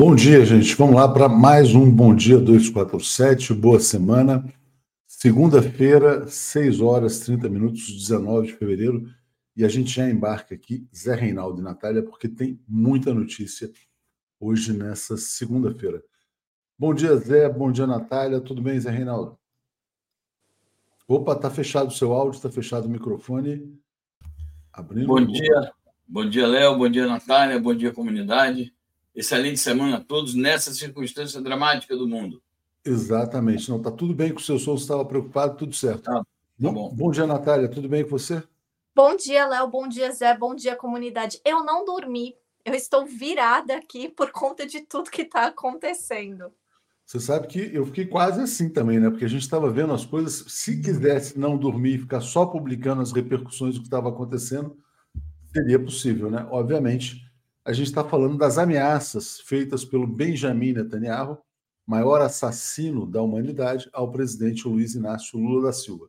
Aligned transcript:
Bom 0.00 0.14
dia, 0.14 0.42
gente. 0.46 0.74
Vamos 0.76 0.94
lá 0.96 1.06
para 1.06 1.28
mais 1.28 1.74
um 1.74 1.90
Bom 1.90 2.14
Dia 2.14 2.38
247. 2.38 3.52
Boa 3.52 3.78
semana. 3.78 4.42
Segunda-feira, 5.06 6.26
6 6.26 6.80
horas 6.80 7.20
30 7.20 7.50
minutos, 7.50 7.86
19 7.86 8.46
de 8.46 8.54
fevereiro. 8.54 9.06
E 9.54 9.62
a 9.62 9.68
gente 9.68 9.90
já 9.90 10.08
embarca 10.08 10.54
aqui, 10.54 10.88
Zé 10.96 11.14
Reinaldo 11.14 11.60
e 11.60 11.62
Natália, 11.62 12.02
porque 12.02 12.28
tem 12.28 12.58
muita 12.66 13.12
notícia 13.12 13.70
hoje 14.40 14.72
nessa 14.72 15.18
segunda-feira. 15.18 16.02
Bom 16.78 16.94
dia, 16.94 17.14
Zé. 17.16 17.46
Bom 17.50 17.70
dia, 17.70 17.86
Natália. 17.86 18.40
Tudo 18.40 18.62
bem, 18.62 18.80
Zé 18.80 18.90
Reinaldo? 18.90 19.38
Opa, 21.06 21.36
tá 21.36 21.50
fechado 21.50 21.88
o 21.88 21.94
seu 21.94 22.14
áudio, 22.14 22.38
está 22.38 22.48
fechado 22.48 22.86
o 22.86 22.90
microfone. 22.90 23.78
Abrindo. 24.72 25.08
Bom 25.08 25.22
dia. 25.26 25.72
Bom 26.08 26.26
dia, 26.26 26.46
Léo. 26.46 26.78
Bom 26.78 26.88
dia, 26.88 27.06
Natália. 27.06 27.60
Bom 27.60 27.74
dia, 27.74 27.92
comunidade. 27.92 28.72
Excelente 29.14 29.58
semana 29.58 29.96
a 29.96 30.00
todos 30.00 30.34
nessa 30.34 30.72
circunstância 30.72 31.40
dramática 31.40 31.96
do 31.96 32.08
mundo. 32.08 32.42
Exatamente. 32.84 33.68
Não, 33.68 33.78
está 33.78 33.90
tudo 33.90 34.14
bem 34.14 34.32
com 34.32 34.40
o 34.40 34.42
seu 34.42 34.58
som, 34.58 34.74
estava 34.74 35.04
preocupado, 35.04 35.56
tudo 35.56 35.74
certo. 35.74 36.08
Ah, 36.10 36.22
tá 36.22 36.70
bom. 36.70 36.94
bom 36.94 37.10
dia, 37.10 37.26
Natália. 37.26 37.68
Tudo 37.68 37.88
bem 37.88 38.04
com 38.04 38.10
você? 38.10 38.42
Bom 38.94 39.16
dia, 39.16 39.46
Léo. 39.46 39.68
Bom 39.68 39.88
dia, 39.88 40.10
Zé. 40.12 40.36
Bom 40.36 40.54
dia, 40.54 40.76
comunidade. 40.76 41.40
Eu 41.44 41.64
não 41.64 41.84
dormi. 41.84 42.34
Eu 42.64 42.74
estou 42.74 43.06
virada 43.06 43.76
aqui 43.76 44.08
por 44.08 44.30
conta 44.30 44.66
de 44.66 44.80
tudo 44.80 45.10
que 45.10 45.22
está 45.22 45.46
acontecendo. 45.46 46.52
Você 47.04 47.18
sabe 47.18 47.48
que 47.48 47.74
eu 47.74 47.84
fiquei 47.86 48.06
quase 48.06 48.40
assim 48.40 48.68
também, 48.68 49.00
né? 49.00 49.10
Porque 49.10 49.24
a 49.24 49.28
gente 49.28 49.42
estava 49.42 49.70
vendo 49.70 49.92
as 49.92 50.04
coisas. 50.04 50.44
Se 50.48 50.80
quisesse 50.80 51.38
não 51.38 51.56
dormir 51.56 51.94
e 51.94 51.98
ficar 51.98 52.20
só 52.20 52.46
publicando 52.46 53.02
as 53.02 53.10
repercussões 53.10 53.74
do 53.74 53.80
que 53.80 53.86
estava 53.86 54.10
acontecendo, 54.10 54.78
seria 55.52 55.78
possível, 55.78 56.30
né? 56.30 56.46
Obviamente 56.50 57.29
a 57.64 57.72
gente 57.72 57.88
está 57.88 58.02
falando 58.04 58.38
das 58.38 58.58
ameaças 58.58 59.40
feitas 59.40 59.84
pelo 59.84 60.06
Benjamin 60.06 60.72
Netanyahu, 60.72 61.38
maior 61.86 62.20
assassino 62.20 63.06
da 63.06 63.20
humanidade, 63.20 63.88
ao 63.92 64.10
presidente 64.10 64.66
Luiz 64.66 64.94
Inácio 64.94 65.38
Lula 65.38 65.66
da 65.66 65.72
Silva. 65.72 66.08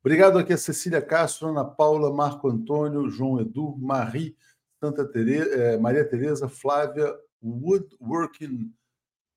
Obrigado 0.00 0.38
aqui 0.38 0.52
a 0.52 0.58
Cecília 0.58 1.00
Castro, 1.00 1.48
Ana 1.48 1.64
Paula, 1.64 2.12
Marco 2.12 2.48
Antônio, 2.48 3.08
João 3.08 3.40
Edu, 3.40 3.76
Marie, 3.78 4.36
Santa 4.80 5.08
eh, 5.14 5.78
Maria 5.78 6.04
Tereza, 6.04 6.48
Flávia, 6.48 7.14
Woodworking 7.40 8.72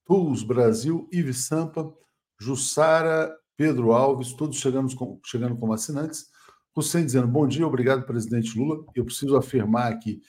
Tools 0.05 0.43
Brasil, 0.43 1.07
Ives 1.11 1.45
Sampa, 1.45 1.93
Jussara, 2.39 3.35
Pedro 3.55 3.91
Alves, 3.93 4.33
todos 4.33 4.57
chegando, 4.57 4.93
com, 4.95 5.19
chegando 5.23 5.55
como 5.55 5.73
assinantes. 5.73 6.27
Hussein 6.75 7.05
dizendo 7.05 7.27
bom 7.27 7.47
dia, 7.47 7.65
obrigado, 7.65 8.05
presidente 8.05 8.57
Lula. 8.57 8.83
Eu 8.93 9.05
preciso 9.05 9.37
afirmar 9.37 9.91
aqui 9.91 10.21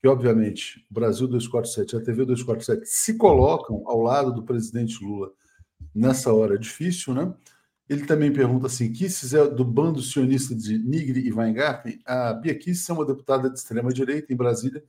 que, 0.00 0.08
obviamente, 0.08 0.84
o 0.90 0.94
Brasil 0.94 1.26
247 1.26 1.94
e 1.94 1.98
a 1.98 2.02
TV 2.02 2.24
247 2.24 2.86
se 2.86 3.16
colocam 3.16 3.82
ao 3.86 4.00
lado 4.00 4.32
do 4.32 4.42
presidente 4.42 5.02
Lula 5.02 5.32
nessa 5.94 6.32
hora 6.32 6.58
difícil, 6.58 7.14
né? 7.14 7.34
Ele 7.88 8.04
também 8.04 8.32
pergunta 8.32 8.66
assim: 8.66 8.92
Kisses 8.92 9.34
é 9.34 9.48
do 9.48 9.64
bando 9.64 10.02
sionista 10.02 10.54
de 10.54 10.78
Nigri 10.78 11.26
e 11.26 11.32
Weingarten? 11.32 12.00
A 12.06 12.32
Bia 12.34 12.54
Kisses 12.54 12.88
é 12.88 12.92
uma 12.92 13.04
deputada 13.04 13.48
de 13.48 13.58
extrema-direita 13.58 14.32
em 14.32 14.36
Brasília 14.36 14.82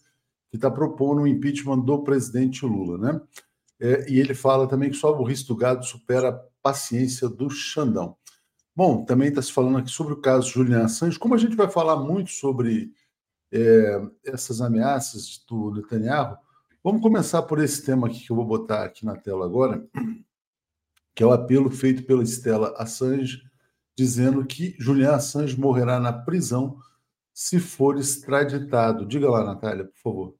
que 0.49 0.57
está 0.57 0.69
propondo 0.69 1.21
o 1.21 1.27
impeachment 1.27 1.79
do 1.79 2.03
presidente 2.03 2.65
Lula, 2.65 2.97
né? 2.97 3.21
É, 3.79 4.11
e 4.11 4.19
ele 4.19 4.33
fala 4.33 4.67
também 4.67 4.89
que 4.89 4.97
só 4.97 5.09
a 5.09 5.15
burrice 5.15 5.47
do 5.47 5.55
gado 5.55 5.85
supera 5.85 6.29
a 6.29 6.39
paciência 6.61 7.29
do 7.29 7.49
Xandão. 7.49 8.17
Bom, 8.75 9.05
também 9.05 9.29
está 9.29 9.41
se 9.41 9.51
falando 9.51 9.77
aqui 9.77 9.89
sobre 9.89 10.13
o 10.13 10.21
caso 10.21 10.49
Julian 10.49 10.83
Assange. 10.83 11.17
Como 11.17 11.33
a 11.33 11.37
gente 11.37 11.55
vai 11.55 11.69
falar 11.69 11.97
muito 11.97 12.31
sobre 12.31 12.91
é, 13.51 14.01
essas 14.25 14.61
ameaças 14.61 15.43
do 15.47 15.71
Netanyahu. 15.71 16.37
Vamos 16.83 17.01
começar 17.01 17.41
por 17.43 17.61
esse 17.61 17.85
tema 17.85 18.07
aqui 18.07 18.25
que 18.25 18.31
eu 18.31 18.35
vou 18.35 18.45
botar 18.45 18.83
aqui 18.83 19.05
na 19.05 19.15
tela 19.15 19.45
agora, 19.45 19.85
que 21.13 21.23
é 21.23 21.25
o 21.25 21.31
apelo 21.31 21.69
feito 21.69 22.03
pela 22.03 22.23
Estela 22.23 22.73
Assange, 22.77 23.41
dizendo 23.97 24.45
que 24.45 24.75
Julian 24.79 25.15
Assange 25.15 25.59
morrerá 25.59 25.99
na 25.99 26.13
prisão 26.13 26.77
se 27.33 27.59
for 27.59 27.97
extraditado. 27.97 29.05
Diga 29.05 29.29
lá, 29.29 29.43
Natália, 29.43 29.85
por 29.85 29.97
favor. 29.97 30.35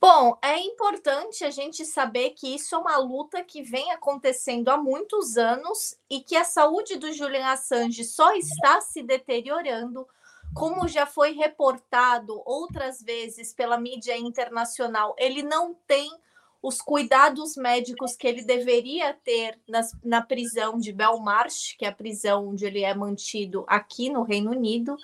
Bom, 0.00 0.38
é 0.42 0.58
importante 0.58 1.44
a 1.44 1.50
gente 1.50 1.84
saber 1.86 2.30
que 2.30 2.54
isso 2.54 2.74
é 2.74 2.78
uma 2.78 2.98
luta 2.98 3.42
que 3.42 3.62
vem 3.62 3.90
acontecendo 3.90 4.68
há 4.68 4.76
muitos 4.76 5.38
anos 5.38 5.96
e 6.10 6.20
que 6.20 6.36
a 6.36 6.44
saúde 6.44 6.96
do 6.96 7.10
Julian 7.10 7.46
Assange 7.46 8.04
só 8.04 8.36
está 8.36 8.82
se 8.82 9.02
deteriorando 9.02 10.06
como 10.54 10.86
já 10.86 11.04
foi 11.04 11.32
reportado 11.32 12.40
outras 12.46 13.02
vezes 13.02 13.52
pela 13.52 13.78
mídia 13.78 14.16
internacional, 14.16 15.14
ele 15.18 15.42
não 15.42 15.74
tem 15.86 16.10
os 16.62 16.80
cuidados 16.80 17.56
médicos 17.56 18.16
que 18.16 18.26
ele 18.26 18.42
deveria 18.42 19.12
ter 19.12 19.58
nas, 19.68 19.94
na 20.02 20.22
prisão 20.22 20.78
de 20.78 20.92
Belmarsh, 20.92 21.74
que 21.76 21.84
é 21.84 21.88
a 21.88 21.94
prisão 21.94 22.48
onde 22.48 22.64
ele 22.64 22.82
é 22.82 22.94
mantido 22.94 23.66
aqui 23.68 24.08
no 24.08 24.22
Reino 24.22 24.50
Unido. 24.50 24.96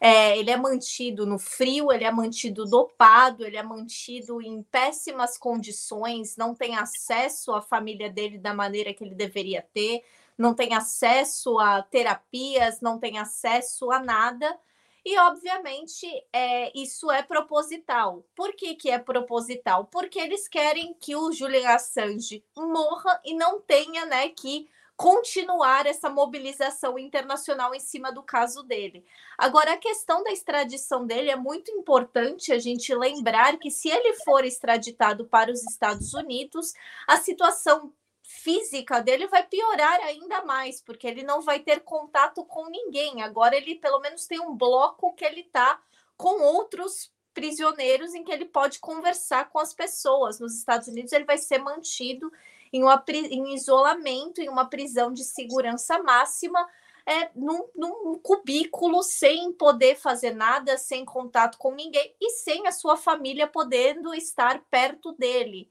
É, 0.00 0.38
ele 0.38 0.50
é 0.50 0.56
mantido 0.56 1.26
no 1.26 1.38
frio, 1.38 1.92
ele 1.92 2.04
é 2.04 2.10
mantido 2.10 2.64
dopado, 2.64 3.44
ele 3.44 3.58
é 3.58 3.62
mantido 3.62 4.40
em 4.40 4.62
péssimas 4.62 5.36
condições, 5.36 6.36
não 6.36 6.54
tem 6.54 6.76
acesso 6.76 7.52
à 7.52 7.60
família 7.60 8.10
dele 8.10 8.38
da 8.38 8.54
maneira 8.54 8.94
que 8.94 9.04
ele 9.04 9.14
deveria 9.14 9.64
ter, 9.74 10.02
não 10.36 10.54
tem 10.54 10.74
acesso 10.74 11.58
a 11.58 11.82
terapias, 11.82 12.80
não 12.80 12.98
tem 12.98 13.18
acesso 13.18 13.92
a 13.92 14.00
nada. 14.00 14.58
E, 15.04 15.18
obviamente, 15.18 16.06
é, 16.32 16.70
isso 16.78 17.10
é 17.10 17.22
proposital. 17.22 18.24
Por 18.36 18.54
que, 18.54 18.74
que 18.76 18.90
é 18.90 18.98
proposital? 18.98 19.86
Porque 19.86 20.18
eles 20.18 20.46
querem 20.46 20.94
que 20.94 21.16
o 21.16 21.32
Julian 21.32 21.70
Assange 21.70 22.44
morra 22.56 23.20
e 23.24 23.34
não 23.34 23.60
tenha 23.60 24.06
né, 24.06 24.28
que 24.28 24.68
continuar 24.96 25.86
essa 25.86 26.08
mobilização 26.08 26.96
internacional 26.96 27.74
em 27.74 27.80
cima 27.80 28.12
do 28.12 28.22
caso 28.22 28.62
dele. 28.62 29.04
Agora, 29.36 29.72
a 29.72 29.76
questão 29.76 30.22
da 30.22 30.30
extradição 30.30 31.04
dele 31.04 31.30
é 31.30 31.34
muito 31.34 31.72
importante 31.72 32.52
a 32.52 32.58
gente 32.60 32.94
lembrar 32.94 33.58
que, 33.58 33.70
se 33.70 33.88
ele 33.88 34.14
for 34.24 34.44
extraditado 34.44 35.24
para 35.24 35.50
os 35.50 35.64
Estados 35.64 36.14
Unidos, 36.14 36.72
a 37.08 37.16
situação 37.16 37.92
física 38.32 39.00
dele 39.00 39.26
vai 39.26 39.46
piorar 39.46 40.00
ainda 40.00 40.44
mais, 40.44 40.80
porque 40.80 41.06
ele 41.06 41.22
não 41.22 41.42
vai 41.42 41.60
ter 41.60 41.80
contato 41.80 42.44
com 42.44 42.68
ninguém. 42.70 43.22
Agora 43.22 43.56
ele 43.56 43.74
pelo 43.74 44.00
menos 44.00 44.26
tem 44.26 44.40
um 44.40 44.56
bloco 44.56 45.12
que 45.14 45.24
ele 45.24 45.44
tá 45.44 45.80
com 46.16 46.42
outros 46.42 47.12
prisioneiros 47.34 48.14
em 48.14 48.24
que 48.24 48.32
ele 48.32 48.44
pode 48.44 48.78
conversar 48.78 49.50
com 49.50 49.58
as 49.58 49.74
pessoas. 49.74 50.40
Nos 50.40 50.56
Estados 50.56 50.88
Unidos 50.88 51.12
ele 51.12 51.24
vai 51.24 51.38
ser 51.38 51.58
mantido 51.58 52.32
em, 52.72 52.82
uma, 52.82 53.02
em 53.08 53.54
isolamento, 53.54 54.40
em 54.40 54.48
uma 54.48 54.64
prisão 54.64 55.12
de 55.12 55.24
segurança 55.24 56.02
máxima, 56.02 56.66
é, 57.04 57.30
num, 57.34 57.68
num 57.74 58.18
cubículo, 58.18 59.02
sem 59.02 59.52
poder 59.52 59.96
fazer 59.96 60.34
nada, 60.34 60.78
sem 60.78 61.04
contato 61.04 61.58
com 61.58 61.74
ninguém 61.74 62.14
e 62.20 62.30
sem 62.30 62.66
a 62.66 62.72
sua 62.72 62.96
família 62.96 63.46
podendo 63.46 64.14
estar 64.14 64.62
perto 64.70 65.12
dele. 65.12 65.68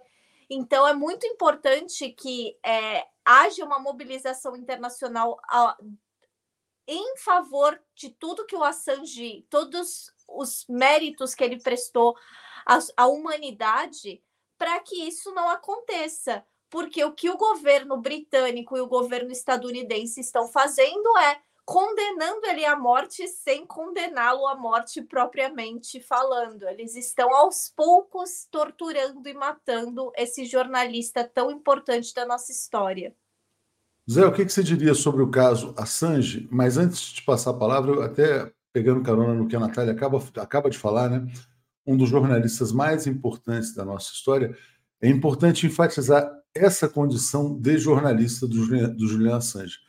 Então, 0.53 0.85
é 0.85 0.93
muito 0.93 1.25
importante 1.25 2.09
que 2.09 2.59
é, 2.61 3.07
haja 3.23 3.63
uma 3.63 3.79
mobilização 3.79 4.53
internacional 4.53 5.39
a, 5.45 5.77
em 6.85 7.15
favor 7.15 7.81
de 7.95 8.09
tudo 8.09 8.45
que 8.45 8.53
o 8.53 8.61
Assange, 8.61 9.47
todos 9.49 10.13
os 10.27 10.65
méritos 10.67 11.33
que 11.33 11.41
ele 11.41 11.57
prestou 11.57 12.17
à, 12.65 12.79
à 12.97 13.07
humanidade, 13.07 14.21
para 14.57 14.77
que 14.81 15.07
isso 15.07 15.33
não 15.33 15.47
aconteça. 15.47 16.45
Porque 16.69 17.01
o 17.01 17.13
que 17.13 17.29
o 17.29 17.37
governo 17.37 17.95
britânico 18.01 18.75
e 18.75 18.81
o 18.81 18.87
governo 18.87 19.31
estadunidense 19.31 20.19
estão 20.19 20.49
fazendo 20.49 21.17
é 21.17 21.41
condenando 21.65 22.45
ele 22.47 22.65
à 22.65 22.75
morte 22.75 23.27
sem 23.27 23.65
condená-lo 23.65 24.47
à 24.47 24.55
morte 24.55 25.01
propriamente 25.01 25.99
falando. 26.01 26.67
Eles 26.67 26.95
estão 26.95 27.33
aos 27.33 27.71
poucos 27.75 28.47
torturando 28.51 29.27
e 29.27 29.33
matando 29.33 30.11
esse 30.15 30.45
jornalista 30.45 31.23
tão 31.23 31.51
importante 31.51 32.13
da 32.13 32.25
nossa 32.25 32.51
história. 32.51 33.15
Zé, 34.09 34.25
o 34.25 34.33
que 34.33 34.47
você 34.47 34.63
diria 34.63 34.93
sobre 34.93 35.21
o 35.21 35.29
caso 35.29 35.73
Assange? 35.77 36.47
Mas 36.51 36.77
antes 36.77 37.13
de 37.13 37.21
passar 37.21 37.51
a 37.51 37.57
palavra, 37.57 38.03
até 38.05 38.51
pegando 38.73 39.03
carona 39.03 39.33
no 39.33 39.47
que 39.47 39.55
a 39.55 39.59
Natália 39.59 39.93
acaba, 39.93 40.21
acaba 40.37 40.69
de 40.69 40.77
falar, 40.77 41.09
né? 41.09 41.31
um 41.85 41.95
dos 41.95 42.09
jornalistas 42.09 42.71
mais 42.71 43.07
importantes 43.07 43.73
da 43.73 43.85
nossa 43.85 44.11
história, 44.11 44.55
é 45.01 45.09
importante 45.09 45.65
enfatizar 45.65 46.31
essa 46.53 46.89
condição 46.89 47.57
de 47.57 47.77
jornalista 47.77 48.47
do 48.47 48.89
do 48.89 49.07
Julian 49.07 49.37
Assange 49.37 49.79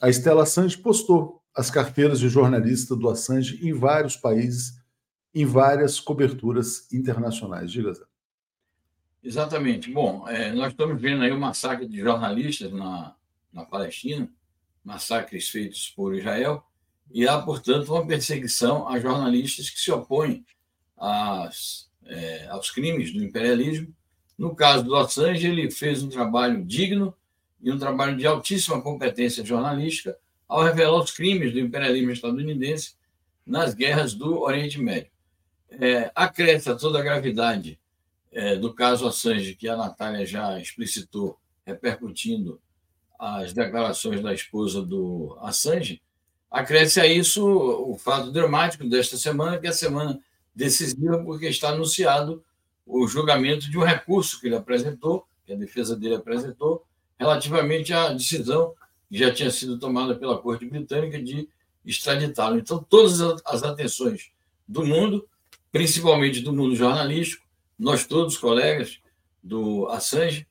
a 0.00 0.08
Estela 0.08 0.44
Assange 0.44 0.78
postou 0.78 1.42
as 1.54 1.70
carteiras 1.70 2.18
de 2.18 2.28
jornalista 2.28 2.96
do 2.96 3.08
Assange 3.08 3.60
em 3.66 3.72
vários 3.72 4.16
países, 4.16 4.80
em 5.34 5.44
várias 5.44 6.00
coberturas 6.00 6.90
internacionais. 6.92 7.70
Diga, 7.70 7.92
Zé. 7.92 8.04
Exatamente. 9.22 9.92
Bom, 9.92 10.26
é, 10.26 10.52
nós 10.52 10.72
estamos 10.72 11.00
vendo 11.00 11.22
aí 11.22 11.30
o 11.30 11.38
massacre 11.38 11.86
de 11.86 11.98
jornalistas 11.98 12.72
na, 12.72 13.14
na 13.52 13.64
Palestina, 13.64 14.30
massacres 14.82 15.48
feitos 15.50 15.92
por 15.94 16.14
Israel, 16.14 16.64
e 17.12 17.28
há, 17.28 17.38
portanto, 17.42 17.92
uma 17.92 18.06
perseguição 18.06 18.88
a 18.88 18.98
jornalistas 18.98 19.68
que 19.68 19.78
se 19.78 19.90
opõem 19.90 20.46
às, 20.96 21.90
é, 22.06 22.46
aos 22.48 22.70
crimes 22.70 23.12
do 23.12 23.22
imperialismo 23.22 23.94
No 24.38 24.54
caso 24.54 24.84
do 24.84 24.96
Assange, 24.96 25.46
ele 25.46 25.70
fez 25.70 26.02
um 26.02 26.08
trabalho 26.08 26.64
digno 26.64 27.14
e 27.62 27.70
um 27.70 27.78
trabalho 27.78 28.16
de 28.16 28.26
altíssima 28.26 28.80
competência 28.80 29.44
jornalística 29.44 30.16
ao 30.48 30.62
revelar 30.62 31.00
os 31.00 31.10
crimes 31.10 31.52
do 31.52 31.60
imperialismo 31.60 32.10
estadunidense 32.10 32.94
nas 33.46 33.74
guerras 33.74 34.14
do 34.14 34.40
Oriente 34.40 34.80
Médio. 34.80 35.10
É, 35.70 36.10
acresce 36.14 36.74
toda 36.76 36.98
a 36.98 37.02
gravidade 37.02 37.78
é, 38.32 38.56
do 38.56 38.74
caso 38.74 39.06
Assange, 39.06 39.54
que 39.54 39.68
a 39.68 39.76
Natália 39.76 40.24
já 40.26 40.58
explicitou, 40.58 41.38
repercutindo 41.64 42.60
as 43.18 43.52
declarações 43.52 44.20
da 44.22 44.32
esposa 44.32 44.82
do 44.82 45.36
Assange, 45.40 46.02
acresce 46.50 47.00
a 47.00 47.06
isso 47.06 47.46
o 47.46 47.96
fato 47.96 48.32
dramático 48.32 48.88
desta 48.88 49.16
semana, 49.16 49.58
que 49.58 49.66
é 49.66 49.70
a 49.70 49.74
semana 49.74 50.18
decisiva, 50.54 51.22
porque 51.22 51.46
está 51.46 51.68
anunciado 51.68 52.42
o 52.84 53.06
julgamento 53.06 53.70
de 53.70 53.78
um 53.78 53.84
recurso 53.84 54.40
que 54.40 54.48
ele 54.48 54.56
apresentou, 54.56 55.26
que 55.44 55.52
a 55.52 55.56
defesa 55.56 55.96
dele 55.96 56.16
apresentou, 56.16 56.84
relativamente 57.20 57.92
à 57.92 58.08
decisão 58.14 58.74
que 59.10 59.18
já 59.18 59.30
tinha 59.30 59.50
sido 59.50 59.78
tomada 59.78 60.14
pela 60.14 60.38
Corte 60.38 60.64
Britânica 60.64 61.22
de 61.22 61.46
extraditá-lo. 61.84 62.58
Então, 62.58 62.82
todas 62.82 63.20
as 63.44 63.62
atenções 63.62 64.30
do 64.66 64.86
mundo, 64.86 65.28
principalmente 65.70 66.40
do 66.40 66.50
mundo 66.50 66.74
jornalístico, 66.74 67.44
nós 67.78 68.06
todos, 68.06 68.38
colegas 68.38 69.00
do 69.42 69.86
Assange, 69.88 70.46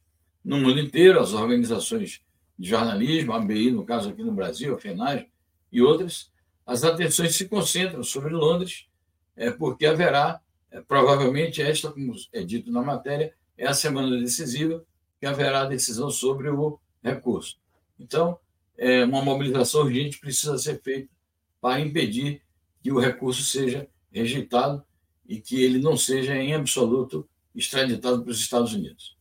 no 0.45 0.57
mundo 0.57 0.79
inteiro, 0.79 1.19
as 1.19 1.33
organizações 1.33 2.21
de 2.57 2.69
jornalismo, 2.69 3.33
a 3.33 3.37
ABI, 3.37 3.71
no 3.71 3.83
caso 3.83 4.09
aqui 4.09 4.23
no 4.23 4.31
Brasil, 4.31 4.75
a 4.75 4.79
FENAG 4.79 5.27
e 5.71 5.81
outras, 5.81 6.31
as 6.67 6.83
atenções 6.83 7.35
se 7.35 7.47
concentram 7.47 8.03
sobre 8.03 8.31
Londres, 8.31 8.85
é, 9.35 9.49
porque 9.49 9.87
haverá, 9.87 10.39
é, 10.69 10.81
provavelmente, 10.81 11.61
esta, 11.61 11.91
como 11.91 12.13
é 12.31 12.43
dito 12.43 12.71
na 12.71 12.81
matéria, 12.83 13.33
é 13.57 13.65
a 13.65 13.73
semana 13.73 14.19
decisiva, 14.19 14.83
que 15.19 15.25
haverá 15.25 15.65
decisão 15.65 16.09
sobre 16.09 16.49
o 16.49 16.79
recurso. 17.03 17.57
Então, 17.99 18.39
é, 18.77 19.03
uma 19.03 19.21
mobilização 19.21 19.81
urgente 19.81 20.19
precisa 20.19 20.57
ser 20.57 20.81
feita 20.81 21.09
para 21.59 21.81
impedir 21.81 22.41
que 22.81 22.91
o 22.91 22.99
recurso 22.99 23.43
seja 23.43 23.87
rejeitado 24.11 24.83
e 25.27 25.39
que 25.39 25.61
ele 25.61 25.79
não 25.79 25.97
seja, 25.97 26.35
em 26.35 26.53
absoluto, 26.53 27.27
extraditado 27.53 28.23
para 28.23 28.31
os 28.31 28.39
Estados 28.39 28.73
Unidos. 28.73 29.17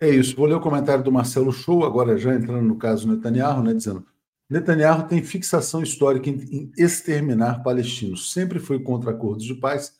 É 0.00 0.10
isso. 0.10 0.34
Vou 0.36 0.46
ler 0.46 0.54
o 0.54 0.60
comentário 0.60 1.04
do 1.04 1.12
Marcelo 1.12 1.52
Show, 1.52 1.84
agora 1.84 2.18
já 2.18 2.34
entrando 2.34 2.66
no 2.66 2.76
caso 2.76 3.08
Netanyahu, 3.08 3.62
né, 3.62 3.72
dizendo: 3.72 4.04
Netanyahu 4.50 5.06
tem 5.06 5.22
fixação 5.22 5.82
histórica 5.82 6.28
em 6.28 6.70
exterminar 6.76 7.62
palestinos, 7.62 8.32
sempre 8.32 8.58
foi 8.58 8.80
contra 8.80 9.12
acordos 9.12 9.44
de 9.44 9.54
paz, 9.54 9.94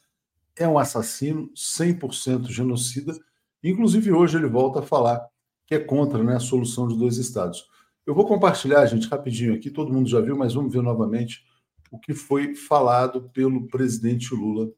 é 0.57 0.69
um 0.69 0.78
assassino, 0.78 1.50
100% 1.54 2.49
genocida. 2.49 3.16
Inclusive, 3.64 4.12
hoje 4.12 4.37
ele 4.37 4.47
volta 4.47 4.80
a 4.80 4.83
falar 4.83 5.26
que 5.66 5.75
é 5.75 5.78
contra 5.78 6.23
né, 6.23 6.37
a 6.37 6.40
solução 6.40 6.87
de 6.87 6.99
dois 6.99 7.16
estados. 7.16 7.66
Eu 8.06 8.14
vou 8.14 8.26
compartilhar, 8.28 8.85
gente, 8.85 9.09
rapidinho 9.09 9.54
aqui, 9.54 9.71
todo 9.71 9.90
mundo 9.90 10.06
já 10.06 10.21
viu, 10.21 10.37
mas 10.37 10.52
vamos 10.52 10.71
ver 10.71 10.83
novamente 10.83 11.42
o 11.90 11.99
que 11.99 12.12
foi 12.12 12.54
falado 12.54 13.30
pelo 13.30 13.66
presidente 13.68 14.35
Lula 14.35 14.71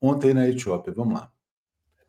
ontem 0.00 0.32
na 0.32 0.48
Etiópia. 0.48 0.94
Vamos 0.94 1.20
lá. 1.20 1.30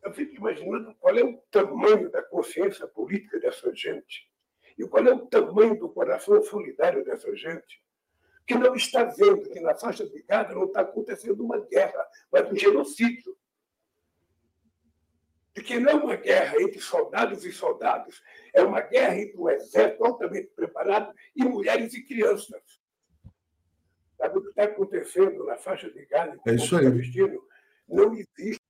Eu 0.02 0.14
fico 0.14 0.36
imaginando 0.36 0.94
qual 0.98 1.14
é 1.14 1.22
o 1.22 1.36
tamanho 1.50 2.10
da 2.10 2.22
consciência 2.22 2.86
política 2.86 3.38
dessa 3.38 3.74
gente 3.74 4.26
e 4.78 4.86
qual 4.86 5.04
é 5.04 5.12
o 5.12 5.26
tamanho 5.26 5.78
do 5.78 5.90
coração 5.90 6.42
solidário 6.42 7.04
dessa 7.04 7.34
gente 7.36 7.82
que 8.46 8.54
não 8.54 8.74
está 8.74 9.04
vendo 9.04 9.50
que 9.50 9.60
na 9.60 9.74
faixa 9.74 10.08
de 10.08 10.22
Gaza 10.22 10.54
não 10.54 10.64
está 10.64 10.80
acontecendo 10.80 11.44
uma 11.44 11.60
guerra, 11.66 12.02
mas 12.32 12.50
um 12.50 12.56
genocídio 12.56 13.36
de 15.58 15.64
que 15.64 15.78
não 15.80 15.90
é 15.90 15.94
uma 15.94 16.16
guerra 16.16 16.62
entre 16.62 16.80
soldados 16.80 17.44
e 17.44 17.52
soldados, 17.52 18.22
é 18.54 18.62
uma 18.62 18.80
guerra 18.80 19.18
entre 19.18 19.36
um 19.36 19.50
exército 19.50 20.04
altamente 20.04 20.48
preparado 20.54 21.12
e 21.34 21.44
mulheres 21.44 21.92
e 21.94 22.02
crianças. 22.04 22.62
Sabe 24.16 24.38
o 24.38 24.42
que 24.42 24.48
está 24.48 24.64
acontecendo 24.64 25.44
na 25.44 25.56
faixa 25.56 25.90
de 25.90 26.06
Gaza 26.06 26.38
é 26.46 26.54
isso 26.54 26.76
aí. 26.76 26.84
palestino? 26.84 27.40
Não 27.88 28.14
existe. 28.14 28.60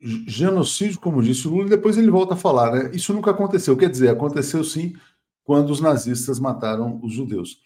Genocídio, 0.00 1.00
como 1.00 1.22
disse 1.22 1.48
o 1.48 1.50
Lula, 1.50 1.66
e 1.66 1.70
depois 1.70 1.96
ele 1.96 2.10
volta 2.10 2.34
a 2.34 2.36
falar, 2.36 2.70
né? 2.70 2.90
Isso 2.92 3.12
nunca 3.12 3.30
aconteceu. 3.30 3.76
Quer 3.76 3.88
dizer, 3.88 4.10
aconteceu 4.10 4.62
sim 4.62 4.94
quando 5.42 5.70
os 5.70 5.80
nazistas 5.80 6.38
mataram 6.38 7.00
os 7.02 7.12
judeus. 7.12 7.62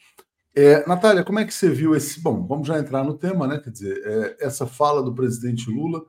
É, 0.55 0.87
Natália, 0.87 1.25
como 1.25 1.39
é 1.39 1.45
que 1.45 1.53
você 1.53 1.69
viu 1.69 1.95
esse. 1.95 2.21
Bom, 2.21 2.47
vamos 2.47 2.69
já 2.69 2.79
entrar 2.79 3.05
no 3.05 3.19
tema, 3.19 3.47
né? 3.47 3.59
Quer 3.59 3.71
dizer, 3.71 4.01
é, 4.05 4.47
essa 4.47 4.67
fala 4.67 5.03
do 5.03 5.15
presidente 5.15 5.69
Lula 5.69 6.05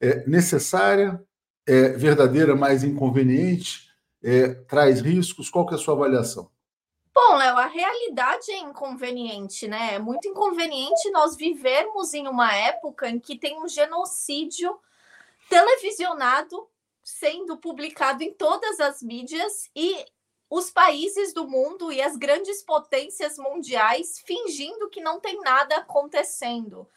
é 0.00 0.26
necessária, 0.26 1.22
é 1.70 1.88
verdadeira, 1.90 2.56
mas 2.56 2.82
inconveniente? 2.82 3.88
É, 4.22 4.48
traz 4.48 5.00
riscos? 5.00 5.48
Qual 5.48 5.66
que 5.66 5.74
é 5.74 5.76
a 5.76 5.80
sua 5.80 5.94
avaliação? 5.94 6.50
Bom, 7.14 7.36
Léo, 7.36 7.56
a 7.56 7.66
realidade 7.66 8.50
é 8.50 8.58
inconveniente, 8.58 9.68
né? 9.68 9.94
É 9.94 9.98
muito 9.98 10.26
inconveniente 10.26 11.10
nós 11.10 11.36
vivermos 11.36 12.12
em 12.12 12.26
uma 12.26 12.54
época 12.54 13.08
em 13.08 13.18
que 13.20 13.38
tem 13.38 13.62
um 13.62 13.68
genocídio 13.68 14.76
televisionado 15.48 16.68
sendo 17.02 17.56
publicado 17.56 18.22
em 18.22 18.32
todas 18.32 18.78
as 18.80 19.02
mídias 19.02 19.70
e 19.74 20.04
os 20.48 20.70
países 20.70 21.32
do 21.32 21.46
mundo 21.46 21.92
e 21.92 22.02
as 22.02 22.16
grandes 22.16 22.62
potências 22.62 23.38
mundiais 23.38 24.20
fingindo 24.24 24.88
que 24.88 25.00
não 25.00 25.20
tem 25.20 25.40
nada 25.40 25.76
acontecendo. 25.76 26.88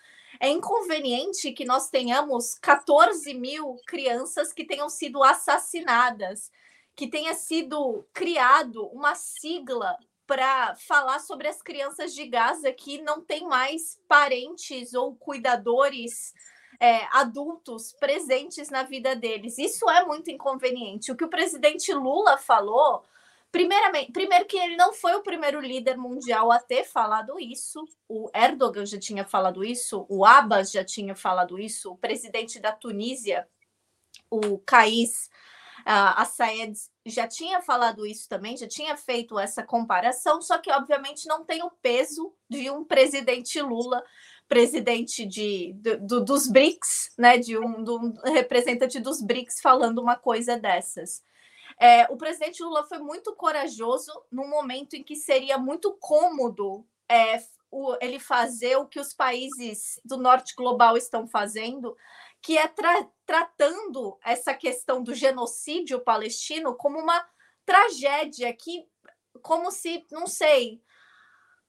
É 0.43 0.49
inconveniente 0.49 1.53
que 1.53 1.63
nós 1.63 1.89
tenhamos 1.89 2.55
14 2.55 3.33
mil 3.33 3.77
crianças 3.87 4.51
que 4.51 4.65
tenham 4.65 4.89
sido 4.89 5.23
assassinadas, 5.23 6.51
que 6.97 7.07
tenha 7.07 7.33
sido 7.33 8.05
criado 8.11 8.85
uma 8.87 9.15
sigla 9.15 9.95
para 10.27 10.75
falar 10.75 11.19
sobre 11.19 11.47
as 11.47 11.61
crianças 11.61 12.13
de 12.13 12.27
Gaza 12.27 12.73
que 12.73 13.01
não 13.01 13.21
tem 13.21 13.47
mais 13.47 13.97
parentes 14.05 14.93
ou 14.93 15.15
cuidadores 15.15 16.33
é, 16.77 17.07
adultos 17.17 17.93
presentes 17.93 18.69
na 18.69 18.83
vida 18.83 19.15
deles. 19.15 19.57
Isso 19.57 19.89
é 19.89 20.03
muito 20.03 20.29
inconveniente. 20.29 21.09
O 21.09 21.15
que 21.15 21.23
o 21.23 21.29
presidente 21.29 21.93
Lula 21.93 22.37
falou 22.37 23.05
Primeiramente, 23.53 24.11
primeiro 24.11 24.45
que 24.45 24.57
ele 24.57 24.75
não 24.75 24.91
foi 24.91 25.13
o 25.13 25.21
primeiro 25.21 25.61
líder 25.61 25.95
mundial 25.95 26.51
a 26.51 26.57
ter 26.57 26.85
falado 26.85 27.39
isso. 27.39 27.85
O 28.09 28.27
Erdogan 28.33 28.83
já 28.83 28.97
tinha 28.97 29.23
falado 29.23 29.63
isso, 29.63 30.07
o 30.09 30.25
Abbas 30.25 30.71
já 30.71 30.83
tinha 30.83 31.15
falado 31.15 31.59
isso, 31.59 31.91
o 31.91 31.97
presidente 31.97 32.59
da 32.59 32.71
Tunísia, 32.71 33.47
o 34.27 34.57
Kais 34.57 35.29
uh, 35.81 36.17
Assayed, 36.17 36.73
já 37.05 37.27
tinha 37.27 37.61
falado 37.61 38.07
isso 38.07 38.27
também, 38.27 38.57
já 38.57 38.67
tinha 38.67 38.97
feito 38.97 39.37
essa 39.37 39.61
comparação, 39.61 40.41
só 40.41 40.57
que 40.57 40.71
obviamente 40.71 41.27
não 41.27 41.45
tem 41.45 41.61
o 41.61 41.69
peso 41.79 42.33
de 42.49 42.71
um 42.71 42.83
presidente 42.83 43.61
Lula, 43.61 44.03
presidente 44.47 45.27
de, 45.27 45.73
do, 46.01 46.25
dos 46.25 46.47
BRICS, 46.47 47.11
né, 47.19 47.37
de 47.37 47.55
um, 47.55 47.83
de 47.83 47.91
um 47.91 48.13
representante 48.33 48.99
dos 48.99 49.21
BRICS 49.21 49.61
falando 49.61 49.99
uma 49.99 50.15
coisa 50.15 50.57
dessas. 50.57 51.21
É, 51.83 52.07
o 52.09 52.15
presidente 52.15 52.63
Lula 52.63 52.85
foi 52.85 52.99
muito 52.99 53.35
corajoso 53.35 54.09
num 54.31 54.47
momento 54.47 54.93
em 54.93 55.03
que 55.03 55.17
seria 55.17 55.57
muito 55.57 55.91
cômodo 55.99 56.87
é, 57.11 57.43
o, 57.69 57.97
ele 57.99 58.19
fazer 58.19 58.77
o 58.77 58.87
que 58.87 59.01
os 59.01 59.13
países 59.13 59.99
do 60.05 60.15
norte 60.15 60.55
global 60.55 60.95
estão 60.95 61.27
fazendo, 61.27 61.93
que 62.41 62.57
é 62.57 62.69
tra 62.69 63.05
tratando 63.25 64.17
essa 64.23 64.53
questão 64.53 65.03
do 65.03 65.13
genocídio 65.13 65.99
palestino 65.99 66.73
como 66.73 66.97
uma 66.97 67.21
tragédia, 67.65 68.53
que 68.53 68.87
como 69.41 69.69
se, 69.69 70.07
não 70.09 70.25
sei, 70.25 70.81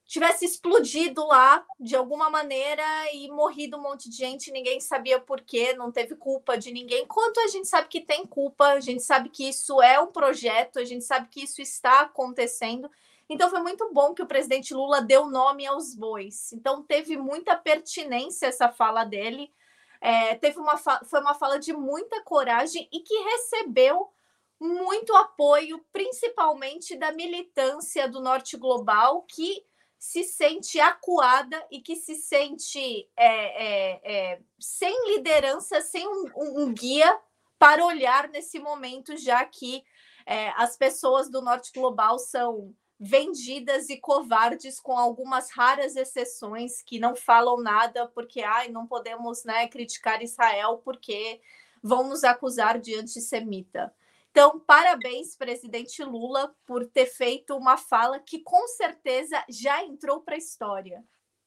tivesse 0.05 0.45
explodido 0.45 1.25
lá 1.25 1.65
de 1.79 1.95
alguma 1.95 2.29
maneira 2.29 2.83
e 3.13 3.27
morrido 3.29 3.77
um 3.77 3.81
monte 3.81 4.09
de 4.09 4.15
gente, 4.15 4.51
ninguém 4.51 4.79
sabia 4.79 5.19
por 5.19 5.41
quê, 5.41 5.73
não 5.73 5.91
teve 5.91 6.15
culpa 6.15 6.57
de 6.57 6.71
ninguém. 6.71 7.05
Quanto 7.07 7.39
a 7.39 7.47
gente 7.47 7.67
sabe 7.67 7.87
que 7.87 8.01
tem 8.01 8.25
culpa, 8.25 8.67
a 8.67 8.79
gente 8.79 9.01
sabe 9.01 9.29
que 9.29 9.49
isso 9.49 9.81
é 9.81 9.99
um 9.99 10.07
projeto, 10.07 10.79
a 10.79 10.85
gente 10.85 11.03
sabe 11.03 11.27
que 11.29 11.43
isso 11.43 11.61
está 11.61 12.01
acontecendo. 12.01 12.89
Então 13.27 13.49
foi 13.49 13.59
muito 13.61 13.91
bom 13.91 14.13
que 14.13 14.21
o 14.21 14.27
presidente 14.27 14.73
Lula 14.73 15.01
deu 15.01 15.27
nome 15.27 15.65
aos 15.65 15.95
bois. 15.95 16.53
Então 16.53 16.83
teve 16.83 17.17
muita 17.17 17.55
pertinência 17.55 18.45
essa 18.45 18.69
fala 18.69 19.03
dele. 19.03 19.51
É, 19.99 20.35
teve 20.35 20.59
uma 20.59 20.77
foi 20.77 21.19
uma 21.19 21.33
fala 21.33 21.57
de 21.57 21.73
muita 21.73 22.21
coragem 22.21 22.87
e 22.91 22.99
que 22.99 23.15
recebeu 23.23 24.11
muito 24.59 25.15
apoio, 25.15 25.83
principalmente 25.91 26.95
da 26.95 27.11
militância 27.11 28.07
do 28.07 28.21
Norte 28.21 28.55
Global, 28.55 29.23
que 29.23 29.65
se 29.97 30.23
sente 30.23 30.79
acuada 30.79 31.65
e 31.71 31.81
que 31.81 31.95
se 31.95 32.15
sente 32.15 33.09
é, 33.15 33.65
é, 33.65 34.01
é, 34.03 34.39
sem 34.59 35.15
liderança, 35.15 35.81
sem 35.81 36.07
um, 36.07 36.31
um, 36.35 36.73
guia 36.73 37.19
para 37.57 37.85
olhar 37.85 38.29
nesse 38.29 38.59
momento, 38.59 39.17
já 39.17 39.43
que 39.45 39.83
é, 40.25 40.49
as 40.55 40.77
pessoas 40.77 41.29
do 41.29 41.41
norte 41.41 41.71
global 41.73 42.19
são 42.19 42.73
vendidas 42.99 43.89
e 43.89 43.97
covardes, 43.97 44.79
com 44.79 44.97
algumas 44.97 45.51
raras 45.51 45.95
exceções 45.95 46.81
que 46.81 46.97
não 46.97 47.15
falam 47.15 47.61
nada 47.61 48.07
porque 48.07 48.41
ai, 48.41 48.69
não 48.69 48.87
podemos 48.87 49.43
né, 49.43 49.67
criticar 49.67 50.21
Israel 50.21 50.81
porque 50.83 51.41
vão 51.83 52.07
nos 52.07 52.23
acusar 52.23 52.79
de 52.79 52.95
antissemita. 52.95 53.93
Então, 54.37 54.59
parabéns, 54.59 55.33
presidente 55.37 56.03
Lula, 56.03 56.53
por 56.67 56.85
ter 56.87 57.05
feito 57.05 57.55
uma 57.55 57.77
fala 57.77 58.19
que 58.19 58.39
com 58.39 58.67
certeza 58.67 59.41
já 59.49 59.81
entrou 59.81 60.19
para 60.19 60.35
a 60.35 60.37
história. 60.37 61.01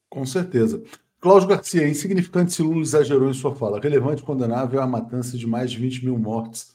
Com 0.09 0.25
certeza. 0.25 0.83
Cláudio 1.21 1.51
Garcia, 1.51 1.83
é 1.83 1.91
insignificante 1.91 2.55
se 2.55 2.63
Lula 2.63 2.81
exagerou 2.81 3.29
em 3.29 3.35
sua 3.35 3.55
fala. 3.55 3.79
Relevante 3.79 4.23
e 4.23 4.25
condenável 4.25 4.81
a 4.81 4.87
matança 4.87 5.37
de 5.37 5.47
mais 5.47 5.71
de 5.71 5.77
20 5.77 6.07
mil 6.07 6.19
mortes, 6.19 6.75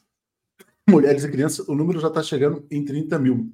mulheres 0.87 1.23
e 1.23 1.31
crianças. 1.31 1.67
O 1.67 1.73
número 1.73 1.99
já 1.99 2.09
está 2.09 2.21
chegando 2.21 2.63
em 2.69 2.85
30 2.85 3.17
mil. 3.17 3.51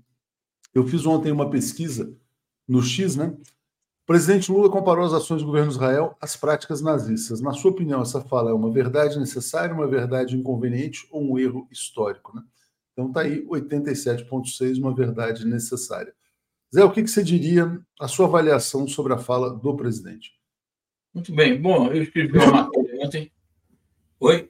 Eu 0.74 0.86
fiz 0.86 1.06
ontem 1.06 1.32
uma 1.32 1.50
pesquisa 1.50 2.14
no 2.68 2.84
X, 2.84 3.16
né? 3.16 3.38
O 4.10 4.12
presidente 4.12 4.52
Lula 4.52 4.72
comparou 4.72 5.06
as 5.06 5.14
ações 5.14 5.44
do 5.44 5.46
governo 5.46 5.68
de 5.68 5.76
Israel 5.76 6.18
às 6.20 6.36
práticas 6.36 6.82
nazistas. 6.82 7.42
Na 7.42 7.54
sua 7.54 7.70
opinião, 7.70 8.02
essa 8.02 8.20
fala 8.20 8.50
é 8.50 8.54
uma 8.56 8.72
verdade 8.72 9.20
necessária, 9.20 9.72
uma 9.72 9.86
verdade 9.86 10.36
inconveniente 10.36 11.08
ou 11.12 11.22
um 11.22 11.38
erro 11.38 11.68
histórico? 11.70 12.36
Né? 12.36 12.42
Então 12.92 13.10
está 13.10 13.22
aí 13.22 13.46
87,6, 13.46 14.80
uma 14.80 14.96
verdade 14.96 15.46
necessária. 15.46 16.12
Zé, 16.74 16.84
o 16.84 16.90
que, 16.90 17.04
que 17.04 17.08
você 17.08 17.24
diria, 17.24 17.80
a 18.00 18.08
sua 18.08 18.26
avaliação 18.26 18.88
sobre 18.88 19.14
a 19.14 19.18
fala 19.20 19.56
do 19.56 19.76
presidente? 19.76 20.32
Muito 21.14 21.32
bem. 21.32 21.62
Bom, 21.62 21.92
eu 21.92 22.02
escrevi 22.02 22.36
uma 22.40 22.64
matéria 22.64 23.06
ontem. 23.06 23.32
Oi? 24.20 24.50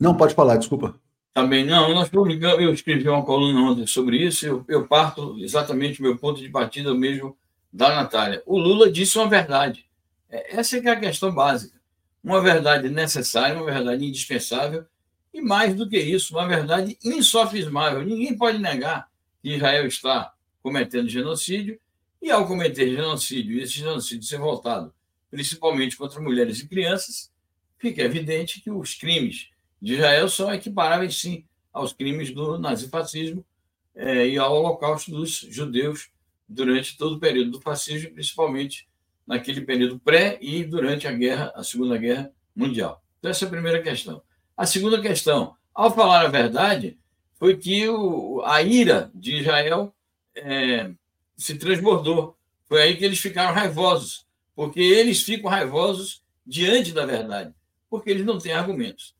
Não, 0.00 0.16
pode 0.16 0.34
falar, 0.34 0.56
desculpa. 0.56 1.00
Também 1.32 1.64
não, 1.64 1.94
nós 1.94 2.08
publicamos, 2.08 2.60
eu 2.60 2.72
escrevi 2.72 3.08
uma 3.08 3.24
coluna 3.24 3.70
ontem 3.70 3.86
sobre 3.86 4.16
isso, 4.16 4.44
eu, 4.44 4.64
eu 4.66 4.88
parto 4.88 5.38
exatamente 5.38 6.02
meu 6.02 6.18
ponto 6.18 6.40
de 6.40 6.48
partida 6.48 6.92
mesmo 6.92 7.38
da 7.74 7.92
Natália. 7.92 8.40
O 8.46 8.56
Lula 8.56 8.90
disse 8.90 9.18
uma 9.18 9.28
verdade. 9.28 9.84
É, 10.30 10.56
essa 10.56 10.76
é, 10.76 10.80
é 10.84 10.90
a 10.90 11.00
questão 11.00 11.34
básica. 11.34 11.76
Uma 12.22 12.40
verdade 12.40 12.88
necessária, 12.88 13.56
uma 13.56 13.66
verdade 13.66 14.06
indispensável, 14.06 14.86
e 15.32 15.42
mais 15.42 15.74
do 15.74 15.88
que 15.88 15.98
isso, 15.98 16.34
uma 16.34 16.46
verdade 16.46 16.96
insofismável. 17.04 18.04
Ninguém 18.04 18.38
pode 18.38 18.58
negar 18.58 19.08
que 19.42 19.56
Israel 19.56 19.84
está 19.86 20.32
cometendo 20.62 21.08
genocídio, 21.08 21.78
e 22.22 22.30
ao 22.30 22.46
cometer 22.46 22.88
genocídio, 22.88 23.58
e 23.58 23.62
esse 23.62 23.72
genocídio 23.72 24.22
ser 24.22 24.38
voltado 24.38 24.94
principalmente 25.34 25.96
contra 25.96 26.20
mulheres 26.20 26.60
e 26.60 26.68
crianças, 26.68 27.28
fica 27.76 28.00
evidente 28.02 28.60
que 28.60 28.70
os 28.70 28.94
crimes 28.94 29.48
de 29.82 29.94
Israel 29.94 30.28
são 30.28 30.54
equiparáveis, 30.54 31.20
sim, 31.20 31.44
aos 31.72 31.92
crimes 31.92 32.30
do 32.30 32.56
nazifascismo 32.56 33.44
é, 33.96 34.28
e 34.28 34.38
ao 34.38 34.54
holocausto 34.54 35.10
dos 35.10 35.40
judeus 35.50 36.08
durante 36.48 36.96
todo 36.96 37.16
o 37.16 37.20
período 37.20 37.52
do 37.52 37.60
fascismo, 37.60 38.12
principalmente 38.12 38.88
naquele 39.26 39.62
período 39.62 39.98
pré 39.98 40.38
e 40.40 40.64
durante 40.64 41.08
a 41.08 41.12
guerra, 41.12 41.52
a 41.54 41.62
Segunda 41.62 41.96
Guerra 41.96 42.30
Mundial. 42.54 43.02
Então, 43.18 43.30
essa 43.30 43.44
é 43.44 43.48
a 43.48 43.50
primeira 43.50 43.82
questão. 43.82 44.22
A 44.56 44.66
segunda 44.66 45.00
questão, 45.00 45.56
ao 45.74 45.94
falar 45.94 46.26
a 46.26 46.28
verdade, 46.28 46.98
foi 47.34 47.56
que 47.56 47.88
o, 47.88 48.42
a 48.44 48.62
ira 48.62 49.10
de 49.14 49.36
Israel 49.40 49.94
é, 50.36 50.90
se 51.36 51.56
transbordou. 51.56 52.36
Foi 52.68 52.82
aí 52.82 52.96
que 52.96 53.04
eles 53.04 53.18
ficaram 53.18 53.54
raivosos 53.54 54.24
porque 54.54 54.80
eles 54.80 55.22
ficam 55.22 55.50
raivosos 55.50 56.22
diante 56.46 56.92
da 56.92 57.04
verdade, 57.04 57.52
porque 57.90 58.10
eles 58.10 58.24
não 58.24 58.38
têm 58.38 58.52
argumentos. 58.52 59.14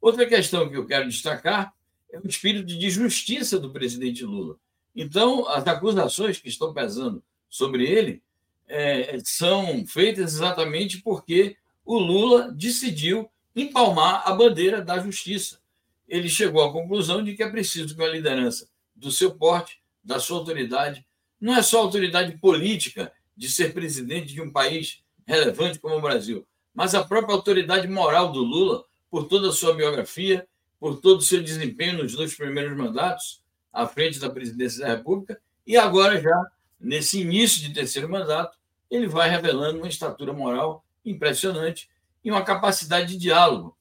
Outra 0.00 0.26
questão 0.26 0.68
que 0.68 0.76
eu 0.76 0.86
quero 0.86 1.08
destacar 1.08 1.72
é 2.12 2.18
o 2.18 2.26
espírito 2.26 2.66
de 2.66 2.90
justiça 2.90 3.58
do 3.58 3.70
presidente 3.70 4.24
Lula. 4.24 4.56
Então, 5.02 5.48
as 5.48 5.66
acusações 5.66 6.38
que 6.38 6.50
estão 6.50 6.74
pesando 6.74 7.24
sobre 7.48 7.88
ele 7.88 8.22
é, 8.68 9.18
são 9.24 9.86
feitas 9.86 10.34
exatamente 10.34 11.00
porque 11.00 11.56
o 11.86 11.98
Lula 11.98 12.52
decidiu 12.52 13.26
empalmar 13.56 14.28
a 14.28 14.34
bandeira 14.34 14.82
da 14.82 14.98
justiça. 14.98 15.58
Ele 16.06 16.28
chegou 16.28 16.62
à 16.62 16.70
conclusão 16.70 17.24
de 17.24 17.34
que 17.34 17.42
é 17.42 17.48
preciso 17.48 17.96
que 17.96 18.02
a 18.02 18.08
liderança 18.08 18.68
do 18.94 19.10
seu 19.10 19.34
porte, 19.34 19.80
da 20.04 20.20
sua 20.20 20.36
autoridade, 20.36 21.06
não 21.40 21.56
é 21.56 21.62
só 21.62 21.80
autoridade 21.80 22.36
política 22.36 23.10
de 23.34 23.48
ser 23.48 23.72
presidente 23.72 24.34
de 24.34 24.42
um 24.42 24.52
país 24.52 25.02
relevante 25.26 25.78
como 25.78 25.96
o 25.96 26.02
Brasil, 26.02 26.46
mas 26.74 26.94
a 26.94 27.02
própria 27.02 27.34
autoridade 27.34 27.88
moral 27.88 28.30
do 28.32 28.42
Lula, 28.42 28.84
por 29.10 29.24
toda 29.28 29.48
a 29.48 29.52
sua 29.52 29.72
biografia, 29.72 30.46
por 30.78 31.00
todo 31.00 31.20
o 31.20 31.24
seu 31.24 31.42
desempenho 31.42 32.02
nos 32.02 32.12
dois 32.12 32.34
primeiros 32.34 32.76
mandatos 32.76 33.40
à 33.72 33.86
frente 33.86 34.18
da 34.18 34.30
presidência 34.30 34.80
da 34.80 34.94
República, 34.94 35.40
e 35.66 35.76
agora 35.76 36.20
já 36.20 36.50
nesse 36.80 37.20
início 37.20 37.60
de 37.60 37.74
terceiro 37.74 38.08
mandato, 38.08 38.56
ele 38.90 39.06
vai 39.06 39.28
revelando 39.28 39.78
uma 39.78 39.88
estatura 39.88 40.32
moral 40.32 40.84
impressionante 41.04 41.88
e 42.24 42.30
uma 42.30 42.42
capacidade 42.42 43.12
de 43.12 43.18
diálogo. 43.18 43.76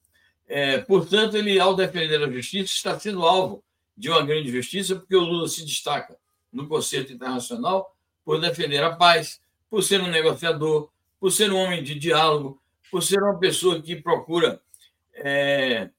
É, 0.48 0.80
portanto, 0.80 1.38
ele, 1.38 1.60
ao 1.60 1.76
defender 1.76 2.22
a 2.22 2.30
justiça, 2.30 2.74
está 2.74 3.00
sendo 3.00 3.24
alvo 3.24 3.64
de 3.96 4.10
uma 4.10 4.22
grande 4.22 4.52
justiça, 4.52 4.96
porque 4.96 5.16
o 5.16 5.22
Lula 5.22 5.48
se 5.48 5.66
destaca 5.66 6.18
no 6.52 6.68
conceito 6.68 7.14
internacional 7.14 7.96
por 8.26 8.40
defender 8.40 8.84
a 8.84 8.96
paz, 8.96 9.42
por 9.70 9.84
ser 9.84 10.02
um 10.02 10.08
negociador, 10.08 10.90
por 11.20 11.32
ser 11.32 11.52
um 11.52 11.58
homem 11.58 11.84
de 11.84 11.96
diálogo, 11.96 12.62
por 12.92 13.04
ser 13.04 13.22
uma 13.22 13.38
pessoa 13.38 13.82
que 13.82 13.96
procura 13.96 14.62
é, 15.14 15.90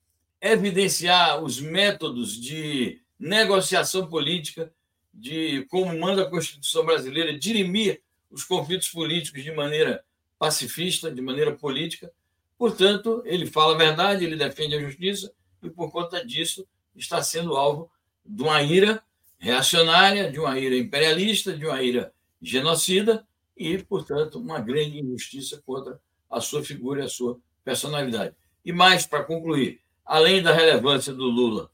evidenciar 0.41 1.43
os 1.43 1.61
métodos 1.61 2.41
de 2.41 3.01
negociação 3.21 4.07
política, 4.07 4.73
de 5.13 5.67
como 5.69 5.97
manda 5.99 6.23
a 6.23 6.31
Constituição 6.31 6.87
brasileira, 6.87 7.39
dirimir 7.39 8.01
os 8.31 8.45
conflitos 8.45 8.89
políticos 8.89 9.45
de 9.45 9.53
maneira 9.53 10.03
pacifista, 10.39 11.11
de 11.11 11.21
maneira 11.21 11.53
política. 11.53 12.11
Portanto, 12.57 13.23
ele 13.27 13.45
fala 13.45 13.75
a 13.75 13.79
verdade, 13.79 14.25
ele 14.25 14.37
defende 14.37 14.75
a 14.75 14.81
justiça 14.81 15.31
e, 15.63 15.69
por 15.69 15.93
conta 15.93 16.25
disso, 16.25 16.67
está 16.97 17.23
sendo 17.23 17.57
alvo 17.57 17.91
de 18.25 18.43
uma 18.43 18.63
ira 18.63 19.03
reacionária, 19.39 20.31
de 20.31 20.39
uma 20.39 20.59
ira 20.59 20.77
imperialista, 20.77 21.53
de 21.57 21.67
uma 21.67 21.83
ira 21.83 22.13
genocida 22.41 23.27
e, 23.57 23.79
portanto, 23.79 24.39
uma 24.39 24.61
grande 24.61 24.99
injustiça 24.99 25.63
contra 25.67 26.01
a 26.31 26.41
sua 26.41 26.63
figura 26.65 27.03
e 27.03 27.05
a 27.05 27.09
sua 27.09 27.39
personalidade. 27.63 28.35
E 28.65 28.73
mais, 28.73 29.07
para 29.07 29.25
concluir, 29.25 29.81
além 30.05 30.43
da 30.43 30.53
relevância 30.53 31.13
do 31.13 31.25
Lula 31.25 31.71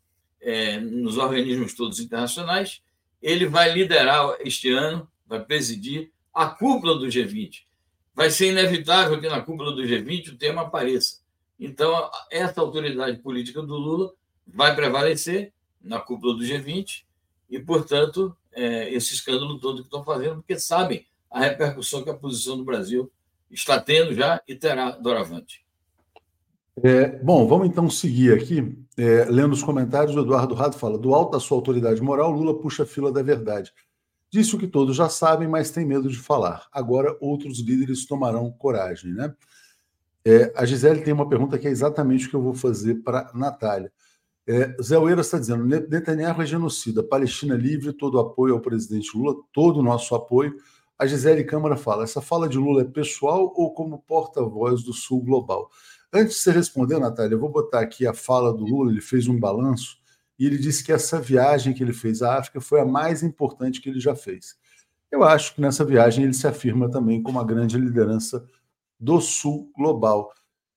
é, 0.47 0.79
nos 0.79 1.19
organismos 1.19 1.75
todos 1.75 1.99
internacionais, 1.99 2.81
ele 3.21 3.47
vai 3.47 3.73
liderar 3.73 4.37
este 4.39 4.71
ano, 4.71 5.11
vai 5.27 5.45
presidir 5.45 6.13
a 6.33 6.47
cúpula 6.47 6.97
do 6.97 7.07
G20. 7.07 7.65
Vai 8.15 8.31
ser 8.31 8.53
inevitável 8.53 9.21
que 9.21 9.29
na 9.29 9.43
cúpula 9.43 9.73
do 9.73 9.83
G20 9.83 10.29
o 10.29 10.39
tema 10.39 10.63
apareça. 10.63 11.21
Então, 11.59 12.09
essa 12.31 12.61
autoridade 12.61 13.19
política 13.19 13.61
do 13.61 13.75
Lula 13.75 14.13
vai 14.47 14.73
prevalecer 14.77 15.53
na 15.83 15.99
cúpula 15.99 16.35
do 16.35 16.45
G20 16.45 17.03
e, 17.51 17.59
portanto, 17.59 18.37
é, 18.53 18.95
esse 18.95 19.15
escândalo 19.15 19.59
todo 19.59 19.79
que 19.79 19.89
estão 19.89 20.05
fazendo, 20.05 20.37
porque 20.37 20.61
sabem 20.61 21.05
a 21.29 21.41
repercussão 21.41 22.05
que 22.05 22.11
a 22.11 22.15
posição 22.15 22.57
do 22.57 22.65
Brasil 22.65 23.11
está 23.51 23.81
tendo 23.81 24.15
já 24.15 24.41
e 24.47 24.55
terá 24.55 24.93
doravante. 24.93 25.66
É, 26.83 27.09
bom, 27.23 27.47
vamos 27.49 27.69
então 27.69 27.89
seguir 27.89 28.35
aqui, 28.35 28.77
é, 28.99 29.25
lendo 29.25 29.53
os 29.53 29.63
comentários. 29.63 30.15
O 30.15 30.21
Eduardo 30.21 30.55
Rado 30.55 30.77
fala: 30.77 30.99
do 30.99 31.15
alto 31.15 31.33
da 31.33 31.41
sua 31.41 31.57
autoridade 31.57 32.03
moral, 32.03 32.31
Lula 32.31 32.59
puxa 32.61 32.83
a 32.83 32.87
fila 32.87 33.11
da 33.11 33.23
verdade. 33.23 33.73
Disse 34.31 34.55
o 34.55 34.59
que 34.59 34.67
todos 34.67 34.97
já 34.97 35.09
sabem, 35.09 35.49
mas 35.49 35.71
tem 35.71 35.87
medo 35.87 36.09
de 36.11 36.19
falar. 36.19 36.67
Agora 36.73 37.17
outros 37.21 37.61
líderes 37.61 38.07
tomarão 38.07 38.51
coragem, 38.53 39.15
né? 39.15 39.35
É, 40.25 40.53
a 40.57 40.67
Gisele 40.67 41.03
tem 41.03 41.15
uma 41.15 41.29
pergunta 41.29 41.59
que 41.59 41.69
é 41.69 41.71
exatamente 41.71 42.27
o 42.27 42.31
que 42.31 42.37
eu 42.37 42.43
vou 42.43 42.55
fazer 42.55 42.97
para 42.97 43.31
Natália. 43.33 43.93
É, 44.47 44.77
Zé 44.83 44.99
Oeira 44.99 45.23
está 45.23 45.39
dizendo: 45.39 45.65
Netanyahu 45.65 46.43
é 46.43 46.47
genocida, 46.47 47.03
Palestina 47.03 47.55
livre, 47.55 47.93
todo 47.93 48.19
apoio 48.19 48.55
ao 48.55 48.61
presidente 48.61 49.17
Lula, 49.17 49.35
todo 49.53 49.81
o 49.81 49.83
nosso 49.83 50.15
apoio. 50.15 50.55
A 50.99 51.07
Gisele 51.07 51.45
Câmara 51.45 51.77
fala: 51.77 52.05
essa 52.05 52.21
fala 52.21 52.49
de 52.49 52.59
Lula 52.59 52.83
é 52.83 52.85
pessoal 52.85 53.53
ou 53.57 53.73
como 53.73 53.99
porta-voz 54.07 54.83
do 54.83 54.93
Sul 54.93 55.23
Global? 55.23 55.71
Antes 56.13 56.37
de 56.37 56.43
você 56.43 56.53
responder, 56.53 56.99
Natália, 56.99 57.35
eu 57.35 57.41
vou 57.41 57.51
botar 57.51 57.81
aqui 57.81 58.07
a 58.07 58.15
fala 58.15 58.53
do 58.53 58.65
Lula. 58.65 58.91
Ele 58.91 59.01
fez 59.01 59.29
um 59.29 59.39
balanço 59.39 59.99
e 60.39 60.47
ele 60.47 60.59
disse 60.59 60.85
que 60.85 60.93
essa 60.93 61.21
viagem 61.21 61.73
que 61.73 61.83
ele 61.83 61.93
fez 61.93 62.23
à 62.23 62.39
África 62.39 62.61
foi 62.61 62.81
a 62.81 62.85
mais 62.85 63.23
importante 63.23 63.81
que 63.81 63.89
ele 63.89 64.01
já 64.01 64.15
fez. 64.15 64.57
Eu 65.11 65.23
acho 65.25 65.55
que 65.55 65.61
nessa 65.61 65.85
viagem 65.85 66.25
ele 66.25 66.35
se 66.35 66.47
afirma 66.47 66.91
também 66.91 67.23
como 67.23 67.41
a 67.41 67.45
grande 67.45 67.79
liderança 67.79 68.47
do 68.99 69.21
Sul 69.21 69.71
Global. 69.77 70.33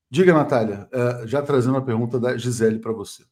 Diga, 0.09 0.33
Natália, 0.33 0.87
eh, 0.91 1.27
já 1.27 1.41
trazendo 1.41 1.77
a 1.77 1.81
pergunta 1.81 2.19
da 2.19 2.37
Gisele 2.37 2.79
para 2.79 2.91
você. 2.91 3.23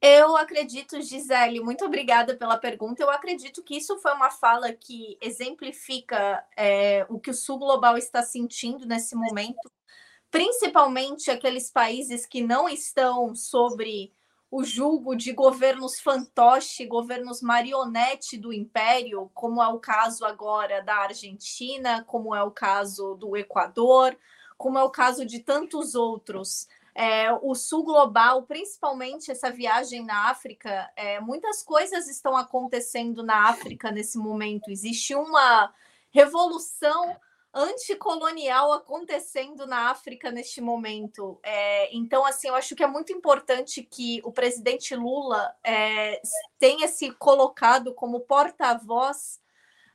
Eu 0.00 0.36
acredito, 0.36 1.02
Gisele, 1.02 1.60
muito 1.60 1.84
obrigada 1.84 2.36
pela 2.36 2.56
pergunta. 2.56 3.02
Eu 3.02 3.10
acredito 3.10 3.64
que 3.64 3.76
isso 3.76 3.98
foi 3.98 4.12
uma 4.12 4.30
fala 4.30 4.72
que 4.72 5.18
exemplifica 5.20 6.44
é, 6.56 7.04
o 7.08 7.18
que 7.18 7.30
o 7.30 7.34
Sul 7.34 7.58
Global 7.58 7.98
está 7.98 8.22
sentindo 8.22 8.86
nesse 8.86 9.16
momento, 9.16 9.68
principalmente 10.30 11.30
aqueles 11.30 11.70
países 11.70 12.26
que 12.26 12.42
não 12.42 12.68
estão 12.68 13.34
sobre 13.34 14.12
o 14.50 14.64
julgo 14.64 15.14
de 15.14 15.32
governos 15.32 16.00
fantoche, 16.00 16.86
governos 16.86 17.42
marionete 17.42 18.38
do 18.38 18.52
império, 18.52 19.30
como 19.34 19.62
é 19.62 19.68
o 19.68 19.78
caso 19.78 20.24
agora 20.24 20.82
da 20.82 20.96
Argentina, 20.96 22.02
como 22.04 22.34
é 22.34 22.42
o 22.42 22.50
caso 22.50 23.14
do 23.14 23.36
Equador, 23.36 24.16
como 24.56 24.78
é 24.78 24.82
o 24.82 24.90
caso 24.90 25.26
de 25.26 25.40
tantos 25.40 25.94
outros 25.94 26.66
é, 26.98 27.32
o 27.42 27.54
sul 27.54 27.84
global, 27.84 28.42
principalmente 28.42 29.30
essa 29.30 29.52
viagem 29.52 30.04
na 30.04 30.30
África, 30.30 30.90
é, 30.96 31.20
muitas 31.20 31.62
coisas 31.62 32.08
estão 32.08 32.36
acontecendo 32.36 33.22
na 33.22 33.48
África 33.48 33.92
nesse 33.92 34.18
momento. 34.18 34.68
Existe 34.68 35.14
uma 35.14 35.72
revolução 36.10 37.16
anticolonial 37.52 38.72
acontecendo 38.72 39.66
na 39.66 39.90
África 39.90 40.30
neste 40.30 40.60
momento. 40.60 41.40
É, 41.42 41.94
então, 41.94 42.24
assim, 42.24 42.48
eu 42.48 42.54
acho 42.54 42.74
que 42.74 42.82
é 42.82 42.86
muito 42.86 43.12
importante 43.12 43.82
que 43.82 44.20
o 44.24 44.32
presidente 44.32 44.94
Lula 44.94 45.54
é, 45.64 46.20
tenha 46.58 46.88
se 46.88 47.10
colocado 47.12 47.94
como 47.94 48.20
porta-voz 48.20 49.40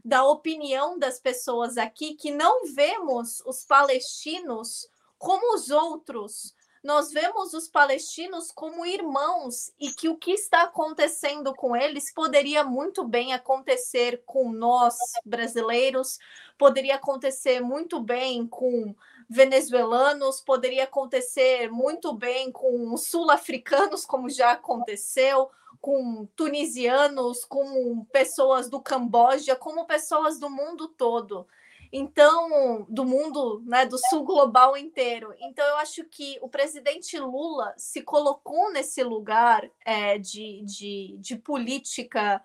da 0.04 0.26
opinião 0.26 1.00
das 1.00 1.20
pessoas 1.20 1.78
aqui, 1.78 2.16
que 2.16 2.32
não 2.32 2.74
vemos 2.74 3.42
os 3.46 3.64
palestinos 3.64 4.90
como 5.18 5.56
os 5.56 5.70
outros, 5.70 6.54
nós 6.84 7.12
vemos 7.12 7.54
os 7.54 7.70
palestinos 7.70 8.52
como 8.52 8.86
irmãos 8.86 9.72
e 9.80 9.90
que 9.90 10.10
o 10.10 10.18
que 10.18 10.32
está 10.32 10.64
acontecendo 10.64 11.56
com 11.56 11.76
eles 11.76 12.14
poderia 12.14 12.64
muito 12.64 13.08
bem 13.08 13.34
acontecer 13.34 14.22
com 14.26 14.52
nós 14.52 14.98
brasileiros, 15.26 16.20
poderia 16.58 16.96
acontecer 16.96 17.62
muito 17.62 18.02
bem 18.02 18.46
com 18.46 18.94
venezuelanos, 19.30 20.42
poderia 20.42 20.84
acontecer 20.84 21.72
muito 21.72 22.14
bem 22.14 22.52
com 22.52 22.98
sul-africanos, 22.98 24.06
como 24.06 24.30
já 24.30 24.52
aconteceu, 24.52 25.50
com 25.80 26.28
tunisianos, 26.36 27.46
com 27.46 28.06
pessoas 28.12 28.70
do 28.70 28.82
Camboja, 28.82 29.56
como 29.56 29.86
pessoas 29.86 30.38
do 30.38 30.50
mundo 30.50 30.90
todo. 30.90 31.48
Então, 31.96 32.88
do 32.90 33.06
mundo, 33.06 33.62
né, 33.68 33.86
do 33.86 34.00
sul 34.00 34.24
global 34.24 34.76
inteiro. 34.76 35.32
Então, 35.40 35.64
eu 35.64 35.76
acho 35.76 36.04
que 36.06 36.40
o 36.42 36.50
presidente 36.50 37.20
Lula 37.20 37.72
se 37.78 38.02
colocou 38.02 38.72
nesse 38.72 39.04
lugar 39.04 39.70
é, 39.86 40.18
de, 40.18 40.64
de, 40.64 41.16
de 41.20 41.36
política 41.36 42.44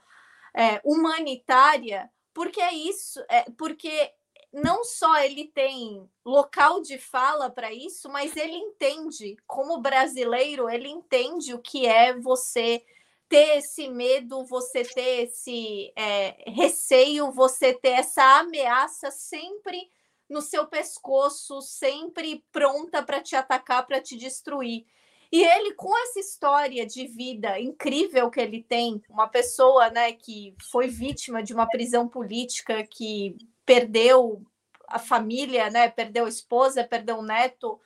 é, 0.55 0.83
humanitária, 0.85 2.11
porque 2.35 2.61
é 2.61 2.75
isso, 2.75 3.25
é, 3.27 3.51
porque 3.57 4.13
não 4.53 4.85
só 4.85 5.19
ele 5.19 5.47
tem 5.47 6.07
local 6.23 6.83
de 6.83 6.99
fala 6.99 7.49
para 7.49 7.73
isso, 7.73 8.11
mas 8.11 8.37
ele 8.37 8.55
entende, 8.55 9.39
como 9.47 9.81
brasileiro, 9.81 10.69
ele 10.69 10.89
entende 10.91 11.55
o 11.55 11.59
que 11.59 11.87
é 11.87 12.13
você 12.13 12.85
ter 13.29 13.59
esse 13.59 13.89
medo, 13.89 14.45
você 14.45 14.83
ter 14.83 15.25
esse 15.25 15.93
é, 15.95 16.51
receio, 16.51 17.31
você 17.31 17.75
ter 17.75 17.91
essa 17.91 18.23
ameaça 18.39 19.11
sempre 19.11 19.91
no 20.29 20.43
seu 20.43 20.67
pescoço, 20.67 21.61
sempre 21.63 22.45
pronta 22.53 23.03
para 23.03 23.21
te 23.21 23.35
atacar, 23.35 23.87
para 23.87 24.01
te 24.01 24.17
destruir. 24.17 24.87
E 25.31 25.45
ele, 25.45 25.75
com 25.75 25.97
essa 26.05 26.21
história 26.21 26.87
de 26.87 27.07
vida 27.07 27.61
incrível 27.61 28.31
que 28.31 28.41
ele 28.41 28.63
tem, 28.63 29.03
uma 29.09 29.29
pessoa 29.29 29.91
né, 29.91 30.13
que 30.13 30.55
foi 30.71 30.89
vítima 30.89 31.43
de 31.43 31.53
uma 31.53 31.67
prisão 31.67 32.09
política, 32.09 32.83
que 32.83 33.37
perdeu 33.65 34.43
a 34.87 34.99
família, 34.99 35.69
né, 35.69 35.89
perdeu 35.89 36.25
a 36.25 36.31
esposa, 36.31 36.83
perdeu 36.83 37.19
o 37.19 37.23
neto, 37.23 37.79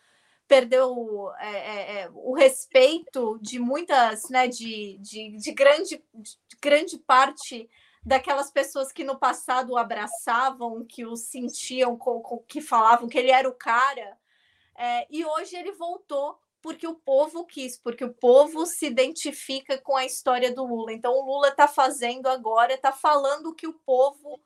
perdeu 0.52 1.32
é, 1.38 1.48
é, 1.48 2.02
é, 2.02 2.10
o 2.12 2.34
respeito 2.34 3.38
de 3.40 3.58
muitas, 3.58 4.28
né, 4.28 4.46
de, 4.46 4.98
de, 4.98 5.34
de, 5.38 5.50
grande, 5.50 6.04
de 6.12 6.56
grande 6.60 6.98
parte 6.98 7.70
daquelas 8.04 8.50
pessoas 8.50 8.92
que 8.92 9.02
no 9.02 9.18
passado 9.18 9.72
o 9.72 9.78
abraçavam, 9.78 10.84
que 10.84 11.06
o 11.06 11.16
sentiam, 11.16 11.96
com, 11.96 12.20
com, 12.20 12.36
que 12.40 12.60
falavam 12.60 13.08
que 13.08 13.16
ele 13.16 13.30
era 13.30 13.48
o 13.48 13.54
cara. 13.54 14.18
É, 14.76 15.06
e 15.10 15.24
hoje 15.24 15.56
ele 15.56 15.72
voltou 15.72 16.38
porque 16.60 16.86
o 16.86 16.96
povo 16.96 17.46
quis, 17.46 17.78
porque 17.78 18.04
o 18.04 18.12
povo 18.12 18.66
se 18.66 18.84
identifica 18.84 19.78
com 19.78 19.96
a 19.96 20.04
história 20.04 20.52
do 20.52 20.66
Lula. 20.66 20.92
Então 20.92 21.14
o 21.14 21.24
Lula 21.24 21.48
está 21.48 21.66
fazendo 21.66 22.26
agora, 22.26 22.74
está 22.74 22.92
falando 22.92 23.46
o 23.46 23.54
que 23.54 23.66
o 23.66 23.72
povo 23.86 24.38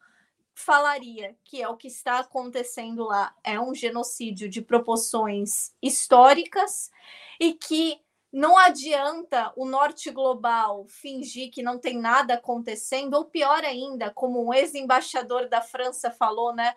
falaria 0.57 1.37
que 1.45 1.62
é 1.62 1.69
o 1.69 1.77
que 1.77 1.87
está 1.87 2.21
acontecendo 2.21 3.05
lá 3.05 3.35
é 3.45 3.61
um 3.61 3.75
genocídio 3.75 4.49
de 4.49 4.62
proporções 4.62 5.75
históricas 5.83 6.90
e 7.38 7.53
que 7.53 8.01
não 8.33 8.57
adianta 8.57 9.53
o 9.55 9.66
norte 9.66 10.11
global 10.11 10.87
fingir 10.88 11.51
que 11.51 11.62
não 11.62 11.79
tem 11.79 11.99
nada 11.99 12.35
acontecendo, 12.35 13.14
ou 13.14 13.27
pior 13.27 13.64
ainda, 13.64 14.11
como 14.11 14.42
um 14.47 14.53
ex-embaixador 14.53 15.47
da 15.47 15.61
França 15.61 16.11
falou, 16.11 16.55
né? 16.55 16.75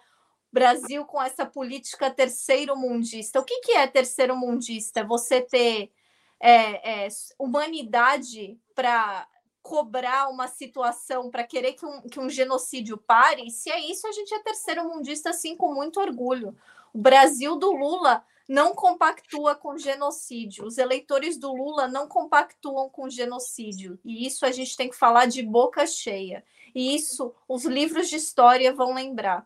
Brasil 0.52 1.06
com 1.06 1.22
essa 1.22 1.46
política 1.46 2.12
terceiro 2.12 2.76
mundista. 2.76 3.40
O 3.40 3.46
que, 3.46 3.62
que 3.62 3.72
é 3.72 3.88
terceiro 3.88 4.36
mundista? 4.36 5.06
Você 5.06 5.42
ter 5.42 5.92
é, 6.40 7.06
é, 7.06 7.08
humanidade 7.38 8.60
para 8.76 9.28
cobrar 9.62 10.30
uma 10.30 10.48
situação 10.48 11.30
para 11.30 11.44
querer 11.44 11.74
que 11.74 11.86
um, 11.86 12.02
que 12.02 12.20
um 12.20 12.30
genocídio 12.30 12.98
pare, 12.98 13.50
se 13.52 13.70
é 13.70 13.80
isso, 13.80 14.08
a 14.08 14.12
gente 14.12 14.34
é 14.34 14.40
terceiro 14.40 14.84
mundista, 14.84 15.30
assim, 15.30 15.56
com 15.56 15.74
muito 15.74 16.00
orgulho. 16.00 16.56
O 16.94 16.98
Brasil 16.98 17.56
do 17.56 17.72
Lula 17.72 18.24
não 18.48 18.74
compactua 18.74 19.54
com 19.56 19.78
genocídio. 19.78 20.66
Os 20.66 20.80
eleitores 20.80 21.38
do 21.38 21.54
Lula 21.54 21.88
não 21.88 22.08
compactuam 22.08 22.90
com 22.90 23.08
genocídio. 23.08 24.00
E 24.04 24.26
isso 24.26 24.44
a 24.44 24.52
gente 24.52 24.76
tem 24.76 24.90
que 24.90 24.98
falar 24.98 25.28
de 25.28 25.44
boca 25.44 25.86
cheia. 25.86 26.44
E 26.74 26.96
isso 26.96 27.32
os 27.48 27.66
livros 27.66 28.10
de 28.10 28.16
história 28.16 28.74
vão 28.74 28.94
lembrar. 28.94 29.46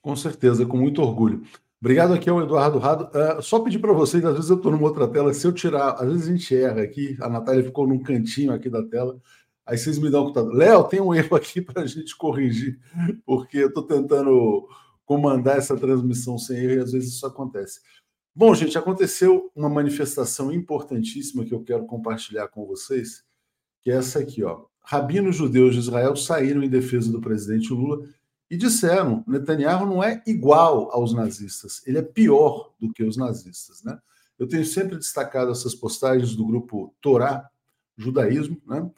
Com 0.00 0.14
certeza, 0.14 0.64
com 0.64 0.76
muito 0.76 1.02
orgulho. 1.02 1.42
Obrigado 1.80 2.14
aqui 2.14 2.30
ao 2.30 2.40
Eduardo 2.40 2.78
Rado. 2.78 3.10
Uh, 3.16 3.42
só 3.42 3.58
pedir 3.58 3.80
para 3.80 3.92
vocês, 3.92 4.24
às 4.24 4.34
vezes 4.34 4.48
eu 4.48 4.56
estou 4.56 4.70
numa 4.70 4.86
outra 4.86 5.06
tela, 5.08 5.34
se 5.34 5.46
eu 5.46 5.52
tirar, 5.52 5.94
às 5.94 6.06
vezes 6.08 6.28
a 6.28 6.30
gente 6.30 6.56
erra 6.56 6.82
aqui, 6.82 7.16
a 7.20 7.28
Natália 7.28 7.64
ficou 7.64 7.86
num 7.86 8.02
cantinho 8.02 8.52
aqui 8.52 8.70
da 8.70 8.82
tela. 8.82 9.20
Aí 9.66 9.76
vocês 9.76 9.98
me 9.98 10.08
dão 10.08 10.22
o 10.22 10.24
computador. 10.26 10.54
Léo, 10.54 10.84
tem 10.84 11.00
um 11.00 11.12
erro 11.12 11.36
aqui 11.36 11.60
para 11.60 11.82
a 11.82 11.86
gente 11.86 12.16
corrigir, 12.16 12.78
porque 13.26 13.58
eu 13.58 13.68
estou 13.68 13.82
tentando 13.82 14.68
comandar 15.04 15.58
essa 15.58 15.76
transmissão 15.76 16.38
sem 16.38 16.56
erro 16.58 16.74
e 16.74 16.78
às 16.78 16.92
vezes 16.92 17.14
isso 17.14 17.26
acontece. 17.26 17.80
Bom, 18.34 18.54
gente, 18.54 18.78
aconteceu 18.78 19.50
uma 19.56 19.68
manifestação 19.68 20.52
importantíssima 20.52 21.44
que 21.44 21.54
eu 21.54 21.64
quero 21.64 21.86
compartilhar 21.86 22.48
com 22.48 22.66
vocês, 22.66 23.24
que 23.80 23.90
é 23.90 23.94
essa 23.94 24.20
aqui, 24.20 24.44
ó. 24.44 24.66
Rabinos 24.82 25.36
judeus 25.36 25.74
de 25.74 25.80
Israel 25.80 26.14
saíram 26.14 26.62
em 26.62 26.68
defesa 26.68 27.10
do 27.10 27.20
presidente 27.20 27.72
Lula 27.72 28.06
e 28.48 28.56
disseram: 28.56 29.24
Netanyahu 29.26 29.86
não 29.86 30.04
é 30.04 30.22
igual 30.26 30.92
aos 30.92 31.12
nazistas, 31.12 31.82
ele 31.86 31.98
é 31.98 32.02
pior 32.02 32.72
do 32.78 32.92
que 32.92 33.02
os 33.02 33.16
nazistas, 33.16 33.82
né? 33.82 33.98
Eu 34.38 34.46
tenho 34.46 34.64
sempre 34.64 34.96
destacado 34.96 35.50
essas 35.50 35.74
postagens 35.74 36.36
do 36.36 36.46
grupo 36.46 36.94
Torá, 37.00 37.48
Judaísmo, 37.96 38.60
né? 38.66 38.88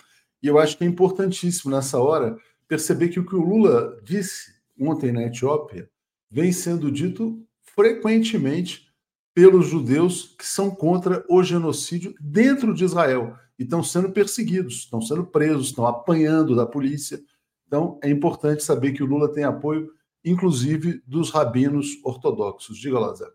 E 0.43 0.47
eu 0.47 0.59
acho 0.59 0.77
que 0.77 0.85
é 0.85 0.87
importantíssimo 0.87 1.75
nessa 1.75 1.99
hora 1.99 2.37
perceber 2.67 3.09
que 3.09 3.19
o 3.19 3.27
que 3.27 3.35
o 3.35 3.43
Lula 3.43 4.01
disse 4.05 4.53
ontem 4.79 5.11
na 5.11 5.25
Etiópia 5.25 5.91
vem 6.31 6.53
sendo 6.53 6.91
dito 6.91 7.43
frequentemente 7.75 8.89
pelos 9.35 9.69
judeus 9.69 10.35
que 10.39 10.45
são 10.45 10.71
contra 10.71 11.25
o 11.29 11.43
genocídio 11.43 12.15
dentro 12.21 12.75
de 12.75 12.85
Israel 12.85 13.37
e 13.59 13.63
estão 13.63 13.83
sendo 13.83 14.11
perseguidos, 14.11 14.81
estão 14.81 15.01
sendo 15.01 15.27
presos, 15.27 15.69
estão 15.69 15.87
apanhando 15.87 16.55
da 16.55 16.67
polícia. 16.67 17.21
Então 17.67 17.99
é 18.03 18.11
importante 18.11 18.63
saber 18.63 18.93
que 18.93 19.03
o 19.03 19.07
Lula 19.07 19.33
tem 19.33 19.45
apoio, 19.45 19.91
inclusive 20.25 21.03
dos 21.07 21.31
rabinos 21.31 21.99
ortodoxos. 22.05 22.79
Diga 22.79 22.99
lá, 22.99 23.15
Zé. 23.15 23.27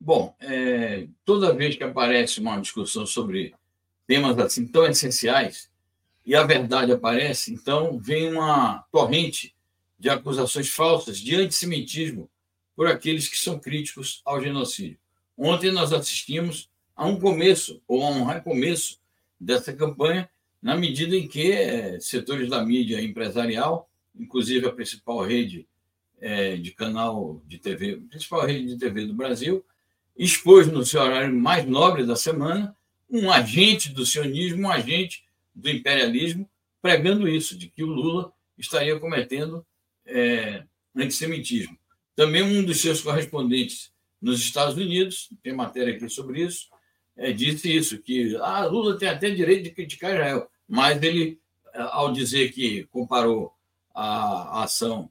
Bom, 0.00 0.36
é, 0.40 1.08
toda 1.24 1.54
vez 1.54 1.76
que 1.76 1.84
aparece 1.84 2.40
uma 2.40 2.60
discussão 2.60 3.06
sobre 3.06 3.54
temas 4.06 4.38
assim 4.38 4.66
tão 4.66 4.84
essenciais, 4.86 5.70
e 6.24 6.34
a 6.34 6.42
verdade 6.42 6.92
aparece, 6.92 7.52
então 7.52 7.98
vem 7.98 8.32
uma 8.32 8.84
torrente 8.90 9.54
de 9.98 10.08
acusações 10.08 10.68
falsas 10.68 11.18
de 11.18 11.34
antissemitismo 11.36 12.30
por 12.74 12.86
aqueles 12.86 13.28
que 13.28 13.38
são 13.38 13.58
críticos 13.58 14.22
ao 14.24 14.42
genocídio. 14.42 14.98
Ontem 15.36 15.70
nós 15.70 15.92
assistimos 15.92 16.70
a 16.96 17.06
um 17.06 17.18
começo, 17.18 17.82
ou 17.86 18.02
a 18.02 18.10
um 18.10 18.24
recomeço 18.24 19.00
dessa 19.38 19.72
campanha, 19.72 20.28
na 20.62 20.76
medida 20.76 21.14
em 21.14 21.28
que 21.28 21.52
é, 21.52 22.00
setores 22.00 22.48
da 22.48 22.64
mídia 22.64 23.00
empresarial, 23.00 23.90
inclusive 24.14 24.66
a 24.66 24.72
principal 24.72 25.22
rede 25.22 25.66
é, 26.20 26.56
de 26.56 26.70
canal 26.70 27.42
de 27.46 27.58
TV, 27.58 27.96
principal 28.08 28.46
rede 28.46 28.68
de 28.68 28.78
TV 28.78 29.06
do 29.06 29.14
Brasil, 29.14 29.64
expôs 30.16 30.68
no 30.68 30.84
seu 30.86 31.02
horário 31.02 31.34
mais 31.34 31.66
nobre 31.66 32.06
da 32.06 32.16
semana 32.16 32.74
um 33.10 33.30
agente 33.30 33.92
do 33.92 34.06
sionismo, 34.06 34.62
um 34.62 34.70
agente 34.70 35.24
do 35.54 35.70
imperialismo, 35.70 36.48
pregando 36.82 37.28
isso, 37.28 37.56
de 37.56 37.68
que 37.68 37.82
o 37.82 37.86
Lula 37.86 38.32
estaria 38.58 38.98
cometendo 38.98 39.64
é, 40.06 40.64
antissemitismo. 40.94 41.78
Também 42.14 42.42
um 42.42 42.64
dos 42.64 42.80
seus 42.80 43.00
correspondentes 43.00 43.92
nos 44.20 44.40
Estados 44.40 44.76
Unidos, 44.76 45.30
tem 45.42 45.52
matéria 45.52 45.94
aqui 45.94 46.08
sobre 46.08 46.42
isso, 46.42 46.68
é, 47.16 47.32
disse 47.32 47.74
isso, 47.74 47.98
que 47.98 48.36
ah, 48.36 48.64
Lula 48.64 48.98
tem 48.98 49.08
até 49.08 49.30
direito 49.30 49.64
de 49.64 49.70
criticar 49.70 50.12
Israel, 50.12 50.48
mas 50.68 51.02
ele, 51.02 51.38
ao 51.72 52.12
dizer 52.12 52.52
que 52.52 52.84
comparou 52.84 53.52
a, 53.94 54.60
a 54.60 54.64
ação 54.64 55.10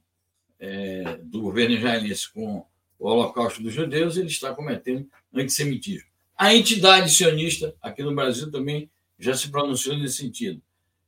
é, 0.58 1.18
do 1.22 1.40
governo 1.40 1.74
israelense 1.74 2.32
com 2.32 2.64
o 2.98 3.08
holocausto 3.08 3.62
dos 3.62 3.72
judeus, 3.72 4.16
ele 4.16 4.28
está 4.28 4.54
cometendo 4.54 5.08
antissemitismo. 5.32 6.08
A 6.36 6.54
entidade 6.54 7.10
sionista, 7.10 7.74
aqui 7.80 8.02
no 8.02 8.14
Brasil, 8.14 8.50
também 8.50 8.90
já 9.24 9.34
se 9.34 9.50
pronunciou 9.50 9.96
nesse 9.96 10.18
sentido. 10.18 10.60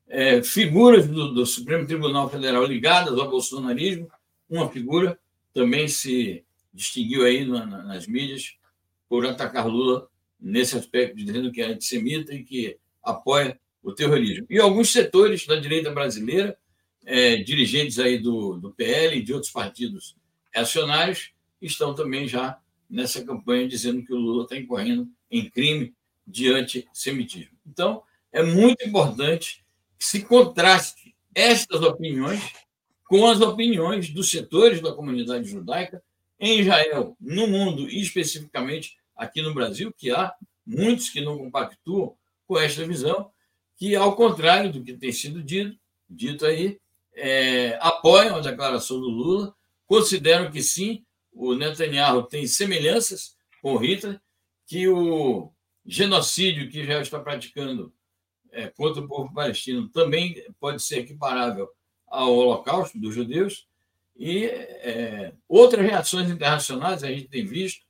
É, 0.08 0.42
figuras 0.42 1.06
do, 1.06 1.34
do, 1.34 1.44
Supremo 1.44 1.86
Tribunal 1.86 2.30
Federal 2.30 2.64
ligadas 2.64 3.18
ao 3.18 3.28
bolsonarismo, 3.28 4.08
uma 4.48 4.70
figura 4.70 5.18
também 5.52 5.86
se 5.88 6.44
distinguiu 6.72 7.24
aí 7.24 7.44
na, 7.44 7.66
na, 7.66 7.82
nas 7.82 8.06
mídias 8.06 8.56
por 9.08 9.26
atacar 9.26 9.66
Lula 9.66 10.08
nesse 10.40 10.76
aspecto, 10.76 11.16
dizendo 11.16 11.50
que 11.50 11.60
é 11.60 11.66
antissemita 11.66 12.32
e 12.32 12.42
que 12.42 12.78
apoia 13.02 13.58
o 13.82 13.92
terrorismo. 13.92 14.46
E 14.48 14.58
alguns 14.58 14.92
setores 14.92 15.46
da 15.46 15.56
direita 15.56 15.90
brasileira, 15.90 16.56
é, 17.04 17.36
dirigentes 17.36 17.98
aí 17.98 18.18
do, 18.18 18.56
do 18.56 18.70
PL 18.70 19.16
e 19.16 19.22
de 19.22 19.32
outros 19.32 19.52
partidos 19.52 20.16
reacionários, 20.52 21.32
estão 21.60 21.94
também 21.94 22.26
já 22.26 22.58
nessa 22.88 23.24
campanha 23.24 23.68
dizendo 23.68 24.02
que 24.02 24.12
o 24.12 24.16
Lula 24.16 24.44
está 24.44 24.56
incorrendo 24.56 25.08
em 25.30 25.48
crime 25.50 25.94
de 26.26 26.52
antissemitismo. 26.52 27.56
Então, 27.66 28.02
é 28.32 28.42
muito 28.42 28.84
importante 28.86 29.64
que 29.98 30.04
se 30.04 30.22
contraste 30.22 31.14
estas 31.34 31.82
opiniões 31.82 32.42
com 33.04 33.26
as 33.26 33.40
opiniões 33.40 34.10
dos 34.10 34.30
setores 34.30 34.80
da 34.80 34.92
comunidade 34.92 35.48
judaica 35.48 36.02
em 36.38 36.60
Israel, 36.60 37.16
no 37.20 37.46
mundo 37.46 37.88
e 37.88 38.00
especificamente 38.00 38.96
aqui 39.14 39.40
no 39.40 39.54
Brasil, 39.54 39.92
que 39.96 40.10
há 40.10 40.34
muitos 40.66 41.08
que 41.08 41.20
não 41.20 41.38
compactuam 41.38 42.16
com 42.46 42.58
esta 42.58 42.86
visão, 42.86 43.30
que, 43.76 43.94
ao 43.94 44.16
contrário 44.16 44.72
do 44.72 44.82
que 44.82 44.94
tem 44.94 45.12
sido 45.12 45.42
dito, 45.42 45.78
dito 46.08 46.44
aí, 46.44 46.78
é, 47.14 47.78
apoiam 47.80 48.36
a 48.36 48.40
declaração 48.40 49.00
do 49.00 49.08
Lula, 49.08 49.54
consideram 49.86 50.50
que 50.50 50.62
sim, 50.62 51.04
o 51.32 51.54
Netanyahu 51.54 52.24
tem 52.24 52.46
semelhanças 52.46 53.36
com 53.62 53.76
Hitler, 53.76 54.20
que 54.66 54.88
o 54.88 55.52
genocídio 55.86 56.68
que 56.68 56.80
Israel 56.80 57.00
está 57.00 57.20
praticando 57.20 57.92
é, 58.50 58.68
contra 58.68 59.02
o 59.02 59.08
povo 59.08 59.32
palestino 59.32 59.88
também 59.88 60.44
pode 60.58 60.82
ser 60.82 61.00
equiparável 61.00 61.68
ao 62.06 62.34
Holocausto 62.34 62.98
dos 62.98 63.14
judeus. 63.14 63.68
E 64.16 64.46
é, 64.46 65.34
outras 65.46 65.84
reações 65.84 66.30
internacionais 66.30 67.04
a 67.04 67.08
gente 67.08 67.28
tem 67.28 67.44
visto 67.44 67.84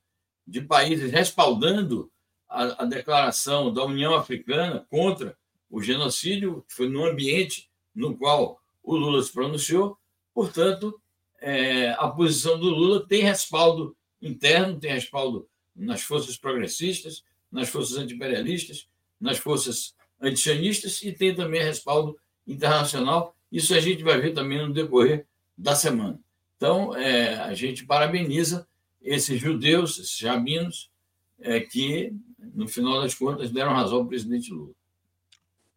de 0.45 0.61
países 0.61 1.11
respaldando 1.11 2.11
a, 2.47 2.83
a 2.83 2.85
declaração 2.85 3.73
da 3.73 3.83
União 3.83 4.13
Africana 4.15 4.85
contra 4.89 5.37
o 5.69 5.81
genocídio, 5.81 6.63
que 6.67 6.73
foi 6.73 6.89
no 6.89 7.05
ambiente 7.05 7.69
no 7.93 8.15
qual 8.17 8.59
o 8.83 8.95
Lula 8.95 9.21
se 9.21 9.31
pronunciou. 9.31 9.97
Portanto, 10.33 10.99
é, 11.39 11.91
a 11.91 12.07
posição 12.07 12.59
do 12.59 12.69
Lula 12.69 13.05
tem 13.05 13.23
respaldo 13.23 13.95
interno, 14.21 14.79
tem 14.79 14.91
respaldo 14.91 15.47
nas 15.75 16.01
forças 16.01 16.37
progressistas, 16.37 17.23
nas 17.51 17.69
forças 17.69 17.97
antiimperialistas, 17.97 18.87
nas 19.19 19.37
forças 19.37 19.95
antisionistas 20.21 21.01
e 21.01 21.11
tem 21.11 21.35
também 21.35 21.63
respaldo 21.63 22.17
internacional. 22.45 23.35
Isso 23.51 23.73
a 23.73 23.79
gente 23.79 24.03
vai 24.03 24.19
ver 24.19 24.33
também 24.33 24.65
no 24.65 24.73
decorrer 24.73 25.25
da 25.57 25.75
semana. 25.75 26.19
Então, 26.55 26.95
é, 26.95 27.35
a 27.35 27.53
gente 27.53 27.85
parabeniza 27.85 28.67
esses 29.01 29.39
judeus, 29.39 29.99
esses 29.99 30.21
rabinos, 30.21 30.91
é, 31.39 31.59
que, 31.59 32.11
no 32.53 32.67
final 32.67 33.01
das 33.01 33.13
contas, 33.13 33.51
deram 33.51 33.73
razão 33.73 33.99
ao 33.99 34.07
presidente 34.07 34.51
Lula. 34.51 34.71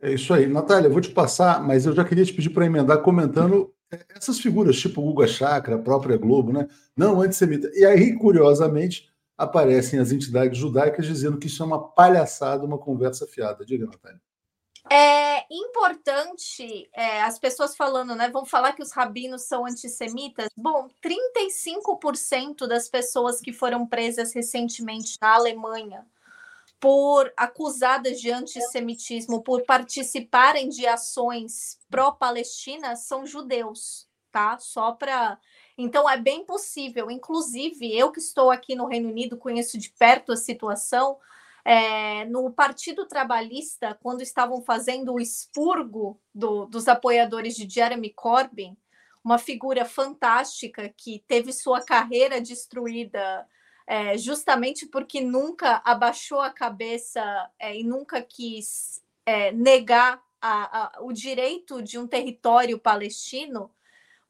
É 0.01 0.15
isso 0.15 0.33
aí. 0.33 0.47
Natália, 0.47 0.89
eu 0.89 0.93
vou 0.93 1.01
te 1.01 1.11
passar, 1.11 1.63
mas 1.63 1.85
eu 1.85 1.95
já 1.95 2.03
queria 2.05 2.25
te 2.25 2.33
pedir 2.33 2.51
para 2.51 2.65
emendar 2.65 3.03
comentando 3.03 3.73
é, 3.93 4.01
essas 4.17 4.41
figuras, 4.41 4.81
tipo 4.81 5.03
Guga 5.03 5.27
Chakra, 5.27 5.77
a 5.77 5.79
própria 5.79 6.17
Globo, 6.17 6.53
né? 6.53 6.67
Não 6.97 7.21
antissemita. 7.21 7.71
E 7.75 7.85
aí, 7.85 8.15
curiosamente, 8.17 9.10
aparecem 9.41 9.99
as 9.99 10.13
entidades 10.13 10.59
judaicas 10.59 11.07
dizendo 11.07 11.39
que 11.39 11.47
isso 11.47 11.63
é 11.63 11.67
uma 11.67 11.89
palhaçada, 11.89 12.63
uma 12.63 12.79
conversa 12.79 13.27
fiada. 13.27 13.65
Diga, 13.65 13.87
Natália. 13.87 14.21
É 14.93 15.45
importante 15.51 16.91
é, 16.93 17.23
as 17.23 17.39
pessoas 17.39 17.75
falando, 17.75 18.15
né? 18.15 18.29
Vão 18.29 18.45
falar 18.45 18.75
que 18.75 18.83
os 18.83 18.93
rabinos 18.93 19.43
são 19.43 19.65
antissemitas. 19.65 20.49
Bom, 20.57 20.89
35% 21.03 22.67
das 22.67 22.89
pessoas 22.89 23.41
que 23.41 23.53
foram 23.53 23.87
presas 23.87 24.35
recentemente 24.35 25.17
na 25.21 25.35
Alemanha 25.35 26.07
por 26.79 27.33
acusadas 27.37 28.21
de 28.21 28.31
antissemitismo, 28.31 29.43
por 29.43 29.63
participarem 29.65 30.69
de 30.69 30.87
ações 30.87 31.79
pró-Palestina, 31.91 32.97
são 32.97 33.27
judeus, 33.27 34.07
tá? 34.31 34.59
Só 34.59 34.93
para. 34.93 35.39
Então 35.83 36.09
é 36.09 36.17
bem 36.17 36.45
possível. 36.45 37.11
Inclusive, 37.11 37.97
eu 37.97 38.13
que 38.13 38.21
estou 38.21 38.51
aqui 38.51 38.75
no 38.75 38.87
Reino 38.87 39.09
Unido, 39.09 39.37
conheço 39.37 39.79
de 39.79 39.91
perto 39.91 40.33
a 40.33 40.37
situação. 40.37 41.19
É, 41.65 42.25
no 42.25 42.51
Partido 42.51 43.07
Trabalhista, 43.07 43.99
quando 44.03 44.23
estavam 44.23 44.63
fazendo 44.63 45.13
o 45.13 45.21
expurgo 45.21 46.19
do, 46.35 46.65
dos 46.65 46.89
apoiadores 46.89 47.55
de 47.55 47.69
Jeremy 47.69 48.11
Corbyn, 48.11 48.77
uma 49.23 49.37
figura 49.37 49.85
fantástica 49.85 50.89
que 50.97 51.23
teve 51.29 51.53
sua 51.53 51.83
carreira 51.83 52.41
destruída 52.41 53.47
é, 53.87 54.17
justamente 54.17 54.87
porque 54.87 55.21
nunca 55.21 55.83
abaixou 55.85 56.41
a 56.41 56.49
cabeça 56.49 57.51
é, 57.59 57.77
e 57.77 57.83
nunca 57.83 58.23
quis 58.23 59.03
é, 59.27 59.51
negar 59.51 60.23
a, 60.41 60.99
a, 60.99 61.03
o 61.03 61.13
direito 61.13 61.83
de 61.83 61.99
um 61.99 62.07
território 62.07 62.79
palestino, 62.79 63.71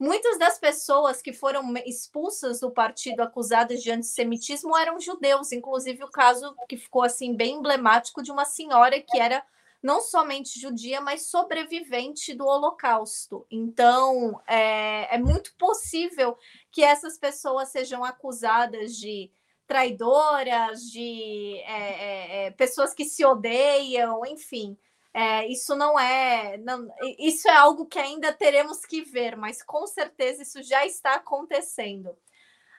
muitas 0.00 0.38
das 0.38 0.58
pessoas 0.58 1.20
que 1.20 1.32
foram 1.32 1.74
expulsas 1.84 2.60
do 2.60 2.70
partido 2.70 3.20
acusadas 3.20 3.82
de 3.82 3.92
antissemitismo 3.92 4.76
eram 4.76 4.98
judeus, 4.98 5.52
inclusive 5.52 6.02
o 6.02 6.10
caso 6.10 6.56
que 6.66 6.78
ficou 6.78 7.02
assim 7.02 7.36
bem 7.36 7.56
emblemático 7.56 8.22
de 8.22 8.32
uma 8.32 8.46
senhora 8.46 9.00
que 9.00 9.18
era 9.18 9.44
não 9.82 10.00
somente 10.00 10.58
judia, 10.58 11.00
mas 11.00 11.26
sobrevivente 11.26 12.34
do 12.34 12.46
Holocausto. 12.46 13.46
Então, 13.50 14.40
é, 14.46 15.14
é 15.14 15.18
muito 15.18 15.54
possível 15.56 16.36
que 16.70 16.82
essas 16.82 17.18
pessoas 17.18 17.68
sejam 17.68 18.04
acusadas 18.04 18.96
de 18.96 19.30
traidoras, 19.66 20.82
de 20.82 21.58
é, 21.64 21.72
é, 21.72 22.46
é, 22.46 22.50
pessoas 22.50 22.92
que 22.92 23.04
se 23.04 23.24
odeiam, 23.24 24.26
enfim. 24.26 24.76
É, 25.12 25.46
isso 25.46 25.75
não 25.75 25.99
é. 25.99 26.57
Não, 26.59 26.88
isso 27.18 27.49
é 27.49 27.57
algo 27.57 27.87
que 27.87 27.99
ainda 27.99 28.33
teremos 28.33 28.85
que 28.87 29.03
ver, 29.03 29.37
mas 29.37 29.62
com 29.62 29.87
certeza 29.87 30.42
isso 30.42 30.62
já 30.62 30.87
está 30.87 31.14
acontecendo. 31.14 32.16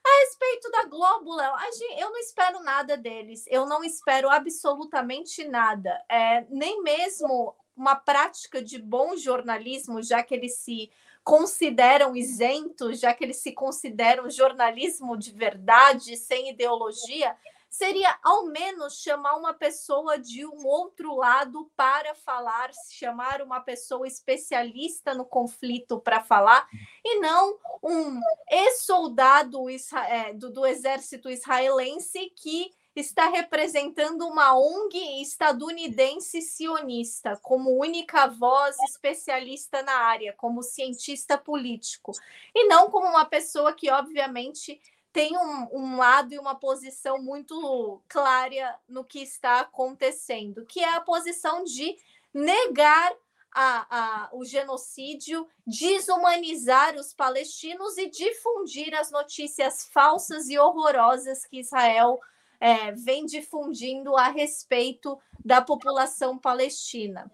A 0.03 0.19
respeito 0.21 0.71
da 0.71 0.85
Globo, 0.85 1.35
Léo, 1.35 1.53
eu 1.97 2.09
não 2.09 2.17
espero 2.17 2.63
nada 2.63 2.97
deles. 2.97 3.45
Eu 3.47 3.65
não 3.67 3.83
espero 3.83 4.29
absolutamente 4.29 5.43
nada. 5.43 6.03
É, 6.09 6.45
nem 6.49 6.81
mesmo 6.81 7.55
uma 7.75 7.95
prática 7.95 8.63
de 8.63 8.81
bom 8.81 9.15
jornalismo, 9.15 10.01
já 10.01 10.23
que 10.23 10.33
eles 10.33 10.57
se 10.57 10.89
consideram 11.23 12.15
isentos, 12.15 12.99
já 12.99 13.13
que 13.13 13.23
eles 13.23 13.37
se 13.37 13.51
consideram 13.51 14.29
jornalismo 14.29 15.15
de 15.15 15.31
verdade, 15.31 16.17
sem 16.17 16.49
ideologia, 16.49 17.35
seria 17.71 18.19
ao 18.21 18.47
menos 18.47 19.01
chamar 19.01 19.37
uma 19.37 19.53
pessoa 19.53 20.19
de 20.19 20.45
um 20.45 20.67
outro 20.67 21.15
lado 21.15 21.71
para 21.73 22.13
falar, 22.13 22.69
chamar 22.91 23.41
uma 23.41 23.61
pessoa 23.61 24.05
especialista 24.05 25.13
no 25.13 25.23
conflito 25.23 25.97
para 26.01 26.21
falar, 26.21 26.67
e 27.03 27.17
não 27.21 27.57
um 27.81 28.19
ex-soldado 28.51 29.69
é, 29.69 30.33
do, 30.33 30.51
do 30.51 30.65
exército 30.65 31.29
israelense 31.29 32.29
que 32.35 32.71
está 32.93 33.29
representando 33.29 34.27
uma 34.27 34.53
ONG 34.53 35.21
estadunidense 35.21 36.41
sionista 36.41 37.39
como 37.41 37.79
única 37.79 38.27
voz 38.27 38.77
especialista 38.79 39.81
na 39.81 39.93
área, 39.93 40.33
como 40.33 40.61
cientista 40.61 41.37
político, 41.37 42.11
e 42.53 42.67
não 42.67 42.91
como 42.91 43.07
uma 43.07 43.23
pessoa 43.23 43.71
que, 43.71 43.89
obviamente, 43.89 44.81
tem 45.13 45.37
um, 45.37 45.67
um 45.73 45.97
lado 45.97 46.33
e 46.33 46.39
uma 46.39 46.55
posição 46.55 47.21
muito 47.21 48.01
clara 48.07 48.79
no 48.87 49.03
que 49.03 49.19
está 49.19 49.61
acontecendo, 49.61 50.65
que 50.65 50.79
é 50.79 50.95
a 50.95 51.01
posição 51.01 51.63
de 51.63 51.97
negar 52.33 53.11
a, 53.53 53.87
a, 53.89 54.29
o 54.31 54.45
genocídio, 54.45 55.47
desumanizar 55.67 56.95
os 56.95 57.13
palestinos 57.13 57.97
e 57.97 58.09
difundir 58.09 58.93
as 58.95 59.11
notícias 59.11 59.89
falsas 59.91 60.47
e 60.49 60.57
horrorosas 60.57 61.45
que 61.45 61.59
Israel 61.59 62.19
é, 62.59 62.91
vem 62.93 63.25
difundindo 63.25 64.15
a 64.15 64.29
respeito 64.29 65.19
da 65.43 65.61
população 65.61 66.37
palestina. 66.37 67.29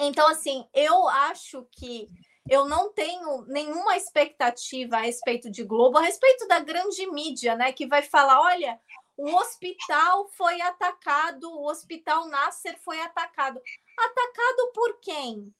Então, 0.00 0.28
assim, 0.28 0.66
eu 0.74 1.08
acho 1.08 1.66
que 1.70 2.08
eu 2.48 2.66
não 2.66 2.92
tenho 2.92 3.42
nenhuma 3.46 3.96
expectativa 3.96 4.96
a 4.96 5.00
respeito 5.00 5.50
de 5.50 5.64
Globo, 5.64 5.98
a 5.98 6.02
respeito 6.02 6.46
da 6.46 6.58
grande 6.58 7.06
mídia, 7.10 7.54
né? 7.54 7.72
Que 7.72 7.86
vai 7.86 8.02
falar: 8.02 8.40
olha, 8.40 8.80
o 9.16 9.34
hospital 9.36 10.28
foi 10.30 10.60
atacado, 10.60 11.50
o 11.50 11.68
hospital 11.68 12.28
Nasser 12.28 12.78
foi 12.82 13.00
atacado. 13.00 13.60
Atacado 13.98 14.72
por 14.74 15.00
quem? 15.00 15.54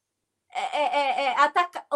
É, 0.51 0.79
é, 0.79 0.85
é, 0.85 1.23
é 1.25 1.41
ataca... 1.41 1.87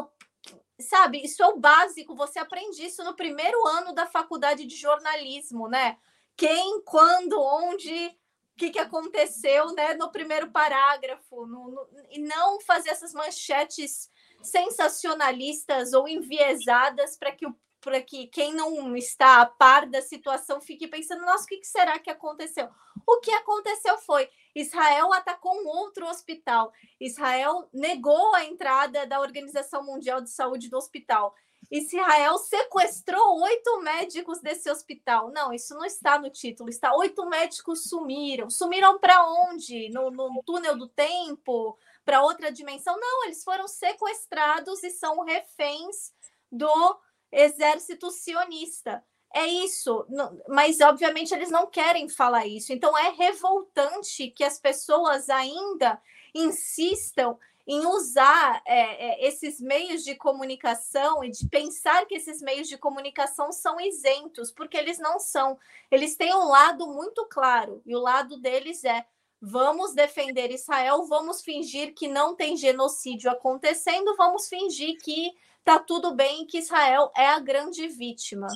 Sabe, 0.81 1.23
isso 1.23 1.43
é 1.43 1.47
o 1.47 1.59
básico, 1.59 2.17
você 2.17 2.39
aprende 2.39 2.83
isso 2.83 3.05
no 3.05 3.15
primeiro 3.15 3.67
ano 3.67 3.95
da 3.95 4.07
faculdade 4.07 4.65
de 4.65 4.75
jornalismo, 4.75 5.69
né? 5.69 5.99
quem, 6.41 6.81
quando, 6.87 7.39
onde 7.39 8.17
que, 8.57 8.71
que 8.71 8.79
aconteceu 8.79 9.75
né, 9.75 9.93
no 9.93 10.11
primeiro 10.11 10.51
parágrafo, 10.51 11.45
no, 11.45 11.71
no, 11.71 11.87
e 12.09 12.19
não 12.19 12.59
fazer 12.63 12.89
essas 12.89 13.13
manchetes 13.13 14.11
sensacionalistas 14.43 15.93
ou 15.93 16.09
enviesadas 16.09 17.17
para 17.17 17.33
que, 17.33 17.47
para 17.81 18.01
que 18.01 18.27
quem 18.29 18.55
não 18.55 18.97
está 18.97 19.43
a 19.43 19.47
par 19.47 19.87
da 19.87 20.03
situação 20.03 20.61
fique 20.61 20.87
pensando: 20.89 21.25
nossa, 21.25 21.45
o 21.45 21.47
que, 21.47 21.65
será 21.65 21.99
que 21.99 22.11
aconteceu? 22.11 22.69
O 23.07 23.21
que 23.21 23.31
aconteceu 23.33 23.99
foi 23.99 24.29
Israel 24.55 25.13
atacou 25.13 25.53
um 25.55 25.67
outro 25.67 26.07
hospital. 26.09 26.73
Israel 27.01 27.69
negou 27.73 28.35
a 28.35 28.45
entrada 28.45 29.07
da 29.07 29.21
Organização 29.21 29.85
Mundial 29.85 30.21
de 30.21 30.31
Saúde 30.31 30.69
do 30.69 30.77
hospital. 30.77 31.35
Israel 31.71 32.37
sequestrou 32.39 33.41
oito 33.43 33.81
médicos 33.81 34.41
desse 34.41 34.69
hospital. 34.69 35.31
Não, 35.31 35.53
isso 35.53 35.73
não 35.75 35.85
está 35.85 36.19
no 36.19 36.29
título. 36.29 36.69
Está 36.69 36.95
oito 36.97 37.25
médicos 37.27 37.85
sumiram. 37.85 38.51
Sumiram 38.51 38.99
para 38.99 39.25
onde? 39.25 39.89
No, 39.91 40.11
no, 40.11 40.43
túnel 40.45 40.77
do 40.77 40.89
tempo? 40.89 41.79
Para 42.11 42.25
outra 42.25 42.51
dimensão? 42.51 42.99
Não, 42.99 43.25
eles 43.27 43.45
foram 43.45 43.69
sequestrados 43.69 44.83
e 44.83 44.91
são 44.91 45.23
reféns 45.23 46.13
do 46.51 46.99
exército 47.31 48.11
sionista. 48.11 49.05
É 49.33 49.47
isso, 49.47 50.05
mas 50.49 50.81
obviamente 50.81 51.33
eles 51.33 51.53
não 51.53 51.69
querem 51.69 52.09
falar 52.09 52.49
isso. 52.49 52.73
Então 52.73 52.99
é 52.99 53.11
revoltante 53.11 54.29
que 54.33 54.43
as 54.43 54.59
pessoas 54.59 55.31
ainda 55.31 56.03
insistam 56.35 57.39
em 57.65 57.87
usar 57.87 58.61
é, 58.67 58.81
é, 59.07 59.29
esses 59.29 59.61
meios 59.61 60.03
de 60.03 60.17
comunicação 60.17 61.23
e 61.23 61.31
de 61.31 61.49
pensar 61.49 62.07
que 62.07 62.17
esses 62.17 62.43
meios 62.43 62.67
de 62.67 62.77
comunicação 62.77 63.53
são 63.53 63.81
isentos, 63.81 64.51
porque 64.51 64.77
eles 64.77 64.99
não 64.99 65.21
são. 65.21 65.57
Eles 65.89 66.17
têm 66.17 66.35
um 66.35 66.49
lado 66.49 66.89
muito 66.89 67.25
claro, 67.27 67.81
e 67.87 67.95
o 67.95 68.01
lado 68.01 68.37
deles 68.37 68.83
é: 68.83 69.07
vamos 69.41 69.95
defender 69.95 70.51
Israel, 70.51 71.07
vamos 71.09 71.43
fingir 71.43 71.95
que 71.95 72.09
não 72.09 72.35
tem 72.37 72.57
genocídio 72.57 73.31
acontecendo, 73.31 74.17
vamos 74.17 74.49
fingir 74.49 74.97
que 75.03 75.31
está 75.59 75.79
tudo 75.79 76.15
bem, 76.15 76.47
que 76.47 76.59
Israel 76.59 77.11
é 77.17 77.29
a 77.29 77.41
grande 77.41 77.87
vítima. 77.89 78.49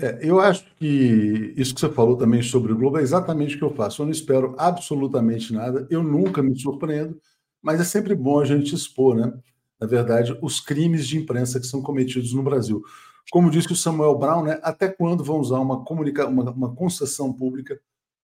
É, 0.00 0.18
eu 0.22 0.38
acho 0.38 0.64
que 0.76 1.54
isso 1.56 1.74
que 1.74 1.80
você 1.80 1.90
falou 1.90 2.16
também 2.16 2.42
sobre 2.42 2.72
o 2.72 2.76
Globo 2.76 2.98
é 2.98 3.02
exatamente 3.02 3.56
o 3.56 3.58
que 3.58 3.64
eu 3.64 3.74
faço. 3.74 4.02
Eu 4.02 4.06
não 4.06 4.12
espero 4.12 4.54
absolutamente 4.56 5.52
nada, 5.52 5.86
eu 5.90 6.02
nunca 6.02 6.40
me 6.40 6.58
surpreendo 6.58 7.20
mas 7.62 7.80
é 7.80 7.84
sempre 7.84 8.14
bom 8.14 8.40
a 8.40 8.44
gente 8.44 8.74
expor, 8.74 9.14
né? 9.14 9.32
Na 9.80 9.86
verdade, 9.86 10.36
os 10.42 10.60
crimes 10.60 11.06
de 11.06 11.18
imprensa 11.18 11.60
que 11.60 11.66
são 11.66 11.82
cometidos 11.82 12.32
no 12.32 12.42
Brasil. 12.42 12.82
Como 13.30 13.50
disse 13.50 13.72
o 13.72 13.76
Samuel 13.76 14.16
Brown, 14.16 14.42
né? 14.42 14.58
Até 14.62 14.88
quando 14.88 15.22
vão 15.22 15.38
usar 15.38 15.58
uma, 15.60 15.84
comunica 15.84 16.26
uma, 16.26 16.50
uma 16.50 16.74
concessão 16.74 17.32
pública 17.32 17.78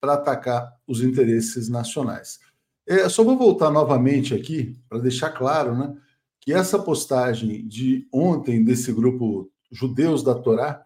para 0.05 0.15
atacar 0.15 0.77
os 0.87 1.03
interesses 1.03 1.71
nacionais? 1.71 2.39
É, 2.87 3.09
só 3.09 3.25
vou 3.25 3.39
voltar 3.39 3.71
novamente 3.71 4.35
aqui 4.35 4.79
para 4.87 4.99
deixar 4.99 5.31
claro, 5.31 5.75
né? 5.75 5.97
Que 6.39 6.53
essa 6.53 6.79
postagem 6.79 7.67
de 7.67 8.07
ontem 8.13 8.63
desse 8.63 8.93
grupo 8.93 9.51
Judeus 9.73 10.23
da 10.23 10.35
Torá, 10.35 10.85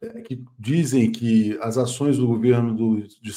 é, 0.00 0.22
que 0.22 0.42
dizem 0.58 1.12
que 1.12 1.58
as 1.60 1.76
ações 1.76 2.16
do 2.16 2.26
governo 2.26 2.74
do, 2.74 2.96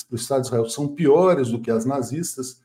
do 0.10 0.16
Estado 0.16 0.42
de 0.42 0.48
Israel 0.48 0.70
são 0.70 0.88
piores 0.88 1.50
do 1.50 1.60
que 1.60 1.70
as 1.70 1.84
nazistas, 1.84 2.62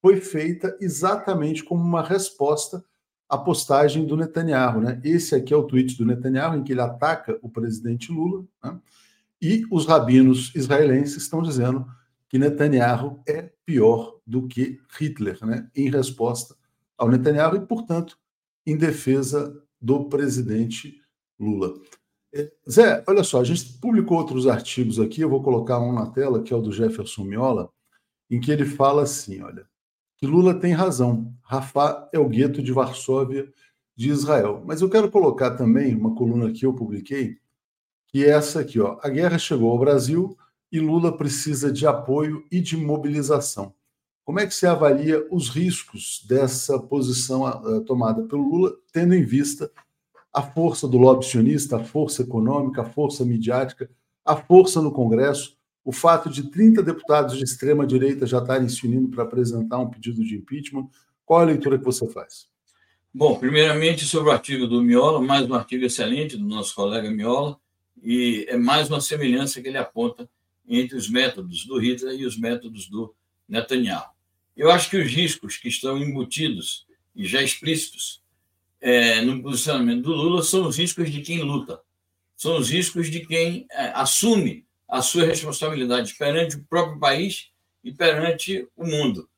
foi 0.00 0.16
feita 0.16 0.74
exatamente 0.80 1.62
como 1.62 1.82
uma 1.82 2.02
resposta 2.02 2.82
à 3.28 3.36
postagem 3.36 4.06
do 4.06 4.16
Netanyahu. 4.16 4.80
Né? 4.80 5.00
Esse 5.04 5.34
aqui 5.34 5.52
é 5.52 5.56
o 5.56 5.64
tweet 5.64 5.98
do 5.98 6.06
Netanyahu, 6.06 6.56
em 6.56 6.64
que 6.64 6.72
ele 6.72 6.80
ataca 6.80 7.38
o 7.42 7.48
presidente 7.50 8.10
Lula, 8.10 8.42
né? 8.64 8.78
e 9.40 9.66
os 9.70 9.84
rabinos 9.84 10.54
israelenses 10.54 11.16
estão 11.16 11.42
dizendo 11.42 11.86
que 12.28 12.38
Netanyahu 12.38 13.22
é 13.26 13.50
pior 13.64 14.18
do 14.26 14.46
que 14.46 14.80
Hitler, 14.98 15.38
né? 15.44 15.70
em 15.74 15.90
resposta 15.90 16.56
ao 16.98 17.08
Netanyahu 17.08 17.56
e, 17.56 17.66
portanto, 17.66 18.18
em 18.66 18.76
defesa 18.76 19.62
do 19.80 20.08
presidente 20.08 21.00
Lula. 21.38 21.74
É, 22.34 22.50
Zé, 22.68 23.04
olha 23.06 23.22
só, 23.22 23.40
a 23.40 23.44
gente 23.44 23.78
publicou 23.78 24.18
outros 24.18 24.46
artigos 24.46 24.98
aqui, 24.98 25.20
eu 25.20 25.30
vou 25.30 25.42
colocar 25.42 25.78
um 25.78 25.92
na 25.92 26.10
tela, 26.10 26.42
que 26.42 26.52
é 26.52 26.56
o 26.56 26.60
do 26.60 26.72
Jefferson 26.72 27.24
Miola, 27.24 27.70
em 28.30 28.40
que 28.40 28.50
ele 28.50 28.64
fala 28.64 29.02
assim, 29.02 29.40
olha, 29.42 29.66
que 30.16 30.26
Lula 30.26 30.54
tem 30.54 30.72
razão. 30.72 31.32
Rafah 31.42 32.08
é 32.12 32.18
o 32.18 32.28
gueto 32.28 32.62
de 32.62 32.72
Varsóvia 32.72 33.52
de 33.94 34.10
Israel. 34.10 34.62
Mas 34.66 34.80
eu 34.80 34.90
quero 34.90 35.10
colocar 35.10 35.52
também 35.52 35.94
uma 35.94 36.14
coluna 36.14 36.52
que 36.52 36.64
eu 36.64 36.74
publiquei, 36.74 37.38
que 38.08 38.24
é 38.24 38.30
essa 38.30 38.60
aqui, 38.60 38.80
ó. 38.80 38.98
A 39.02 39.08
guerra 39.08 39.38
chegou 39.38 39.70
ao 39.70 39.78
Brasil 39.78 40.36
e 40.70 40.80
Lula 40.80 41.16
precisa 41.16 41.72
de 41.72 41.86
apoio 41.86 42.44
e 42.50 42.60
de 42.60 42.76
mobilização. 42.76 43.74
Como 44.24 44.40
é 44.40 44.46
que 44.46 44.54
se 44.54 44.66
avalia 44.66 45.24
os 45.30 45.48
riscos 45.48 46.24
dessa 46.28 46.78
posição 46.78 47.44
uh, 47.44 47.80
tomada 47.84 48.22
pelo 48.24 48.42
Lula, 48.42 48.74
tendo 48.92 49.14
em 49.14 49.24
vista 49.24 49.70
a 50.32 50.42
força 50.42 50.88
do 50.88 50.98
lobby 50.98 51.24
sionista, 51.24 51.76
a 51.76 51.84
força 51.84 52.22
econômica, 52.22 52.82
a 52.82 52.84
força 52.84 53.24
midiática, 53.24 53.88
a 54.24 54.36
força 54.36 54.82
no 54.82 54.90
Congresso, 54.90 55.56
o 55.84 55.92
fato 55.92 56.28
de 56.28 56.50
30 56.50 56.82
deputados 56.82 57.38
de 57.38 57.44
extrema-direita 57.44 58.26
já 58.26 58.38
estarem 58.38 58.68
se 58.68 58.84
unindo 58.84 59.08
para 59.08 59.22
apresentar 59.22 59.78
um 59.78 59.88
pedido 59.88 60.24
de 60.24 60.34
impeachment. 60.34 60.88
Qual 61.24 61.40
a 61.40 61.44
leitura 61.44 61.78
que 61.78 61.84
você 61.84 62.06
faz? 62.08 62.48
Bom, 63.14 63.38
primeiramente 63.38 64.04
sobre 64.04 64.30
o 64.30 64.32
artigo 64.32 64.66
do 64.66 64.82
Miola, 64.82 65.22
mais 65.22 65.48
um 65.48 65.54
artigo 65.54 65.84
excelente 65.84 66.36
do 66.36 66.44
nosso 66.44 66.74
colega 66.74 67.08
Miola, 67.08 67.56
e 68.02 68.44
é 68.48 68.58
mais 68.58 68.90
uma 68.90 69.00
semelhança 69.00 69.62
que 69.62 69.68
ele 69.68 69.78
aponta 69.78 70.28
entre 70.68 70.96
os 70.96 71.08
métodos 71.08 71.64
do 71.64 71.78
Hitler 71.78 72.18
e 72.18 72.26
os 72.26 72.38
métodos 72.38 72.88
do 72.88 73.14
Netanyahu. 73.48 74.10
Eu 74.56 74.70
acho 74.70 74.90
que 74.90 74.96
os 74.96 75.10
riscos 75.10 75.56
que 75.56 75.68
estão 75.68 75.98
embutidos 75.98 76.86
e 77.14 77.24
já 77.26 77.42
explícitos 77.42 78.22
é, 78.80 79.20
no 79.20 79.42
posicionamento 79.42 80.02
do 80.02 80.14
Lula 80.14 80.42
são 80.42 80.66
os 80.66 80.76
riscos 80.76 81.10
de 81.10 81.20
quem 81.20 81.42
luta, 81.42 81.80
são 82.36 82.58
os 82.58 82.70
riscos 82.70 83.10
de 83.10 83.20
quem 83.26 83.66
é, 83.70 83.88
assume 83.94 84.66
a 84.88 85.02
sua 85.02 85.24
responsabilidade 85.24 86.14
perante 86.14 86.56
o 86.56 86.64
próprio 86.64 86.98
país 86.98 87.50
e 87.82 87.92
perante 87.92 88.66
o 88.76 88.86
mundo. 88.86 89.28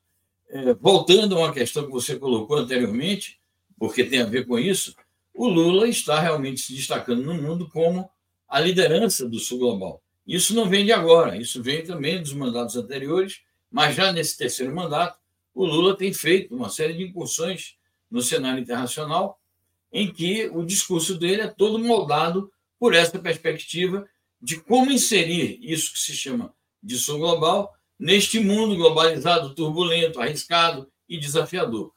É, 0.49 0.73
voltando 0.73 1.35
a 1.35 1.39
uma 1.39 1.53
questão 1.53 1.85
que 1.85 1.91
você 1.91 2.17
colocou 2.17 2.57
anteriormente, 2.57 3.39
porque 3.77 4.03
tem 4.03 4.21
a 4.21 4.25
ver 4.25 4.45
com 4.45 4.57
isso, 4.57 4.95
o 5.33 5.47
Lula 5.47 5.87
está 5.87 6.19
realmente 6.19 6.59
se 6.59 6.73
destacando 6.73 7.23
no 7.23 7.33
mundo 7.33 7.69
como 7.69 8.09
a 8.47 8.59
liderança 8.59 9.27
do 9.27 9.39
Sul 9.39 9.59
Global. 9.59 10.01
Isso 10.29 10.53
não 10.53 10.69
vem 10.69 10.85
de 10.85 10.91
agora, 10.91 11.35
isso 11.35 11.59
vem 11.63 11.83
também 11.83 12.21
dos 12.21 12.33
mandatos 12.33 12.75
anteriores, 12.75 13.41
mas 13.71 13.95
já 13.95 14.13
nesse 14.13 14.37
terceiro 14.37 14.75
mandato, 14.75 15.17
o 15.55 15.65
Lula 15.65 15.97
tem 15.97 16.13
feito 16.13 16.55
uma 16.55 16.69
série 16.69 16.93
de 16.93 17.03
incursões 17.03 17.77
no 18.11 18.21
cenário 18.21 18.61
internacional, 18.61 19.41
em 19.91 20.13
que 20.13 20.47
o 20.53 20.63
discurso 20.63 21.17
dele 21.17 21.41
é 21.41 21.47
todo 21.47 21.79
moldado 21.79 22.51
por 22.77 22.93
essa 22.93 23.17
perspectiva 23.17 24.07
de 24.39 24.57
como 24.61 24.91
inserir 24.91 25.57
isso 25.63 25.93
que 25.93 25.99
se 25.99 26.13
chama 26.13 26.53
de 26.81 26.95
sul 26.97 27.17
global 27.17 27.73
neste 27.97 28.39
mundo 28.39 28.75
globalizado, 28.75 29.55
turbulento, 29.55 30.21
arriscado 30.21 30.91
e 31.09 31.17
desafiador. 31.17 31.91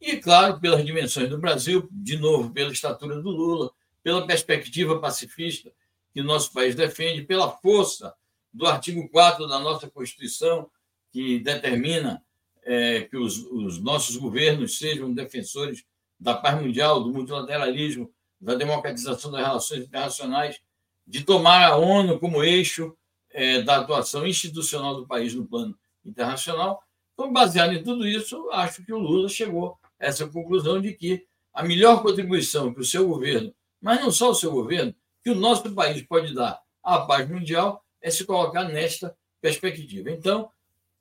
E, 0.00 0.16
claro, 0.16 0.58
pelas 0.58 0.84
dimensões 0.84 1.30
do 1.30 1.38
Brasil, 1.38 1.88
de 1.92 2.16
novo, 2.18 2.50
pela 2.50 2.72
estatura 2.72 3.22
do 3.22 3.30
Lula, 3.30 3.70
pela 4.02 4.26
perspectiva 4.26 4.98
pacifista 4.98 5.70
que 6.18 6.22
nosso 6.24 6.52
país 6.52 6.74
defende, 6.74 7.22
pela 7.22 7.48
força 7.48 8.12
do 8.52 8.66
artigo 8.66 9.08
4 9.08 9.46
da 9.46 9.60
nossa 9.60 9.88
Constituição, 9.88 10.68
que 11.12 11.38
determina 11.38 12.20
é, 12.64 13.02
que 13.02 13.16
os, 13.16 13.38
os 13.38 13.80
nossos 13.80 14.16
governos 14.16 14.78
sejam 14.78 15.14
defensores 15.14 15.84
da 16.18 16.34
paz 16.34 16.60
mundial, 16.60 17.04
do 17.04 17.12
multilateralismo, 17.12 18.12
da 18.40 18.56
democratização 18.56 19.30
das 19.30 19.46
relações 19.46 19.84
internacionais 19.84 20.60
de 21.06 21.22
tomar 21.22 21.64
a 21.64 21.76
ONU 21.76 22.18
como 22.18 22.42
eixo 22.42 22.96
é, 23.30 23.62
da 23.62 23.76
atuação 23.76 24.26
institucional 24.26 24.96
do 24.96 25.06
país 25.06 25.32
no 25.32 25.46
plano 25.46 25.78
internacional. 26.04 26.82
Então, 27.14 27.32
baseado 27.32 27.74
em 27.74 27.84
tudo 27.84 28.04
isso, 28.04 28.50
acho 28.50 28.84
que 28.84 28.92
o 28.92 28.98
Lula 28.98 29.28
chegou 29.28 29.78
a 30.00 30.06
essa 30.06 30.26
conclusão 30.26 30.80
de 30.80 30.94
que 30.94 31.24
a 31.54 31.62
melhor 31.62 32.02
contribuição 32.02 32.74
que 32.74 32.80
o 32.80 32.84
seu 32.84 33.06
governo, 33.06 33.54
mas 33.80 34.00
não 34.00 34.10
só 34.10 34.30
o 34.30 34.34
seu 34.34 34.50
governo, 34.50 34.92
que 35.22 35.30
o 35.30 35.34
nosso 35.34 35.72
país 35.74 36.02
pode 36.02 36.34
dar 36.34 36.60
à 36.82 37.00
paz 37.00 37.28
mundial 37.28 37.84
é 38.00 38.10
se 38.10 38.24
colocar 38.24 38.64
nesta 38.64 39.16
perspectiva. 39.40 40.10
Então, 40.10 40.50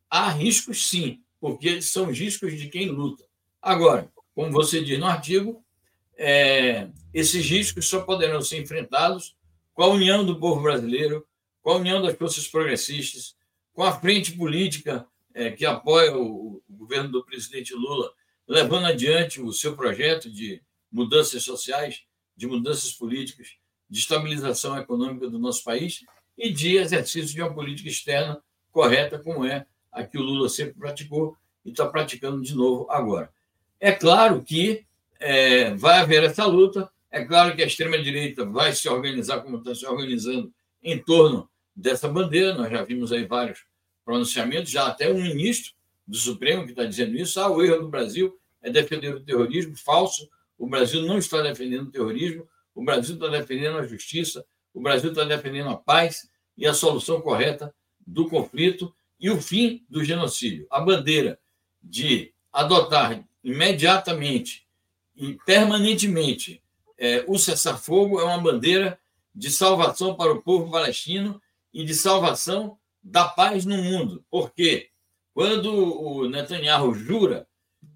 há 0.09 0.30
riscos, 0.30 0.88
sim, 0.88 1.22
porque 1.39 1.82
são 1.82 2.11
riscos 2.11 2.57
de 2.57 2.70
quem 2.70 2.89
luta. 2.89 3.24
Agora, 3.61 4.11
como 4.34 4.51
você 4.51 4.84
diz 4.84 4.99
no 4.99 5.05
artigo, 5.05 5.63
é, 6.18 6.89
esses 7.13 7.45
riscos 7.45 7.88
só 7.88 8.01
poderão 8.01 8.41
ser 8.41 8.61
enfrentados 8.61 9.36
com 9.74 9.84
a 9.84 9.88
união 9.88 10.26
do 10.26 10.39
povo 10.39 10.61
brasileiro, 10.61 11.26
com 11.61 11.72
a 11.72 11.76
união 11.78 12.01
das 12.01 12.15
forças 12.15 12.47
progressistas, 12.47 13.36
com 13.74 13.84
a 13.84 13.99
frente 13.99 14.32
política 14.32 15.07
é, 15.34 15.51
que 15.51 15.65
apoia 15.65 16.15
o, 16.18 16.63
o 16.68 16.76
governo 16.76 17.11
do 17.11 17.24
presidente 17.24 17.74
Lula, 17.74 18.11
levando 18.47 18.88
adiante 18.88 19.39
o 19.41 19.51
seu 19.51 19.76
projeto 19.76 20.32
de 20.32 20.61
mudanças 20.91 21.43
sociais, 21.43 22.03
de 22.36 22.47
mudanças 22.47 22.93
políticas, 22.93 23.49
de 23.89 23.99
estabilização 23.99 24.77
econômica 24.77 25.29
do 25.29 25.39
nosso 25.39 25.63
país 25.63 26.03
e 26.38 26.51
de 26.51 26.77
exercício 26.77 27.33
de 27.33 27.41
uma 27.41 27.53
política 27.53 27.89
externa 27.89 28.41
correta, 28.71 29.17
como 29.17 29.45
é 29.45 29.65
a 29.91 30.03
que 30.03 30.17
o 30.17 30.21
Lula 30.21 30.49
sempre 30.49 30.73
praticou 30.73 31.35
e 31.65 31.71
está 31.71 31.85
praticando 31.85 32.41
de 32.41 32.53
novo 32.53 32.88
agora. 32.89 33.31
É 33.79 33.91
claro 33.91 34.43
que 34.43 34.85
é, 35.19 35.73
vai 35.75 35.99
haver 35.99 36.23
essa 36.23 36.45
luta, 36.45 36.89
é 37.09 37.23
claro 37.25 37.55
que 37.55 37.63
a 37.63 37.65
extrema-direita 37.65 38.45
vai 38.45 38.73
se 38.73 38.88
organizar 38.88 39.41
como 39.41 39.57
está 39.57 39.73
se 39.73 39.85
organizando 39.85 40.51
em 40.83 40.97
torno 40.99 41.49
dessa 41.75 42.07
bandeira, 42.07 42.53
nós 42.53 42.71
já 42.71 42.83
vimos 42.83 43.11
aí 43.11 43.25
vários 43.25 43.65
pronunciamentos, 44.05 44.71
já 44.71 44.88
até 44.88 45.11
um 45.11 45.21
ministro 45.21 45.73
do 46.07 46.15
Supremo 46.15 46.63
que 46.63 46.71
está 46.71 46.85
dizendo 46.85 47.15
isso, 47.15 47.39
ah, 47.39 47.49
o 47.49 47.63
erro 47.63 47.81
do 47.81 47.89
Brasil 47.89 48.38
é 48.61 48.69
defender 48.69 49.13
o 49.13 49.19
terrorismo, 49.19 49.75
falso, 49.75 50.29
o 50.57 50.67
Brasil 50.67 51.01
não 51.03 51.17
está 51.17 51.41
defendendo 51.41 51.88
o 51.88 51.91
terrorismo, 51.91 52.47
o 52.78 52.84
Brasil 52.84 53.15
está 53.15 53.28
defendendo 53.28 53.80
a 53.80 53.88
justiça, 53.88 54.45
o 54.71 54.80
Brasil 54.80 55.09
está 55.09 55.23
defendendo 55.23 55.69
a 55.69 55.75
paz 55.75 56.30
e 56.55 56.67
a 56.67 56.75
solução 56.75 57.19
correta 57.19 57.73
do 58.05 58.30
conflito 58.30 58.93
e 59.19 59.32
o 59.32 59.41
fim 59.41 59.84
do 59.89 60.03
genocídio. 60.03 60.67
A 60.69 60.80
bandeira 60.80 61.39
de 61.82 62.32
adotar 62.53 63.28
imediatamente 63.43 64.67
e 65.15 65.34
permanentemente 65.43 66.61
é, 66.99 67.25
o 67.28 67.39
cessar-fogo 67.39 68.19
é 68.19 68.23
uma 68.23 68.38
bandeira 68.38 68.99
de 69.34 69.49
salvação 69.49 70.13
para 70.13 70.32
o 70.32 70.43
povo 70.43 70.69
palestino 70.69 71.41
e 71.73 71.84
de 71.84 71.95
salvação 71.95 72.78
da 73.01 73.28
paz 73.28 73.65
no 73.65 73.78
mundo. 73.78 74.23
Porque 74.30 74.91
quando 75.34 75.73
o 75.73 76.30
Netanyahu 76.30 76.93
jura 76.93 77.47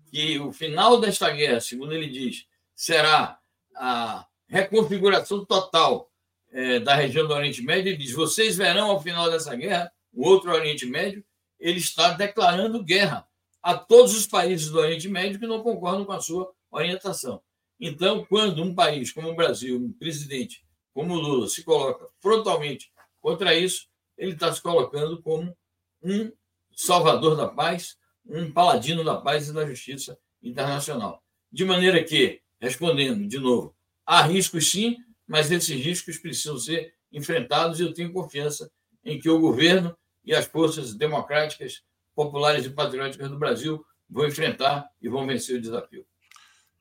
que 0.10 0.40
o 0.40 0.52
final 0.52 1.00
desta 1.00 1.30
guerra, 1.30 1.60
segundo 1.62 1.94
ele 1.94 2.10
diz, 2.10 2.48
será 2.76 3.40
a 3.76 4.26
reconfiguração 4.52 5.46
total 5.46 6.12
é, 6.52 6.80
da 6.80 6.94
região 6.94 7.26
do 7.26 7.34
Oriente 7.34 7.62
Médio, 7.62 7.90
ele 7.90 7.98
diz: 7.98 8.12
vocês 8.12 8.58
verão 8.58 8.92
ao 8.92 9.02
final 9.02 9.32
dessa 9.32 9.56
guerra 9.56 9.92
o 10.14 10.28
outro 10.28 10.52
Oriente 10.52 10.86
Médio. 10.86 11.24
Ele 11.58 11.78
está 11.78 12.12
declarando 12.12 12.84
guerra 12.84 13.26
a 13.64 13.76
todos 13.76 14.16
os 14.16 14.28
países 14.28 14.70
do 14.70 14.80
Oriente 14.80 15.08
Médio 15.08 15.40
que 15.40 15.48
não 15.48 15.64
concordam 15.64 16.04
com 16.04 16.12
a 16.12 16.20
sua 16.20 16.52
orientação. 16.70 17.42
Então, 17.80 18.26
quando 18.26 18.62
um 18.62 18.76
país 18.76 19.12
como 19.12 19.30
o 19.30 19.36
Brasil, 19.36 19.78
um 19.78 19.94
presidente 19.94 20.66
como 20.94 21.14
o 21.14 21.20
Lula, 21.20 21.48
se 21.48 21.64
coloca 21.64 22.08
frontalmente 22.20 22.92
contra 23.22 23.56
isso, 23.56 23.88
ele 24.18 24.34
está 24.34 24.52
se 24.52 24.62
colocando 24.62 25.22
como 25.22 25.56
um 26.04 26.32
salvador 26.76 27.38
da 27.38 27.48
paz, 27.48 27.98
um 28.26 28.52
paladino 28.52 29.04
da 29.04 29.16
paz 29.16 29.48
e 29.48 29.54
da 29.54 29.66
justiça 29.66 30.18
internacional. 30.44 31.24
De 31.52 31.64
maneira 31.64 32.04
que, 32.04 32.42
respondendo 32.60 33.28
de 33.28 33.40
novo, 33.40 33.76
há 34.06 34.22
riscos 34.24 34.70
sim, 34.70 34.98
mas 35.28 35.52
esses 35.52 35.80
riscos 35.84 36.18
precisam 36.18 36.58
ser 36.58 36.94
enfrentados 37.12 37.80
e 37.80 37.84
eu 37.84 37.94
tenho 37.94 38.14
confiança 38.14 38.72
em 39.04 39.20
que 39.20 39.30
o 39.30 39.40
governo 39.40 39.96
e 40.24 40.34
as 40.34 40.46
forças 40.46 40.94
democráticas, 40.94 41.82
populares 42.16 42.66
e 42.66 42.70
patrióticas 42.70 43.30
do 43.30 43.40
Brasil 43.40 43.84
vão 44.10 44.28
enfrentar 44.28 44.88
e 45.02 45.10
vão 45.10 45.26
vencer 45.26 45.58
o 45.58 45.62
desafio. 45.62 46.06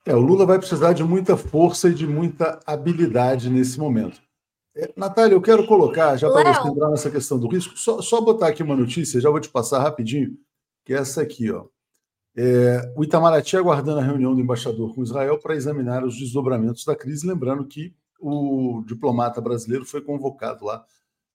É, 0.06 0.14
o 0.14 0.20
Lula 0.20 0.46
vai 0.46 0.58
precisar 0.58 0.92
de 0.92 1.04
muita 1.04 1.36
força 1.36 1.88
e 1.88 1.94
de 1.94 2.06
muita 2.06 2.58
habilidade 2.66 3.50
nesse 3.50 3.78
momento. 3.78 4.20
É, 4.74 4.92
Natália, 4.96 5.34
eu 5.34 5.42
quero 5.42 5.66
colocar, 5.66 6.16
já 6.16 6.30
para 6.30 6.54
você 6.54 6.68
entrar 6.68 6.90
nessa 6.90 7.10
questão 7.10 7.38
do 7.38 7.48
risco, 7.48 7.76
só, 7.76 8.00
só 8.00 8.20
botar 8.20 8.48
aqui 8.48 8.62
uma 8.62 8.76
notícia, 8.76 9.20
já 9.20 9.28
vou 9.28 9.40
te 9.40 9.48
passar 9.48 9.82
rapidinho, 9.82 10.36
que 10.84 10.94
é 10.94 10.98
essa 10.98 11.22
aqui, 11.22 11.50
ó. 11.50 11.66
É, 12.36 12.92
o 12.96 13.02
Itamaraty 13.02 13.56
aguardando 13.56 14.00
a 14.00 14.04
reunião 14.04 14.34
do 14.34 14.40
embaixador 14.40 14.94
com 14.94 15.02
Israel 15.02 15.38
para 15.38 15.54
examinar 15.54 16.04
os 16.04 16.16
desdobramentos 16.16 16.84
da 16.84 16.94
crise, 16.94 17.26
lembrando 17.26 17.66
que 17.66 17.94
o 18.20 18.82
diplomata 18.86 19.40
brasileiro 19.40 19.84
foi 19.84 20.00
convocado 20.00 20.64
lá 20.64 20.84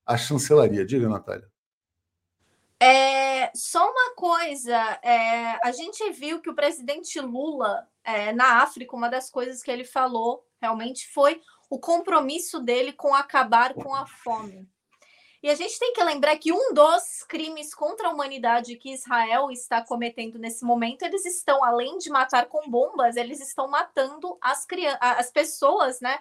à 0.06 0.18
chancelaria. 0.18 0.86
Diga, 0.86 1.10
Natália. 1.10 1.50
É, 2.80 3.52
só 3.56 3.90
uma 3.90 4.16
coisa, 4.16 4.76
é, 5.02 5.60
a 5.68 5.72
gente 5.72 6.10
viu 6.12 6.42
que 6.42 6.50
o 6.50 6.56
presidente 6.56 7.20
Lula, 7.20 7.88
é, 8.04 8.34
na 8.34 8.62
África, 8.62 8.96
uma 8.96 9.10
das 9.10 9.30
coisas 9.30 9.64
que 9.64 9.72
ele 9.72 9.86
falou 9.86 10.46
realmente 10.62 11.08
foi 11.12 11.42
o 11.70 11.80
compromisso 11.80 12.60
dele 12.60 12.94
com 12.94 13.14
acabar 13.14 13.74
com 13.74 13.94
a 13.94 14.06
fome. 14.06 14.70
E 15.46 15.50
a 15.52 15.54
gente 15.54 15.78
tem 15.78 15.94
que 15.94 16.04
lembrar 16.04 16.36
que 16.40 16.52
um 16.52 16.74
dos 16.74 17.22
crimes 17.30 17.72
contra 17.72 18.08
a 18.08 18.12
humanidade 18.12 18.76
que 18.78 18.92
Israel 18.92 19.52
está 19.52 19.80
cometendo 19.80 20.40
nesse 20.40 20.66
momento, 20.66 21.04
eles 21.04 21.24
estão, 21.24 21.64
além 21.64 22.00
de 22.00 22.10
matar 22.10 22.48
com 22.48 22.68
bombas, 22.68 23.16
eles 23.16 23.40
estão 23.40 23.68
matando 23.68 24.40
as, 24.42 24.66
as 25.00 25.30
pessoas, 25.30 26.02
né? 26.02 26.18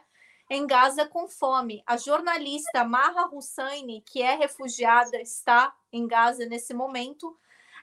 em 0.50 0.66
Gaza 0.66 1.06
com 1.06 1.26
fome. 1.26 1.82
A 1.86 1.96
jornalista 1.96 2.84
Marra 2.84 3.30
Hussaini, 3.32 4.02
que 4.02 4.20
é 4.20 4.34
refugiada, 4.34 5.18
está 5.18 5.74
em 5.90 6.06
Gaza 6.06 6.44
nesse 6.44 6.74
momento. 6.74 7.34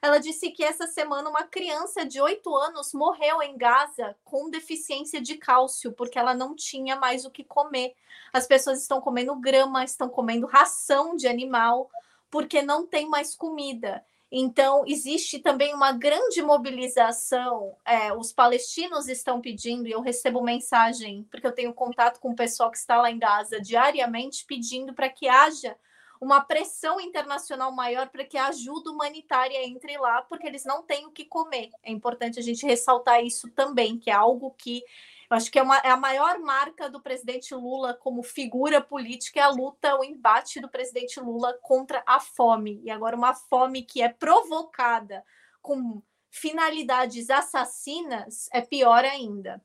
Ela 0.01 0.17
disse 0.17 0.49
que 0.49 0.63
essa 0.63 0.87
semana 0.87 1.29
uma 1.29 1.43
criança 1.43 2.03
de 2.03 2.19
8 2.19 2.55
anos 2.55 2.91
morreu 2.91 3.41
em 3.43 3.55
Gaza 3.55 4.17
com 4.23 4.49
deficiência 4.49 5.21
de 5.21 5.35
cálcio, 5.35 5.91
porque 5.91 6.17
ela 6.17 6.33
não 6.33 6.55
tinha 6.55 6.95
mais 6.95 7.23
o 7.23 7.29
que 7.29 7.43
comer. 7.43 7.93
As 8.33 8.47
pessoas 8.47 8.81
estão 8.81 8.99
comendo 8.99 9.35
grama, 9.35 9.83
estão 9.83 10.09
comendo 10.09 10.47
ração 10.47 11.15
de 11.15 11.27
animal, 11.27 11.87
porque 12.31 12.63
não 12.63 12.87
tem 12.87 13.07
mais 13.07 13.35
comida. 13.35 14.03
Então, 14.31 14.83
existe 14.87 15.39
também 15.39 15.73
uma 15.73 15.91
grande 15.91 16.41
mobilização. 16.41 17.75
É, 17.85 18.11
os 18.13 18.31
palestinos 18.31 19.07
estão 19.07 19.39
pedindo, 19.39 19.87
e 19.87 19.91
eu 19.91 20.01
recebo 20.01 20.41
mensagem, 20.41 21.27
porque 21.29 21.45
eu 21.45 21.51
tenho 21.51 21.73
contato 21.73 22.19
com 22.19 22.31
o 22.31 22.35
pessoal 22.35 22.71
que 22.71 22.77
está 22.77 22.99
lá 22.99 23.11
em 23.11 23.19
Gaza 23.19 23.59
diariamente, 23.61 24.45
pedindo 24.47 24.93
para 24.93 25.09
que 25.09 25.27
haja 25.27 25.77
uma 26.21 26.39
pressão 26.39 27.01
internacional 27.01 27.71
maior 27.71 28.07
para 28.09 28.23
que 28.23 28.37
a 28.37 28.47
ajuda 28.47 28.91
humanitária 28.91 29.65
entre 29.65 29.97
lá, 29.97 30.21
porque 30.21 30.45
eles 30.45 30.63
não 30.63 30.83
têm 30.83 31.07
o 31.07 31.11
que 31.11 31.25
comer. 31.25 31.71
É 31.81 31.91
importante 31.91 32.39
a 32.39 32.43
gente 32.43 32.63
ressaltar 32.63 33.25
isso 33.25 33.49
também, 33.49 33.97
que 33.97 34.11
é 34.11 34.13
algo 34.13 34.51
que 34.51 34.83
eu 35.31 35.37
acho 35.37 35.49
que 35.49 35.57
é, 35.57 35.63
uma, 35.63 35.77
é 35.77 35.89
a 35.89 35.95
maior 35.95 36.39
marca 36.39 36.89
do 36.89 37.01
presidente 37.01 37.55
Lula 37.55 37.93
como 37.93 38.21
figura 38.21 38.81
política 38.81 39.39
é 39.39 39.43
a 39.43 39.49
luta, 39.49 39.97
o 39.97 40.03
embate 40.03 40.59
do 40.59 40.67
presidente 40.67 41.21
Lula 41.21 41.57
contra 41.61 42.03
a 42.05 42.19
fome. 42.19 42.81
E 42.83 42.91
agora 42.91 43.15
uma 43.15 43.33
fome 43.33 43.81
que 43.81 44.01
é 44.01 44.09
provocada 44.09 45.23
com 45.61 46.03
finalidades 46.29 47.29
assassinas 47.29 48.49
é 48.51 48.59
pior 48.59 49.05
ainda. 49.05 49.63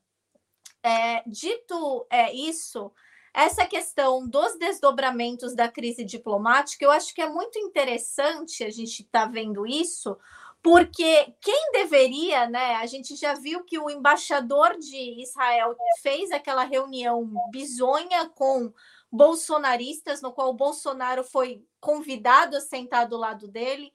É, 0.85 1.25
dito 1.27 2.07
é, 2.09 2.33
isso, 2.33 2.93
essa 3.37 3.67
questão 3.67 4.27
dos 4.27 4.59
desdobramentos 4.59 5.55
da 5.55 5.69
crise 5.69 6.03
diplomática, 6.03 6.83
eu 6.83 6.91
acho 6.91 7.15
que 7.15 7.21
é 7.21 7.29
muito 7.29 7.59
interessante 7.59 8.65
a 8.65 8.71
gente 8.71 9.03
estar 9.03 9.27
tá 9.27 9.31
vendo 9.31 9.67
isso, 9.67 10.17
porque 10.63 11.35
quem 11.39 11.71
deveria, 11.71 12.49
né? 12.49 12.77
A 12.77 12.87
gente 12.87 13.15
já 13.15 13.35
viu 13.35 13.63
que 13.63 13.79
o 13.79 13.91
embaixador 13.91 14.79
de 14.79 15.23
Israel 15.23 15.77
fez 16.03 16.31
aquela 16.31 16.65
reunião 16.65 17.31
bizonha 17.51 18.27
com 18.31 18.73
bolsonaristas, 19.13 20.23
no 20.23 20.33
qual 20.33 20.49
o 20.49 20.55
Bolsonaro 20.55 21.23
foi 21.23 21.63
convidado 21.79 22.57
a 22.57 22.61
sentar 22.61 23.07
do 23.07 23.19
lado 23.19 23.47
dele, 23.47 23.93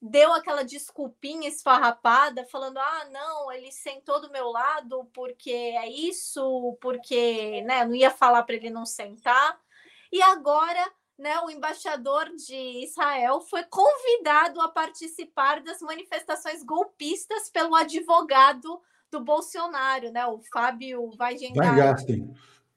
deu 0.00 0.32
aquela 0.32 0.64
desculpinha 0.64 1.48
esfarrapada, 1.48 2.44
falando: 2.46 2.78
ah, 2.78 3.08
não, 3.10 3.52
ele 3.52 3.72
sentou 3.72 4.20
do 4.20 4.30
meu 4.30 4.48
lado 4.50 5.08
porque 5.12 5.50
é 5.50 5.88
isso, 5.88 6.76
porque 6.80 7.62
né, 7.62 7.84
não 7.84 7.94
ia 7.94 8.10
falar 8.10 8.42
para 8.42 8.54
ele 8.54 8.70
não 8.70 8.86
sentar. 8.86 9.58
E 10.12 10.22
agora 10.22 10.92
né, 11.18 11.38
o 11.40 11.50
embaixador 11.50 12.30
de 12.36 12.84
Israel 12.84 13.40
foi 13.40 13.62
convidado 13.64 14.60
a 14.60 14.68
participar 14.68 15.62
das 15.62 15.80
manifestações 15.80 16.62
golpistas 16.62 17.48
pelo 17.48 17.74
advogado 17.74 18.80
do 19.10 19.20
Bolsonaro, 19.20 20.10
né, 20.10 20.26
o 20.26 20.40
Fábio 20.52 21.10
Weingarten. 21.18 22.34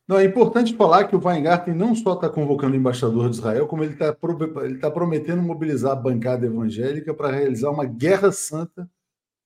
Não, 0.07 0.17
é 0.17 0.23
importante 0.23 0.73
falar 0.73 1.05
que 1.05 1.15
o 1.15 1.21
Weingarten 1.21 1.73
não 1.73 1.93
só 1.93 2.13
está 2.13 2.29
convocando 2.29 2.73
o 2.73 2.77
embaixador 2.79 3.29
de 3.29 3.35
Israel, 3.35 3.67
como 3.67 3.83
ele 3.83 3.93
está 3.93 4.15
tá 4.79 4.91
prometendo 4.91 5.41
mobilizar 5.41 5.91
a 5.91 5.95
bancada 5.95 6.45
evangélica 6.45 7.13
para 7.13 7.29
realizar 7.29 7.69
uma 7.71 7.83
guerra 7.83 8.31
santa 8.31 8.89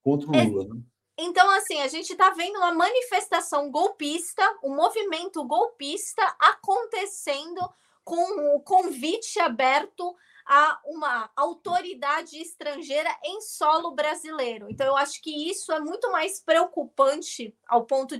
contra 0.03 0.29
o 0.29 0.35
é, 0.35 0.43
Lula. 0.43 0.75
Né? 0.75 0.81
Então, 1.17 1.49
assim, 1.51 1.81
a 1.81 1.87
gente 1.87 2.11
está 2.11 2.29
vendo 2.31 2.57
uma 2.57 2.73
manifestação 2.73 3.71
golpista, 3.71 4.43
um 4.63 4.75
movimento 4.75 5.43
golpista 5.45 6.21
acontecendo 6.39 7.59
com 8.03 8.55
o 8.55 8.61
convite 8.61 9.39
aberto 9.39 10.15
a 10.45 10.79
uma 10.85 11.29
autoridade 11.35 12.37
estrangeira 12.41 13.09
em 13.23 13.41
solo 13.41 13.91
brasileiro. 13.91 14.67
Então, 14.69 14.85
eu 14.87 14.95
acho 14.95 15.21
que 15.21 15.49
isso 15.49 15.71
é 15.71 15.79
muito 15.79 16.11
mais 16.11 16.39
preocupante 16.39 17.55
ao 17.67 17.85
ponto 17.85 18.15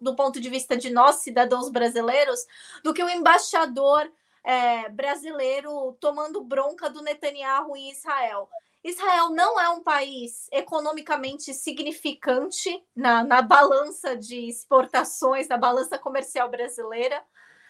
do 0.00 0.16
ponto 0.16 0.40
de 0.40 0.48
vista 0.48 0.76
de 0.76 0.90
nós, 0.90 1.16
cidadãos 1.16 1.70
brasileiros, 1.70 2.46
do 2.82 2.92
que 2.92 3.02
o 3.02 3.08
embaixador 3.08 4.10
é, 4.44 4.88
brasileiro 4.90 5.96
tomando 5.98 6.42
bronca 6.42 6.90
do 6.90 7.02
Netanyahu 7.02 7.76
em 7.76 7.90
Israel. 7.90 8.48
Israel 8.84 9.30
não 9.30 9.58
é 9.58 9.70
um 9.70 9.82
país 9.82 10.46
economicamente 10.52 11.54
significante 11.54 12.84
na, 12.94 13.24
na 13.24 13.40
balança 13.40 14.14
de 14.14 14.46
exportações, 14.46 15.48
na 15.48 15.56
balança 15.56 15.98
comercial 15.98 16.50
brasileira. 16.50 17.24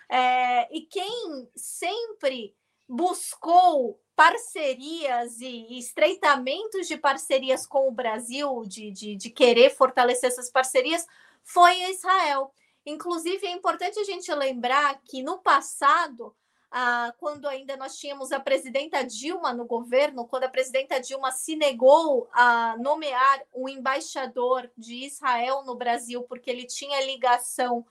É, 0.09 0.77
e 0.77 0.83
quem 0.83 1.49
sempre 1.55 2.55
buscou 2.89 4.01
parcerias 4.17 5.41
e 5.41 5.79
estreitamentos 5.79 6.87
de 6.87 6.97
parcerias 6.97 7.67
com 7.67 7.89
o 7.89 7.93
Brasil, 7.93 8.63
de, 8.67 8.91
de, 8.91 9.17
de 9.17 9.31
querer 9.31 9.71
fortalecer 9.71 10.31
essas 10.31 10.51
parcerias, 10.51 11.07
foi 11.43 11.91
Israel. 11.91 12.53
Inclusive, 12.87 13.47
é 13.47 13.53
importante 13.53 13.99
a 13.99 14.05
gente 14.05 14.33
lembrar 14.33 15.01
que 15.05 15.23
no 15.23 15.39
passado, 15.39 16.35
ah, 16.71 17.13
quando 17.19 17.49
ainda 17.49 17.77
nós 17.77 17.97
tínhamos 17.97 18.31
a 18.31 18.39
presidenta 18.39 19.03
Dilma 19.03 19.53
no 19.53 19.65
governo, 19.65 20.27
quando 20.27 20.45
a 20.45 20.49
presidenta 20.49 21.01
Dilma 21.01 21.33
se 21.33 21.57
negou 21.57 22.29
a 22.33 22.77
nomear 22.79 23.43
um 23.55 23.69
embaixador 23.69 24.71
de 24.77 25.07
Israel 25.07 25.65
no 25.65 25.75
Brasil, 25.75 26.23
porque 26.25 26.51
ele 26.51 26.67
tinha 26.67 27.05
ligação 27.05 27.85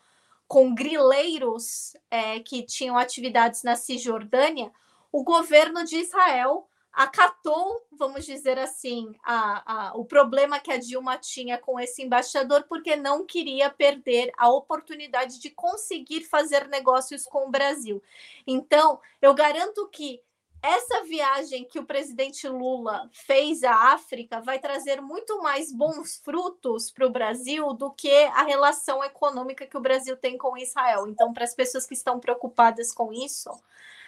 com 0.48 0.74
grileiros 0.76 1.96
é, 2.12 2.40
que 2.40 2.64
tinham 2.64 2.98
atividades 2.98 3.64
na 3.64 3.76
Cisjordânia, 3.76 4.72
o 5.14 5.24
governo 5.24 5.86
de 5.86 5.98
Israel 5.98 6.68
acatou, 6.92 7.86
vamos 7.92 8.26
dizer 8.26 8.58
assim, 8.58 9.16
a, 9.24 9.90
a, 9.90 9.96
o 9.96 10.06
problema 10.06 10.60
que 10.60 10.72
a 10.72 10.78
Dilma 10.78 11.18
tinha 11.18 11.58
com 11.58 11.80
esse 11.80 12.02
embaixador, 12.02 12.66
porque 12.68 12.96
não 12.96 13.26
queria 13.26 13.70
perder 13.70 14.32
a 14.38 14.50
oportunidade 14.50 15.40
de 15.40 15.52
conseguir 15.52 16.22
fazer 16.22 16.68
negócios 16.68 17.24
com 17.26 17.48
o 17.48 17.52
Brasil. 17.52 18.02
Então, 18.46 19.00
eu 19.22 19.36
garanto 19.36 19.88
que 19.90 20.20
essa 20.64 21.04
viagem 21.04 21.66
que 21.66 21.78
o 21.78 21.86
presidente 21.86 22.48
Lula 22.48 23.08
fez 23.12 23.64
à 23.64 23.94
África 23.94 24.42
vai 24.42 24.58
trazer 24.58 25.02
muito 25.02 25.44
mais 25.44 25.72
bons 25.72 26.18
frutos 26.24 26.90
para 26.90 27.06
o 27.06 27.12
Brasil 27.12 27.74
do 27.74 27.92
que 27.92 28.24
a 28.28 28.44
relação 28.44 29.04
econômica 29.04 29.68
que 29.68 29.78
o 29.78 29.82
Brasil 29.82 30.16
tem 30.16 30.38
com 30.38 30.58
Israel. 30.58 31.08
Então, 31.08 31.34
para 31.34 31.44
as 31.44 31.54
pessoas 31.54 31.86
que 31.86 31.94
estão 31.94 32.20
preocupadas 32.20 32.94
com 32.94 33.12
isso, 33.12 33.52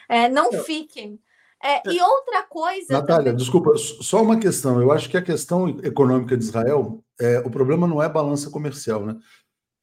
é, 0.09 0.29
não 0.29 0.51
fiquem 0.63 1.19
é, 1.63 1.81
e 1.89 1.99
outra 1.99 2.43
coisa. 2.43 2.93
Natália, 2.93 3.31
também... 3.31 3.37
desculpa, 3.37 3.75
só 3.77 4.21
uma 4.21 4.39
questão. 4.39 4.79
Eu 4.79 4.91
acho 4.91 5.09
que 5.09 5.17
a 5.17 5.21
questão 5.21 5.67
econômica 5.83 6.37
de 6.37 6.43
Israel, 6.43 7.03
é, 7.19 7.39
o 7.39 7.49
problema 7.49 7.87
não 7.87 8.01
é 8.03 8.07
balança 8.07 8.51
comercial, 8.51 9.05
né? 9.05 9.17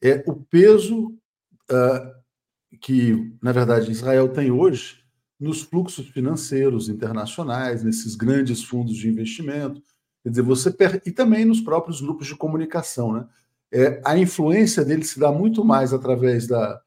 É 0.00 0.22
o 0.26 0.34
peso 0.34 1.08
uh, 1.08 2.78
que, 2.80 3.36
na 3.42 3.52
verdade, 3.52 3.90
Israel 3.90 4.28
tem 4.28 4.50
hoje 4.50 5.02
nos 5.40 5.62
fluxos 5.62 6.06
financeiros 6.08 6.88
internacionais, 6.88 7.82
nesses 7.82 8.14
grandes 8.14 8.62
fundos 8.62 8.96
de 8.96 9.08
investimento. 9.08 9.82
Quer 10.22 10.30
dizer, 10.30 10.42
você 10.42 10.70
per... 10.70 11.02
e 11.04 11.10
também 11.10 11.44
nos 11.44 11.60
próprios 11.60 12.00
grupos 12.00 12.28
de 12.28 12.36
comunicação, 12.36 13.12
né? 13.12 13.26
É, 13.74 14.00
a 14.04 14.16
influência 14.18 14.84
dele 14.84 15.02
se 15.02 15.18
dá 15.18 15.32
muito 15.32 15.64
mais 15.64 15.92
através 15.92 16.46
da, 16.46 16.80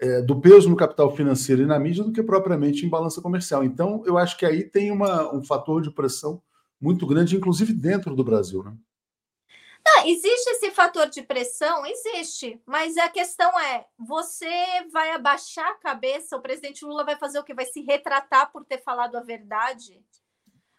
é, 0.00 0.22
do 0.22 0.40
peso 0.40 0.68
no 0.68 0.76
capital 0.76 1.14
financeiro 1.14 1.62
e 1.62 1.66
na 1.66 1.78
mídia 1.78 2.02
do 2.02 2.12
que 2.12 2.22
propriamente 2.22 2.86
em 2.86 2.88
balança 2.88 3.20
comercial. 3.20 3.62
Então, 3.62 4.02
eu 4.06 4.16
acho 4.16 4.36
que 4.36 4.46
aí 4.46 4.64
tem 4.64 4.90
uma, 4.90 5.32
um 5.34 5.44
fator 5.44 5.82
de 5.82 5.90
pressão 5.90 6.42
muito 6.80 7.06
grande, 7.06 7.36
inclusive 7.36 7.72
dentro 7.72 8.16
do 8.16 8.24
Brasil. 8.24 8.62
Né? 8.62 8.72
Não, 9.84 10.06
existe 10.06 10.50
esse 10.50 10.70
fator 10.70 11.08
de 11.08 11.22
pressão? 11.22 11.84
Existe. 11.84 12.60
Mas 12.64 12.96
a 12.96 13.08
questão 13.08 13.58
é: 13.60 13.86
você 13.98 14.48
vai 14.90 15.12
abaixar 15.12 15.68
a 15.68 15.74
cabeça, 15.74 16.36
o 16.36 16.42
presidente 16.42 16.84
Lula 16.84 17.04
vai 17.04 17.16
fazer 17.16 17.38
o 17.38 17.44
que? 17.44 17.54
Vai 17.54 17.66
se 17.66 17.82
retratar 17.82 18.50
por 18.50 18.64
ter 18.64 18.82
falado 18.82 19.16
a 19.16 19.20
verdade? 19.20 20.00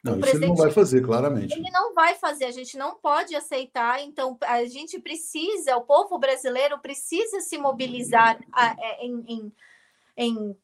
Não, 0.03 0.19
isso 0.19 0.35
ele 0.35 0.47
não 0.47 0.55
vai 0.55 0.71
fazer, 0.71 1.01
claramente. 1.01 1.53
Ele 1.53 1.69
não 1.69 1.93
vai 1.93 2.15
fazer, 2.15 2.45
a 2.45 2.51
gente 2.51 2.75
não 2.75 2.95
pode 2.95 3.35
aceitar. 3.35 4.01
Então, 4.01 4.35
a 4.41 4.65
gente 4.65 4.99
precisa, 4.99 5.77
o 5.77 5.81
povo 5.81 6.17
brasileiro 6.17 6.79
precisa 6.79 7.39
se 7.39 7.57
mobilizar 7.57 8.39
é, 8.79 9.05
em, 9.05 9.23
em, 9.27 9.53
em 10.17 10.57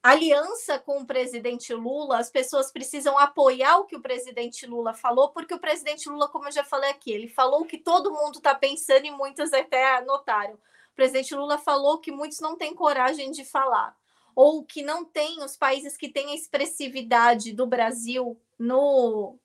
aliança 0.00 0.78
com 0.78 1.00
o 1.00 1.06
presidente 1.06 1.74
Lula, 1.74 2.18
as 2.18 2.30
pessoas 2.30 2.70
precisam 2.70 3.18
apoiar 3.18 3.78
o 3.78 3.84
que 3.84 3.96
o 3.96 4.02
presidente 4.02 4.64
Lula 4.64 4.94
falou, 4.94 5.30
porque 5.30 5.54
o 5.54 5.58
presidente 5.58 6.08
Lula, 6.08 6.28
como 6.28 6.46
eu 6.46 6.52
já 6.52 6.62
falei 6.62 6.90
aqui, 6.90 7.10
ele 7.10 7.26
falou 7.26 7.62
o 7.62 7.66
que 7.66 7.78
todo 7.78 8.12
mundo 8.12 8.36
está 8.36 8.54
pensando 8.54 9.06
e 9.06 9.10
muitas 9.10 9.52
até 9.52 9.96
anotaram. 9.96 10.54
O 10.54 10.94
presidente 10.94 11.34
Lula 11.34 11.58
falou 11.58 11.98
que 11.98 12.12
muitos 12.12 12.38
não 12.38 12.54
têm 12.54 12.74
coragem 12.74 13.32
de 13.32 13.44
falar 13.44 13.96
ou 14.34 14.64
que 14.64 14.82
não 14.82 15.04
tem 15.04 15.42
os 15.42 15.56
países 15.56 15.96
que 15.96 16.08
têm 16.08 16.32
a 16.32 16.34
expressividade 16.34 17.52
do 17.52 17.66
Brasil 17.66 18.40
no, 18.58 19.38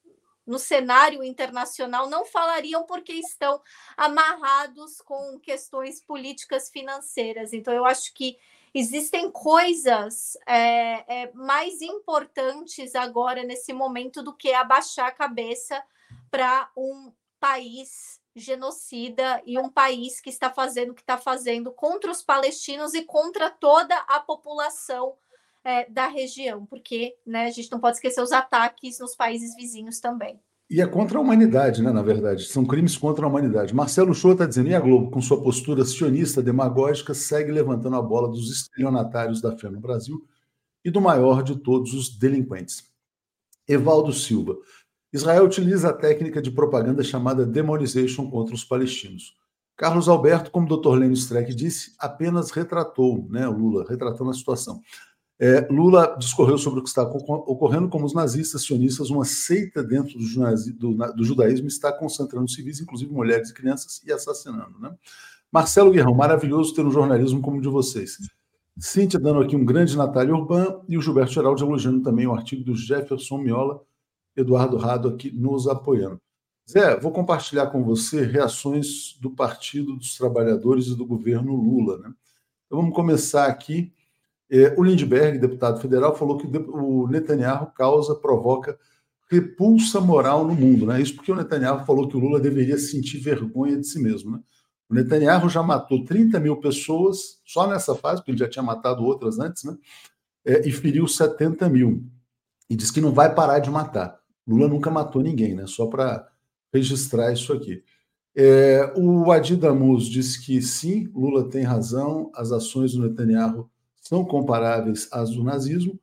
no 0.45 0.57
cenário 0.57 1.23
internacional 1.23 2.09
não 2.09 2.25
falariam 2.25 2.83
porque 2.85 3.13
estão 3.13 3.61
amarrados 3.95 4.99
com 5.01 5.39
questões 5.39 6.01
políticas 6.01 6.69
financeiras. 6.69 7.53
Então, 7.53 7.73
eu 7.73 7.85
acho 7.85 8.13
que 8.13 8.37
existem 8.73 9.31
coisas 9.31 10.37
é, 10.47 11.23
é, 11.23 11.31
mais 11.33 11.81
importantes 11.81 12.95
agora 12.95 13.43
nesse 13.43 13.73
momento 13.73 14.23
do 14.23 14.35
que 14.35 14.51
abaixar 14.53 15.07
a 15.07 15.11
cabeça 15.11 15.83
para 16.31 16.69
um 16.75 17.11
país 17.39 18.18
genocida 18.39 19.41
e 19.45 19.59
um 19.59 19.69
país 19.69 20.19
que 20.19 20.29
está 20.29 20.49
fazendo 20.49 20.91
o 20.91 20.95
que 20.95 21.01
está 21.01 21.17
fazendo 21.17 21.71
contra 21.71 22.11
os 22.11 22.21
palestinos 22.21 22.93
e 22.93 23.03
contra 23.03 23.49
toda 23.49 23.95
a 24.07 24.19
população 24.19 25.15
é, 25.63 25.89
da 25.89 26.07
região, 26.07 26.65
porque 26.65 27.15
né, 27.25 27.45
a 27.45 27.51
gente 27.51 27.71
não 27.71 27.79
pode 27.79 27.97
esquecer 27.97 28.21
os 28.21 28.31
ataques 28.31 28.99
nos 28.99 29.15
países 29.15 29.55
vizinhos 29.55 29.99
também. 29.99 30.39
E 30.69 30.81
é 30.81 30.85
contra 30.85 31.17
a 31.17 31.21
humanidade, 31.21 31.81
né, 31.81 31.91
na 31.91 32.03
verdade. 32.03 32.45
São 32.45 32.63
crimes 32.63 32.95
contra 32.95 33.25
a 33.25 33.27
humanidade. 33.27 33.73
Marcelo 33.73 34.13
Shoa 34.13 34.33
está 34.33 34.45
dizendo, 34.45 34.69
e 34.69 34.75
a 34.75 34.79
Globo, 34.79 35.09
com 35.09 35.19
sua 35.19 35.41
postura 35.41 35.83
sionista 35.83 36.43
demagógica, 36.43 37.13
segue 37.15 37.51
levantando 37.51 37.95
a 37.95 38.01
bola 38.01 38.27
dos 38.27 38.51
estelionatários 38.51 39.41
da 39.41 39.57
fé 39.57 39.67
no 39.67 39.79
Brasil 39.79 40.23
e 40.85 40.91
do 40.91 41.01
maior 41.01 41.41
de 41.41 41.57
todos 41.57 41.93
os 41.93 42.15
delinquentes. 42.17 42.87
Evaldo 43.67 44.13
Silva. 44.13 44.57
Israel 45.11 45.45
utiliza 45.45 45.89
a 45.89 45.93
técnica 45.93 46.41
de 46.41 46.51
propaganda 46.51 47.03
chamada 47.03 47.45
demonization 47.45 48.29
contra 48.29 48.53
os 48.53 48.63
palestinos. 48.63 49.33
Carlos 49.75 50.09
Alberto, 50.09 50.51
como 50.51 50.71
o 50.71 50.77
Dr. 50.77 50.95
Lênin 50.99 51.13
Streck 51.13 51.55
disse, 51.55 51.93
apenas 51.97 52.51
retratou, 52.51 53.25
né, 53.29 53.47
Lula, 53.47 53.85
retratando 53.87 54.29
a 54.29 54.33
situação. 54.33 54.81
É, 55.39 55.65
Lula 55.71 56.17
discorreu 56.19 56.57
sobre 56.57 56.81
o 56.81 56.83
que 56.83 56.89
está 56.89 57.01
ocorrendo, 57.01 57.87
como 57.87 58.05
os 58.05 58.13
nazistas 58.13 58.63
sionistas, 58.63 59.09
uma 59.09 59.23
seita 59.23 59.81
dentro 59.81 60.19
do, 60.19 60.73
do, 60.73 61.13
do, 61.13 61.23
judaísmo, 61.23 61.67
está 61.67 61.93
concentrando 61.93 62.51
civis, 62.51 62.81
inclusive 62.81 63.09
mulheres 63.09 63.49
e 63.49 63.53
crianças, 63.53 64.01
e 64.05 64.11
assassinando. 64.11 64.77
Né? 64.79 64.93
Marcelo 65.49 65.91
Guerrão, 65.91 66.13
maravilhoso 66.13 66.75
ter 66.75 66.85
um 66.85 66.91
jornalismo 66.91 67.41
como 67.41 67.57
o 67.57 67.61
de 67.61 67.69
vocês. 67.69 68.17
Cíntia 68.77 69.17
dando 69.17 69.39
aqui 69.39 69.55
um 69.55 69.63
grande 69.63 69.95
Natália 69.95 70.35
Urbana 70.35 70.81
e 70.89 70.97
o 70.97 71.01
Gilberto 71.01 71.31
Geraldo 71.31 71.63
elogiando 71.63 72.01
também 72.01 72.27
o 72.27 72.33
artigo 72.33 72.63
do 72.63 72.75
Jefferson 72.75 73.37
Miola, 73.37 73.81
Eduardo 74.39 74.77
Rado 74.77 75.09
aqui 75.09 75.31
nos 75.31 75.67
apoiando. 75.67 76.19
Zé, 76.69 76.99
vou 76.99 77.11
compartilhar 77.11 77.67
com 77.67 77.83
você 77.83 78.23
reações 78.23 79.17
do 79.19 79.31
Partido 79.31 79.95
dos 79.95 80.15
Trabalhadores 80.15 80.87
e 80.87 80.95
do 80.95 81.05
governo 81.05 81.55
Lula. 81.55 81.97
Né? 81.97 82.13
Então 82.65 82.79
vamos 82.79 82.95
começar 82.95 83.45
aqui. 83.45 83.91
É, 84.51 84.75
o 84.77 84.83
Lindbergh, 84.83 85.39
deputado 85.39 85.79
federal, 85.79 86.15
falou 86.15 86.37
que 86.37 86.47
o 86.47 87.07
Netanyahu 87.07 87.71
causa, 87.73 88.15
provoca 88.15 88.77
repulsa 89.31 90.01
moral 90.01 90.45
no 90.45 90.55
mundo. 90.55 90.85
Né? 90.85 91.01
Isso 91.01 91.15
porque 91.15 91.31
o 91.31 91.35
Netanyahu 91.35 91.85
falou 91.85 92.07
que 92.07 92.17
o 92.17 92.19
Lula 92.19 92.39
deveria 92.39 92.77
sentir 92.77 93.19
vergonha 93.19 93.77
de 93.77 93.87
si 93.87 93.99
mesmo. 93.99 94.31
Né? 94.31 94.39
O 94.89 94.95
Netanyahu 94.95 95.47
já 95.49 95.61
matou 95.61 96.03
30 96.03 96.39
mil 96.39 96.57
pessoas 96.57 97.39
só 97.45 97.67
nessa 97.67 97.93
fase, 97.93 98.17
porque 98.17 98.31
ele 98.31 98.39
já 98.39 98.49
tinha 98.49 98.63
matado 98.63 99.03
outras 99.03 99.39
antes, 99.39 99.63
né? 99.63 99.77
É, 100.43 100.67
e 100.67 100.71
feriu 100.71 101.07
70 101.07 101.69
mil. 101.69 102.03
E 102.67 102.75
diz 102.75 102.89
que 102.89 102.99
não 102.99 103.11
vai 103.11 103.33
parar 103.33 103.59
de 103.59 103.69
matar. 103.69 104.18
Lula 104.49 104.67
nunca 104.67 104.89
matou 104.89 105.21
ninguém, 105.21 105.53
né? 105.53 105.67
Só 105.67 105.85
para 105.85 106.27
registrar 106.73 107.31
isso 107.31 107.53
aqui. 107.53 107.83
É, 108.35 108.93
o 108.95 109.31
Adi 109.31 109.55
Damus 109.55 110.07
disse 110.07 110.43
que 110.43 110.59
sim, 110.61 111.09
Lula 111.13 111.49
tem 111.49 111.63
razão, 111.63 112.31
as 112.33 112.51
ações 112.51 112.93
do 112.93 113.07
Netanyahu 113.07 113.69
são 114.01 114.25
comparáveis 114.25 115.07
às 115.11 115.29
do 115.29 115.43
nazismo, 115.43 115.99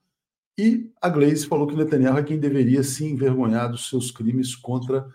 e 0.58 0.90
a 1.02 1.08
Gleisi 1.08 1.46
falou 1.46 1.66
que 1.66 1.74
Netanyahu 1.74 2.18
é 2.18 2.22
quem 2.22 2.38
deveria 2.38 2.82
se 2.82 3.04
envergonhar 3.04 3.70
dos 3.70 3.88
seus 3.88 4.10
crimes 4.10 4.54
contra 4.54 5.06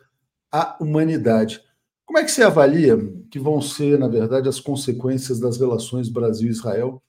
a 0.52 0.78
humanidade. 0.80 1.62
Como 2.06 2.20
é 2.20 2.24
que 2.24 2.32
você 2.32 2.44
avalia 2.44 2.98
que 3.30 3.40
vão 3.40 3.62
ser, 3.62 3.98
na 3.98 4.08
verdade, 4.08 4.50
as 4.50 4.60
consequências 4.60 5.40
das 5.40 5.58
relações 5.58 6.10
Brasil-Israel 6.10 7.02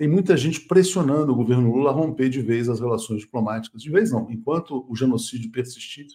tem 0.00 0.08
muita 0.08 0.34
gente 0.34 0.60
pressionando 0.60 1.30
o 1.30 1.34
governo 1.34 1.70
Lula 1.70 1.90
a 1.90 1.92
romper 1.92 2.30
de 2.30 2.40
vez 2.40 2.70
as 2.70 2.80
relações 2.80 3.20
diplomáticas. 3.20 3.82
De 3.82 3.90
vez 3.90 4.10
não, 4.10 4.30
enquanto 4.30 4.86
o 4.88 4.96
genocídio 4.96 5.52
persistir, 5.52 6.06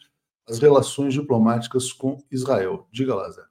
as 0.48 0.58
relações 0.58 1.14
diplomáticas 1.14 1.94
com 1.94 2.18
Israel. 2.32 2.88
Diga 2.92 3.14
lá, 3.14 3.30
Zé. 3.30 3.44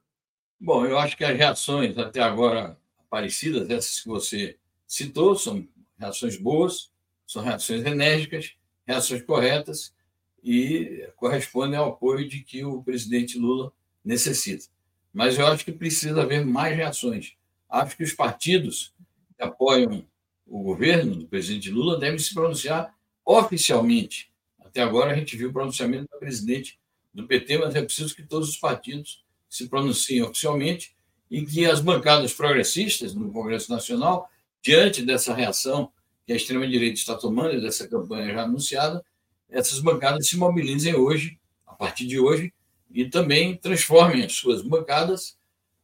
Bom, 0.59 0.85
eu 0.85 0.99
acho 0.99 1.15
que 1.15 1.23
as 1.23 1.37
reações 1.37 1.97
até 1.97 2.19
agora 2.19 2.77
aparecidas, 2.99 3.69
essas 3.69 4.01
que 4.01 4.09
você 4.09 4.57
citou, 4.85 5.37
são 5.37 5.65
reações 5.97 6.35
boas, 6.35 6.91
são 7.25 7.41
reações 7.41 7.85
enérgicas, 7.85 8.57
reações 8.85 9.21
corretas 9.21 9.95
e 10.43 11.09
correspondem 11.15 11.79
ao 11.79 11.91
apoio 11.91 12.27
de 12.27 12.41
que 12.41 12.61
o 12.65 12.83
presidente 12.83 13.39
Lula 13.39 13.71
necessita. 14.03 14.65
Mas 15.13 15.39
eu 15.39 15.47
acho 15.47 15.63
que 15.63 15.71
precisa 15.71 16.23
haver 16.23 16.45
mais 16.45 16.75
reações. 16.75 17.37
Acho 17.69 17.95
que 17.95 18.03
os 18.03 18.11
partidos 18.11 18.93
que 19.37 19.41
apoiam 19.41 20.05
o 20.45 20.61
governo 20.61 21.15
do 21.15 21.27
presidente 21.27 21.69
Lula 21.69 21.97
deve 21.97 22.19
se 22.19 22.33
pronunciar 22.33 22.93
oficialmente. 23.23 24.31
Até 24.59 24.81
agora 24.81 25.11
a 25.11 25.15
gente 25.15 25.35
viu 25.35 25.49
o 25.49 25.53
pronunciamento 25.53 26.07
do 26.11 26.19
presidente 26.19 26.79
do 27.13 27.25
PT, 27.25 27.57
mas 27.57 27.75
é 27.75 27.81
preciso 27.81 28.15
que 28.15 28.23
todos 28.23 28.49
os 28.49 28.57
partidos 28.57 29.23
se 29.49 29.67
pronunciem 29.67 30.21
oficialmente 30.21 30.95
e 31.31 31.43
que 31.45 31.65
as 31.65 31.79
bancadas 31.79 32.33
progressistas 32.33 33.15
no 33.15 33.31
Congresso 33.31 33.71
Nacional, 33.71 34.29
diante 34.61 35.01
dessa 35.01 35.33
reação 35.33 35.91
que 36.25 36.33
a 36.33 36.35
extrema-direita 36.35 36.99
está 36.99 37.15
tomando, 37.15 37.61
dessa 37.61 37.87
campanha 37.87 38.33
já 38.33 38.43
anunciada, 38.43 39.03
essas 39.49 39.79
bancadas 39.79 40.27
se 40.27 40.37
mobilizem 40.37 40.95
hoje, 40.95 41.39
a 41.65 41.73
partir 41.73 42.07
de 42.07 42.19
hoje, 42.19 42.53
e 42.91 43.05
também 43.05 43.55
transformem 43.55 44.23
as 44.23 44.33
suas 44.33 44.61
bancadas, 44.61 45.37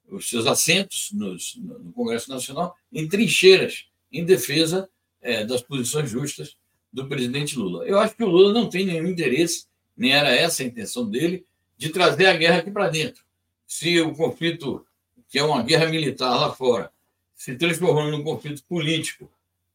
os 0.09 0.29
seus 0.29 0.45
assentos 0.45 1.11
no 1.13 1.93
Congresso 1.93 2.29
Nacional, 2.29 2.75
em 2.91 3.07
trincheiras 3.07 3.85
em 4.11 4.25
defesa 4.25 4.89
é, 5.21 5.45
das 5.45 5.61
posições 5.61 6.09
justas 6.09 6.57
do 6.91 7.07
presidente 7.07 7.57
Lula. 7.57 7.85
Eu 7.85 7.99
acho 7.99 8.15
que 8.15 8.23
o 8.23 8.29
Lula 8.29 8.53
não 8.53 8.67
tem 8.69 8.85
nenhum 8.85 9.07
interesse, 9.07 9.65
nem 9.95 10.11
era 10.13 10.33
essa 10.33 10.63
a 10.63 10.65
intenção 10.65 11.09
dele, 11.09 11.45
de 11.77 11.89
trazer 11.89 12.27
a 12.27 12.35
guerra 12.35 12.57
aqui 12.57 12.71
para 12.71 12.89
dentro. 12.89 13.23
Se 13.65 13.99
o 14.01 14.13
conflito, 14.13 14.85
que 15.29 15.39
é 15.39 15.43
uma 15.43 15.63
guerra 15.63 15.87
militar 15.87 16.37
lá 16.37 16.51
fora, 16.51 16.91
se 17.33 17.55
transformou 17.55 18.11
num 18.11 18.23
conflito 18.23 18.63
político 18.65 19.31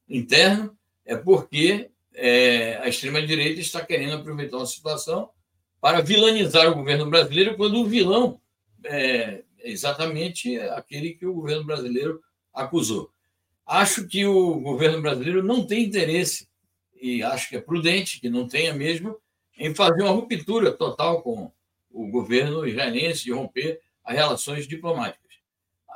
interno, 0.09 0.77
é 1.05 1.17
porque 1.17 1.91
é, 2.15 2.77
a 2.77 2.89
extrema-direita 2.89 3.61
está 3.61 3.85
querendo 3.85 4.15
aproveitar 4.15 4.59
uma 4.59 4.67
situação 4.67 5.31
para 5.81 6.01
vilanizar 6.01 6.71
o 6.71 6.75
governo 6.75 7.09
brasileiro, 7.09 7.57
quando 7.57 7.81
o 7.81 7.87
vilão 7.87 8.41
é 8.85 9.43
exatamente 9.63 10.59
aquele 10.59 11.15
que 11.15 11.27
o 11.27 11.35
governo 11.35 11.65
brasileiro 11.65 12.23
acusou. 12.53 13.11
Acho 13.67 14.07
que 14.07 14.25
o 14.25 14.61
governo 14.61 15.03
brasileiro 15.03 15.43
não 15.43 15.67
tem 15.67 15.85
interesse, 15.85 16.49
e 17.01 17.23
acho 17.23 17.49
que 17.49 17.57
é 17.57 17.61
prudente 17.61 18.21
que 18.21 18.31
não 18.31 18.47
tenha 18.47 18.73
mesmo, 18.73 19.19
em 19.59 19.75
fazer 19.75 20.03
uma 20.03 20.13
ruptura 20.13 20.71
total 20.71 21.23
com 21.23 21.51
o 21.91 22.09
governo 22.09 22.67
israelense, 22.67 23.25
de 23.25 23.33
romper 23.33 23.81
as 24.05 24.15
relações 24.15 24.69
diplomáticas. 24.69 25.35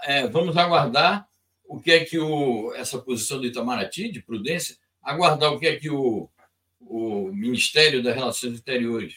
É, 0.03 0.27
vamos 0.27 0.57
aguardar 0.57 1.29
o 1.65 1.79
que 1.79 1.93
é 1.93 2.05
que 2.05 2.19
o, 2.19 2.75
essa 2.75 2.99
posição 2.99 3.39
do 3.39 3.47
Itamaraty, 3.47 4.11
de 4.11 4.21
prudência, 4.21 4.77
aguardar 5.01 5.53
o 5.53 5.59
que 5.61 5.67
é 5.69 5.77
que 5.77 5.89
o, 5.89 6.29
o 6.81 7.31
Ministério 7.33 8.03
das 8.03 8.15
Relações 8.15 8.55
Exteriores 8.55 9.15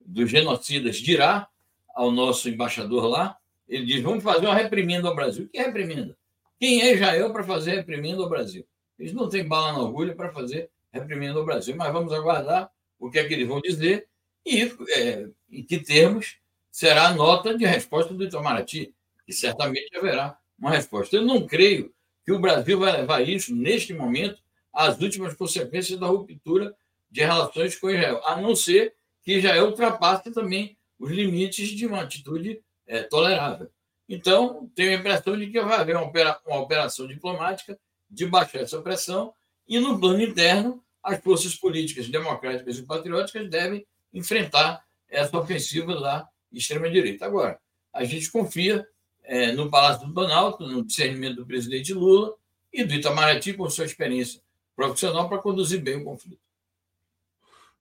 dos 0.00 0.30
genocidas 0.30 0.96
dirá 0.96 1.48
ao 1.94 2.12
nosso 2.12 2.48
embaixador 2.48 3.06
lá. 3.06 3.36
Ele 3.68 3.86
diz: 3.86 4.02
vamos 4.02 4.22
fazer 4.22 4.46
uma 4.46 4.54
reprimenda 4.54 5.08
ao 5.08 5.16
Brasil. 5.16 5.48
Que 5.48 5.58
reprimenda? 5.58 6.16
Quem 6.60 6.82
é 6.82 6.92
Israel 6.92 7.32
para 7.32 7.42
fazer 7.42 7.76
reprimenda 7.76 8.22
ao 8.22 8.28
Brasil? 8.28 8.66
Eles 8.98 9.14
não 9.14 9.30
têm 9.30 9.48
bala 9.48 9.72
na 9.72 9.78
agulha 9.78 10.14
para 10.14 10.30
fazer 10.30 10.70
reprimenda 10.92 11.38
ao 11.38 11.44
Brasil, 11.44 11.74
mas 11.74 11.90
vamos 11.90 12.12
aguardar 12.12 12.70
o 12.98 13.10
que 13.10 13.18
é 13.18 13.24
que 13.24 13.32
eles 13.32 13.48
vão 13.48 13.62
dizer 13.62 14.06
e 14.44 14.70
é, 14.90 15.26
em 15.50 15.62
que 15.62 15.78
termos 15.78 16.36
será 16.70 17.08
a 17.08 17.14
nota 17.14 17.56
de 17.56 17.64
resposta 17.64 18.12
do 18.12 18.24
Itamaraty, 18.24 18.94
que 19.24 19.32
certamente 19.32 19.96
haverá 19.96 20.38
uma 20.58 20.70
resposta. 20.70 21.16
Eu 21.16 21.22
não 21.22 21.46
creio 21.46 21.94
que 22.26 22.32
o 22.32 22.38
Brasil 22.38 22.78
vai 22.78 22.92
levar 22.92 23.26
isso, 23.26 23.56
neste 23.56 23.94
momento, 23.94 24.42
às 24.70 25.00
últimas 25.00 25.34
consequências 25.34 25.98
da 25.98 26.08
ruptura 26.08 26.76
de 27.10 27.22
relações 27.22 27.74
com 27.74 27.88
Israel, 27.88 28.20
a 28.24 28.38
não 28.38 28.54
ser 28.54 28.94
que 29.22 29.38
Israel 29.38 29.66
ultrapasse 29.66 30.30
também 30.30 30.76
os 30.98 31.10
limites 31.10 31.70
de 31.70 31.86
uma 31.86 32.02
atitude 32.02 32.62
é, 32.86 33.02
tolerável. 33.02 33.70
Então, 34.12 34.68
tenho 34.74 34.90
a 34.90 34.94
impressão 34.94 35.38
de 35.38 35.46
que 35.46 35.60
vai 35.60 35.78
haver 35.78 35.96
uma, 35.96 36.10
uma 36.44 36.58
operação 36.58 37.06
diplomática 37.06 37.78
de 38.10 38.26
baixar 38.26 38.58
essa 38.58 38.82
pressão 38.82 39.32
e, 39.68 39.78
no 39.78 40.00
plano 40.00 40.20
interno, 40.20 40.82
as 41.00 41.22
forças 41.22 41.54
políticas 41.54 42.08
democráticas 42.08 42.76
e 42.76 42.82
patrióticas 42.82 43.48
devem 43.48 43.86
enfrentar 44.12 44.84
essa 45.08 45.38
ofensiva 45.38 45.94
da 46.00 46.28
extrema-direita. 46.52 47.24
Agora, 47.24 47.60
a 47.92 48.02
gente 48.02 48.28
confia 48.32 48.84
é, 49.22 49.52
no 49.52 49.70
Palácio 49.70 50.08
do 50.08 50.12
Planalto, 50.12 50.66
no 50.66 50.84
discernimento 50.84 51.36
do 51.36 51.46
presidente 51.46 51.94
Lula 51.94 52.34
e 52.72 52.82
do 52.82 52.92
Itamaraty, 52.92 53.52
com 53.52 53.70
sua 53.70 53.84
experiência 53.84 54.42
profissional, 54.74 55.28
para 55.28 55.38
conduzir 55.38 55.80
bem 55.80 55.98
o 55.98 56.04
conflito. 56.04 56.49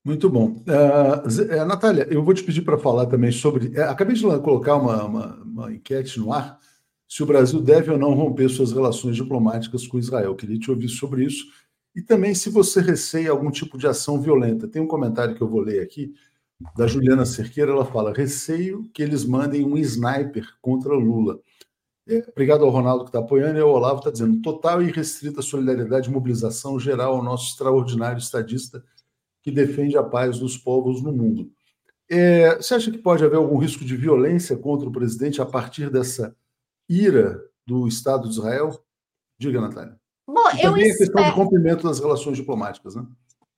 Muito 0.09 0.27
bom. 0.27 0.63
Uh, 0.65 1.65
Natália, 1.67 2.07
eu 2.09 2.23
vou 2.23 2.33
te 2.33 2.43
pedir 2.43 2.63
para 2.63 2.79
falar 2.79 3.05
também 3.05 3.31
sobre. 3.31 3.67
Uh, 3.67 3.83
acabei 3.83 4.15
de 4.15 4.23
colocar 4.23 4.75
uma, 4.75 5.03
uma, 5.05 5.35
uma, 5.43 5.71
enquete 5.71 6.19
no 6.19 6.33
ar 6.33 6.57
se 7.07 7.21
o 7.21 7.27
Brasil 7.27 7.61
deve 7.61 7.91
ou 7.91 7.97
não 7.99 8.15
romper 8.15 8.49
suas 8.49 8.71
relações 8.71 9.15
diplomáticas 9.15 9.85
com 9.85 9.99
Israel. 9.99 10.35
Queria 10.35 10.57
te 10.57 10.71
ouvir 10.71 10.89
sobre 10.89 11.25
isso. 11.25 11.45
E 11.95 12.01
também 12.01 12.33
se 12.33 12.49
você 12.49 12.81
receia 12.81 13.29
algum 13.29 13.51
tipo 13.51 13.77
de 13.77 13.85
ação 13.85 14.19
violenta. 14.19 14.67
Tem 14.67 14.81
um 14.81 14.87
comentário 14.87 15.35
que 15.35 15.43
eu 15.43 15.47
vou 15.47 15.61
ler 15.61 15.79
aqui, 15.79 16.11
da 16.75 16.87
Juliana 16.87 17.23
Cerqueira. 17.23 17.71
Ela 17.71 17.85
fala: 17.85 18.11
receio 18.11 18.89
que 18.91 19.03
eles 19.03 19.23
mandem 19.23 19.63
um 19.63 19.77
sniper 19.77 20.43
contra 20.59 20.91
Lula. 20.91 21.39
É, 22.07 22.25
obrigado 22.31 22.65
ao 22.65 22.71
Ronaldo 22.71 23.03
que 23.03 23.09
está 23.09 23.19
apoiando 23.19 23.59
e 23.59 23.61
ao 23.61 23.69
Olavo 23.69 23.99
está 23.99 24.09
dizendo: 24.09 24.41
total 24.41 24.81
e 24.81 24.89
restrita 24.89 25.43
solidariedade 25.43 26.09
e 26.09 26.11
mobilização 26.11 26.79
geral 26.79 27.15
ao 27.15 27.23
nosso 27.23 27.51
extraordinário 27.51 28.17
estadista 28.17 28.83
que 29.49 29.55
defende 29.55 29.97
a 29.97 30.03
paz 30.03 30.39
dos 30.39 30.57
povos 30.57 31.01
no 31.01 31.11
mundo. 31.11 31.51
É, 32.09 32.55
você 32.55 32.75
acha 32.75 32.91
que 32.91 32.97
pode 32.97 33.23
haver 33.23 33.37
algum 33.37 33.57
risco 33.57 33.83
de 33.83 33.95
violência 33.95 34.55
contra 34.55 34.87
o 34.87 34.91
presidente 34.91 35.41
a 35.41 35.45
partir 35.45 35.89
dessa 35.89 36.35
ira 36.87 37.43
do 37.65 37.87
Estado 37.87 38.27
de 38.27 38.35
Israel? 38.35 38.83
Diga, 39.37 39.61
Natália. 39.61 39.99
Bom, 40.27 40.49
e 40.53 40.61
também 40.61 40.87
eu 40.87 40.93
a 40.93 40.97
questão 40.97 41.29
do 41.29 41.35
cumprimento 41.35 41.87
das 41.87 41.99
relações 41.99 42.37
diplomáticas, 42.37 42.95
né? 42.95 43.05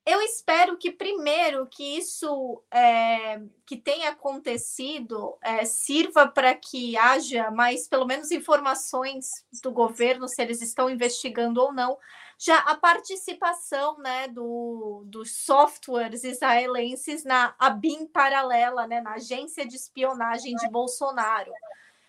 Eu 0.06 0.20
espero 0.22 0.78
que 0.78 0.92
primeiro 0.92 1.68
que 1.68 1.98
isso 1.98 2.64
é, 2.74 3.40
que 3.68 3.78
tenha 3.78 4.10
acontecido 4.10 5.38
é, 5.44 5.64
sirva 5.64 6.28
para 6.28 6.56
que 6.56 6.98
haja 6.98 7.52
mais, 7.52 7.88
pelo 7.88 8.08
menos, 8.08 8.32
informações 8.32 9.28
do 9.62 9.72
governo 9.72 10.28
se 10.28 10.42
eles 10.42 10.60
estão 10.62 10.90
investigando 10.90 11.62
ou 11.62 11.72
não, 11.72 11.98
já 12.44 12.58
a 12.58 12.76
participação 12.76 14.00
né, 14.00 14.28
do, 14.28 15.04
dos 15.06 15.32
softwares 15.32 16.24
israelenses 16.24 17.24
na 17.24 17.54
ABIN 17.60 18.08
paralela, 18.08 18.88
né, 18.88 19.00
na 19.00 19.14
agência 19.14 19.64
de 19.64 19.76
espionagem 19.76 20.56
de 20.56 20.68
Bolsonaro. 20.68 21.52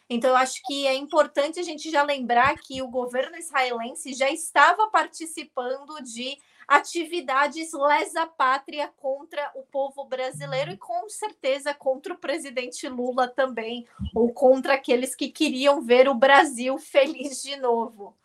Então, 0.09 0.31
eu 0.31 0.37
acho 0.37 0.63
que 0.65 0.87
é 0.87 0.95
importante 0.95 1.61
a 1.61 1.63
gente 1.63 1.91
já 1.91 2.03
lembrar 2.03 2.57
que 2.57 2.81
o 2.81 2.89
governo 2.89 3.37
israelense 3.37 4.15
já 4.15 4.31
estava 4.31 4.89
participando 4.89 6.03
de 6.03 6.39
atividades 6.67 7.75
lesa 7.75 8.27
pátria 8.27 8.91
contra 8.97 9.51
o 9.55 9.63
povo 9.65 10.07
brasileiro 10.07 10.71
e 10.71 10.79
com 10.79 11.11
certeza 11.11 11.75
contra 11.75 12.15
o 12.15 12.19
presidente 12.19 12.89
Lula 12.89 13.29
também, 13.29 13.87
ou 14.15 14.33
contra 14.33 14.75
aqueles 14.75 15.15
que 15.15 15.29
queriam 15.29 15.83
ver 15.83 16.09
o 16.09 16.15
Brasil 16.15 16.79
feliz 16.79 17.43
de 17.43 17.57
novo. 17.57 18.17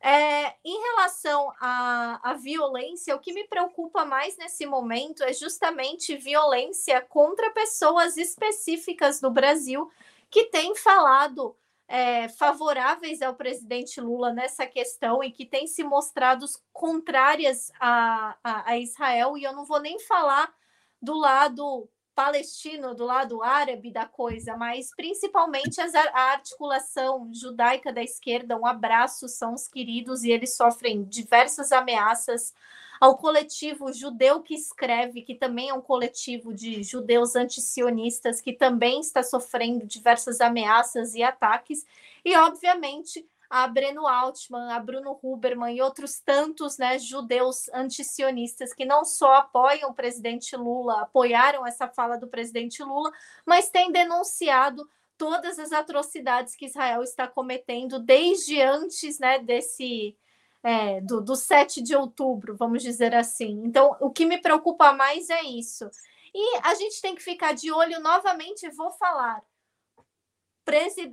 É, 0.00 0.54
em 0.64 0.80
relação 0.82 1.52
à, 1.60 2.20
à 2.22 2.34
violência, 2.34 3.16
o 3.16 3.18
que 3.18 3.32
me 3.32 3.44
preocupa 3.48 4.04
mais 4.04 4.36
nesse 4.36 4.66
momento 4.66 5.22
é 5.22 5.32
justamente 5.32 6.16
violência 6.16 7.00
contra 7.00 7.50
pessoas 7.50 8.16
específicas 8.16 9.20
do 9.20 9.30
Brasil 9.30 9.90
que 10.30 10.44
têm 10.44 10.74
falado 10.74 11.56
é, 11.88 12.28
favoráveis 12.28 13.22
ao 13.22 13.34
presidente 13.34 14.00
Lula 14.00 14.32
nessa 14.32 14.66
questão 14.66 15.22
e 15.22 15.30
que 15.30 15.46
têm 15.46 15.66
se 15.66 15.84
mostrado 15.84 16.44
contrárias 16.72 17.72
a, 17.80 18.36
a, 18.42 18.70
a 18.70 18.78
Israel. 18.78 19.36
E 19.36 19.44
eu 19.44 19.52
não 19.52 19.64
vou 19.64 19.80
nem 19.80 19.98
falar 20.00 20.52
do 21.00 21.16
lado 21.16 21.88
palestino, 22.16 22.94
do 22.94 23.04
lado 23.04 23.42
árabe 23.42 23.92
da 23.92 24.06
coisa, 24.06 24.56
mas 24.56 24.88
principalmente 24.96 25.78
a 25.78 26.32
articulação 26.32 27.30
judaica 27.30 27.92
da 27.92 28.02
esquerda. 28.02 28.56
Um 28.56 28.64
abraço, 28.64 29.28
são 29.28 29.52
os 29.52 29.68
queridos, 29.68 30.24
e 30.24 30.30
eles 30.30 30.56
sofrem 30.56 31.04
diversas 31.04 31.72
ameaças 31.72 32.54
ao 32.98 33.18
coletivo 33.18 33.92
judeu 33.92 34.42
que 34.42 34.54
escreve, 34.54 35.20
que 35.20 35.34
também 35.34 35.68
é 35.68 35.74
um 35.74 35.82
coletivo 35.82 36.54
de 36.54 36.82
judeus 36.82 37.36
antisionistas, 37.36 38.40
que 38.40 38.54
também 38.54 39.00
está 39.00 39.22
sofrendo 39.22 39.86
diversas 39.86 40.40
ameaças 40.40 41.14
e 41.14 41.22
ataques, 41.22 41.84
e 42.24 42.34
obviamente 42.34 43.28
a 43.48 43.66
Breno 43.66 44.06
Altman, 44.06 44.72
a 44.72 44.80
Bruno 44.80 45.18
Huberman 45.22 45.76
e 45.76 45.82
outros 45.82 46.20
tantos 46.20 46.78
né, 46.78 46.98
judeus 46.98 47.68
antisionistas 47.72 48.72
que 48.72 48.84
não 48.84 49.04
só 49.04 49.34
apoiam 49.34 49.90
o 49.90 49.94
presidente 49.94 50.56
Lula, 50.56 51.02
apoiaram 51.02 51.66
essa 51.66 51.88
fala 51.88 52.16
do 52.16 52.28
presidente 52.28 52.82
Lula, 52.82 53.10
mas 53.44 53.70
têm 53.70 53.92
denunciado 53.92 54.88
todas 55.16 55.58
as 55.58 55.72
atrocidades 55.72 56.54
que 56.54 56.66
Israel 56.66 57.02
está 57.02 57.26
cometendo 57.26 57.98
desde 57.98 58.60
antes 58.60 59.18
né, 59.18 59.38
desse 59.38 60.16
é, 60.62 61.00
do, 61.00 61.20
do 61.20 61.36
7 61.36 61.80
de 61.80 61.94
outubro, 61.94 62.56
vamos 62.56 62.82
dizer 62.82 63.14
assim. 63.14 63.62
Então, 63.64 63.96
o 64.00 64.10
que 64.10 64.26
me 64.26 64.38
preocupa 64.38 64.92
mais 64.92 65.30
é 65.30 65.42
isso. 65.42 65.88
E 66.34 66.58
a 66.62 66.74
gente 66.74 67.00
tem 67.00 67.14
que 67.14 67.22
ficar 67.22 67.54
de 67.54 67.72
olho 67.72 68.00
novamente, 68.00 68.68
vou 68.70 68.90
falar. 68.90 69.42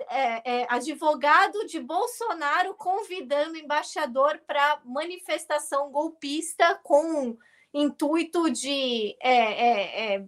É, 0.09 0.61
é, 0.61 0.67
advogado 0.67 1.65
de 1.67 1.79
Bolsonaro 1.79 2.73
convidando 2.73 3.55
embaixador 3.55 4.41
para 4.47 4.81
manifestação 4.83 5.91
golpista 5.91 6.79
com 6.83 7.37
intuito 7.73 8.49
de 8.49 9.15
é, 9.21 9.31
é, 9.31 10.15
é, 10.15 10.25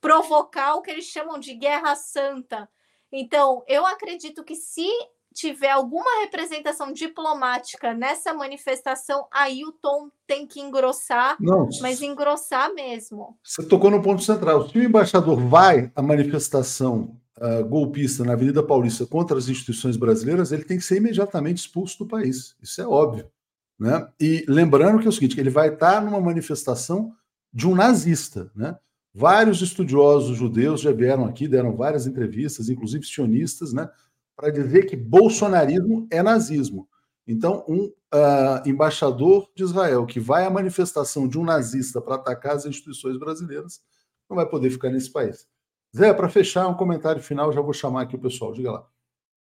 provocar 0.00 0.74
o 0.74 0.82
que 0.82 0.90
eles 0.90 1.06
chamam 1.06 1.38
de 1.38 1.54
guerra 1.54 1.94
santa. 1.96 2.68
Então, 3.10 3.64
eu 3.66 3.84
acredito 3.84 4.44
que 4.44 4.54
se 4.54 4.88
tiver 5.34 5.70
alguma 5.70 6.20
representação 6.20 6.92
diplomática 6.92 7.94
nessa 7.94 8.32
manifestação, 8.32 9.26
aí 9.30 9.64
o 9.64 9.72
tom 9.72 10.10
tem 10.26 10.46
que 10.46 10.60
engrossar, 10.60 11.36
Não, 11.40 11.68
mas 11.80 12.02
engrossar 12.02 12.72
mesmo. 12.74 13.36
Você 13.42 13.66
tocou 13.66 13.90
no 13.90 14.02
ponto 14.02 14.22
central. 14.22 14.68
Se 14.68 14.78
o 14.78 14.82
embaixador 14.82 15.36
vai 15.36 15.90
à 15.94 16.02
manifestação 16.02 17.16
uh, 17.38 17.64
golpista 17.64 18.24
na 18.24 18.32
Avenida 18.32 18.62
Paulista 18.62 19.06
contra 19.06 19.36
as 19.36 19.48
instituições 19.48 19.96
brasileiras, 19.96 20.52
ele 20.52 20.64
tem 20.64 20.78
que 20.78 20.84
ser 20.84 20.96
imediatamente 20.96 21.58
expulso 21.58 21.98
do 21.98 22.06
país. 22.06 22.56
Isso 22.62 22.80
é 22.80 22.86
óbvio. 22.86 23.30
Né? 23.78 24.08
E 24.20 24.44
lembrando 24.48 25.00
que 25.00 25.06
é 25.06 25.08
o 25.08 25.12
seguinte: 25.12 25.38
ele 25.38 25.50
vai 25.50 25.72
estar 25.72 26.02
numa 26.02 26.20
manifestação 26.20 27.12
de 27.52 27.66
um 27.66 27.74
nazista. 27.74 28.50
Né? 28.54 28.76
Vários 29.14 29.60
estudiosos 29.60 30.36
judeus 30.36 30.80
já 30.80 30.92
vieram 30.92 31.24
aqui, 31.24 31.48
deram 31.48 31.76
várias 31.76 32.06
entrevistas, 32.06 32.68
inclusive 32.68 33.04
sionistas, 33.04 33.72
né? 33.72 33.88
para 34.36 34.50
dizer 34.50 34.86
que 34.86 34.96
bolsonarismo 34.96 36.06
é 36.10 36.22
nazismo. 36.22 36.88
Então, 37.26 37.64
um 37.68 37.84
uh, 37.84 38.68
embaixador 38.68 39.48
de 39.54 39.62
Israel 39.62 40.06
que 40.06 40.18
vai 40.18 40.44
à 40.44 40.50
manifestação 40.50 41.28
de 41.28 41.38
um 41.38 41.44
nazista 41.44 42.00
para 42.00 42.16
atacar 42.16 42.56
as 42.56 42.66
instituições 42.66 43.18
brasileiras 43.18 43.80
não 44.28 44.36
vai 44.36 44.48
poder 44.48 44.70
ficar 44.70 44.90
nesse 44.90 45.10
país. 45.10 45.46
Zé, 45.94 46.14
para 46.14 46.28
fechar, 46.28 46.68
um 46.68 46.74
comentário 46.74 47.22
final, 47.22 47.52
já 47.52 47.60
vou 47.60 47.74
chamar 47.74 48.02
aqui 48.02 48.16
o 48.16 48.20
pessoal, 48.20 48.52
diga 48.52 48.72
lá. 48.72 48.86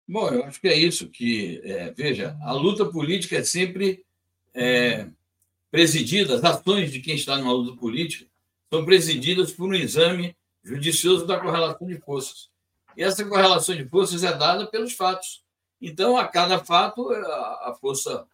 Bom, 0.06 0.28
eu 0.28 0.44
acho 0.44 0.60
que 0.60 0.68
é 0.68 0.76
isso 0.76 1.08
que, 1.08 1.62
é, 1.64 1.90
veja, 1.92 2.36
a 2.42 2.52
luta 2.52 2.84
política 2.84 3.36
é 3.36 3.42
sempre 3.42 4.04
é, 4.52 5.08
presidida, 5.70 6.34
as 6.34 6.44
ações 6.44 6.92
de 6.92 7.00
quem 7.00 7.14
está 7.14 7.38
numa 7.38 7.52
luta 7.52 7.78
política 7.78 8.26
são 8.70 8.84
presididas 8.84 9.52
por 9.52 9.70
um 9.70 9.74
exame 9.74 10.36
judicioso 10.62 11.26
da 11.26 11.40
correlação 11.40 11.86
de 11.86 11.98
forças. 11.98 12.50
E 12.96 13.02
essa 13.02 13.24
correlação 13.24 13.74
de 13.74 13.88
forças 13.88 14.22
é 14.22 14.32
dada 14.36 14.66
pelos 14.66 14.92
fatos. 14.92 15.42
Então, 15.80 16.16
a 16.16 16.28
cada 16.28 16.58
fato, 16.58 17.10
a 17.10 17.76
força 17.80 18.26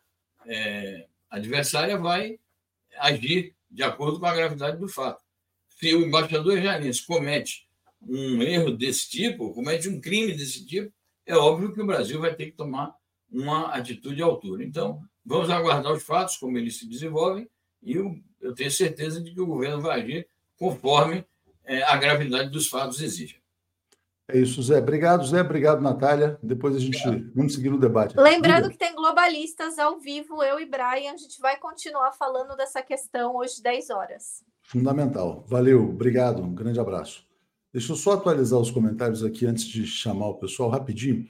é, 0.46 1.06
adversária 1.30 1.96
vai 1.96 2.38
agir 2.98 3.54
de 3.70 3.82
acordo 3.84 4.18
com 4.18 4.26
a 4.26 4.34
gravidade 4.34 4.76
do 4.78 4.88
fato. 4.88 5.22
Se 5.68 5.94
o 5.94 6.04
embaixador 6.04 6.60
Janins 6.60 7.00
comete 7.00 7.69
um 8.02 8.42
erro 8.42 8.70
desse 8.70 9.08
tipo, 9.08 9.52
comete 9.52 9.88
um 9.88 10.00
crime 10.00 10.32
desse 10.32 10.64
tipo, 10.64 10.92
é 11.26 11.36
óbvio 11.36 11.72
que 11.72 11.80
o 11.80 11.86
Brasil 11.86 12.20
vai 12.20 12.34
ter 12.34 12.46
que 12.46 12.56
tomar 12.56 12.94
uma 13.30 13.74
atitude 13.74 14.22
à 14.22 14.26
altura. 14.26 14.64
Então, 14.64 15.00
vamos 15.24 15.50
aguardar 15.50 15.92
os 15.92 16.02
fatos, 16.02 16.36
como 16.36 16.58
eles 16.58 16.78
se 16.78 16.88
desenvolvem, 16.88 17.48
e 17.82 17.94
eu, 17.94 18.18
eu 18.40 18.54
tenho 18.54 18.70
certeza 18.70 19.22
de 19.22 19.32
que 19.32 19.40
o 19.40 19.46
governo 19.46 19.80
vai 19.80 20.00
agir 20.00 20.26
conforme 20.58 21.24
é, 21.64 21.82
a 21.82 21.96
gravidade 21.96 22.50
dos 22.50 22.68
fatos 22.68 23.00
exige. 23.00 23.40
É 24.28 24.38
isso, 24.38 24.62
Zé. 24.62 24.78
Obrigado, 24.78 25.26
Zé. 25.26 25.40
Obrigado, 25.40 25.80
Natália. 25.80 26.38
Depois 26.42 26.76
a 26.76 26.78
gente 26.78 26.96
Obrigado. 27.04 27.32
vamos 27.34 27.54
seguir 27.54 27.70
no 27.70 27.78
debate. 27.78 28.16
Lembrando 28.16 28.70
que 28.70 28.78
tem 28.78 28.94
globalistas 28.94 29.78
ao 29.78 29.98
vivo, 29.98 30.42
eu 30.42 30.60
e 30.60 30.66
Brian. 30.66 31.12
A 31.12 31.16
gente 31.16 31.40
vai 31.40 31.56
continuar 31.56 32.12
falando 32.12 32.56
dessa 32.56 32.80
questão 32.80 33.36
hoje, 33.36 33.60
10 33.60 33.90
horas. 33.90 34.44
Fundamental. 34.62 35.44
Valeu, 35.48 35.82
obrigado. 35.82 36.42
Um 36.42 36.54
grande 36.54 36.78
abraço. 36.78 37.29
Deixa 37.72 37.92
eu 37.92 37.96
só 37.96 38.12
atualizar 38.12 38.58
os 38.58 38.70
comentários 38.70 39.22
aqui 39.22 39.46
antes 39.46 39.64
de 39.64 39.86
chamar 39.86 40.28
o 40.28 40.34
pessoal 40.34 40.70
rapidinho, 40.70 41.26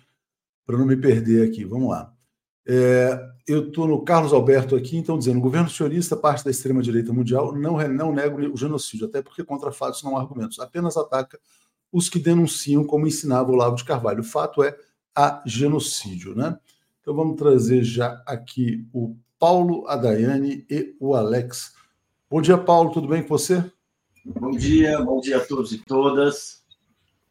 para 0.65 0.79
não 0.79 0.87
me 0.87 0.97
perder 0.97 1.47
aqui. 1.49 1.65
Vamos 1.65 1.91
lá. 1.91 2.13
É, 2.67 3.19
eu 3.47 3.69
estou 3.69 3.87
no 3.87 4.03
Carlos 4.03 4.33
Alberto 4.33 4.77
aqui, 4.77 4.97
então, 4.97 5.19
dizendo: 5.19 5.39
o 5.39 5.43
governo 5.43 5.69
sionista, 5.69 6.17
parte 6.17 6.45
da 6.45 6.51
extrema-direita 6.51 7.13
mundial, 7.13 7.55
não, 7.55 7.77
não 7.89 8.13
nega 8.13 8.35
o 8.35 8.57
genocídio, 8.57 9.07
até 9.07 9.21
porque 9.21 9.45
contra 9.45 9.73
fatos 9.73 10.03
não 10.03 10.17
há 10.17 10.21
argumentos, 10.21 10.59
apenas 10.59 10.97
ataca 10.97 11.39
os 11.93 12.09
que 12.09 12.19
denunciam, 12.19 12.85
como 12.85 13.07
ensinava 13.07 13.51
o 13.51 13.57
Lavo 13.57 13.77
de 13.77 13.85
Carvalho. 13.85 14.21
O 14.21 14.25
fato 14.25 14.63
é 14.63 14.77
a 15.15 15.43
genocídio, 15.45 16.35
né? 16.35 16.59
Então 17.01 17.15
vamos 17.15 17.37
trazer 17.37 17.83
já 17.83 18.23
aqui 18.27 18.87
o 18.93 19.17
Paulo, 19.39 19.87
a 19.89 19.97
Daiane 19.97 20.65
e 20.71 20.95
o 21.01 21.15
Alex. 21.15 21.75
Bom 22.31 22.41
dia, 22.41 22.57
Paulo, 22.57 22.93
tudo 22.93 23.09
bem 23.09 23.23
com 23.23 23.29
você? 23.29 23.65
Bom 24.25 24.51
dia, 24.51 25.01
bom 25.03 25.21
dia 25.21 25.39
a 25.39 25.41
todos 25.41 25.73
e 25.73 25.79
todas. 25.79 26.63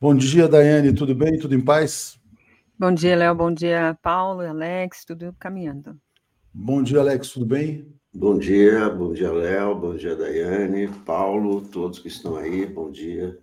Bom 0.02 0.16
dia, 0.16 0.48
Daiane, 0.48 0.92
tudo 0.94 1.14
bem? 1.14 1.38
Tudo 1.38 1.54
em 1.54 1.62
paz? 1.62 2.20
Bom 2.78 2.92
dia, 2.92 3.16
Léo, 3.16 3.36
bom 3.36 3.54
dia, 3.54 3.98
Paulo, 4.02 4.42
Alex, 4.42 5.06
tudo 5.06 5.36
caminhando. 5.40 5.96
Bom 6.52 6.82
dia, 6.82 7.00
Alex, 7.00 7.30
tudo 7.30 7.46
bem? 7.46 7.86
Bom 8.12 8.40
dia, 8.40 8.90
bom 8.90 9.14
dia, 9.14 9.32
Léo, 9.32 9.76
bom 9.76 9.96
dia, 9.96 10.16
Daiane, 10.16 10.88
Paulo, 11.06 11.62
todos 11.62 12.00
que 12.00 12.08
estão 12.08 12.36
aí, 12.36 12.66
bom 12.66 12.90
dia. 12.90 13.38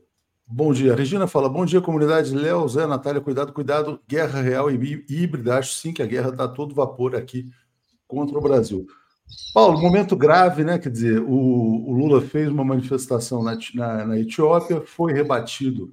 Bom 0.49 0.73
dia. 0.73 0.95
Regina 0.95 1.27
fala: 1.27 1.49
bom 1.49 1.65
dia, 1.65 1.81
comunidade. 1.81 2.33
Léo, 2.33 2.69
Zé, 2.69 2.87
Natália, 2.87 3.21
cuidado, 3.21 3.53
cuidado. 3.53 4.01
Guerra 4.09 4.41
real 4.41 4.71
e 4.71 5.05
híbrida. 5.09 5.59
Acho 5.59 5.73
sim 5.73 5.93
que 5.93 6.01
a 6.01 6.07
guerra 6.07 6.31
está 6.31 6.47
todo 6.47 6.73
vapor 6.73 7.17
aqui 7.17 7.51
contra 8.07 8.39
o 8.39 8.41
Brasil. 8.41 8.87
Paulo, 9.53 9.81
momento 9.81 10.15
grave, 10.15 10.65
né? 10.65 10.79
Quer 10.79 10.91
dizer, 10.91 11.21
o, 11.21 11.31
o 11.31 11.93
Lula 11.93 12.21
fez 12.21 12.49
uma 12.49 12.65
manifestação 12.65 13.43
na, 13.43 13.59
na, 13.75 14.07
na, 14.07 14.19
Etiópia, 14.19 14.83
foi 14.83 15.13
rebatido 15.13 15.91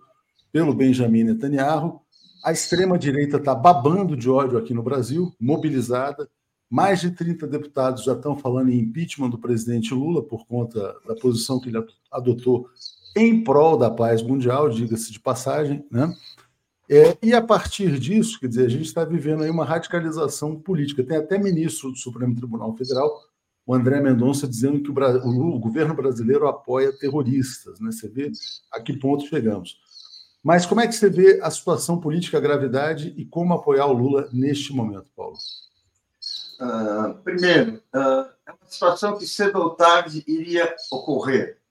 pelo 0.51 0.73
Benjamin 0.73 1.23
Netanyahu. 1.23 2.01
A 2.43 2.51
extrema-direita 2.51 3.37
está 3.37 3.55
babando 3.55 4.17
de 4.17 4.29
ódio 4.29 4.57
aqui 4.57 4.73
no 4.73 4.83
Brasil, 4.83 5.33
mobilizada. 5.39 6.29
Mais 6.69 7.01
de 7.01 7.11
30 7.11 7.47
deputados 7.47 8.03
já 8.03 8.13
estão 8.13 8.35
falando 8.35 8.69
em 8.69 8.79
impeachment 8.79 9.29
do 9.29 9.37
presidente 9.37 9.93
Lula 9.93 10.23
por 10.23 10.45
conta 10.45 10.95
da 11.07 11.15
posição 11.15 11.59
que 11.59 11.69
ele 11.69 11.83
adotou 12.11 12.67
em 13.15 13.43
prol 13.43 13.77
da 13.77 13.89
paz 13.91 14.21
mundial, 14.21 14.69
diga-se 14.69 15.11
de 15.11 15.19
passagem, 15.19 15.85
né? 15.91 16.13
É, 16.89 17.17
e 17.21 17.33
a 17.33 17.41
partir 17.41 17.97
disso, 17.97 18.39
quer 18.39 18.47
dizer, 18.47 18.65
a 18.65 18.69
gente 18.69 18.85
está 18.85 19.05
vivendo 19.05 19.43
aí 19.43 19.49
uma 19.49 19.65
radicalização 19.65 20.59
política. 20.59 21.03
Tem 21.03 21.17
até 21.17 21.37
ministro 21.37 21.91
do 21.91 21.97
Supremo 21.97 22.35
Tribunal 22.35 22.75
Federal, 22.75 23.21
o 23.65 23.73
André 23.73 24.01
Mendonça, 24.01 24.47
dizendo 24.47 24.81
que 24.81 24.91
o, 24.91 24.93
o, 24.93 25.59
governo 25.59 25.93
brasileiro 25.93 26.47
apoia 26.47 26.91
terroristas. 26.91 27.79
Né? 27.79 27.91
Você 27.91 28.09
vê 28.09 28.31
a 28.71 28.81
que 28.81 28.93
ponto 28.93 29.25
chegamos. 29.27 29.77
Mas 30.43 30.65
como 30.65 30.81
é 30.81 30.87
que 30.87 30.93
você 30.93 31.09
vê 31.09 31.39
a 31.41 31.49
situação 31.49 31.99
política, 32.01 32.37
a 32.37 32.41
gravidade 32.41 33.13
e 33.15 33.23
como 33.23 33.53
apoiar 33.53 33.85
o 33.85 33.93
Lula 33.93 34.27
neste 34.33 34.73
momento, 34.73 35.07
Paulo? 35.15 35.37
Uh, 36.59 37.13
primeiro, 37.23 37.81
uh, 37.95 38.29
é 38.45 38.51
uma 38.51 38.67
situação 38.67 39.17
que 39.17 39.25
cedo 39.25 39.57
ou 39.59 39.69
tarde 39.71 40.23
iria 40.27 40.75
ocorrer. 40.91 41.62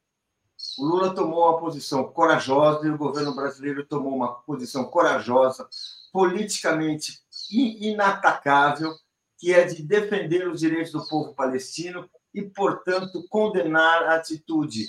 O 0.79 0.87
Lula 0.87 1.15
tomou 1.15 1.49
uma 1.49 1.61
posição 1.61 2.05
corajosa 2.05 2.87
e 2.87 2.91
o 2.91 2.97
governo 2.97 3.35
brasileiro 3.35 3.85
tomou 3.85 4.15
uma 4.15 4.35
posição 4.43 4.85
corajosa, 4.85 5.69
politicamente 6.13 7.21
inatacável, 7.51 8.95
que 9.39 9.53
é 9.53 9.65
de 9.65 9.83
defender 9.83 10.49
os 10.49 10.61
direitos 10.61 10.93
do 10.93 11.07
povo 11.07 11.35
palestino 11.35 12.09
e, 12.33 12.43
portanto, 12.43 13.27
condenar 13.29 14.05
a 14.05 14.15
atitude 14.15 14.87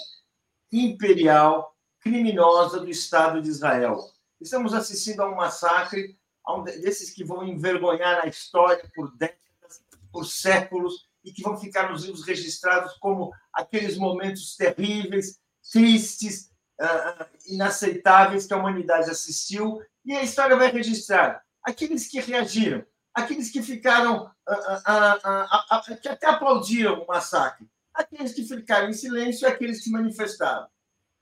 imperial, 0.71 1.75
criminosa 1.99 2.79
do 2.79 2.89
Estado 2.89 3.41
de 3.41 3.49
Israel. 3.49 3.99
Estamos 4.39 4.73
assistindo 4.73 5.21
a 5.21 5.29
um 5.29 5.35
massacre 5.35 6.17
a 6.45 6.55
um 6.55 6.63
desses 6.63 7.09
que 7.09 7.23
vão 7.23 7.45
envergonhar 7.45 8.23
a 8.23 8.27
história 8.27 8.89
por 8.93 9.15
décadas, 9.15 9.81
por 10.11 10.25
séculos, 10.25 11.07
e 11.23 11.31
que 11.31 11.41
vão 11.41 11.57
ficar 11.57 11.89
nos 11.89 12.03
livros 12.03 12.25
registrados 12.25 12.93
como 12.97 13.31
aqueles 13.53 13.97
momentos 13.97 14.57
terríveis 14.57 15.39
tristes, 15.71 16.51
uh, 16.81 17.25
inaceitáveis 17.47 18.45
que 18.45 18.53
a 18.53 18.57
humanidade 18.57 19.09
assistiu, 19.09 19.81
e 20.05 20.13
a 20.13 20.23
história 20.23 20.55
vai 20.55 20.71
registrar 20.71 21.43
aqueles 21.63 22.07
que 22.07 22.19
reagiram, 22.19 22.85
aqueles 23.13 23.49
que 23.49 23.61
ficaram, 23.61 24.25
uh, 24.25 25.93
uh, 25.93 26.01
que 26.01 26.09
até 26.09 26.27
aplaudiram 26.27 27.01
o 27.01 27.07
massacre, 27.07 27.67
aqueles 27.93 28.33
que 28.33 28.43
ficaram 28.43 28.89
em 28.89 28.93
silêncio 28.93 29.47
e 29.47 29.51
aqueles 29.51 29.83
que 29.83 29.89
manifestaram. 29.89 30.67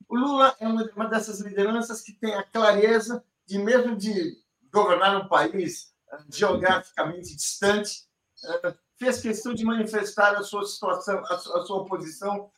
O 0.10 0.18
Lula 0.18 0.56
é 0.60 0.68
uma, 0.68 0.90
uma 0.96 1.08
dessas 1.08 1.40
lideranças 1.40 2.02
que 2.02 2.14
tem 2.14 2.34
a 2.34 2.44
clareza 2.44 3.24
de, 3.46 3.58
mesmo 3.58 3.96
de 3.96 4.38
governar 4.72 5.16
um 5.18 5.28
país 5.28 5.94
geograficamente 6.30 7.36
distante, 7.36 8.06
fez 8.98 9.22
questão 9.22 9.54
de 9.54 9.64
manifestar 9.64 10.36
a 10.36 10.44
sua 10.44 10.66
situação, 10.66 11.24
a 11.26 11.38
sua 11.38 11.78
oposição 11.78 12.52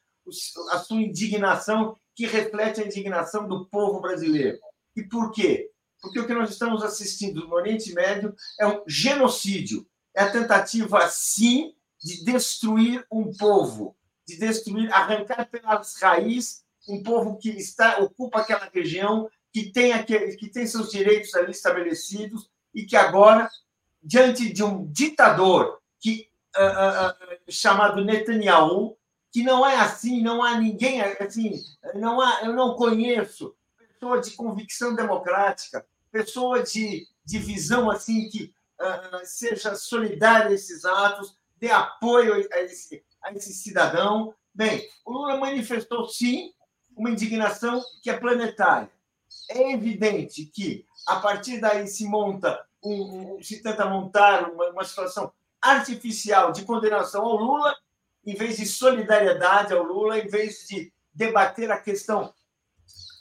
a 0.71 0.79
sua 0.79 1.01
indignação, 1.01 1.97
que 2.15 2.25
reflete 2.25 2.81
a 2.81 2.85
indignação 2.85 3.47
do 3.47 3.65
povo 3.65 3.99
brasileiro. 3.99 4.59
E 4.95 5.03
por 5.03 5.31
quê? 5.31 5.69
Porque 6.01 6.19
o 6.19 6.27
que 6.27 6.33
nós 6.33 6.51
estamos 6.51 6.83
assistindo 6.83 7.47
no 7.47 7.55
Oriente 7.55 7.93
Médio 7.93 8.35
é 8.59 8.67
um 8.67 8.83
genocídio. 8.87 9.87
É 10.15 10.23
a 10.23 10.31
tentativa, 10.31 11.07
sim, 11.09 11.73
de 12.03 12.23
destruir 12.23 13.05
um 13.11 13.31
povo, 13.31 13.95
de 14.27 14.37
destruir, 14.37 14.91
arrancar 14.93 15.49
pelas 15.49 15.95
raízes 15.99 16.63
um 16.87 17.01
povo 17.01 17.37
que 17.37 17.49
está 17.49 17.99
ocupa 17.99 18.41
aquela 18.41 18.69
região, 18.73 19.29
que 19.51 19.71
tem, 19.71 19.93
aquele, 19.93 20.35
que 20.35 20.49
tem 20.49 20.65
seus 20.67 20.91
direitos 20.91 21.33
ali 21.35 21.51
estabelecidos 21.51 22.49
e 22.73 22.85
que 22.85 22.95
agora, 22.95 23.49
diante 24.01 24.51
de 24.51 24.63
um 24.63 24.85
ditador 24.91 25.79
que, 25.99 26.27
uh, 26.57 27.09
uh, 27.09 27.51
chamado 27.51 28.03
Netanyahu, 28.03 28.97
que 29.33 29.41
não 29.41 29.65
é 29.65 29.75
assim, 29.75 30.21
não 30.21 30.43
há 30.43 30.59
ninguém 30.59 31.01
assim, 31.01 31.59
não 31.95 32.21
há, 32.21 32.43
eu 32.43 32.53
não 32.53 32.75
conheço 32.75 33.55
pessoa 33.75 34.21
de 34.21 34.31
convicção 34.31 34.93
democrática, 34.93 35.83
pessoa 36.11 36.61
de, 36.61 37.07
de 37.25 37.39
visão 37.39 37.89
assim 37.89 38.29
que 38.29 38.53
uh, 38.79 39.25
seja 39.25 39.73
solidária 39.73 40.49
a 40.49 40.53
esses 40.53 40.85
atos, 40.85 41.35
dê 41.57 41.71
apoio 41.71 42.47
a 42.53 42.59
esse, 42.61 43.03
a 43.23 43.33
esse 43.33 43.53
cidadão. 43.53 44.35
Bem, 44.53 44.87
o 45.03 45.11
Lula 45.11 45.37
manifestou 45.37 46.07
sim 46.07 46.53
uma 46.95 47.09
indignação 47.09 47.81
que 48.03 48.11
é 48.11 48.17
planetária. 48.17 48.91
É 49.49 49.71
evidente 49.71 50.45
que 50.45 50.85
a 51.07 51.15
partir 51.15 51.59
daí 51.59 51.87
se 51.87 52.05
monta 52.05 52.63
um, 52.83 53.37
um, 53.37 53.41
se 53.41 53.63
tenta 53.63 53.89
montar 53.89 54.51
uma, 54.51 54.69
uma 54.69 54.83
situação 54.83 55.33
artificial 55.59 56.51
de 56.51 56.65
condenação 56.65 57.23
ao 57.23 57.37
Lula, 57.37 57.75
em 58.25 58.35
vez 58.35 58.57
de 58.57 58.65
solidariedade 58.65 59.73
ao 59.73 59.83
Lula, 59.83 60.19
em 60.19 60.27
vez 60.27 60.65
de 60.67 60.91
debater 61.13 61.71
a 61.71 61.79
questão 61.79 62.33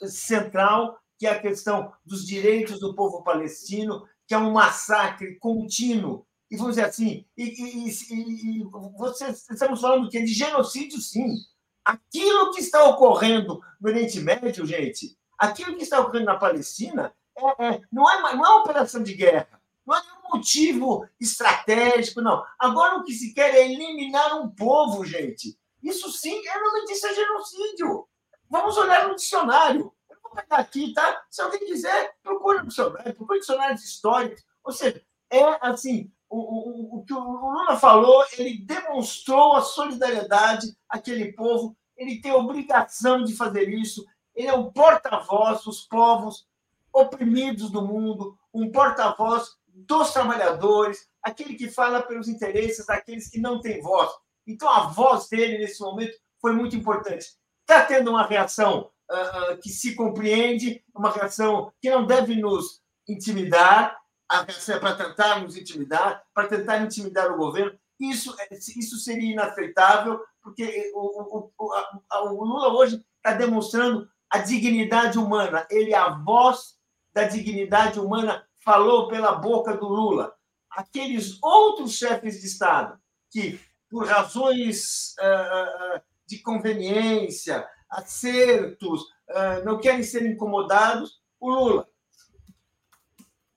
central, 0.07 0.97
que 1.17 1.27
é 1.27 1.31
a 1.31 1.39
questão 1.39 1.93
dos 2.05 2.25
direitos 2.25 2.79
do 2.79 2.95
povo 2.95 3.23
palestino, 3.23 4.07
que 4.27 4.33
é 4.33 4.37
um 4.37 4.53
massacre 4.53 5.37
contínuo. 5.39 6.25
E 6.49 6.55
vamos 6.55 6.75
dizer 6.75 6.87
assim, 6.87 7.25
e, 7.37 7.43
e, 7.43 7.89
e, 7.89 8.59
e 8.59 8.63
vocês, 8.97 9.49
estamos 9.49 9.81
falando 9.81 10.09
que 10.09 10.21
de 10.21 10.33
genocídio, 10.33 10.99
sim. 10.99 11.35
Aquilo 11.83 12.51
que 12.51 12.61
está 12.61 12.83
ocorrendo 12.85 13.61
no 13.79 13.89
Oriente 13.89 14.19
Médio, 14.19 14.65
gente, 14.65 15.17
aquilo 15.37 15.75
que 15.75 15.83
está 15.83 15.99
ocorrendo 15.99 16.25
na 16.25 16.37
Palestina, 16.37 17.13
é, 17.37 17.67
é, 17.67 17.81
não, 17.91 18.09
é, 18.09 18.21
não 18.21 18.45
é 18.45 18.49
uma 18.49 18.61
operação 18.61 19.03
de 19.03 19.13
guerra, 19.13 19.59
não 19.85 19.95
é 19.95 20.01
motivo 20.33 21.07
estratégico, 21.19 22.21
não. 22.21 22.43
Agora 22.59 22.97
o 22.97 23.03
que 23.03 23.13
se 23.13 23.33
quer 23.33 23.53
é 23.55 23.71
eliminar 23.71 24.39
um 24.41 24.49
povo, 24.49 25.05
gente. 25.05 25.57
Isso 25.81 26.11
sim, 26.11 26.41
é 26.47 26.85
disso 26.85 27.07
é 27.07 27.13
genocídio. 27.13 28.07
Vamos 28.49 28.77
olhar 28.77 29.07
no 29.07 29.15
dicionário. 29.15 29.93
Eu 30.09 30.17
vou 30.21 30.31
pegar 30.31 30.57
aqui, 30.57 30.93
tá? 30.93 31.23
Se 31.29 31.41
alguém 31.41 31.59
quiser, 31.59 32.15
procure 32.23 32.59
no 32.59 32.67
dicionário, 32.67 33.15
procure 33.15 33.39
dicionários 33.39 33.83
históricos. 33.83 34.43
Ou 34.63 34.71
seja, 34.71 35.03
é 35.29 35.41
assim, 35.61 36.11
o, 36.29 36.37
o, 36.37 36.99
o 36.99 37.05
que 37.05 37.13
o 37.13 37.19
Lula 37.19 37.75
falou, 37.77 38.23
ele 38.37 38.57
demonstrou 38.59 39.55
a 39.55 39.61
solidariedade 39.61 40.75
àquele 40.89 41.33
povo, 41.33 41.75
ele 41.97 42.21
tem 42.21 42.31
obrigação 42.31 43.23
de 43.23 43.35
fazer 43.35 43.69
isso, 43.69 44.05
ele 44.33 44.47
é 44.47 44.53
o 44.53 44.71
porta-voz 44.71 45.63
dos 45.63 45.81
povos 45.81 46.47
oprimidos 46.91 47.69
do 47.71 47.81
mundo, 47.81 48.37
um 48.53 48.71
porta-voz 48.71 49.57
dos 49.73 50.11
trabalhadores, 50.11 51.07
aquele 51.21 51.55
que 51.55 51.69
fala 51.69 52.01
pelos 52.01 52.27
interesses 52.27 52.85
daqueles 52.85 53.29
que 53.29 53.39
não 53.39 53.59
têm 53.59 53.81
voz. 53.81 54.11
Então, 54.45 54.69
a 54.69 54.87
voz 54.87 55.27
dele, 55.29 55.57
nesse 55.57 55.81
momento, 55.81 56.17
foi 56.39 56.53
muito 56.53 56.75
importante. 56.75 57.27
Está 57.61 57.85
tendo 57.85 58.11
uma 58.11 58.25
reação 58.25 58.91
uh, 59.09 59.57
que 59.61 59.69
se 59.69 59.95
compreende, 59.95 60.83
uma 60.93 61.11
reação 61.11 61.71
que 61.81 61.89
não 61.89 62.05
deve 62.05 62.35
nos 62.35 62.81
intimidar, 63.07 63.97
a 64.29 64.41
reação 64.41 64.75
é 64.75 64.79
para 64.79 64.95
tentar 64.95 65.41
nos 65.41 65.55
intimidar, 65.55 66.23
para 66.33 66.47
tentar 66.47 66.79
intimidar 66.79 67.31
o 67.31 67.37
governo. 67.37 67.77
Isso, 67.99 68.35
isso 68.51 68.97
seria 68.97 69.31
inaceitável, 69.31 70.19
porque 70.41 70.91
o, 70.93 71.37
o, 71.37 71.51
o, 71.57 71.71
o 72.11 72.43
Lula 72.43 72.73
hoje 72.73 73.03
está 73.17 73.33
demonstrando 73.33 74.09
a 74.29 74.39
dignidade 74.39 75.17
humana. 75.17 75.65
Ele 75.69 75.93
é 75.93 75.97
a 75.97 76.09
voz 76.09 76.75
da 77.13 77.23
dignidade 77.23 77.99
humana 77.99 78.45
falou 78.63 79.07
pela 79.07 79.33
boca 79.33 79.75
do 79.75 79.87
Lula. 79.87 80.33
Aqueles 80.69 81.37
outros 81.41 81.93
chefes 81.93 82.41
de 82.41 82.47
Estado 82.47 82.99
que, 83.29 83.59
por 83.89 84.07
razões 84.07 85.15
uh, 85.19 86.01
de 86.25 86.39
conveniência, 86.39 87.67
acertos, 87.89 89.05
não 89.63 89.79
querem 89.79 90.03
ser 90.03 90.25
incomodados, 90.25 91.21
o 91.39 91.49
Lula, 91.49 91.87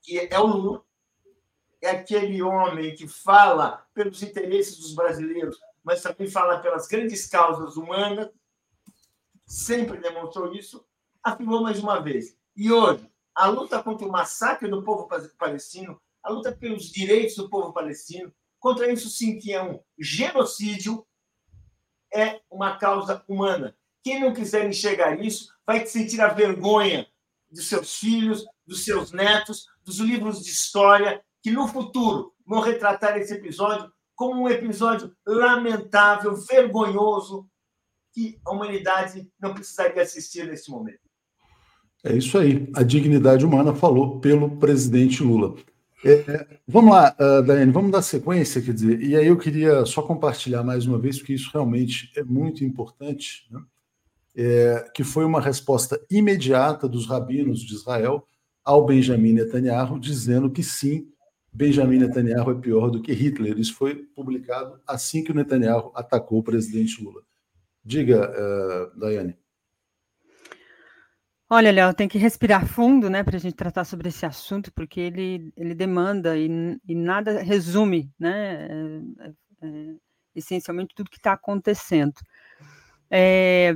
que 0.03 0.19
é 0.19 0.39
o 0.39 0.47
Lula, 0.47 0.85
é 1.81 1.91
aquele 1.91 2.43
homem 2.43 2.95
que 2.95 3.07
fala 3.07 3.87
pelos 3.93 4.23
interesses 4.23 4.79
dos 4.79 4.95
brasileiros, 4.95 5.59
mas 5.85 6.03
também 6.03 6.29
fala 6.29 6.59
pelas 6.59 6.87
grandes 6.87 7.27
causas 7.27 7.77
humanas, 7.77 8.31
sempre 9.45 9.99
demonstrou 9.99 10.53
isso, 10.55 10.85
afirmou 11.23 11.63
mais 11.63 11.79
uma 11.79 12.01
vez. 12.01 12.37
E 12.57 12.73
hoje, 12.73 13.09
a 13.37 13.49
luta 13.49 13.82
contra 13.82 14.07
o 14.07 14.11
massacre 14.11 14.66
do 14.66 14.82
povo 14.82 15.07
palestino, 15.39 16.01
a 16.22 16.30
luta 16.30 16.51
pelos 16.51 16.91
direitos 16.91 17.37
do 17.37 17.51
povo 17.51 17.70
palestino, 17.70 18.32
contra 18.59 18.91
isso 18.91 19.11
sim 19.11 19.39
que 19.39 19.53
é 19.53 19.62
um 19.62 19.78
genocídio, 19.99 21.07
é 22.12 22.41
uma 22.51 22.78
causa 22.78 23.22
humana. 23.28 23.76
Quem 24.03 24.20
não 24.20 24.32
quiser 24.32 24.66
enxergar 24.66 25.20
isso 25.20 25.53
vai 25.66 25.84
sentir 25.87 26.20
a 26.20 26.28
vergonha 26.28 27.07
dos 27.51 27.68
seus 27.68 27.99
filhos, 27.99 28.45
dos 28.66 28.84
seus 28.84 29.12
netos, 29.12 29.66
dos 29.84 29.99
livros 29.99 30.43
de 30.43 30.51
história 30.51 31.22
que 31.43 31.51
no 31.51 31.68
futuro 31.68 32.34
vão 32.47 32.61
retratar 32.61 33.18
esse 33.18 33.34
episódio 33.34 33.93
como 34.14 34.43
um 34.43 34.49
episódio 34.49 35.14
lamentável, 35.26 36.34
vergonhoso, 36.34 37.47
que 38.14 38.41
a 38.47 38.51
humanidade 38.51 39.30
não 39.39 39.53
precisaria 39.53 40.03
assistir 40.03 40.47
nesse 40.47 40.70
momento. 40.70 41.06
É 42.05 42.17
isso 42.17 42.39
aí. 42.39 42.69
A 42.75 42.83
dignidade 42.83 43.45
humana 43.45 43.75
falou 43.75 44.21
pelo 44.21 44.57
presidente 44.59 45.23
Lula. 45.23 45.55
É, 46.05 46.13
é, 46.13 46.47
vamos 46.69 46.93
lá, 46.93 47.17
uh, 47.19 47.43
Daiane, 47.43 47.73
vamos 47.73 47.91
dar 47.91 48.03
sequência, 48.03 48.63
quer 48.63 48.75
dizer, 48.75 49.03
e 49.03 49.17
aí 49.17 49.27
eu 49.27 49.37
queria 49.37 49.85
só 49.87 50.03
compartilhar 50.03 50.63
mais 50.63 50.87
uma 50.87 50.99
vez, 50.99 51.19
porque 51.19 51.33
isso 51.33 51.51
realmente 51.53 52.13
é 52.15 52.23
muito 52.23 52.63
importante, 52.65 53.49
né? 53.51 53.61
é, 54.37 54.91
que 54.95 55.03
foi 55.03 55.25
uma 55.25 55.41
resposta 55.41 55.99
imediata 56.11 56.87
dos 56.87 57.07
rabinos 57.07 57.61
de 57.61 57.75
Israel 57.75 58.27
ao 58.63 58.85
Benjamin 58.85 59.33
Netanyahu, 59.33 59.99
dizendo 59.99 60.51
que 60.51 60.63
sim, 60.63 61.09
Benjamin 61.53 61.99
Netanyahu 61.99 62.51
é 62.51 62.55
pior 62.55 62.91
do 62.91 63.01
que 63.01 63.13
Hitler. 63.13 63.59
Isso 63.59 63.75
foi 63.75 63.95
publicado 63.95 64.79
assim 64.87 65.25
que 65.25 65.33
o 65.33 65.35
Netanyahu 65.35 65.91
atacou 65.95 66.41
o 66.41 66.43
presidente 66.43 67.03
Lula. 67.03 67.23
Diga, 67.83 68.31
uh, 68.31 68.99
Daiane. 69.01 69.35
Olha, 71.49 71.71
Léo, 71.71 71.95
tem 71.95 72.09
que 72.09 72.19
respirar 72.19 72.67
fundo, 72.67 73.09
né, 73.09 73.23
para 73.23 73.37
a 73.37 73.39
gente 73.39 73.55
tratar 73.55 73.85
sobre 73.85 74.09
esse 74.09 74.27
assunto, 74.27 74.73
porque 74.73 74.99
ele, 75.01 75.53
ele 75.57 75.77
demanda 75.77 76.37
e, 76.37 76.49
e 76.89 76.95
nada 76.95 77.41
resume, 77.41 78.11
né, 78.19 78.67
é, 79.21 79.29
é, 79.63 79.95
essencialmente 80.35 80.93
tudo 80.93 81.09
que 81.09 81.19
está 81.19 81.35
acontecendo. 81.35 82.15
É, 83.09 83.73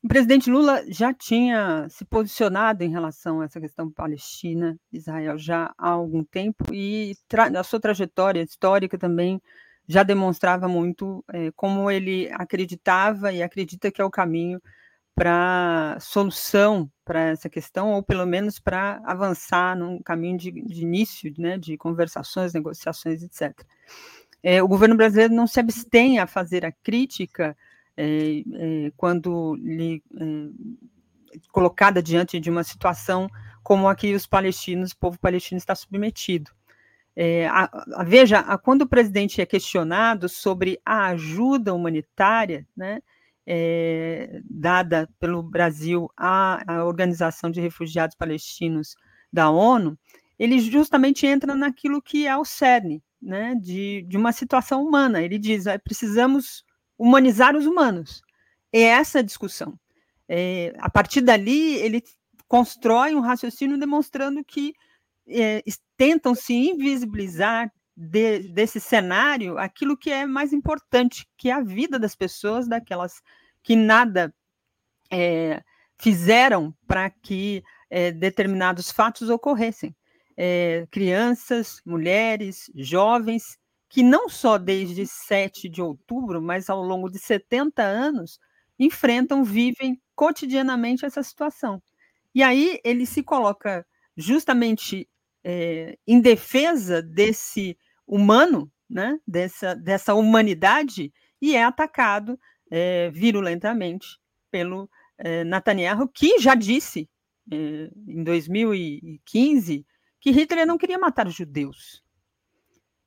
o 0.00 0.06
presidente 0.06 0.48
Lula 0.48 0.84
já 0.88 1.12
tinha 1.12 1.88
se 1.90 2.04
posicionado 2.04 2.84
em 2.84 2.90
relação 2.90 3.40
a 3.40 3.46
essa 3.46 3.60
questão 3.60 3.90
palestina, 3.90 4.78
Israel, 4.92 5.36
já 5.36 5.74
há 5.76 5.90
algum 5.90 6.22
tempo, 6.22 6.72
e 6.72 7.16
a 7.56 7.64
sua 7.64 7.80
trajetória 7.80 8.42
histórica 8.42 8.96
também 8.96 9.42
já 9.88 10.04
demonstrava 10.04 10.68
muito 10.68 11.24
é, 11.32 11.50
como 11.56 11.90
ele 11.90 12.30
acreditava 12.32 13.32
e 13.32 13.42
acredita 13.42 13.90
que 13.90 14.00
é 14.00 14.04
o 14.04 14.10
caminho 14.10 14.62
para 15.18 15.96
solução 16.00 16.88
para 17.04 17.30
essa 17.30 17.48
questão, 17.48 17.90
ou 17.90 18.02
pelo 18.04 18.24
menos 18.24 18.60
para 18.60 19.00
avançar 19.04 19.76
num 19.76 20.00
caminho 20.00 20.38
de, 20.38 20.52
de, 20.52 20.82
início 20.82 21.34
né, 21.36 21.58
de 21.58 21.76
conversações, 21.76 22.52
negociações, 22.52 23.22
etc. 23.24 23.52
É, 24.40 24.62
o 24.62 24.68
governo 24.68 24.96
brasileiro 24.96 25.34
não 25.34 25.48
se 25.48 25.58
abstém 25.58 26.20
a 26.20 26.26
fazer 26.26 26.64
a 26.64 26.70
crítica 26.70 27.56
é, 27.96 28.44
é, 28.52 28.92
quando 28.96 29.56
lhe, 29.56 30.00
é, 30.16 31.38
colocada 31.50 32.00
diante 32.00 32.38
de 32.38 32.48
uma 32.48 32.62
situação 32.62 33.28
como 33.64 33.88
a 33.88 33.96
que 33.96 34.14
os 34.14 34.24
palestinos, 34.24 34.92
o 34.92 34.98
povo 34.98 35.18
palestino 35.18 35.58
está 35.58 35.74
submetido. 35.74 36.52
É, 37.16 37.48
a, 37.48 37.68
a, 37.96 38.04
veja, 38.04 38.38
a, 38.38 38.56
quando 38.56 38.82
o 38.82 38.88
presidente 38.88 39.40
é 39.40 39.46
questionado 39.46 40.28
sobre 40.28 40.80
a 40.86 41.06
ajuda 41.06 41.74
humanitária, 41.74 42.64
né, 42.76 43.02
é, 43.50 44.42
dada 44.44 45.08
pelo 45.18 45.42
Brasil 45.42 46.10
à, 46.14 46.62
à 46.70 46.84
Organização 46.84 47.50
de 47.50 47.62
Refugiados 47.62 48.14
Palestinos 48.14 48.94
da 49.32 49.48
ONU, 49.48 49.98
ele 50.38 50.60
justamente 50.60 51.26
entra 51.26 51.54
naquilo 51.54 52.02
que 52.02 52.26
é 52.26 52.36
o 52.36 52.44
cerne 52.44 53.02
né, 53.20 53.54
de, 53.54 54.04
de 54.06 54.18
uma 54.18 54.32
situação 54.32 54.84
humana. 54.84 55.22
Ele 55.22 55.38
diz: 55.38 55.66
é, 55.66 55.78
precisamos 55.78 56.62
humanizar 56.98 57.56
os 57.56 57.64
humanos. 57.64 58.20
É 58.70 58.82
essa 58.82 59.20
a 59.20 59.22
discussão. 59.22 59.80
É, 60.28 60.74
a 60.78 60.90
partir 60.90 61.22
dali, 61.22 61.76
ele 61.76 62.02
constrói 62.46 63.14
um 63.14 63.20
raciocínio 63.20 63.78
demonstrando 63.78 64.44
que 64.44 64.74
é, 65.26 65.62
tentam 65.96 66.34
se 66.34 66.52
invisibilizar 66.52 67.72
de, 68.00 68.38
desse 68.50 68.78
cenário 68.78 69.58
aquilo 69.58 69.96
que 69.96 70.08
é 70.08 70.24
mais 70.24 70.52
importante, 70.52 71.26
que 71.36 71.50
é 71.50 71.52
a 71.52 71.60
vida 71.60 71.98
das 71.98 72.14
pessoas, 72.14 72.68
daquelas 72.68 73.20
que 73.60 73.74
nada 73.74 74.32
é, 75.10 75.64
fizeram 75.98 76.72
para 76.86 77.10
que 77.10 77.64
é, 77.90 78.12
determinados 78.12 78.92
fatos 78.92 79.28
ocorressem. 79.28 79.96
É, 80.36 80.86
crianças, 80.92 81.80
mulheres, 81.84 82.70
jovens 82.76 83.58
que 83.88 84.02
não 84.02 84.28
só 84.28 84.58
desde 84.58 85.04
7 85.04 85.68
de 85.68 85.82
outubro, 85.82 86.40
mas 86.40 86.70
ao 86.70 86.80
longo 86.80 87.10
de 87.10 87.18
70 87.18 87.82
anos, 87.82 88.38
enfrentam, 88.78 89.42
vivem 89.42 90.00
cotidianamente 90.14 91.04
essa 91.04 91.22
situação. 91.22 91.82
E 92.32 92.44
aí 92.44 92.78
ele 92.84 93.06
se 93.06 93.24
coloca 93.24 93.84
justamente 94.16 95.08
é, 95.42 95.98
em 96.06 96.20
defesa 96.20 97.02
desse 97.02 97.76
humano, 98.08 98.70
né, 98.88 99.20
dessa, 99.26 99.74
dessa 99.76 100.14
humanidade, 100.14 101.12
e 101.40 101.54
é 101.54 101.62
atacado 101.62 102.38
é, 102.70 103.10
virulentamente 103.10 104.18
pelo 104.50 104.88
é, 105.18 105.44
Netanyahu, 105.44 106.08
que 106.08 106.38
já 106.38 106.54
disse 106.54 107.08
é, 107.52 107.90
em 108.06 108.24
2015 108.24 109.86
que 110.20 110.30
Hitler 110.30 110.66
não 110.66 110.78
queria 110.78 110.98
matar 110.98 111.26
os 111.26 111.34
judeus, 111.34 112.02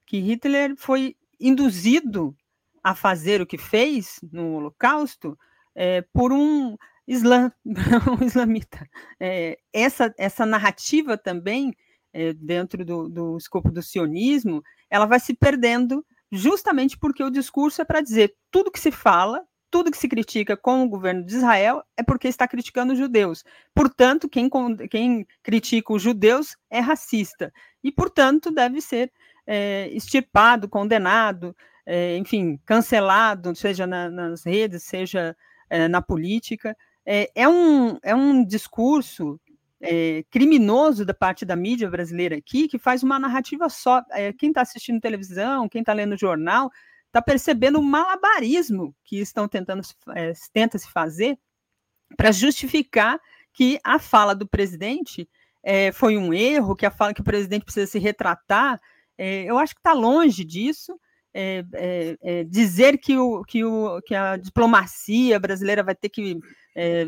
que 0.05 0.19
Hitler 0.19 0.75
foi 0.77 1.15
induzido 1.39 2.35
a 2.83 2.95
fazer 2.95 3.41
o 3.41 3.45
que 3.45 3.57
fez 3.57 4.19
no 4.31 4.55
Holocausto 4.55 5.37
é, 5.75 6.01
por 6.13 6.31
um 6.31 6.77
islã, 7.07 7.51
um 8.19 8.23
islamita. 8.23 8.87
É, 9.19 9.59
essa, 9.73 10.13
essa 10.17 10.45
narrativa 10.45 11.17
também, 11.17 11.75
é, 12.13 12.33
dentro 12.33 12.83
do, 12.85 13.07
do 13.07 13.37
escopo 13.37 13.71
do 13.71 13.81
sionismo, 13.81 14.63
ela 14.91 15.05
vai 15.05 15.19
se 15.19 15.33
perdendo 15.33 16.05
justamente 16.31 16.97
porque 16.97 17.23
o 17.23 17.31
discurso 17.31 17.81
é 17.81 17.85
para 17.85 18.01
dizer 18.01 18.35
tudo 18.51 18.71
que 18.71 18.79
se 18.79 18.91
fala, 18.91 19.43
tudo 19.71 19.89
que 19.89 19.97
se 19.97 20.09
critica 20.09 20.57
com 20.57 20.83
o 20.83 20.89
governo 20.89 21.25
de 21.25 21.33
Israel 21.33 21.81
é 21.95 22.03
porque 22.03 22.27
está 22.27 22.45
criticando 22.47 22.91
os 22.91 22.99
judeus. 22.99 23.43
Portanto, 23.73 24.27
quem, 24.29 24.49
quem 24.89 25.25
critica 25.41 25.93
os 25.93 26.01
judeus 26.01 26.57
é 26.69 26.79
racista 26.79 27.51
e, 27.81 27.91
portanto, 27.91 28.51
deve 28.51 28.81
ser 28.81 29.11
é, 29.47 29.89
extirpado, 29.93 30.67
condenado, 30.67 31.55
é, 31.85 32.17
enfim, 32.17 32.59
cancelado, 32.65 33.55
seja 33.55 33.87
na, 33.87 34.09
nas 34.09 34.45
redes, 34.45 34.83
seja 34.83 35.35
é, 35.69 35.87
na 35.87 36.01
política. 36.01 36.75
É, 37.05 37.31
é, 37.33 37.47
um, 37.47 37.97
é 38.03 38.13
um 38.13 38.45
discurso 38.45 39.39
é, 39.81 40.23
criminoso 40.29 41.03
da 41.03 41.13
parte 41.13 41.43
da 41.43 41.55
mídia 41.55 41.89
brasileira 41.89 42.37
aqui, 42.37 42.67
que 42.67 42.77
faz 42.77 43.01
uma 43.03 43.19
narrativa 43.19 43.67
só. 43.67 44.03
É, 44.11 44.31
quem 44.31 44.49
está 44.49 44.61
assistindo 44.61 45.01
televisão, 45.01 45.67
quem 45.67 45.81
está 45.81 45.91
lendo 45.93 46.17
jornal, 46.17 46.71
está 47.07 47.21
percebendo 47.21 47.79
o 47.79 47.83
malabarismo 47.83 48.95
que 49.03 49.17
estão 49.17 49.47
tentando 49.47 49.81
é, 50.15 50.31
tenta 50.53 50.77
se 50.77 50.89
fazer 50.89 51.37
para 52.15 52.31
justificar 52.31 53.19
que 53.53 53.79
a 53.83 53.99
fala 53.99 54.33
do 54.33 54.47
presidente 54.47 55.27
é, 55.63 55.91
foi 55.91 56.17
um 56.17 56.33
erro, 56.33 56.75
que 56.75 56.85
a 56.85 56.91
fala 56.91 57.13
que 57.13 57.21
o 57.21 57.25
presidente 57.25 57.65
precisa 57.65 57.87
se 57.87 57.99
retratar. 57.99 58.79
É, 59.17 59.43
eu 59.43 59.57
acho 59.57 59.73
que 59.73 59.79
está 59.79 59.93
longe 59.93 60.45
disso. 60.45 60.97
É, 61.33 61.63
dizer 62.49 62.97
que, 62.97 63.17
o, 63.17 63.41
que, 63.43 63.63
o, 63.63 64.01
que 64.01 64.13
a 64.13 64.35
diplomacia 64.35 65.39
brasileira 65.39 65.81
vai 65.81 65.95
ter 65.95 66.09
que 66.09 66.37
é, 66.75 67.05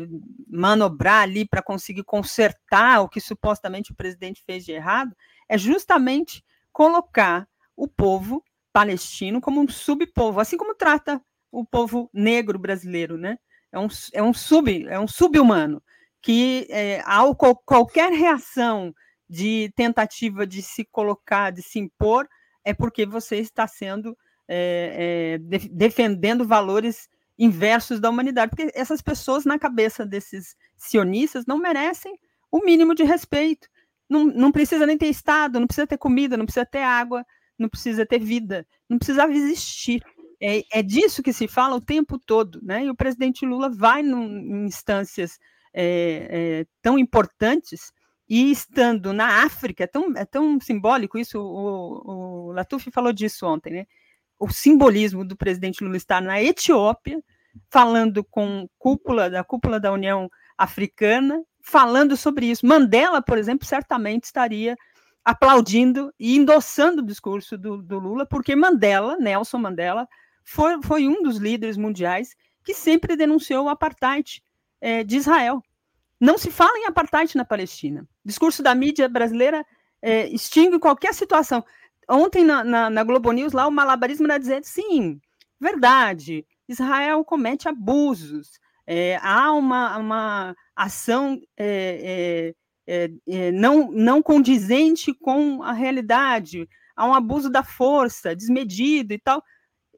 manobrar 0.48 1.22
ali 1.22 1.46
para 1.46 1.62
conseguir 1.62 2.04
consertar 2.04 3.02
o 3.02 3.08
que 3.08 3.20
supostamente 3.20 3.92
o 3.92 3.94
presidente 3.94 4.42
fez 4.44 4.64
de 4.64 4.72
errado, 4.72 5.16
é 5.48 5.56
justamente 5.56 6.44
colocar 6.72 7.48
o 7.76 7.88
povo 7.88 8.42
palestino 8.72 9.40
como 9.40 9.60
um 9.60 9.68
subpovo, 9.68 10.40
assim 10.40 10.56
como 10.56 10.74
trata 10.74 11.20
o 11.50 11.64
povo 11.64 12.10
negro 12.12 12.58
brasileiro, 12.58 13.16
né? 13.16 13.38
É 13.70 13.78
um, 13.78 13.88
é 14.12 14.22
um 14.22 14.34
sub, 14.34 14.86
é 14.88 14.98
um 14.98 15.08
subhumano 15.08 15.82
que 16.20 16.66
é, 16.70 17.02
ao 17.04 17.36
qualquer 17.36 18.10
reação 18.12 18.94
de 19.28 19.72
tentativa 19.76 20.46
de 20.46 20.62
se 20.62 20.84
colocar, 20.84 21.50
de 21.50 21.62
se 21.62 21.78
impor, 21.78 22.28
é 22.64 22.72
porque 22.72 23.04
você 23.04 23.36
está 23.36 23.66
sendo 23.66 24.16
é, 24.48 25.36
é, 25.36 25.38
de, 25.38 25.68
defendendo 25.68 26.46
valores 26.46 27.08
inversos 27.38 28.00
da 28.00 28.10
humanidade, 28.10 28.50
porque 28.50 28.70
essas 28.74 29.02
pessoas 29.02 29.44
na 29.44 29.58
cabeça 29.58 30.06
desses 30.06 30.56
sionistas 30.76 31.46
não 31.46 31.58
merecem 31.58 32.18
o 32.50 32.64
mínimo 32.64 32.94
de 32.94 33.02
respeito. 33.02 33.68
Não, 34.08 34.24
não 34.24 34.52
precisa 34.52 34.86
nem 34.86 34.96
ter 34.96 35.08
estado, 35.08 35.58
não 35.58 35.66
precisa 35.66 35.86
ter 35.86 35.98
comida, 35.98 36.36
não 36.36 36.44
precisa 36.44 36.66
ter 36.66 36.82
água, 36.82 37.24
não 37.58 37.68
precisa 37.68 38.06
ter 38.06 38.18
vida, 38.18 38.66
não 38.88 38.98
precisava 38.98 39.32
existir. 39.32 40.02
É, 40.40 40.62
é 40.72 40.82
disso 40.82 41.22
que 41.22 41.32
se 41.32 41.48
fala 41.48 41.76
o 41.76 41.80
tempo 41.80 42.18
todo, 42.18 42.60
né? 42.62 42.84
E 42.84 42.90
o 42.90 42.94
presidente 42.94 43.46
Lula 43.46 43.70
vai 43.70 44.02
num, 44.02 44.24
em 44.24 44.66
instâncias 44.66 45.38
é, 45.72 46.28
é, 46.30 46.66
tão 46.82 46.98
importantes 46.98 47.92
e 48.28 48.50
estando 48.50 49.12
na 49.12 49.44
África, 49.44 49.84
é 49.84 49.86
tão, 49.86 50.12
é 50.16 50.24
tão 50.24 50.58
simbólico 50.60 51.18
isso, 51.18 51.38
o, 51.40 52.48
o 52.48 52.52
Latuf 52.52 52.90
falou 52.90 53.12
disso 53.12 53.46
ontem, 53.46 53.72
né? 53.72 53.86
O 54.38 54.48
simbolismo 54.48 55.24
do 55.24 55.36
presidente 55.36 55.82
Lula 55.82 55.96
estar 55.96 56.20
na 56.20 56.42
Etiópia, 56.42 57.22
falando 57.70 58.24
com 58.24 58.68
cúpula 58.78 59.30
da 59.30 59.44
cúpula 59.44 59.78
da 59.78 59.92
União 59.92 60.28
Africana, 60.58 61.42
falando 61.60 62.16
sobre 62.16 62.46
isso. 62.46 62.66
Mandela, 62.66 63.22
por 63.22 63.38
exemplo, 63.38 63.66
certamente 63.66 64.24
estaria 64.24 64.76
aplaudindo 65.24 66.12
e 66.18 66.36
endossando 66.36 67.00
o 67.00 67.06
discurso 67.06 67.56
do, 67.56 67.80
do 67.80 67.98
Lula, 67.98 68.26
porque 68.26 68.54
Mandela, 68.54 69.16
Nelson 69.16 69.58
Mandela, 69.58 70.06
foi, 70.44 70.82
foi 70.82 71.08
um 71.08 71.22
dos 71.22 71.38
líderes 71.38 71.78
mundiais 71.78 72.36
que 72.62 72.74
sempre 72.74 73.16
denunciou 73.16 73.64
o 73.64 73.68
apartheid 73.68 74.42
é, 74.80 75.02
de 75.02 75.16
Israel. 75.16 75.62
Não 76.20 76.36
se 76.36 76.50
fala 76.50 76.78
em 76.78 76.86
apartheid 76.86 77.34
na 77.36 77.44
Palestina. 77.44 78.02
O 78.24 78.28
discurso 78.28 78.62
da 78.62 78.74
mídia 78.74 79.08
brasileira 79.08 79.64
é, 80.02 80.28
extingue 80.28 80.78
qualquer 80.78 81.14
situação. 81.14 81.64
Ontem, 82.08 82.44
na, 82.44 82.62
na, 82.64 82.90
na, 82.90 83.04
Globo 83.04 83.32
News, 83.32 83.52
lá 83.52 83.66
o 83.66 83.70
malabarismo 83.70 84.26
era 84.26 84.38
dizer, 84.38 84.64
sim, 84.64 85.20
verdade, 85.60 86.46
Israel 86.68 87.24
comete 87.24 87.68
abusos, 87.68 88.58
é, 88.86 89.18
há 89.22 89.52
uma, 89.52 89.96
uma 89.96 90.56
ação 90.76 91.40
é, 91.56 92.54
é, 92.86 93.10
é, 93.26 93.52
não, 93.52 93.90
não 93.90 94.22
condizente 94.22 95.14
com 95.14 95.62
a 95.62 95.72
realidade, 95.72 96.68
há 96.94 97.06
um 97.06 97.14
abuso 97.14 97.50
da 97.50 97.62
força 97.62 98.36
desmedido 98.36 99.12
e 99.14 99.18
tal. 99.18 99.42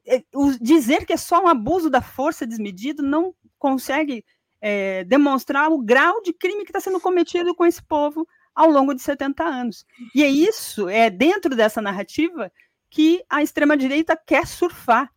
É, 0.05 0.23
dizer 0.61 1.05
que 1.05 1.11
é 1.11 1.17
só 1.17 1.43
um 1.43 1.47
abuso 1.49 1.89
da 1.89 2.01
força 2.01 2.47
desmedido 2.47 3.03
não 3.03 3.35
consegue 3.59 4.23
é, 4.61 5.03
demonstrar 5.03 5.69
o 5.69 5.81
grau 5.81 6.21
de 6.21 6.31
crime 6.31 6.63
que 6.63 6.69
está 6.69 6.79
sendo 6.79 6.99
cometido 7.01 7.53
com 7.53 7.65
esse 7.65 7.83
povo 7.83 8.25
ao 8.57 8.71
longo 8.71 8.95
de 8.95 9.03
70 9.03 9.43
anos. 9.43 9.85
E 10.15 10.23
é 10.23 10.27
isso, 10.27 10.89
é 10.89 11.11
dentro 11.11 11.55
dessa 11.55 11.79
narrativa 11.79 12.51
que 12.89 13.23
a 13.29 13.43
extrema-direita 13.43 14.17
quer 14.17 14.47
surfar. 14.47 15.11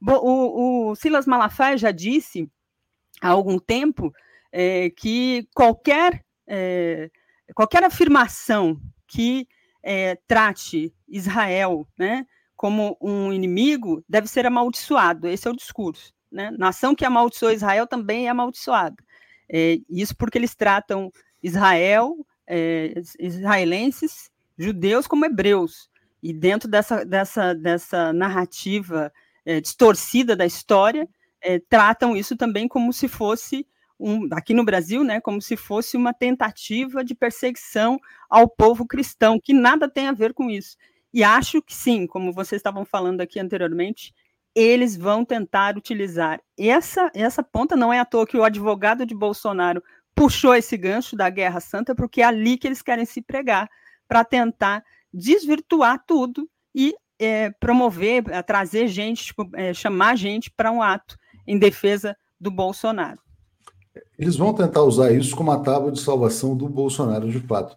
O, 0.00 0.90
o, 0.90 0.94
Silas 0.94 1.26
Malafaia 1.26 1.76
já 1.76 1.90
disse 1.90 2.50
há 3.20 3.28
algum 3.28 3.58
tempo 3.58 4.10
é, 4.50 4.88
que 4.88 5.46
qualquer, 5.54 6.24
é, 6.46 7.10
qualquer 7.54 7.84
afirmação 7.84 8.80
que 9.06 9.46
é, 9.82 10.18
trate 10.26 10.90
Israel 11.06 11.86
né, 11.98 12.26
como 12.56 12.96
um 12.98 13.30
inimigo 13.30 14.02
deve 14.08 14.26
ser 14.26 14.46
amaldiçoado. 14.46 15.28
Esse 15.28 15.46
é 15.46 15.50
o 15.50 15.56
discurso. 15.56 16.14
Né? 16.32 16.50
Nação 16.52 16.94
que 16.94 17.04
amaldiçoa 17.04 17.52
Israel 17.52 17.86
também 17.86 18.26
é 18.26 18.30
amaldiçoada. 18.30 18.96
É, 19.52 19.80
isso 19.90 20.16
porque 20.16 20.38
eles 20.38 20.54
tratam 20.54 21.12
Israel, 21.42 22.16
é, 22.46 22.94
israelenses, 23.18 24.30
judeus 24.56 25.06
como 25.06 25.24
hebreus. 25.24 25.88
E 26.22 26.32
dentro 26.32 26.68
dessa, 26.68 27.04
dessa, 27.04 27.54
dessa 27.54 28.12
narrativa 28.12 29.12
é, 29.44 29.60
distorcida 29.60 30.34
da 30.34 30.46
história, 30.46 31.08
é, 31.40 31.58
tratam 31.58 32.16
isso 32.16 32.36
também 32.36 32.66
como 32.66 32.92
se 32.92 33.08
fosse 33.08 33.66
um, 33.98 34.28
aqui 34.32 34.52
no 34.52 34.64
Brasil, 34.64 35.02
né, 35.02 35.20
como 35.20 35.40
se 35.40 35.56
fosse 35.56 35.96
uma 35.96 36.12
tentativa 36.12 37.04
de 37.04 37.14
perseguição 37.14 37.98
ao 38.28 38.48
povo 38.48 38.86
cristão, 38.86 39.40
que 39.40 39.52
nada 39.52 39.88
tem 39.88 40.08
a 40.08 40.12
ver 40.12 40.34
com 40.34 40.50
isso. 40.50 40.76
E 41.12 41.24
acho 41.24 41.62
que 41.62 41.74
sim, 41.74 42.06
como 42.06 42.32
vocês 42.32 42.58
estavam 42.58 42.84
falando 42.84 43.20
aqui 43.20 43.40
anteriormente, 43.40 44.12
eles 44.54 44.96
vão 44.96 45.24
tentar 45.24 45.76
utilizar 45.76 46.40
essa 46.58 47.10
essa 47.14 47.42
ponta. 47.42 47.76
Não 47.76 47.92
é 47.92 48.00
à 48.00 48.04
toa 48.04 48.26
que 48.26 48.36
o 48.36 48.44
advogado 48.44 49.04
de 49.04 49.14
Bolsonaro 49.14 49.82
puxou 50.16 50.54
esse 50.54 50.76
gancho 50.78 51.14
da 51.14 51.28
Guerra 51.28 51.60
Santa, 51.60 51.94
porque 51.94 52.22
é 52.22 52.24
ali 52.24 52.56
que 52.56 52.66
eles 52.66 52.80
querem 52.80 53.04
se 53.04 53.20
pregar 53.20 53.68
para 54.08 54.24
tentar 54.24 54.82
desvirtuar 55.12 56.02
tudo 56.06 56.48
e 56.74 56.94
é, 57.18 57.50
promover, 57.60 58.24
é, 58.30 58.42
trazer 58.42 58.88
gente, 58.88 59.26
tipo, 59.26 59.48
é, 59.54 59.74
chamar 59.74 60.16
gente 60.16 60.50
para 60.50 60.72
um 60.72 60.82
ato 60.82 61.16
em 61.46 61.58
defesa 61.58 62.16
do 62.40 62.50
Bolsonaro. 62.50 63.20
Eles 64.18 64.36
vão 64.36 64.54
tentar 64.54 64.82
usar 64.82 65.12
isso 65.12 65.36
como 65.36 65.50
a 65.50 65.60
tábua 65.60 65.92
de 65.92 66.00
salvação 66.00 66.56
do 66.56 66.68
Bolsonaro, 66.68 67.30
de 67.30 67.40
fato. 67.40 67.76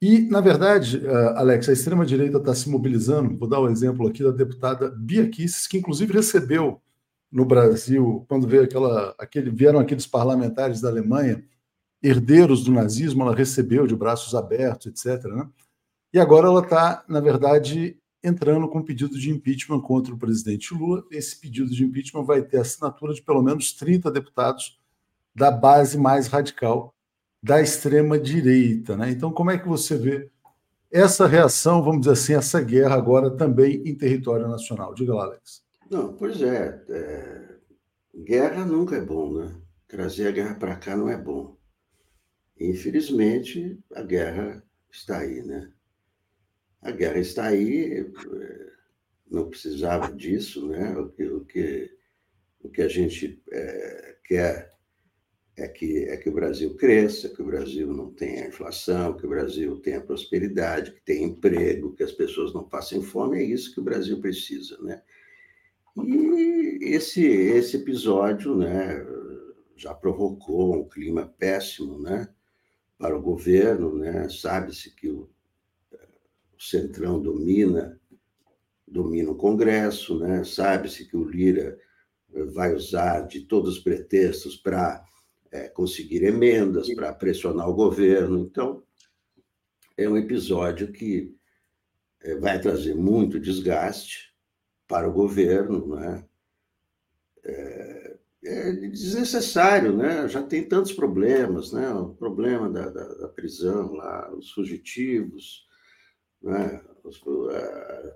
E, 0.00 0.20
na 0.20 0.40
verdade, 0.40 0.98
uh, 0.98 1.36
Alex, 1.36 1.68
a 1.68 1.72
extrema-direita 1.72 2.38
está 2.38 2.54
se 2.54 2.70
mobilizando. 2.70 3.36
Vou 3.36 3.48
dar 3.48 3.58
o 3.58 3.66
um 3.66 3.70
exemplo 3.70 4.06
aqui 4.06 4.22
da 4.22 4.30
deputada 4.30 4.90
Bia 4.90 5.28
Kicis, 5.28 5.66
que 5.66 5.78
inclusive 5.78 6.12
recebeu 6.12 6.80
no 7.30 7.44
Brasil, 7.44 8.24
quando 8.28 8.46
veio 8.46 8.62
aquela, 8.62 9.14
aquele, 9.18 9.50
vieram 9.50 9.80
aqueles 9.80 10.06
parlamentares 10.06 10.80
da 10.80 10.88
Alemanha, 10.88 11.44
herdeiros 12.02 12.64
do 12.64 12.72
nazismo, 12.72 13.22
ela 13.22 13.34
recebeu 13.34 13.86
de 13.86 13.96
braços 13.96 14.34
abertos, 14.34 14.86
etc. 14.86 15.24
Né? 15.24 15.48
E 16.12 16.18
agora 16.18 16.46
ela 16.46 16.60
está, 16.60 17.04
na 17.08 17.20
verdade, 17.20 17.98
entrando 18.22 18.68
com 18.68 18.82
pedido 18.82 19.18
de 19.18 19.30
impeachment 19.30 19.80
contra 19.80 20.14
o 20.14 20.18
presidente 20.18 20.74
Lula. 20.74 21.04
Esse 21.10 21.38
pedido 21.40 21.70
de 21.70 21.84
impeachment 21.84 22.24
vai 22.24 22.42
ter 22.42 22.58
assinatura 22.58 23.12
de 23.12 23.22
pelo 23.22 23.42
menos 23.42 23.72
30 23.72 24.10
deputados 24.10 24.78
da 25.34 25.50
base 25.50 25.98
mais 25.98 26.26
radical 26.26 26.94
da 27.42 27.60
extrema-direita. 27.60 28.96
Né? 28.96 29.10
Então, 29.10 29.30
como 29.32 29.50
é 29.50 29.58
que 29.58 29.68
você 29.68 29.96
vê 29.96 30.30
essa 30.90 31.26
reação, 31.26 31.82
vamos 31.82 32.00
dizer 32.00 32.12
assim, 32.12 32.34
essa 32.34 32.60
guerra 32.60 32.96
agora 32.96 33.30
também 33.30 33.82
em 33.84 33.94
território 33.94 34.48
nacional? 34.48 34.94
Diga 34.94 35.14
lá, 35.14 35.24
Alex. 35.24 35.62
Não, 35.90 36.14
pois 36.14 36.40
é, 36.42 36.82
é... 36.88 37.54
guerra 38.24 38.64
nunca 38.64 38.96
é 38.96 39.00
bom, 39.00 39.32
né? 39.32 39.54
Trazer 39.86 40.28
a 40.28 40.32
guerra 40.32 40.54
para 40.54 40.76
cá 40.76 40.96
não 40.96 41.08
é 41.08 41.16
bom. 41.16 41.57
Infelizmente, 42.60 43.78
a 43.94 44.02
guerra 44.02 44.62
está 44.90 45.18
aí, 45.18 45.42
né? 45.42 45.70
A 46.82 46.90
guerra 46.90 47.18
está 47.18 47.46
aí, 47.46 48.00
é, 48.00 48.70
não 49.30 49.48
precisava 49.48 50.12
disso, 50.12 50.68
né? 50.68 50.96
O 50.96 51.08
que, 51.08 51.24
o 51.24 51.44
que, 51.44 51.90
o 52.60 52.68
que 52.68 52.82
a 52.82 52.88
gente 52.88 53.42
é, 53.50 54.16
quer 54.24 54.78
é 55.56 55.66
que, 55.66 56.04
é 56.04 56.16
que 56.16 56.28
o 56.28 56.34
Brasil 56.34 56.76
cresça, 56.76 57.28
que 57.28 57.42
o 57.42 57.46
Brasil 57.46 57.92
não 57.92 58.12
tenha 58.12 58.46
inflação, 58.46 59.16
que 59.16 59.26
o 59.26 59.28
Brasil 59.28 59.76
tenha 59.80 60.00
prosperidade, 60.00 60.92
que 60.92 61.00
tenha 61.00 61.26
emprego, 61.26 61.94
que 61.94 62.04
as 62.04 62.12
pessoas 62.12 62.54
não 62.54 62.62
passem 62.62 63.02
fome, 63.02 63.38
é 63.38 63.42
isso 63.42 63.74
que 63.74 63.80
o 63.80 63.84
Brasil 63.84 64.20
precisa, 64.20 64.78
né? 64.80 65.02
E 65.96 66.78
esse, 66.94 67.24
esse 67.26 67.76
episódio, 67.76 68.56
né, 68.56 69.04
já 69.76 69.92
provocou 69.92 70.76
um 70.76 70.88
clima 70.88 71.26
péssimo, 71.38 71.98
né, 71.98 72.28
para 72.98 73.16
o 73.16 73.22
governo, 73.22 73.96
né? 73.96 74.28
Sabe-se 74.28 74.94
que 74.94 75.08
o, 75.08 75.30
o 75.92 76.60
Centrão 76.60 77.22
domina 77.22 77.98
domina 78.90 79.30
o 79.30 79.36
Congresso, 79.36 80.18
né? 80.18 80.44
Sabe-se 80.44 81.06
que 81.06 81.16
o 81.16 81.24
Lira 81.24 81.78
vai 82.52 82.74
usar 82.74 83.26
de 83.26 83.40
todos 83.40 83.76
os 83.76 83.82
pretextos 83.82 84.56
para 84.56 85.04
é, 85.50 85.68
conseguir 85.68 86.24
emendas, 86.24 86.92
para 86.94 87.12
pressionar 87.12 87.68
o 87.68 87.74
governo. 87.74 88.38
Então, 88.38 88.82
é 89.96 90.08
um 90.08 90.16
episódio 90.16 90.92
que 90.92 91.34
é, 92.20 92.34
vai 92.36 92.60
trazer 92.60 92.94
muito 92.94 93.40
desgaste 93.40 94.34
para 94.86 95.08
o 95.08 95.12
governo, 95.12 95.96
né? 95.96 96.24
É, 97.44 97.77
é 98.48 98.72
desnecessário, 98.72 99.96
né? 99.96 100.28
Já 100.28 100.42
tem 100.42 100.66
tantos 100.66 100.92
problemas, 100.92 101.72
né? 101.72 101.90
O 101.90 102.10
problema 102.14 102.68
da, 102.68 102.88
da, 102.88 103.04
da 103.14 103.28
prisão 103.28 103.92
lá, 103.92 104.32
os 104.34 104.50
fugitivos, 104.52 105.66
né? 106.42 106.80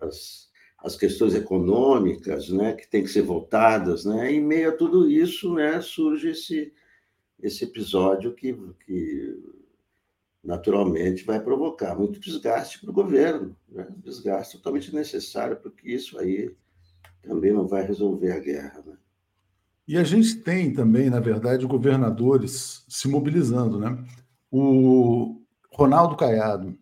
As, 0.00 0.50
as 0.78 0.96
questões 0.96 1.34
econômicas, 1.34 2.48
né? 2.48 2.72
Que 2.74 2.88
têm 2.88 3.02
que 3.02 3.10
ser 3.10 3.22
votadas, 3.22 4.04
né? 4.04 4.32
E 4.32 4.36
em 4.36 4.44
meio 4.44 4.70
a 4.70 4.76
tudo 4.76 5.10
isso, 5.10 5.54
né? 5.54 5.80
Surge 5.80 6.30
esse 6.30 6.72
esse 7.42 7.64
episódio 7.64 8.32
que, 8.34 8.56
que 8.86 9.42
naturalmente 10.42 11.24
vai 11.24 11.42
provocar 11.42 11.94
muito 11.94 12.20
desgaste 12.20 12.80
para 12.80 12.90
o 12.90 12.94
governo, 12.94 13.56
né? 13.68 13.86
desgaste 13.96 14.56
totalmente 14.58 14.94
necessário, 14.94 15.56
porque 15.56 15.90
isso 15.90 16.18
aí 16.18 16.54
também 17.20 17.52
não 17.52 17.66
vai 17.66 17.84
resolver 17.84 18.30
a 18.30 18.38
guerra. 18.38 18.82
Né? 18.86 18.96
E 19.92 19.98
a 19.98 20.04
gente 20.04 20.36
tem 20.36 20.72
também, 20.72 21.10
na 21.10 21.20
verdade, 21.20 21.66
governadores 21.66 22.82
se 22.88 23.06
mobilizando. 23.08 23.78
Né? 23.78 24.02
O 24.50 25.42
Ronaldo 25.70 26.16
Caiado 26.16 26.78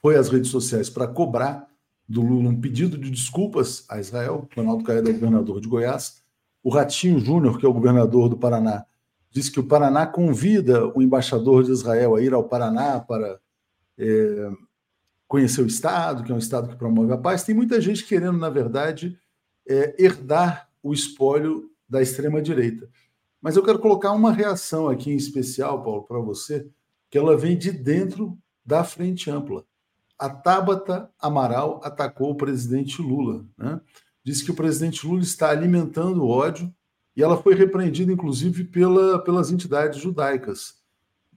foi 0.00 0.16
às 0.16 0.30
redes 0.30 0.50
sociais 0.50 0.88
para 0.88 1.06
cobrar 1.06 1.68
do 2.08 2.22
Lula 2.22 2.48
um 2.48 2.58
pedido 2.58 2.96
de 2.96 3.10
desculpas 3.10 3.84
a 3.90 4.00
Israel. 4.00 4.48
Ronaldo 4.56 4.84
Caiado 4.84 5.10
é 5.10 5.12
governador 5.12 5.60
de 5.60 5.68
Goiás. 5.68 6.22
O 6.62 6.70
Ratinho 6.70 7.18
Júnior, 7.18 7.58
que 7.58 7.66
é 7.66 7.68
o 7.68 7.74
governador 7.74 8.30
do 8.30 8.38
Paraná, 8.38 8.86
diz 9.30 9.50
que 9.50 9.60
o 9.60 9.66
Paraná 9.66 10.06
convida 10.06 10.86
o 10.96 11.02
embaixador 11.02 11.62
de 11.62 11.72
Israel 11.72 12.14
a 12.14 12.22
ir 12.22 12.32
ao 12.32 12.44
Paraná 12.44 13.00
para 13.00 13.38
é, 13.98 14.50
conhecer 15.28 15.60
o 15.60 15.66
Estado, 15.66 16.24
que 16.24 16.32
é 16.32 16.34
um 16.34 16.38
Estado 16.38 16.70
que 16.70 16.76
promove 16.76 17.12
a 17.12 17.18
paz. 17.18 17.44
Tem 17.44 17.54
muita 17.54 17.78
gente 17.82 18.02
querendo, 18.02 18.38
na 18.38 18.48
verdade, 18.48 19.14
é, 19.68 19.94
herdar 20.02 20.70
o 20.82 20.94
espólio 20.94 21.73
da 21.88 22.02
extrema-direita. 22.02 22.88
Mas 23.40 23.56
eu 23.56 23.62
quero 23.62 23.78
colocar 23.78 24.12
uma 24.12 24.32
reação 24.32 24.88
aqui 24.88 25.10
em 25.10 25.16
especial, 25.16 25.82
Paulo, 25.82 26.04
para 26.04 26.18
você, 26.18 26.66
que 27.10 27.18
ela 27.18 27.36
vem 27.36 27.56
de 27.56 27.70
dentro 27.70 28.38
da 28.64 28.82
Frente 28.82 29.30
Ampla. 29.30 29.64
A 30.18 30.30
Tabata 30.30 31.10
Amaral 31.18 31.80
atacou 31.84 32.30
o 32.30 32.36
presidente 32.36 33.02
Lula. 33.02 33.44
Né? 33.58 33.80
Diz 34.22 34.42
que 34.42 34.50
o 34.50 34.54
presidente 34.54 35.06
Lula 35.06 35.22
está 35.22 35.50
alimentando 35.50 36.22
o 36.22 36.28
ódio 36.28 36.72
e 37.16 37.22
ela 37.22 37.36
foi 37.36 37.54
repreendida, 37.54 38.12
inclusive, 38.12 38.64
pela, 38.64 39.22
pelas 39.22 39.50
entidades 39.50 40.00
judaicas. 40.00 40.82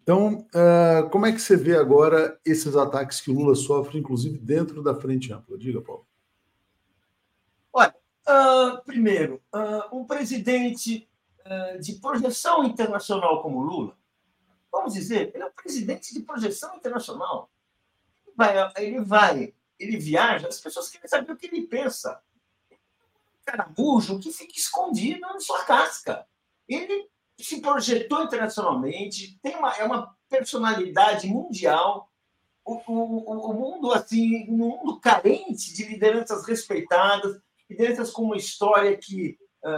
Então, 0.02 0.48
uh, 0.56 1.10
como 1.10 1.26
é 1.26 1.34
que 1.34 1.42
você 1.42 1.58
vê 1.58 1.76
agora 1.76 2.40
esses 2.46 2.78
ataques 2.78 3.20
que 3.20 3.30
o 3.30 3.34
Lula 3.34 3.56
sofre, 3.56 4.00
inclusive 4.00 4.38
dentro 4.38 4.82
da 4.82 4.96
frente 4.96 5.34
ampla? 5.34 5.58
Diga, 5.58 5.82
Paulo. 5.82 6.08
Olha, 7.74 7.94
uh, 8.28 8.84
primeiro, 8.84 9.42
uh, 9.54 9.98
um 9.98 10.06
presidente 10.06 11.08
de 11.80 11.94
projeção 11.94 12.66
internacional 12.66 13.42
como 13.42 13.62
Lula, 13.62 13.98
vamos 14.70 14.94
dizer, 14.94 15.32
ele 15.34 15.44
é 15.44 15.46
um 15.46 15.52
presidente 15.54 16.14
de 16.14 16.20
projeção 16.20 16.76
internacional. 16.76 17.50
Ele 18.26 18.36
vai, 18.36 18.74
ele, 18.76 19.00
vai, 19.00 19.54
ele 19.80 19.96
viaja, 19.96 20.50
as 20.50 20.60
pessoas 20.60 20.90
querem 20.90 21.08
saber 21.08 21.32
o 21.32 21.38
que 21.38 21.46
ele 21.46 21.62
pensa 21.62 22.22
caramujo 23.48 24.20
que 24.20 24.32
fica 24.34 24.60
escondido 24.60 25.22
na 25.22 25.40
sua 25.40 25.64
casca. 25.64 26.28
Ele 26.68 27.10
se 27.40 27.62
projetou 27.62 28.24
internacionalmente, 28.24 29.40
tem 29.42 29.56
uma, 29.56 29.74
é 29.78 29.86
uma 29.86 30.14
personalidade 30.28 31.28
mundial. 31.28 32.12
O, 32.66 32.76
o, 32.92 33.52
o 33.52 33.54
mundo, 33.54 33.94
assim, 33.94 34.46
um 34.50 34.58
mundo 34.58 35.00
carente 35.00 35.74
de 35.74 35.86
lideranças 35.86 36.46
respeitadas, 36.46 37.40
lideranças 37.70 38.12
com 38.12 38.24
uma 38.24 38.38
história 38.38 38.96
que 38.98 39.38
uh, 39.64 39.70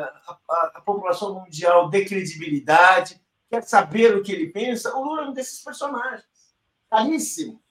a, 0.49 0.71
a, 0.75 0.81
população 0.81 1.33
mundial 1.35 1.89
dê 1.89 2.05
credibilidade, 2.05 3.21
quer 3.49 3.63
saber 3.63 4.15
o 4.15 4.23
que 4.23 4.31
ele 4.31 4.47
pensa. 4.47 4.95
O 4.95 5.03
Lula 5.03 5.23
é 5.23 5.25
um 5.29 5.33
desses 5.33 5.63
personagens. 5.63 6.25
Caríssimo. 6.89 7.61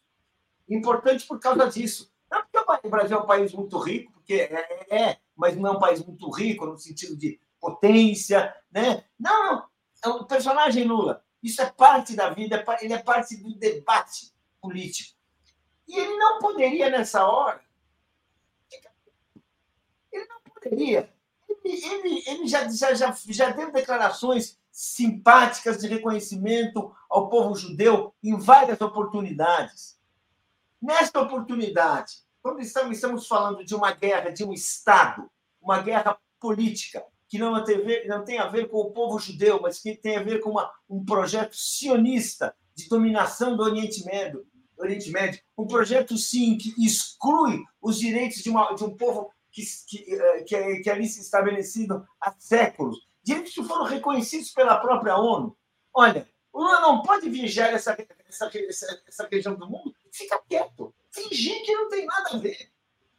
Importante 0.68 1.26
por 1.26 1.38
causa 1.38 1.68
disso. 1.68 2.12
Não 2.30 2.42
porque 2.42 2.86
o 2.86 2.90
Brasil 2.90 3.16
é 3.16 3.20
um 3.20 3.26
país 3.26 3.52
muito 3.52 3.78
rico, 3.78 4.12
porque 4.12 4.34
é, 4.34 4.86
é 4.94 5.18
mas 5.36 5.56
não 5.56 5.70
é 5.70 5.72
um 5.76 5.78
país 5.78 6.04
muito 6.04 6.28
rico 6.30 6.66
no 6.66 6.76
sentido 6.76 7.16
de 7.16 7.40
potência, 7.60 8.54
né? 8.70 9.04
Não, 9.18 9.54
não. 9.56 9.68
É 10.04 10.08
o 10.08 10.24
personagem 10.24 10.84
Lula. 10.84 11.24
Isso 11.42 11.62
é 11.62 11.70
parte 11.70 12.14
da 12.14 12.30
vida, 12.30 12.56
é 12.56 12.84
ele 12.84 12.92
é 12.92 12.98
parte 12.98 13.36
do 13.36 13.54
debate 13.54 14.32
político. 14.60 15.16
E 15.86 15.98
ele 15.98 16.16
não 16.16 16.38
poderia, 16.38 16.90
nessa 16.90 17.26
hora, 17.26 17.60
ele 20.70 21.08
ele, 21.64 22.22
ele 22.26 22.46
já, 22.46 22.68
já, 22.68 22.94
já, 22.94 23.14
já 23.28 23.50
deu 23.50 23.70
declarações 23.70 24.58
simpáticas 24.70 25.78
de 25.78 25.88
reconhecimento 25.88 26.94
ao 27.10 27.28
povo 27.28 27.54
judeu 27.54 28.14
em 28.22 28.36
várias 28.36 28.80
oportunidades. 28.80 29.98
Nesta 30.80 31.20
oportunidade, 31.20 32.18
quando 32.40 32.60
estamos, 32.60 32.96
estamos 32.96 33.26
falando 33.26 33.64
de 33.64 33.74
uma 33.74 33.92
guerra 33.92 34.30
de 34.30 34.44
um 34.44 34.52
Estado, 34.52 35.28
uma 35.60 35.82
guerra 35.82 36.16
política, 36.40 37.04
que 37.28 37.38
não 37.38 37.62
tem, 37.62 37.76
a 37.76 37.80
ver, 37.80 38.06
não 38.06 38.24
tem 38.24 38.38
a 38.38 38.46
ver 38.46 38.68
com 38.68 38.78
o 38.78 38.90
povo 38.90 39.18
judeu, 39.18 39.60
mas 39.60 39.80
que 39.80 39.96
tem 39.96 40.16
a 40.16 40.22
ver 40.22 40.40
com 40.40 40.50
uma, 40.50 40.72
um 40.88 41.04
projeto 41.04 41.54
sionista 41.54 42.54
de 42.74 42.88
dominação 42.88 43.56
do 43.56 43.62
Oriente 43.62 44.04
Médio, 44.04 44.46
Oriente 44.78 45.10
Médio, 45.10 45.40
um 45.56 45.66
projeto, 45.66 46.16
sim, 46.16 46.56
que 46.56 46.72
exclui 46.78 47.64
os 47.82 47.98
direitos 47.98 48.38
de, 48.38 48.48
uma, 48.48 48.72
de 48.74 48.84
um 48.84 48.96
povo 48.96 49.30
que, 49.58 50.04
que, 50.04 50.14
eh, 50.14 50.42
que, 50.42 50.56
é, 50.56 50.80
que 50.80 50.90
ali 50.90 51.04
estabelecido 51.04 52.06
há 52.20 52.32
séculos, 52.38 53.06
direitos 53.22 53.54
que 53.54 53.64
foram 53.64 53.84
reconhecidos 53.84 54.50
pela 54.50 54.78
própria 54.78 55.16
ONU. 55.16 55.56
Olha, 55.92 56.28
o 56.52 56.62
Lula 56.62 56.80
não 56.80 57.02
pode 57.02 57.28
viajar 57.28 57.72
essa, 57.72 57.96
essa, 58.28 58.50
essa, 58.54 59.02
essa 59.06 59.28
região 59.30 59.54
do 59.54 59.68
mundo 59.68 59.94
ficar 60.10 60.38
quieto 60.48 60.94
fingir 61.10 61.62
que 61.64 61.72
não 61.72 61.88
tem 61.88 62.06
nada 62.06 62.30
a 62.34 62.38
ver. 62.38 62.70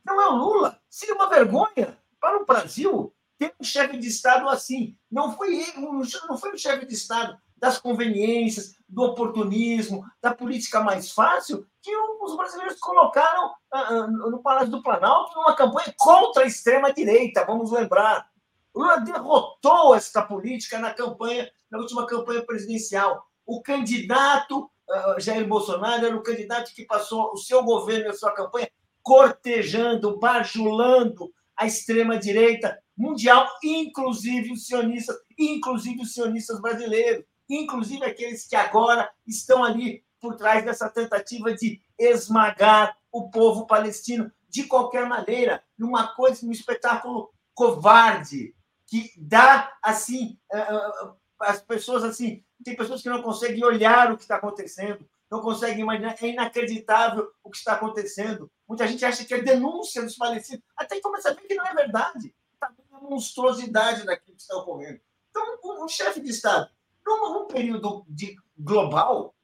Não 0.06 0.22
é 0.22 0.28
o 0.28 0.36
Lula. 0.36 0.82
Seria 0.90 1.16
uma 1.16 1.30
vergonha 1.30 1.98
para 2.20 2.42
o 2.42 2.46
Brasil 2.46 3.14
ter 3.38 3.54
um 3.60 3.64
chefe 3.64 3.98
de 3.98 4.08
Estado 4.08 4.48
assim. 4.50 4.98
Não 5.12 5.36
foi 5.36 5.56
ele, 5.56 5.82
não 5.82 6.38
foi 6.38 6.54
o 6.54 6.58
chefe 6.58 6.86
de 6.86 6.94
Estado 6.94 7.40
das 7.60 7.78
conveniências, 7.78 8.76
do 8.88 9.04
oportunismo, 9.04 10.04
da 10.22 10.34
política 10.34 10.80
mais 10.82 11.12
fácil 11.12 11.66
que 11.82 11.96
os 11.96 12.36
brasileiros 12.36 12.80
colocaram 12.80 13.52
ah, 13.72 13.80
ah, 13.80 14.08
no 14.08 14.42
Palácio 14.42 14.72
do 14.72 14.84
Planalto 14.84 15.36
numa 15.36 15.56
campanha 15.56 15.94
contra 15.98 16.44
a 16.44 16.48
extrema-direita, 16.48 17.46
vamos 17.46 17.72
lembrar. 17.72 18.28
O 18.74 18.80
Lula 18.82 19.00
derrotou 19.00 19.96
essa 19.96 20.22
política 20.22 20.80
na 20.80 20.94
campanha, 20.94 21.50
na 21.70 21.80
última 21.80 22.06
campanha 22.06 22.46
presidencial. 22.46 23.24
O 23.46 23.62
candidato 23.62 24.70
uh, 24.90 25.20
Jair 25.20 25.48
Bolsonaro 25.48 26.06
era 26.06 26.16
o 26.16 26.24
candidato 26.24 26.74
que 26.74 26.86
passou 26.86 27.32
o 27.34 27.38
seu 27.38 27.64
governo 27.64 28.06
e 28.06 28.10
a 28.10 28.14
sua 28.14 28.32
campanha 28.32 28.70
cortejando, 29.02 30.20
bajulando 30.20 31.32
a 31.58 31.66
extrema-direita 31.66 32.78
mundial, 32.96 33.48
inclusive 33.64 34.52
os 34.52 34.68
sionistas, 34.68 35.18
inclusive 35.38 36.02
os 36.02 36.14
sionistas 36.14 36.62
brasileiros, 36.62 37.24
inclusive 37.50 38.06
aqueles 38.06 38.48
que 38.48 38.56
agora 38.56 39.10
estão 39.26 39.64
ali 39.64 40.04
por 40.20 40.36
trás 40.36 40.64
dessa 40.64 40.90
tentativa 40.90 41.54
de 41.54 41.82
esmagar 41.98 42.98
o 43.12 43.30
povo 43.30 43.66
palestino 43.66 44.32
de 44.50 44.64
qualquer 44.64 45.06
maneira, 45.06 45.64
numa 45.78 46.16
coisa, 46.16 46.46
num 46.46 46.52
espetáculo 46.52 47.32
covarde, 47.54 48.56
que 48.86 49.14
dá 49.18 49.78
assim 49.84 50.40
eh, 50.52 50.58
eh, 50.60 51.12
as 51.40 51.62
pessoas 51.62 52.04
assim, 52.04 52.44
tem 52.64 52.76
pessoas 52.76 53.02
que 53.02 53.10
não 53.10 53.22
conseguem 53.22 53.64
olhar 53.64 54.12
o 54.12 54.18
que 54.18 54.24
está 54.24 54.36
acontecendo, 54.36 55.08
não 55.32 55.42
conseguem 55.42 55.82
imaginar, 55.82 56.16
é 56.22 56.28
inacreditável 56.28 57.32
o 57.44 57.50
que 57.50 57.58
está 57.58 57.74
acontecendo. 57.74 58.52
Muita 58.68 58.88
gente 58.88 59.06
acha 59.06 59.24
que 59.24 59.34
é 59.34 59.42
denúncia 59.42 60.02
dos 60.02 60.16
palestinos, 60.16 60.64
até 60.76 60.96
que 60.96 61.02
começa 61.02 61.30
a 61.30 61.34
ver 61.34 61.42
que 61.42 61.56
não 61.56 61.66
é 61.66 61.74
verdade. 61.74 62.36
Está 62.54 62.74
uma 62.90 63.10
monstruosidade 63.10 64.06
daquilo 64.06 64.36
que 64.36 64.42
está 64.42 64.58
ocorrendo. 64.58 65.00
Então, 65.30 65.60
um, 65.64 65.86
um 65.86 65.88
chefe 65.88 66.20
de 66.20 66.32
Estado, 66.32 66.70
num, 67.18 67.48
período 67.48 68.06
de 68.08 68.36
global, 68.58 69.36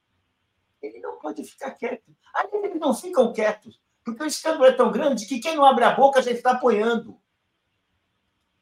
ele 0.81 0.99
não 0.99 1.17
pode 1.19 1.43
ficar 1.43 1.71
quieto. 1.71 2.15
Aí 2.33 2.47
eles 2.53 2.79
não 2.79 2.93
ficam 2.93 3.33
quietos, 3.33 3.79
porque 4.03 4.23
o 4.23 4.27
escândalo 4.27 4.65
é 4.65 4.71
tão 4.71 4.91
grande 4.91 5.25
que 5.25 5.39
quem 5.39 5.55
não 5.55 5.65
abre 5.65 5.83
a 5.83 5.95
boca 5.95 6.21
já 6.21 6.31
está 6.31 6.51
apoiando. 6.51 7.19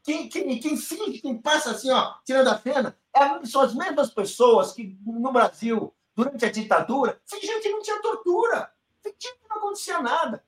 Quem, 0.04 0.28
quem, 0.28 0.60
quem 0.60 0.76
finge, 0.76 1.20
quem 1.20 1.38
passa 1.38 1.72
assim, 1.72 1.90
ó, 1.90 2.16
tirando 2.26 2.50
a 2.50 2.56
pena, 2.56 2.98
é, 3.16 3.46
são 3.46 3.62
as 3.62 3.74
mesmas 3.74 4.12
pessoas 4.12 4.74
que 4.74 4.98
no 5.06 5.32
Brasil, 5.32 5.94
durante 6.14 6.46
a 6.46 6.52
ditadura, 6.52 7.22
fingiam 7.26 7.62
que 7.62 7.70
não 7.70 7.82
tinha 7.82 8.02
tortura, 8.02 8.74
fingiam 9.02 9.36
que 9.38 9.48
não 9.50 9.58
acontecia 9.58 10.02
nada. 10.02 10.44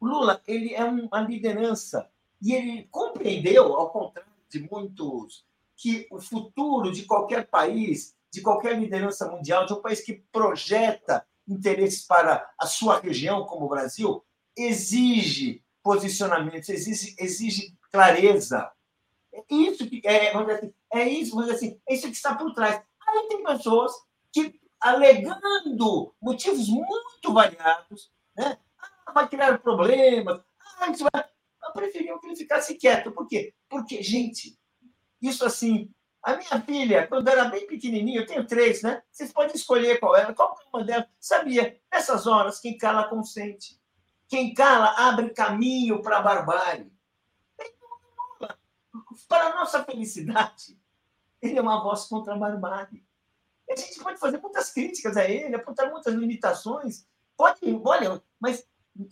O 0.00 0.06
Lula, 0.06 0.42
ele 0.46 0.74
é 0.74 0.84
uma 0.84 1.20
liderança 1.20 2.10
e 2.40 2.54
ele 2.54 2.88
compreendeu, 2.90 3.74
ao 3.74 3.90
contrário 3.90 4.32
de 4.48 4.60
muitos, 4.70 5.44
que 5.76 6.06
o 6.10 6.20
futuro 6.20 6.90
de 6.90 7.04
qualquer 7.04 7.48
país, 7.48 8.16
de 8.32 8.40
qualquer 8.40 8.78
liderança 8.78 9.30
mundial, 9.30 9.66
de 9.66 9.74
um 9.74 9.82
país 9.82 10.00
que 10.00 10.24
projeta 10.32 11.26
interesses 11.46 12.04
para 12.06 12.50
a 12.58 12.66
sua 12.66 12.98
região, 12.98 13.44
como 13.44 13.66
o 13.66 13.68
Brasil, 13.68 14.24
exige 14.56 15.62
posicionamentos, 15.82 16.68
exige, 16.68 17.14
exige 17.18 17.76
clareza. 17.92 18.70
É 19.32 19.44
isso 19.50 19.86
que 19.88 20.00
é, 20.04 20.32
vamos 20.32 20.48
dizer 20.48 20.58
assim, 20.58 20.74
é 20.92 21.08
isso, 21.08 21.30
vamos 21.32 21.46
dizer 21.46 21.56
assim, 21.56 21.80
é 21.88 21.94
isso 21.94 22.08
que 22.08 22.16
está 22.16 22.34
por 22.34 22.52
trás. 22.54 22.82
Aí 23.06 23.28
tem 23.28 23.44
pessoas 23.44 23.92
que, 24.32 24.58
alegando 24.80 26.14
motivos 26.20 26.68
muito 26.68 27.32
variados, 27.32 28.10
né? 28.36 28.58
Ah, 29.06 29.12
vai 29.12 29.28
criar 29.28 29.58
problemas, 29.58 30.40
ah, 30.78 30.90
isso 30.90 31.04
vai... 31.12 31.24
preferiam 31.72 32.18
que 32.18 32.26
ele 32.26 32.36
ficasse 32.36 32.74
quieto. 32.74 33.12
Por 33.12 33.28
quê? 33.28 33.54
Porque, 33.68 34.02
gente, 34.02 34.58
isso 35.28 35.44
assim, 35.44 35.90
a 36.22 36.36
minha 36.36 36.60
filha, 36.62 37.06
quando 37.06 37.28
era 37.28 37.44
bem 37.44 37.66
pequenininha, 37.66 38.20
eu 38.20 38.26
tenho 38.26 38.46
três, 38.46 38.82
né? 38.82 39.02
Vocês 39.12 39.32
podem 39.32 39.54
escolher 39.54 40.00
qual 40.00 40.16
era, 40.16 40.34
qual 40.34 40.58
é 40.60 40.76
uma 40.76 40.84
delas. 40.84 41.06
Sabia, 41.20 41.80
nessas 41.92 42.26
horas, 42.26 42.58
quem 42.58 42.76
cala 42.76 43.08
consente. 43.08 43.80
Quem 44.28 44.52
cala 44.52 45.08
abre 45.08 45.30
caminho 45.30 46.02
para 46.02 46.18
a 46.18 46.22
barbárie. 46.22 46.92
Para 49.28 49.46
a 49.46 49.54
nossa 49.54 49.84
felicidade, 49.84 50.76
ele 51.40 51.58
é 51.58 51.62
uma 51.62 51.82
voz 51.82 52.04
contra 52.06 52.34
a 52.34 52.36
barbárie. 52.36 53.06
A 53.70 53.76
gente 53.76 54.00
pode 54.00 54.18
fazer 54.18 54.38
muitas 54.38 54.72
críticas 54.72 55.16
a 55.16 55.24
ele, 55.24 55.54
apontar 55.54 55.90
muitas 55.90 56.12
limitações. 56.14 57.06
Pode, 57.36 57.60
olha, 57.84 58.22
mas 58.40 58.66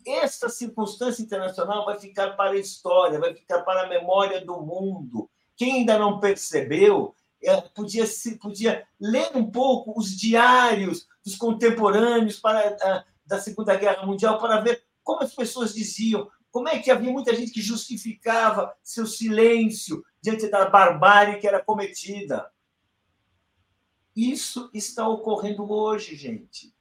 essa 0.06 0.48
circunstância 0.48 1.22
internacional 1.22 1.84
vai 1.84 1.98
ficar 1.98 2.36
para 2.36 2.50
a 2.50 2.58
história, 2.58 3.20
vai 3.20 3.34
ficar 3.34 3.62
para 3.62 3.82
a 3.82 3.88
memória 3.88 4.44
do 4.44 4.60
mundo. 4.60 5.30
Quem 5.56 5.80
ainda 5.80 5.98
não 5.98 6.20
percebeu, 6.20 7.14
é, 7.42 7.60
podia, 7.60 8.04
podia 8.40 8.86
ler 8.98 9.30
um 9.36 9.50
pouco 9.50 9.98
os 9.98 10.16
diários 10.16 11.06
dos 11.24 11.36
contemporâneos 11.36 12.38
para, 12.38 13.04
da 13.26 13.40
Segunda 13.40 13.76
Guerra 13.76 14.06
Mundial 14.06 14.38
para 14.38 14.60
ver 14.60 14.84
como 15.02 15.22
as 15.22 15.34
pessoas 15.34 15.74
diziam, 15.74 16.30
como 16.50 16.68
é 16.68 16.78
que 16.78 16.90
havia 16.90 17.10
muita 17.10 17.34
gente 17.34 17.52
que 17.52 17.60
justificava 17.60 18.74
seu 18.82 19.06
silêncio 19.06 20.04
diante 20.22 20.48
da 20.48 20.68
barbárie 20.68 21.38
que 21.38 21.46
era 21.46 21.62
cometida. 21.62 22.50
Isso 24.16 24.70
está 24.72 25.06
ocorrendo 25.08 25.70
hoje, 25.70 26.14
gente. 26.14 26.72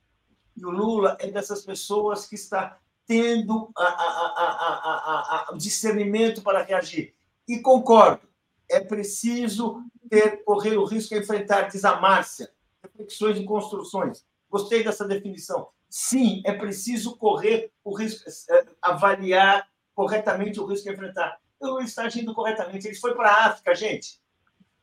E 0.55 0.65
o 0.65 0.69
Lula 0.69 1.17
é 1.19 1.29
dessas 1.31 1.65
pessoas 1.65 2.27
que 2.27 2.35
está 2.35 2.79
tendo 3.05 3.71
a, 3.75 3.83
a, 3.83 5.47
a, 5.49 5.53
o 5.53 5.57
discernimento 5.57 6.41
para 6.41 6.63
reagir. 6.63 7.15
E 7.47 7.59
concordo, 7.59 8.27
é 8.69 8.79
preciso 8.79 9.83
ter, 10.09 10.43
correr 10.43 10.77
o 10.77 10.85
risco 10.85 11.13
de 11.13 11.21
enfrentar, 11.21 11.63
diz 11.63 11.83
a 11.85 11.99
Márcia, 11.99 12.51
reflexões 12.81 13.37
e 13.37 13.45
construções. 13.45 14.25
Gostei 14.49 14.83
dessa 14.83 15.07
definição. 15.07 15.69
Sim, 15.89 16.41
é 16.45 16.53
preciso 16.53 17.15
correr 17.17 17.71
o 17.83 17.95
risco, 17.95 18.29
é, 18.49 18.65
avaliar 18.81 19.67
corretamente 19.93 20.59
o 20.59 20.65
risco 20.65 20.85
de 20.85 20.93
enfrentar. 20.93 21.39
Lula 21.61 21.83
está 21.83 22.03
agindo 22.03 22.33
corretamente. 22.33 22.87
Ele 22.87 22.95
foi 22.95 23.15
para 23.15 23.29
a 23.29 23.45
África, 23.47 23.75
gente. 23.75 24.19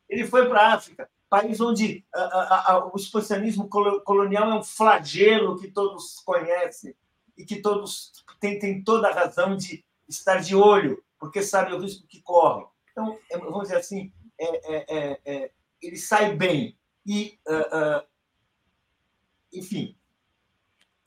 Ele 0.09 0.27
foi 0.27 0.49
para 0.49 0.61
a 0.61 0.75
África, 0.75 1.09
país 1.29 1.61
onde 1.61 2.05
a, 2.13 2.21
a, 2.21 2.73
a, 2.73 2.87
o 2.93 2.97
expansionismo 2.97 3.69
colonial 3.69 4.51
é 4.51 4.55
um 4.55 4.63
flagelo 4.63 5.59
que 5.59 5.71
todos 5.71 6.21
conhecem 6.25 6.95
e 7.37 7.45
que 7.45 7.61
todos 7.61 8.25
têm, 8.41 8.59
têm 8.59 8.83
toda 8.83 9.09
a 9.09 9.15
razão 9.15 9.57
de 9.57 9.85
estar 10.09 10.39
de 10.39 10.57
olho, 10.57 11.03
porque 11.19 11.43
sabe 11.43 11.73
o 11.73 11.79
risco 11.79 12.07
que 12.07 12.21
corre. 12.21 12.67
Então, 12.93 13.19
é, 13.31 13.39
vamos 13.39 13.63
dizer 13.63 13.77
assim, 13.77 14.13
é, 14.39 14.75
é, 14.75 14.85
é, 14.89 15.21
é 15.25 15.51
ele 15.83 15.97
sai 15.97 16.35
bem. 16.35 16.77
E, 17.07 17.39
uh, 17.49 17.99
uh, 17.99 18.03
enfim, 19.53 19.97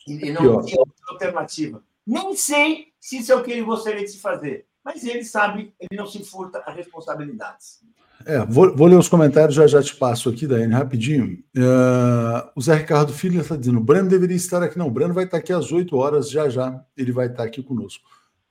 e 0.07 0.31
não 0.31 0.64
tinha 0.64 0.80
outra 0.80 1.05
alternativa. 1.10 1.84
Nem 2.05 2.35
sei 2.35 2.88
se 2.99 3.19
isso 3.19 3.31
é 3.31 3.35
o 3.35 3.43
que 3.43 3.51
ele 3.51 3.64
gostaria 3.64 4.03
de 4.03 4.10
se 4.10 4.19
fazer, 4.19 4.65
mas 4.84 5.03
ele 5.05 5.23
sabe, 5.23 5.73
ele 5.80 5.97
não 5.97 6.05
se 6.05 6.23
furta 6.23 6.60
a 6.65 6.72
responsabilidades. 6.72 7.81
É, 8.26 8.45
vou, 8.45 8.76
vou, 8.76 8.88
ler 8.88 8.97
os 8.97 9.10
comentários, 9.10 9.55
já 9.55 9.68
já 9.68 9.81
te 9.81 9.95
passo 9.95 10.30
aqui, 10.30 10.47
Daiane, 10.47 10.73
rapidinho. 10.73 11.43
Uh, 11.55 12.49
o 12.55 12.61
Zé 12.61 12.76
Ricardo 12.76 13.14
Filho 13.14 13.41
está 13.41 13.55
dizendo: 13.55 13.80
o 13.80 13.84
Breno 13.84 14.10
deveria 14.10 14.35
estar 14.35 14.64
aqui. 14.64 14.77
Não, 14.77 14.88
o 14.88 14.91
Breno 14.91 15.14
vai 15.14 15.26
estar 15.26 15.38
aqui 15.38 15.51
às 15.51 15.72
8 15.72 15.95
horas, 15.95 16.30
já 16.30 16.47
já 16.49 16.84
ele 16.95 17.11
vai 17.11 17.27
estar 17.27 17.43
aqui 17.43 17.61
conosco. 17.61 18.03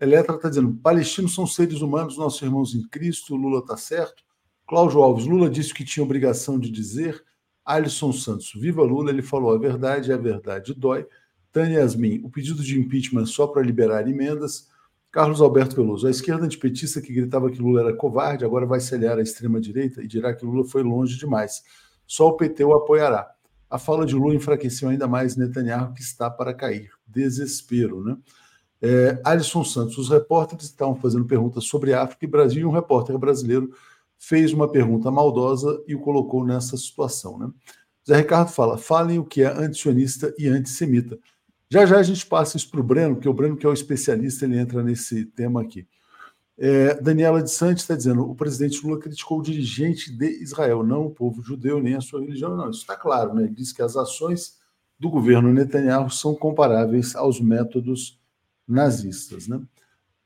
Eletra 0.02 0.34
está 0.34 0.48
dizendo: 0.48 0.76
palestinos 0.82 1.32
são 1.32 1.46
seres 1.46 1.80
humanos, 1.80 2.18
nossos 2.18 2.42
irmãos 2.42 2.74
em 2.74 2.82
Cristo, 2.88 3.36
Lula 3.36 3.60
está 3.60 3.76
certo. 3.76 4.24
Cláudio 4.66 5.00
Alves, 5.00 5.26
Lula 5.26 5.48
disse 5.48 5.72
que 5.72 5.84
tinha 5.84 6.02
obrigação 6.02 6.58
de 6.58 6.72
dizer. 6.72 7.22
Alisson 7.64 8.12
Santos, 8.12 8.50
viva 8.56 8.82
Lula, 8.82 9.10
ele 9.10 9.22
falou 9.22 9.54
a 9.54 9.58
verdade, 9.58 10.12
a 10.12 10.16
verdade 10.16 10.74
dói. 10.74 11.06
Tânia 11.52 11.78
Yasmin, 11.78 12.20
o 12.24 12.28
pedido 12.28 12.60
de 12.64 12.76
impeachment 12.76 13.26
só 13.26 13.46
para 13.46 13.62
liberar 13.62 14.08
emendas. 14.08 14.68
Carlos 15.12 15.40
Alberto 15.40 15.76
Veloso, 15.76 16.08
a 16.08 16.10
esquerda 16.10 16.46
antipetista 16.46 17.00
que 17.00 17.12
gritava 17.12 17.48
que 17.48 17.62
Lula 17.62 17.82
era 17.82 17.94
covarde, 17.94 18.44
agora 18.44 18.66
vai 18.66 18.80
se 18.80 18.92
aliar 18.96 19.18
à 19.18 19.22
extrema-direita 19.22 20.02
e 20.02 20.08
dirá 20.08 20.34
que 20.34 20.44
Lula 20.44 20.64
foi 20.64 20.82
longe 20.82 21.16
demais. 21.16 21.62
Só 22.04 22.26
o 22.26 22.36
PT 22.36 22.64
o 22.64 22.74
apoiará. 22.74 23.30
A 23.70 23.78
fala 23.78 24.04
de 24.04 24.16
Lula 24.16 24.34
enfraqueceu 24.34 24.88
ainda 24.88 25.06
mais 25.06 25.36
Netanyahu, 25.36 25.94
que 25.94 26.00
está 26.00 26.28
para 26.28 26.52
cair. 26.52 26.90
Desespero, 27.06 28.02
né? 28.02 28.16
É, 28.82 29.20
Alisson 29.22 29.64
Santos, 29.64 29.96
os 29.96 30.08
repórteres 30.08 30.64
estavam 30.64 30.96
fazendo 30.96 31.24
perguntas 31.24 31.64
sobre 31.64 31.94
África 31.94 32.24
e 32.24 32.28
Brasil, 32.28 32.62
e 32.62 32.64
um 32.64 32.72
repórter 32.72 33.16
brasileiro 33.16 33.72
fez 34.18 34.52
uma 34.52 34.68
pergunta 34.68 35.08
maldosa 35.08 35.80
e 35.86 35.94
o 35.94 36.00
colocou 36.00 36.44
nessa 36.44 36.76
situação. 36.76 37.38
Né? 37.38 37.48
Zé 38.06 38.16
Ricardo 38.16 38.48
fala: 38.48 38.76
falem 38.76 39.20
o 39.20 39.24
que 39.24 39.42
é 39.42 39.46
antisionista 39.46 40.34
e 40.36 40.48
antissemita. 40.48 41.16
Já 41.70 41.86
já 41.86 41.98
a 41.98 42.02
gente 42.02 42.26
passa 42.26 42.56
isso 42.56 42.70
para 42.70 42.80
o 42.80 42.84
Breno, 42.84 43.14
porque 43.14 43.28
o 43.28 43.32
Breno, 43.32 43.56
que 43.56 43.64
é 43.64 43.68
o 43.68 43.72
especialista, 43.72 44.44
ele 44.44 44.58
entra 44.58 44.82
nesse 44.82 45.26
tema 45.26 45.62
aqui. 45.62 45.86
É, 46.58 47.00
Daniela 47.00 47.40
de 47.40 47.50
Santos 47.50 47.82
está 47.82 47.94
dizendo: 47.94 48.28
o 48.28 48.34
presidente 48.34 48.84
Lula 48.84 48.98
criticou 48.98 49.38
o 49.38 49.42
dirigente 49.42 50.10
de 50.10 50.42
Israel, 50.42 50.82
não 50.82 51.06
o 51.06 51.10
povo 51.10 51.40
judeu 51.40 51.80
nem 51.80 51.94
a 51.94 52.00
sua 52.00 52.20
religião. 52.20 52.56
Não, 52.56 52.68
isso 52.68 52.80
está 52.80 52.96
claro, 52.96 53.32
né? 53.32 53.44
Ele 53.44 53.54
diz 53.54 53.72
que 53.72 53.80
as 53.80 53.96
ações 53.96 54.58
do 54.98 55.08
governo 55.08 55.52
Netanyahu 55.52 56.10
são 56.10 56.34
comparáveis 56.34 57.16
aos 57.16 57.40
métodos 57.40 58.20
nazistas. 58.72 59.46
Né? 59.46 59.60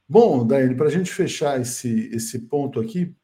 Bom, 0.09 0.47
Daiane, 0.47 0.75
para 0.75 0.87
a 0.87 0.91
gente 0.91 1.13
fechar 1.13 1.61
esse, 1.61 2.09
esse 2.13 2.41
ponto 2.41 2.81
aqui, 2.81 3.15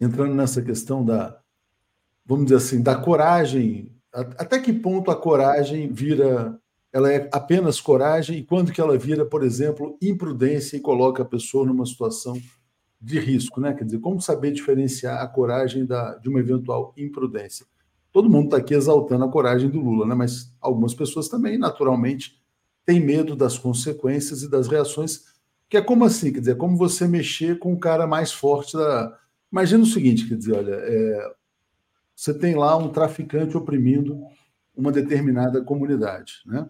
entrando 0.00 0.34
nessa 0.34 0.60
questão 0.60 1.04
da, 1.04 1.40
vamos 2.24 2.46
dizer 2.46 2.56
assim, 2.56 2.82
da 2.82 2.96
coragem, 2.96 3.94
até 4.12 4.58
que 4.58 4.72
ponto 4.72 5.10
a 5.10 5.16
coragem 5.16 5.90
vira 5.92 6.58
ela 6.96 7.12
é 7.12 7.28
apenas 7.30 7.78
coragem 7.78 8.38
e 8.38 8.42
quando 8.42 8.72
que 8.72 8.80
ela 8.80 8.96
vira, 8.96 9.22
por 9.26 9.44
exemplo, 9.44 9.98
imprudência 10.00 10.78
e 10.78 10.80
coloca 10.80 11.22
a 11.22 11.26
pessoa 11.26 11.66
numa 11.66 11.84
situação 11.84 12.40
de 12.98 13.18
risco, 13.18 13.60
né? 13.60 13.74
Quer 13.74 13.84
dizer, 13.84 13.98
como 13.98 14.18
saber 14.18 14.50
diferenciar 14.52 15.22
a 15.22 15.28
coragem 15.28 15.84
da, 15.84 16.14
de 16.14 16.30
uma 16.30 16.40
eventual 16.40 16.94
imprudência? 16.96 17.66
Todo 18.10 18.30
mundo 18.30 18.46
está 18.46 18.56
aqui 18.56 18.72
exaltando 18.72 19.24
a 19.24 19.30
coragem 19.30 19.68
do 19.68 19.78
Lula, 19.78 20.06
né? 20.06 20.14
Mas 20.14 20.50
algumas 20.58 20.94
pessoas 20.94 21.28
também, 21.28 21.58
naturalmente, 21.58 22.40
tem 22.86 23.00
medo 23.00 23.34
das 23.34 23.58
consequências 23.58 24.42
e 24.42 24.48
das 24.48 24.68
reações, 24.68 25.24
que 25.68 25.76
é 25.76 25.82
como 25.82 26.04
assim, 26.04 26.32
quer 26.32 26.38
dizer, 26.38 26.52
é 26.52 26.54
como 26.54 26.76
você 26.76 27.08
mexer 27.08 27.58
com 27.58 27.72
o 27.72 27.78
cara 27.78 28.06
mais 28.06 28.32
forte 28.32 28.76
da. 28.76 29.18
Imagina 29.50 29.82
o 29.82 29.86
seguinte, 29.86 30.28
quer 30.28 30.36
dizer, 30.36 30.52
olha, 30.52 30.74
é... 30.74 31.34
você 32.14 32.32
tem 32.32 32.54
lá 32.54 32.76
um 32.76 32.88
traficante 32.88 33.56
oprimindo 33.56 34.22
uma 34.74 34.92
determinada 34.92 35.62
comunidade, 35.62 36.42
né? 36.46 36.68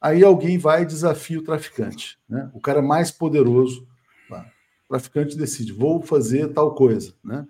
Aí 0.00 0.22
alguém 0.22 0.58
vai 0.58 0.82
e 0.82 0.86
desafia 0.86 1.38
o 1.38 1.44
traficante, 1.44 2.18
né? 2.28 2.50
O 2.52 2.60
cara 2.60 2.82
mais 2.82 3.10
poderoso, 3.10 3.88
lá. 4.28 4.44
o 4.84 4.88
traficante 4.88 5.36
decide, 5.36 5.72
vou 5.72 6.02
fazer 6.02 6.52
tal 6.52 6.74
coisa, 6.74 7.14
né? 7.24 7.46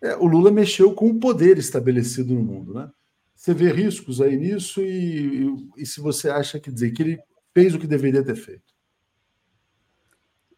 É, 0.00 0.14
o 0.14 0.26
Lula 0.26 0.52
mexeu 0.52 0.94
com 0.94 1.08
o 1.08 1.18
poder 1.18 1.58
estabelecido 1.58 2.32
no 2.32 2.42
mundo, 2.42 2.74
né? 2.74 2.88
Você 3.34 3.52
vê 3.52 3.72
riscos 3.72 4.20
aí 4.20 4.36
nisso 4.36 4.80
e, 4.80 5.46
e, 5.46 5.68
e 5.78 5.86
se 5.86 6.00
você 6.00 6.30
acha 6.30 6.60
que 6.60 6.70
dizer 6.70 6.92
que 6.92 7.02
ele 7.02 7.18
fez 7.56 7.74
o 7.74 7.78
que 7.78 7.86
deveria 7.86 8.22
ter 8.22 8.36
feito. 8.36 8.74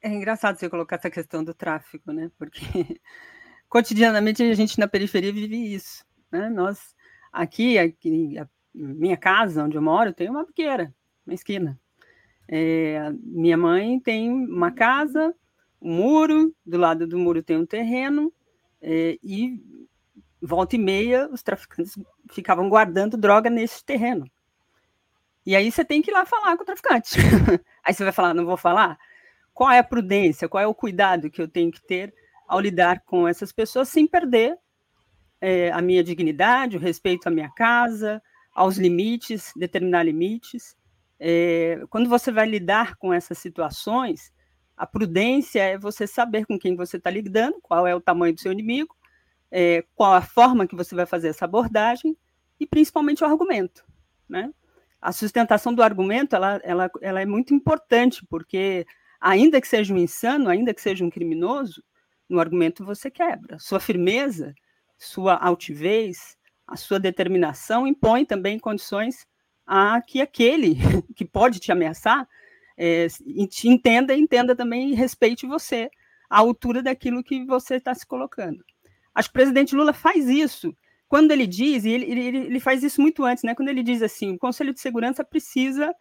É 0.03 0.09
engraçado 0.09 0.59
você 0.59 0.69
colocar 0.69 0.97
essa 0.97 1.09
questão 1.09 1.45
do 1.45 1.55
tráfico, 1.55 2.11
né? 2.11 2.29
Porque 2.37 2.61
cotidianamente 3.71 4.43
a 4.43 4.53
gente 4.53 4.81
na 4.81 4.89
periferia 4.89 5.33
vive 5.33 5.73
isso, 5.73 6.05
né? 6.29 6.49
Nós 6.49 6.97
aqui, 7.33 7.79
aqui 7.79 8.37
a 8.37 8.49
minha 8.75 9.17
casa 9.17 9.63
onde 9.63 9.77
eu 9.77 9.83
moro 9.83 10.13
tem 10.13 10.29
uma 10.29 10.45
biqueira, 10.45 10.93
uma 11.25 11.35
esquina. 11.35 11.79
É, 12.49 13.13
minha 13.23 13.57
mãe 13.57 14.01
tem 14.01 14.29
uma 14.29 14.73
casa, 14.73 15.33
um 15.81 15.95
muro, 15.95 16.53
do 16.67 16.79
lado 16.79 17.07
do 17.07 17.17
muro 17.17 17.45
tem 17.45 17.59
um 17.59 17.67
terreno 17.67 18.33
é, 18.83 19.17
e 19.23 19.63
volta 20.43 20.75
e 20.75 20.81
meia 20.81 21.29
os 21.31 21.45
traficantes 21.45 21.97
ficavam 22.33 22.69
guardando 22.69 23.17
droga 23.17 23.49
nesse 23.49 23.85
terreno. 23.85 24.29
E 25.49 25.57
aí 25.57 25.73
você 25.73 25.83
tem 25.83 26.03
que 26.03 26.11
ir 26.11 26.13
lá 26.13 26.27
falar 26.27 26.59
com 26.59 26.63
o 26.63 26.67
traficante. 26.67 27.17
aí 27.83 27.95
você 27.95 28.05
vai 28.05 28.13
falar, 28.13 28.35
não 28.35 28.45
vou 28.45 28.59
falar? 28.59 28.99
Qual 29.55 29.71
é 29.71 29.79
a 29.79 29.83
prudência, 29.83 30.47
qual 30.47 30.63
é 30.63 30.67
o 30.67 30.75
cuidado 30.75 31.31
que 31.31 31.41
eu 31.41 31.49
tenho 31.49 31.73
que 31.73 31.81
ter 31.81 32.13
ao 32.47 32.61
lidar 32.61 33.01
com 33.07 33.27
essas 33.27 33.51
pessoas 33.51 33.89
sem 33.89 34.07
perder 34.07 34.59
é, 35.41 35.71
a 35.73 35.81
minha 35.81 36.05
dignidade, 36.05 36.77
o 36.77 36.81
respeito 36.81 37.29
à 37.29 37.31
minha 37.31 37.49
casa, 37.49 38.23
aos 38.55 38.77
limites, 38.77 39.51
determinar 39.57 40.03
limites. 40.03 40.77
É, 41.19 41.83
quando 41.89 42.11
você 42.11 42.31
vai 42.31 42.47
lidar 42.47 42.97
com 42.97 43.11
essas 43.11 43.39
situações, 43.39 44.31
a 44.77 44.87
prudência 44.87 45.63
é 45.63 45.79
você 45.79 46.07
saber 46.07 46.45
com 46.45 46.59
quem 46.59 46.77
você 46.77 46.99
está 46.99 47.09
lidando, 47.09 47.59
qual 47.63 47.87
é 47.87 47.95
o 47.95 48.03
tamanho 48.03 48.35
do 48.35 48.41
seu 48.41 48.53
inimigo, 48.53 48.95
é, 49.51 49.83
qual 49.95 50.13
a 50.13 50.21
forma 50.21 50.67
que 50.67 50.77
você 50.77 50.95
vai 50.95 51.07
fazer 51.07 51.29
essa 51.29 51.47
abordagem 51.47 52.15
e 52.61 52.67
principalmente 52.67 53.25
o 53.25 53.27
argumento, 53.27 53.83
né? 54.29 54.53
A 55.01 55.13
sustentação 55.13 55.73
do 55.73 55.83
argumento 55.83 56.35
ela, 56.35 56.61
ela, 56.65 56.91
ela 57.01 57.21
é 57.21 57.27
muito 57.27 57.55
importante, 57.55 58.25
porque 58.29 58.87
ainda 59.21 59.61
que 59.61 59.69
seja 59.69 59.95
um 59.95 59.99
insano, 59.99 60.49
ainda 60.49 60.75
que 60.75 60.81
seja 60.81 61.05
um 61.05 61.11
criminoso, 61.11 61.83
no 62.29 62.41
argumento 62.41 62.85
você 62.85 63.11
quebra. 63.11 63.59
Sua 63.59 63.81
firmeza, 63.81 64.55
sua 64.97 65.35
altivez, 65.35 66.37
a 66.67 66.77
sua 66.77 67.01
determinação 67.01 67.87
impõe 67.87 68.25
também 68.25 68.59
condições 68.59 69.27
a 69.67 70.01
que 70.03 70.21
aquele 70.21 70.77
que 71.15 71.25
pode 71.25 71.61
te 71.61 71.73
ameaçar 71.73 72.29
é, 72.77 73.09
te 73.49 73.69
entenda 73.69 74.15
entenda 74.15 74.55
também 74.55 74.91
e 74.91 74.95
respeite 74.95 75.47
você 75.47 75.91
à 76.31 76.39
altura 76.39 76.83
daquilo 76.83 77.25
que 77.25 77.45
você 77.45 77.77
está 77.77 77.95
se 77.95 78.07
colocando. 78.07 78.65
Acho 79.15 79.29
que 79.29 79.33
o 79.33 79.41
presidente 79.41 79.75
Lula 79.75 79.93
faz 79.93 80.29
isso 80.29 80.75
quando 81.09 81.31
ele 81.31 81.47
diz, 81.47 81.85
e 81.85 81.91
ele, 81.91 82.05
ele, 82.05 82.39
ele, 82.39 82.61
faz 82.61 82.83
isso 82.83 83.01
muito 83.01 83.25
antes, 83.25 83.43
né? 83.43 83.55
Quando 83.55 83.69
ele 83.69 83.83
diz 83.83 84.03
assim, 84.03 84.35
o 84.35 84.39
Conselho 84.39 84.75
de 84.75 84.81
Segurança 84.81 85.25
precisa 85.25 85.95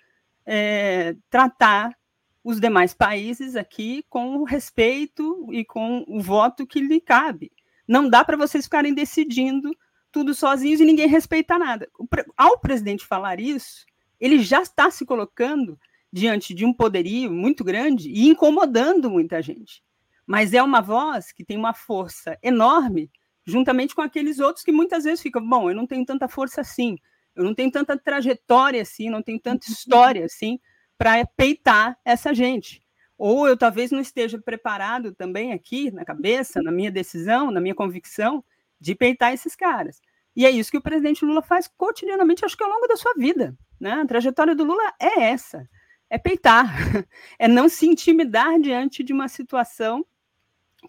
é, 0.45 1.15
tratar 1.29 1.97
os 2.43 2.59
demais 2.59 2.93
países 2.93 3.55
aqui 3.55 4.03
com 4.09 4.37
o 4.37 4.43
respeito 4.43 5.47
e 5.51 5.63
com 5.65 6.03
o 6.07 6.21
voto 6.21 6.67
que 6.67 6.79
lhe 6.79 6.99
cabe. 6.99 7.51
Não 7.87 8.09
dá 8.09 8.23
para 8.23 8.37
vocês 8.37 8.65
ficarem 8.65 8.93
decidindo 8.93 9.71
tudo 10.11 10.33
sozinhos 10.33 10.81
e 10.81 10.85
ninguém 10.85 11.07
respeitar 11.07 11.57
nada. 11.57 11.89
Ao 12.35 12.59
presidente 12.59 13.05
falar 13.05 13.39
isso, 13.39 13.85
ele 14.19 14.39
já 14.39 14.61
está 14.61 14.89
se 14.91 15.05
colocando 15.05 15.79
diante 16.11 16.53
de 16.53 16.65
um 16.65 16.73
poderio 16.73 17.31
muito 17.31 17.63
grande 17.63 18.09
e 18.09 18.27
incomodando 18.27 19.09
muita 19.09 19.41
gente. 19.41 19.83
Mas 20.25 20.53
é 20.53 20.61
uma 20.61 20.81
voz 20.81 21.31
que 21.31 21.45
tem 21.45 21.57
uma 21.57 21.73
força 21.73 22.37
enorme 22.43 23.09
juntamente 23.47 23.95
com 23.95 24.01
aqueles 24.01 24.39
outros 24.39 24.63
que 24.63 24.73
muitas 24.73 25.05
vezes 25.05 25.21
ficam, 25.21 25.47
bom, 25.47 25.69
eu 25.69 25.75
não 25.75 25.87
tenho 25.87 26.05
tanta 26.05 26.27
força 26.27 26.59
assim, 26.59 26.97
eu 27.33 27.45
não 27.45 27.55
tenho 27.55 27.71
tanta 27.71 27.97
trajetória 27.97 28.81
assim, 28.81 29.09
não 29.09 29.21
tenho 29.21 29.39
tanta 29.39 29.69
história 29.71 30.25
assim 30.25 30.59
para 30.97 31.25
peitar 31.25 31.97
essa 32.03 32.33
gente. 32.33 32.83
Ou 33.17 33.47
eu 33.47 33.55
talvez 33.55 33.89
não 33.89 34.01
esteja 34.01 34.37
preparado 34.37 35.13
também 35.13 35.53
aqui 35.53 35.89
na 35.91 36.03
cabeça, 36.03 36.61
na 36.61 36.71
minha 36.71 36.91
decisão, 36.91 37.49
na 37.49 37.61
minha 37.61 37.73
convicção 37.73 38.43
de 38.79 38.93
peitar 38.93 39.33
esses 39.33 39.55
caras. 39.55 40.01
E 40.35 40.45
é 40.45 40.51
isso 40.51 40.69
que 40.69 40.77
o 40.77 40.81
presidente 40.81 41.23
Lula 41.25 41.41
faz 41.41 41.67
cotidianamente, 41.67 42.43
acho 42.43 42.57
que 42.57 42.63
ao 42.63 42.69
longo 42.69 42.85
da 42.85 42.97
sua 42.97 43.13
vida. 43.13 43.57
Né? 43.79 43.91
A 43.93 44.05
trajetória 44.05 44.53
do 44.53 44.65
Lula 44.65 44.93
é 44.99 45.21
essa: 45.31 45.67
é 46.09 46.17
peitar, 46.17 46.67
é 47.39 47.47
não 47.47 47.69
se 47.69 47.87
intimidar 47.87 48.59
diante 48.59 49.03
de 49.03 49.13
uma 49.13 49.27
situação 49.27 50.05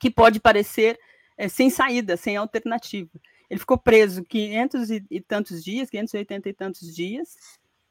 que 0.01 0.11
pode 0.11 0.41
parecer 0.41 0.99
é, 1.39 1.49
sem 1.49 1.71
saída, 1.71 2.17
sem 2.17 2.37
alternativa. 2.37 3.09
Ele 3.49 3.61
ficou 3.61 3.79
preso 3.79 4.25
500 4.25 4.91
e, 4.91 5.21
tantos 5.21 5.65
dias, 5.65 5.89
580 5.89 6.49
e 6.49 6.53
tantos 6.53 6.95
dias. 6.95 7.37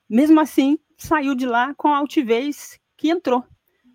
Mesmo 0.08 0.40
assim, 0.40 0.78
saiu 0.98 1.34
de 1.34 1.48
lá 1.48 1.74
com 1.74 1.88
a 1.88 1.98
altivez 1.98 2.80
que 2.96 3.10
entrou. 3.10 3.44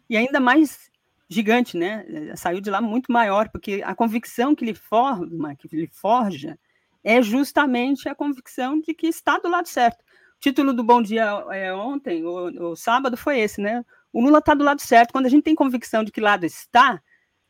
E 0.09 0.17
ainda 0.17 0.41
mais 0.41 0.91
gigante, 1.29 1.77
né? 1.77 2.05
Saiu 2.35 2.61
de 2.61 2.71
lá 2.71 2.81
muito 2.81 3.13
maior, 3.13 3.49
porque 3.51 3.83
a 3.85 3.95
convicção 3.95 4.55
que 4.55 4.65
ele 4.65 4.75
forma, 4.75 5.55
que 5.55 5.69
ele 5.73 5.87
forja, 5.87 6.59
é 7.05 7.23
justamente 7.23 8.09
a 8.09 8.15
convicção 8.15 8.81
de 8.81 8.95
que 8.95 9.07
está 9.07 9.39
do 9.39 9.49
lado 9.49 9.69
certo. 9.69 10.01
O 10.01 10.41
título 10.41 10.73
do 10.73 10.83
Bom 10.83 11.01
Dia 11.01 11.45
é, 11.51 11.73
ontem, 11.73 12.25
o, 12.25 12.71
o 12.71 12.77
sábado, 12.77 13.17
foi 13.17 13.39
esse, 13.39 13.61
né? 13.61 13.85
O 14.13 14.21
Lula 14.21 14.39
está 14.39 14.55
do 14.55 14.65
lado 14.65 14.81
certo. 14.81 15.13
Quando 15.13 15.27
a 15.27 15.29
gente 15.29 15.45
tem 15.45 15.55
convicção 15.55 16.03
de 16.05 16.11
que 16.11 16.21
lado 16.21 16.45
está, 16.45 17.01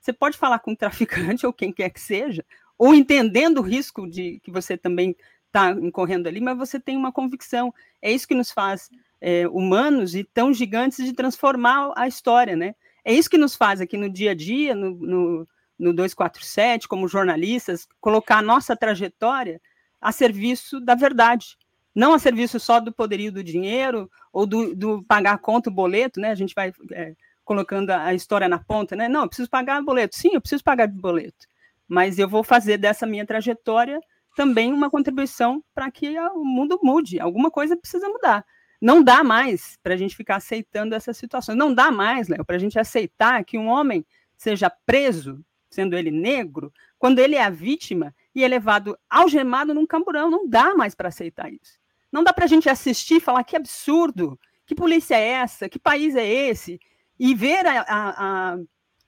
você 0.02 0.12
pode 0.12 0.36
falar 0.36 0.58
com 0.58 0.72
um 0.72 0.76
traficante 0.76 1.46
ou 1.46 1.52
quem 1.52 1.72
quer 1.72 1.90
que 1.90 2.00
seja, 2.00 2.44
ou 2.76 2.94
entendendo 2.94 3.58
o 3.58 3.62
risco 3.62 4.08
de 4.08 4.40
que 4.40 4.50
você 4.50 4.76
também 4.76 5.16
está 5.46 5.70
incorrendo 5.70 6.28
ali, 6.28 6.40
mas 6.40 6.58
você 6.58 6.80
tem 6.80 6.96
uma 6.96 7.12
convicção. 7.12 7.72
É 8.00 8.10
isso 8.10 8.26
que 8.26 8.34
nos 8.34 8.50
faz 8.50 8.90
é, 9.20 9.46
humanos 9.48 10.14
e 10.14 10.24
tão 10.24 10.52
gigantes 10.52 11.04
de 11.04 11.12
transformar 11.12 11.92
a 11.94 12.08
história, 12.08 12.56
né? 12.56 12.74
É 13.04 13.12
isso 13.12 13.30
que 13.30 13.38
nos 13.38 13.54
faz 13.54 13.80
aqui 13.80 13.96
no 13.96 14.10
dia 14.10 14.32
a 14.32 14.34
dia, 14.34 14.74
no, 14.74 14.90
no, 14.90 15.48
no 15.78 15.92
247, 15.92 16.88
como 16.88 17.06
jornalistas, 17.06 17.86
colocar 18.00 18.38
a 18.38 18.42
nossa 18.42 18.74
trajetória 18.74 19.60
a 20.00 20.10
serviço 20.10 20.80
da 20.80 20.96
verdade, 20.96 21.56
não 21.94 22.14
a 22.14 22.18
serviço 22.18 22.58
só 22.58 22.80
do 22.80 22.92
poderio 22.92 23.30
do 23.30 23.44
dinheiro 23.44 24.10
ou 24.32 24.46
do, 24.46 24.74
do 24.74 25.02
pagar 25.04 25.38
conta, 25.38 25.70
o 25.70 25.72
boleto, 25.72 26.18
né? 26.18 26.30
A 26.30 26.34
gente 26.34 26.54
vai 26.54 26.72
é, 26.92 27.14
colocando 27.44 27.90
a 27.90 28.14
história 28.14 28.48
na 28.48 28.58
ponta, 28.58 28.94
né? 28.96 29.08
Não, 29.08 29.22
eu 29.22 29.28
preciso 29.28 29.50
pagar 29.50 29.82
boleto. 29.82 30.16
Sim, 30.16 30.30
eu 30.32 30.40
preciso 30.40 30.62
pagar 30.62 30.88
boleto. 30.88 31.46
Mas 31.88 32.18
eu 32.18 32.28
vou 32.28 32.42
fazer 32.42 32.78
dessa 32.78 33.06
minha 33.06 33.26
trajetória 33.26 34.00
também 34.34 34.72
uma 34.72 34.90
contribuição 34.90 35.62
para 35.74 35.90
que 35.90 36.18
o 36.18 36.44
mundo 36.44 36.78
mude. 36.82 37.20
Alguma 37.20 37.50
coisa 37.50 37.76
precisa 37.76 38.08
mudar. 38.08 38.44
Não 38.80 39.02
dá 39.02 39.22
mais 39.22 39.78
para 39.82 39.94
a 39.94 39.96
gente 39.96 40.16
ficar 40.16 40.36
aceitando 40.36 40.94
essa 40.94 41.12
situação. 41.12 41.54
Não 41.54 41.72
dá 41.72 41.90
mais, 41.90 42.28
Léo, 42.28 42.44
para 42.44 42.56
a 42.56 42.58
gente 42.58 42.78
aceitar 42.78 43.44
que 43.44 43.58
um 43.58 43.68
homem 43.68 44.04
seja 44.36 44.70
preso, 44.84 45.44
sendo 45.70 45.96
ele 45.96 46.10
negro, 46.10 46.72
quando 46.98 47.18
ele 47.18 47.36
é 47.36 47.44
a 47.44 47.50
vítima 47.50 48.14
e 48.34 48.42
é 48.42 48.48
levado 48.48 48.98
algemado 49.08 49.72
num 49.72 49.86
camburão. 49.86 50.30
Não 50.30 50.48
dá 50.48 50.74
mais 50.74 50.94
para 50.94 51.08
aceitar 51.08 51.52
isso. 51.52 51.78
Não 52.10 52.24
dá 52.24 52.32
para 52.32 52.44
a 52.44 52.48
gente 52.48 52.68
assistir 52.68 53.16
e 53.16 53.20
falar 53.20 53.44
que 53.44 53.56
absurdo, 53.56 54.38
que 54.66 54.74
polícia 54.74 55.14
é 55.14 55.28
essa, 55.28 55.68
que 55.68 55.78
país 55.78 56.14
é 56.16 56.26
esse, 56.26 56.80
e 57.18 57.34
ver 57.34 57.66
a, 57.66 57.84
a, 57.88 58.58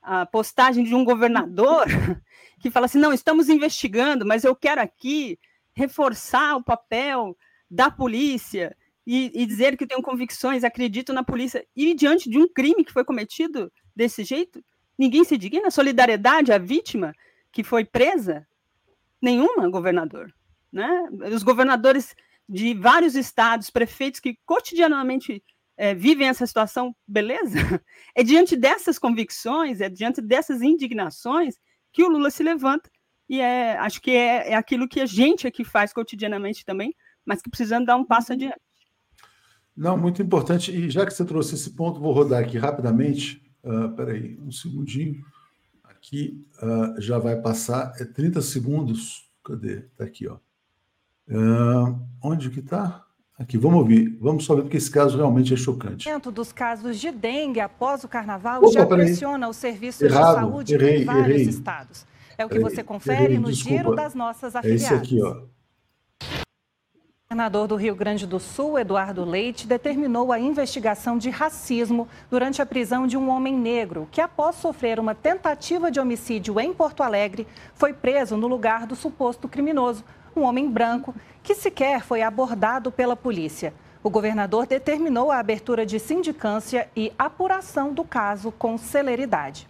a, 0.02 0.26
postagem 0.26 0.85
de 0.85 0.94
um 0.94 1.05
governador 1.05 1.86
que 2.60 2.70
fala 2.70 2.86
assim: 2.86 2.98
não, 2.98 3.12
estamos 3.12 3.48
investigando, 3.48 4.24
mas 4.26 4.44
eu 4.44 4.55
quero 4.55 4.81
aqui 4.81 5.39
reforçar 5.74 6.56
o 6.56 6.62
papel 6.62 7.36
da 7.70 7.90
polícia 7.90 8.76
e, 9.06 9.31
e 9.35 9.47
dizer 9.47 9.76
que 9.76 9.86
tenho 9.86 10.02
convicções, 10.02 10.64
acredito 10.64 11.12
na 11.12 11.22
polícia, 11.22 11.66
e 11.76 11.94
diante 11.94 12.31
de 12.31 12.39
um 12.39 12.48
crime 12.48 12.85
que 12.85 12.93
foi 12.93 13.05
cometido 13.05 13.70
desse 13.94 14.24
jeito, 14.24 14.64
ninguém 14.98 15.24
se 15.24 15.36
digna. 15.36 15.70
Solidariedade 15.70 16.52
à 16.52 16.59
vítima 16.59 17.12
que 17.52 17.62
foi 17.62 17.85
presa? 17.85 18.47
Nenhuma, 19.20 19.68
governador. 19.68 20.32
Né? 20.72 21.09
Os 21.32 21.43
governadores 21.43 22.14
de 22.48 22.74
vários 22.74 23.14
estados, 23.14 23.70
prefeitos 23.70 24.20
que 24.20 24.39
cotidianamente 24.44 25.43
é, 25.76 25.94
vivem 25.94 26.28
essa 26.28 26.46
situação, 26.46 26.94
beleza? 27.06 27.55
É 28.16 28.22
diante 28.22 28.56
dessas 28.56 28.96
convicções, 28.96 29.80
é 29.80 29.88
diante 29.88 30.20
dessas 30.20 30.62
indignações 30.62 31.56
que 31.92 32.05
o 32.05 32.09
Lula 32.09 32.30
se 32.30 32.44
levanta 32.44 32.88
e 33.28 33.40
é, 33.40 33.76
acho 33.78 34.01
que 34.01 34.10
é, 34.10 34.51
é 34.51 34.55
aquilo 34.55 34.88
que 34.88 35.01
a 35.01 35.06
gente 35.06 35.46
aqui 35.46 35.64
faz 35.64 35.92
cotidianamente 35.92 36.64
também, 36.64 36.94
mas 37.24 37.40
que 37.40 37.51
precisamos 37.51 37.86
dar 37.86 37.96
um 37.96 38.05
passo 38.05 38.32
uhum. 38.32 38.36
adiante. 38.36 38.60
Não, 39.76 39.96
muito 39.96 40.22
importante. 40.22 40.70
E 40.70 40.88
já 40.88 41.05
que 41.05 41.12
você 41.12 41.24
trouxe 41.24 41.55
esse 41.55 41.70
ponto, 41.70 42.01
vou 42.01 42.12
rodar 42.12 42.42
aqui 42.42 42.59
rapidamente. 42.59 43.42
Uh, 43.64 43.90
peraí, 43.96 44.38
um 44.40 44.52
segundinho. 44.52 45.24
Aqui 45.82 46.46
uh, 46.62 47.01
já 47.01 47.18
vai 47.18 47.40
passar. 47.40 47.92
É 47.98 48.05
30 48.05 48.40
segundos. 48.40 49.28
Cadê? 49.42 49.78
Está 49.78 50.05
aqui, 50.05 50.28
ó. 50.28 50.38
Uh, 51.26 51.98
onde 52.22 52.51
que 52.51 52.60
está? 52.60 53.03
Aqui, 53.36 53.59
vamos 53.59 53.81
ouvir. 53.81 54.16
Vamos 54.20 54.44
só 54.44 54.55
ver, 54.55 54.62
porque 54.62 54.77
esse 54.77 54.90
caso 54.90 55.16
realmente 55.16 55.52
é 55.52 55.56
chocante. 55.56 56.09
O 56.09 56.31
dos 56.31 56.52
casos 56.52 57.01
de 57.01 57.11
dengue 57.11 57.61
após 57.61 58.05
o 58.05 58.09
carnaval 58.09 58.61
Opa, 58.62 58.70
já 58.73 58.86
pressiona 58.86 59.48
os 59.48 59.56
serviços 59.56 60.02
Errado, 60.02 60.35
de 60.35 60.40
saúde 60.40 60.74
errei, 60.74 61.02
em 61.02 61.05
vários 61.05 61.27
errei. 61.28 61.48
estados. 61.48 62.06
É 62.39 62.47
o 62.47 62.48
que 62.48 62.61
você 62.61 62.82
confere 62.82 63.24
errei, 63.24 63.39
no 63.39 63.51
desculpa. 63.51 63.77
giro 63.77 63.94
das 63.94 64.15
nossas 64.15 64.55
afiliadas. 64.55 64.82
É 64.82 64.86
esse 64.86 64.94
aqui, 64.94 65.20
ó. 65.20 65.43
O 67.27 67.36
governador 67.36 67.66
do 67.66 67.74
Rio 67.74 67.97
Grande 67.97 68.27
do 68.28 68.39
Sul, 68.39 68.78
Eduardo 68.78 69.24
Leite, 69.24 69.66
determinou 69.66 70.31
a 70.31 70.39
investigação 70.39 71.19
de 71.19 71.31
racismo 71.31 72.06
durante 72.31 72.62
a 72.62 72.66
prisão 72.66 73.09
de 73.09 73.16
um 73.16 73.28
homem 73.28 73.59
negro 73.59 74.06
que, 74.12 74.20
após 74.20 74.55
sofrer 74.55 75.01
uma 75.01 75.16
tentativa 75.16 75.90
de 75.90 75.98
homicídio 75.98 76.61
em 76.61 76.73
Porto 76.73 77.02
Alegre, 77.02 77.48
foi 77.74 77.93
preso 77.93 78.36
no 78.36 78.47
lugar 78.47 78.86
do 78.86 78.94
suposto 78.94 79.48
criminoso, 79.48 80.05
um 80.40 80.44
homem 80.44 80.70
branco, 80.70 81.15
que 81.43 81.55
sequer 81.55 82.02
foi 82.02 82.23
abordado 82.23 82.90
pela 82.90 83.16
polícia. 83.16 83.73
O 84.02 84.11
governador 84.11 84.66
determinou 84.66 85.31
a 85.31 85.39
abertura 85.39 85.86
de 85.86 85.98
sindicância 85.98 86.89
e 86.94 87.12
apuração 87.19 87.93
do 87.93 88.05
caso 88.05 88.52
com 88.52 88.77
celeridade. 88.77 89.66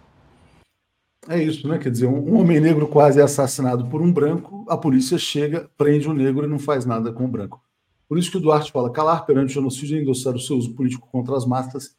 É 1.27 1.41
isso, 1.41 1.67
né? 1.67 1.77
Quer 1.77 1.89
dizer, 1.89 2.07
um 2.07 2.39
homem 2.39 2.59
negro 2.59 2.87
quase 2.87 3.19
é 3.19 3.23
assassinado 3.23 3.87
por 3.87 4.01
um 4.01 4.11
branco, 4.11 4.65
a 4.69 4.77
polícia 4.77 5.17
chega, 5.17 5.69
prende 5.77 6.07
o 6.07 6.13
negro 6.13 6.45
e 6.45 6.49
não 6.49 6.59
faz 6.59 6.85
nada 6.85 7.11
com 7.11 7.25
o 7.25 7.27
branco. 7.27 7.61
Por 8.07 8.17
isso 8.17 8.29
que 8.29 8.37
o 8.37 8.39
Duarte 8.39 8.71
fala: 8.71 8.91
calar 8.91 9.25
perante 9.25 9.51
o 9.51 9.53
genocídio 9.53 9.97
e 9.97 10.01
endossar 10.01 10.35
o 10.35 10.39
seu 10.39 10.57
uso 10.57 10.75
político 10.75 11.07
contra 11.11 11.35
as 11.35 11.45
massas 11.45 11.95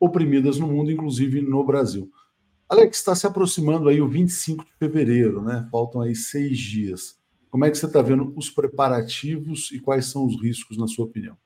oprimidas 0.00 0.58
no 0.58 0.66
mundo, 0.66 0.90
inclusive 0.90 1.40
no 1.40 1.64
Brasil. 1.64 2.10
Alex, 2.68 2.98
está 2.98 3.14
se 3.14 3.26
aproximando 3.26 3.88
aí 3.88 4.00
o 4.00 4.08
25 4.08 4.64
de 4.64 4.72
fevereiro, 4.78 5.40
né? 5.42 5.68
Faltam 5.70 6.00
aí 6.00 6.14
seis 6.14 6.58
dias. 6.58 7.16
Como 7.54 7.64
é 7.64 7.70
que 7.70 7.78
você 7.78 7.86
está 7.86 8.02
vendo 8.02 8.32
os 8.34 8.50
preparativos 8.50 9.70
e 9.70 9.78
quais 9.78 10.06
são 10.06 10.26
os 10.26 10.42
riscos, 10.42 10.76
na 10.76 10.88
sua 10.88 11.04
opinião? 11.04 11.38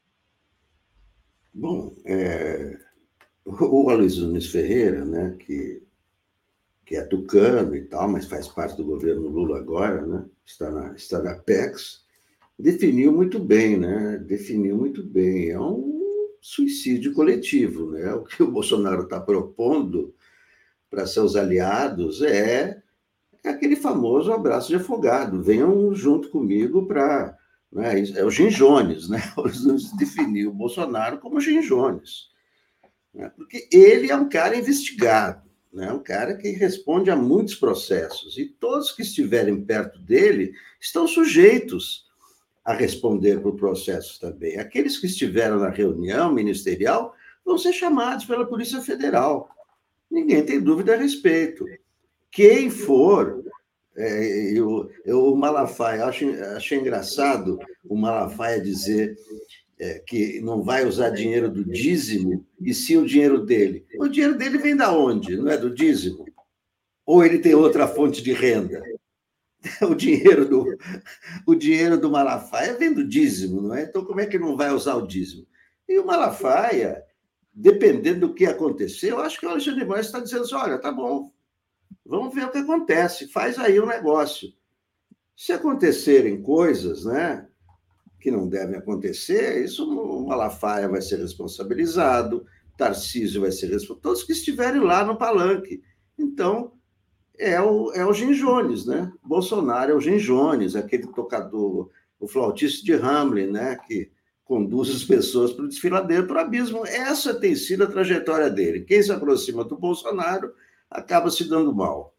Bom, 1.52 1.94
é... 2.02 2.78
o 3.44 3.90
Aloysio 3.90 4.26
Nunes 4.26 4.46
Ferreira, 4.46 5.04
né, 5.04 5.36
que 5.38 5.82
que 6.86 6.96
é 6.96 7.02
tucano 7.02 7.76
e 7.76 7.82
tal, 7.82 8.08
mas 8.08 8.24
faz 8.24 8.48
parte 8.48 8.78
do 8.78 8.86
governo 8.86 9.28
Lula 9.28 9.58
agora, 9.58 10.06
né? 10.06 10.24
está, 10.46 10.70
na, 10.70 10.94
está 10.94 11.22
na 11.22 11.34
PEX, 11.34 12.06
definiu 12.58 13.12
muito 13.12 13.38
bem, 13.38 13.76
né? 13.78 14.16
definiu 14.16 14.78
muito 14.78 15.04
bem. 15.04 15.50
É 15.50 15.60
um 15.60 16.32
suicídio 16.40 17.12
coletivo. 17.12 17.90
Né? 17.90 18.14
O 18.14 18.24
que 18.24 18.42
o 18.42 18.50
Bolsonaro 18.50 19.02
está 19.02 19.20
propondo 19.20 20.14
para 20.88 21.06
seus 21.06 21.36
aliados 21.36 22.22
é, 22.22 22.82
é 23.48 23.52
aquele 23.52 23.76
famoso 23.76 24.32
abraço 24.32 24.68
de 24.68 24.76
afogado. 24.76 25.42
Venham 25.42 25.94
junto 25.94 26.28
comigo 26.30 26.86
para. 26.86 27.36
Né? 27.72 28.04
É 28.16 28.24
o 28.24 28.30
Ginjones, 28.30 29.08
né? 29.08 29.22
definiu 29.98 30.50
o 30.50 30.54
Bolsonaro 30.54 31.18
como 31.18 31.40
Ginjones. 31.40 32.28
Né? 33.14 33.30
Porque 33.36 33.68
ele 33.72 34.10
é 34.10 34.16
um 34.16 34.28
cara 34.28 34.56
investigado 34.56 35.48
né? 35.72 35.92
um 35.92 35.98
cara 35.98 36.36
que 36.36 36.50
responde 36.50 37.10
a 37.10 37.16
muitos 37.16 37.54
processos, 37.54 38.38
e 38.38 38.46
todos 38.46 38.92
que 38.92 39.02
estiverem 39.02 39.64
perto 39.64 39.98
dele 40.00 40.52
estão 40.80 41.06
sujeitos 41.06 42.06
a 42.64 42.74
responder 42.74 43.40
por 43.40 43.56
processos 43.56 44.18
também. 44.18 44.58
Aqueles 44.58 44.98
que 44.98 45.06
estiveram 45.06 45.58
na 45.58 45.70
reunião 45.70 46.32
ministerial 46.32 47.14
vão 47.44 47.56
ser 47.56 47.72
chamados 47.72 48.24
pela 48.24 48.46
Polícia 48.46 48.80
Federal. 48.80 49.48
Ninguém 50.10 50.44
tem 50.44 50.60
dúvida 50.60 50.94
a 50.94 50.96
respeito. 50.96 51.64
Quem 52.30 52.70
for, 52.70 53.42
é, 53.96 54.52
eu, 54.52 54.90
eu, 55.04 55.32
o 55.32 55.36
Malafaia, 55.36 56.04
acho, 56.04 56.28
achei 56.56 56.78
engraçado 56.78 57.58
o 57.84 57.96
Malafaia 57.96 58.60
dizer 58.60 59.16
é, 59.78 60.00
que 60.00 60.40
não 60.40 60.62
vai 60.62 60.84
usar 60.86 61.10
dinheiro 61.10 61.50
do 61.50 61.64
dízimo, 61.64 62.44
e 62.60 62.74
sim 62.74 62.96
o 62.96 63.06
dinheiro 63.06 63.44
dele. 63.44 63.86
O 63.98 64.08
dinheiro 64.08 64.36
dele 64.36 64.58
vem 64.58 64.76
da 64.76 64.92
onde? 64.92 65.36
Não 65.36 65.48
é 65.50 65.56
do 65.56 65.74
dízimo? 65.74 66.26
Ou 67.06 67.24
ele 67.24 67.38
tem 67.38 67.54
outra 67.54 67.86
fonte 67.88 68.22
de 68.22 68.32
renda? 68.32 68.82
O 69.82 69.92
dinheiro 69.92 70.48
do, 70.48 70.64
o 71.44 71.52
dinheiro 71.52 71.98
do 71.98 72.08
Malafaia 72.08 72.74
vem 72.74 72.94
do 72.94 73.04
dízimo, 73.04 73.60
não 73.60 73.74
é? 73.74 73.82
Então, 73.82 74.04
como 74.04 74.20
é 74.20 74.26
que 74.26 74.38
não 74.38 74.56
vai 74.56 74.70
usar 74.70 74.94
o 74.94 75.06
dízimo? 75.06 75.44
E 75.88 75.98
o 75.98 76.06
Malafaia, 76.06 77.02
dependendo 77.52 78.28
do 78.28 78.34
que 78.34 78.46
acontecer, 78.46 79.10
eu 79.10 79.18
acho 79.18 79.38
que 79.38 79.44
o 79.44 79.50
Alexandre 79.50 79.84
Moraes 79.84 80.06
está 80.06 80.20
dizendo 80.20 80.44
assim: 80.44 80.54
olha, 80.54 80.78
tá 80.78 80.92
bom, 80.92 81.28
vamos 82.08 82.34
ver 82.34 82.46
o 82.46 82.50
que 82.50 82.58
acontece, 82.58 83.28
faz 83.28 83.58
aí 83.58 83.78
o 83.78 83.84
um 83.84 83.86
negócio. 83.86 84.48
Se 85.36 85.52
acontecerem 85.52 86.42
coisas, 86.42 87.04
né? 87.04 87.46
que 88.20 88.30
não 88.30 88.48
devem 88.48 88.76
acontecer, 88.76 89.64
isso 89.64 89.88
o 89.88 90.26
Malafaia 90.26 90.88
vai 90.88 91.00
ser 91.00 91.20
responsabilizado, 91.20 92.44
Tarcísio 92.76 93.42
vai 93.42 93.52
ser 93.52 93.66
responsabilizado, 93.66 94.00
todos 94.00 94.24
que 94.24 94.32
estiverem 94.32 94.80
lá 94.80 95.04
no 95.04 95.16
palanque. 95.16 95.82
Então, 96.18 96.72
é 97.38 97.60
o, 97.60 97.92
é 97.92 98.04
o 98.04 98.12
Jim 98.12 98.32
Jones, 98.32 98.84
né? 98.84 99.12
Bolsonaro 99.22 99.92
é 99.92 99.94
o 99.94 100.00
Jim 100.00 100.16
Jones, 100.16 100.74
aquele 100.74 101.06
tocador, 101.06 101.90
o 102.18 102.26
flautista 102.26 102.84
de 102.84 102.94
Hamlin, 102.94 103.46
né? 103.46 103.76
Que 103.86 104.10
conduz 104.44 104.90
as 104.90 105.04
pessoas 105.04 105.52
para 105.52 105.64
o 105.64 105.68
desfiladeiro, 105.68 106.26
para 106.26 106.38
o 106.38 106.40
abismo. 106.40 106.84
Essa 106.84 107.38
tem 107.38 107.54
sido 107.54 107.84
a 107.84 107.86
trajetória 107.86 108.50
dele. 108.50 108.80
Quem 108.80 109.00
se 109.00 109.12
aproxima 109.12 109.62
do 109.62 109.76
Bolsonaro 109.76 110.52
acaba 110.90 111.30
se 111.30 111.48
dando 111.48 111.74
mal. 111.74 112.14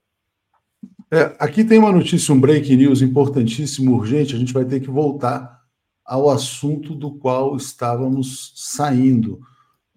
É, 1.12 1.36
aqui 1.40 1.64
tem 1.64 1.80
uma 1.80 1.91
notícia, 1.91 2.34
um 2.34 2.40
break 2.40 2.76
news 2.76 3.02
importantíssimo, 3.02 3.96
urgente. 3.96 4.36
A 4.36 4.40
gente 4.40 4.54
vai 4.54 4.64
ter 4.64 4.80
que 4.80 4.90
voltar 4.90 5.60
ao 6.06 6.30
assunto 6.30 6.94
do 6.94 7.12
qual 7.12 7.56
estávamos 7.56 8.54
saindo. 8.56 9.40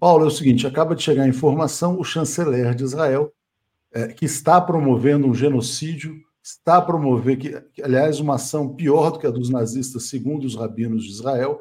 Paulo, 0.00 0.24
é 0.24 0.28
o 0.28 0.30
seguinte: 0.30 0.66
acaba 0.66 0.94
de 0.94 1.02
chegar 1.02 1.24
a 1.24 1.28
informação, 1.28 1.98
o 1.98 2.04
chanceler 2.04 2.74
de 2.74 2.84
Israel, 2.84 3.32
é, 3.92 4.08
que 4.08 4.24
está 4.24 4.60
promovendo 4.60 5.26
um 5.26 5.34
genocídio, 5.34 6.16
está 6.42 6.80
promovendo, 6.80 7.40
que, 7.40 7.60
que, 7.74 7.82
aliás, 7.82 8.18
uma 8.18 8.36
ação 8.36 8.74
pior 8.74 9.10
do 9.10 9.18
que 9.18 9.26
a 9.26 9.30
dos 9.30 9.50
nazistas, 9.50 10.08
segundo 10.08 10.44
os 10.44 10.56
rabinos 10.56 11.04
de 11.04 11.10
Israel, 11.10 11.60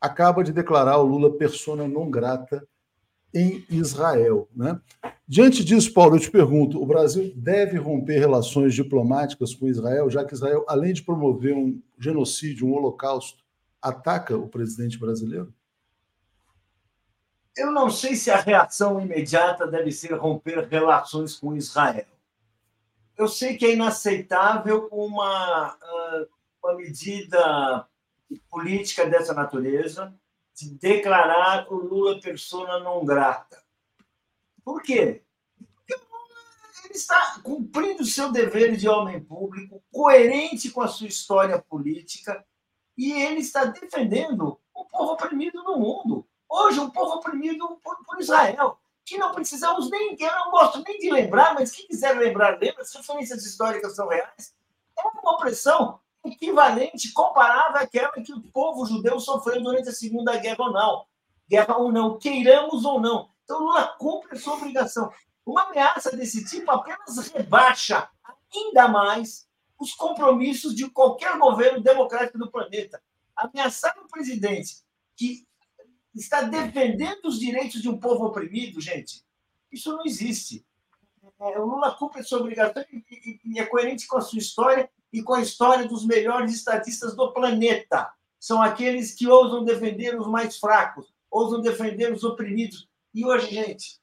acaba 0.00 0.42
de 0.42 0.52
declarar 0.52 0.98
o 0.98 1.06
Lula 1.06 1.36
persona 1.36 1.86
não 1.86 2.10
grata 2.10 2.66
em 3.36 3.64
Israel. 3.68 4.48
Né? 4.56 4.80
Diante 5.28 5.62
disso, 5.62 5.92
Paulo, 5.92 6.16
eu 6.16 6.20
te 6.20 6.30
pergunto: 6.30 6.82
o 6.82 6.86
Brasil 6.86 7.32
deve 7.36 7.76
romper 7.76 8.18
relações 8.18 8.74
diplomáticas 8.74 9.54
com 9.54 9.68
Israel, 9.68 10.08
já 10.08 10.24
que 10.24 10.34
Israel, 10.34 10.64
além 10.66 10.94
de 10.94 11.02
promover 11.02 11.54
um 11.54 11.80
genocídio, 11.98 12.66
um 12.66 12.72
holocausto, 12.72 13.44
ataca 13.80 14.36
o 14.36 14.48
presidente 14.48 14.98
brasileiro? 14.98 15.52
Eu 17.56 17.70
não 17.72 17.90
sei 17.90 18.16
se 18.16 18.30
a 18.30 18.40
reação 18.40 19.00
imediata 19.00 19.66
deve 19.66 19.90
ser 19.90 20.14
romper 20.14 20.66
relações 20.68 21.36
com 21.36 21.56
Israel. 21.56 22.06
Eu 23.16 23.28
sei 23.28 23.56
que 23.56 23.64
é 23.64 23.72
inaceitável 23.72 24.88
uma, 24.92 25.76
ah, 25.80 26.26
uma 26.62 26.76
medida 26.76 27.86
política 28.50 29.06
dessa 29.06 29.32
natureza 29.32 30.12
de 30.56 30.70
declarar 30.70 31.70
o 31.70 31.76
Lula 31.76 32.18
persona 32.18 32.80
não 32.80 33.04
grata. 33.04 33.62
Por 34.64 34.82
quê? 34.82 35.22
Porque 35.86 35.94
ele 36.84 36.94
está 36.94 37.38
cumprindo 37.42 38.02
o 38.02 38.06
seu 38.06 38.32
dever 38.32 38.74
de 38.74 38.88
homem 38.88 39.22
público, 39.22 39.82
coerente 39.92 40.70
com 40.70 40.80
a 40.80 40.88
sua 40.88 41.06
história 41.06 41.58
política, 41.60 42.44
e 42.96 43.12
ele 43.12 43.40
está 43.40 43.66
defendendo 43.66 44.58
o 44.74 44.84
povo 44.86 45.12
oprimido 45.12 45.62
no 45.62 45.78
mundo. 45.78 46.26
Hoje, 46.48 46.80
um 46.80 46.88
povo 46.88 47.16
oprimido 47.16 47.78
por, 47.82 48.02
por, 48.04 48.18
Israel, 48.18 48.78
que 49.04 49.18
não 49.18 49.34
precisamos 49.34 49.90
nem, 49.90 50.16
eu 50.18 50.32
não 50.32 50.50
gosto 50.50 50.82
nem 50.82 50.98
de 50.98 51.10
lembrar, 51.10 51.52
mas 51.54 51.70
quem 51.70 51.86
quiser 51.86 52.16
lembrar, 52.16 52.58
lembra, 52.58 52.80
as 52.80 52.94
referências 52.94 53.44
históricas 53.44 53.94
são 53.94 54.08
reais. 54.08 54.54
É 54.98 55.02
uma 55.02 55.34
opressão 55.34 56.00
equivalente, 56.28 57.12
comparável 57.12 57.80
àquela 57.80 58.10
que 58.12 58.32
o 58.32 58.42
povo 58.42 58.86
judeu 58.86 59.18
sofreu 59.20 59.62
durante 59.62 59.88
a 59.88 59.92
Segunda 59.92 60.36
Guerra 60.36 60.64
ou 60.64 60.72
não. 60.72 61.06
Guerra 61.48 61.76
ou 61.76 61.92
não, 61.92 62.18
queiramos 62.18 62.84
ou 62.84 63.00
não. 63.00 63.28
Então, 63.44 63.60
Lula 63.60 63.94
cumpre 63.98 64.36
a 64.36 64.40
sua 64.40 64.54
obrigação. 64.54 65.10
Uma 65.44 65.68
ameaça 65.68 66.16
desse 66.16 66.44
tipo 66.44 66.70
apenas 66.70 67.28
rebaixa 67.28 68.08
ainda 68.54 68.88
mais 68.88 69.46
os 69.78 69.92
compromissos 69.92 70.74
de 70.74 70.88
qualquer 70.90 71.38
governo 71.38 71.80
democrático 71.80 72.38
do 72.38 72.50
planeta. 72.50 73.00
Ameaçar 73.36 73.94
um 74.02 74.08
presidente 74.08 74.76
que 75.14 75.46
está 76.14 76.42
defendendo 76.42 77.26
os 77.26 77.38
direitos 77.38 77.82
de 77.82 77.88
um 77.88 77.98
povo 77.98 78.24
oprimido, 78.24 78.80
gente, 78.80 79.22
isso 79.70 79.92
não 79.92 80.04
existe. 80.04 80.66
É, 81.38 81.58
o 81.58 81.66
Lula 81.66 81.94
cumpre 81.94 82.20
a 82.20 82.24
sua 82.24 82.40
obrigação 82.40 82.82
e 82.90 83.60
é 83.60 83.66
coerente 83.66 84.06
com 84.06 84.16
a 84.16 84.22
sua 84.22 84.38
história 84.38 84.90
e 85.16 85.22
com 85.22 85.32
a 85.32 85.40
história 85.40 85.88
dos 85.88 86.04
melhores 86.04 86.52
estatistas 86.52 87.16
do 87.16 87.32
planeta. 87.32 88.12
São 88.38 88.60
aqueles 88.60 89.14
que 89.14 89.26
ousam 89.26 89.64
defender 89.64 90.14
os 90.14 90.26
mais 90.26 90.58
fracos, 90.58 91.10
ousam 91.30 91.62
defender 91.62 92.12
os 92.12 92.22
oprimidos. 92.22 92.86
E 93.14 93.24
hoje, 93.24 93.48
gente, 93.54 93.98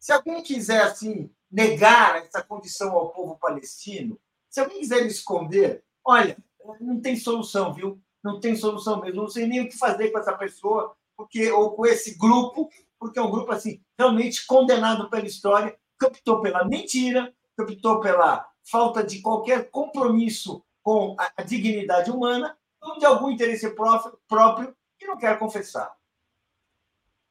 se 0.00 0.12
alguém 0.12 0.42
quiser 0.42 0.82
assim 0.82 1.30
negar 1.48 2.16
essa 2.16 2.42
condição 2.42 2.90
ao 2.90 3.10
povo 3.10 3.38
palestino, 3.40 4.18
se 4.50 4.58
alguém 4.58 4.80
quiser 4.80 5.06
esconder, 5.06 5.84
olha, 6.04 6.36
não 6.80 7.00
tem 7.00 7.14
solução, 7.14 7.72
viu? 7.72 7.96
Não 8.20 8.40
tem 8.40 8.56
solução 8.56 9.00
mesmo. 9.00 9.22
Não 9.22 9.28
sei 9.28 9.46
nem 9.46 9.60
o 9.60 9.68
que 9.68 9.78
fazer 9.78 10.10
com 10.10 10.18
essa 10.18 10.32
pessoa, 10.32 10.96
porque 11.16 11.52
ou 11.52 11.70
com 11.70 11.86
esse 11.86 12.18
grupo, 12.18 12.68
porque 12.98 13.20
é 13.20 13.22
um 13.22 13.30
grupo 13.30 13.52
assim 13.52 13.80
realmente 13.96 14.44
condenado 14.44 15.08
pela 15.08 15.24
história, 15.24 15.78
que 16.00 16.04
optou 16.04 16.42
pela 16.42 16.64
mentira, 16.64 17.32
que 17.54 17.62
optou 17.62 18.00
pela 18.00 18.47
falta 18.70 19.02
de 19.02 19.20
qualquer 19.20 19.70
compromisso 19.70 20.62
com 20.82 21.16
a 21.18 21.42
dignidade 21.42 22.10
humana, 22.10 22.56
ou 22.80 22.98
de 22.98 23.04
algum 23.04 23.30
interesse 23.30 23.68
próprio 23.70 24.74
que 24.98 25.06
não 25.06 25.16
quer 25.16 25.38
confessar. 25.38 25.92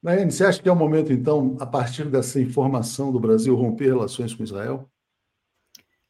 Naine, 0.01 0.31
você 0.31 0.45
acha 0.45 0.61
que 0.61 0.69
é 0.69 0.71
o 0.71 0.75
momento, 0.75 1.11
então, 1.11 1.57
a 1.59 1.65
partir 1.65 2.05
dessa 2.05 2.39
informação 2.39 3.11
do 3.11 3.19
Brasil, 3.19 3.55
romper 3.55 3.87
relações 3.87 4.33
com 4.33 4.43
Israel? 4.43 4.89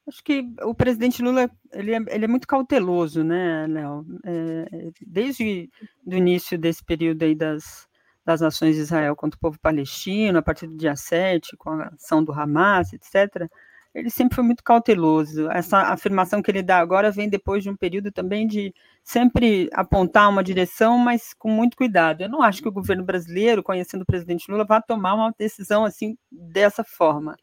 Acho 0.08 0.24
que 0.24 0.46
o 0.62 0.74
presidente 0.74 1.22
Lula 1.22 1.50
ele 1.74 1.94
é, 1.94 2.00
ele 2.10 2.26
é 2.26 2.28
muito 2.28 2.48
cauteloso, 2.48 3.24
né, 3.24 3.68
Léo? 3.68 4.06
É, 4.26 4.92
desde 5.06 5.70
o 6.06 6.14
início 6.14 6.58
desse 6.58 6.84
período 6.84 7.24
aí 7.24 7.36
das, 7.36 7.88
das 8.26 8.42
ações 8.42 8.76
de 8.76 8.82
Israel 8.82 9.16
contra 9.16 9.38
o 9.38 9.40
povo 9.40 9.60
palestino, 9.60 10.40
a 10.40 10.42
partir 10.42 10.68
do 10.68 10.78
dia 10.78 10.96
7, 10.96 11.58
com 11.58 11.72
a 11.72 11.88
ação 11.88 12.24
do 12.24 12.32
Hamas, 12.32 12.94
etc., 12.94 13.50
ele 13.98 14.12
sempre 14.12 14.36
foi 14.36 14.44
muito 14.44 14.64
cauteloso. 14.64 15.50
Essa 15.50 15.80
afirmação 15.80 16.40
que 16.40 16.52
ele 16.52 16.62
dá 16.62 16.78
agora 16.78 17.10
vem 17.10 17.28
depois 17.28 17.64
de 17.64 17.70
um 17.70 17.76
período 17.76 18.12
também 18.12 18.46
de 18.46 18.72
sempre 19.04 19.68
apontar 19.74 20.30
uma 20.30 20.44
direção, 20.44 21.00
mas 21.00 21.34
com 21.34 21.50
muito 21.50 21.76
cuidado. 21.76 22.22
Eu 22.22 22.30
não 22.30 22.44
acho 22.44 22.62
que 22.62 22.68
o 22.68 22.72
governo 22.72 23.04
brasileiro, 23.04 23.64
conhecendo 23.64 24.04
o 24.04 24.06
presidente 24.06 24.52
Lula, 24.52 24.64
vá 24.66 24.80
tomar 24.80 25.16
uma 25.16 25.34
decisão 25.36 25.84
assim 25.84 26.16
dessa 26.32 26.84
forma, 26.84 27.36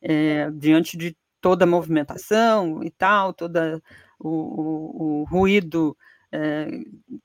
é, 0.00 0.48
diante 0.52 0.96
de 0.96 1.16
toda 1.40 1.64
a 1.64 1.68
movimentação 1.68 2.84
e 2.84 2.90
tal, 2.90 3.32
todo 3.32 3.56
o, 4.20 4.28
o, 4.28 5.22
o, 5.22 5.24
ruído 5.24 5.96
é, 6.30 6.68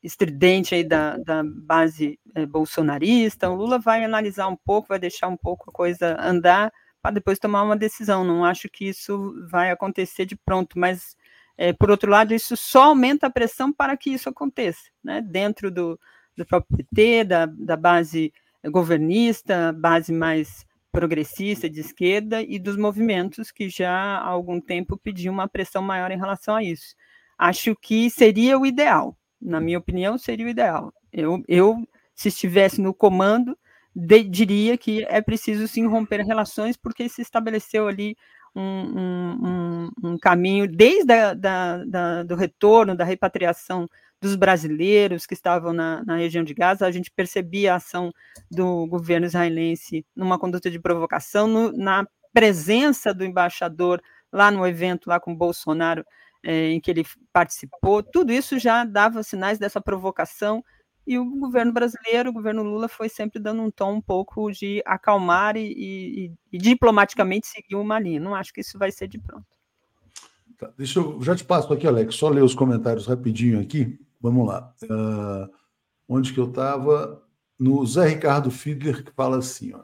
estridente 0.01 0.73
aí 0.73 0.83
da, 0.83 1.17
da 1.17 1.43
base 1.43 2.19
é, 2.33 2.47
bolsonarista. 2.47 3.47
O 3.47 3.55
Lula 3.55 3.77
vai 3.77 4.03
analisar 4.03 4.47
um 4.47 4.55
pouco, 4.55 4.87
vai 4.87 4.97
deixar 4.97 5.27
um 5.27 5.37
pouco 5.37 5.69
a 5.69 5.73
coisa 5.73 6.17
andar 6.19 6.73
para 7.01 7.15
depois 7.15 7.39
tomar 7.39 7.63
uma 7.63 7.75
decisão. 7.75 8.23
Não 8.23 8.45
acho 8.45 8.69
que 8.69 8.85
isso 8.85 9.33
vai 9.49 9.71
acontecer 9.71 10.25
de 10.25 10.35
pronto, 10.35 10.77
mas 10.77 11.15
é, 11.57 11.73
por 11.73 11.91
outro 11.91 12.09
lado, 12.09 12.33
isso 12.33 12.55
só 12.57 12.85
aumenta 12.85 13.27
a 13.27 13.31
pressão 13.31 13.71
para 13.71 13.95
que 13.97 14.09
isso 14.09 14.29
aconteça, 14.29 14.89
né? 15.03 15.21
Dentro 15.21 15.69
do, 15.69 15.99
do 16.35 16.45
próprio 16.45 16.77
PT, 16.77 17.23
da, 17.25 17.45
da 17.45 17.75
base 17.75 18.33
governista, 18.69 19.73
base 19.73 20.11
mais 20.13 20.65
progressista 20.91 21.69
de 21.69 21.79
esquerda 21.79 22.41
e 22.41 22.59
dos 22.59 22.75
movimentos 22.75 23.51
que 23.51 23.69
já 23.69 23.91
há 23.91 24.27
algum 24.27 24.59
tempo 24.59 24.97
pediam 24.97 25.33
uma 25.33 25.47
pressão 25.47 25.81
maior 25.81 26.11
em 26.11 26.17
relação 26.17 26.55
a 26.55 26.63
isso. 26.63 26.95
Acho 27.37 27.75
que 27.75 28.09
seria 28.09 28.59
o 28.59 28.65
ideal, 28.65 29.17
na 29.41 29.59
minha 29.59 29.79
opinião, 29.79 30.17
seria 30.17 30.45
o 30.45 30.49
ideal. 30.49 30.93
Eu, 31.11 31.43
eu 31.47 31.87
se 32.13 32.27
estivesse 32.27 32.81
no 32.81 32.93
comando, 32.93 33.57
de, 33.95 34.23
diria 34.23 34.77
que 34.77 35.03
é 35.05 35.21
preciso 35.21 35.67
sim 35.67 35.85
romper 35.85 36.21
relações, 36.25 36.77
porque 36.77 37.07
se 37.09 37.21
estabeleceu 37.21 37.87
ali 37.87 38.15
um, 38.55 38.61
um, 38.63 39.89
um, 40.03 40.17
caminho 40.17 40.67
desde 40.67 41.13
a, 41.13 41.33
da, 41.33 41.85
da, 41.85 42.23
do 42.23 42.35
retorno, 42.35 42.95
da 42.95 43.05
repatriação 43.05 43.87
dos 44.21 44.35
brasileiros 44.35 45.25
que 45.25 45.33
estavam 45.33 45.73
na, 45.73 46.03
na, 46.05 46.17
região 46.17 46.43
de 46.43 46.53
Gaza, 46.53 46.85
a 46.85 46.91
gente 46.91 47.09
percebia 47.09 47.73
a 47.73 47.77
ação 47.77 48.11
do 48.49 48.85
governo 48.87 49.25
israelense 49.25 50.05
numa 50.15 50.37
conduta 50.37 50.69
de 50.69 50.79
provocação, 50.79 51.47
no, 51.47 51.71
na 51.71 52.05
presença 52.33 53.13
do 53.13 53.25
embaixador 53.25 54.01
lá 54.31 54.51
no 54.51 54.65
evento 54.65 55.09
lá 55.09 55.19
com 55.19 55.35
Bolsonaro, 55.35 56.05
é, 56.43 56.69
em 56.69 56.79
que 56.79 56.91
ele 56.91 57.05
participou, 57.33 58.01
tudo 58.03 58.31
isso 58.31 58.57
já 58.57 58.83
dava 58.83 59.23
sinais 59.23 59.57
dessa 59.57 59.81
provocação 59.81 60.63
e 61.11 61.19
o 61.19 61.25
governo 61.25 61.73
brasileiro, 61.73 62.29
o 62.29 62.33
governo 62.33 62.63
Lula, 62.63 62.87
foi 62.87 63.09
sempre 63.09 63.37
dando 63.37 63.61
um 63.61 63.69
tom 63.69 63.95
um 63.95 64.01
pouco 64.01 64.49
de 64.49 64.81
acalmar 64.85 65.57
e, 65.57 65.73
e, 65.75 66.33
e 66.53 66.57
diplomaticamente 66.57 67.47
seguir 67.47 67.75
uma 67.75 67.99
linha. 67.99 68.17
Não 68.17 68.33
acho 68.33 68.53
que 68.53 68.61
isso 68.61 68.79
vai 68.79 68.93
ser 68.93 69.09
de 69.09 69.19
pronto. 69.19 69.45
Tá, 70.57 70.71
deixa 70.77 70.99
eu 70.99 71.21
já 71.21 71.35
te 71.35 71.43
passo 71.43 71.73
aqui, 71.73 71.85
Alex, 71.85 72.15
só 72.15 72.29
ler 72.29 72.43
os 72.43 72.55
comentários 72.55 73.07
rapidinho 73.07 73.59
aqui. 73.59 73.99
Vamos 74.21 74.47
lá. 74.47 74.73
Uh, 74.83 75.51
onde 76.07 76.31
que 76.31 76.39
eu 76.39 76.47
estava? 76.47 77.21
No 77.59 77.85
Zé 77.85 78.07
Ricardo 78.07 78.49
Fiedler, 78.49 79.03
que 79.03 79.11
fala 79.11 79.37
assim: 79.39 79.73
ó, 79.73 79.81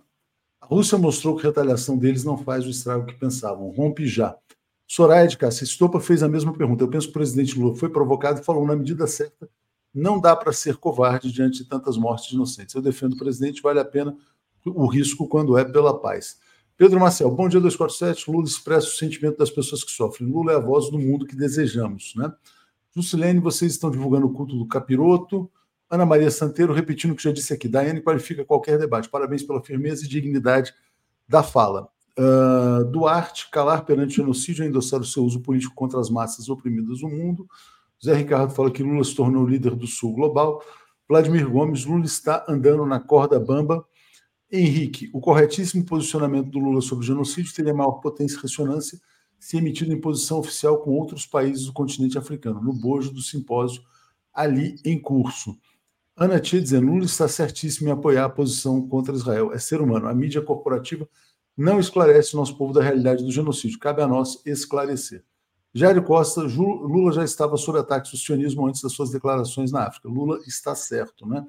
a 0.61 0.65
Rússia 0.65 0.97
mostrou 0.97 1.35
que 1.35 1.45
a 1.45 1.49
retaliação 1.49 1.97
deles 1.97 2.23
não 2.23 2.37
faz 2.37 2.65
o 2.65 2.69
estrago 2.69 3.05
que 3.05 3.15
pensavam. 3.15 3.69
Rompe 3.71 4.07
já. 4.07 4.37
Soraya 4.87 5.27
de 5.27 5.37
Cássia 5.37 5.65
Estopa 5.65 5.99
fez 5.99 6.23
a 6.23 6.29
mesma 6.29 6.53
pergunta. 6.53 6.85
Eu 6.85 6.89
penso 6.89 7.07
que 7.07 7.11
o 7.11 7.13
presidente 7.13 7.59
Lula 7.59 7.75
foi 7.75 7.89
provocado 7.89 8.39
e 8.39 8.45
falou 8.45 8.65
na 8.65 8.77
medida 8.77 9.05
certa 9.07 9.49
não 9.97 10.21
dá 10.21 10.35
para 10.35 10.53
ser 10.53 10.77
covarde 10.77 11.31
diante 11.31 11.63
de 11.63 11.65
tantas 11.65 11.97
mortes 11.97 12.31
inocentes. 12.31 12.75
Eu 12.75 12.81
defendo 12.81 13.13
o 13.13 13.17
presidente, 13.17 13.61
vale 13.61 13.79
a 13.79 13.85
pena 13.85 14.15
o 14.63 14.85
risco 14.85 15.27
quando 15.27 15.57
é 15.57 15.65
pela 15.65 15.99
paz. 15.99 16.37
Pedro 16.77 16.99
Marcel, 16.99 17.31
bom 17.31 17.49
dia 17.49 17.59
247. 17.59 18.29
Lula 18.29 18.45
expressa 18.45 18.87
o 18.87 18.91
sentimento 18.91 19.37
das 19.37 19.49
pessoas 19.49 19.83
que 19.83 19.91
sofrem. 19.91 20.29
Lula 20.29 20.51
é 20.51 20.55
a 20.55 20.59
voz 20.59 20.91
do 20.91 20.99
mundo 20.99 21.25
que 21.25 21.35
desejamos. 21.35 22.13
Né? 22.15 22.31
Juscelene, 22.95 23.39
vocês 23.39 23.71
estão 23.71 23.89
divulgando 23.89 24.27
o 24.27 24.33
culto 24.33 24.55
do 24.55 24.67
capiroto. 24.67 25.49
Ana 25.89 26.05
Maria 26.05 26.29
Santeiro, 26.29 26.73
repetindo 26.73 27.11
o 27.11 27.15
que 27.15 27.23
já 27.23 27.31
disse 27.31 27.51
aqui. 27.51 27.67
Daiane 27.67 28.01
qualifica 28.01 28.45
qualquer 28.45 28.77
debate. 28.77 29.09
Parabéns 29.09 29.41
pela 29.41 29.63
firmeza 29.63 30.05
e 30.05 30.07
dignidade 30.07 30.73
da 31.27 31.41
fala. 31.41 31.89
Uh, 32.19 32.85
Duarte, 32.85 33.49
calar 33.49 33.83
perante 33.85 34.11
o 34.11 34.23
genocídio 34.23 34.63
e 34.63 34.67
endossar 34.67 34.99
o 34.99 35.05
seu 35.05 35.23
uso 35.23 35.39
político 35.39 35.73
contra 35.73 35.99
as 35.99 36.09
massas 36.09 36.49
oprimidas 36.49 36.99
do 36.99 37.09
mundo. 37.09 37.47
Zé 38.03 38.13
Ricardo 38.13 38.53
fala 38.53 38.71
que 38.71 38.83
Lula 38.83 39.03
se 39.03 39.15
tornou 39.15 39.47
líder 39.47 39.75
do 39.75 39.87
Sul 39.87 40.13
global. 40.13 40.61
Vladimir 41.09 41.49
Gomes, 41.49 41.85
Lula 41.85 42.05
está 42.05 42.45
andando 42.47 42.85
na 42.85 42.99
corda 42.99 43.39
bamba. 43.39 43.85
Henrique, 44.51 45.09
o 45.13 45.19
corretíssimo 45.19 45.85
posicionamento 45.85 46.49
do 46.49 46.59
Lula 46.59 46.81
sobre 46.81 47.03
o 47.03 47.07
genocídio 47.07 47.53
teria 47.53 47.73
maior 47.73 47.93
potência 47.93 48.37
e 48.37 48.41
ressonância 48.41 48.99
se 49.39 49.57
emitido 49.57 49.93
em 49.93 50.01
posição 50.01 50.39
oficial 50.39 50.79
com 50.79 50.91
outros 50.91 51.25
países 51.25 51.65
do 51.65 51.73
continente 51.73 52.17
africano, 52.17 52.61
no 52.61 52.73
bojo 52.73 53.11
do 53.11 53.21
simpósio 53.21 53.81
ali 54.33 54.75
em 54.85 54.99
curso. 54.99 55.57
Ana 56.15 56.39
Tia 56.39 56.61
dizendo, 56.61 56.87
Lula 56.87 57.05
está 57.05 57.27
certíssimo 57.27 57.89
em 57.89 57.91
apoiar 57.91 58.25
a 58.25 58.29
posição 58.29 58.87
contra 58.87 59.15
Israel. 59.15 59.53
É 59.53 59.59
ser 59.59 59.81
humano. 59.81 60.07
A 60.07 60.15
mídia 60.15 60.41
corporativa 60.41 61.07
não 61.55 61.79
esclarece 61.79 62.33
o 62.33 62.37
nosso 62.37 62.57
povo 62.57 62.73
da 62.73 62.81
realidade 62.81 63.23
do 63.23 63.31
genocídio. 63.31 63.79
Cabe 63.79 64.01
a 64.01 64.07
nós 64.07 64.41
esclarecer. 64.45 65.23
Jair 65.77 66.01
Costa, 66.01 66.41
Lula 66.41 67.11
já 67.11 67.23
estava 67.23 67.55
sob 67.55 67.77
ataque 67.77 68.09
do 68.09 68.17
sionismo 68.17 68.65
antes 68.65 68.81
das 68.81 68.93
suas 68.93 69.11
declarações 69.11 69.71
na 69.71 69.85
África. 69.85 70.09
Lula 70.09 70.39
está 70.47 70.73
certo, 70.73 71.27
né? 71.27 71.45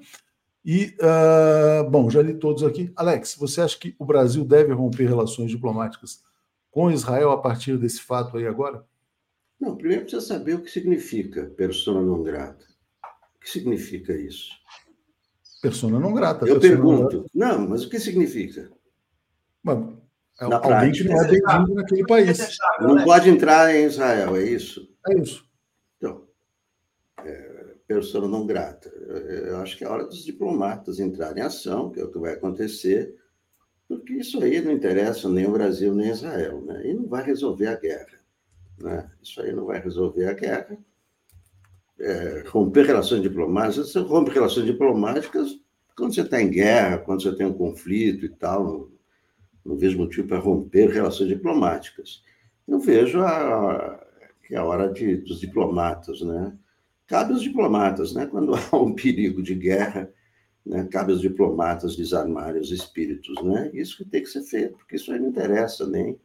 E, 0.63 0.95
uh, 1.01 1.89
bom, 1.89 2.11
já 2.11 2.21
li 2.21 2.35
todos 2.35 2.63
aqui. 2.63 2.91
Alex, 2.95 3.35
você 3.35 3.59
acha 3.59 3.75
que 3.79 3.95
o 3.97 4.05
Brasil 4.05 4.45
deve 4.45 4.71
romper 4.71 5.07
relações 5.07 5.49
diplomáticas 5.49 6.21
com 6.69 6.91
Israel 6.91 7.31
a 7.31 7.41
partir 7.41 7.75
desse 7.77 8.01
fato 8.01 8.37
aí 8.37 8.45
agora? 8.45 8.85
Não, 9.59 9.75
primeiro 9.75 10.03
precisa 10.03 10.23
saber 10.23 10.53
o 10.53 10.61
que 10.61 10.69
significa 10.69 11.45
persona 11.57 11.99
não 11.99 12.21
grata. 12.21 12.65
O 13.35 13.39
que 13.39 13.49
significa 13.49 14.13
isso? 14.13 14.51
Persona 15.59 15.99
não 15.99 16.13
grata. 16.13 16.45
Eu 16.45 16.59
pergunto. 16.59 17.25
Não, 17.33 17.59
não, 17.59 17.69
mas 17.69 17.83
o 17.83 17.89
que 17.89 17.99
significa? 17.99 18.71
Mas, 19.63 19.77
Na 20.41 20.55
alguém 20.55 20.69
prática. 20.69 21.03
que 21.03 21.09
não 21.09 21.21
é 21.21 21.27
bem-vindo 21.27 21.75
naquele 21.75 22.05
país. 22.05 22.57
Não 22.79 22.95
né? 22.95 23.03
pode 23.03 23.29
entrar 23.29 23.75
em 23.75 23.85
Israel, 23.85 24.35
é 24.37 24.43
isso? 24.43 24.89
É 25.07 25.19
isso. 25.19 25.45
Então, 25.97 26.23
é, 27.25 27.75
persona 27.87 28.27
não 28.27 28.45
grata. 28.45 28.89
Eu 28.89 29.57
acho 29.57 29.77
que 29.77 29.83
é 29.83 29.89
hora 29.89 30.05
dos 30.05 30.23
diplomatas 30.23 30.99
entrarem 30.99 31.43
em 31.43 31.45
ação, 31.45 31.89
que 31.89 31.99
é 31.99 32.03
o 32.03 32.11
que 32.11 32.19
vai 32.19 32.33
acontecer, 32.33 33.15
porque 33.87 34.13
isso 34.13 34.41
aí 34.41 34.61
não 34.61 34.71
interessa 34.71 35.27
nem 35.27 35.45
o 35.45 35.51
Brasil 35.51 35.93
nem 35.93 36.09
Israel, 36.09 36.61
né? 36.61 36.87
E 36.87 36.93
não 36.93 37.07
vai 37.07 37.23
resolver 37.23 37.67
a 37.67 37.75
guerra. 37.75 38.19
Né? 38.79 39.11
Isso 39.21 39.41
aí 39.41 39.51
não 39.51 39.65
vai 39.65 39.81
resolver 39.81 40.27
a 40.27 40.33
guerra. 40.33 40.77
É, 41.99 42.43
romper 42.47 42.85
relações 42.85 43.21
diplomáticas, 43.21 43.91
você 43.91 43.99
rompe 43.99 44.31
relações 44.31 44.65
diplomáticas 44.65 45.59
quando 45.97 46.15
você 46.15 46.21
está 46.21 46.41
em 46.41 46.49
guerra, 46.49 46.99
quando 46.99 47.21
você 47.21 47.35
tem 47.35 47.45
um 47.45 47.53
conflito 47.53 48.25
e 48.25 48.29
tal, 48.29 48.89
não 49.69 49.77
vejo 49.77 49.99
motivo 49.99 50.27
para 50.27 50.39
romper 50.39 50.89
relações 50.89 51.29
diplomáticas. 51.29 52.23
Eu 52.67 52.79
vejo 52.79 53.21
a, 53.21 54.03
que 54.43 54.55
é 54.55 54.57
a 54.57 54.65
hora 54.65 54.91
de, 54.91 55.17
dos 55.17 55.39
diplomatas, 55.39 56.21
né? 56.21 56.57
Cabe 57.05 57.33
aos 57.33 57.41
diplomatas, 57.43 58.13
né? 58.13 58.25
Quando 58.25 58.53
há 58.71 58.77
um 58.77 58.95
perigo 58.95 59.43
de 59.43 59.53
guerra, 59.53 60.11
né? 60.65 60.87
cabe 60.91 61.11
aos 61.11 61.21
diplomatas 61.21 61.95
desarmarem 61.95 62.59
os 62.59 62.71
espíritos, 62.71 63.35
né? 63.43 63.69
Isso 63.71 63.97
que 63.97 64.05
tem 64.05 64.23
que 64.23 64.29
ser 64.29 64.41
feito, 64.41 64.75
porque 64.75 64.95
isso 64.95 65.11
aí 65.11 65.19
não 65.19 65.29
interessa 65.29 65.85
nem, 65.87 66.19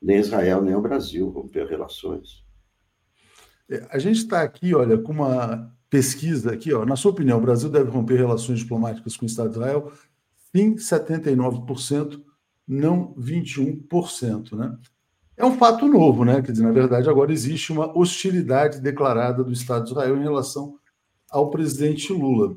nem 0.00 0.18
Israel, 0.18 0.62
nem 0.62 0.74
o 0.74 0.80
Brasil 0.80 1.28
romper 1.28 1.66
relações. 1.66 2.42
É, 3.70 3.86
a 3.90 3.98
gente 3.98 4.16
está 4.16 4.42
aqui, 4.42 4.74
olha, 4.74 4.96
com 4.96 5.12
uma 5.12 5.70
pesquisa 5.90 6.52
aqui, 6.52 6.72
ó, 6.72 6.86
na 6.86 6.96
sua 6.96 7.10
opinião, 7.10 7.36
o 7.36 7.42
Brasil 7.42 7.68
deve 7.68 7.90
romper 7.90 8.16
relações 8.16 8.60
diplomáticas 8.60 9.14
com 9.14 9.26
o 9.26 9.28
Estado 9.28 9.50
de 9.50 9.56
Israel? 9.56 9.92
Sim, 10.54 10.74
79%, 10.74 12.31
não 12.66 13.14
21%, 13.14 14.56
né? 14.56 14.76
É 15.36 15.44
um 15.44 15.56
fato 15.56 15.88
novo, 15.88 16.24
né? 16.24 16.42
Quer 16.42 16.52
dizer, 16.52 16.64
na 16.64 16.72
verdade, 16.72 17.08
agora 17.08 17.32
existe 17.32 17.72
uma 17.72 17.96
hostilidade 17.96 18.80
declarada 18.80 19.42
do 19.42 19.52
Estado 19.52 19.84
de 19.84 19.90
Israel 19.90 20.16
em 20.16 20.22
relação 20.22 20.76
ao 21.30 21.50
presidente 21.50 22.12
Lula. 22.12 22.56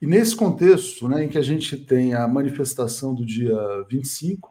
E 0.00 0.06
nesse 0.06 0.36
contexto, 0.36 1.08
né, 1.08 1.24
em 1.24 1.28
que 1.28 1.38
a 1.38 1.42
gente 1.42 1.76
tem 1.76 2.14
a 2.14 2.28
manifestação 2.28 3.14
do 3.14 3.24
dia 3.24 3.56
25, 3.90 4.50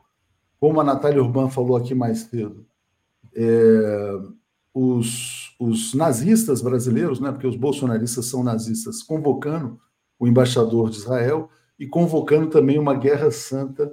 como 0.59 0.79
a 0.79 0.83
Natália 0.83 1.21
Urban 1.21 1.49
falou 1.49 1.77
aqui 1.77 1.95
mais 1.95 2.19
cedo, 2.19 2.65
é, 3.35 4.19
os, 4.73 5.55
os 5.59 5.93
nazistas 5.93 6.61
brasileiros, 6.61 7.19
né, 7.19 7.31
porque 7.31 7.47
os 7.47 7.55
bolsonaristas 7.55 8.25
são 8.25 8.43
nazistas, 8.43 9.01
convocando 9.01 9.79
o 10.19 10.27
embaixador 10.27 10.89
de 10.89 10.97
Israel 10.97 11.49
e 11.79 11.87
convocando 11.87 12.47
também 12.49 12.77
uma 12.77 12.93
guerra 12.93 13.31
santa 13.31 13.91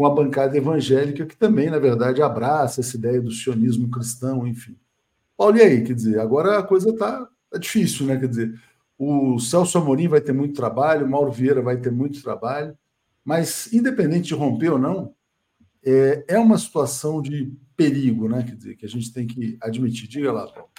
com 0.00 0.06
a 0.06 0.14
bancada 0.14 0.56
evangélica, 0.56 1.26
que 1.26 1.36
também, 1.36 1.68
na 1.68 1.78
verdade, 1.78 2.22
abraça 2.22 2.80
essa 2.80 2.96
ideia 2.96 3.20
do 3.20 3.30
sionismo 3.30 3.90
cristão, 3.90 4.46
enfim. 4.46 4.74
Paulo, 5.36 5.58
e 5.58 5.60
aí? 5.60 5.84
Quer 5.84 5.92
dizer, 5.92 6.18
agora 6.18 6.58
a 6.58 6.62
coisa 6.62 6.88
está 6.88 7.28
tá 7.50 7.58
difícil, 7.58 8.06
né? 8.06 8.16
Quer 8.16 8.28
dizer, 8.28 8.58
o 8.98 9.38
Celso 9.38 9.76
Amorim 9.76 10.08
vai 10.08 10.22
ter 10.22 10.32
muito 10.32 10.54
trabalho, 10.54 11.04
o 11.04 11.10
Mauro 11.10 11.30
Vieira 11.30 11.60
vai 11.60 11.76
ter 11.76 11.92
muito 11.92 12.22
trabalho, 12.22 12.74
mas, 13.22 13.70
independente 13.74 14.28
de 14.28 14.34
romper 14.34 14.70
ou 14.70 14.78
não, 14.78 15.14
é, 15.84 16.24
é 16.28 16.38
uma 16.38 16.56
situação 16.56 17.20
de 17.20 17.54
perigo, 17.76 18.26
né? 18.26 18.42
Quer 18.42 18.56
dizer, 18.56 18.76
que 18.76 18.86
a 18.86 18.88
gente 18.88 19.12
tem 19.12 19.26
que 19.26 19.58
admitir. 19.60 20.08
Diga 20.08 20.32
lá, 20.32 20.50
Paulo. 20.50 20.70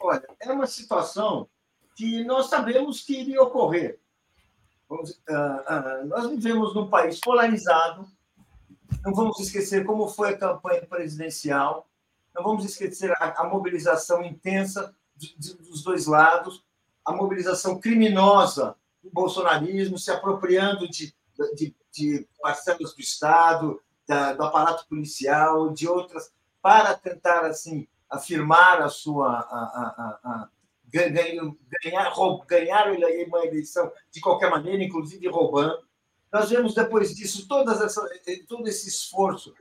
Olha, 0.00 0.26
é 0.40 0.50
uma 0.50 0.66
situação 0.66 1.48
que 1.94 2.24
nós 2.24 2.46
sabemos 2.46 3.02
que 3.02 3.20
iria 3.20 3.40
ocorrer. 3.40 4.00
Vamos, 4.88 5.10
uh, 5.10 6.02
uh, 6.02 6.06
nós 6.08 6.28
vivemos 6.28 6.74
num 6.74 6.90
país 6.90 7.20
polarizado, 7.20 8.17
não 9.04 9.14
vamos 9.14 9.38
esquecer 9.40 9.84
como 9.84 10.08
foi 10.08 10.30
a 10.30 10.38
campanha 10.38 10.84
presidencial, 10.86 11.88
não 12.34 12.42
vamos 12.42 12.64
esquecer 12.64 13.12
a, 13.12 13.42
a 13.42 13.48
mobilização 13.48 14.22
intensa 14.22 14.94
de, 15.16 15.36
de, 15.38 15.54
dos 15.54 15.82
dois 15.82 16.06
lados, 16.06 16.64
a 17.04 17.12
mobilização 17.12 17.80
criminosa 17.80 18.76
do 19.02 19.10
bolsonarismo, 19.10 19.98
se 19.98 20.10
apropriando 20.10 20.88
de, 20.88 21.14
de, 21.54 21.74
de 21.92 22.28
parcelas 22.40 22.94
do 22.94 23.00
Estado, 23.00 23.80
da, 24.06 24.32
do 24.32 24.42
aparato 24.42 24.86
policial, 24.88 25.70
de 25.70 25.88
outras, 25.88 26.32
para 26.60 26.94
tentar 26.94 27.44
assim 27.44 27.86
afirmar 28.10 28.80
a 28.82 28.88
sua 28.88 29.28
a, 29.28 29.40
a, 29.40 30.18
a, 30.24 30.48
ganhar, 30.86 31.12
ganhar, 31.82 32.14
ganhar 32.46 32.92
uma 33.26 33.44
eleição 33.46 33.92
de 34.10 34.20
qualquer 34.20 34.50
maneira, 34.50 34.82
inclusive 34.82 35.28
roubando. 35.28 35.86
Nós 36.32 36.50
vemos 36.50 36.74
depois 36.74 37.14
disso 37.14 37.46
essa, 37.82 38.08
todo 38.46 38.68
esse 38.68 38.88
esforço 38.88 39.54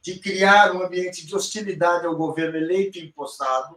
de 0.00 0.18
criar 0.18 0.74
um 0.74 0.82
ambiente 0.82 1.26
de 1.26 1.34
hostilidade 1.34 2.06
ao 2.06 2.16
governo 2.16 2.56
eleito 2.56 2.98
e 2.98 3.06
impostado. 3.06 3.76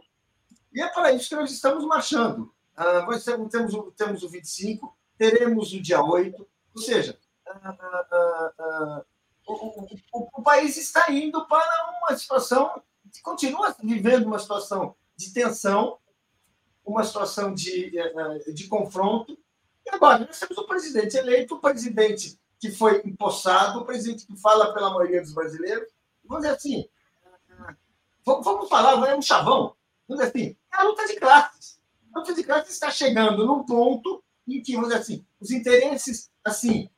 E 0.72 0.80
é 0.80 0.88
para 0.88 1.12
isso 1.12 1.28
que 1.28 1.36
nós 1.36 1.50
estamos 1.50 1.84
marchando. 1.84 2.52
Ah, 2.76 3.02
nós 3.02 3.24
temos, 3.24 3.50
temos 3.96 4.22
o 4.22 4.28
25, 4.28 4.96
teremos 5.18 5.72
o 5.72 5.80
dia 5.80 6.02
8, 6.02 6.48
ou 6.74 6.82
seja, 6.82 7.18
ah, 7.46 7.76
ah, 8.10 9.04
o, 9.46 9.52
o, 9.52 10.28
o, 10.34 10.42
país 10.42 10.76
está 10.76 11.12
indo 11.12 11.46
para 11.46 11.98
uma 12.00 12.16
situação, 12.16 12.80
continua 13.22 13.74
vivendo 13.82 14.26
uma 14.26 14.38
situação 14.38 14.94
de 15.16 15.32
tensão, 15.32 15.98
uma 16.84 17.04
situação 17.04 17.52
de, 17.52 17.98
eh, 17.98 18.12
eh, 18.46 18.52
de 18.52 18.66
confronto. 18.68 19.38
E 19.86 19.90
agora, 19.94 20.20
nós 20.20 20.38
temos 20.38 20.56
o 20.58 20.66
presidente 20.66 21.16
eleito, 21.16 21.54
o 21.54 21.60
presidente 21.60 22.38
que 22.58 22.70
foi 22.70 23.02
empossado, 23.04 23.80
o 23.80 23.84
presidente 23.84 24.26
que 24.26 24.36
fala 24.36 24.72
pela 24.72 24.90
maioria 24.90 25.20
dos 25.20 25.32
brasileiros. 25.32 25.88
Vamos 26.24 26.44
dizer 26.44 26.56
assim, 26.56 26.88
vamos 28.24 28.68
falar, 28.68 29.08
é 29.08 29.16
um 29.16 29.22
chavão. 29.22 29.74
Vamos 30.08 30.24
dizer 30.24 30.30
assim, 30.30 30.56
é 30.72 30.76
a 30.76 30.84
luta 30.84 31.06
de 31.06 31.16
classes. 31.16 31.80
A 32.14 32.18
luta 32.20 32.34
de 32.34 32.44
classes 32.44 32.72
está 32.72 32.90
chegando 32.90 33.46
num 33.46 33.64
ponto 33.64 34.22
em 34.46 34.62
que, 34.62 34.74
vamos 34.74 34.90
dizer 34.90 35.00
assim, 35.00 35.26
os 35.40 35.50
interesses 35.50 36.30
assim 36.44 36.88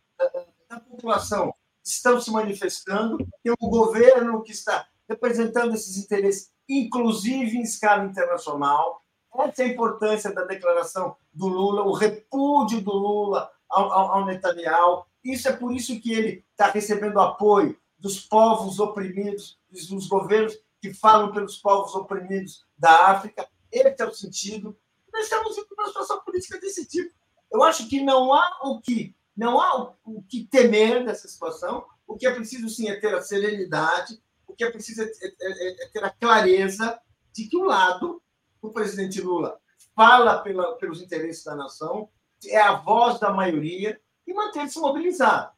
da 0.69 0.81
população 0.81 1.55
estão 1.83 2.21
se 2.21 2.31
manifestando, 2.31 3.19
tem 3.43 3.53
um 3.61 3.69
governo 3.69 4.43
que 4.43 4.53
está 4.53 4.87
representando 5.09 5.75
esses 5.75 5.97
interesses, 5.99 6.51
inclusive 6.69 7.59
em 7.59 7.63
escala 7.63 8.05
internacional. 8.05 9.04
Essa 9.37 9.63
é 9.63 9.67
a 9.67 9.69
importância 9.69 10.33
da 10.33 10.45
declaração 10.45 11.17
do 11.33 11.49
Lula, 11.49 11.83
o 11.83 11.93
repúdio 11.93 12.81
do 12.81 12.93
Lula 12.93 13.51
ao, 13.69 13.93
ao, 13.93 14.13
ao 14.13 14.27
Netanyahu. 14.27 15.05
Isso 15.25 15.49
é 15.49 15.53
por 15.53 15.73
isso 15.73 16.01
que 16.01 16.13
ele 16.13 16.45
está 16.53 16.71
recebendo 16.71 17.21
apoio 17.21 17.77
dos 17.99 18.21
povos 18.21 18.79
oprimidos, 18.79 19.59
dos 19.71 20.07
governos 20.07 20.57
que 20.81 20.93
falam 20.93 21.33
pelos 21.33 21.57
povos 21.57 21.95
oprimidos 21.95 22.65
da 22.77 23.09
África. 23.09 23.49
Esse 23.73 24.03
é 24.03 24.07
o 24.07 24.15
sentido. 24.15 24.77
Nós 25.13 25.25
estamos 25.25 25.57
em 25.57 25.65
uma 25.73 25.87
situação 25.87 26.21
política 26.21 26.61
desse 26.61 26.87
tipo. 26.87 27.13
Eu 27.51 27.63
acho 27.63 27.89
que 27.89 28.03
não 28.03 28.33
há 28.33 28.61
o 28.63 28.81
que 28.81 29.15
não 29.37 29.61
há 29.61 29.95
o 30.05 30.23
que 30.23 30.45
temer 30.45 31.05
dessa 31.05 31.27
situação. 31.27 31.85
O 32.07 32.17
que 32.17 32.27
é 32.27 32.35
preciso, 32.35 32.69
sim, 32.69 32.89
é 32.89 33.01
ter 33.01 33.15
a 33.15 33.23
serenidade, 33.23 34.21
o 34.47 34.55
que 34.55 34.63
é 34.63 34.71
preciso 34.71 35.03
é, 35.03 35.07
é, 35.07 35.11
é, 35.41 35.85
é 35.85 35.89
ter 35.89 36.05
a 36.05 36.11
clareza 36.11 37.01
de 37.33 37.49
que 37.49 37.57
um 37.57 37.65
lado, 37.65 38.23
o 38.69 38.73
presidente 38.73 39.21
Lula, 39.21 39.59
fala 39.95 40.39
pela, 40.39 40.77
pelos 40.77 41.03
interesses 41.03 41.45
da 41.45 41.55
nação, 41.55 42.09
é 42.47 42.61
a 42.61 42.75
voz 42.75 43.19
da 43.19 43.33
maioria 43.33 44.01
e 44.27 44.33
manter-se 44.33 44.79
mobilizado. 44.79 45.53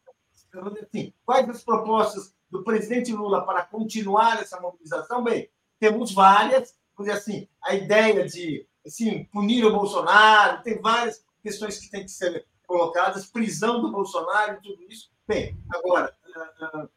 Então, 0.48 0.72
assim, 0.82 1.12
quais 1.24 1.48
as 1.48 1.62
propostas 1.62 2.34
do 2.50 2.62
presidente 2.62 3.12
Lula 3.12 3.44
para 3.44 3.64
continuar 3.64 4.40
essa 4.40 4.60
mobilização? 4.60 5.22
Bem, 5.22 5.50
temos 5.78 6.12
várias. 6.12 6.74
Por 6.94 7.08
assim, 7.10 7.48
a 7.62 7.74
ideia 7.74 8.26
de 8.26 8.66
assim, 8.86 9.24
punir 9.24 9.64
o 9.64 9.72
Bolsonaro, 9.72 10.62
tem 10.62 10.80
várias 10.80 11.24
questões 11.42 11.78
que 11.78 11.90
têm 11.90 12.04
que 12.04 12.10
ser 12.10 12.46
colocadas, 12.66 13.26
prisão 13.26 13.80
do 13.80 13.92
Bolsonaro 13.92 14.60
tudo 14.62 14.82
isso. 14.88 15.10
Bem, 15.26 15.58
agora, 15.74 16.16
ah, 16.36 16.52
ah, 16.60 16.88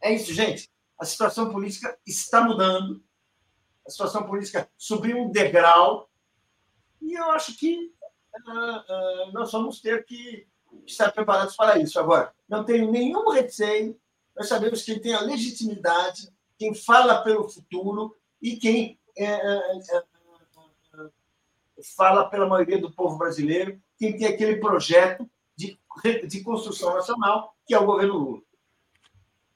é 0.00 0.12
isso, 0.12 0.32
gente. 0.32 0.70
A 0.98 1.04
situação 1.04 1.50
política 1.50 1.96
está 2.06 2.42
mudando, 2.42 3.02
a 3.88 3.90
situação 3.90 4.24
política 4.24 4.68
subiu 4.76 5.16
um 5.16 5.30
degrau, 5.30 6.10
e 7.00 7.14
eu 7.14 7.30
acho 7.30 7.56
que 7.56 7.90
uh, 8.46 8.50
uh, 8.50 9.32
nós 9.32 9.50
vamos 9.50 9.80
ter 9.80 10.04
que 10.04 10.46
estar 10.86 11.10
preparados 11.10 11.56
para 11.56 11.78
isso. 11.78 11.98
Agora, 11.98 12.34
não 12.46 12.64
tenho 12.64 12.92
nenhum 12.92 13.30
receio, 13.30 13.98
nós 14.36 14.46
sabemos 14.46 14.82
quem 14.82 15.00
tem 15.00 15.14
a 15.14 15.22
legitimidade, 15.22 16.28
quem 16.58 16.74
fala 16.74 17.22
pelo 17.22 17.48
futuro 17.48 18.14
e 18.42 18.56
quem 18.56 19.00
é, 19.16 19.24
é, 19.24 19.78
é, 19.96 20.04
fala 21.96 22.28
pela 22.28 22.46
maioria 22.46 22.80
do 22.80 22.92
povo 22.92 23.16
brasileiro 23.16 23.80
quem 23.98 24.16
tem 24.16 24.28
aquele 24.28 24.56
projeto 24.56 25.28
de, 25.56 25.78
de 26.28 26.40
construção 26.42 26.94
nacional, 26.94 27.56
que 27.66 27.74
é 27.74 27.78
o 27.78 27.86
governo 27.86 28.16
Lula. 28.16 28.42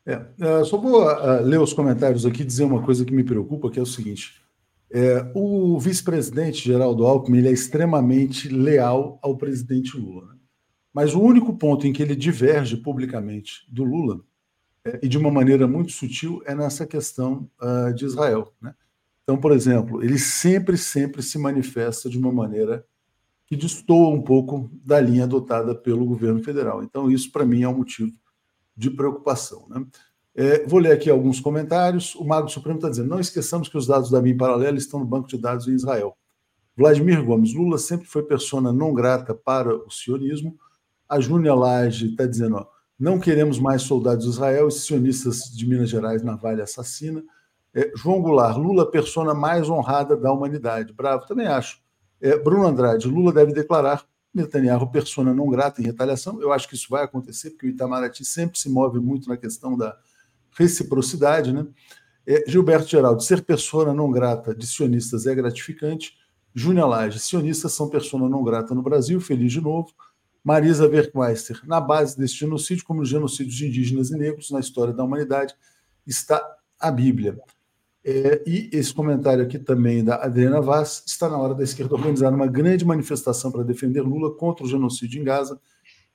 É, 0.07 0.20
é 0.41 0.65
só 0.65 0.77
vou 0.77 1.05
uh, 1.05 1.43
ler 1.43 1.61
os 1.61 1.73
comentários 1.73 2.27
aqui 2.27 2.43
e 2.43 2.47
dizer 2.47 2.65
uma 2.65 2.83
coisa 2.83 3.05
que 3.05 3.12
me 3.12 3.24
preocupa, 3.24 3.70
que 3.70 3.79
é 3.79 3.83
o 3.83 3.87
seguinte. 3.87 4.43
É, 4.95 5.31
o 5.35 5.79
vice-presidente 5.81 6.62
Geraldo 6.62 7.07
Alckmin 7.07 7.39
ele 7.39 7.49
é 7.49 7.53
extremamente 7.53 8.49
leal 8.49 9.19
ao 9.23 9.39
presidente 9.39 9.97
Lula. 9.97 10.27
Né? 10.27 10.35
Mas 10.93 11.15
o 11.15 11.20
único 11.20 11.57
ponto 11.57 11.87
em 11.87 11.93
que 11.95 12.03
ele 12.03 12.15
diverge 12.15 12.77
publicamente 12.77 13.66
do 13.70 13.85
Lula, 13.85 14.20
é, 14.85 15.01
e 15.03 15.09
de 15.09 15.16
uma 15.16 15.31
maneira 15.31 15.66
muito 15.66 15.93
sutil, 15.93 16.43
é 16.45 16.55
nessa 16.55 16.87
questão 16.87 17.49
uh, 17.62 17.95
de 17.95 18.05
Israel. 18.05 18.53
Né? 18.61 18.74
Então, 19.23 19.39
por 19.39 19.53
exemplo, 19.53 20.03
ele 20.05 20.19
sempre, 20.19 20.77
sempre 20.77 21.23
se 21.23 21.39
manifesta 21.39 22.11
de 22.11 22.19
uma 22.19 22.33
maneira 22.33 22.85
que 23.47 23.57
destoa 23.57 24.09
um 24.09 24.20
pouco 24.20 24.70
da 24.85 25.01
linha 25.01 25.24
adotada 25.24 25.74
pelo 25.74 26.05
governo 26.05 26.43
federal. 26.43 26.83
Então, 26.83 27.11
isso, 27.11 27.31
para 27.33 27.47
mim, 27.47 27.62
é 27.62 27.69
um 27.69 27.79
motivo 27.79 28.12
de 28.77 28.90
preocupação. 28.90 29.66
Né? 29.69 29.85
É, 30.35 30.66
vou 30.66 30.81
ler 30.81 30.93
aqui 30.93 31.11
alguns 31.11 31.40
comentários. 31.40 32.15
O 32.15 32.24
Mago 32.24 32.49
Supremo 32.49 32.78
está 32.78 32.89
dizendo: 32.89 33.09
não 33.09 33.20
esqueçamos 33.20 33.69
que 33.69 33.77
os 33.77 33.86
dados 33.86 34.11
da 34.11 34.20
BIM 34.20 34.36
Paralela 34.36 34.78
estão 34.78 35.01
no 35.01 35.07
banco 35.07 35.28
de 35.28 35.39
dados 35.39 35.69
em 35.69 35.74
Israel. 35.74 36.16
Vladimir 36.77 37.23
Gomes, 37.23 37.55
Lula 37.55 37.77
sempre 37.77 38.07
foi 38.07 38.23
persona 38.23 38.73
não 38.73 38.94
grata 38.94 39.35
para 39.35 39.74
o 39.74 39.90
sionismo. 39.90 40.57
A 41.07 41.20
Júnia 41.20 41.55
Lage 41.55 42.11
está 42.11 42.24
dizendo: 42.24 42.57
ó, 42.57 42.66
não 42.99 43.19
queremos 43.19 43.59
mais 43.59 43.82
soldados 43.82 44.24
de 44.24 44.31
Israel 44.31 44.69
e 44.69 44.73
sionistas 44.73 45.51
de 45.55 45.69
Minas 45.69 45.90
Gerais 45.90 46.23
na 46.23 46.36
Vale 46.36 46.62
assassina. 46.62 47.23
É, 47.74 47.90
João 47.97 48.20
Goulart, 48.20 48.57
Lula, 48.57 48.90
persona 48.90 49.35
mais 49.35 49.69
honrada 49.69 50.16
da 50.16 50.32
humanidade. 50.32 50.93
Bravo, 50.93 51.27
também 51.27 51.47
acho. 51.47 51.81
É, 52.20 52.39
Bruno 52.39 52.66
Andrade, 52.66 53.09
Lula 53.09 53.32
deve 53.32 53.53
declarar 53.53 54.05
Netanyahu 54.35 54.91
persona 54.91 55.35
não 55.35 55.49
grata 55.49 55.81
em 55.81 55.85
retaliação. 55.85 56.41
Eu 56.41 56.53
acho 56.53 56.69
que 56.69 56.75
isso 56.75 56.89
vai 56.89 57.05
acontecer, 57.05 57.51
porque 57.51 57.67
o 57.67 57.71
Itamaraty 57.71 58.25
sempre 58.25 58.59
se 58.59 58.69
move 58.69 58.99
muito 58.99 59.29
na 59.29 59.37
questão 59.37 59.77
da 59.77 59.97
reciprocidade. 60.57 61.53
Né? 61.53 61.67
É, 62.27 62.45
Gilberto 62.49 62.89
Geraldo, 62.89 63.23
ser 63.23 63.43
persona 63.43 63.93
não 63.93 64.11
grata 64.11 64.55
de 64.55 64.67
sionistas 64.67 65.27
é 65.27 65.35
gratificante. 65.35 66.17
Júnior 66.55 66.89
Lage, 66.89 67.19
sionistas 67.19 67.73
são 67.73 67.89
persona 67.89 68.29
não 68.29 68.43
grata 68.45 68.75
no 68.75 68.83
Brasil, 68.83 69.21
feliz 69.21 69.53
de 69.53 69.61
novo. 69.61 69.93
Marisa 70.45 70.89
Werkmeister, 70.89 71.61
na 71.65 71.81
base 71.81 72.19
desse 72.19 72.35
genocídio, 72.35 72.85
como 72.85 73.03
os 73.03 73.09
genocídios 73.09 73.55
de 73.55 73.69
indígenas 73.69 74.11
e 74.11 74.17
negros 74.17 74.51
na 74.51 74.59
história 74.59 74.93
da 74.93 75.05
humanidade, 75.05 75.55
está 76.07 76.43
a 76.81 76.91
Bíblia. 76.91 77.39
É, 78.05 78.43
e 78.45 78.69
esse 78.73 78.93
comentário 78.93 79.45
aqui 79.45 79.59
também 79.59 80.03
da 80.03 80.16
Adriana 80.16 80.61
Vaz, 80.61 81.05
está 81.07 81.29
na 81.29 81.39
hora 81.39 81.55
da 81.55 81.62
esquerda 81.62 81.95
organizar 81.95 82.33
uma 82.35 82.49
grande 82.49 82.85
manifestação 82.85 83.53
para 83.53 83.62
defender 83.62 84.01
Lula 84.01 84.35
contra 84.35 84.65
o 84.65 84.69
genocídio 84.69 85.20
em 85.20 85.24
Gaza 85.24 85.61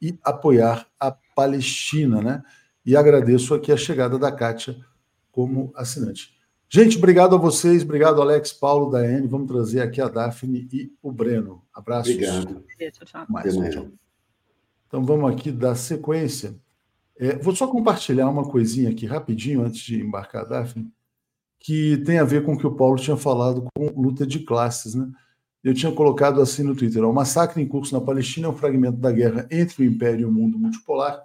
e 0.01 0.18
apoiar 0.23 0.85
a 0.99 1.11
Palestina, 1.11 2.22
né? 2.22 2.43
E 2.85 2.95
agradeço 2.95 3.53
aqui 3.53 3.72
a 3.72 3.77
chegada 3.77 4.19
da 4.19 4.31
Kátia 4.31 4.77
como 5.31 5.72
assinante. 5.76 6.35
Gente, 6.69 6.97
obrigado 6.97 7.34
a 7.34 7.38
vocês, 7.38 7.84
obrigado 7.84 8.22
Alex, 8.22 8.51
Paulo, 8.51 8.91
Daiane. 8.91 9.27
Vamos 9.27 9.47
trazer 9.47 9.81
aqui 9.81 10.01
a 10.01 10.09
Daphne 10.09 10.68
e 10.72 10.91
o 11.01 11.11
Breno. 11.11 11.64
Abraços. 11.73 12.14
Obrigado. 12.14 12.64
Mais, 13.30 13.55
tchau. 13.55 13.88
Então 14.88 15.05
vamos 15.05 15.31
aqui 15.31 15.51
dar 15.51 15.76
sequência. 15.76 16.59
É, 17.18 17.38
vou 17.38 17.55
só 17.55 17.68
compartilhar 17.68 18.30
uma 18.30 18.49
coisinha 18.49 18.89
aqui 18.89 19.05
rapidinho 19.05 19.64
antes 19.64 19.80
de 19.80 20.01
embarcar, 20.01 20.47
Daphne, 20.47 20.91
que 21.59 21.97
tem 22.05 22.19
a 22.19 22.23
ver 22.23 22.43
com 22.43 22.53
o 22.53 22.57
que 22.57 22.67
o 22.67 22.75
Paulo 22.75 22.97
tinha 22.97 23.17
falado 23.17 23.65
com 23.75 24.01
luta 24.01 24.25
de 24.25 24.39
classes, 24.39 24.95
né? 24.95 25.09
Eu 25.63 25.73
tinha 25.73 25.91
colocado 25.91 26.41
assim 26.41 26.63
no 26.63 26.75
Twitter: 26.75 27.03
o 27.03 27.13
massacre 27.13 27.61
em 27.61 27.67
curso 27.67 27.93
na 27.93 28.01
Palestina 28.01 28.47
é 28.47 28.49
um 28.49 28.55
fragmento 28.55 28.97
da 28.97 29.11
guerra 29.11 29.47
entre 29.51 29.84
o 29.84 29.85
Império 29.85 30.21
e 30.21 30.25
o 30.25 30.31
mundo 30.31 30.57
multipolar, 30.57 31.21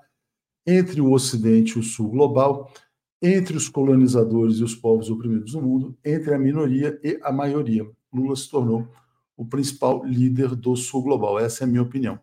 entre 0.67 1.01
o 1.01 1.13
Ocidente 1.13 1.77
e 1.77 1.79
o 1.79 1.83
Sul 1.83 2.09
global, 2.09 2.73
entre 3.21 3.57
os 3.57 3.69
colonizadores 3.69 4.57
e 4.57 4.65
os 4.65 4.75
povos 4.75 5.11
oprimidos 5.11 5.53
do 5.53 5.63
mundo, 5.63 5.97
entre 6.05 6.35
a 6.35 6.39
minoria 6.39 6.99
e 7.05 7.21
a 7.23 7.31
maioria. 7.31 7.89
Lula 8.13 8.35
se 8.35 8.51
tornou 8.51 8.89
o 9.37 9.45
principal 9.45 10.05
líder 10.05 10.57
do 10.57 10.75
Sul 10.75 11.03
global. 11.03 11.39
Essa 11.39 11.63
é 11.63 11.65
a 11.65 11.69
minha 11.69 11.83
opinião. 11.83 12.19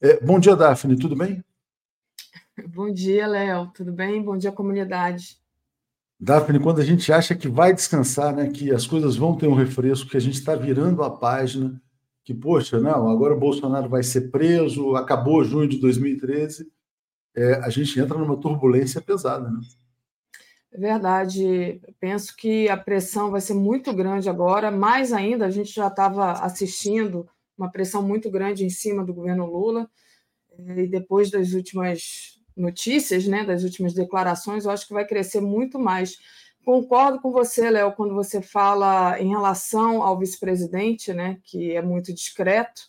É, 0.00 0.18
bom 0.20 0.40
dia, 0.40 0.56
Daphne, 0.56 0.96
tudo 0.96 1.14
bem? 1.14 1.44
Bom 2.66 2.92
dia, 2.92 3.26
Léo, 3.26 3.70
tudo 3.72 3.92
bem? 3.92 4.22
Bom 4.22 4.36
dia, 4.36 4.52
comunidade. 4.52 5.41
Daphne, 6.24 6.60
quando 6.60 6.80
a 6.80 6.84
gente 6.84 7.12
acha 7.12 7.34
que 7.34 7.48
vai 7.48 7.74
descansar, 7.74 8.32
né, 8.32 8.48
que 8.48 8.70
as 8.70 8.86
coisas 8.86 9.16
vão 9.16 9.36
ter 9.36 9.48
um 9.48 9.56
refresco, 9.56 10.08
que 10.08 10.16
a 10.16 10.20
gente 10.20 10.34
está 10.34 10.54
virando 10.54 11.02
a 11.02 11.10
página, 11.10 11.82
que, 12.22 12.32
poxa, 12.32 12.78
não, 12.78 13.10
agora 13.10 13.34
o 13.34 13.40
Bolsonaro 13.40 13.88
vai 13.88 14.04
ser 14.04 14.30
preso, 14.30 14.94
acabou 14.94 15.42
junho 15.42 15.66
de 15.66 15.80
2013, 15.80 16.70
é, 17.34 17.54
a 17.54 17.68
gente 17.70 17.98
entra 17.98 18.16
numa 18.16 18.36
turbulência 18.36 19.00
pesada, 19.00 19.50
né? 19.50 19.58
É 20.70 20.78
verdade. 20.78 21.82
Penso 21.98 22.36
que 22.36 22.68
a 22.68 22.76
pressão 22.76 23.32
vai 23.32 23.40
ser 23.40 23.54
muito 23.54 23.92
grande 23.92 24.30
agora, 24.30 24.70
mais 24.70 25.12
ainda, 25.12 25.46
a 25.46 25.50
gente 25.50 25.74
já 25.74 25.88
estava 25.88 26.34
assistindo 26.34 27.28
uma 27.58 27.68
pressão 27.68 28.00
muito 28.00 28.30
grande 28.30 28.64
em 28.64 28.70
cima 28.70 29.04
do 29.04 29.12
governo 29.12 29.44
Lula. 29.44 29.90
E 30.56 30.86
depois 30.86 31.32
das 31.32 31.52
últimas 31.52 32.40
notícias, 32.56 33.26
né, 33.26 33.44
das 33.44 33.62
últimas 33.62 33.94
declarações, 33.94 34.64
eu 34.64 34.70
acho 34.70 34.86
que 34.86 34.94
vai 34.94 35.06
crescer 35.06 35.40
muito 35.40 35.78
mais. 35.78 36.18
Concordo 36.64 37.20
com 37.20 37.32
você, 37.32 37.70
Léo, 37.70 37.92
quando 37.92 38.14
você 38.14 38.40
fala 38.40 39.18
em 39.20 39.28
relação 39.28 40.02
ao 40.02 40.18
vice-presidente, 40.18 41.12
né, 41.12 41.38
que 41.44 41.74
é 41.74 41.82
muito 41.82 42.12
discreto, 42.12 42.82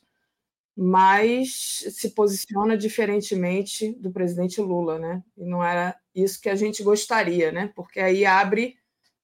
mas 0.75 1.83
se 1.89 2.09
posiciona 2.11 2.75
diferentemente 2.77 3.93
do 3.93 4.11
presidente 4.11 4.59
Lula, 4.59 4.97
né? 4.97 5.23
E 5.37 5.45
não 5.45 5.63
era 5.63 5.95
isso 6.15 6.41
que 6.41 6.49
a 6.49 6.55
gente 6.55 6.81
gostaria, 6.81 7.51
né? 7.51 7.71
Porque 7.75 7.99
aí 7.99 8.25
abre 8.25 8.75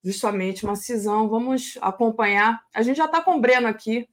justamente 0.04 0.64
uma 0.64 0.76
cisão. 0.76 1.28
Vamos 1.28 1.76
acompanhar. 1.82 2.62
A 2.72 2.84
gente 2.84 2.98
já 2.98 3.06
está 3.06 3.20
com 3.20 3.38
o 3.38 3.42
Breno 3.42 3.68
aqui, 3.68 4.08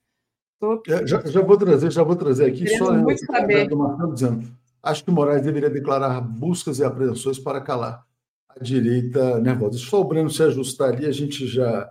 Tô... 0.58 0.82
É, 0.88 1.06
já, 1.06 1.20
já, 1.26 1.42
vou 1.42 1.56
trazer, 1.56 1.90
já 1.92 2.02
vou 2.02 2.16
trazer 2.16 2.46
aqui 2.46 2.64
Querendo 2.64 2.84
só 2.84 2.92
muito 2.94 3.26
saber. 3.26 3.68
do 3.68 3.76
Marcelo 3.76 4.14
dizendo. 4.14 4.48
Acho 4.86 5.04
que 5.04 5.10
Moraes 5.10 5.42
deveria 5.42 5.70
declarar 5.70 6.20
buscas 6.20 6.78
e 6.78 6.84
apreensões 6.84 7.38
para 7.38 7.60
calar 7.60 8.04
a 8.48 8.62
direita 8.62 9.40
nervosa. 9.40 9.78
Só 9.78 10.00
o 10.00 10.04
Breno 10.04 10.30
se 10.30 10.42
ajustar 10.42 10.90
ali, 10.90 11.06
a 11.06 11.12
gente 11.12 11.46
já 11.46 11.90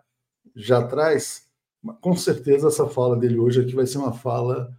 já 0.56 0.82
traz. 0.88 1.46
Com 2.02 2.16
certeza 2.16 2.70
essa 2.70 2.88
fala 2.88 3.18
dele 3.18 3.38
hoje 3.38 3.62
aqui 3.62 3.76
vai 3.76 3.86
ser 3.86 3.98
uma 3.98 4.14
fala 4.14 4.76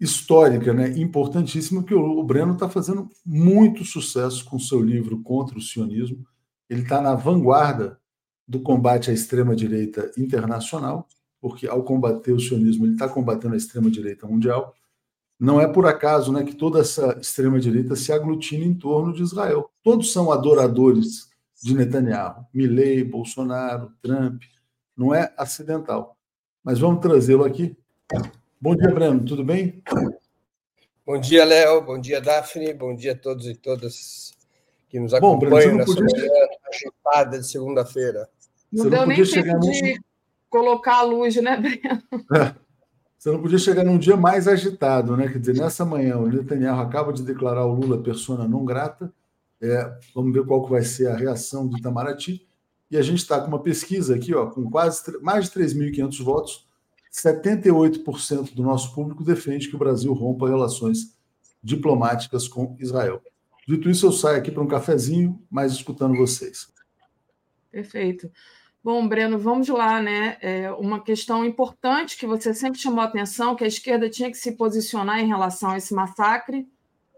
histórica, 0.00 0.72
né? 0.72 0.88
importantíssima, 0.98 1.84
que 1.84 1.94
o, 1.94 2.18
o 2.18 2.24
Breno 2.24 2.54
está 2.54 2.68
fazendo 2.68 3.08
muito 3.24 3.84
sucesso 3.84 4.44
com 4.46 4.58
seu 4.58 4.80
livro 4.80 5.22
contra 5.22 5.56
o 5.56 5.62
sionismo. 5.62 6.26
Ele 6.68 6.82
está 6.82 7.00
na 7.00 7.14
vanguarda 7.14 8.00
do 8.48 8.60
combate 8.60 9.10
à 9.10 9.14
extrema-direita 9.14 10.10
internacional 10.18 11.06
porque 11.42 11.66
ao 11.66 11.82
combater 11.82 12.32
o 12.32 12.38
sionismo, 12.38 12.86
ele 12.86 12.92
está 12.92 13.08
combatendo 13.08 13.54
a 13.54 13.56
extrema-direita 13.56 14.28
mundial. 14.28 14.72
Não 15.42 15.60
é 15.60 15.66
por 15.66 15.86
acaso 15.86 16.32
né, 16.32 16.44
que 16.44 16.54
toda 16.54 16.78
essa 16.78 17.18
extrema-direita 17.20 17.96
se 17.96 18.12
aglutina 18.12 18.64
em 18.64 18.72
torno 18.72 19.12
de 19.12 19.24
Israel. 19.24 19.68
Todos 19.82 20.12
são 20.12 20.30
adoradores 20.30 21.28
de 21.60 21.74
Netanyahu. 21.74 22.46
Milley, 22.54 23.02
Bolsonaro, 23.02 23.90
Trump. 24.00 24.40
Não 24.96 25.12
é 25.12 25.34
acidental. 25.36 26.16
Mas 26.62 26.78
vamos 26.78 27.00
trazê-lo 27.00 27.42
aqui. 27.42 27.76
Bom 28.60 28.76
dia, 28.76 28.94
Breno. 28.94 29.24
Tudo 29.24 29.42
bem? 29.42 29.82
Bom 31.04 31.18
dia, 31.18 31.44
Léo. 31.44 31.82
Bom 31.82 31.98
dia, 31.98 32.20
Daphne. 32.20 32.72
Bom 32.72 32.94
dia 32.94 33.10
a 33.10 33.16
todos 33.16 33.48
e 33.48 33.56
todas 33.56 34.32
que 34.88 35.00
nos 35.00 35.12
acompanham 35.12 35.72
Bom, 35.72 35.76
nessa 35.78 35.92
podia... 35.92 36.18
manhã 36.20 36.46
agitada 36.72 37.40
de 37.40 37.48
segunda-feira. 37.48 38.28
Não, 38.72 38.84
não 38.84 38.90
deu 38.92 39.06
nem 39.08 39.24
tempo 39.24 39.58
de 39.58 40.00
colocar 40.48 40.98
a 40.98 41.02
luz, 41.02 41.34
né, 41.34 41.56
Breno? 41.56 42.00
É. 42.32 42.62
Você 43.22 43.30
não 43.30 43.40
podia 43.40 43.58
chegar 43.58 43.84
num 43.84 43.98
dia 43.98 44.16
mais 44.16 44.48
agitado, 44.48 45.16
né? 45.16 45.28
Quer 45.28 45.38
dizer, 45.38 45.54
nessa 45.54 45.84
manhã, 45.84 46.16
o 46.16 46.26
Netanyahu 46.26 46.80
acaba 46.80 47.12
de 47.12 47.22
declarar 47.22 47.64
o 47.64 47.72
Lula 47.72 48.02
persona 48.02 48.48
não 48.48 48.64
grata. 48.64 49.14
É, 49.60 49.96
vamos 50.12 50.34
ver 50.34 50.44
qual 50.44 50.64
que 50.64 50.70
vai 50.72 50.82
ser 50.82 51.06
a 51.06 51.14
reação 51.14 51.68
do 51.68 51.78
Itamaraty. 51.78 52.44
E 52.90 52.96
a 52.96 53.02
gente 53.02 53.18
está 53.18 53.40
com 53.40 53.46
uma 53.46 53.62
pesquisa 53.62 54.16
aqui, 54.16 54.34
ó, 54.34 54.46
com 54.46 54.68
quase 54.68 55.04
mais 55.22 55.44
de 55.44 55.52
3.500 55.52 56.24
votos. 56.24 56.66
78% 57.12 58.54
do 58.54 58.62
nosso 58.64 58.92
público 58.92 59.22
defende 59.22 59.68
que 59.68 59.76
o 59.76 59.78
Brasil 59.78 60.12
rompa 60.12 60.48
relações 60.48 61.16
diplomáticas 61.62 62.48
com 62.48 62.76
Israel. 62.80 63.22
Dito 63.68 63.88
isso, 63.88 64.04
eu 64.04 64.10
saio 64.10 64.38
aqui 64.38 64.50
para 64.50 64.64
um 64.64 64.66
cafezinho, 64.66 65.40
mas 65.48 65.70
escutando 65.70 66.16
vocês. 66.16 66.66
Perfeito. 67.70 68.28
Bom, 68.84 69.06
Breno, 69.06 69.38
vamos 69.38 69.68
lá, 69.68 70.02
né? 70.02 70.36
É 70.40 70.72
uma 70.72 71.00
questão 71.00 71.44
importante 71.44 72.16
que 72.16 72.26
você 72.26 72.52
sempre 72.52 72.80
chamou 72.80 73.00
a 73.00 73.04
atenção, 73.04 73.54
que 73.54 73.62
a 73.62 73.68
esquerda 73.68 74.10
tinha 74.10 74.28
que 74.28 74.36
se 74.36 74.56
posicionar 74.56 75.20
em 75.20 75.28
relação 75.28 75.70
a 75.70 75.76
esse 75.76 75.94
massacre. 75.94 76.68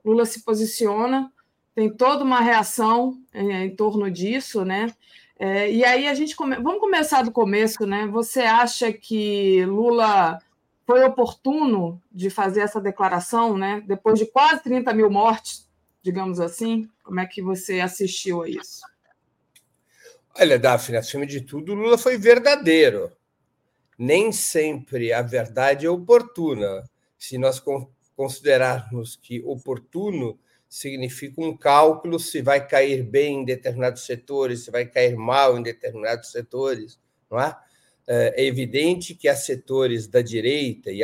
Lula 0.04 0.26
se 0.26 0.44
posiciona, 0.44 1.32
tem 1.74 1.88
toda 1.90 2.22
uma 2.22 2.40
reação 2.40 3.18
é, 3.32 3.64
em 3.64 3.74
torno 3.74 4.10
disso, 4.10 4.62
né? 4.62 4.92
É, 5.38 5.72
e 5.72 5.82
aí 5.82 6.06
a 6.06 6.12
gente 6.12 6.36
come... 6.36 6.56
vamos 6.56 6.80
começar 6.80 7.22
do 7.22 7.32
começo, 7.32 7.86
né? 7.86 8.06
Você 8.08 8.42
acha 8.42 8.92
que 8.92 9.64
Lula 9.64 10.38
foi 10.86 11.02
oportuno 11.02 11.98
de 12.12 12.28
fazer 12.28 12.60
essa 12.60 12.78
declaração, 12.78 13.56
né? 13.56 13.82
Depois 13.86 14.18
de 14.18 14.26
quase 14.26 14.62
30 14.62 14.92
mil 14.92 15.10
mortes, 15.10 15.66
digamos 16.02 16.40
assim, 16.40 16.86
como 17.02 17.20
é 17.20 17.26
que 17.26 17.40
você 17.40 17.80
assistiu 17.80 18.42
a 18.42 18.48
isso? 18.50 18.82
Olha, 20.36 20.58
Daphne, 20.58 20.96
acima 20.96 21.24
de 21.24 21.40
tudo, 21.42 21.74
Lula 21.74 21.96
foi 21.96 22.18
verdadeiro. 22.18 23.12
Nem 23.96 24.32
sempre 24.32 25.12
a 25.12 25.22
verdade 25.22 25.86
é 25.86 25.90
oportuna. 25.90 26.82
Se 27.16 27.38
nós 27.38 27.62
considerarmos 28.16 29.14
que 29.14 29.40
oportuno 29.44 30.36
significa 30.68 31.40
um 31.40 31.56
cálculo 31.56 32.18
se 32.18 32.42
vai 32.42 32.66
cair 32.66 33.04
bem 33.04 33.42
em 33.42 33.44
determinados 33.44 34.04
setores, 34.04 34.64
se 34.64 34.72
vai 34.72 34.84
cair 34.84 35.16
mal 35.16 35.56
em 35.56 35.62
determinados 35.62 36.32
setores, 36.32 36.98
não 37.30 37.40
é? 37.40 37.56
É 38.06 38.44
evidente 38.44 39.14
que 39.14 39.28
há 39.28 39.36
setores 39.36 40.08
da 40.08 40.20
direita 40.20 40.90
e 40.90 41.00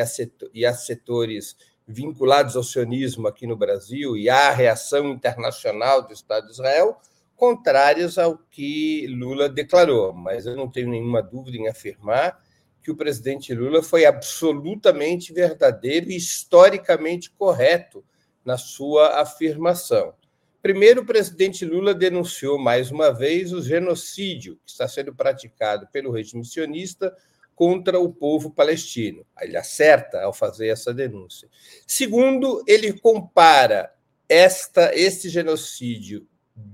e 0.53 0.67
há 0.67 0.75
setores 0.75 1.57
vinculados 1.87 2.57
ao 2.57 2.65
sionismo 2.65 3.29
aqui 3.29 3.47
no 3.47 3.57
Brasil 3.57 4.17
e 4.17 4.29
há 4.29 4.49
a 4.49 4.53
reação 4.53 5.09
internacional 5.09 6.03
do 6.07 6.13
Estado 6.13 6.47
de 6.47 6.53
Israel 6.53 7.01
contrárias 7.41 8.19
ao 8.19 8.37
que 8.37 9.07
Lula 9.07 9.49
declarou, 9.49 10.13
mas 10.13 10.45
eu 10.45 10.55
não 10.55 10.71
tenho 10.71 10.91
nenhuma 10.91 11.23
dúvida 11.23 11.57
em 11.57 11.69
afirmar 11.69 12.39
que 12.83 12.91
o 12.91 12.97
presidente 12.97 13.55
Lula 13.55 13.83
foi 13.83 14.05
absolutamente 14.05 15.33
verdadeiro 15.33 16.11
e 16.11 16.17
historicamente 16.17 17.31
correto 17.31 18.05
na 18.45 18.59
sua 18.59 19.23
afirmação. 19.23 20.13
Primeiro, 20.61 21.01
o 21.01 21.07
presidente 21.07 21.65
Lula 21.65 21.95
denunciou 21.95 22.59
mais 22.59 22.91
uma 22.91 23.11
vez 23.11 23.55
o 23.55 23.63
genocídio 23.63 24.57
que 24.63 24.73
está 24.73 24.87
sendo 24.87 25.15
praticado 25.15 25.89
pelo 25.91 26.13
regime 26.13 26.45
sionista 26.45 27.17
contra 27.55 27.99
o 27.99 28.13
povo 28.13 28.51
palestino. 28.51 29.25
Ele 29.41 29.57
acerta 29.57 30.21
ao 30.21 30.35
fazer 30.35 30.69
essa 30.69 30.93
denúncia. 30.93 31.49
Segundo, 31.87 32.63
ele 32.67 32.93
compara 32.93 33.91
esta 34.29 34.95
este 34.95 35.31
genocídio 35.31 36.27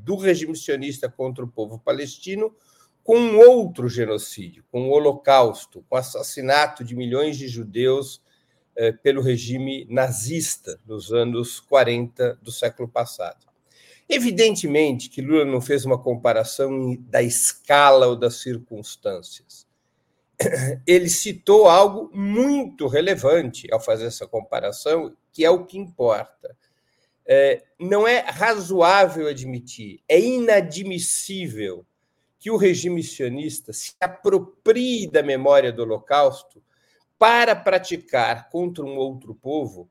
do 0.02 0.16
regime 0.16 0.56
sionista 0.56 1.08
contra 1.08 1.44
o 1.44 1.48
povo 1.48 1.78
palestino 1.78 2.54
com 3.02 3.18
um 3.18 3.38
outro 3.38 3.88
genocídio, 3.88 4.64
com 4.70 4.88
o 4.88 4.92
Holocausto, 4.92 5.84
com 5.88 5.94
o 5.94 5.98
assassinato 5.98 6.82
de 6.82 6.96
milhões 6.96 7.38
de 7.38 7.46
judeus 7.46 8.20
eh, 8.74 8.90
pelo 8.90 9.22
regime 9.22 9.86
nazista 9.88 10.80
nos 10.84 11.12
anos 11.12 11.60
40 11.60 12.38
do 12.42 12.50
século 12.50 12.88
passado. 12.88 13.46
Evidentemente 14.08 15.08
que 15.08 15.22
Lula 15.22 15.44
não 15.44 15.60
fez 15.60 15.84
uma 15.84 15.98
comparação 15.98 16.96
da 17.00 17.22
escala 17.22 18.06
ou 18.06 18.16
das 18.16 18.36
circunstâncias. 18.36 19.66
Ele 20.86 21.08
citou 21.08 21.68
algo 21.68 22.10
muito 22.12 22.86
relevante 22.86 23.66
ao 23.72 23.80
fazer 23.80 24.06
essa 24.06 24.26
comparação, 24.26 25.16
que 25.32 25.44
é 25.44 25.50
o 25.50 25.64
que 25.64 25.78
importa. 25.78 26.56
É, 27.28 27.64
não 27.78 28.06
é 28.06 28.20
razoável 28.20 29.26
admitir, 29.26 30.00
é 30.08 30.20
inadmissível 30.20 31.84
que 32.38 32.50
o 32.50 32.56
regime 32.56 33.02
sionista 33.02 33.72
se 33.72 33.94
aproprie 34.00 35.10
da 35.10 35.22
memória 35.22 35.72
do 35.72 35.82
Holocausto 35.82 36.62
para 37.18 37.56
praticar 37.56 38.48
contra 38.50 38.84
um 38.84 38.96
outro 38.96 39.34
povo 39.34 39.90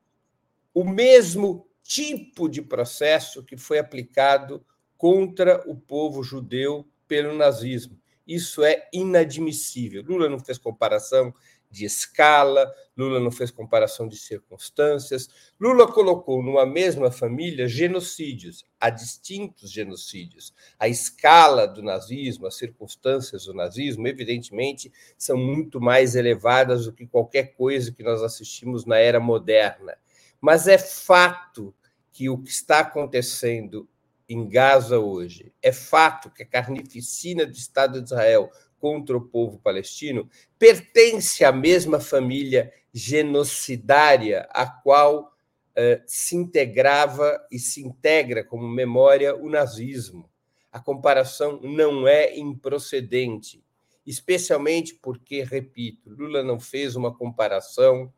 o 0.72 0.84
mesmo 0.84 1.66
tipo 1.82 2.48
de 2.48 2.60
processo 2.60 3.42
que 3.42 3.56
foi 3.56 3.78
aplicado 3.78 4.64
contra 4.96 5.62
o 5.66 5.76
povo 5.76 6.22
judeu 6.22 6.86
pelo 7.06 7.34
nazismo. 7.34 7.98
Isso 8.26 8.64
é 8.64 8.88
inadmissível. 8.92 10.02
Lula 10.02 10.28
não 10.28 10.38
fez 10.38 10.58
comparação 10.58 11.34
de 11.76 11.84
escala, 11.84 12.72
Lula 12.96 13.20
não 13.20 13.30
fez 13.30 13.50
comparação 13.50 14.08
de 14.08 14.16
circunstâncias. 14.16 15.28
Lula 15.60 15.86
colocou 15.86 16.42
numa 16.42 16.64
mesma 16.64 17.10
família 17.10 17.68
genocídios, 17.68 18.64
há 18.80 18.88
distintos 18.88 19.70
genocídios. 19.70 20.54
A 20.78 20.88
escala 20.88 21.68
do 21.68 21.82
nazismo, 21.82 22.46
as 22.46 22.56
circunstâncias 22.56 23.44
do 23.44 23.52
nazismo, 23.52 24.08
evidentemente, 24.08 24.90
são 25.18 25.36
muito 25.36 25.78
mais 25.78 26.16
elevadas 26.16 26.86
do 26.86 26.92
que 26.94 27.06
qualquer 27.06 27.54
coisa 27.54 27.92
que 27.92 28.02
nós 28.02 28.22
assistimos 28.22 28.86
na 28.86 28.96
era 28.96 29.20
moderna. 29.20 29.98
Mas 30.40 30.66
é 30.66 30.78
fato 30.78 31.74
que 32.10 32.30
o 32.30 32.38
que 32.38 32.48
está 32.50 32.80
acontecendo 32.80 33.86
em 34.28 34.48
Gaza 34.48 34.98
hoje, 34.98 35.52
é 35.62 35.70
fato 35.70 36.30
que 36.30 36.42
a 36.42 36.46
carnificina 36.46 37.46
do 37.46 37.52
Estado 37.52 38.00
de 38.00 38.06
Israel 38.06 38.50
contra 38.86 39.16
o 39.16 39.20
povo 39.20 39.58
palestino 39.58 40.30
pertence 40.56 41.44
à 41.44 41.50
mesma 41.50 41.98
família 41.98 42.72
genocidária 42.94 44.46
a 44.52 44.64
qual 44.64 45.24
uh, 45.24 46.02
se 46.06 46.36
integrava 46.36 47.44
e 47.50 47.58
se 47.58 47.84
integra 47.84 48.44
como 48.44 48.68
memória 48.68 49.34
o 49.34 49.50
nazismo. 49.50 50.30
A 50.70 50.78
comparação 50.78 51.60
não 51.64 52.06
é 52.06 52.38
improcedente, 52.38 53.60
especialmente 54.06 54.94
porque, 54.94 55.42
repito, 55.42 56.08
Lula 56.08 56.44
não 56.44 56.60
fez 56.60 56.94
uma 56.94 57.12
comparação 57.12 58.12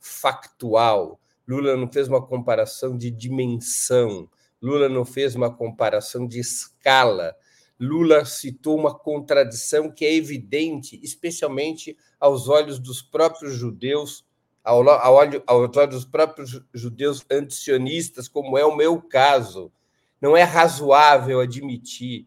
factual, 0.00 1.20
Lula 1.46 1.76
não 1.76 1.92
fez 1.92 2.08
uma 2.08 2.26
comparação 2.26 2.96
de 2.96 3.10
dimensão, 3.10 4.26
Lula 4.62 4.88
não 4.88 5.04
fez 5.04 5.34
uma 5.34 5.54
comparação 5.54 6.26
de 6.26 6.40
escala, 6.40 7.36
Lula 7.78 8.24
citou 8.24 8.78
uma 8.78 8.94
contradição 8.94 9.90
que 9.90 10.04
é 10.04 10.14
evidente, 10.14 10.98
especialmente 11.02 11.96
aos 12.20 12.48
olhos 12.48 12.78
dos 12.78 13.02
próprios 13.02 13.54
judeus, 13.54 14.24
ao, 14.62 14.88
ao, 14.88 15.18
aos 15.46 15.76
olhos 15.76 15.94
dos 15.94 16.04
próprios 16.04 16.62
judeus 16.72 17.24
antisionistas, 17.30 18.28
como 18.28 18.56
é 18.56 18.64
o 18.64 18.76
meu 18.76 19.00
caso. 19.02 19.72
Não 20.20 20.36
é 20.36 20.42
razoável 20.42 21.40
admitir 21.40 22.26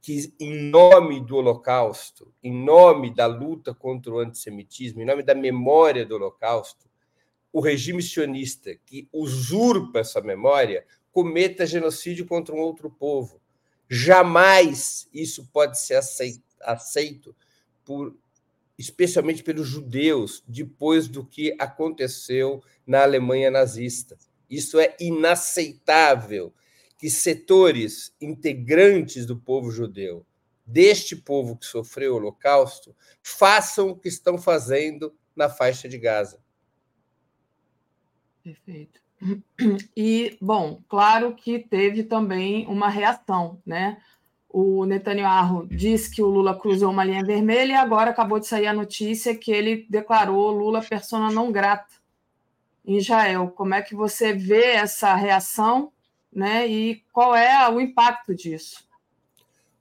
que, 0.00 0.34
em 0.38 0.70
nome 0.70 1.18
do 1.18 1.36
Holocausto, 1.36 2.30
em 2.42 2.52
nome 2.52 3.12
da 3.12 3.24
luta 3.24 3.74
contra 3.74 4.12
o 4.12 4.18
antissemitismo, 4.18 5.00
em 5.00 5.06
nome 5.06 5.22
da 5.22 5.34
memória 5.34 6.04
do 6.04 6.14
Holocausto, 6.14 6.86
o 7.50 7.58
regime 7.58 8.02
sionista 8.02 8.76
que 8.84 9.08
usurpa 9.10 10.00
essa 10.00 10.20
memória 10.20 10.84
cometa 11.10 11.64
genocídio 11.64 12.26
contra 12.26 12.54
um 12.54 12.58
outro 12.58 12.90
povo. 12.90 13.40
Jamais 13.88 15.08
isso 15.12 15.48
pode 15.52 15.78
ser 15.78 16.00
aceito 16.60 17.36
por 17.84 18.16
especialmente 18.78 19.42
pelos 19.42 19.68
judeus 19.68 20.42
depois 20.48 21.06
do 21.06 21.24
que 21.24 21.54
aconteceu 21.58 22.62
na 22.86 23.02
Alemanha 23.02 23.50
nazista. 23.50 24.18
Isso 24.50 24.78
é 24.78 24.96
inaceitável 24.98 26.52
que 26.98 27.08
setores 27.10 28.14
integrantes 28.20 29.26
do 29.26 29.38
povo 29.38 29.70
judeu, 29.70 30.26
deste 30.66 31.14
povo 31.14 31.56
que 31.56 31.66
sofreu 31.66 32.14
o 32.14 32.16
Holocausto, 32.16 32.96
façam 33.22 33.90
o 33.90 33.96
que 33.96 34.08
estão 34.08 34.38
fazendo 34.38 35.14
na 35.36 35.48
faixa 35.48 35.88
de 35.88 35.98
Gaza. 35.98 36.42
Perfeito. 38.42 39.03
E, 39.96 40.36
bom, 40.40 40.80
claro 40.88 41.34
que 41.34 41.58
teve 41.58 42.02
também 42.02 42.66
uma 42.66 42.88
reação, 42.88 43.60
né? 43.64 43.98
O 44.48 44.84
Netanyahu 44.84 45.66
disse 45.66 46.14
que 46.14 46.22
o 46.22 46.28
Lula 46.28 46.56
cruzou 46.56 46.90
uma 46.90 47.04
linha 47.04 47.24
vermelha 47.24 47.72
e 47.72 47.76
agora 47.76 48.10
acabou 48.10 48.38
de 48.38 48.46
sair 48.46 48.66
a 48.66 48.72
notícia 48.72 49.36
que 49.36 49.50
ele 49.50 49.86
declarou 49.90 50.52
Lula 50.52 50.80
persona 50.80 51.30
não 51.30 51.50
grata 51.50 51.92
em 52.84 52.98
Israel. 52.98 53.52
Como 53.56 53.74
é 53.74 53.82
que 53.82 53.94
você 53.94 54.32
vê 54.32 54.72
essa 54.72 55.14
reação, 55.14 55.90
né? 56.32 56.66
E 56.66 57.02
qual 57.12 57.34
é 57.34 57.68
o 57.68 57.80
impacto 57.80 58.34
disso? 58.34 58.84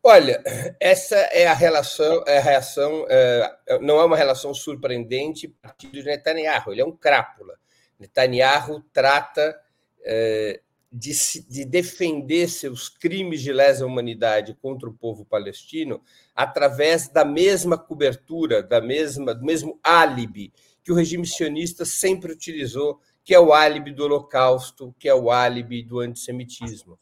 Olha, 0.01 0.43
essa 0.81 1.15
é 1.15 1.47
a 1.47 1.53
relação, 1.53 2.23
é 2.27 2.37
a 2.37 2.41
reação, 2.41 3.05
é, 3.07 3.79
não 3.79 3.99
é 3.99 4.05
uma 4.05 4.17
relação 4.17 4.53
surpreendente 4.53 5.55
de 5.79 6.03
Netanyahu. 6.03 6.71
Ele 6.71 6.81
é 6.81 6.85
um 6.85 6.91
crápula. 6.91 7.57
Netanyahu 8.03 8.83
trata 8.91 9.57
é, 10.03 10.59
de, 10.91 11.13
de, 11.49 11.63
defender 11.63 12.49
seus 12.49 12.89
crimes 12.89 13.41
de 13.41 13.53
lesa 13.53 13.85
humanidade 13.85 14.57
contra 14.61 14.89
o 14.89 14.93
povo 14.93 15.25
palestino 15.25 16.01
através 16.35 17.07
da 17.07 17.23
mesma 17.23 17.77
cobertura, 17.77 18.61
da 18.61 18.81
mesma, 18.81 19.33
do 19.33 19.45
mesmo 19.45 19.79
álibi 19.81 20.51
que 20.83 20.91
o 20.91 20.95
regime 20.95 21.25
sionista 21.25 21.85
sempre 21.85 22.33
utilizou, 22.33 22.99
que 23.23 23.33
é 23.33 23.39
o 23.39 23.53
álibi 23.53 23.93
do 23.93 24.03
Holocausto, 24.03 24.93
que 24.99 25.07
é 25.07 25.15
o 25.15 25.31
álibi 25.31 25.81
do 25.81 26.01
antissemitismo. 26.01 26.99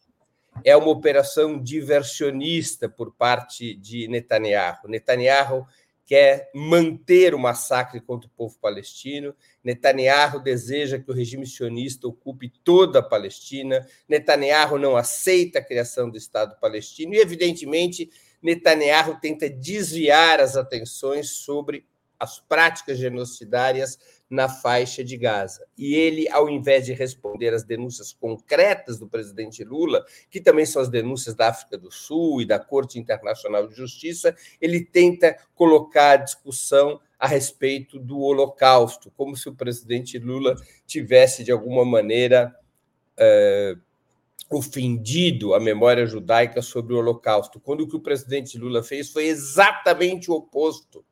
É 0.63 0.77
uma 0.77 0.89
operação 0.89 1.59
diversionista 1.59 2.87
por 2.87 3.11
parte 3.15 3.73
de 3.73 4.07
Netanyahu. 4.07 4.87
Netanyahu 4.87 5.65
quer 6.05 6.49
manter 6.53 7.33
o 7.33 7.39
massacre 7.39 8.01
contra 8.01 8.27
o 8.27 8.31
povo 8.31 8.57
palestino. 8.59 9.35
Netanyahu 9.63 10.39
deseja 10.39 10.99
que 10.99 11.09
o 11.09 11.13
regime 11.13 11.45
sionista 11.45 12.07
ocupe 12.07 12.49
toda 12.63 12.99
a 12.99 13.03
Palestina. 13.03 13.87
Netanyahu 14.07 14.77
não 14.77 14.97
aceita 14.97 15.59
a 15.59 15.63
criação 15.63 16.09
do 16.09 16.17
Estado 16.17 16.59
palestino 16.59 17.13
e, 17.13 17.19
evidentemente, 17.19 18.09
Netanyahu 18.41 19.19
tenta 19.21 19.49
desviar 19.49 20.39
as 20.39 20.57
atenções 20.57 21.29
sobre 21.29 21.85
as 22.19 22.39
práticas 22.39 22.97
genocidárias 22.97 23.97
na 24.31 24.47
faixa 24.47 25.03
de 25.03 25.17
Gaza. 25.17 25.67
E 25.77 25.93
ele, 25.93 26.29
ao 26.29 26.49
invés 26.49 26.85
de 26.85 26.93
responder 26.93 27.53
às 27.53 27.65
denúncias 27.65 28.13
concretas 28.13 28.97
do 28.97 29.07
presidente 29.07 29.61
Lula, 29.61 30.05
que 30.29 30.39
também 30.39 30.65
são 30.65 30.81
as 30.81 30.87
denúncias 30.87 31.35
da 31.35 31.49
África 31.49 31.77
do 31.77 31.91
Sul 31.91 32.41
e 32.41 32.45
da 32.45 32.57
Corte 32.57 32.97
Internacional 32.97 33.67
de 33.67 33.75
Justiça, 33.75 34.33
ele 34.61 34.85
tenta 34.85 35.37
colocar 35.53 36.11
a 36.11 36.23
discussão 36.23 36.99
a 37.19 37.27
respeito 37.27 37.99
do 37.99 38.19
Holocausto, 38.19 39.11
como 39.11 39.35
se 39.35 39.49
o 39.49 39.53
presidente 39.53 40.17
Lula 40.17 40.55
tivesse, 40.87 41.43
de 41.43 41.51
alguma 41.51 41.83
maneira, 41.83 42.55
é, 43.17 43.75
ofendido 44.49 45.53
a 45.53 45.59
memória 45.59 46.05
judaica 46.05 46.61
sobre 46.61 46.93
o 46.93 46.97
Holocausto, 46.97 47.59
quando 47.59 47.81
o 47.81 47.87
que 47.87 47.97
o 47.97 48.01
presidente 48.01 48.57
Lula 48.57 48.81
fez 48.81 49.11
foi 49.11 49.25
exatamente 49.25 50.31
o 50.31 50.35
oposto 50.35 51.05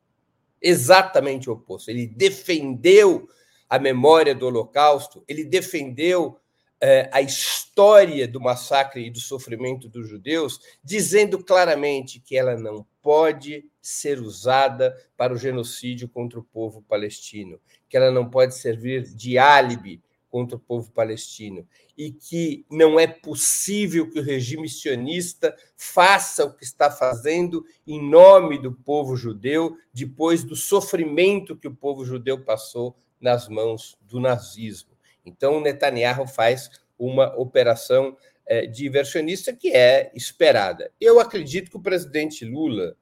exatamente 0.62 1.50
o 1.50 1.54
oposto. 1.54 1.90
Ele 1.90 2.08
defendeu 2.08 3.28
a 3.70 3.78
memória 3.78 4.34
do 4.34 4.48
Holocausto, 4.48 5.24
ele 5.28 5.44
defendeu 5.44 6.40
eh, 6.82 7.10
a 7.12 7.22
história 7.22 8.28
do 8.28 8.42
massacre 8.42 9.06
e 9.06 9.12
do 9.12 9.20
sofrimento 9.20 9.88
dos 9.88 10.08
judeus, 10.10 10.60
dizendo 10.84 11.44
claramente 11.44 12.20
que 12.20 12.38
ela 12.38 12.58
não 12.58 12.86
pode 13.02 13.66
ser 13.82 14.20
usada 14.20 14.96
para 15.16 15.34
o 15.34 15.38
genocídio 15.38 16.10
contra 16.10 16.40
o 16.40 16.44
povo 16.44 16.82
palestino, 16.82 17.60
que 17.88 17.96
ela 17.96 18.12
não 18.12 18.30
pode 18.30 18.56
servir 18.56 19.04
de 19.04 19.38
álibi 19.38 20.02
contra 20.30 20.56
o 20.56 20.60
povo 20.60 20.92
palestino 20.92 21.68
e 21.98 22.12
que 22.12 22.66
não 22.70 23.00
é 23.00 23.08
possível 23.08 24.10
que 24.10 24.20
o 24.20 24.24
regime 24.24 24.70
sionista 24.70 25.56
faça 25.76 26.46
o 26.46 26.54
que 26.54 26.64
está 26.64 26.90
fazendo 26.92 27.66
em 27.86 28.02
nome 28.02 28.62
do 28.62 28.72
povo 28.72 29.16
judeu 29.16 29.76
depois 29.94 30.44
do 30.44 30.56
sofrimento 30.56 31.58
que 31.58 31.68
o 31.68 31.76
povo 31.76 32.06
judeu 32.06 32.44
passou 32.44 32.96
nas 33.20 33.50
mãos 33.50 33.98
do 34.02 34.20
nazismo. 34.20 34.92
Então, 35.26 35.60
Netanyahu 35.60 36.28
faz 36.28 36.70
uma 36.98 37.36
operação 37.36 38.16
é, 38.46 38.66
diversionista 38.66 39.54
que 39.54 39.70
é 39.76 40.12
esperada. 40.16 40.92
Eu 41.00 41.20
acredito 41.20 41.70
que 41.70 41.78
o 41.78 41.82
presidente 41.82 42.46
Lula 42.46 42.96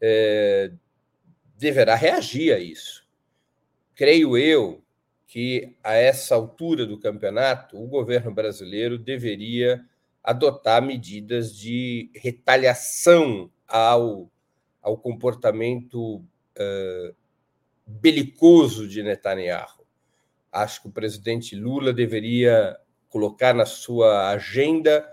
é, 0.00 0.70
deverá 1.56 1.94
reagir 1.94 2.54
a 2.54 2.58
isso. 2.58 3.06
Creio 3.94 4.36
eu 4.36 4.83
que, 5.34 5.74
a 5.82 5.94
essa 5.94 6.36
altura 6.36 6.86
do 6.86 6.96
campeonato, 6.96 7.76
o 7.76 7.88
governo 7.88 8.32
brasileiro 8.32 8.96
deveria 8.96 9.84
adotar 10.22 10.80
medidas 10.80 11.58
de 11.58 12.08
retaliação 12.14 13.50
ao, 13.66 14.30
ao 14.80 14.96
comportamento 14.96 16.18
uh, 16.18 17.14
belicoso 17.84 18.86
de 18.86 19.02
Netanyahu. 19.02 19.84
Acho 20.52 20.82
que 20.82 20.86
o 20.86 20.92
presidente 20.92 21.56
Lula 21.56 21.92
deveria 21.92 22.78
colocar 23.08 23.52
na 23.52 23.66
sua 23.66 24.30
agenda, 24.30 25.04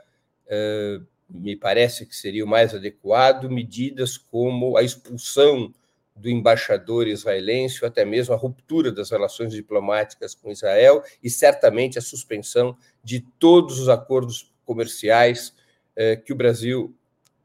uh, 0.46 1.04
me 1.32 1.56
parece 1.56 2.06
que 2.06 2.16
seria 2.16 2.46
o 2.46 2.48
mais 2.48 2.76
adequado, 2.76 3.50
medidas 3.50 4.20
como 4.20 4.78
a 4.78 4.84
expulsão 4.84 5.74
do 6.22 6.30
embaixador 6.30 7.08
israelense, 7.08 7.80
ou 7.82 7.88
até 7.88 8.06
mesmo 8.06 8.34
a 8.34 8.38
ruptura 8.38 8.92
das 8.92 9.10
relações 9.10 9.54
diplomáticas 9.54 10.36
com 10.36 10.52
Israel 10.52 11.04
e 11.22 11.30
certamente 11.30 11.98
a 11.98 12.02
suspensão 12.02 12.78
de 13.04 13.22
todos 13.40 13.80
os 13.80 13.90
acordos 13.90 14.54
comerciais 14.64 15.54
eh, 15.96 16.16
que 16.16 16.32
o 16.32 16.36
Brasil 16.36 16.96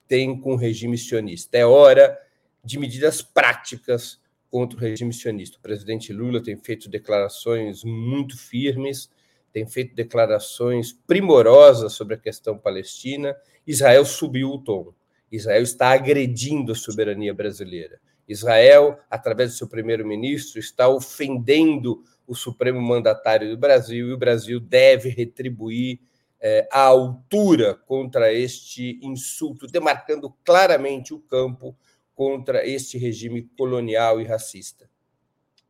tem 0.07 0.39
com 0.39 0.53
o 0.53 0.57
regime 0.57 0.97
sionista. 0.99 1.57
É 1.57 1.67
hora 1.67 2.17
de 2.63 2.79
medidas 2.79 3.23
práticas 3.23 4.21
contra 4.51 4.79
o 4.79 4.81
regime 4.81 5.13
sionista. 5.13 5.59
O 5.59 5.63
presidente 5.63 6.13
Lula 6.13 6.43
tem 6.43 6.57
feito 6.57 6.89
declarações 6.89 7.83
muito 7.83 8.39
firmes, 8.39 9.11
tem 9.53 9.67
feito 9.67 9.95
declarações 9.95 10.93
primorosas 10.93 11.95
sobre 11.95 12.15
a 12.15 12.19
questão 12.19 12.59
palestina. 12.59 13.35
Israel 13.67 14.05
subiu 14.05 14.51
o 14.51 14.59
tom. 14.59 14.93
Israel 15.33 15.63
está 15.63 15.91
agredindo 15.91 16.73
a 16.73 16.75
soberania 16.75 17.35
brasileira. 17.35 17.99
Israel, 18.29 18.99
através 19.11 19.53
do 19.53 19.59
seu 19.59 19.69
primeiro-ministro, 19.69 20.59
está 20.59 20.89
ofendendo 20.89 22.03
o 22.27 22.35
supremo 22.35 22.81
mandatário 22.81 23.49
do 23.49 23.57
Brasil 23.57 24.09
e 24.09 24.13
o 24.13 24.19
Brasil 24.19 24.59
deve 24.59 25.09
retribuir 25.09 26.01
é, 26.41 26.69
à 26.73 26.81
altura 26.83 27.75
contra 27.75 28.33
este 28.33 28.99
insulto, 29.03 29.67
demarcando 29.67 30.35
claramente 30.45 31.15
o 31.15 31.21
campo 31.21 31.77
contra 32.15 32.67
este 32.67 32.99
regime 32.99 33.43
colonial 33.57 34.21
e 34.21 34.25
racista. 34.25 34.89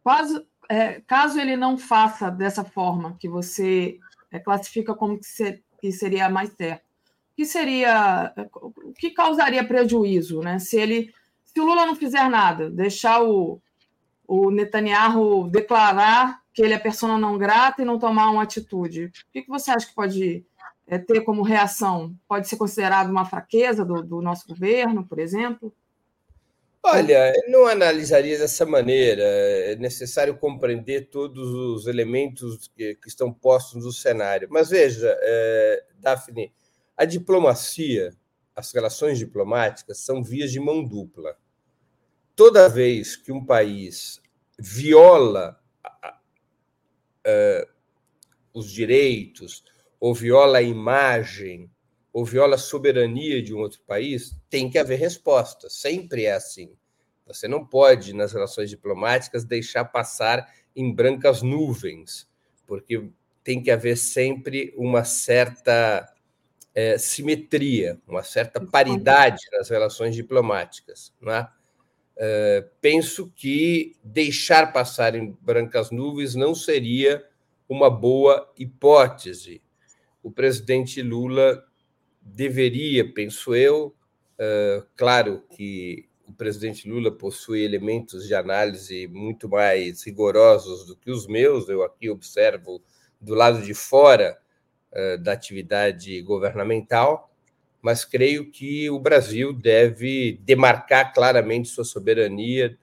Quase, 0.03 0.47
é, 0.69 1.01
caso 1.01 1.39
ele 1.41 1.57
não 1.57 1.77
faça 1.77 2.31
dessa 2.31 2.65
forma 2.65 3.17
que 3.19 3.29
você 3.29 3.99
é, 4.31 4.39
classifica 4.39 4.95
como 4.95 5.19
que, 5.19 5.27
ser, 5.27 5.63
que 5.81 5.93
seria 5.93 6.29
mais 6.29 6.51
certo, 6.53 6.85
que 7.37 7.45
seria 7.45 8.33
o 8.55 8.93
que 8.95 9.11
causaria 9.11 9.67
prejuízo, 9.67 10.41
né? 10.41 10.59
Se 10.59 10.79
ele 10.79 11.13
se 11.57 11.61
o 11.61 11.65
Lula 11.65 11.87
não 11.87 11.97
fizer 11.97 12.29
nada, 12.29 12.69
deixar 12.69 13.25
o, 13.25 13.63
o 14.29 14.51
Netanyahu 14.51 15.49
declarar 15.49 16.43
que 16.53 16.61
ele 16.61 16.75
é 16.75 16.79
persona 16.79 17.17
não 17.17 17.39
grata 17.39 17.81
e 17.81 17.85
não 17.87 17.99
tomar 17.99 18.29
uma 18.29 18.43
atitude, 18.43 19.07
o 19.07 19.33
que, 19.33 19.41
que 19.41 19.49
você 19.49 19.71
acha 19.71 19.87
que 19.87 19.95
pode 19.95 20.45
é, 20.87 20.99
ter 20.99 21.23
como 21.23 21.41
reação? 21.41 22.15
Pode 22.29 22.47
ser 22.47 22.59
considerado 22.59 23.09
uma 23.09 23.25
fraqueza 23.25 23.87
do, 23.87 24.03
do 24.03 24.21
nosso 24.21 24.47
governo, 24.47 25.07
por 25.07 25.19
exemplo? 25.19 25.75
Olha, 26.83 27.33
não 27.49 27.67
analisaria 27.67 28.39
dessa 28.39 28.67
maneira. 28.67 29.23
É 29.23 29.77
necessário 29.77 30.37
compreender 30.37 31.09
todos 31.09 31.49
os 31.49 31.87
elementos 31.87 32.69
que, 32.77 32.97
que 32.97 33.09
estão 33.09 33.33
postos 33.33 33.83
no 33.83 33.93
cenário. 33.93 34.47
Mas 34.51 34.69
veja, 34.69 35.09
é, 35.23 35.85
Daphne, 36.01 36.53
a 36.95 37.07
diplomacia, 37.07 38.11
as 38.55 38.71
relações 38.75 39.19
diplomáticas 39.19 40.01
são 40.01 40.23
vias 40.23 40.53
de 40.53 40.61
mão 40.61 40.85
dupla 40.85 41.35
toda 42.37 42.69
vez 42.69 43.17
que 43.17 43.33
um 43.33 43.45
país 43.45 44.21
viola 44.59 45.59
uh, 47.27 47.69
os 48.55 48.71
direitos, 48.71 49.65
ou 49.99 50.15
viola 50.15 50.59
a 50.59 50.63
imagem, 50.63 51.71
ou 52.13 52.25
viola 52.25 52.55
a 52.55 52.59
soberania 52.59 53.43
de 53.43 53.55
um 53.55 53.59
outro 53.59 53.81
país, 53.87 54.37
tem 54.49 54.71
que 54.71 54.79
haver 54.79 54.99
resposta. 54.99 55.69
Sempre 55.69 56.25
é 56.25 56.33
assim. 56.33 56.77
Você 57.27 57.49
não 57.49 57.67
pode, 57.67 58.13
nas 58.13 58.33
relações 58.33 58.71
diplomáticas, 58.71 59.45
deixar 59.45 59.85
passar 59.87 60.49
em 60.75 60.95
brancas 60.95 61.43
nuvens, 61.43 62.29
porque 62.67 63.11
tem 63.43 63.63
que 63.63 63.71
haver 63.71 63.97
sempre 63.97 64.73
uma 64.77 65.05
certa 65.05 66.13
é, 66.75 66.99
simetria, 66.99 68.01
uma 68.07 68.23
certa 68.23 68.61
paridade 68.61 69.43
nas 69.53 69.69
relações 69.69 70.15
diplomáticas. 70.15 71.13
Não 71.21 71.33
é? 71.33 71.49
Uh, 72.17 72.67
penso 72.81 73.31
que 73.37 73.95
deixar 74.03 74.73
passar 74.73 75.15
em 75.15 75.37
brancas 75.43 75.91
nuvens 75.91 76.35
não 76.35 76.55
seria 76.55 77.23
uma 77.69 77.91
boa 77.91 78.51
hipótese. 78.57 79.61
O 80.23 80.31
presidente 80.31 81.03
Lula 81.03 81.63
deveria, 82.23 83.13
penso 83.13 83.55
eu, 83.55 83.95
uh, 84.39 84.87
claro 84.97 85.43
que 85.51 86.09
o 86.27 86.33
presidente 86.33 86.89
Lula 86.89 87.13
possui 87.13 87.63
elementos 87.63 88.27
de 88.27 88.35
análise 88.35 89.07
muito 89.09 89.49
mais 89.49 90.03
rigorosos 90.05 90.87
do 90.87 90.97
que 90.97 91.11
os 91.11 91.27
meus, 91.27 91.69
eu 91.69 91.83
aqui 91.83 92.09
observo 92.09 92.83
do 93.21 93.35
lado 93.35 93.63
de 93.63 93.75
fora 93.75 94.39
uh, 94.91 95.19
da 95.23 95.33
atividade 95.33 96.21
governamental, 96.23 97.31
mas 97.87 98.05
creio 98.05 98.51
que 98.51 98.91
o 98.91 98.99
Brasil 98.99 99.53
deve 99.53 100.41
demarcar 100.43 101.15
claramente 101.15 101.69
sua 101.69 101.85
soberania, 101.85 102.77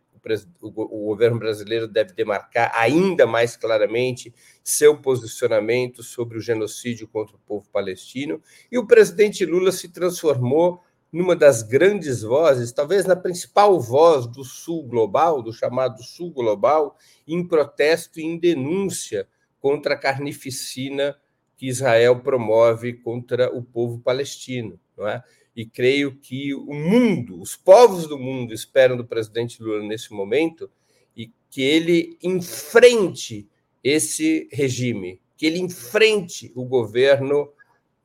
o, 0.61 0.71
governo 0.71 1.38
brasileiro 1.38 1.89
deve 1.89 2.13
demarcar 2.13 2.71
ainda 2.73 3.27
mais 3.27 3.57
claramente 3.57 4.34
seu 4.63 4.95
posicionamento 4.95 6.01
sobre 6.01 6.38
o 6.38 6.41
genocídio 6.41 7.05
contra 7.05 7.35
o 7.35 7.39
povo 7.39 7.67
palestino, 7.69 8.41
e 8.71 8.77
o 8.77 8.88
presidente 8.88 9.45
Lula 9.45 9.73
se 9.73 9.89
transformou 9.89 10.81
numa 11.11 11.35
das 11.35 11.63
grandes 11.63 12.21
vozes, 12.21 12.71
talvez 12.71 13.05
na 13.05 13.17
principal 13.17 13.77
voz 13.81 14.25
do 14.25 14.45
Sul 14.45 14.84
global, 14.84 15.41
do 15.41 15.51
chamado 15.51 16.01
Sul 16.01 16.31
global, 16.31 16.95
em 17.27 17.45
protesto 17.45 18.21
e 18.21 18.23
em 18.23 18.39
denúncia 18.39 19.27
contra 19.59 19.95
a 19.95 19.99
carnificina 19.99 21.13
que 21.57 21.67
Israel 21.67 22.21
promove 22.21 22.93
contra 22.93 23.53
o 23.53 23.61
povo 23.61 23.99
palestino 23.99 24.80
não 24.97 25.07
é? 25.07 25.23
E 25.55 25.65
creio 25.65 26.15
que 26.15 26.53
o 26.53 26.73
mundo, 26.73 27.39
os 27.39 27.55
povos 27.55 28.07
do 28.07 28.17
mundo 28.17 28.53
esperam 28.53 28.97
do 28.97 29.05
presidente 29.05 29.61
Lula 29.61 29.83
nesse 29.83 30.11
momento 30.11 30.69
e 31.15 31.31
que 31.49 31.61
ele 31.61 32.17
enfrente 32.23 33.47
esse 33.83 34.47
regime, 34.51 35.21
que 35.37 35.45
ele 35.45 35.59
enfrente 35.59 36.51
o 36.55 36.65
governo 36.65 37.51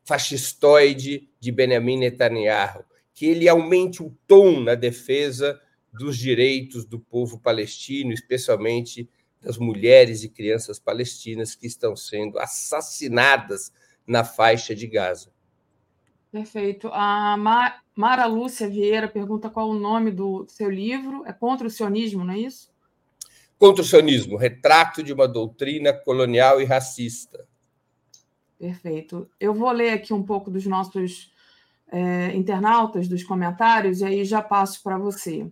fascistoide 0.03 1.29
de 1.39 1.51
Benjamin 1.51 1.99
Netanyahu, 1.99 2.83
que 3.13 3.25
ele 3.25 3.47
aumente 3.47 4.03
o 4.03 4.15
tom 4.27 4.59
na 4.59 4.75
defesa 4.75 5.59
dos 5.93 6.17
direitos 6.17 6.85
do 6.85 6.99
povo 6.99 7.39
palestino, 7.39 8.13
especialmente 8.13 9.09
das 9.41 9.57
mulheres 9.57 10.23
e 10.23 10.29
crianças 10.29 10.79
palestinas 10.79 11.55
que 11.55 11.65
estão 11.65 11.95
sendo 11.95 12.37
assassinadas 12.37 13.71
na 14.05 14.23
faixa 14.23 14.75
de 14.75 14.87
Gaza. 14.87 15.31
Perfeito. 16.31 16.89
A 16.93 17.35
Mara 17.95 18.25
Lúcia 18.25 18.69
Vieira 18.69 19.07
pergunta 19.07 19.49
qual 19.49 19.69
o 19.69 19.79
nome 19.79 20.11
do 20.11 20.45
seu 20.47 20.69
livro. 20.69 21.23
É 21.25 21.33
contra 21.33 21.67
o 21.67 21.71
sionismo, 21.71 22.23
não 22.23 22.33
é 22.33 22.39
isso? 22.39 22.71
Contra 23.57 23.81
o 23.81 23.85
sionismo, 23.85 24.37
retrato 24.37 25.03
de 25.03 25.11
uma 25.11 25.27
doutrina 25.27 25.91
colonial 25.91 26.61
e 26.61 26.65
racista. 26.65 27.45
Perfeito. 28.57 29.29
Eu 29.39 29.53
vou 29.53 29.71
ler 29.71 29.91
aqui 29.91 30.13
um 30.13 30.23
pouco 30.23 30.51
dos 30.51 30.65
nossos 30.65 31.31
é, 31.91 32.33
internautas, 32.35 33.07
dos 33.07 33.23
comentários, 33.23 34.01
e 34.01 34.05
aí 34.05 34.23
já 34.23 34.41
passo 34.41 34.81
para 34.83 34.97
você. 34.97 35.49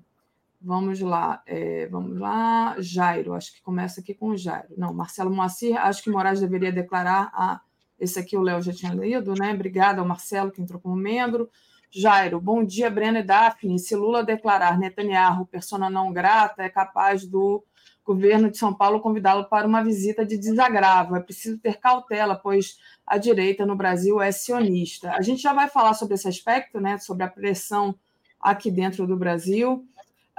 Vamos 0.62 1.00
lá, 1.00 1.42
é, 1.46 1.88
vamos 1.88 2.18
lá. 2.20 2.76
Jairo, 2.80 3.34
acho 3.34 3.54
que 3.54 3.62
começa 3.62 4.02
aqui 4.02 4.14
com 4.14 4.30
o 4.30 4.38
Jairo. 4.38 4.74
Não, 4.78 4.94
Marcelo 4.94 5.34
Moacir, 5.34 5.78
acho 5.78 6.04
que 6.04 6.10
Moraes 6.10 6.40
deveria 6.40 6.72
declarar 6.72 7.32
a 7.34 7.62
esse 8.00 8.20
aqui 8.20 8.38
o 8.38 8.42
Léo 8.42 8.62
já 8.62 8.74
tinha 8.74 8.94
lido, 8.94 9.34
né? 9.34 9.54
Obrigada 9.54 10.02
ao 10.02 10.08
Marcelo, 10.08 10.52
que 10.52 10.62
entrou 10.62 10.80
como 10.80 10.96
membro. 10.96 11.50
Jairo, 11.90 12.40
bom 12.40 12.64
dia, 12.64 12.90
Breno 12.90 13.18
e 13.18 13.24
Daphne. 13.24 13.80
Se 13.80 13.96
Lula 13.96 14.24
declarar 14.24 14.78
Netanyahu 14.78 15.46
persona 15.46 15.90
não 15.90 16.12
grata, 16.12 16.64
é 16.64 16.70
capaz 16.70 17.26
do 17.26 17.64
governo 18.06 18.50
de 18.50 18.58
São 18.58 18.74
Paulo 18.74 19.02
convidá-lo 19.02 19.46
para 19.46 19.68
uma 19.68 19.84
visita 19.84 20.26
de 20.26 20.38
desagravo. 20.38 21.16
É 21.16 21.20
preciso 21.20 21.58
ter 21.58 21.78
cautela, 21.78 22.36
pois 22.36 22.78
a 23.06 23.18
direita 23.18 23.66
no 23.66 23.76
Brasil 23.76 24.22
é 24.22 24.32
sionista. 24.32 25.12
A 25.12 25.22
gente 25.22 25.42
já 25.42 25.54
vai 25.54 25.68
falar 25.68 25.94
sobre 25.94 26.16
esse 26.16 26.28
aspecto, 26.28 26.80
né? 26.80 26.98
Sobre 26.98 27.24
a 27.24 27.28
pressão 27.28 27.96
aqui 28.40 28.70
dentro 28.70 29.08
do 29.08 29.18
Brasil. 29.18 29.86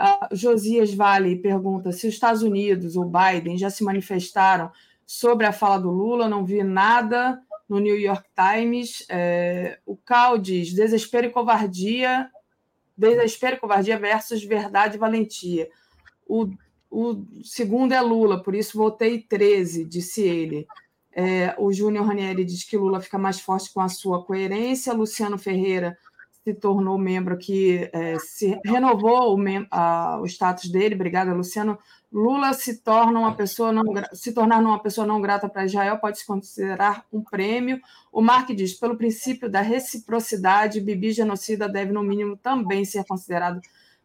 Uh, 0.00 0.34
Josias 0.34 0.94
Vale 0.94 1.36
pergunta 1.36 1.92
se 1.92 2.06
os 2.06 2.14
Estados 2.14 2.42
Unidos 2.42 2.94
ou 2.94 3.04
Biden 3.04 3.58
já 3.58 3.68
se 3.68 3.82
manifestaram 3.82 4.70
sobre 5.04 5.44
a 5.44 5.52
fala 5.52 5.78
do 5.78 5.90
Lula. 5.90 6.28
Não 6.28 6.44
vi 6.44 6.62
nada 6.62 7.42
no 7.68 7.78
New 7.78 7.98
York 7.98 8.24
Times. 8.34 9.04
É, 9.08 9.78
o 9.84 9.96
Cal 9.96 10.38
diz: 10.38 10.72
desespero 10.72 11.26
e 11.26 11.30
covardia 11.30 12.30
desespero 12.98 13.54
e 13.54 13.60
covardia 13.60 13.96
versus 13.96 14.42
verdade 14.42 14.96
e 14.96 14.98
valentia. 14.98 15.70
O, 16.26 16.48
o 16.90 17.24
segundo 17.44 17.92
é 17.92 18.00
Lula, 18.00 18.42
por 18.42 18.56
isso 18.56 18.76
votei 18.76 19.22
13, 19.22 19.84
disse 19.84 20.22
ele. 20.22 20.66
É, 21.12 21.54
o 21.58 21.72
Júnior 21.72 22.06
Ranieri 22.06 22.44
diz 22.44 22.64
que 22.64 22.76
Lula 22.76 23.00
fica 23.00 23.16
mais 23.16 23.40
forte 23.40 23.72
com 23.72 23.80
a 23.80 23.88
sua 23.88 24.24
coerência. 24.24 24.92
Luciano 24.92 25.38
Ferreira 25.38 25.96
se 26.44 26.52
tornou 26.52 26.98
membro 26.98 27.38
que 27.38 27.88
é, 27.92 28.18
se 28.18 28.58
renovou 28.64 29.36
o, 29.36 29.44
a, 29.70 30.20
o 30.20 30.26
status 30.26 30.68
dele. 30.68 30.96
Obrigada, 30.96 31.32
Luciano. 31.32 31.78
Lula 32.10 32.54
se 32.54 32.78
torna 32.78 33.20
uma 33.20 33.34
pessoa 33.34 33.70
não 33.70 33.84
se 34.14 34.32
tornar 34.32 34.58
uma 34.60 34.82
pessoa 34.82 35.06
não 35.06 35.20
grata 35.20 35.48
para 35.48 35.66
Israel 35.66 35.98
pode 35.98 36.18
se 36.18 36.26
considerar 36.26 37.04
um 37.12 37.22
prêmio. 37.22 37.80
O 38.10 38.22
Mark 38.22 38.50
diz, 38.50 38.72
pelo 38.72 38.96
princípio 38.96 39.50
da 39.50 39.60
reciprocidade, 39.60 40.80
Bibi 40.80 41.12
genocida 41.12 41.68
deve 41.68 41.92
no 41.92 42.02
mínimo 42.02 42.36
também 42.36 42.84
ser 42.84 43.04
considerado 43.04 43.60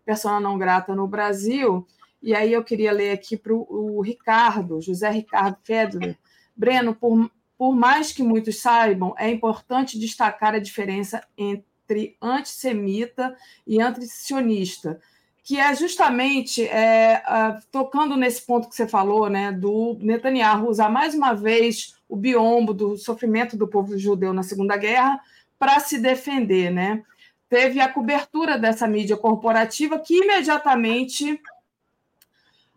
pessoa 0.06 0.40
não 0.40 0.58
grata 0.58 0.94
no 0.94 1.08
Brasil. 1.08 1.88
E 2.22 2.36
aí 2.36 2.52
eu 2.52 2.64
queria 2.64 2.92
ler 2.92 3.12
aqui 3.12 3.38
para 3.38 3.54
o 3.54 4.02
Ricardo, 4.02 4.82
José 4.82 5.10
Ricardo 5.10 5.58
Fedler. 5.64 6.18
Breno, 6.56 6.94
por, 6.94 7.32
por 7.58 7.74
mais 7.74 8.12
que 8.12 8.22
muitos 8.22 8.62
saibam, 8.62 9.16
é 9.18 9.30
importante 9.30 9.98
destacar 9.98 10.54
a 10.54 10.60
diferença 10.60 11.26
entre 11.38 11.74
entre 11.84 12.18
antissemita 12.22 13.36
e 13.68 13.82
antisionista, 13.82 15.00
que 15.44 15.60
é 15.60 15.76
justamente 15.76 16.66
é, 16.66 17.22
tocando 17.70 18.16
nesse 18.16 18.42
ponto 18.42 18.70
que 18.70 18.76
você 18.76 18.88
falou, 18.88 19.30
né, 19.30 19.52
do 19.52 19.98
Netanyahu 20.00 20.70
usar 20.70 20.90
mais 20.90 21.14
uma 21.14 21.34
vez 21.34 21.96
o 22.08 22.16
biombo 22.16 22.74
do 22.74 22.98
sofrimento 22.98 23.58
do 23.58 23.68
povo 23.68 23.98
judeu 23.98 24.34
na 24.34 24.42
Segunda 24.42 24.78
Guerra 24.78 25.20
para 25.60 25.80
se 25.80 25.98
defender, 25.98 26.72
né? 26.72 27.04
Teve 27.50 27.80
a 27.80 27.90
cobertura 27.90 28.58
dessa 28.58 28.88
mídia 28.88 29.18
corporativa 29.18 30.00
que 30.00 30.18
imediatamente 30.18 31.40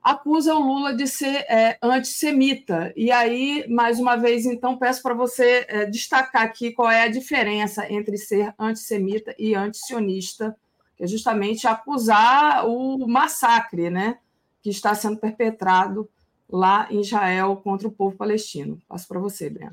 acusa 0.02 0.54
o 0.54 0.60
Lula 0.60 0.94
de 0.94 1.06
ser 1.06 1.44
é, 1.48 1.78
antissemita. 1.82 2.92
E 2.96 3.10
aí, 3.10 3.66
mais 3.68 3.98
uma 3.98 4.16
vez, 4.16 4.46
então, 4.46 4.76
peço 4.76 5.02
para 5.02 5.14
você 5.14 5.66
é, 5.68 5.84
destacar 5.84 6.42
aqui 6.42 6.72
qual 6.72 6.90
é 6.90 7.02
a 7.02 7.08
diferença 7.08 7.90
entre 7.92 8.16
ser 8.16 8.54
antissemita 8.58 9.34
e 9.38 9.54
antisionista, 9.54 10.56
que 10.96 11.04
é 11.04 11.06
justamente 11.06 11.66
acusar 11.66 12.66
o 12.66 13.06
massacre 13.06 13.90
né, 13.90 14.18
que 14.62 14.70
está 14.70 14.94
sendo 14.94 15.18
perpetrado 15.18 16.08
lá 16.48 16.88
em 16.90 17.00
Israel 17.00 17.56
contra 17.56 17.86
o 17.86 17.92
povo 17.92 18.16
palestino. 18.16 18.80
Passo 18.88 19.06
para 19.06 19.20
você, 19.20 19.50
Breno. 19.50 19.72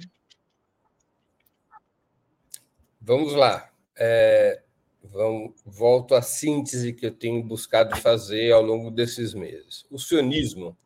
Vamos 3.00 3.34
lá. 3.34 3.70
É, 3.96 4.62
vamos, 5.04 5.54
volto 5.66 6.14
à 6.16 6.22
síntese 6.22 6.92
que 6.94 7.06
eu 7.06 7.12
tenho 7.12 7.44
buscado 7.44 7.96
fazer 7.98 8.52
ao 8.52 8.62
longo 8.62 8.92
desses 8.92 9.34
meses. 9.34 9.86
O 9.90 9.98
sionismo 9.98 10.78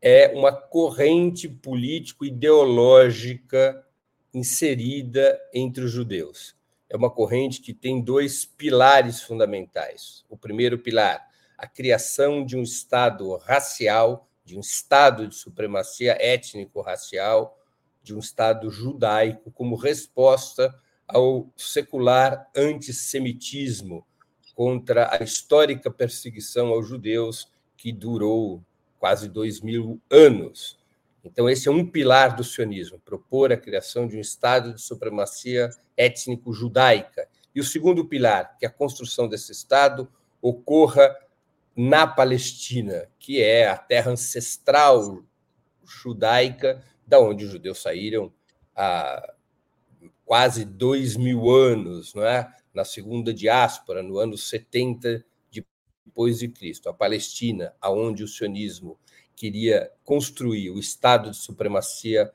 é 0.00 0.32
uma 0.34 0.52
corrente 0.52 1.46
político-ideológica 1.48 3.84
inserida 4.32 5.38
entre 5.52 5.84
os 5.84 5.90
judeus. 5.90 6.55
É 6.88 6.96
uma 6.96 7.10
corrente 7.10 7.60
que 7.60 7.74
tem 7.74 8.00
dois 8.00 8.44
pilares 8.44 9.20
fundamentais. 9.20 10.24
O 10.28 10.36
primeiro 10.36 10.78
pilar, 10.78 11.26
a 11.58 11.66
criação 11.66 12.44
de 12.44 12.56
um 12.56 12.62
Estado 12.62 13.36
racial, 13.36 14.28
de 14.44 14.56
um 14.56 14.60
Estado 14.60 15.26
de 15.26 15.34
supremacia 15.34 16.16
étnico-racial, 16.20 17.58
de 18.02 18.14
um 18.14 18.18
Estado 18.18 18.70
judaico, 18.70 19.50
como 19.50 19.74
resposta 19.74 20.72
ao 21.08 21.50
secular 21.56 22.48
antissemitismo 22.54 24.06
contra 24.54 25.12
a 25.12 25.22
histórica 25.22 25.90
perseguição 25.90 26.68
aos 26.68 26.88
judeus 26.88 27.50
que 27.76 27.92
durou 27.92 28.62
quase 28.98 29.28
dois 29.28 29.60
mil 29.60 30.00
anos. 30.10 30.78
Então, 31.26 31.48
esse 31.48 31.68
é 31.68 31.70
um 31.70 31.84
pilar 31.84 32.36
do 32.36 32.44
sionismo, 32.44 32.98
propor 32.98 33.52
a 33.52 33.56
criação 33.56 34.06
de 34.06 34.16
um 34.16 34.20
Estado 34.20 34.74
de 34.74 34.80
supremacia 34.80 35.70
étnico-judaica. 35.96 37.28
E 37.54 37.60
o 37.60 37.64
segundo 37.64 38.06
pilar, 38.06 38.56
que 38.58 38.66
a 38.66 38.70
construção 38.70 39.28
desse 39.28 39.52
Estado 39.52 40.08
ocorra 40.40 41.14
na 41.74 42.06
Palestina, 42.06 43.08
que 43.18 43.42
é 43.42 43.68
a 43.68 43.76
terra 43.76 44.12
ancestral 44.12 45.22
judaica, 45.84 46.82
da 47.06 47.20
onde 47.20 47.44
os 47.44 47.50
judeus 47.50 47.82
saíram 47.82 48.32
há 48.74 49.34
quase 50.24 50.64
dois 50.64 51.16
mil 51.16 51.50
anos, 51.50 52.14
não 52.14 52.24
é? 52.24 52.52
na 52.74 52.84
segunda 52.84 53.32
diáspora, 53.32 54.02
no 54.02 54.18
ano 54.18 54.36
70 54.36 55.24
depois 56.16 56.38
de 56.38 56.48
Cristo, 56.48 56.88
a 56.88 56.94
Palestina, 56.94 57.74
aonde 57.80 58.22
o 58.22 58.28
sionismo 58.28 58.98
queria 59.36 59.90
construir 60.02 60.70
o 60.70 60.78
Estado 60.78 61.30
de 61.30 61.36
supremacia 61.36 62.32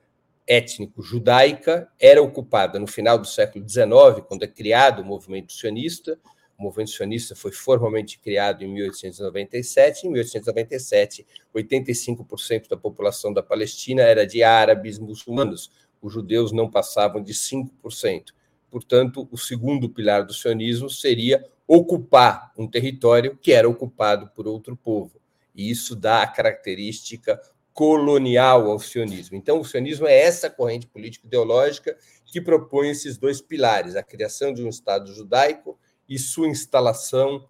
étnico 0.48 1.02
judaica, 1.02 1.90
era 2.00 2.22
ocupada 2.22 2.80
no 2.80 2.88
final 2.88 3.18
do 3.18 3.28
século 3.28 3.68
XIX, 3.68 4.26
quando 4.28 4.44
é 4.44 4.48
criado 4.48 5.02
o 5.02 5.06
movimento 5.06 5.52
sionista. 5.52 6.20
O 6.58 6.64
movimento 6.64 6.92
sionista 6.92 7.36
foi 7.36 7.52
formalmente 7.52 8.20
criado 8.20 8.64
em 8.64 8.68
1897. 8.68 10.06
Em 10.06 10.12
1897, 10.12 11.26
85% 11.56 12.70
da 12.70 12.78
população 12.78 13.34
da 13.34 13.42
Palestina 13.42 14.04
era 14.04 14.28
de 14.28 14.44
árabes 14.44 15.00
muçulmanos, 15.00 15.72
os 16.02 16.14
judeus 16.14 16.52
não 16.52 16.70
passavam 16.70 17.22
de 17.22 17.34
5%. 17.34 18.34
Portanto, 18.70 19.28
o 19.32 19.38
segundo 19.38 19.90
pilar 19.90 20.26
do 20.26 20.34
sionismo 20.34 20.90
seria 20.90 21.46
ocupar 21.68 22.52
um 22.58 22.68
território 22.68 23.38
que 23.42 23.54
era 23.54 23.70
ocupado 23.70 24.28
por 24.36 24.48
outro 24.48 24.76
povo. 24.76 25.21
E 25.62 25.70
isso 25.70 25.96
dá 25.96 26.24
a 26.24 26.28
característica 26.28 27.40
colonial 27.72 28.72
ao 28.72 28.80
sionismo. 28.80 29.38
Então, 29.38 29.60
o 29.60 29.64
sionismo 29.66 30.08
é 30.08 30.20
essa 30.20 30.50
corrente 30.50 30.88
político-ideológica 30.88 31.96
que 32.26 32.42
propõe 32.42 32.90
esses 32.90 33.16
dois 33.16 33.42
pilares: 33.42 33.96
a 33.96 34.02
criação 34.02 34.52
de 34.52 34.64
um 34.64 34.70
Estado 34.70 35.14
judaico 35.14 35.80
e 36.10 36.18
sua 36.18 36.48
instalação 36.48 37.48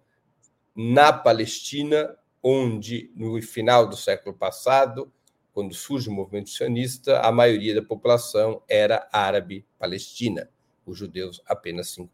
na 0.76 1.10
Palestina, 1.10 2.14
onde, 2.42 3.10
no 3.16 3.40
final 3.40 3.86
do 3.86 3.96
século 3.96 4.36
passado, 4.36 5.10
quando 5.54 5.74
surge 5.74 6.10
o 6.10 6.12
movimento 6.12 6.50
sionista, 6.50 7.20
a 7.20 7.32
maioria 7.32 7.74
da 7.74 7.82
população 7.82 8.62
era 8.68 9.08
árabe 9.10 9.66
palestina, 9.78 10.50
os 10.84 10.98
judeus 10.98 11.40
apenas 11.46 11.96
5%. 11.96 12.08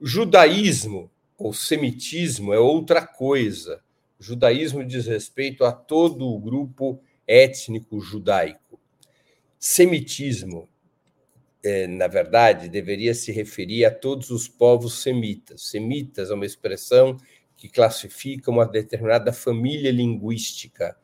O 0.00 0.06
judaísmo 0.06 1.10
ou 1.36 1.52
semitismo 1.52 2.52
é 2.52 2.58
outra 2.58 3.06
coisa. 3.06 3.82
O 4.18 4.22
judaísmo 4.22 4.84
diz 4.84 5.06
respeito 5.06 5.64
a 5.64 5.72
todo 5.72 6.26
o 6.26 6.38
grupo 6.38 7.00
étnico 7.26 8.00
judaico. 8.00 8.80
Semitismo, 9.58 10.68
é, 11.62 11.86
na 11.86 12.06
verdade, 12.06 12.68
deveria 12.68 13.14
se 13.14 13.32
referir 13.32 13.84
a 13.84 13.90
todos 13.90 14.30
os 14.30 14.48
povos 14.48 15.02
semitas. 15.02 15.62
Semitas 15.68 16.30
é 16.30 16.34
uma 16.34 16.46
expressão 16.46 17.16
que 17.56 17.68
classifica 17.68 18.50
uma 18.50 18.66
determinada 18.66 19.32
família 19.32 19.90
linguística 19.90 20.96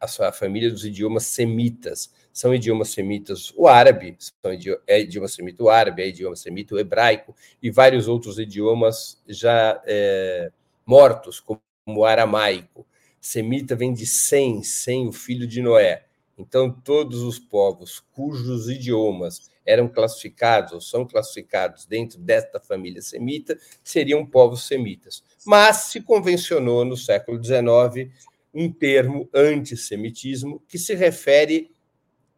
a, 0.00 0.32
família 0.32 0.70
dos 0.70 0.84
idiomas 0.84 1.24
semitas. 1.24 2.12
São 2.32 2.54
idiomas 2.54 2.88
semitas 2.88 3.52
o 3.56 3.66
árabe, 3.66 4.16
são 4.18 4.52
idioma, 4.52 4.80
é 4.86 5.00
idioma 5.00 5.28
semita 5.28 5.62
o 5.62 5.68
árabe, 5.68 6.02
é 6.02 6.08
idioma 6.08 6.36
semita 6.36 6.74
o 6.74 6.78
hebraico 6.78 7.34
e 7.62 7.70
vários 7.70 8.08
outros 8.08 8.38
idiomas 8.38 9.22
já 9.26 9.80
é, 9.86 10.50
mortos, 10.84 11.40
como 11.40 11.60
o 11.86 12.04
aramaico. 12.04 12.86
Semita 13.20 13.76
vem 13.76 13.92
de 13.92 14.06
Sem, 14.06 14.62
Sem, 14.62 15.06
o 15.08 15.12
filho 15.12 15.46
de 15.46 15.62
Noé. 15.62 16.04
Então, 16.38 16.70
todos 16.70 17.22
os 17.22 17.38
povos 17.38 18.00
cujos 18.12 18.68
idiomas 18.68 19.50
eram 19.64 19.88
classificados 19.88 20.72
ou 20.72 20.80
são 20.80 21.06
classificados 21.06 21.86
dentro 21.86 22.18
desta 22.18 22.60
família 22.60 23.00
semita 23.00 23.58
seriam 23.82 24.24
povos 24.24 24.66
semitas. 24.66 25.24
Mas 25.44 25.76
se 25.88 26.00
convencionou 26.00 26.84
no 26.84 26.96
século 26.96 27.42
XIX 27.42 28.12
um 28.52 28.70
termo 28.70 29.28
antissemitismo 29.34 30.62
que 30.68 30.78
se 30.78 30.94
refere 30.94 31.70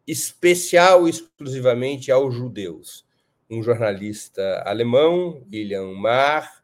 especial 0.07 1.07
e 1.07 1.11
exclusivamente 1.11 2.11
aos 2.11 2.35
judeus. 2.35 3.05
Um 3.51 3.63
jornalista 3.63 4.63
alemão, 4.65 5.43
William 5.53 5.93
Marr, 5.93 6.58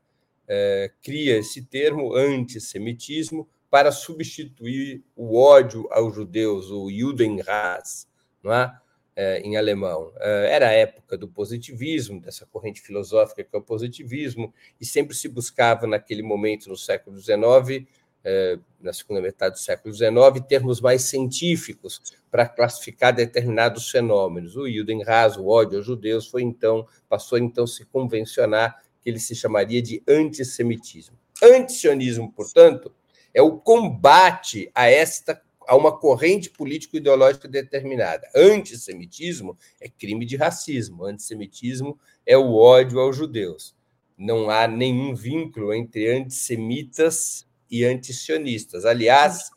eh, 0.48 0.90
cria 1.02 1.38
esse 1.38 1.62
termo 1.62 2.14
antissemitismo 2.14 3.48
para 3.70 3.90
substituir 3.90 5.02
o 5.16 5.36
ódio 5.36 5.88
aos 5.90 6.14
judeus, 6.14 6.70
o 6.70 6.90
Judenhass, 6.90 8.06
não 8.42 8.52
é? 8.52 8.78
Eh, 9.16 9.42
em 9.44 9.56
alemão. 9.56 10.12
Eh, 10.20 10.48
era 10.50 10.68
a 10.68 10.72
época 10.72 11.16
do 11.16 11.28
positivismo, 11.28 12.20
dessa 12.20 12.46
corrente 12.46 12.80
filosófica 12.80 13.44
que 13.44 13.54
é 13.54 13.58
o 13.58 13.62
positivismo, 13.62 14.52
e 14.80 14.84
sempre 14.84 15.14
se 15.14 15.28
buscava, 15.28 15.86
naquele 15.86 16.22
momento, 16.22 16.68
no 16.68 16.76
século 16.76 17.16
XIX, 17.20 17.86
é, 18.24 18.58
na 18.80 18.92
segunda 18.92 19.20
metade 19.20 19.56
do 19.56 19.58
século 19.58 19.92
XIX, 19.94 20.44
termos 20.48 20.80
mais 20.80 21.02
científicos 21.02 22.00
para 22.30 22.48
classificar 22.48 23.14
determinados 23.14 23.90
fenômenos. 23.90 24.56
O 24.56 24.68
Judenhass, 24.68 25.36
o 25.36 25.46
ódio 25.46 25.78
aos 25.78 25.86
judeus, 25.86 26.26
foi 26.26 26.42
então 26.42 26.86
passou 27.08 27.38
então 27.38 27.64
a 27.64 27.68
se 27.68 27.84
convencionar 27.84 28.82
que 29.04 29.10
ele 29.10 29.20
se 29.20 29.34
chamaria 29.34 29.82
de 29.82 30.02
antissemitismo. 30.08 31.18
Antisionismo, 31.42 32.32
portanto, 32.32 32.90
é 33.34 33.42
o 33.42 33.58
combate 33.58 34.70
a 34.74 34.88
esta 34.88 35.40
a 35.66 35.76
uma 35.76 35.96
corrente 35.96 36.50
político-ideológica 36.50 37.48
determinada. 37.48 38.28
Antissemitismo 38.34 39.56
é 39.80 39.88
crime 39.88 40.26
de 40.26 40.36
racismo, 40.36 41.04
antissemitismo 41.04 41.98
é 42.26 42.36
o 42.36 42.54
ódio 42.54 43.00
aos 43.00 43.16
judeus. 43.16 43.74
Não 44.16 44.50
há 44.50 44.68
nenhum 44.68 45.14
vínculo 45.14 45.72
entre 45.72 46.10
antissemitas 46.10 47.46
e 47.70 47.84
antisionistas. 47.84 48.84
Aliás, 48.84 49.50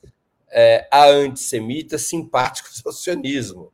é, 0.50 0.88
há 0.92 1.08
antissemitas 1.08 2.04
simpáticos 2.04 2.82
ao 2.86 2.92
sionismo, 2.92 3.72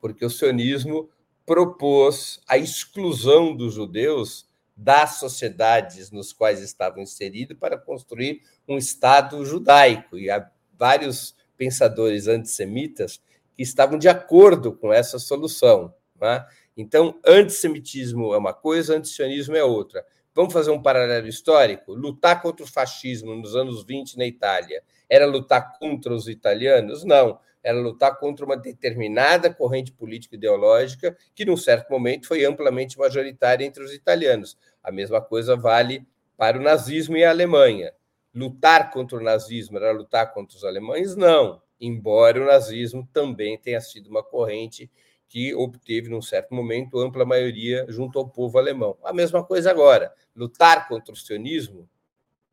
porque 0.00 0.24
o 0.24 0.30
sionismo 0.30 1.08
propôs 1.46 2.40
a 2.48 2.56
exclusão 2.56 3.54
dos 3.54 3.74
judeus 3.74 4.46
das 4.76 5.18
sociedades 5.18 6.10
nos 6.10 6.32
quais 6.32 6.60
estavam 6.60 7.02
inseridos 7.02 7.56
para 7.58 7.78
construir 7.78 8.42
um 8.68 8.76
Estado 8.76 9.44
judaico. 9.44 10.18
E 10.18 10.30
há 10.30 10.50
vários 10.76 11.34
pensadores 11.56 12.26
antissemitas 12.26 13.20
que 13.54 13.62
estavam 13.62 13.98
de 13.98 14.08
acordo 14.08 14.72
com 14.72 14.92
essa 14.92 15.18
solução. 15.18 15.94
Né? 16.20 16.44
Então, 16.76 17.18
antissemitismo 17.24 18.34
é 18.34 18.38
uma 18.38 18.52
coisa, 18.52 18.96
antisionismo 18.96 19.56
é 19.56 19.62
outra. 19.62 20.04
Vamos 20.34 20.52
fazer 20.52 20.72
um 20.72 20.82
paralelo 20.82 21.28
histórico? 21.28 21.94
Lutar 21.94 22.42
contra 22.42 22.64
o 22.64 22.68
fascismo 22.68 23.36
nos 23.36 23.54
anos 23.54 23.84
20 23.84 24.18
na 24.18 24.26
Itália 24.26 24.82
era 25.08 25.26
lutar 25.26 25.78
contra 25.78 26.12
os 26.12 26.26
italianos? 26.26 27.04
Não. 27.04 27.38
Era 27.64 27.80
lutar 27.80 28.18
contra 28.18 28.44
uma 28.44 28.58
determinada 28.58 29.52
corrente 29.52 29.90
política 29.90 30.36
ideológica 30.36 31.16
que, 31.34 31.46
num 31.46 31.56
certo 31.56 31.90
momento, 31.90 32.28
foi 32.28 32.44
amplamente 32.44 32.98
majoritária 32.98 33.64
entre 33.64 33.82
os 33.82 33.94
italianos. 33.94 34.58
A 34.82 34.92
mesma 34.92 35.20
coisa 35.22 35.56
vale 35.56 36.06
para 36.36 36.58
o 36.58 36.62
nazismo 36.62 37.16
e 37.16 37.24
a 37.24 37.30
Alemanha. 37.30 37.92
Lutar 38.34 38.90
contra 38.90 39.16
o 39.16 39.22
nazismo 39.22 39.78
era 39.78 39.92
lutar 39.92 40.34
contra 40.34 40.56
os 40.56 40.64
alemães? 40.64 41.16
Não. 41.16 41.62
Embora 41.80 42.42
o 42.42 42.46
nazismo 42.46 43.08
também 43.12 43.58
tenha 43.58 43.80
sido 43.80 44.10
uma 44.10 44.22
corrente 44.22 44.90
que 45.26 45.54
obteve, 45.54 46.08
num 46.10 46.20
certo 46.20 46.54
momento, 46.54 46.98
ampla 46.98 47.24
maioria 47.24 47.86
junto 47.88 48.18
ao 48.18 48.28
povo 48.28 48.58
alemão. 48.58 48.96
A 49.02 49.12
mesma 49.12 49.42
coisa 49.42 49.70
agora. 49.70 50.12
Lutar 50.36 50.86
contra 50.86 51.12
o 51.12 51.16
sionismo 51.16 51.88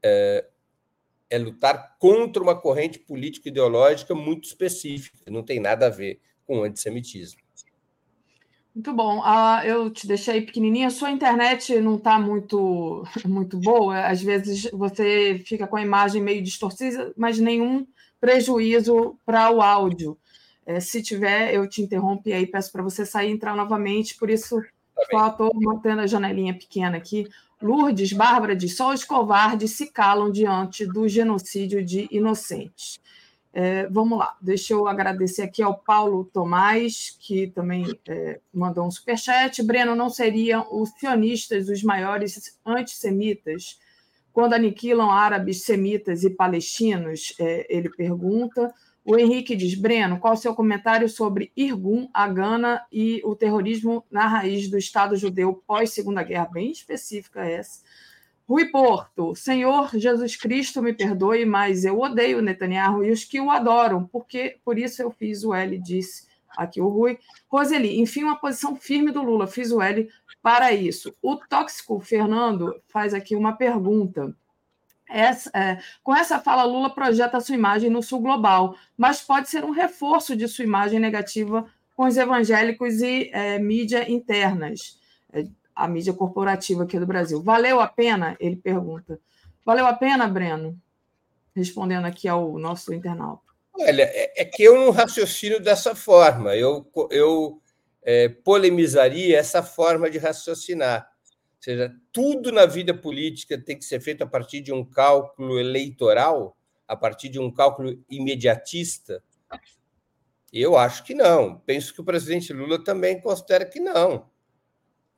é, 0.02 0.46
é 1.32 1.38
lutar 1.38 1.96
contra 1.98 2.44
uma 2.44 2.54
corrente 2.54 3.00
político-ideológica 3.00 4.14
muito 4.14 4.44
específica, 4.44 5.18
não 5.32 5.42
tem 5.42 5.62
nada 5.62 5.88
a 5.88 5.90
ver 5.90 6.20
com 6.46 6.60
o 6.60 6.64
antissemitismo. 6.64 7.40
Muito 8.76 8.94
bom. 8.94 9.20
Uh, 9.20 9.66
eu 9.66 9.90
te 9.90 10.08
deixei 10.08 10.42
pequenininha. 10.42 10.90
Sua 10.90 11.12
internet 11.12 11.80
não 11.80 11.96
está 11.96 12.20
muito, 12.20 13.04
muito 13.26 13.58
boa. 13.58 14.06
Às 14.06 14.22
vezes 14.22 14.70
você 14.72 15.42
fica 15.46 15.68
com 15.68 15.76
a 15.76 15.82
imagem 15.82 16.22
meio 16.22 16.42
distorcida, 16.42 17.14
mas 17.18 17.40
nenhum 17.40 17.86
prejuízo 18.20 19.18
para 19.26 19.52
o 19.52 19.62
áudio. 19.62 20.18
É, 20.66 20.80
se 20.80 21.02
tiver, 21.02 21.54
eu 21.54 21.68
te 21.68 21.82
interrompo 21.82 22.30
e 22.30 22.34
aí 22.34 22.46
peço 22.46 22.72
para 22.72 22.84
você 22.84 23.06
sair 23.06 23.30
e 23.30 23.34
entrar 23.34 23.56
novamente. 23.56 24.16
Por 24.16 24.30
isso, 24.30 24.62
tá 24.96 25.06
só 25.10 25.28
estou 25.28 25.52
mantendo 25.54 26.02
a 26.02 26.08
janelinha 26.08 26.54
pequena 26.54 26.98
aqui. 26.98 27.28
Lourdes, 27.62 28.14
Bárbara 28.14 28.56
diz: 28.56 28.76
só 28.76 28.94
os 28.94 29.04
covardes 29.04 29.72
se 29.72 29.88
calam 29.88 30.32
diante 30.32 30.86
do 30.86 31.08
genocídio 31.08 31.84
de 31.84 32.08
inocentes. 32.12 33.00
É, 33.54 33.86
vamos 33.88 34.18
lá, 34.18 34.38
deixa 34.42 34.74
eu 34.74 34.88
agradecer 34.88 35.42
aqui 35.42 35.62
ao 35.62 35.78
Paulo 35.78 36.24
Tomás, 36.24 37.18
que 37.20 37.48
também 37.48 37.86
é, 38.08 38.40
mandou 38.54 38.88
um 38.88 38.92
superchat. 38.92 39.62
Breno, 39.62 39.96
não 39.96 40.10
seriam 40.10 40.66
os 40.72 40.90
sionistas 40.92 41.68
os 41.68 41.84
maiores 41.84 42.58
antissemitas 42.66 43.78
quando 44.32 44.54
aniquilam 44.54 45.12
árabes, 45.12 45.64
semitas 45.64 46.24
e 46.24 46.30
palestinos? 46.30 47.34
É, 47.40 47.68
ele 47.70 47.90
pergunta. 47.90 48.74
O 49.04 49.18
Henrique 49.18 49.56
diz: 49.56 49.74
Breno, 49.74 50.20
qual 50.20 50.34
o 50.34 50.38
seu 50.38 50.54
comentário 50.54 51.10
sobre 51.10 51.52
Irgun, 51.56 52.08
a 52.14 52.28
Gana 52.28 52.86
e 52.92 53.22
o 53.26 53.36
terrorismo 53.36 54.06
na 54.12 54.28
raiz 54.28 54.70
do 54.70 54.78
Estado 54.78 55.16
judeu 55.16 55.62
pós-Segunda 55.66 56.22
Guerra? 56.22 56.50
Bem 56.52 56.72
específica 56.72 57.44
essa. 57.44 57.82
Rui 58.48 58.66
Porto, 58.70 59.34
Senhor 59.34 59.90
Jesus 59.98 60.36
Cristo, 60.36 60.82
me 60.82 60.94
perdoe, 60.94 61.46
mas 61.46 61.86
eu 61.86 62.00
odeio 62.00 62.42
Netanyahu 62.42 63.04
e 63.04 63.12
os 63.12 63.24
que 63.24 63.40
o 63.40 63.50
adoram, 63.50 64.06
porque 64.06 64.58
por 64.66 64.78
isso 64.78 65.02
eu 65.02 65.10
fiz 65.10 65.44
o 65.44 65.54
L, 65.54 65.78
disse 65.80 66.28
aqui 66.58 66.82
o 66.82 66.90
Rui. 66.90 67.18
Roseli, 67.48 68.00
enfim, 68.00 68.24
uma 68.24 68.36
posição 68.36 68.76
firme 68.76 69.12
do 69.12 69.24
Lula, 69.24 69.48
fiz 69.48 69.72
o 69.72 69.82
L 69.82 70.10
para 70.42 70.74
isso. 70.74 71.16
O 71.22 71.38
tóxico 71.38 72.00
Fernando 72.00 72.76
faz 72.88 73.14
aqui 73.14 73.36
uma 73.36 73.54
pergunta. 73.54 74.36
Essa, 75.12 75.52
é, 75.54 75.78
com 76.02 76.16
essa 76.16 76.40
fala, 76.40 76.64
Lula 76.64 76.90
projeta 76.90 77.40
sua 77.40 77.56
imagem 77.56 77.90
no 77.90 78.02
sul 78.02 78.22
global, 78.22 78.76
mas 78.98 79.22
pode 79.22 79.50
ser 79.50 79.66
um 79.66 79.72
reforço 79.72 80.36
de 80.36 80.48
sua 80.48 80.64
imagem 80.64 81.00
negativa 81.00 81.66
com 81.96 82.06
os 82.06 82.16
evangélicos 82.18 83.02
e 83.02 83.30
é, 83.34 83.60
mídia 83.60 84.10
internas, 84.10 84.98
é, 85.34 85.46
a 85.76 85.88
mídia 85.88 86.14
corporativa 86.14 86.84
aqui 86.84 86.98
do 86.98 87.06
Brasil. 87.06 87.42
Valeu 87.42 87.80
a 87.80 87.88
pena? 87.88 88.38
Ele 88.40 88.56
pergunta. 88.56 89.20
Valeu 89.66 89.86
a 89.86 89.94
pena, 89.94 90.28
Breno? 90.28 90.80
Respondendo 91.56 92.06
aqui 92.06 92.28
ao 92.28 92.58
nosso 92.58 92.94
internauta. 92.94 93.44
Olha, 93.78 94.04
é, 94.04 94.42
é 94.42 94.46
que 94.46 94.64
eu 94.64 94.76
não 94.76 94.92
raciocino 94.92 95.60
dessa 95.60 95.94
forma. 95.94 96.56
Eu, 96.56 96.90
eu 97.10 97.62
é, 98.04 98.30
polemizaria 98.30 99.38
essa 99.38 99.62
forma 99.62 100.10
de 100.10 100.18
raciocinar 100.18 101.11
ou 101.62 101.64
seja, 101.64 101.96
tudo 102.12 102.52
na 102.52 102.66
vida 102.66 102.92
política 102.92 103.56
tem 103.56 103.78
que 103.78 103.86
ser 103.86 104.00
feito 104.00 104.24
a 104.24 104.28
partir 104.28 104.62
de 104.62 104.74
um 104.74 104.84
cálculo 104.84 105.60
eleitoral, 105.60 106.58
a 106.88 106.96
partir 106.96 107.30
de 107.30 107.38
um 107.40 107.54
cálculo 107.54 108.04
imediatista? 108.10 109.24
Eu 110.52 110.76
acho 110.76 111.04
que 111.04 111.14
não. 111.14 111.60
Penso 111.60 111.94
que 111.94 112.02
o 112.02 112.04
presidente 112.04 112.52
Lula 112.52 112.84
também 112.84 113.22
considera 113.22 113.64
que 113.64 113.80
não. 113.80 114.28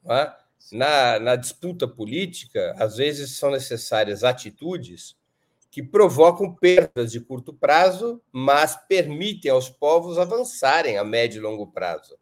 não 0.03 0.13
é? 0.13 0.37
na, 0.69 1.17
na 1.17 1.35
disputa 1.37 1.87
política, 1.87 2.75
às 2.77 2.97
vezes 2.97 3.37
são 3.37 3.49
necessárias 3.49 4.21
atitudes 4.21 5.15
que 5.71 5.81
provocam 5.81 6.53
perdas 6.53 7.09
de 7.13 7.21
curto 7.21 7.53
prazo, 7.53 8.21
mas 8.33 8.75
permitem 8.87 9.49
aos 9.49 9.69
povos 9.69 10.17
avançarem 10.17 10.97
a 10.97 11.05
médio 11.05 11.39
e 11.39 11.41
longo 11.41 11.67
prazo. 11.67 12.17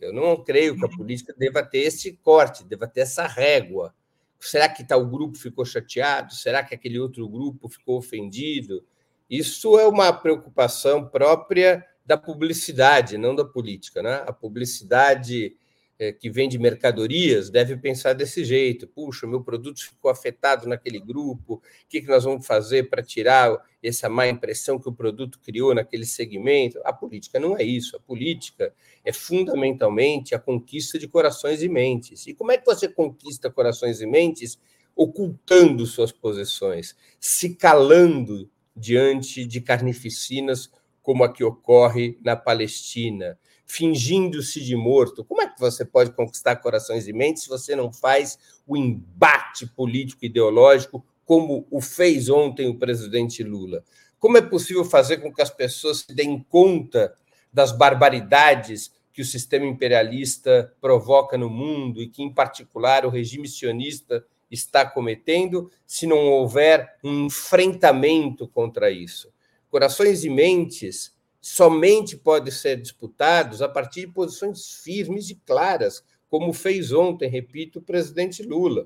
Eu 0.00 0.12
não 0.12 0.42
creio 0.42 0.76
que 0.76 0.84
a 0.84 0.88
política 0.88 1.34
deva 1.36 1.62
ter 1.62 1.78
esse 1.78 2.12
corte, 2.22 2.64
deva 2.64 2.86
ter 2.86 3.00
essa 3.00 3.26
régua. 3.26 3.94
Será 4.38 4.68
que 4.68 4.84
tal 4.84 5.04
grupo 5.06 5.38
ficou 5.38 5.64
chateado? 5.64 6.34
Será 6.34 6.62
que 6.62 6.74
aquele 6.74 6.98
outro 6.98 7.28
grupo 7.28 7.68
ficou 7.68 7.98
ofendido? 7.98 8.84
Isso 9.28 9.78
é 9.78 9.86
uma 9.86 10.12
preocupação 10.12 11.06
própria 11.06 11.84
da 12.04 12.16
publicidade, 12.16 13.18
não 13.18 13.34
da 13.34 13.44
política. 13.44 14.02
Né? 14.02 14.22
A 14.26 14.32
publicidade 14.32 15.56
é, 15.98 16.12
que 16.12 16.28
vende 16.28 16.58
mercadorias 16.58 17.48
deve 17.48 17.76
pensar 17.76 18.12
desse 18.12 18.44
jeito: 18.44 18.86
puxa, 18.86 19.26
meu 19.26 19.42
produto 19.42 19.82
ficou 19.82 20.10
afetado 20.10 20.68
naquele 20.68 21.00
grupo, 21.00 21.54
o 21.54 21.62
que, 21.88 22.00
que 22.00 22.08
nós 22.08 22.24
vamos 22.24 22.46
fazer 22.46 22.90
para 22.90 23.02
tirar 23.02 23.56
essa 23.82 24.08
má 24.08 24.26
impressão 24.26 24.78
que 24.78 24.88
o 24.88 24.92
produto 24.92 25.38
criou 25.40 25.74
naquele 25.74 26.04
segmento? 26.04 26.80
A 26.84 26.92
política 26.92 27.40
não 27.40 27.56
é 27.56 27.62
isso. 27.62 27.96
A 27.96 28.00
política 28.00 28.74
é 29.04 29.12
fundamentalmente 29.12 30.34
a 30.34 30.38
conquista 30.38 30.98
de 30.98 31.08
corações 31.08 31.62
e 31.62 31.68
mentes. 31.68 32.26
E 32.26 32.34
como 32.34 32.52
é 32.52 32.58
que 32.58 32.66
você 32.66 32.88
conquista 32.88 33.50
corações 33.50 34.00
e 34.00 34.06
mentes? 34.06 34.58
Ocultando 34.94 35.84
suas 35.84 36.10
posições, 36.10 36.96
se 37.20 37.54
calando 37.54 38.50
diante 38.74 39.44
de 39.44 39.60
carnificinas 39.60 40.70
como 41.02 41.22
a 41.22 41.32
que 41.32 41.44
ocorre 41.44 42.18
na 42.24 42.34
Palestina 42.34 43.38
fingindo-se 43.66 44.60
de 44.60 44.76
morto. 44.76 45.24
Como 45.24 45.42
é 45.42 45.48
que 45.48 45.58
você 45.58 45.84
pode 45.84 46.12
conquistar 46.12 46.56
corações 46.56 47.08
e 47.08 47.12
mentes 47.12 47.42
se 47.42 47.48
você 47.48 47.74
não 47.74 47.92
faz 47.92 48.38
o 48.66 48.76
embate 48.76 49.66
político 49.66 50.24
ideológico 50.24 51.04
como 51.24 51.66
o 51.70 51.80
fez 51.80 52.28
ontem 52.28 52.68
o 52.68 52.78
presidente 52.78 53.42
Lula? 53.42 53.84
Como 54.18 54.38
é 54.38 54.42
possível 54.42 54.84
fazer 54.84 55.18
com 55.18 55.32
que 55.32 55.42
as 55.42 55.50
pessoas 55.50 55.98
se 55.98 56.14
deem 56.14 56.44
conta 56.48 57.14
das 57.52 57.72
barbaridades 57.72 58.92
que 59.12 59.22
o 59.22 59.24
sistema 59.24 59.66
imperialista 59.66 60.72
provoca 60.80 61.38
no 61.38 61.48
mundo 61.48 62.02
e 62.02 62.08
que, 62.08 62.22
em 62.22 62.32
particular, 62.32 63.04
o 63.04 63.10
regime 63.10 63.48
sionista 63.48 64.24
está 64.50 64.84
cometendo, 64.84 65.70
se 65.86 66.06
não 66.06 66.18
houver 66.18 66.96
um 67.02 67.26
enfrentamento 67.26 68.46
contra 68.46 68.90
isso? 68.90 69.32
Corações 69.70 70.24
e 70.24 70.30
mentes 70.30 71.15
somente 71.48 72.16
podem 72.16 72.52
ser 72.52 72.76
disputados 72.76 73.62
a 73.62 73.68
partir 73.68 74.00
de 74.00 74.12
posições 74.12 74.80
firmes 74.82 75.30
e 75.30 75.36
claras, 75.36 76.02
como 76.28 76.52
fez 76.52 76.90
ontem, 76.90 77.30
repito, 77.30 77.78
o 77.78 77.82
presidente 77.82 78.42
Lula. 78.42 78.84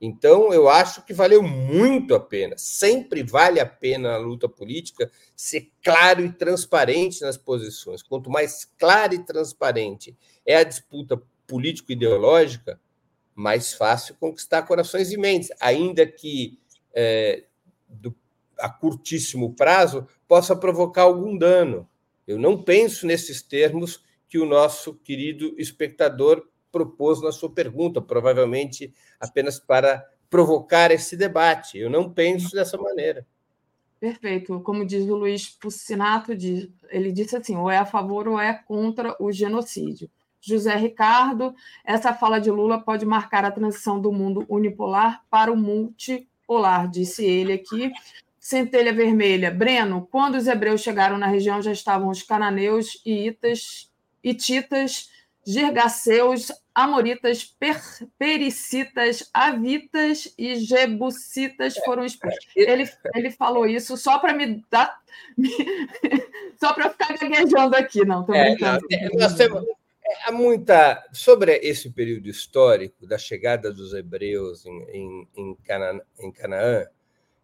Então, 0.00 0.50
eu 0.50 0.66
acho 0.66 1.04
que 1.04 1.12
valeu 1.12 1.42
muito 1.42 2.14
a 2.14 2.20
pena, 2.20 2.56
sempre 2.56 3.22
vale 3.22 3.60
a 3.60 3.66
pena 3.66 4.14
a 4.14 4.16
luta 4.16 4.48
política 4.48 5.10
ser 5.36 5.70
claro 5.84 6.24
e 6.24 6.32
transparente 6.32 7.20
nas 7.20 7.36
posições. 7.36 8.02
Quanto 8.02 8.30
mais 8.30 8.64
clara 8.78 9.14
e 9.14 9.22
transparente 9.22 10.16
é 10.46 10.56
a 10.56 10.64
disputa 10.64 11.22
político-ideológica, 11.46 12.80
mais 13.34 13.74
fácil 13.74 14.14
conquistar 14.14 14.62
corações 14.62 15.12
e 15.12 15.18
mentes, 15.18 15.50
ainda 15.60 16.06
que 16.06 16.58
é, 16.94 17.44
do, 17.86 18.16
a 18.58 18.70
curtíssimo 18.70 19.52
prazo 19.54 20.08
possa 20.26 20.56
provocar 20.56 21.02
algum 21.02 21.36
dano. 21.36 21.89
Eu 22.30 22.38
não 22.38 22.62
penso 22.62 23.06
nesses 23.06 23.42
termos 23.42 24.02
que 24.28 24.38
o 24.38 24.46
nosso 24.46 24.94
querido 24.94 25.54
espectador 25.58 26.46
propôs 26.70 27.20
na 27.20 27.32
sua 27.32 27.50
pergunta, 27.50 28.00
provavelmente 28.00 28.94
apenas 29.18 29.58
para 29.58 30.08
provocar 30.30 30.92
esse 30.92 31.16
debate. 31.16 31.78
Eu 31.78 31.90
não 31.90 32.08
penso 32.08 32.54
dessa 32.54 32.78
maneira. 32.78 33.26
Perfeito. 33.98 34.60
Como 34.60 34.86
diz 34.86 35.04
o 35.08 35.16
Luiz 35.16 35.48
Pucinato, 35.48 36.32
ele 36.32 37.12
disse 37.12 37.36
assim: 37.36 37.56
ou 37.56 37.68
é 37.68 37.78
a 37.78 37.84
favor 37.84 38.28
ou 38.28 38.38
é 38.38 38.54
contra 38.54 39.16
o 39.20 39.32
genocídio. 39.32 40.08
José 40.40 40.74
Ricardo, 40.76 41.54
essa 41.84 42.14
fala 42.14 42.38
de 42.38 42.50
Lula 42.50 42.80
pode 42.80 43.04
marcar 43.04 43.44
a 43.44 43.50
transição 43.50 44.00
do 44.00 44.10
mundo 44.10 44.46
unipolar 44.48 45.22
para 45.28 45.52
o 45.52 45.56
multipolar, 45.56 46.88
disse 46.88 47.24
ele 47.24 47.52
aqui. 47.52 47.92
Centelha 48.40 48.92
Vermelha. 48.92 49.50
Breno, 49.50 50.08
quando 50.10 50.36
os 50.36 50.46
hebreus 50.48 50.80
chegaram 50.80 51.18
na 51.18 51.26
região, 51.26 51.60
já 51.60 51.70
estavam 51.70 52.08
os 52.08 52.22
cananeus, 52.22 53.00
iitas, 53.04 53.92
ititas, 54.24 55.10
girgaceus, 55.46 56.50
amoritas, 56.74 57.44
per, 57.44 57.78
pericitas, 58.18 59.28
avitas 59.34 60.32
e 60.38 60.56
jebusitas 60.56 61.76
foram 61.84 62.04
expulsos. 62.04 62.46
Ele, 62.56 62.88
ele 63.14 63.30
falou 63.30 63.66
isso 63.66 63.96
só 63.98 64.18
para 64.18 64.32
me 64.32 64.64
dar. 64.70 64.98
só 66.58 66.72
para 66.72 66.90
ficar 66.90 67.18
gaguejando 67.18 67.76
aqui, 67.76 68.04
não, 68.06 68.20
estou 68.20 68.34
brincando. 68.34 68.86
É, 68.90 69.08
não, 69.08 69.18
nós 69.18 69.34
temos, 69.34 69.62
é, 69.62 70.28
há 70.28 70.32
muita. 70.32 71.04
Sobre 71.12 71.56
esse 71.58 71.90
período 71.90 72.28
histórico 72.28 73.06
da 73.06 73.18
chegada 73.18 73.72
dos 73.72 73.92
hebreus 73.92 74.64
em, 74.64 74.82
em, 74.92 75.28
em, 75.36 75.56
Cana, 75.66 76.00
em 76.18 76.32
Canaã, 76.32 76.86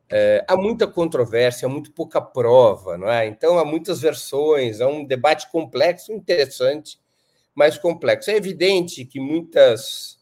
é, 0.09 0.45
há 0.47 0.57
muita 0.57 0.87
controvérsia, 0.87 1.67
há 1.67 1.69
muito 1.69 1.91
pouca 1.93 2.21
prova, 2.21 2.97
não 2.97 3.11
é? 3.11 3.27
Então 3.27 3.59
há 3.59 3.65
muitas 3.65 4.01
versões, 4.01 4.81
há 4.81 4.87
um 4.87 5.05
debate 5.05 5.51
complexo, 5.51 6.13
interessante, 6.13 6.99
mas 7.55 7.77
complexo. 7.77 8.31
É 8.31 8.37
evidente 8.37 9.05
que 9.05 9.19
muitas, 9.19 10.19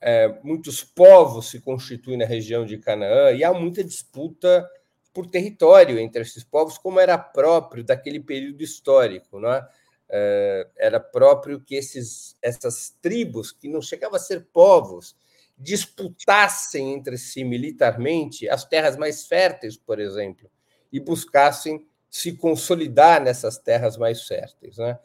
é, 0.00 0.38
muitos 0.42 0.82
povos 0.82 1.50
se 1.50 1.60
constituem 1.60 2.16
na 2.16 2.24
região 2.24 2.64
de 2.64 2.78
Canaã 2.78 3.32
e 3.32 3.44
há 3.44 3.52
muita 3.52 3.84
disputa 3.84 4.66
por 5.12 5.26
território 5.26 5.98
entre 5.98 6.22
esses 6.22 6.42
povos, 6.42 6.78
como 6.78 6.98
era 6.98 7.18
próprio 7.18 7.84
daquele 7.84 8.20
período 8.20 8.62
histórico, 8.62 9.38
não 9.38 9.52
é? 9.52 9.68
é 10.08 10.68
era 10.76 10.98
próprio 10.98 11.60
que 11.60 11.74
esses, 11.74 12.36
essas 12.40 12.96
tribos, 13.02 13.52
que 13.52 13.68
não 13.68 13.82
chegavam 13.82 14.16
a 14.16 14.18
ser 14.18 14.46
povos, 14.52 15.14
disputassem 15.62 16.92
entre 16.92 17.16
si 17.16 17.44
militarmente 17.44 18.48
as 18.48 18.64
terras 18.64 18.96
mais 18.96 19.26
férteis, 19.26 19.76
por 19.76 20.00
exemplo, 20.00 20.50
e 20.92 20.98
buscassem 20.98 21.86
se 22.10 22.32
consolidar 22.32 23.22
nessas 23.22 23.56
terras 23.56 23.96
mais 23.96 24.24
férteis. 24.24 24.76
Né? 24.76 24.98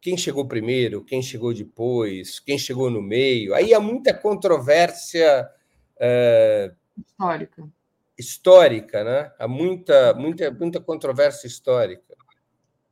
Quem 0.00 0.16
chegou 0.16 0.46
primeiro, 0.46 1.04
quem 1.04 1.20
chegou 1.20 1.52
depois, 1.52 2.38
quem 2.38 2.56
chegou 2.56 2.88
no 2.88 3.02
meio. 3.02 3.54
Aí 3.54 3.74
há 3.74 3.80
muita 3.80 4.14
controvérsia 4.14 5.50
é, 5.98 6.72
histórica. 6.96 7.68
Histórica, 8.18 9.04
né? 9.04 9.32
Há 9.38 9.46
muita, 9.46 10.14
muita, 10.14 10.50
muita 10.50 10.80
controvérsia 10.80 11.46
histórica. 11.46 12.16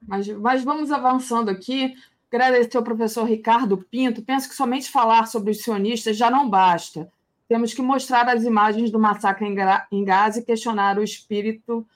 Mas, 0.03 0.28
mas 0.28 0.62
vamos 0.62 0.91
avançando 0.91 1.49
aqui. 1.49 1.95
Agradecer 2.35 2.77
ao 2.77 2.82
professor 2.82 3.23
Ricardo 3.23 3.78
Pinto. 3.78 4.20
Penso 4.20 4.48
que 4.48 4.56
somente 4.56 4.90
falar 4.90 5.27
sobre 5.27 5.52
os 5.52 5.62
sionistas 5.62 6.16
já 6.16 6.28
não 6.28 6.51
basta. 6.51 7.09
Temos 7.48 7.73
que 7.73 7.81
mostrar 7.81 8.28
as 8.28 8.43
imagens 8.43 8.90
do 8.90 8.98
massacre 8.98 9.47
em 9.47 10.05
Gaza 10.05 10.40
e 10.40 10.44
questionar 10.44 10.98
o 10.98 11.05
espírito 11.05 11.86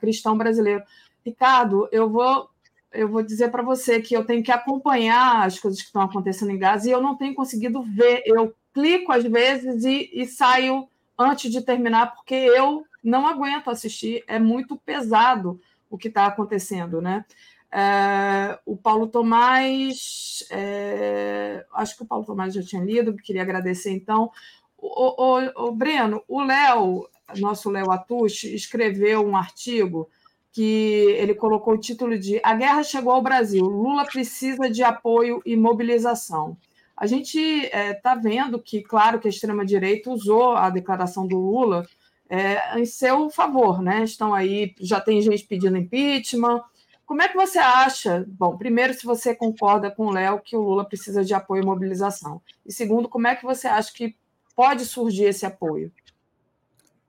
cristão 0.00 0.36
brasileiro. 0.36 0.82
Ricardo, 1.24 1.88
eu 1.92 2.10
vou, 2.10 2.50
eu 2.92 3.08
vou 3.08 3.22
dizer 3.22 3.52
para 3.52 3.62
você 3.62 4.00
que 4.00 4.16
eu 4.16 4.24
tenho 4.24 4.42
que 4.42 4.50
acompanhar 4.50 5.46
as 5.46 5.60
coisas 5.60 5.80
que 5.80 5.86
estão 5.86 6.02
acontecendo 6.02 6.50
em 6.50 6.58
Gaza 6.58 6.88
e 6.88 6.92
eu 6.92 7.00
não 7.00 7.14
tenho 7.14 7.32
conseguido 7.32 7.82
ver. 7.82 8.24
Eu 8.26 8.52
clico 8.74 9.12
às 9.12 9.22
vezes 9.22 9.84
e, 9.84 10.10
e 10.12 10.26
saio 10.26 10.88
antes 11.16 11.52
de 11.52 11.62
terminar, 11.62 12.16
porque 12.16 12.34
eu 12.34 12.84
não 13.00 13.28
aguento 13.28 13.70
assistir. 13.70 14.24
É 14.26 14.40
muito 14.40 14.76
pesado 14.76 15.60
o 15.88 15.96
que 15.96 16.08
está 16.08 16.26
acontecendo, 16.26 17.00
né? 17.00 17.24
É, 17.72 18.58
o 18.64 18.76
Paulo 18.76 19.06
Tomás, 19.08 20.46
é, 20.50 21.64
acho 21.74 21.96
que 21.96 22.02
o 22.02 22.06
Paulo 22.06 22.24
Tomás 22.24 22.54
já 22.54 22.62
tinha 22.62 22.82
lido, 22.82 23.16
queria 23.16 23.42
agradecer 23.42 23.90
então. 23.90 24.30
O, 24.78 25.38
o, 25.38 25.68
o 25.68 25.72
Breno, 25.72 26.22
o 26.28 26.42
Léo, 26.42 27.08
nosso 27.38 27.70
Léo 27.70 27.90
Atush, 27.90 28.44
escreveu 28.44 29.26
um 29.26 29.36
artigo 29.36 30.08
que 30.52 31.14
ele 31.18 31.34
colocou 31.34 31.74
o 31.74 31.78
título 31.78 32.18
de 32.18 32.40
A 32.42 32.54
Guerra 32.54 32.82
Chegou 32.82 33.12
ao 33.12 33.22
Brasil, 33.22 33.64
Lula 33.66 34.06
precisa 34.06 34.70
de 34.70 34.82
apoio 34.82 35.42
e 35.44 35.54
mobilização. 35.54 36.56
A 36.96 37.06
gente 37.06 37.38
está 37.38 37.78
é, 37.78 37.92
tá 37.92 38.14
vendo 38.14 38.58
que, 38.58 38.80
claro, 38.80 39.18
que 39.18 39.28
a 39.28 39.30
extrema-direita 39.30 40.10
usou 40.10 40.52
a 40.56 40.70
declaração 40.70 41.26
do 41.26 41.36
Lula 41.36 41.86
é, 42.28 42.80
em 42.80 42.86
seu 42.86 43.28
favor, 43.28 43.82
né? 43.82 44.02
Estão 44.02 44.32
aí, 44.32 44.74
já 44.80 44.98
tem 44.98 45.20
gente 45.20 45.44
pedindo 45.44 45.76
impeachment, 45.76 46.62
como 47.06 47.22
é 47.22 47.28
que 47.28 47.36
você 47.36 47.58
acha? 47.58 48.24
Bom, 48.26 48.58
primeiro, 48.58 48.92
se 48.92 49.06
você 49.06 49.34
concorda 49.34 49.90
com 49.90 50.06
o 50.06 50.12
Léo 50.12 50.40
que 50.40 50.56
o 50.56 50.60
Lula 50.60 50.84
precisa 50.84 51.24
de 51.24 51.32
apoio 51.32 51.62
e 51.62 51.66
mobilização. 51.66 52.42
E 52.66 52.72
segundo, 52.72 53.08
como 53.08 53.28
é 53.28 53.36
que 53.36 53.44
você 53.44 53.68
acha 53.68 53.92
que 53.92 54.16
pode 54.56 54.84
surgir 54.84 55.26
esse 55.26 55.46
apoio? 55.46 55.92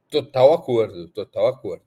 Total 0.09 0.53
acordo, 0.53 1.09
total 1.09 1.47
acordo. 1.47 1.85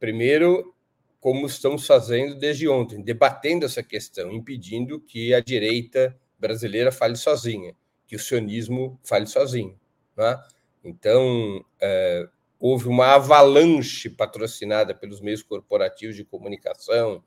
Primeiro, 0.00 0.74
como 1.20 1.46
estamos 1.46 1.86
fazendo 1.86 2.34
desde 2.34 2.66
ontem, 2.66 3.02
debatendo 3.02 3.66
essa 3.66 3.82
questão, 3.82 4.32
impedindo 4.32 4.98
que 4.98 5.34
a 5.34 5.40
direita 5.40 6.18
brasileira 6.38 6.90
fale 6.90 7.16
sozinha, 7.16 7.76
que 8.06 8.16
o 8.16 8.18
sionismo 8.18 8.98
fale 9.04 9.26
sozinho. 9.26 9.78
Né? 10.16 10.42
Então, 10.82 11.64
é, 11.78 12.26
houve 12.66 12.88
uma 12.88 13.08
avalanche 13.08 14.08
patrocinada 14.08 14.94
pelos 14.94 15.20
meios 15.20 15.42
corporativos 15.42 16.16
de 16.16 16.24
comunicação, 16.24 17.22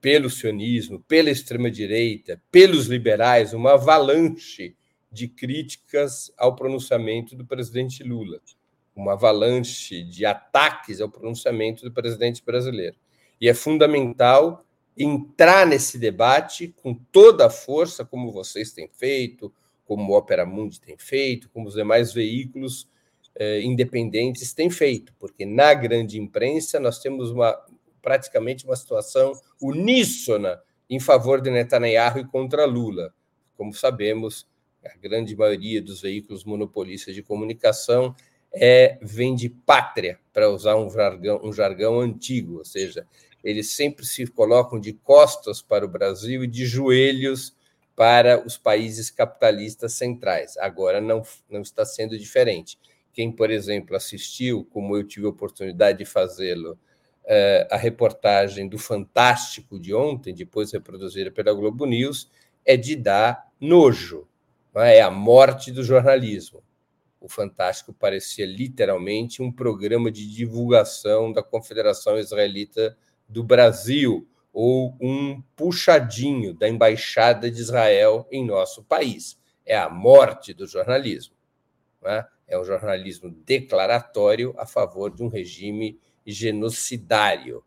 pelo 0.00 0.30
sionismo, 0.30 1.00
pela 1.00 1.30
extrema-direita, 1.30 2.40
pelos 2.48 2.86
liberais, 2.86 3.52
uma 3.52 3.72
avalanche 3.72 4.76
de 5.10 5.26
críticas 5.26 6.32
ao 6.38 6.54
pronunciamento 6.54 7.34
do 7.34 7.44
presidente 7.44 8.04
Lula, 8.04 8.40
uma 8.94 9.14
avalanche 9.14 10.04
de 10.04 10.24
ataques 10.24 11.00
ao 11.00 11.08
pronunciamento 11.08 11.82
do 11.82 11.90
presidente 11.90 12.40
brasileiro. 12.44 12.94
E 13.40 13.48
é 13.48 13.54
fundamental 13.54 14.64
entrar 14.96 15.66
nesse 15.66 15.98
debate 15.98 16.72
com 16.80 16.94
toda 16.94 17.46
a 17.46 17.50
força, 17.50 18.04
como 18.04 18.30
vocês 18.30 18.70
têm 18.70 18.86
feito, 18.86 19.52
como 19.84 20.12
o 20.12 20.16
Opera 20.16 20.46
Mundi 20.46 20.80
tem 20.80 20.96
feito, 20.96 21.50
como 21.50 21.66
os 21.66 21.74
demais 21.74 22.12
veículos 22.12 22.88
eh, 23.38 23.60
independentes 23.62 24.52
têm 24.52 24.68
feito, 24.68 25.14
porque 25.18 25.46
na 25.46 25.72
grande 25.72 26.18
imprensa 26.18 26.80
nós 26.80 26.98
temos 26.98 27.30
uma, 27.30 27.56
praticamente 28.02 28.64
uma 28.64 28.74
situação 28.74 29.32
uníssona 29.62 30.60
em 30.90 30.98
favor 30.98 31.40
de 31.40 31.48
Netanyahu 31.48 32.18
e 32.18 32.26
contra 32.26 32.64
Lula. 32.64 33.14
Como 33.56 33.72
sabemos, 33.72 34.44
a 34.84 34.96
grande 34.98 35.36
maioria 35.36 35.80
dos 35.80 36.00
veículos 36.00 36.44
monopolistas 36.44 37.14
de 37.14 37.22
comunicação 37.22 38.14
é 38.52 38.98
vem 39.00 39.36
de 39.36 39.48
pátria, 39.48 40.18
para 40.32 40.50
usar 40.50 40.76
um 40.76 40.90
jargão, 40.90 41.40
um 41.44 41.52
jargão 41.52 42.00
antigo, 42.00 42.58
ou 42.58 42.64
seja, 42.64 43.06
eles 43.44 43.70
sempre 43.70 44.04
se 44.04 44.26
colocam 44.26 44.80
de 44.80 44.92
costas 44.92 45.62
para 45.62 45.84
o 45.84 45.88
Brasil 45.88 46.42
e 46.42 46.46
de 46.46 46.66
joelhos 46.66 47.54
para 47.94 48.44
os 48.44 48.56
países 48.56 49.10
capitalistas 49.10 49.92
centrais. 49.92 50.56
Agora 50.56 51.00
não, 51.00 51.22
não 51.48 51.60
está 51.60 51.84
sendo 51.84 52.18
diferente. 52.18 52.78
Quem, 53.18 53.32
por 53.32 53.50
exemplo, 53.50 53.96
assistiu, 53.96 54.64
como 54.70 54.96
eu 54.96 55.02
tive 55.02 55.26
a 55.26 55.30
oportunidade 55.30 55.98
de 55.98 56.04
fazê-lo, 56.04 56.78
eh, 57.26 57.66
a 57.68 57.76
reportagem 57.76 58.68
do 58.68 58.78
Fantástico 58.78 59.76
de 59.76 59.92
ontem, 59.92 60.32
depois 60.32 60.70
reproduzida 60.70 61.28
pela 61.28 61.52
Globo 61.52 61.84
News, 61.84 62.30
é 62.64 62.76
de 62.76 62.94
dar 62.94 63.50
nojo. 63.60 64.28
É? 64.72 64.98
é 64.98 65.02
a 65.02 65.10
morte 65.10 65.72
do 65.72 65.82
jornalismo. 65.82 66.62
O 67.20 67.28
Fantástico 67.28 67.92
parecia 67.92 68.46
literalmente 68.46 69.42
um 69.42 69.50
programa 69.50 70.12
de 70.12 70.24
divulgação 70.32 71.32
da 71.32 71.42
Confederação 71.42 72.20
Israelita 72.20 72.96
do 73.28 73.42
Brasil 73.42 74.28
ou 74.52 74.96
um 75.00 75.42
puxadinho 75.56 76.54
da 76.54 76.68
Embaixada 76.68 77.50
de 77.50 77.60
Israel 77.60 78.28
em 78.30 78.46
nosso 78.46 78.84
país. 78.84 79.36
É 79.66 79.76
a 79.76 79.90
morte 79.90 80.54
do 80.54 80.68
jornalismo. 80.68 81.34
É? 82.04 82.24
É 82.48 82.58
um 82.58 82.64
jornalismo 82.64 83.30
declaratório 83.44 84.54
a 84.56 84.64
favor 84.64 85.14
de 85.14 85.22
um 85.22 85.28
regime 85.28 86.00
genocidário. 86.26 87.62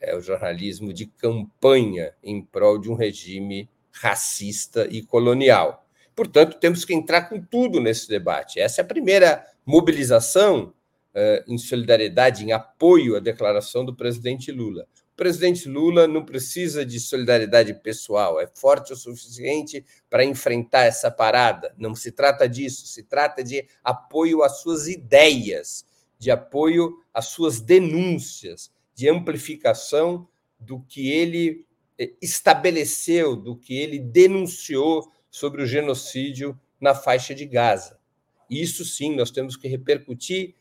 É 0.00 0.14
o 0.14 0.20
jornalismo 0.20 0.92
de 0.92 1.06
campanha 1.06 2.14
em 2.22 2.40
prol 2.42 2.78
de 2.78 2.90
um 2.90 2.94
regime 2.94 3.68
racista 3.90 4.86
e 4.90 5.02
colonial. 5.02 5.84
Portanto, 6.14 6.58
temos 6.58 6.84
que 6.84 6.94
entrar 6.94 7.22
com 7.22 7.40
tudo 7.40 7.80
nesse 7.80 8.08
debate. 8.08 8.60
Essa 8.60 8.80
é 8.80 8.84
a 8.84 8.86
primeira 8.86 9.44
mobilização 9.64 10.74
uh, 11.14 11.52
em 11.52 11.56
solidariedade, 11.58 12.44
em 12.44 12.52
apoio 12.52 13.16
à 13.16 13.20
declaração 13.20 13.84
do 13.84 13.94
presidente 13.94 14.52
Lula. 14.52 14.86
Presidente 15.18 15.68
Lula 15.68 16.06
não 16.06 16.24
precisa 16.24 16.86
de 16.86 17.00
solidariedade 17.00 17.74
pessoal, 17.74 18.40
é 18.40 18.46
forte 18.46 18.92
o 18.92 18.96
suficiente 18.96 19.84
para 20.08 20.24
enfrentar 20.24 20.84
essa 20.84 21.10
parada. 21.10 21.74
Não 21.76 21.92
se 21.92 22.12
trata 22.12 22.48
disso, 22.48 22.86
se 22.86 23.02
trata 23.02 23.42
de 23.42 23.66
apoio 23.82 24.44
às 24.44 24.60
suas 24.60 24.86
ideias, 24.86 25.84
de 26.20 26.30
apoio 26.30 27.02
às 27.12 27.26
suas 27.26 27.60
denúncias, 27.60 28.70
de 28.94 29.08
amplificação 29.08 30.28
do 30.56 30.78
que 30.82 31.10
ele 31.10 31.66
eh, 31.98 32.12
estabeleceu, 32.22 33.34
do 33.34 33.56
que 33.56 33.76
ele 33.76 33.98
denunciou 33.98 35.10
sobre 35.28 35.64
o 35.64 35.66
genocídio 35.66 36.56
na 36.80 36.94
faixa 36.94 37.34
de 37.34 37.44
Gaza. 37.44 37.98
Isso 38.48 38.84
sim, 38.84 39.16
nós 39.16 39.32
temos 39.32 39.56
que 39.56 39.66
repercutir. 39.66 40.54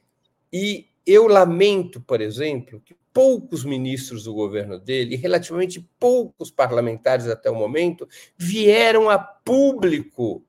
E 0.51 0.87
eu 1.05 1.27
lamento, 1.27 2.01
por 2.01 2.21
exemplo, 2.21 2.81
que 2.83 2.95
poucos 3.17 3.65
ministros 3.65 4.25
do 4.25 4.33
governo 4.35 4.77
dele, 4.77 5.15
relativamente 5.15 5.81
poucos 5.99 6.51
parlamentares 6.51 7.27
até 7.27 7.49
o 7.49 7.55
momento, 7.55 8.07
vieram 8.37 9.09
a 9.09 9.17
público 9.17 10.45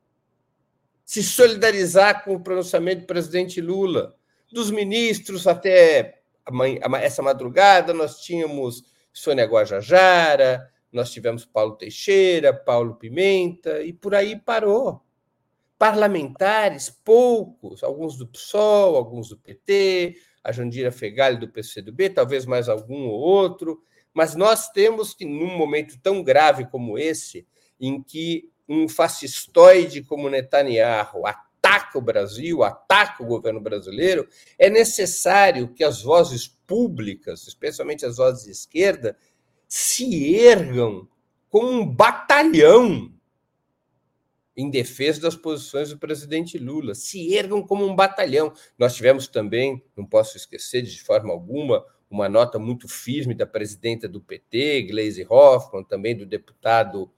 se 1.02 1.22
solidarizar 1.22 2.22
com 2.24 2.34
o 2.34 2.40
pronunciamento 2.40 3.00
do 3.00 3.06
presidente 3.06 3.58
Lula. 3.58 4.14
Dos 4.52 4.70
ministros 4.70 5.46
até 5.46 6.20
essa 7.00 7.22
madrugada, 7.22 7.94
nós 7.94 8.20
tínhamos 8.20 8.84
Sônia 9.14 9.46
Guajajara, 9.46 10.70
nós 10.92 11.10
tivemos 11.10 11.46
Paulo 11.46 11.74
Teixeira, 11.74 12.52
Paulo 12.52 12.96
Pimenta, 12.96 13.80
e 13.82 13.94
por 13.94 14.14
aí 14.14 14.38
parou. 14.38 15.00
Parlamentares, 15.78 16.90
poucos, 17.02 17.82
alguns 17.82 18.18
do 18.18 18.26
PSOL, 18.26 18.94
alguns 18.94 19.30
do 19.30 19.38
PT, 19.38 20.16
a 20.48 20.52
Jandira 20.52 20.90
Fegali 20.90 21.36
do 21.36 21.46
PCdoB, 21.46 22.08
talvez 22.08 22.46
mais 22.46 22.70
algum 22.70 23.06
ou 23.06 23.20
outro, 23.20 23.82
mas 24.14 24.34
nós 24.34 24.70
temos 24.70 25.12
que, 25.12 25.26
num 25.26 25.54
momento 25.58 26.00
tão 26.02 26.22
grave 26.22 26.64
como 26.64 26.98
esse, 26.98 27.46
em 27.78 28.02
que 28.02 28.50
um 28.66 28.88
fascistoide 28.88 30.02
como 30.02 30.30
Netanyahu 30.30 31.26
ataca 31.26 31.98
o 31.98 32.00
Brasil, 32.00 32.64
ataca 32.64 33.22
o 33.22 33.26
governo 33.26 33.60
brasileiro, 33.60 34.26
é 34.58 34.70
necessário 34.70 35.68
que 35.74 35.84
as 35.84 36.02
vozes 36.02 36.48
públicas, 36.66 37.46
especialmente 37.46 38.06
as 38.06 38.16
vozes 38.16 38.46
de 38.46 38.50
esquerda, 38.50 39.18
se 39.68 40.34
ergam 40.34 41.06
como 41.50 41.68
um 41.68 41.86
batalhão 41.86 43.12
em 44.58 44.68
defesa 44.68 45.20
das 45.20 45.36
posições 45.36 45.90
do 45.90 45.98
presidente 45.98 46.58
Lula, 46.58 46.92
se 46.92 47.32
ergam 47.32 47.62
como 47.62 47.86
um 47.86 47.94
batalhão. 47.94 48.52
Nós 48.76 48.96
tivemos 48.96 49.28
também, 49.28 49.80
não 49.96 50.04
posso 50.04 50.36
esquecer 50.36 50.82
de 50.82 51.00
forma 51.00 51.32
alguma, 51.32 51.86
uma 52.10 52.28
nota 52.28 52.58
muito 52.58 52.88
firme 52.88 53.34
da 53.34 53.46
presidenta 53.46 54.08
do 54.08 54.20
PT, 54.20 54.82
Gleisi 54.82 55.24
Hoffmann, 55.30 55.84
também 55.84 56.16
do 56.16 56.26
deputado 56.26 57.08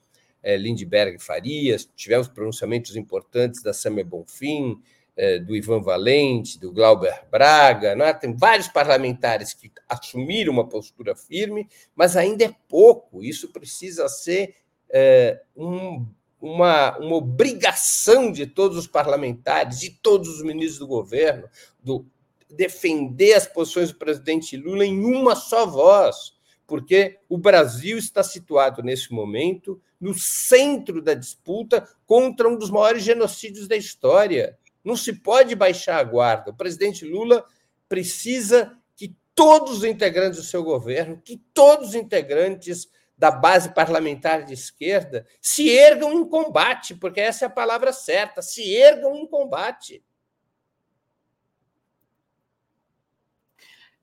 é, 0.43 0.55
Lindbergh 0.55 1.19
Farias, 1.19 1.89
tivemos 1.97 2.29
pronunciamentos 2.29 2.95
importantes 2.95 3.63
da 3.63 3.73
Samia 3.73 4.05
Bonfim, 4.05 4.79
é, 5.17 5.39
do 5.39 5.57
Ivan 5.57 5.81
Valente, 5.81 6.61
do 6.61 6.71
Glauber 6.71 7.25
Braga, 7.31 7.97
né? 7.97 8.13
tem 8.13 8.37
vários 8.37 8.69
parlamentares 8.69 9.55
que 9.55 9.73
assumiram 9.89 10.53
uma 10.53 10.69
postura 10.69 11.17
firme, 11.17 11.67
mas 11.95 12.19
ainda 12.19 12.45
é 12.45 12.55
pouco. 12.69 13.25
Isso 13.25 13.51
precisa 13.51 14.09
ser 14.09 14.57
é, 14.91 15.41
um, 15.57 16.07
uma, 16.41 16.97
uma 16.99 17.17
obrigação 17.17 18.33
de 18.33 18.47
todos 18.47 18.77
os 18.77 18.87
parlamentares, 18.87 19.79
de 19.79 19.91
todos 19.91 20.29
os 20.29 20.43
ministros 20.43 20.79
do 20.79 20.87
governo, 20.87 21.49
do, 21.83 22.07
defender 22.49 23.35
as 23.35 23.47
posições 23.47 23.93
do 23.93 23.99
presidente 23.99 24.57
Lula 24.57 24.85
em 24.85 25.05
uma 25.05 25.37
só 25.37 25.67
voz, 25.67 26.33
porque 26.67 27.19
o 27.29 27.37
Brasil 27.37 27.99
está 27.99 28.23
situado 28.23 28.83
nesse 28.83 29.13
momento 29.13 29.81
no 30.01 30.15
centro 30.15 31.03
da 31.03 31.13
disputa 31.13 31.87
contra 32.07 32.49
um 32.49 32.57
dos 32.57 32.71
maiores 32.71 33.03
genocídios 33.03 33.69
da 33.69 33.77
história. 33.77 34.59
Não 34.83 34.97
se 34.97 35.13
pode 35.13 35.55
baixar 35.55 35.99
a 35.99 36.05
guarda. 36.05 36.51
O 36.51 36.57
presidente 36.57 37.05
Lula 37.05 37.45
precisa 37.87 38.73
que 38.97 39.15
todos 39.35 39.79
os 39.79 39.85
integrantes 39.85 40.39
do 40.39 40.47
seu 40.47 40.65
governo, 40.65 41.21
que 41.23 41.37
todos 41.53 41.91
os 41.91 41.95
integrantes 41.95 42.89
da 43.21 43.31
base 43.31 43.75
parlamentar 43.75 44.47
de 44.47 44.55
esquerda 44.55 45.27
se 45.43 45.69
ergam 45.69 46.15
em 46.15 46.27
combate, 46.27 46.95
porque 46.95 47.21
essa 47.21 47.45
é 47.45 47.49
a 47.49 47.51
palavra 47.51 47.93
certa, 47.93 48.41
se 48.41 48.75
ergam 48.75 49.15
em 49.15 49.27
combate. 49.27 50.03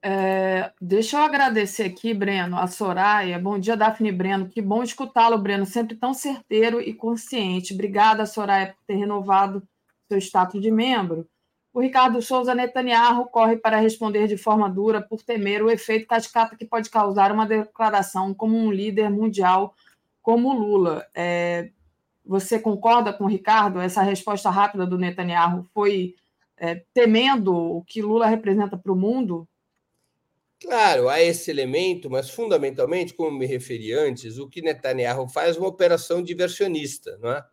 É, 0.04 0.72
deixa 0.80 1.18
eu 1.18 1.24
agradecer 1.24 1.86
aqui, 1.86 2.14
Breno, 2.14 2.60
a 2.60 2.68
Soraya. 2.68 3.40
Bom 3.40 3.58
dia, 3.58 3.76
Daphne 3.76 4.12
Breno. 4.12 4.48
Que 4.48 4.62
bom 4.62 4.84
escutá-lo, 4.84 5.40
Breno, 5.40 5.66
sempre 5.66 5.96
tão 5.96 6.14
certeiro 6.14 6.80
e 6.80 6.94
consciente. 6.94 7.74
Obrigada, 7.74 8.28
Soraya, 8.28 8.68
por 8.68 8.86
ter 8.86 8.98
renovado 8.98 9.68
seu 10.08 10.20
status 10.20 10.62
de 10.62 10.70
membro, 10.70 11.28
o 11.78 11.80
Ricardo 11.80 12.20
Souza 12.24 12.56
Netanyahu 12.56 13.28
corre 13.28 13.56
para 13.56 13.78
responder 13.78 14.28
de 14.28 14.36
forma 14.36 14.68
dura 14.68 15.00
por 15.00 15.22
temer 15.22 15.62
o 15.62 15.70
efeito 15.70 16.08
cascata 16.08 16.56
que 16.56 16.66
pode 16.66 16.90
causar 16.90 17.32
uma 17.32 17.46
declaração 17.46 18.34
como 18.34 18.58
um 18.58 18.72
líder 18.72 19.12
mundial 19.12 19.76
como 20.20 20.58
Lula. 20.58 21.06
É, 21.14 21.70
você 22.26 22.60
concorda 22.60 23.14
com 23.14 23.26
o 23.26 23.28
Ricardo? 23.28 23.80
Essa 23.80 24.02
resposta 24.02 24.50
rápida 24.50 24.88
do 24.88 24.98
Netanyahu 24.98 25.68
foi 25.72 26.16
é, 26.58 26.82
temendo 26.96 27.54
o 27.56 27.84
que 27.84 28.02
Lula 28.02 28.26
representa 28.26 28.76
para 28.76 28.92
o 28.92 28.96
mundo? 28.96 29.48
Claro, 30.60 31.10
há 31.10 31.22
esse 31.22 31.52
elemento, 31.52 32.10
mas 32.10 32.28
fundamentalmente, 32.28 33.14
como 33.14 33.38
me 33.38 33.46
referi 33.46 33.94
antes, 33.94 34.40
o 34.40 34.50
que 34.50 34.64
Netanyahu 34.64 35.28
faz 35.28 35.56
é 35.56 35.60
uma 35.60 35.70
operação 35.70 36.24
diversionista, 36.24 37.20
não 37.22 37.34
é? 37.34 37.46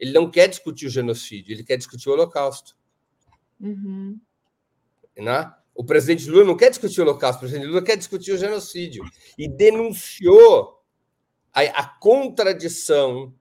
Ele 0.00 0.10
não 0.10 0.28
quer 0.28 0.48
discutir 0.48 0.86
o 0.86 0.90
genocídio, 0.90 1.52
ele 1.52 1.62
quer 1.62 1.76
discutir 1.76 2.08
o 2.08 2.12
Holocausto. 2.14 2.76
Uhum. 3.60 4.20
Né? 5.16 5.52
O 5.74 5.84
presidente 5.84 6.28
Lula 6.28 6.44
não 6.44 6.56
quer 6.56 6.70
discutir 6.70 7.00
o 7.00 7.04
Holocausto, 7.04 7.38
o 7.38 7.40
presidente 7.40 7.68
Lula 7.68 7.82
quer 7.82 7.96
discutir 7.96 8.32
o 8.32 8.38
genocídio. 8.38 9.04
E 9.36 9.48
denunciou 9.48 10.82
a, 11.52 11.60
a 11.62 11.84
contradição 11.84 13.34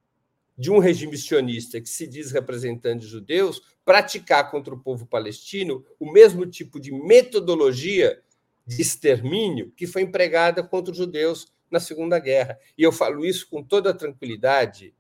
de 0.58 0.72
um 0.72 0.80
regime 0.80 1.18
sionista 1.18 1.80
que 1.80 1.90
se 1.90 2.08
diz 2.08 2.32
representante 2.32 3.02
de 3.02 3.08
judeus 3.08 3.62
praticar 3.86 4.50
contra 4.50 4.74
o 4.74 4.80
povo 4.80 5.06
palestino 5.06 5.86
o 6.00 6.12
mesmo 6.12 6.46
tipo 6.46 6.80
de 6.80 6.92
metodologia 6.92 8.22
de 8.66 8.82
extermínio 8.82 9.72
que 9.76 9.88
foi 9.88 10.02
empregada 10.02 10.64
contra 10.64 10.92
os 10.92 10.98
judeus 10.98 11.48
na 11.70 11.80
Segunda 11.80 12.20
Guerra. 12.20 12.60
E 12.78 12.84
eu 12.84 12.92
falo 12.92 13.26
isso 13.26 13.48
com 13.50 13.64
toda 13.64 13.94
tranquilidade, 13.94 14.94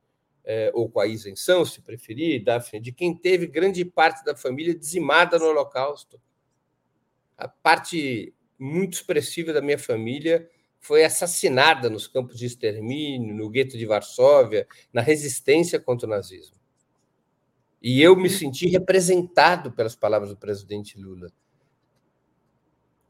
é, 0.49 0.71
ou 0.73 0.89
com 0.89 1.01
a 1.01 1.05
isenção, 1.05 1.65
se 1.65 1.81
preferir, 1.81 2.41
Daphne, 2.41 2.79
de 2.79 2.93
quem 2.93 3.13
teve 3.13 3.45
grande 3.47 3.83
parte 3.83 4.23
da 4.23 4.33
família 4.33 4.73
dizimada 4.73 5.37
no 5.37 5.43
Holocausto. 5.43 6.17
A 7.37 7.49
parte 7.49 8.33
muito 8.57 8.93
expressiva 8.93 9.51
da 9.51 9.61
minha 9.61 9.77
família 9.77 10.49
foi 10.79 11.03
assassinada 11.03 11.89
nos 11.89 12.07
campos 12.07 12.39
de 12.39 12.45
extermínio, 12.45 13.35
no 13.35 13.49
gueto 13.49 13.77
de 13.77 13.85
Varsóvia, 13.85 14.65
na 14.93 15.01
resistência 15.01 15.81
contra 15.81 16.07
o 16.07 16.09
nazismo. 16.09 16.55
E 17.81 18.01
eu 18.01 18.15
me 18.15 18.29
senti 18.29 18.67
representado 18.69 19.73
pelas 19.73 19.97
palavras 19.97 20.29
do 20.29 20.37
presidente 20.37 20.97
Lula. 20.97 21.29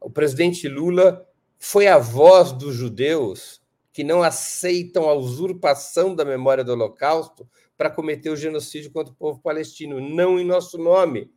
O 0.00 0.10
presidente 0.10 0.66
Lula 0.66 1.24
foi 1.56 1.86
a 1.86 1.98
voz 1.98 2.50
dos 2.50 2.74
judeus 2.74 3.62
que 3.98 4.04
não 4.04 4.22
aceitam 4.22 5.08
a 5.08 5.12
usurpação 5.12 6.14
da 6.14 6.24
memória 6.24 6.62
do 6.62 6.70
Holocausto 6.70 7.50
para 7.76 7.90
cometer 7.90 8.30
o 8.30 8.36
genocídio 8.36 8.92
contra 8.92 9.12
o 9.12 9.16
povo 9.16 9.40
palestino, 9.40 10.00
não 10.00 10.38
em 10.38 10.44
nosso 10.44 10.78
nome. 10.78 11.32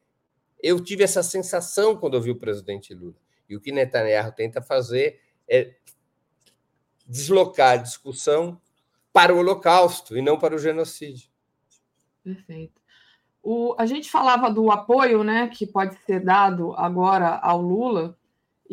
Eu 0.61 0.79
tive 0.79 1.03
essa 1.03 1.23
sensação 1.23 1.97
quando 1.97 2.13
ouvi 2.13 2.29
o 2.29 2.35
presidente 2.35 2.93
Lula. 2.93 3.15
E 3.49 3.55
o 3.55 3.59
que 3.59 3.71
Netanyahu 3.71 4.31
tenta 4.33 4.61
fazer 4.61 5.19
é 5.49 5.73
deslocar 7.07 7.71
a 7.71 7.77
discussão 7.77 8.61
para 9.11 9.33
o 9.33 9.39
Holocausto 9.39 10.15
e 10.15 10.21
não 10.21 10.37
para 10.37 10.53
o 10.53 10.59
genocídio. 10.59 11.31
Perfeito. 12.23 12.79
O, 13.41 13.73
a 13.75 13.87
gente 13.87 14.07
falava 14.07 14.51
do 14.51 14.69
apoio 14.69 15.23
né, 15.23 15.47
que 15.47 15.65
pode 15.65 15.95
ser 16.05 16.19
dado 16.19 16.75
agora 16.75 17.37
ao 17.37 17.59
Lula 17.59 18.15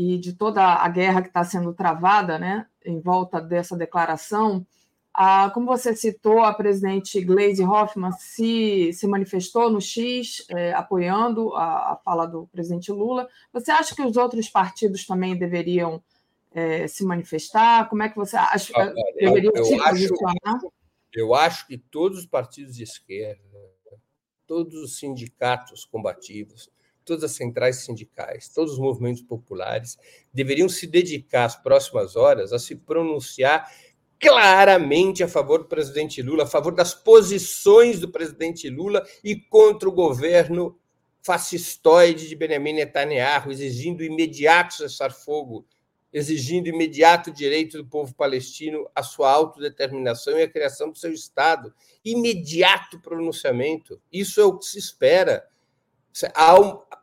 e 0.00 0.16
de 0.16 0.32
toda 0.32 0.62
a 0.62 0.88
guerra 0.88 1.22
que 1.22 1.26
está 1.26 1.42
sendo 1.42 1.74
travada, 1.74 2.38
né? 2.38 2.68
em 2.84 3.00
volta 3.00 3.40
dessa 3.40 3.76
declaração. 3.76 4.64
Ah, 5.12 5.50
como 5.52 5.66
você 5.66 5.96
citou, 5.96 6.44
a 6.44 6.54
presidente 6.54 7.20
Gleisi 7.20 7.64
Hoffmann 7.64 8.12
se, 8.12 8.92
se 8.92 9.08
manifestou 9.08 9.68
no 9.68 9.80
X, 9.80 10.46
é, 10.50 10.72
apoiando 10.72 11.52
a, 11.56 11.94
a, 11.94 11.96
fala 11.96 12.26
do 12.26 12.46
presidente 12.46 12.92
Lula. 12.92 13.28
Você 13.52 13.72
acha 13.72 13.92
que 13.92 14.02
os 14.02 14.16
outros 14.16 14.48
partidos 14.48 15.04
também 15.04 15.36
deveriam 15.36 16.00
é, 16.52 16.86
se 16.86 17.04
manifestar? 17.04 17.88
Como 17.88 18.04
é 18.04 18.08
que 18.08 18.14
você 18.14 18.36
acha? 18.36 18.72
Ah, 18.76 18.92
deveriam 19.16 19.52
eu, 19.52 19.64
se 19.64 19.76
posicionar? 19.76 20.38
Acho, 20.44 20.72
eu 21.12 21.34
acho 21.34 21.66
que 21.66 21.76
todos 21.76 22.20
os 22.20 22.26
partidos 22.26 22.76
de 22.76 22.84
esquerda 22.84 23.42
todos 24.48 24.74
os 24.76 24.98
sindicatos 24.98 25.84
combativos, 25.84 26.70
todas 27.08 27.24
as 27.24 27.32
centrais 27.32 27.76
sindicais, 27.76 28.48
todos 28.48 28.74
os 28.74 28.78
movimentos 28.78 29.22
populares 29.22 29.96
deveriam 30.32 30.68
se 30.68 30.86
dedicar 30.86 31.46
às 31.46 31.56
próximas 31.56 32.14
horas 32.14 32.52
a 32.52 32.58
se 32.58 32.76
pronunciar 32.76 33.68
claramente 34.20 35.22
a 35.22 35.28
favor 35.28 35.60
do 35.60 35.68
presidente 35.68 36.20
Lula, 36.20 36.44
a 36.44 36.46
favor 36.46 36.74
das 36.74 36.92
posições 36.92 37.98
do 38.00 38.10
presidente 38.10 38.68
Lula 38.68 39.06
e 39.24 39.36
contra 39.36 39.88
o 39.88 39.92
governo 39.92 40.78
fascistoide 41.22 42.28
de 42.28 42.36
Benjamin 42.36 42.74
Netanyahu, 42.74 43.50
exigindo 43.50 44.02
imediato 44.02 44.74
cessar-fogo, 44.74 45.66
exigindo 46.12 46.68
imediato 46.68 47.30
direito 47.30 47.78
do 47.78 47.86
povo 47.86 48.14
palestino 48.14 48.88
à 48.94 49.02
sua 49.02 49.30
autodeterminação 49.30 50.38
e 50.38 50.42
à 50.42 50.48
criação 50.48 50.90
do 50.90 50.98
seu 50.98 51.12
Estado. 51.12 51.72
Imediato 52.04 53.00
pronunciamento. 53.00 54.00
Isso 54.12 54.40
é 54.40 54.44
o 54.44 54.58
que 54.58 54.64
se 54.64 54.78
espera. 54.78 55.46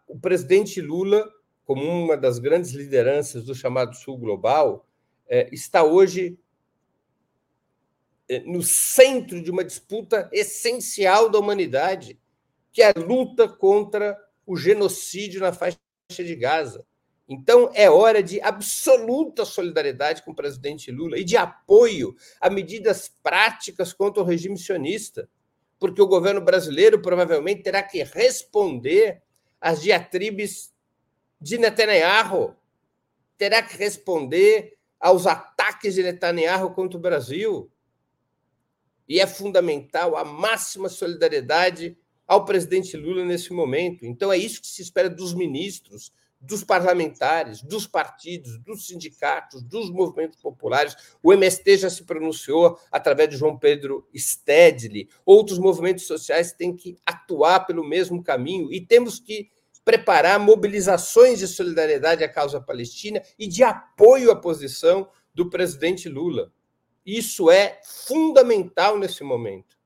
O 0.08 0.20
presidente 0.20 0.82
Lula, 0.82 1.28
como 1.66 1.84
uma 1.84 2.16
das 2.16 2.40
grandes 2.40 2.72
lideranças 2.72 3.46
do 3.46 3.56
chamado 3.56 3.96
Sul 3.96 4.18
Global, 4.18 4.88
é, 5.28 5.50
está 5.52 5.84
hoje 5.84 6.38
é, 8.30 8.40
no 8.42 8.62
centro 8.62 9.42
de 9.42 9.52
uma 9.52 9.64
disputa 9.64 10.30
essencial 10.32 11.30
da 11.30 11.40
humanidade, 11.40 12.20
que 12.72 12.82
é 12.82 12.90
a 12.90 13.00
luta 13.00 13.48
contra 13.48 14.18
o 14.46 14.56
genocídio 14.56 15.42
na 15.42 15.54
faixa 15.54 15.80
de 16.10 16.36
Gaza. 16.36 16.86
Então, 17.28 17.72
é 17.74 17.90
hora 17.90 18.22
de 18.22 18.40
absoluta 18.40 19.46
solidariedade 19.46 20.22
com 20.22 20.32
o 20.32 20.36
presidente 20.36 20.92
Lula 20.92 21.18
e 21.18 21.24
de 21.24 21.36
apoio 21.36 22.16
a 22.40 22.50
medidas 22.50 23.12
práticas 23.24 23.92
contra 23.92 24.22
o 24.22 24.26
regime 24.26 24.58
sionista, 24.58 25.28
porque 25.80 26.02
o 26.02 26.08
governo 26.08 26.42
brasileiro 26.42 27.02
provavelmente 27.02 27.64
terá 27.64 27.82
que 27.82 28.04
responder 28.04 29.24
às 29.60 29.82
diatribes 29.82 30.74
de 31.40 31.58
Netanyahu, 31.58 32.56
terá 33.38 33.62
que 33.62 33.78
responder 33.78 34.78
aos 35.00 35.28
ataques 35.28 35.96
de 35.96 36.04
Netanyahu 36.04 36.74
contra 36.74 36.98
o 36.98 37.02
Brasil. 37.02 37.72
E 39.08 39.20
é 39.20 39.28
fundamental 39.28 40.16
a 40.16 40.24
máxima 40.24 40.90
solidariedade 40.90 41.98
ao 42.28 42.44
presidente 42.44 42.98
Lula 42.98 43.24
nesse 43.24 43.54
momento. 43.54 44.06
Então, 44.06 44.32
é 44.32 44.38
isso 44.38 44.62
que 44.62 44.68
se 44.68 44.82
espera 44.82 45.10
dos 45.10 45.34
ministros, 45.34 46.12
dos 46.40 46.64
parlamentares, 46.64 47.62
dos 47.62 47.88
partidos, 47.88 48.58
dos 48.60 48.88
sindicatos, 48.88 49.64
dos 49.64 49.90
movimentos 49.90 50.40
populares. 50.40 50.96
O 51.22 51.34
MST 51.34 51.78
já 51.78 51.90
se 51.90 52.04
pronunciou 52.04 52.80
através 52.92 53.30
de 53.30 53.38
João 53.38 53.58
Pedro 53.58 54.08
Stedley. 54.16 55.10
Outros 55.26 55.58
movimentos 55.58 56.06
sociais 56.06 56.52
têm 56.52 56.76
que 56.76 56.98
atuar 57.06 57.66
pelo 57.66 57.84
mesmo 57.84 58.24
caminho 58.24 58.72
e 58.72 58.80
temos 58.80 59.20
que 59.20 59.50
preparar 59.84 60.40
mobilizações 60.40 61.40
de 61.40 61.48
solidariedade 61.48 62.24
à 62.24 62.30
causa 62.30 62.60
palestina 62.60 63.22
e 63.38 63.48
de 63.48 63.64
apoio 63.64 64.32
à 64.32 64.36
posição 64.36 65.08
do 65.34 65.50
presidente 65.50 66.10
Lula. 66.10 66.52
Isso 67.06 67.52
é 67.52 67.80
fundamental 67.84 68.98
nesse 68.98 69.24
momento. 69.24 69.78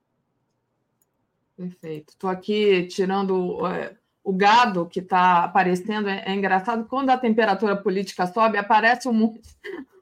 Perfeito. 1.58 2.12
Estou 2.12 2.30
aqui 2.30 2.88
tirando 2.88 3.68
é, 3.68 3.98
o 4.30 4.34
gado 4.34 4.86
que 4.86 5.00
está 5.00 5.44
aparecendo. 5.44 6.08
É, 6.08 6.24
é, 6.28 6.36
engraçado, 6.36 6.86
quando 6.86 7.10
a 7.10 7.18
temperatura 7.18 7.76
política 7.76 8.28
sobe, 8.28 8.60
aparece 8.60 9.08
um 9.08 9.14
monte, 9.14 9.42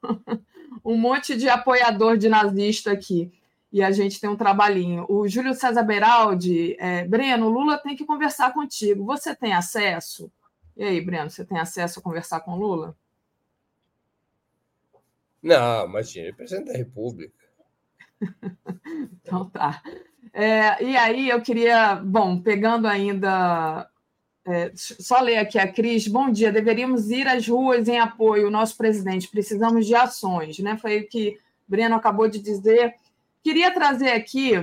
um 0.84 0.98
monte 0.98 1.38
de 1.38 1.48
apoiador 1.48 2.18
de 2.18 2.28
nazista 2.28 2.92
aqui. 2.92 3.32
E 3.72 3.82
a 3.82 3.90
gente 3.90 4.20
tem 4.20 4.30
um 4.30 4.36
trabalhinho. 4.36 5.06
O 5.08 5.30
Júlio 5.30 5.54
César 5.54 5.82
Beraldi, 5.84 6.76
é, 6.78 7.06
Breno, 7.08 7.48
Lula 7.48 7.78
tem 7.78 7.96
que 7.96 8.06
conversar 8.06 8.54
contigo. 8.54 9.06
Você 9.06 9.34
tem 9.34 9.54
acesso? 9.54 10.30
E 10.76 10.84
aí, 10.84 11.00
Breno, 11.00 11.30
você 11.30 11.46
tem 11.46 11.58
acesso 11.58 12.00
a 12.00 12.04
conversar 12.04 12.42
com 12.42 12.58
Lula? 12.58 12.98
Não, 15.42 15.86
imagina, 15.86 16.28
é 16.28 16.34
presidente 16.34 16.68
da 16.68 16.78
República. 16.78 17.34
então 19.22 19.50
tá. 19.50 19.82
É, 20.34 20.84
e 20.84 20.98
aí 20.98 21.30
eu 21.30 21.42
queria, 21.42 21.96
bom, 21.96 22.42
pegando 22.42 22.88
ainda. 22.88 23.90
É, 24.50 24.72
só 24.74 25.20
ler 25.20 25.40
aqui 25.40 25.60
a 25.60 25.70
Cris. 25.70 26.08
Bom 26.08 26.32
dia. 26.32 26.54
Deveríamos 26.54 27.10
ir 27.10 27.28
às 27.28 27.46
ruas 27.46 27.90
em 27.90 28.00
apoio 28.00 28.46
ao 28.46 28.52
nosso 28.52 28.78
presidente. 28.78 29.28
Precisamos 29.28 29.86
de 29.86 29.94
ações, 29.94 30.58
né? 30.60 30.78
Foi 30.78 31.00
o 31.00 31.08
que 31.10 31.38
Breno 31.68 31.96
acabou 31.96 32.30
de 32.30 32.40
dizer. 32.40 32.96
Queria 33.44 33.74
trazer 33.74 34.12
aqui 34.12 34.54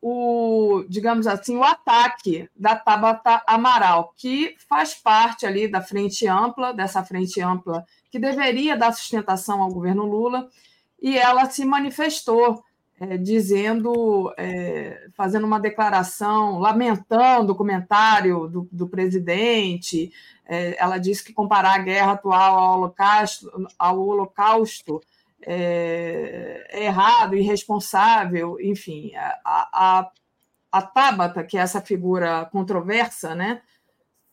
o, 0.00 0.82
digamos 0.88 1.26
assim, 1.26 1.58
o 1.58 1.62
ataque 1.62 2.48
da 2.56 2.74
Tabata 2.74 3.42
Amaral, 3.46 4.14
que 4.16 4.56
faz 4.66 4.94
parte 4.94 5.44
ali 5.44 5.68
da 5.68 5.82
frente 5.82 6.26
ampla, 6.26 6.72
dessa 6.72 7.04
frente 7.04 7.38
ampla 7.42 7.84
que 8.10 8.18
deveria 8.18 8.78
dar 8.78 8.92
sustentação 8.92 9.60
ao 9.60 9.70
governo 9.70 10.06
Lula, 10.06 10.48
e 11.02 11.18
ela 11.18 11.50
se 11.50 11.66
manifestou 11.66 12.64
é, 13.10 13.18
dizendo, 13.18 14.32
é, 14.36 15.08
fazendo 15.14 15.46
uma 15.46 15.60
declaração, 15.60 16.58
lamentando 16.58 17.52
o 17.52 17.56
comentário 17.56 18.48
do, 18.48 18.68
do 18.72 18.88
presidente. 18.88 20.10
É, 20.46 20.76
ela 20.82 20.98
disse 20.98 21.24
que 21.24 21.32
comparar 21.32 21.74
a 21.74 21.82
guerra 21.82 22.12
atual 22.12 22.58
ao 22.58 22.78
Holocausto, 22.78 23.50
ao 23.78 24.00
holocausto 24.00 25.00
é, 25.46 26.66
errado, 26.72 27.36
irresponsável, 27.36 28.58
enfim. 28.60 29.12
A, 29.14 29.68
a, 29.72 30.10
a 30.72 30.82
Tabata, 30.82 31.44
que 31.44 31.58
é 31.58 31.60
essa 31.60 31.80
figura 31.80 32.46
controversa, 32.46 33.34
né? 33.34 33.60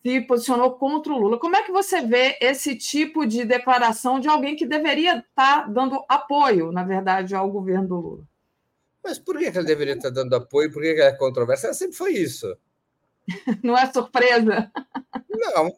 se 0.03 0.19
posicionou 0.21 0.71
contra 0.71 1.13
o 1.13 1.17
Lula. 1.17 1.37
Como 1.37 1.55
é 1.55 1.61
que 1.61 1.71
você 1.71 2.01
vê 2.01 2.35
esse 2.41 2.75
tipo 2.75 3.23
de 3.25 3.45
declaração 3.45 4.19
de 4.19 4.27
alguém 4.27 4.55
que 4.55 4.65
deveria 4.65 5.19
estar 5.19 5.71
dando 5.71 6.03
apoio, 6.09 6.71
na 6.71 6.83
verdade, 6.83 7.35
ao 7.35 7.51
governo 7.51 7.87
do 7.87 7.95
Lula? 7.95 8.30
Mas 9.03 9.17
por 9.19 9.37
que 9.37 9.45
ele 9.45 9.63
deveria 9.63 9.93
estar 9.93 10.09
dando 10.09 10.35
apoio? 10.35 10.71
Por 10.71 10.81
que 10.81 10.89
ela 10.89 11.09
é 11.09 11.15
controversa? 11.15 11.67
Ela 11.67 11.73
sempre 11.73 11.95
foi 11.95 12.13
isso. 12.13 12.55
Não 13.63 13.77
é 13.77 13.91
surpresa? 13.91 14.71
Não. 15.29 15.71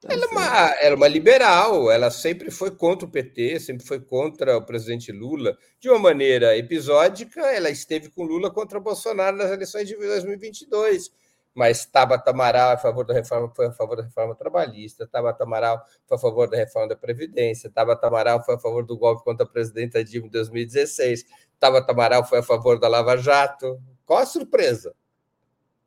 Tá 0.00 0.12
ela 0.12 0.24
é, 0.24 0.28
uma, 0.28 0.70
era 0.80 0.96
uma 0.96 1.08
liberal, 1.08 1.90
ela 1.90 2.10
sempre 2.10 2.50
foi 2.50 2.70
contra 2.70 3.08
o 3.08 3.10
PT, 3.10 3.60
sempre 3.60 3.86
foi 3.86 4.00
contra 4.00 4.56
o 4.56 4.64
presidente 4.64 5.10
Lula. 5.10 5.56
De 5.80 5.88
uma 5.88 5.98
maneira 5.98 6.56
episódica, 6.56 7.40
ela 7.40 7.70
esteve 7.70 8.10
com 8.10 8.24
Lula 8.24 8.50
contra 8.50 8.78
Bolsonaro 8.78 9.36
nas 9.36 9.50
eleições 9.50 9.88
de 9.88 9.96
2022 9.96 11.10
mas 11.56 11.86
Tabata 11.86 12.32
Amaral 12.32 12.72
é 12.72 12.74
a 12.74 12.78
favor 12.78 13.06
da 13.06 13.14
reforma, 13.14 13.50
foi 13.56 13.66
a 13.66 13.72
favor 13.72 13.96
da 13.96 14.02
reforma 14.02 14.34
trabalhista, 14.34 15.06
Tabata 15.06 15.42
Amaral 15.42 15.82
foi 16.06 16.18
a 16.18 16.20
favor 16.20 16.50
da 16.50 16.56
reforma 16.58 16.88
da 16.88 16.96
Previdência, 16.96 17.70
Tabata 17.70 18.06
Amaral 18.06 18.44
foi 18.44 18.56
a 18.56 18.58
favor 18.58 18.84
do 18.84 18.94
golpe 18.98 19.24
contra 19.24 19.46
a 19.46 19.48
presidenta 19.48 20.04
Dilma 20.04 20.26
em 20.26 20.30
2016, 20.30 21.24
Tabata 21.58 21.92
Amaral 21.92 22.24
foi 22.26 22.40
a 22.40 22.42
favor 22.42 22.78
da 22.78 22.88
Lava 22.88 23.16
Jato. 23.16 23.80
Qual 24.04 24.18
a 24.18 24.26
surpresa? 24.26 24.94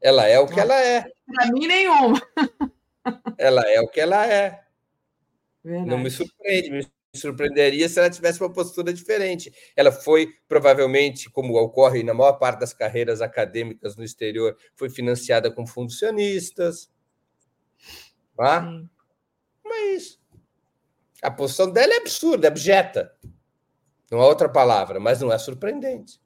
Ela 0.01 0.27
é 0.27 0.39
o 0.39 0.47
que 0.47 0.59
ela 0.59 0.73
é. 0.73 1.05
Para 1.27 1.51
mim, 1.51 1.67
nenhuma. 1.67 2.19
Ela 3.37 3.61
é 3.67 3.79
o 3.79 3.87
que 3.87 3.99
ela 3.99 4.25
é. 4.25 4.63
Verdade. 5.63 5.89
Não 5.89 5.99
me 5.99 6.09
surpreende, 6.09 6.71
me 6.71 6.87
surpreenderia 7.15 7.89
se 7.89 7.99
ela 7.99 8.09
tivesse 8.09 8.39
uma 8.39 8.51
postura 8.51 8.93
diferente. 8.93 9.51
Ela 9.75 9.91
foi, 9.91 10.33
provavelmente, 10.47 11.29
como 11.29 11.55
ocorre 11.57 12.03
na 12.03 12.13
maior 12.13 12.33
parte 12.33 12.59
das 12.59 12.73
carreiras 12.73 13.21
acadêmicas 13.21 13.95
no 13.95 14.03
exterior, 14.03 14.55
foi 14.75 14.89
financiada 14.89 15.51
com 15.51 15.65
fundos 15.65 15.97
sionistas. 15.97 16.91
Tá? 18.35 18.71
Mas 19.63 20.19
a 21.21 21.31
posição 21.31 21.71
dela 21.71 21.93
é 21.93 21.97
absurda, 21.97 22.47
é 22.47 22.49
abjeta. 22.49 23.11
Não 24.11 24.21
há 24.21 24.27
outra 24.27 24.49
palavra, 24.49 24.99
mas 24.99 25.21
não 25.21 25.31
é 25.31 25.37
surpreendente. 25.37 26.19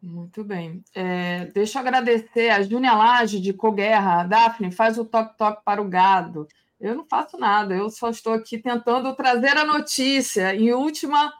Muito 0.00 0.42
bem. 0.42 0.82
É, 0.94 1.46
deixa 1.46 1.78
eu 1.78 1.82
agradecer 1.82 2.50
a 2.50 2.60
Júnia 2.62 2.92
Lage 2.92 3.38
de 3.38 3.52
Coguerra. 3.52 4.24
Daphne, 4.24 4.72
faz 4.72 4.98
o 4.98 5.04
toque-toque 5.04 5.62
para 5.64 5.80
o 5.80 5.88
gado. 5.88 6.48
Eu 6.82 6.96
não 6.96 7.04
faço 7.04 7.38
nada, 7.38 7.76
eu 7.76 7.88
só 7.88 8.10
estou 8.10 8.32
aqui 8.32 8.58
tentando 8.58 9.14
trazer 9.14 9.56
a 9.56 9.64
notícia 9.64 10.52
em 10.52 10.72
última, 10.72 11.32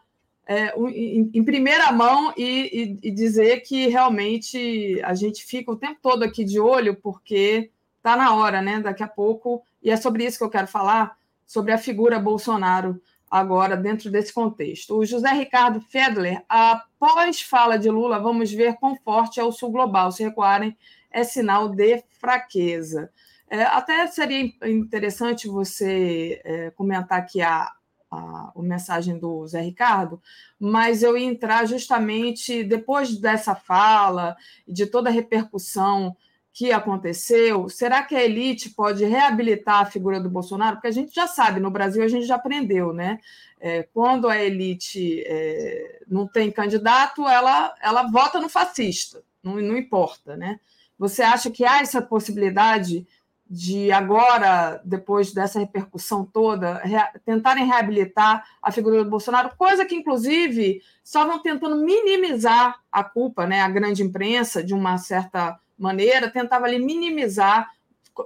é, 0.46 0.72
em, 0.78 1.28
em, 1.34 1.44
primeira 1.44 1.90
mão 1.90 2.32
e, 2.36 2.96
e, 3.02 3.08
e, 3.08 3.10
dizer 3.10 3.60
que 3.62 3.88
realmente 3.88 5.02
a 5.02 5.14
gente 5.14 5.44
fica 5.44 5.72
o 5.72 5.76
tempo 5.76 5.98
todo 6.00 6.22
aqui 6.22 6.44
de 6.44 6.60
olho, 6.60 6.94
porque 6.94 7.72
está 7.96 8.16
na 8.16 8.36
hora, 8.36 8.62
né? 8.62 8.78
Daqui 8.78 9.02
a 9.02 9.08
pouco, 9.08 9.64
e 9.82 9.90
é 9.90 9.96
sobre 9.96 10.24
isso 10.24 10.38
que 10.38 10.44
eu 10.44 10.50
quero 10.50 10.68
falar, 10.68 11.16
sobre 11.44 11.72
a 11.72 11.78
figura 11.78 12.20
Bolsonaro 12.20 13.02
agora 13.28 13.76
dentro 13.76 14.12
desse 14.12 14.32
contexto. 14.32 14.96
O 14.96 15.04
José 15.04 15.32
Ricardo 15.32 15.80
Fedler, 15.80 16.44
após 16.48 17.42
fala 17.42 17.76
de 17.76 17.90
Lula, 17.90 18.20
vamos 18.20 18.52
ver 18.52 18.76
quão 18.76 18.94
forte 18.94 19.40
é 19.40 19.44
o 19.44 19.50
Sul 19.50 19.72
Global. 19.72 20.12
Se 20.12 20.22
recuarem, 20.22 20.76
é 21.10 21.24
sinal 21.24 21.68
de 21.68 22.00
fraqueza. 22.20 23.10
É, 23.52 23.64
até 23.64 24.06
seria 24.06 24.50
interessante 24.64 25.46
você 25.46 26.40
é, 26.42 26.70
comentar 26.70 27.18
aqui 27.18 27.42
a, 27.42 27.70
a, 28.10 28.52
a 28.56 28.62
mensagem 28.62 29.18
do 29.18 29.46
Zé 29.46 29.60
Ricardo, 29.60 30.22
mas 30.58 31.02
eu 31.02 31.18
ia 31.18 31.26
entrar 31.26 31.66
justamente 31.66 32.64
depois 32.64 33.14
dessa 33.18 33.54
fala, 33.54 34.34
de 34.66 34.86
toda 34.86 35.10
a 35.10 35.12
repercussão 35.12 36.16
que 36.50 36.72
aconteceu, 36.72 37.68
será 37.68 38.02
que 38.02 38.14
a 38.14 38.24
elite 38.24 38.70
pode 38.70 39.04
reabilitar 39.04 39.82
a 39.82 39.90
figura 39.90 40.18
do 40.18 40.30
Bolsonaro? 40.30 40.76
Porque 40.76 40.88
a 40.88 40.92
gente 40.92 41.14
já 41.14 41.26
sabe, 41.26 41.60
no 41.60 41.70
Brasil 41.70 42.02
a 42.02 42.08
gente 42.08 42.24
já 42.24 42.36
aprendeu, 42.36 42.94
né? 42.94 43.20
É, 43.60 43.82
quando 43.82 44.30
a 44.30 44.42
elite 44.42 45.22
é, 45.26 46.00
não 46.08 46.26
tem 46.26 46.50
candidato, 46.50 47.28
ela, 47.28 47.74
ela 47.82 48.04
vota 48.10 48.40
no 48.40 48.48
fascista, 48.48 49.22
não, 49.42 49.56
não 49.56 49.76
importa, 49.76 50.38
né? 50.38 50.58
Você 50.98 51.20
acha 51.22 51.50
que 51.50 51.66
há 51.66 51.80
essa 51.82 52.00
possibilidade 52.00 53.06
de 53.54 53.92
agora, 53.92 54.80
depois 54.82 55.30
dessa 55.30 55.58
repercussão 55.58 56.24
toda, 56.24 56.82
tentarem 57.22 57.66
reabilitar 57.66 58.42
a 58.62 58.72
figura 58.72 59.04
do 59.04 59.10
Bolsonaro, 59.10 59.54
coisa 59.58 59.84
que, 59.84 59.94
inclusive, 59.94 60.80
estavam 61.04 61.38
tentando 61.38 61.76
minimizar 61.76 62.80
a 62.90 63.04
culpa, 63.04 63.46
né? 63.46 63.60
A 63.60 63.68
grande 63.68 64.02
imprensa, 64.02 64.64
de 64.64 64.72
uma 64.72 64.96
certa 64.96 65.60
maneira, 65.76 66.30
tentava 66.30 66.64
ali 66.64 66.78
minimizar. 66.78 67.68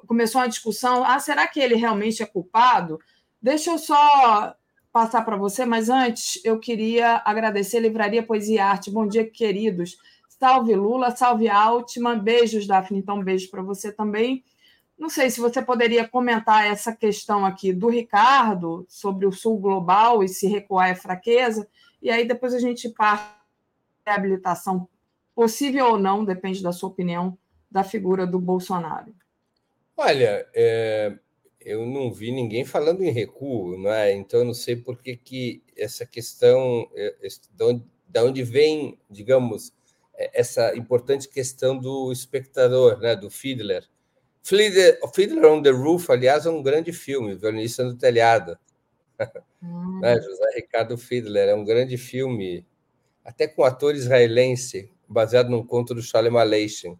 Começou 0.06 0.40
uma 0.40 0.48
discussão: 0.48 1.02
ah, 1.02 1.18
será 1.18 1.48
que 1.48 1.58
ele 1.58 1.74
realmente 1.74 2.22
é 2.22 2.26
culpado? 2.26 3.00
Deixa 3.42 3.72
eu 3.72 3.78
só 3.78 4.54
passar 4.92 5.22
para 5.24 5.36
você, 5.36 5.64
mas 5.64 5.88
antes 5.88 6.40
eu 6.44 6.60
queria 6.60 7.20
agradecer 7.24 7.78
a 7.78 7.80
Livraria 7.80 8.22
Poesia 8.22 8.54
e 8.54 8.58
Arte. 8.60 8.92
Bom 8.92 9.08
dia, 9.08 9.28
queridos. 9.28 9.96
Salve 10.28 10.76
Lula, 10.76 11.10
salve 11.10 11.48
Altman. 11.48 12.20
Beijos, 12.20 12.64
Daphne. 12.64 13.00
Então, 13.00 13.20
beijo 13.24 13.50
para 13.50 13.60
você 13.62 13.90
também. 13.90 14.44
Não 14.98 15.10
sei 15.10 15.28
se 15.30 15.40
você 15.40 15.60
poderia 15.60 16.08
comentar 16.08 16.66
essa 16.66 16.94
questão 16.94 17.44
aqui 17.44 17.72
do 17.72 17.88
Ricardo 17.88 18.86
sobre 18.88 19.26
o 19.26 19.32
Sul 19.32 19.58
Global 19.58 20.24
e 20.24 20.28
se 20.28 20.46
recuar 20.46 20.88
é 20.88 20.94
fraqueza, 20.94 21.68
e 22.00 22.10
aí 22.10 22.26
depois 22.26 22.54
a 22.54 22.58
gente 22.58 22.88
parte 22.88 23.36
a 24.06 24.12
reabilitação 24.12 24.88
possível 25.34 25.86
ou 25.86 25.98
não, 25.98 26.24
depende 26.24 26.62
da 26.62 26.72
sua 26.72 26.88
opinião, 26.88 27.36
da 27.70 27.84
figura 27.84 28.26
do 28.26 28.38
Bolsonaro. 28.38 29.14
Olha, 29.96 30.46
é, 30.54 31.18
eu 31.60 31.84
não 31.84 32.12
vi 32.12 32.32
ninguém 32.32 32.64
falando 32.64 33.02
em 33.02 33.10
recuo, 33.10 33.76
não 33.76 33.90
é? 33.90 34.12
então 34.12 34.40
eu 34.40 34.46
não 34.46 34.54
sei 34.54 34.76
por 34.76 34.96
que, 35.02 35.16
que 35.16 35.62
essa 35.76 36.06
questão, 36.06 36.88
é, 36.94 37.14
de 37.58 38.20
onde 38.20 38.42
vem, 38.42 38.98
digamos, 39.10 39.72
é, 40.14 40.40
essa 40.40 40.74
importante 40.76 41.28
questão 41.28 41.76
do 41.76 42.10
espectador, 42.12 42.98
né, 42.98 43.14
do 43.14 43.28
Fiedler, 43.28 43.86
Fiddler, 44.46 45.00
Fiddler 45.12 45.44
on 45.46 45.60
the 45.60 45.70
Roof, 45.70 46.08
aliás, 46.08 46.46
é 46.46 46.50
um 46.50 46.62
grande 46.62 46.92
filme, 46.92 47.34
Violinista 47.34 47.82
no 47.82 47.96
Telhado. 47.96 48.56
Hum. 49.60 49.98
né? 50.00 50.14
José 50.20 50.44
Ricardo 50.54 50.96
Fiedler, 50.96 51.48
é 51.48 51.54
um 51.54 51.64
grande 51.64 51.98
filme, 51.98 52.64
até 53.24 53.48
com 53.48 53.64
ator 53.64 53.96
israelense, 53.96 54.92
baseado 55.08 55.48
num 55.48 55.66
conto 55.66 55.92
do 55.94 56.00
Shalem 56.00 56.38
Aleichem, 56.38 56.96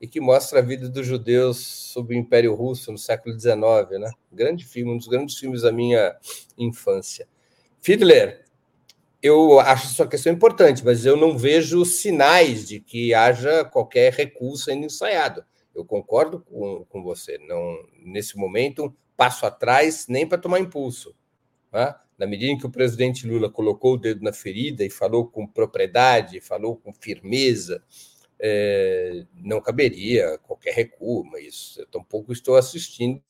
e 0.00 0.08
que 0.08 0.18
mostra 0.18 0.60
a 0.60 0.62
vida 0.62 0.88
dos 0.88 1.06
judeus 1.06 1.58
sob 1.58 2.14
o 2.14 2.18
Império 2.18 2.54
Russo 2.54 2.90
no 2.90 2.96
século 2.96 3.38
XIX. 3.38 4.00
Né? 4.00 4.10
Grande 4.32 4.64
filme, 4.64 4.92
um 4.92 4.96
dos 4.96 5.08
grandes 5.08 5.36
filmes 5.36 5.62
da 5.62 5.72
minha 5.72 6.16
infância. 6.56 7.28
Fiedler, 7.82 8.46
eu 9.22 9.60
acho 9.60 9.88
sua 9.88 10.08
questão 10.08 10.32
importante, 10.32 10.82
mas 10.82 11.04
eu 11.04 11.18
não 11.18 11.36
vejo 11.36 11.84
sinais 11.84 12.66
de 12.66 12.80
que 12.80 13.12
haja 13.12 13.62
qualquer 13.62 14.14
recurso 14.14 14.64
sendo 14.64 14.86
ensaiado. 14.86 15.44
Eu 15.78 15.84
concordo 15.84 16.40
com, 16.40 16.84
com 16.86 17.02
você. 17.02 17.38
Não, 17.38 17.86
nesse 18.02 18.36
momento, 18.36 18.86
um 18.86 18.94
passo 19.16 19.46
atrás 19.46 20.06
nem 20.08 20.26
para 20.26 20.38
tomar 20.38 20.58
impulso. 20.58 21.14
Tá? 21.70 22.04
Na 22.18 22.26
medida 22.26 22.50
em 22.50 22.58
que 22.58 22.66
o 22.66 22.70
presidente 22.70 23.26
Lula 23.26 23.48
colocou 23.48 23.94
o 23.94 23.96
dedo 23.96 24.22
na 24.22 24.32
ferida 24.32 24.84
e 24.84 24.90
falou 24.90 25.28
com 25.28 25.46
propriedade, 25.46 26.40
falou 26.40 26.76
com 26.76 26.92
firmeza, 26.92 27.82
é, 28.40 29.24
não 29.34 29.60
caberia 29.60 30.38
qualquer 30.38 30.74
recuo, 30.74 31.24
mas 31.24 31.76
eu 31.78 31.86
tampouco 31.86 32.32
estou 32.32 32.56
assistindo 32.56 33.22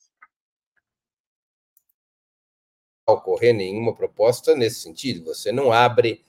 ocorrer 3.06 3.54
nenhuma 3.54 3.94
proposta 3.94 4.54
nesse 4.54 4.80
sentido. 4.80 5.24
Você 5.24 5.50
não 5.50 5.72
abre 5.72 6.24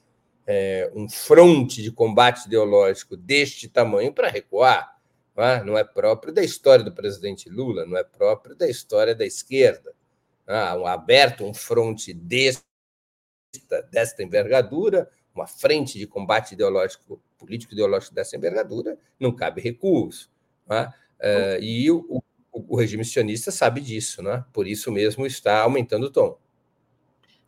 é, 0.45 0.91
um 0.95 1.07
fronte 1.09 1.81
de 1.81 1.91
combate 1.91 2.45
ideológico 2.45 3.15
deste 3.15 3.67
tamanho 3.67 4.13
para 4.13 4.29
recuar 4.29 4.98
não 5.39 5.45
é? 5.45 5.63
não 5.63 5.77
é 5.77 5.83
próprio 5.83 6.33
da 6.33 6.43
história 6.43 6.83
do 6.83 6.91
presidente 6.91 7.49
Lula, 7.49 7.85
não 7.85 7.97
é 7.97 8.03
próprio 8.03 8.55
da 8.55 8.67
história 8.67 9.15
da 9.15 9.25
esquerda. 9.25 9.93
Ah, 10.45 10.75
um 10.75 10.85
aberto 10.85 11.45
um 11.45 11.53
fronte 11.53 12.13
desta, 12.13 12.63
desta 13.89 14.21
envergadura, 14.21 15.09
uma 15.33 15.47
frente 15.47 15.97
de 15.97 16.05
combate 16.05 16.53
ideológico, 16.53 17.21
político 17.37 17.73
ideológico 17.73 18.13
dessa 18.13 18.35
envergadura, 18.35 18.97
não 19.19 19.33
cabe 19.33 19.61
recurso. 19.61 20.29
É? 20.69 20.87
Uh, 20.87 21.61
e 21.61 21.89
o, 21.89 22.21
o, 22.51 22.75
regime 22.75 23.03
sionista 23.05 23.51
sabe 23.51 23.81
disso, 23.81 24.27
é? 24.27 24.43
por 24.53 24.67
isso 24.67 24.91
mesmo 24.91 25.25
está 25.25 25.61
aumentando 25.61 26.07
o 26.07 26.11
tom. 26.11 26.37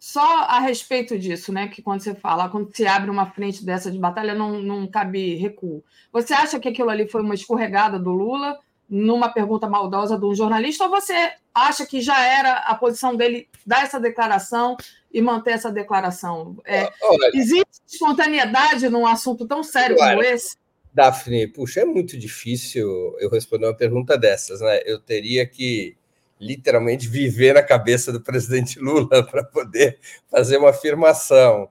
Só 0.01 0.45
a 0.45 0.59
respeito 0.59 1.15
disso, 1.15 1.53
né? 1.53 1.67
Que 1.67 1.79
quando 1.79 2.01
você 2.01 2.15
fala, 2.15 2.49
quando 2.49 2.75
se 2.75 2.87
abre 2.87 3.11
uma 3.11 3.27
frente 3.27 3.63
dessa 3.63 3.91
de 3.91 3.99
batalha, 3.99 4.33
não, 4.33 4.59
não 4.59 4.87
cabe 4.87 5.35
recuo. 5.35 5.83
Você 6.11 6.33
acha 6.33 6.59
que 6.59 6.67
aquilo 6.67 6.89
ali 6.89 7.07
foi 7.07 7.21
uma 7.21 7.35
escorregada 7.35 7.99
do 7.99 8.09
Lula 8.09 8.57
numa 8.89 9.29
pergunta 9.29 9.69
maldosa 9.69 10.17
de 10.17 10.25
um 10.25 10.33
jornalista, 10.33 10.85
ou 10.85 10.89
você 10.89 11.13
acha 11.53 11.85
que 11.85 12.01
já 12.01 12.19
era 12.19 12.53
a 12.55 12.73
posição 12.73 13.15
dele 13.15 13.47
dar 13.63 13.83
essa 13.83 13.99
declaração 13.99 14.75
e 15.13 15.21
manter 15.21 15.51
essa 15.51 15.71
declaração? 15.71 16.57
É, 16.65 16.91
Olha, 17.03 17.29
existe 17.35 17.81
espontaneidade 17.87 18.89
num 18.89 19.05
assunto 19.05 19.45
tão 19.47 19.61
sério 19.61 19.97
claro. 19.97 20.17
como 20.17 20.27
esse? 20.27 20.57
Daphne, 20.91 21.45
puxa, 21.45 21.81
é 21.81 21.85
muito 21.85 22.17
difícil 22.17 23.15
eu 23.19 23.29
responder 23.29 23.67
uma 23.67 23.77
pergunta 23.77 24.17
dessas, 24.17 24.61
né? 24.61 24.81
Eu 24.83 24.99
teria 24.99 25.45
que 25.45 25.95
literalmente 26.41 27.07
viver 27.07 27.53
na 27.53 27.61
cabeça 27.61 28.11
do 28.11 28.19
presidente 28.19 28.79
Lula 28.79 29.23
para 29.29 29.43
poder 29.43 29.99
fazer 30.29 30.57
uma 30.57 30.71
afirmação. 30.71 31.69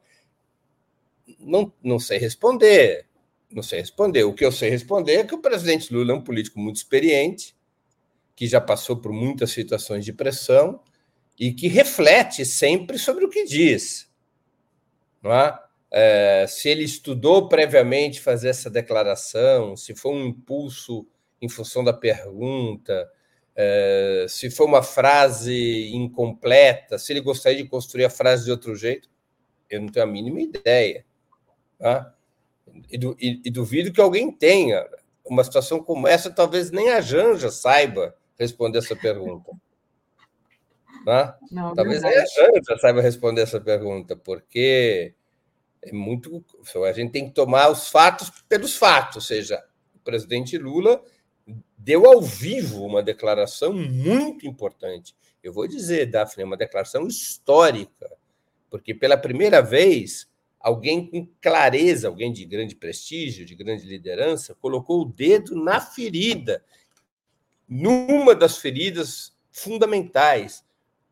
Não, 1.41 1.73
não 1.83 1.99
sei 1.99 2.19
responder. 2.19 3.07
Não 3.51 3.65
sei 3.65 3.81
responder. 3.81 4.23
O 4.23 4.33
que 4.33 4.45
eu 4.45 4.53
sei 4.53 4.71
responder 4.71 5.15
é 5.15 5.25
que 5.25 5.35
o 5.35 5.43
presidente 5.43 5.93
Lula 5.93 6.13
é 6.13 6.15
um 6.15 6.23
político 6.23 6.61
muito 6.61 6.77
experiente, 6.77 7.57
que 8.37 8.47
já 8.47 8.61
passou 8.61 8.97
por 8.97 9.13
muitas 9.13 9.51
situações 9.51 10.05
de 10.05 10.13
pressão 10.13 10.81
e 11.37 11.53
que 11.53 11.67
reflete 11.67 12.47
sempre 12.47 12.97
sobre 12.97 13.25
o 13.25 13.29
que 13.29 13.45
diz. 13.45 14.09
Não 15.21 15.33
é? 15.33 15.59
É, 15.93 16.47
se 16.47 16.69
ele 16.69 16.85
estudou 16.85 17.49
previamente 17.49 18.21
fazer 18.21 18.51
essa 18.51 18.71
declaração, 18.71 19.77
se 19.77 19.97
foi 19.97 20.13
um 20.13 20.27
impulso 20.27 21.05
em 21.43 21.49
função 21.49 21.83
da 21.83 21.93
pergunta, 21.93 23.11
é, 23.63 24.25
se 24.27 24.49
foi 24.49 24.65
uma 24.65 24.83
frase 24.83 25.91
incompleta, 25.95 26.99
se 26.99 27.13
ele 27.13 27.21
gostaria 27.21 27.63
de 27.63 27.69
construir 27.69 28.07
a 28.07 28.11
frase 28.11 28.47
de 28.47 28.51
outro 28.51 28.75
jeito, 28.75 29.07
eu 29.69 29.83
não 29.83 29.89
tenho 29.89 30.07
a 30.07 30.09
mínima 30.09 30.41
ideia. 30.41 31.05
Tá? 31.79 32.15
E, 32.91 32.97
e, 32.97 33.43
e 33.45 33.51
duvido 33.51 33.93
que 33.93 34.01
alguém 34.01 34.33
tenha. 34.33 34.89
Uma 35.23 35.45
situação 35.45 35.83
como 35.83 36.09
essa, 36.09 36.31
talvez 36.31 36.71
nem 36.71 36.91
a 36.91 37.03
Janja 37.03 37.51
saiba 37.51 38.17
responder 38.39 38.79
essa 38.79 38.97
pergunta. 38.97 39.53
Tá? 41.05 41.39
Não, 41.53 41.75
talvez 41.75 42.03
nem 42.03 42.17
a 42.17 42.25
Janja 42.25 42.79
saiba 42.81 43.03
responder 43.03 43.43
essa 43.43 43.61
pergunta, 43.61 44.17
porque 44.17 45.15
é 45.83 45.93
muito. 45.93 46.43
A 46.89 46.93
gente 46.93 47.13
tem 47.13 47.29
que 47.29 47.35
tomar 47.35 47.69
os 47.69 47.91
fatos 47.91 48.31
pelos 48.49 48.75
fatos, 48.75 49.17
ou 49.17 49.23
seja, 49.23 49.63
o 49.95 49.99
presidente 49.99 50.57
Lula 50.57 51.05
deu 51.77 52.07
ao 52.07 52.21
vivo 52.21 52.85
uma 52.85 53.03
declaração 53.03 53.73
muito 53.73 54.47
importante. 54.47 55.15
Eu 55.43 55.53
vou 55.53 55.67
dizer, 55.67 56.07
Daphne, 56.07 56.45
uma 56.45 56.57
declaração 56.57 57.07
histórica, 57.07 58.11
porque 58.69 58.95
pela 58.95 59.17
primeira 59.17 59.61
vez 59.61 60.29
alguém 60.59 61.07
com 61.07 61.27
clareza, 61.41 62.09
alguém 62.09 62.33
de 62.33 62.45
grande 62.45 62.77
prestígio, 62.77 63.47
de 63.47 63.55
grande 63.55 63.87
liderança, 63.87 64.55
colocou 64.55 65.03
o 65.03 65.07
dedo 65.07 65.55
na 65.55 65.81
ferida, 65.81 66.63
numa 67.69 68.35
das 68.35 68.59
feridas 68.59 69.35
fundamentais, 69.51 70.65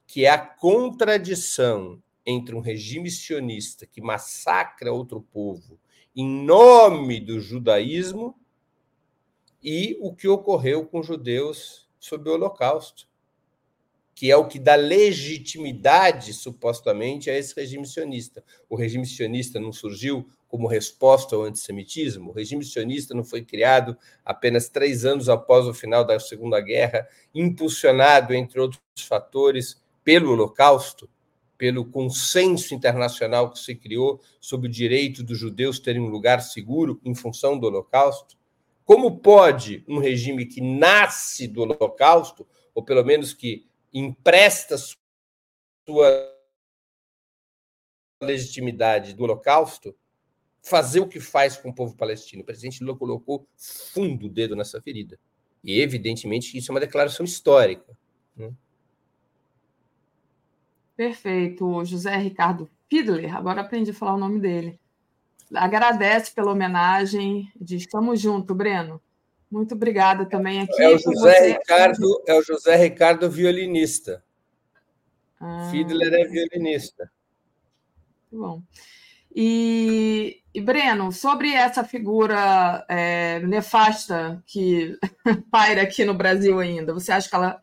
que 0.07 0.25
é 0.25 0.31
a 0.31 0.39
contradição 0.39 2.03
entre 2.27 2.55
um 2.55 2.61
regime 2.61 3.11
sionista 3.11 3.87
que 3.87 4.03
massacra 4.03 4.93
outro 4.93 5.21
povo 5.21 5.79
em 6.19 6.29
nome 6.29 7.21
do 7.21 7.41
judaísmo 7.41 8.35
e 9.63 9.99
o 10.01 10.15
que 10.15 10.29
ocorreu 10.29 10.87
com 10.87 11.03
judeus 11.03 11.89
sob 11.99 12.29
o 12.29 12.35
Holocausto, 12.35 13.09
que 14.15 14.31
é 14.31 14.37
o 14.37 14.49
que 14.49 14.59
dá 14.59 14.75
legitimidade, 14.75 16.33
supostamente, 16.33 17.31
a 17.31 17.39
esse 17.39 17.55
regime 17.55 17.87
sionista. 17.87 18.43
O 18.69 18.75
regime 18.77 19.07
sionista 19.07 19.61
não 19.61 19.73
surgiu 19.73 20.27
como 20.49 20.67
resposta 20.67 21.37
ao 21.37 21.43
antissemitismo, 21.43 22.31
o 22.31 22.33
regime 22.33 22.65
sionista 22.65 23.15
não 23.15 23.23
foi 23.23 23.45
criado 23.45 23.97
apenas 24.25 24.69
três 24.69 25.05
anos 25.05 25.29
após 25.29 25.67
o 25.67 25.75
final 25.75 26.05
da 26.05 26.19
Segunda 26.19 26.61
Guerra, 26.61 27.07
impulsionado, 27.35 28.35
entre 28.35 28.59
outros 28.61 28.81
fatores, 29.07 29.81
pelo 30.03 30.33
Holocausto. 30.33 31.09
pelo 31.59 31.85
consenso 31.85 32.73
internacional 32.73 33.51
que 33.51 33.59
se 33.59 33.75
criou 33.75 34.21
sobre 34.41 34.69
o 34.69 34.73
direito 34.73 35.25
dos 35.25 35.37
judeus 35.37 35.81
terem 35.81 36.01
um 36.01 36.09
lugar 36.09 36.41
seguro 36.41 37.01
em 37.05 37.15
função 37.17 37.59
do 37.59 37.67
Holocausto? 37.67 38.38
Como 38.89 39.19
pode 39.19 39.85
um 39.87 39.99
regime 39.99 40.47
que 40.47 40.63
nasce 40.63 41.47
do 41.47 41.61
Holocausto, 41.61 42.49
ou 42.75 42.83
pelo 42.83 43.05
menos 43.05 43.35
que 43.35 43.69
empresta 43.93 44.77
sua 45.87 46.35
legitimidade 48.23 49.13
do 49.13 49.25
Holocausto, 49.25 49.95
fazer 50.63 51.01
o 51.01 51.07
que 51.07 51.21
faz 51.21 51.55
com 51.55 51.69
o 51.69 51.75
povo 51.75 51.95
palestino? 51.95 52.41
O 52.41 52.47
presidente 52.47 52.83
Lula 52.83 52.97
colocou 52.97 53.47
fundo 53.59 54.25
o 54.25 54.31
dedo 54.31 54.57
nessa 54.57 54.81
ferida. 54.81 55.21
E, 55.63 55.79
evidentemente, 55.83 56.57
isso 56.57 56.71
é 56.71 56.75
uma 56.75 56.81
declaração 56.81 57.27
histórica. 57.27 57.95
Né? 58.35 58.51
Perfeito. 60.97 61.85
José 61.85 62.17
Ricardo 62.17 62.71
Fiedler, 62.89 63.37
agora 63.37 63.61
aprendi 63.61 63.91
a 63.91 63.95
falar 63.95 64.15
o 64.15 64.19
nome 64.19 64.41
dele. 64.41 64.81
Agradece 65.55 66.33
pela 66.35 66.53
homenagem, 66.53 67.51
diz 67.61 67.83
estamos 67.83 68.21
junto, 68.21 68.55
Breno. 68.55 69.01
Muito 69.51 69.75
obrigada 69.75 70.27
também 70.27 70.61
aqui. 70.61 70.83
É 70.83 70.95
o 70.95 70.99
José. 70.99 71.53
Ricardo, 71.53 72.23
é 72.27 72.35
o 72.35 72.43
José 72.43 72.77
Ricardo 72.77 73.31
violinista. 73.31 74.23
Ah, 75.41 75.69
Fiedler 75.71 76.13
é 76.13 76.25
violinista. 76.27 77.11
Bom. 78.31 78.63
E, 79.35 80.43
e, 80.53 80.61
Breno, 80.61 81.13
sobre 81.13 81.53
essa 81.53 81.85
figura 81.85 82.85
é, 82.89 83.41
nefasta 83.41 84.43
que 84.47 84.99
paira 85.51 85.83
aqui 85.83 86.05
no 86.05 86.15
Brasil 86.15 86.59
ainda, 86.59 86.93
você 86.93 87.13
acha 87.13 87.29
que, 87.29 87.35
ela, 87.37 87.63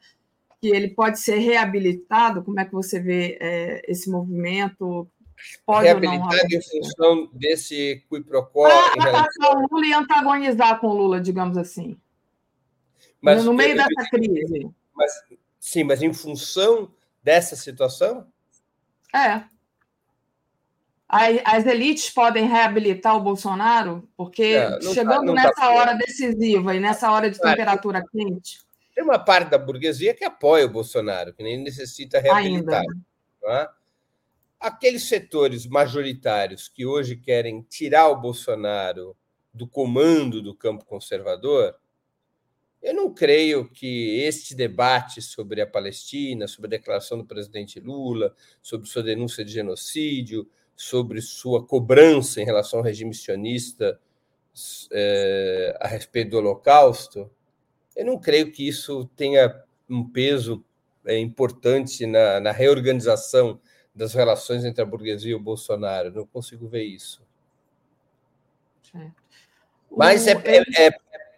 que 0.62 0.68
ele 0.70 0.90
pode 0.90 1.20
ser 1.20 1.38
reabilitado? 1.38 2.44
Como 2.44 2.60
é 2.60 2.66
que 2.66 2.72
você 2.72 3.00
vê 3.00 3.38
é, 3.42 3.92
esse 3.92 4.10
movimento? 4.10 5.08
Pode 5.66 5.86
reabilitado 5.86 6.48
em 6.52 6.62
função 6.62 7.30
desse 7.34 8.04
qui 8.10 8.22
pro 8.24 8.46
quo. 8.46 8.64
Para 8.64 9.04
relação... 9.04 9.64
o 9.64 9.68
Lula 9.72 9.86
e 9.86 9.94
antagonizar 9.94 10.80
com 10.80 10.88
o 10.88 10.94
Lula, 10.94 11.20
digamos 11.20 11.58
assim. 11.58 11.98
Mas, 13.22 13.44
no 13.44 13.54
meio 13.54 13.72
eu, 13.72 13.78
dessa 13.78 14.10
crise. 14.10 14.70
Mas, 14.94 15.12
sim, 15.60 15.84
mas 15.84 16.02
em 16.02 16.14
função 16.14 16.92
dessa 17.24 17.56
situação? 17.56 18.28
É 19.14 19.44
as 21.08 21.66
elites 21.66 22.10
podem 22.10 22.48
reabilitar 22.48 23.16
o 23.16 23.22
Bolsonaro? 23.22 24.08
Porque 24.18 24.44
é, 24.44 24.70
tá, 24.72 24.94
chegando 24.94 25.28
tá, 25.28 25.34
nessa 25.34 25.54
tá 25.54 25.70
hora 25.72 25.94
decisiva 25.94 26.76
e 26.76 26.80
nessa 26.80 27.12
hora 27.12 27.30
de 27.30 27.40
temperatura 27.40 28.00
é, 28.00 28.04
quente. 28.12 28.60
Tem 28.94 29.04
uma 29.04 29.20
parte 29.20 29.50
da 29.50 29.58
burguesia 29.58 30.14
que 30.14 30.24
apoia 30.24 30.66
o 30.66 30.70
Bolsonaro, 30.70 31.34
que 31.34 31.44
nem 31.44 31.62
necessita 31.62 32.20
reabilitar. 32.20 32.84
É? 33.46 33.70
Aqueles 34.60 35.04
setores 35.04 35.68
majoritários 35.68 36.68
que 36.68 36.86
hoje 36.86 37.16
querem 37.16 37.62
tirar 37.62 38.10
o 38.10 38.20
Bolsonaro 38.20 39.16
do 39.54 39.68
comando 39.68 40.42
do 40.42 40.56
campo 40.56 40.86
conservador, 40.86 41.76
eu 42.82 42.94
não 42.94 43.14
creio 43.14 43.70
que 43.70 44.20
este 44.22 44.54
debate 44.54 45.22
sobre 45.22 45.62
a 45.62 45.68
Palestina, 45.68 46.48
sobre 46.48 46.68
a 46.68 46.78
declaração 46.78 47.18
do 47.18 47.26
presidente 47.26 47.80
Lula, 47.80 48.36
sobre 48.62 48.88
sua 48.88 49.04
denúncia 49.04 49.44
de 49.44 49.52
genocídio, 49.52 50.48
sobre 50.76 51.22
sua 51.22 51.66
cobrança 51.66 52.42
em 52.42 52.46
relação 52.46 52.80
ao 52.80 52.86
regime 52.86 53.14
sionista 53.14 54.00
é, 54.92 55.78
a 55.80 55.88
respeito 55.88 56.32
do 56.32 56.38
Holocausto, 56.38 57.30
eu 57.96 58.06
não 58.06 58.20
creio 58.20 58.52
que 58.52 58.68
isso 58.68 59.06
tenha 59.16 59.64
um 59.90 60.10
peso 60.10 60.64
é, 61.06 61.18
importante 61.18 62.06
na, 62.06 62.40
na 62.40 62.52
reorganização 62.52 63.60
das 63.96 64.14
relações 64.14 64.66
entre 64.66 64.82
a 64.82 64.86
burguesia 64.86 65.32
e 65.32 65.36
o 65.36 65.40
Bolsonaro. 65.40 66.12
Não 66.12 66.26
consigo 66.26 66.68
ver 66.68 66.84
isso. 66.84 67.24
Mas 69.90 70.28
é, 70.28 70.34
é, 70.34 70.88
é, 70.88 70.92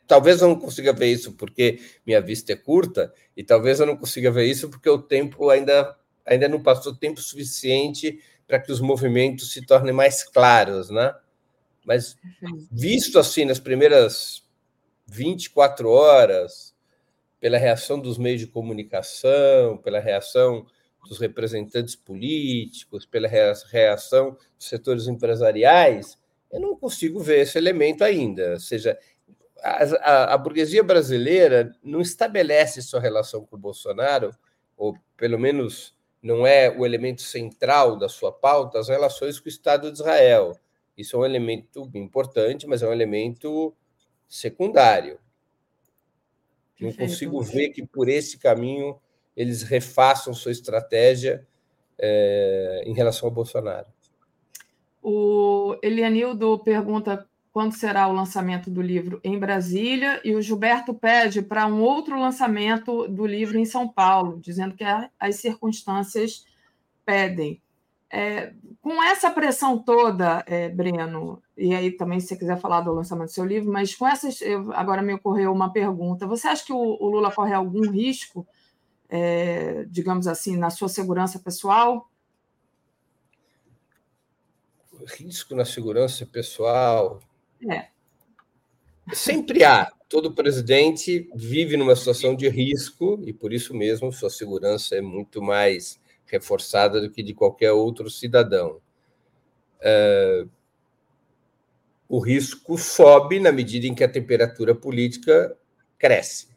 talvez 0.07 0.41
eu 0.41 0.47
não 0.47 0.59
consiga 0.59 0.91
ver 0.91 1.07
isso 1.07 1.33
porque 1.33 1.79
minha 2.05 2.21
vista 2.21 2.53
é 2.53 2.55
curta, 2.55 3.13
e 3.35 3.43
talvez 3.43 3.79
eu 3.79 3.85
não 3.85 3.95
consiga 3.95 4.31
ver 4.31 4.45
isso 4.45 4.69
porque 4.69 4.89
o 4.89 5.01
tempo 5.01 5.49
ainda, 5.49 5.95
ainda 6.25 6.47
não 6.47 6.61
passou 6.61 6.95
tempo 6.95 7.21
suficiente 7.21 8.19
para 8.47 8.59
que 8.59 8.71
os 8.71 8.79
movimentos 8.79 9.51
se 9.51 9.65
tornem 9.65 9.93
mais 9.93 10.23
claros, 10.23 10.89
né? 10.89 11.13
Mas 11.85 12.17
visto 12.71 13.19
assim 13.19 13.45
nas 13.45 13.59
primeiras 13.59 14.43
24 15.05 15.89
horas, 15.89 16.75
pela 17.39 17.57
reação 17.57 17.99
dos 17.99 18.17
meios 18.17 18.41
de 18.41 18.47
comunicação, 18.47 19.77
pela 19.77 19.99
reação 19.99 20.65
dos 21.07 21.19
representantes 21.19 21.95
políticos, 21.95 23.05
pela 23.05 23.27
reação 23.27 24.37
dos 24.57 24.67
setores 24.67 25.07
empresariais, 25.07 26.17
eu 26.51 26.59
não 26.59 26.75
consigo 26.75 27.19
ver 27.19 27.41
esse 27.41 27.57
elemento 27.57 28.03
ainda. 28.03 28.53
Ou 28.53 28.59
seja, 28.59 28.97
a, 29.61 29.83
a, 29.83 30.33
a 30.33 30.37
burguesia 30.37 30.83
brasileira 30.83 31.75
não 31.83 32.01
estabelece 32.01 32.81
sua 32.81 32.99
relação 32.99 33.45
com 33.45 33.55
o 33.55 33.59
Bolsonaro, 33.59 34.31
ou 34.75 34.95
pelo 35.15 35.39
menos 35.39 35.95
não 36.21 36.45
é 36.45 36.69
o 36.69 36.85
elemento 36.85 37.21
central 37.21 37.97
da 37.97 38.09
sua 38.09 38.31
pauta 38.31 38.79
as 38.79 38.89
relações 38.89 39.39
com 39.39 39.45
o 39.45 39.49
Estado 39.49 39.91
de 39.91 39.99
Israel. 39.99 40.57
Isso 40.97 41.15
é 41.15 41.19
um 41.19 41.25
elemento 41.25 41.89
importante, 41.93 42.67
mas 42.67 42.81
é 42.81 42.87
um 42.87 42.93
elemento 42.93 43.73
secundário. 44.27 45.19
Não 46.79 46.91
consigo 46.93 47.41
ver 47.41 47.69
que 47.69 47.85
por 47.85 48.07
esse 48.09 48.37
caminho 48.37 48.99
eles 49.37 49.61
refaçam 49.61 50.33
sua 50.33 50.51
estratégia 50.51 51.47
é, 51.97 52.83
em 52.85 52.93
relação 52.93 53.29
ao 53.29 53.33
Bolsonaro. 53.33 53.85
O 55.01 55.77
Elianildo 55.83 56.57
pergunta 56.59 57.25
quando 57.53 57.73
será 57.73 58.07
o 58.07 58.13
lançamento 58.13 58.69
do 58.69 58.81
livro 58.81 59.19
em 59.23 59.39
Brasília, 59.39 60.21
e 60.23 60.35
o 60.35 60.41
Gilberto 60.41 60.93
pede 60.93 61.41
para 61.41 61.65
um 61.65 61.81
outro 61.81 62.19
lançamento 62.19 63.07
do 63.07 63.25
livro 63.25 63.57
em 63.57 63.65
São 63.65 63.87
Paulo, 63.87 64.39
dizendo 64.39 64.75
que 64.75 64.83
as 65.19 65.35
circunstâncias 65.37 66.45
pedem. 67.05 67.61
É, 68.11 68.53
com 68.79 69.03
essa 69.03 69.31
pressão 69.31 69.77
toda, 69.79 70.43
é, 70.45 70.69
Breno, 70.69 71.41
e 71.57 71.73
aí 71.73 71.91
também 71.91 72.19
se 72.19 72.27
você 72.27 72.37
quiser 72.37 72.59
falar 72.59 72.81
do 72.81 72.93
lançamento 72.93 73.29
do 73.29 73.33
seu 73.33 73.45
livro, 73.45 73.71
mas 73.71 73.95
com 73.95 74.07
essas, 74.07 74.39
eu, 74.41 74.71
agora 74.73 75.01
me 75.01 75.13
ocorreu 75.13 75.51
uma 75.51 75.73
pergunta: 75.73 76.27
você 76.27 76.47
acha 76.47 76.63
que 76.63 76.73
o, 76.73 76.77
o 76.77 77.09
Lula 77.09 77.31
corre 77.31 77.53
algum 77.53 77.89
risco, 77.89 78.47
é, 79.09 79.85
digamos 79.85 80.27
assim, 80.27 80.57
na 80.57 80.69
sua 80.69 80.89
segurança 80.89 81.39
pessoal? 81.39 82.09
Risco 85.05 85.55
na 85.55 85.65
segurança 85.65 86.25
pessoal? 86.25 87.19
É. 87.69 87.87
Sempre 89.13 89.63
há. 89.63 89.91
Todo 90.09 90.33
presidente 90.33 91.29
vive 91.35 91.77
numa 91.77 91.95
situação 91.95 92.35
de 92.35 92.47
risco 92.49 93.21
e, 93.25 93.33
por 93.33 93.53
isso 93.53 93.73
mesmo, 93.73 94.11
sua 94.11 94.29
segurança 94.29 94.95
é 94.95 95.01
muito 95.01 95.41
mais 95.41 95.99
reforçada 96.25 96.99
do 96.99 97.09
que 97.09 97.23
de 97.23 97.33
qualquer 97.33 97.71
outro 97.71 98.09
cidadão. 98.09 98.81
É... 99.79 100.45
O 102.09 102.19
risco 102.19 102.77
sobe 102.77 103.39
na 103.39 103.51
medida 103.51 103.85
em 103.85 103.93
que 103.93 104.03
a 104.03 104.09
temperatura 104.09 104.73
política 104.73 105.57
cresce. 105.97 106.47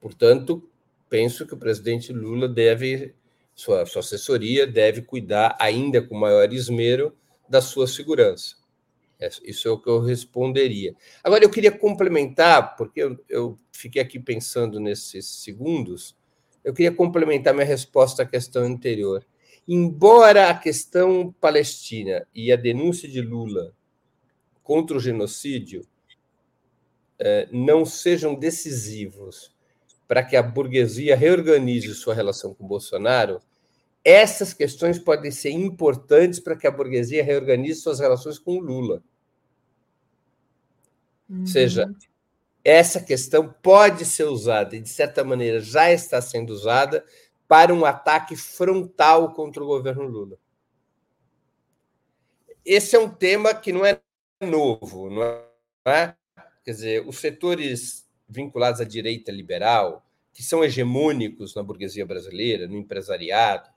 Portanto, 0.00 0.68
penso 1.08 1.46
que 1.46 1.54
o 1.54 1.58
presidente 1.58 2.12
Lula 2.12 2.48
deve, 2.48 3.14
sua, 3.54 3.86
sua 3.86 4.00
assessoria 4.00 4.66
deve 4.66 5.02
cuidar 5.02 5.56
ainda 5.60 6.02
com 6.02 6.16
maior 6.16 6.52
esmero 6.52 7.16
da 7.48 7.60
sua 7.60 7.86
segurança. 7.86 8.56
É, 9.18 9.30
isso 9.44 9.66
é 9.66 9.70
o 9.70 9.78
que 9.78 9.88
eu 9.88 10.00
responderia. 10.00 10.94
Agora, 11.24 11.42
eu 11.42 11.50
queria 11.50 11.72
complementar, 11.72 12.76
porque 12.76 13.02
eu, 13.02 13.24
eu 13.28 13.58
fiquei 13.72 14.02
aqui 14.02 14.18
pensando 14.18 14.78
nesses 14.78 15.26
segundos, 15.26 16.14
eu 16.62 16.74
queria 16.74 16.92
complementar 16.92 17.54
minha 17.54 17.64
resposta 17.64 18.22
à 18.22 18.26
questão 18.26 18.64
anterior. 18.64 19.24
Embora 19.66 20.50
a 20.50 20.54
questão 20.54 21.34
palestina 21.40 22.26
e 22.34 22.52
a 22.52 22.56
denúncia 22.56 23.08
de 23.08 23.20
Lula 23.20 23.72
contra 24.62 24.96
o 24.96 25.00
genocídio 25.00 25.86
eh, 27.18 27.48
não 27.50 27.84
sejam 27.84 28.34
decisivos 28.34 29.55
para 30.06 30.22
que 30.22 30.36
a 30.36 30.42
burguesia 30.42 31.16
reorganize 31.16 31.94
sua 31.94 32.14
relação 32.14 32.54
com 32.54 32.66
Bolsonaro, 32.66 33.40
essas 34.04 34.54
questões 34.54 34.98
podem 34.98 35.30
ser 35.30 35.50
importantes 35.50 36.38
para 36.38 36.56
que 36.56 36.66
a 36.66 36.70
burguesia 36.70 37.24
reorganize 37.24 37.80
suas 37.80 37.98
relações 37.98 38.38
com 38.38 38.56
o 38.56 38.60
Lula. 38.60 39.02
Uhum. 41.28 41.40
Ou 41.40 41.46
seja, 41.46 41.92
essa 42.64 43.00
questão 43.00 43.52
pode 43.62 44.04
ser 44.04 44.24
usada, 44.24 44.76
e 44.76 44.80
de 44.80 44.88
certa 44.88 45.24
maneira 45.24 45.60
já 45.60 45.90
está 45.92 46.22
sendo 46.22 46.50
usada, 46.50 47.04
para 47.48 47.74
um 47.74 47.84
ataque 47.84 48.36
frontal 48.36 49.32
contra 49.32 49.62
o 49.62 49.66
governo 49.66 50.04
Lula. 50.04 50.38
Esse 52.64 52.96
é 52.96 52.98
um 52.98 53.08
tema 53.08 53.54
que 53.54 53.72
não 53.72 53.84
é 53.84 54.00
novo, 54.40 55.10
não 55.10 55.22
é? 55.84 56.14
Quer 56.64 56.70
dizer, 56.72 57.08
os 57.08 57.18
setores 57.18 58.05
vinculados 58.28 58.80
à 58.80 58.84
direita 58.84 59.30
liberal, 59.30 60.04
que 60.32 60.42
são 60.42 60.64
hegemônicos 60.64 61.54
na 61.54 61.62
burguesia 61.62 62.04
brasileira, 62.04 62.66
no 62.66 62.76
empresariado, 62.76 63.70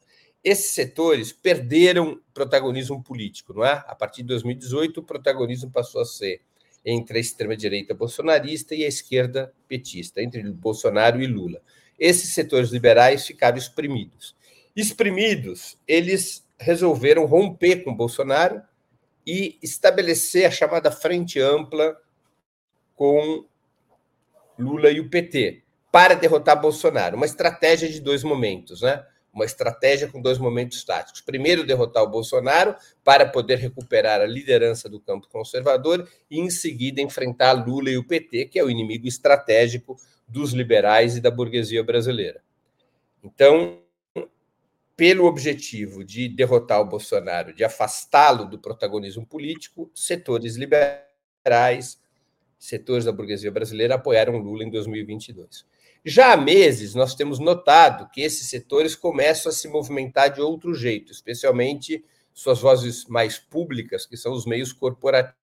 esses 0.43 0.71
setores 0.71 1.33
perderam 1.33 2.21
protagonismo 2.33 3.03
político, 3.03 3.53
não 3.53 3.65
é? 3.65 3.83
A 3.87 3.95
partir 3.95 4.21
de 4.21 4.29
2018, 4.29 4.99
o 4.99 5.03
protagonismo 5.03 5.69
passou 5.69 6.01
a 6.01 6.05
ser 6.05 6.41
entre 6.85 7.17
a 7.17 7.21
extrema-direita 7.21 7.93
bolsonarista 7.93 8.73
e 8.73 8.85
a 8.85 8.87
esquerda 8.87 9.53
petista, 9.67 10.21
entre 10.21 10.41
Bolsonaro 10.43 11.21
e 11.21 11.27
Lula. 11.27 11.61
Esses 11.99 12.33
setores 12.33 12.69
liberais 12.69 13.27
ficaram 13.27 13.57
exprimidos. 13.57 14.33
Exprimidos, 14.73 15.77
eles 15.85 16.47
resolveram 16.57 17.25
romper 17.25 17.83
com 17.83 17.93
Bolsonaro 17.93 18.61
e 19.27 19.57
estabelecer 19.61 20.45
a 20.45 20.51
chamada 20.51 20.89
frente 20.89 21.39
ampla 21.39 21.97
com 22.95 23.45
Lula 24.59 24.91
e 24.91 24.99
o 24.99 25.09
PT 25.09 25.63
para 25.91 26.13
derrotar 26.13 26.59
Bolsonaro. 26.59 27.15
Uma 27.15 27.25
estratégia 27.25 27.89
de 27.89 27.99
dois 27.99 28.23
momentos, 28.23 28.81
né? 28.81 29.03
Uma 29.33 29.45
estratégia 29.45 30.07
com 30.07 30.21
dois 30.21 30.37
momentos 30.37 30.83
táticos. 30.83 31.21
Primeiro, 31.21 31.65
derrotar 31.65 32.03
o 32.03 32.09
Bolsonaro 32.09 32.75
para 33.03 33.25
poder 33.25 33.57
recuperar 33.57 34.21
a 34.21 34.25
liderança 34.25 34.89
do 34.89 34.99
campo 34.99 35.27
conservador 35.29 36.07
e, 36.29 36.39
em 36.39 36.49
seguida, 36.49 37.01
enfrentar 37.01 37.53
Lula 37.53 37.89
e 37.89 37.97
o 37.97 38.03
PT, 38.03 38.45
que 38.45 38.59
é 38.59 38.63
o 38.63 38.69
inimigo 38.69 39.07
estratégico 39.07 39.97
dos 40.27 40.51
liberais 40.51 41.15
e 41.15 41.21
da 41.21 41.31
burguesia 41.31 41.83
brasileira. 41.83 42.41
Então, 43.23 43.79
pelo 44.95 45.25
objetivo 45.25 46.03
de 46.03 46.27
derrotar 46.27 46.81
o 46.81 46.85
Bolsonaro, 46.85 47.53
de 47.53 47.63
afastá-lo 47.63 48.45
do 48.45 48.59
protagonismo 48.59 49.25
político, 49.25 49.89
setores 49.95 50.55
liberais, 50.55 51.99
setores 52.59 53.05
da 53.05 53.11
burguesia 53.11 53.51
brasileira 53.51 53.95
apoiaram 53.95 54.37
Lula 54.37 54.63
em 54.63 54.69
2022. 54.69 55.65
Já 56.05 56.33
há 56.33 56.37
meses, 56.37 56.93
nós 56.93 57.15
temos 57.15 57.39
notado 57.39 58.09
que 58.11 58.21
esses 58.21 58.49
setores 58.49 58.95
começam 58.95 59.49
a 59.49 59.53
se 59.53 59.67
movimentar 59.67 60.31
de 60.31 60.41
outro 60.41 60.73
jeito, 60.73 61.11
especialmente 61.11 62.05
suas 62.33 62.59
vozes 62.59 63.05
mais 63.05 63.37
públicas, 63.37 64.05
que 64.05 64.15
são 64.15 64.33
os 64.33 64.45
meios 64.45 64.71
corporativos 64.71 65.33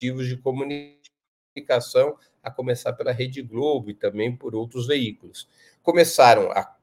de 0.00 0.36
comunicação, 0.36 2.16
a 2.42 2.50
começar 2.50 2.92
pela 2.92 3.12
Rede 3.12 3.42
Globo 3.42 3.90
e 3.90 3.94
também 3.94 4.34
por 4.34 4.54
outros 4.54 4.86
veículos. 4.86 5.48
Começaram 5.82 6.50
a 6.52 6.76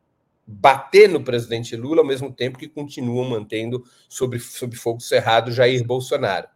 bater 0.45 1.07
no 1.07 1.23
presidente 1.23 1.75
Lula 1.75 2.01
ao 2.01 2.07
mesmo 2.07 2.31
tempo 2.31 2.57
que 2.57 2.67
continuam 2.67 3.29
mantendo 3.29 3.83
sob, 4.09 4.37
sob 4.39 4.75
fogo 4.75 4.99
cerrado 4.99 5.51
Jair 5.51 5.85
Bolsonaro, 5.85 6.47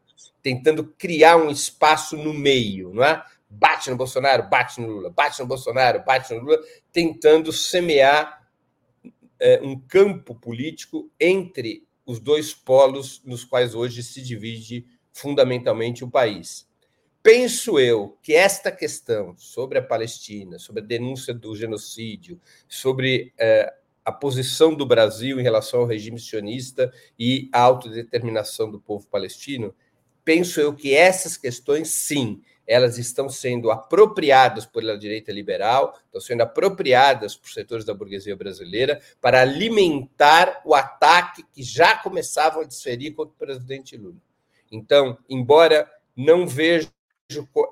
tentando 0.41 0.83
criar 0.83 1.37
um 1.37 1.49
espaço 1.49 2.15
no 2.15 2.33
meio, 2.33 2.93
não 2.93 3.03
é? 3.03 3.23
Bate 3.49 3.89
no 3.89 3.95
Bolsonaro, 3.95 4.49
bate 4.49 4.81
no 4.81 4.87
Lula, 4.87 5.09
bate 5.09 5.39
no 5.39 5.47
Bolsonaro, 5.47 6.03
bate 6.03 6.33
no 6.33 6.41
Lula, 6.41 6.59
tentando 6.91 7.51
semear 7.53 8.45
é, 9.39 9.59
um 9.61 9.79
campo 9.79 10.35
político 10.35 11.09
entre 11.19 11.87
os 12.05 12.19
dois 12.19 12.53
polos 12.53 13.21
nos 13.25 13.43
quais 13.43 13.75
hoje 13.75 14.01
se 14.03 14.21
divide 14.21 14.85
fundamentalmente 15.11 16.03
o 16.03 16.09
país. 16.09 16.67
Penso 17.21 17.77
eu 17.77 18.17
que 18.23 18.33
esta 18.33 18.71
questão 18.71 19.35
sobre 19.37 19.77
a 19.77 19.81
Palestina, 19.81 20.57
sobre 20.57 20.81
a 20.81 20.85
denúncia 20.85 21.33
do 21.33 21.53
genocídio, 21.55 22.39
sobre 22.69 23.33
eh, 23.37 23.73
a 24.05 24.11
posição 24.13 24.73
do 24.73 24.85
Brasil 24.85 25.37
em 25.37 25.43
relação 25.43 25.81
ao 25.81 25.85
regime 25.85 26.17
sionista 26.17 26.89
e 27.19 27.49
a 27.51 27.59
autodeterminação 27.59 28.71
do 28.71 28.79
povo 28.79 29.05
palestino, 29.07 29.75
penso 30.27 30.59
eu 30.59 30.75
que 30.75 30.93
essas 30.93 31.37
questões, 31.37 31.87
sim, 31.87 32.41
elas 32.67 32.97
estão 32.97 33.29
sendo 33.29 33.71
apropriadas 33.71 34.65
pela 34.65 34.97
direita 34.97 35.31
liberal, 35.31 35.97
estão 36.03 36.19
sendo 36.19 36.41
apropriadas 36.41 37.33
por 37.37 37.49
setores 37.49 37.85
da 37.85 37.93
burguesia 37.93 38.35
brasileira 38.35 38.99
para 39.21 39.41
alimentar 39.41 40.61
o 40.65 40.75
ataque 40.75 41.45
que 41.53 41.63
já 41.63 41.95
começavam 41.95 42.61
a 42.61 42.65
desferir 42.65 43.13
contra 43.13 43.33
o 43.33 43.37
presidente 43.37 43.95
Lula. 43.95 44.17
Então, 44.69 45.17
embora 45.29 45.89
não 46.13 46.45
vejo 46.45 46.91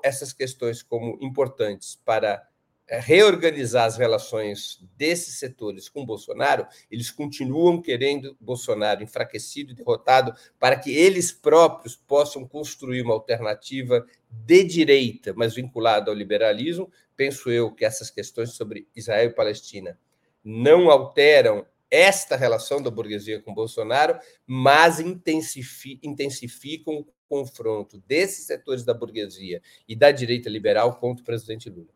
essas 0.02 0.32
questões 0.32 0.82
como 0.82 1.18
importantes 1.20 2.00
para 2.06 2.42
reorganizar 2.88 3.84
as 3.84 3.96
relações 3.96 4.80
desses 4.96 5.38
setores 5.38 5.88
com 5.88 6.06
Bolsonaro, 6.06 6.66
eles 6.90 7.10
continuam 7.10 7.82
querendo 7.82 8.36
Bolsonaro 8.40 9.02
enfraquecido 9.02 9.72
e 9.72 9.74
derrotado 9.74 10.32
para 10.58 10.78
que 10.78 10.96
eles 10.96 11.32
próprios 11.32 11.96
possam 11.96 12.46
construir 12.46 13.02
uma 13.02 13.14
alternativa 13.14 14.06
de 14.30 14.62
direita, 14.62 15.34
mas 15.36 15.54
vinculada 15.54 16.10
ao 16.10 16.16
liberalismo. 16.16 16.90
Penso 17.16 17.50
eu 17.50 17.72
que 17.72 17.84
essas 17.84 18.10
questões 18.10 18.50
sobre 18.50 18.86
Israel 18.94 19.30
e 19.30 19.34
Palestina 19.34 19.98
não 20.44 20.90
alteram 20.90 21.66
esta 21.90 22.36
relação 22.36 22.80
da 22.82 22.90
burguesia 22.90 23.40
com 23.40 23.54
Bolsonaro, 23.54 24.18
mas 24.46 25.00
intensificam 25.00 26.98
o 26.98 27.06
confronto 27.28 28.00
desses 28.06 28.46
setores 28.46 28.84
da 28.84 28.94
burguesia 28.94 29.60
e 29.88 29.96
da 29.96 30.10
direita 30.10 30.48
liberal 30.48 30.96
contra 30.98 31.22
o 31.22 31.26
presidente 31.26 31.68
Lula. 31.68 31.95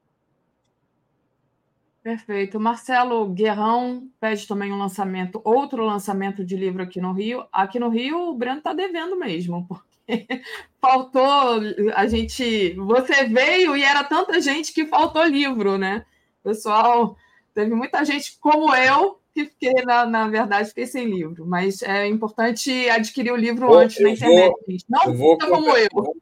Perfeito. 2.03 2.59
Marcelo 2.59 3.29
Guerrão 3.29 4.09
pede 4.19 4.47
também 4.47 4.73
um 4.73 4.79
lançamento, 4.79 5.41
outro 5.45 5.85
lançamento 5.85 6.45
de 6.45 6.57
livro 6.57 6.83
aqui 6.83 7.01
no 7.01 7.13
Rio. 7.13 7.45
Aqui 7.53 7.79
no 7.79 7.91
Rio, 7.91 8.31
o 8.31 8.35
Breno 8.35 8.59
está 8.59 8.73
devendo 8.73 9.19
mesmo, 9.19 9.67
porque 10.09 10.43
faltou 10.81 11.61
a 11.95 12.07
gente. 12.07 12.75
Você 12.75 13.25
veio 13.27 13.77
e 13.77 13.83
era 13.83 14.03
tanta 14.03 14.41
gente 14.41 14.73
que 14.73 14.87
faltou 14.87 15.23
livro, 15.25 15.77
né? 15.77 16.07
Pessoal, 16.43 17.17
teve 17.55 17.75
muita 17.75 18.03
gente 18.05 18.39
como 18.41 18.75
eu 18.75 19.21
que 19.35 19.45
fiquei, 19.45 19.85
na, 19.85 20.07
na 20.07 20.27
verdade, 20.27 20.71
fiquei 20.71 20.87
sem 20.87 21.05
livro. 21.05 21.47
Mas 21.47 21.83
é 21.83 22.07
importante 22.07 22.89
adquirir 22.89 23.33
o 23.33 23.37
livro 23.37 23.73
antes 23.75 24.01
na 24.03 24.11
internet. 24.11 24.55
Vou, 24.67 24.77
Não 24.89 25.05
eu 25.05 25.15
vou 25.15 25.39
como 25.39 25.77
eu. 25.77 26.17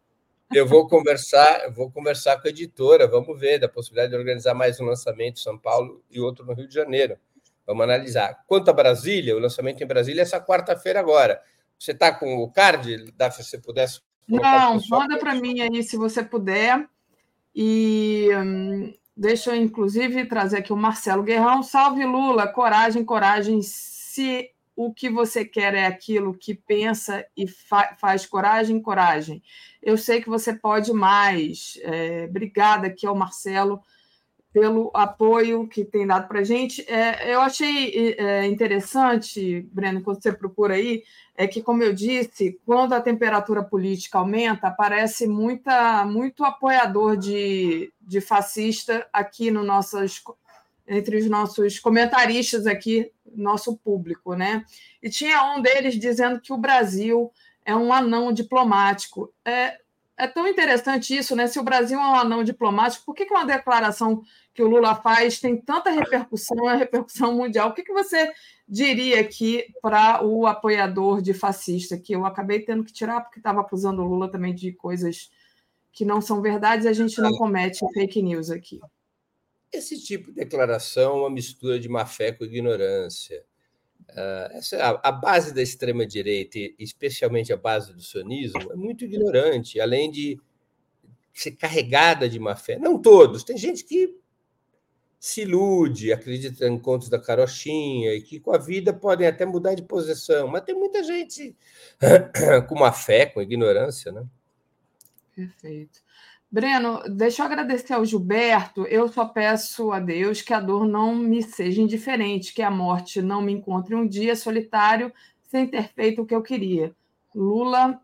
Eu 0.52 0.66
vou 0.66 0.88
conversar, 0.88 1.64
eu 1.64 1.72
vou 1.72 1.90
conversar 1.90 2.40
com 2.40 2.48
a 2.48 2.50
editora, 2.50 3.06
vamos 3.06 3.38
ver 3.38 3.58
da 3.58 3.68
possibilidade 3.68 4.12
de 4.12 4.16
organizar 4.16 4.54
mais 4.54 4.80
um 4.80 4.84
lançamento 4.84 5.38
em 5.38 5.42
São 5.42 5.58
Paulo 5.58 6.02
e 6.10 6.20
outro 6.20 6.44
no 6.44 6.54
Rio 6.54 6.66
de 6.66 6.74
Janeiro. 6.74 7.16
Vamos 7.66 7.84
analisar. 7.84 8.44
Quanto 8.46 8.70
a 8.70 8.72
Brasília, 8.72 9.36
o 9.36 9.38
lançamento 9.38 9.82
em 9.82 9.86
Brasília 9.86 10.22
é 10.22 10.22
essa 10.22 10.40
quarta-feira 10.40 10.98
agora. 10.98 11.40
Você 11.78 11.92
está 11.92 12.12
com 12.12 12.38
o 12.38 12.50
card, 12.50 13.12
Dá 13.16 13.30
se 13.30 13.44
você 13.44 13.58
pudesse. 13.58 14.00
Não, 14.26 14.80
manda 14.90 15.18
para 15.18 15.34
mim 15.34 15.60
aí 15.60 15.82
se 15.82 15.96
você 15.96 16.22
puder. 16.22 16.88
E 17.54 18.28
hum, 18.34 18.92
Deixa 19.18 19.50
eu, 19.50 19.60
inclusive, 19.60 20.26
trazer 20.26 20.58
aqui 20.58 20.72
o 20.72 20.76
Marcelo 20.76 21.24
Guerrão. 21.24 21.60
Salve 21.60 22.04
Lula, 22.04 22.46
coragem, 22.46 23.04
coragem. 23.04 23.60
Se 23.62 24.48
o 24.78 24.94
que 24.94 25.10
você 25.10 25.44
quer 25.44 25.74
é 25.74 25.86
aquilo 25.86 26.32
que 26.32 26.54
pensa 26.54 27.26
e 27.36 27.48
fa 27.48 27.96
faz 28.00 28.24
coragem, 28.24 28.80
coragem. 28.80 29.42
Eu 29.82 29.98
sei 29.98 30.22
que 30.22 30.28
você 30.28 30.54
pode 30.54 30.92
mais. 30.92 31.76
É, 31.82 32.26
obrigada 32.30 32.86
aqui 32.86 33.04
ao 33.04 33.16
Marcelo 33.16 33.82
pelo 34.52 34.92
apoio 34.94 35.66
que 35.66 35.84
tem 35.84 36.06
dado 36.06 36.28
para 36.28 36.40
a 36.40 36.44
gente. 36.44 36.88
É, 36.88 37.34
eu 37.34 37.40
achei 37.40 38.14
é, 38.18 38.46
interessante, 38.46 39.62
Breno, 39.72 40.00
quando 40.00 40.22
você 40.22 40.32
procura 40.32 40.74
aí, 40.74 41.02
é 41.36 41.48
que, 41.48 41.60
como 41.60 41.82
eu 41.82 41.92
disse, 41.92 42.60
quando 42.64 42.92
a 42.92 43.00
temperatura 43.00 43.64
política 43.64 44.18
aumenta, 44.18 44.68
aparece 44.68 45.26
muita, 45.26 46.04
muito 46.04 46.44
apoiador 46.44 47.16
de, 47.16 47.92
de 48.00 48.20
fascista 48.20 49.08
aqui 49.12 49.50
no 49.50 49.64
nossos, 49.64 50.22
entre 50.86 51.16
os 51.16 51.28
nossos 51.28 51.80
comentaristas 51.80 52.64
aqui, 52.64 53.10
nosso 53.34 53.76
público, 53.76 54.34
né? 54.34 54.64
E 55.02 55.08
tinha 55.08 55.54
um 55.54 55.60
deles 55.60 55.98
dizendo 55.98 56.40
que 56.40 56.52
o 56.52 56.58
Brasil 56.58 57.32
é 57.64 57.74
um 57.74 57.92
anão 57.92 58.32
diplomático. 58.32 59.32
É, 59.44 59.78
é 60.16 60.26
tão 60.26 60.46
interessante 60.48 61.16
isso, 61.16 61.36
né? 61.36 61.46
Se 61.46 61.58
o 61.60 61.62
Brasil 61.62 61.98
é 61.98 62.02
um 62.02 62.14
anão 62.14 62.42
diplomático, 62.42 63.04
por 63.04 63.14
que, 63.14 63.24
que 63.24 63.32
uma 63.32 63.44
declaração 63.44 64.22
que 64.52 64.62
o 64.62 64.68
Lula 64.68 64.94
faz 64.94 65.38
tem 65.38 65.56
tanta 65.56 65.90
repercussão, 65.90 66.68
é 66.68 66.76
repercussão 66.76 67.34
mundial? 67.34 67.68
O 67.68 67.74
que, 67.74 67.84
que 67.84 67.92
você 67.92 68.32
diria 68.68 69.20
aqui 69.20 69.64
para 69.80 70.24
o 70.24 70.46
apoiador 70.46 71.22
de 71.22 71.32
fascista, 71.32 71.96
que 71.96 72.12
eu 72.12 72.26
acabei 72.26 72.60
tendo 72.60 72.84
que 72.84 72.92
tirar 72.92 73.20
porque 73.20 73.38
estava 73.38 73.60
acusando 73.60 74.02
o 74.02 74.04
Lula 74.04 74.30
também 74.30 74.54
de 74.54 74.72
coisas 74.72 75.30
que 75.92 76.04
não 76.04 76.20
são 76.20 76.42
verdades 76.42 76.84
e 76.84 76.88
a 76.88 76.92
gente 76.92 77.20
não 77.20 77.32
comete 77.36 77.80
fake 77.94 78.22
news 78.22 78.50
aqui. 78.50 78.80
Esse 79.72 80.02
tipo 80.02 80.28
de 80.28 80.36
declaração 80.36 81.16
é 81.16 81.20
uma 81.20 81.30
mistura 81.30 81.78
de 81.78 81.88
má 81.88 82.06
fé 82.06 82.32
com 82.32 82.44
ignorância. 82.44 83.44
Uh, 84.10 84.56
essa, 84.56 84.76
é 84.76 84.82
a, 84.82 85.00
a, 85.02 85.12
base 85.12 85.52
da 85.52 85.60
extrema-direita, 85.60 86.58
especialmente 86.78 87.52
a 87.52 87.56
base 87.56 87.92
do 87.92 88.00
sionismo, 88.00 88.72
é 88.72 88.76
muito 88.76 89.04
ignorante, 89.04 89.78
além 89.80 90.10
de 90.10 90.40
ser 91.34 91.52
carregada 91.52 92.28
de 92.28 92.38
má 92.38 92.56
fé. 92.56 92.78
Não 92.78 93.00
todos, 93.00 93.44
tem 93.44 93.58
gente 93.58 93.84
que 93.84 94.16
se 95.20 95.42
ilude, 95.42 96.12
acredita 96.12 96.66
em 96.66 96.78
contos 96.78 97.08
da 97.08 97.18
carochinha 97.18 98.14
e 98.14 98.22
que 98.22 98.38
com 98.38 98.52
a 98.52 98.58
vida 98.58 98.92
podem 98.92 99.26
até 99.26 99.44
mudar 99.44 99.74
de 99.74 99.82
posição, 99.82 100.48
mas 100.48 100.62
tem 100.62 100.74
muita 100.74 101.02
gente 101.02 101.56
com 102.68 102.78
má 102.78 102.92
fé, 102.92 103.26
com 103.26 103.42
ignorância, 103.42 104.12
né? 104.12 104.24
Perfeito. 105.34 106.00
Breno, 106.50 107.02
deixa 107.06 107.42
eu 107.42 107.46
agradecer 107.46 107.92
ao 107.92 108.04
Gilberto. 108.04 108.86
Eu 108.86 109.08
só 109.08 109.26
peço 109.26 109.92
a 109.92 110.00
Deus 110.00 110.40
que 110.40 110.54
a 110.54 110.60
dor 110.60 110.86
não 110.86 111.14
me 111.14 111.42
seja 111.42 111.82
indiferente, 111.82 112.54
que 112.54 112.62
a 112.62 112.70
morte 112.70 113.20
não 113.20 113.42
me 113.42 113.52
encontre 113.52 113.94
um 113.94 114.06
dia 114.06 114.34
solitário 114.34 115.12
sem 115.42 115.66
ter 115.66 115.88
feito 115.88 116.22
o 116.22 116.26
que 116.26 116.34
eu 116.34 116.42
queria. 116.42 116.94
Lula 117.34 118.00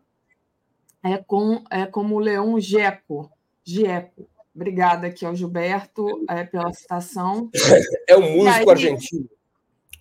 é, 1.03 1.17
com, 1.17 1.63
é 1.71 1.85
como 1.85 2.15
o 2.15 2.19
Leão 2.19 2.59
Geco. 2.59 3.31
Gieco. 3.63 4.27
Obrigada 4.55 5.07
aqui 5.07 5.25
ao 5.25 5.35
Gilberto 5.35 6.05
é, 6.29 6.43
pela 6.43 6.71
citação. 6.71 7.49
É 8.07 8.15
um 8.15 8.35
músico 8.35 8.69
aí, 8.69 8.69
argentino. 8.69 9.29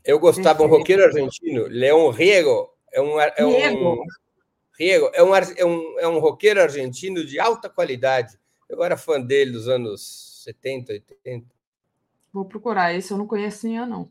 Eu 0.04 0.18
gostava, 0.18 0.62
um 0.62 0.66
roqueiro 0.66 1.02
argentino, 1.02 1.66
Leão 1.66 2.10
Riego. 2.10 2.70
É 2.92 3.00
um, 3.00 3.18
é 3.18 3.44
um, 3.44 4.04
Riego 4.78 5.10
é 5.12 5.22
um, 5.22 5.34
é, 5.34 5.64
um, 5.64 6.00
é 6.00 6.08
um 6.08 6.18
roqueiro 6.18 6.60
argentino 6.60 7.24
de 7.24 7.38
alta 7.38 7.68
qualidade. 7.68 8.38
Eu 8.68 8.82
era 8.82 8.96
fã 8.96 9.20
dele 9.20 9.52
dos 9.52 9.68
anos 9.68 10.42
70, 10.44 10.92
80. 10.92 11.46
Vou 12.32 12.44
procurar, 12.44 12.92
esse 12.92 13.12
eu 13.12 13.18
não 13.18 13.26
conhecia, 13.26 13.86
não. 13.86 14.08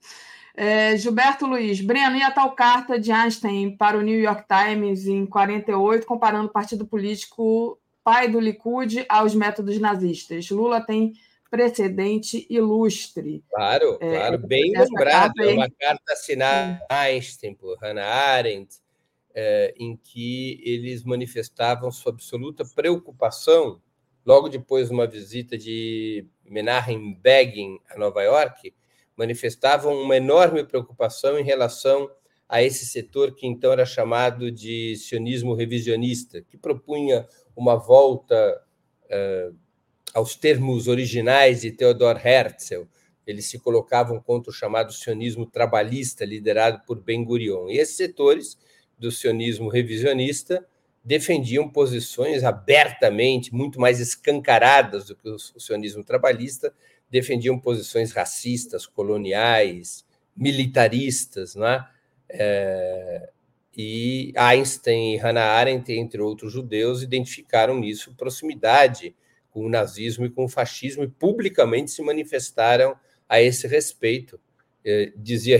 É, 0.55 0.95
Gilberto 0.95 1.45
Luiz, 1.45 1.81
Breno, 1.81 2.15
e 2.15 2.21
a 2.21 2.31
tal 2.31 2.51
carta 2.51 2.99
de 2.99 3.11
Einstein 3.11 3.75
para 3.75 3.97
o 3.97 4.01
New 4.01 4.19
York 4.19 4.45
Times 4.47 5.07
em 5.07 5.25
48, 5.25 6.05
comparando 6.05 6.47
o 6.47 6.53
partido 6.53 6.85
político 6.85 7.77
pai 8.03 8.27
do 8.27 8.39
Likud 8.39 9.05
aos 9.09 9.33
métodos 9.33 9.79
nazistas. 9.79 10.49
Lula 10.49 10.79
tem 10.79 11.13
precedente 11.49 12.45
ilustre. 12.49 13.43
Claro, 13.49 13.97
é, 13.99 14.17
claro, 14.17 14.37
bem 14.39 14.71
lembrado. 14.75 15.39
É 15.39 15.53
uma 15.53 15.69
carta 15.69 16.13
assinada 16.13 16.83
Einstein 16.89 17.53
por 17.55 17.77
Hannah 17.77 18.05
Arendt, 18.05 18.75
é, 19.33 19.73
em 19.77 19.97
que 19.97 20.61
eles 20.63 21.03
manifestavam 21.03 21.91
sua 21.91 22.11
absoluta 22.11 22.63
preocupação, 22.75 23.81
logo 24.25 24.47
depois 24.47 24.87
de 24.87 24.93
uma 24.93 25.07
visita 25.07 25.57
de 25.57 26.27
Menachem 26.45 27.15
Begin 27.21 27.79
a 27.89 27.97
Nova 27.97 28.21
York, 28.21 28.73
manifestavam 29.17 29.95
uma 30.01 30.17
enorme 30.17 30.63
preocupação 30.63 31.37
em 31.37 31.43
relação 31.43 32.09
a 32.47 32.61
esse 32.61 32.85
setor 32.85 33.33
que 33.33 33.47
então 33.47 33.71
era 33.71 33.85
chamado 33.85 34.51
de 34.51 34.95
sionismo 34.97 35.55
revisionista, 35.55 36.41
que 36.41 36.57
propunha 36.57 37.27
uma 37.55 37.75
volta 37.75 38.61
uh, 39.05 39.55
aos 40.13 40.35
termos 40.35 40.87
originais 40.87 41.61
de 41.61 41.71
Theodor 41.71 42.19
Herzl. 42.23 42.83
Eles 43.25 43.45
se 43.45 43.57
colocavam 43.57 44.19
contra 44.19 44.51
o 44.51 44.53
chamado 44.53 44.91
sionismo 44.91 45.45
trabalhista, 45.45 46.25
liderado 46.25 46.81
por 46.85 47.01
Ben 47.01 47.23
Gurion. 47.23 47.69
E 47.69 47.77
esses 47.77 47.95
setores 47.95 48.57
do 49.03 49.11
sionismo 49.11 49.67
revisionista 49.67 50.65
defendiam 51.03 51.67
posições 51.67 52.45
abertamente, 52.45 53.53
muito 53.53 53.77
mais 53.77 53.99
escancaradas 53.99 55.07
do 55.07 55.15
que 55.17 55.29
o 55.29 55.37
sionismo 55.37 56.05
trabalhista, 56.05 56.73
defendiam 57.09 57.59
posições 57.59 58.13
racistas, 58.13 58.85
coloniais, 58.85 60.05
militaristas, 60.35 61.53
não 61.53 61.67
é? 61.67 61.89
é 62.29 63.29
e 63.75 64.31
Einstein 64.37 65.15
e 65.15 65.17
Hannah 65.17 65.47
Arendt, 65.47 65.91
entre 65.91 66.21
outros 66.21 66.53
judeus, 66.53 67.01
identificaram 67.01 67.79
nisso 67.79 68.13
proximidade 68.15 69.15
com 69.49 69.65
o 69.65 69.69
nazismo 69.69 70.27
e 70.27 70.29
com 70.29 70.45
o 70.45 70.47
fascismo 70.47 71.03
e 71.03 71.07
publicamente 71.07 71.89
se 71.89 72.03
manifestaram 72.03 72.95
a 73.27 73.41
esse 73.41 73.67
respeito. 73.67 74.39
É, 74.85 75.11
dizia 75.17 75.57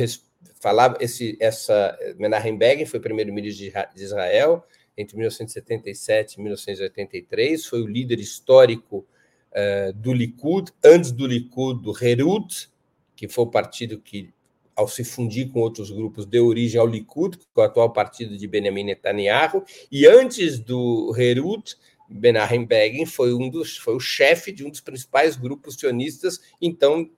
falava 0.63 0.95
esse 1.01 1.37
essa 1.41 1.97
Menachem 2.17 2.57
Begin 2.57 2.85
foi 2.85 3.01
primeiro-ministro 3.01 3.69
de 3.93 4.01
Israel 4.01 4.63
entre 4.97 5.17
1977 5.17 6.35
e 6.35 6.41
1983, 6.41 7.65
foi 7.65 7.81
o 7.81 7.87
líder 7.87 8.19
histórico 8.19 9.05
uh, 9.51 9.91
do 9.93 10.13
Likud, 10.13 10.71
antes 10.83 11.11
do 11.11 11.27
Likud, 11.27 11.81
do 11.81 11.93
Herut, 11.99 12.69
que 13.15 13.27
foi 13.27 13.43
o 13.43 13.47
partido 13.47 13.99
que, 13.99 14.31
ao 14.75 14.87
se 14.87 15.03
fundir 15.03 15.49
com 15.51 15.59
outros 15.59 15.91
grupos, 15.91 16.25
deu 16.25 16.45
origem 16.45 16.79
ao 16.79 16.87
Likud, 16.87 17.37
que 17.37 17.45
é 17.57 17.59
o 17.59 17.63
atual 17.63 17.91
partido 17.91 18.37
de 18.37 18.47
Benjamin 18.47 18.85
Netanyahu, 18.85 19.63
e 19.91 20.05
antes 20.07 20.59
do 20.59 21.13
Herut, 21.17 21.75
Menachem 22.07 22.65
Begin 22.65 23.05
foi 23.05 23.33
um 23.33 23.49
dos 23.49 23.77
foi 23.77 23.95
o 23.95 23.99
chefe 23.99 24.51
de 24.51 24.63
um 24.63 24.69
dos 24.69 24.81
principais 24.81 25.35
grupos 25.35 25.75
sionistas, 25.75 26.39
então 26.61 27.09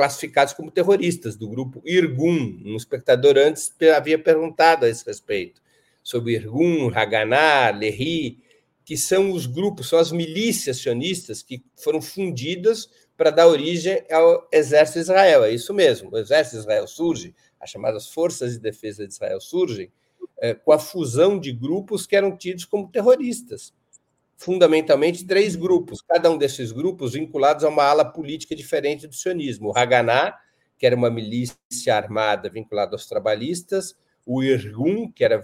classificados 0.00 0.54
como 0.54 0.70
terroristas, 0.70 1.36
do 1.36 1.46
grupo 1.46 1.82
Irgun. 1.84 2.62
Um 2.64 2.74
espectador 2.74 3.36
antes 3.36 3.70
havia 3.94 4.18
perguntado 4.18 4.86
a 4.86 4.88
esse 4.88 5.04
respeito 5.04 5.60
sobre 6.02 6.32
Irgun, 6.32 6.90
Haganá, 6.94 7.68
Lehi, 7.68 8.38
que 8.82 8.96
são 8.96 9.30
os 9.30 9.44
grupos, 9.44 9.90
são 9.90 9.98
as 9.98 10.10
milícias 10.10 10.78
sionistas 10.78 11.42
que 11.42 11.62
foram 11.76 12.00
fundidas 12.00 12.88
para 13.14 13.28
dar 13.28 13.46
origem 13.46 14.02
ao 14.10 14.48
exército 14.50 15.00
de 15.00 15.02
Israel. 15.02 15.44
É 15.44 15.52
isso 15.52 15.74
mesmo, 15.74 16.08
o 16.10 16.16
exército 16.16 16.56
de 16.56 16.62
Israel 16.62 16.88
surge, 16.88 17.34
as 17.60 17.68
chamadas 17.68 18.08
forças 18.08 18.54
de 18.54 18.58
defesa 18.58 19.06
de 19.06 19.12
Israel 19.12 19.38
surgem 19.38 19.92
é, 20.38 20.54
com 20.54 20.72
a 20.72 20.78
fusão 20.78 21.38
de 21.38 21.52
grupos 21.52 22.06
que 22.06 22.16
eram 22.16 22.34
tidos 22.34 22.64
como 22.64 22.88
terroristas 22.88 23.74
fundamentalmente 24.40 25.26
três 25.26 25.54
grupos, 25.54 26.00
cada 26.00 26.30
um 26.30 26.38
desses 26.38 26.72
grupos 26.72 27.12
vinculados 27.12 27.62
a 27.62 27.68
uma 27.68 27.84
ala 27.84 28.06
política 28.06 28.56
diferente 28.56 29.06
do 29.06 29.14
sionismo. 29.14 29.68
O 29.68 29.76
Haganá, 29.76 30.34
que 30.78 30.86
era 30.86 30.96
uma 30.96 31.10
milícia 31.10 31.94
armada 31.94 32.48
vinculada 32.48 32.92
aos 32.92 33.06
trabalhistas, 33.06 33.94
o 34.24 34.42
Irgun, 34.42 35.12
que 35.12 35.22
era 35.22 35.42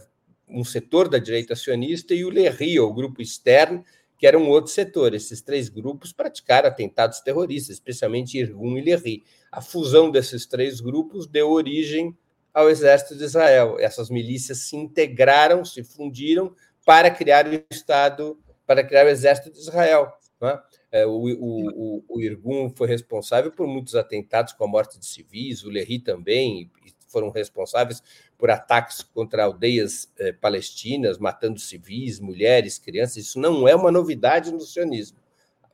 um 0.49 0.65
setor 0.65 1.10
da 1.10 1.18
direita 1.18 1.55
sionista, 1.55 2.15
e 2.15 2.25
o 2.25 2.31
Lehi, 2.31 2.81
o 2.81 2.91
grupo 2.91 3.20
externo, 3.20 3.84
que 4.18 4.26
era 4.26 4.39
um 4.39 4.49
outro 4.49 4.73
setor. 4.73 5.12
Esses 5.12 5.42
três 5.42 5.68
grupos 5.68 6.10
praticaram 6.10 6.68
atentados 6.68 7.20
terroristas, 7.20 7.76
especialmente 7.76 8.39
Irgun 8.39 8.78
e 8.78 8.81
Lehi. 8.81 9.25
A 9.52 9.60
fusão 9.60 10.10
desses 10.10 10.47
três 10.47 10.81
grupos 10.81 11.26
deu 11.26 11.50
origem 11.50 12.16
ao 12.55 12.70
exército 12.70 13.15
de 13.15 13.25
Israel. 13.25 13.76
Essas 13.78 14.08
milícias 14.08 14.60
se 14.60 14.75
integraram, 14.75 15.66
se 15.66 15.84
fundiram 15.84 16.55
para 16.83 17.10
criar 17.10 17.47
o 17.47 17.62
Estado 17.70 18.39
para 18.66 18.84
criar 18.84 19.06
o 19.06 19.08
exército 19.08 19.50
de 19.50 19.58
Israel. 19.58 20.12
Né? 20.40 20.60
É, 20.90 21.06
o, 21.06 21.12
o, 21.12 22.04
o, 22.08 22.20
Irgun 22.20 22.70
foi 22.70 22.88
responsável 22.88 23.50
por 23.52 23.66
muitos 23.66 23.94
atentados 23.94 24.52
com 24.52 24.64
a 24.64 24.68
morte 24.68 24.98
de 24.98 25.06
civis, 25.06 25.64
o 25.64 25.70
Lehi 25.70 25.98
também, 25.98 26.70
foram 27.06 27.30
responsáveis 27.30 28.02
por 28.36 28.50
ataques 28.50 29.02
contra 29.02 29.44
aldeias 29.44 30.12
eh, 30.18 30.32
palestinas, 30.32 31.18
matando 31.18 31.58
civis, 31.58 32.20
mulheres, 32.20 32.78
crianças. 32.78 33.16
Isso 33.16 33.40
não 33.40 33.66
é 33.66 33.74
uma 33.74 33.90
novidade 33.90 34.52
no 34.52 34.60
sionismo. 34.60 35.18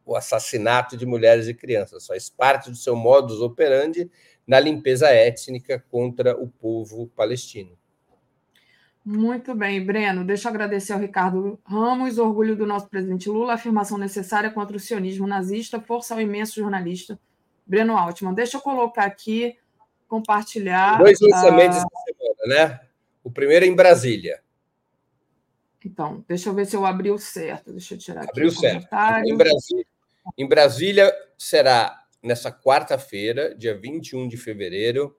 O 0.04 0.14
assassinato 0.14 0.96
de 0.96 1.06
mulheres 1.06 1.48
e 1.48 1.54
crianças 1.54 2.06
faz 2.06 2.28
parte 2.28 2.70
do 2.70 2.76
seu 2.76 2.94
modus 2.94 3.40
operandi 3.40 4.10
na 4.46 4.60
limpeza 4.60 5.08
étnica 5.08 5.84
contra 5.90 6.36
o 6.36 6.48
povo 6.48 7.08
palestino. 7.08 7.76
Muito 9.04 9.54
bem, 9.54 9.84
Breno. 9.84 10.24
Deixa 10.24 10.48
eu 10.48 10.50
agradecer 10.50 10.92
ao 10.92 11.00
Ricardo 11.00 11.58
Ramos, 11.64 12.18
orgulho 12.18 12.54
do 12.54 12.64
nosso 12.64 12.88
presidente 12.88 13.28
Lula, 13.28 13.54
afirmação 13.54 13.98
necessária 13.98 14.50
contra 14.50 14.76
o 14.76 14.80
sionismo 14.80 15.26
nazista, 15.26 15.80
força 15.80 16.14
ao 16.14 16.20
imenso 16.20 16.60
jornalista 16.60 17.18
Breno 17.66 17.96
Altman. 17.96 18.32
Deixa 18.32 18.58
eu 18.58 18.60
colocar 18.60 19.04
aqui, 19.04 19.56
compartilhar. 20.06 20.98
Dois 20.98 21.18
lançamentos 21.20 21.78
essa 21.78 21.88
semana, 22.06 22.68
né? 22.68 22.80
O 23.24 23.30
primeiro 23.30 23.64
é 23.64 23.68
em 23.68 23.74
Brasília. 23.74 24.40
Então, 25.84 26.24
deixa 26.28 26.48
eu 26.48 26.54
ver 26.54 26.66
se 26.66 26.76
eu 26.76 26.86
abri 26.86 27.10
o 27.10 27.18
certo. 27.18 27.72
Deixa 27.72 27.94
eu 27.94 27.98
tirar 27.98 28.28
Abriu 28.28 28.48
aqui. 28.50 28.66
Abriu 28.66 28.80
certo. 28.88 29.28
Em 29.28 29.36
Brasília, 29.36 29.86
em 30.38 30.48
Brasília 30.48 31.16
será 31.36 32.04
nessa 32.22 32.52
quarta-feira, 32.52 33.52
dia 33.56 33.76
21 33.76 34.28
de 34.28 34.36
fevereiro, 34.36 35.16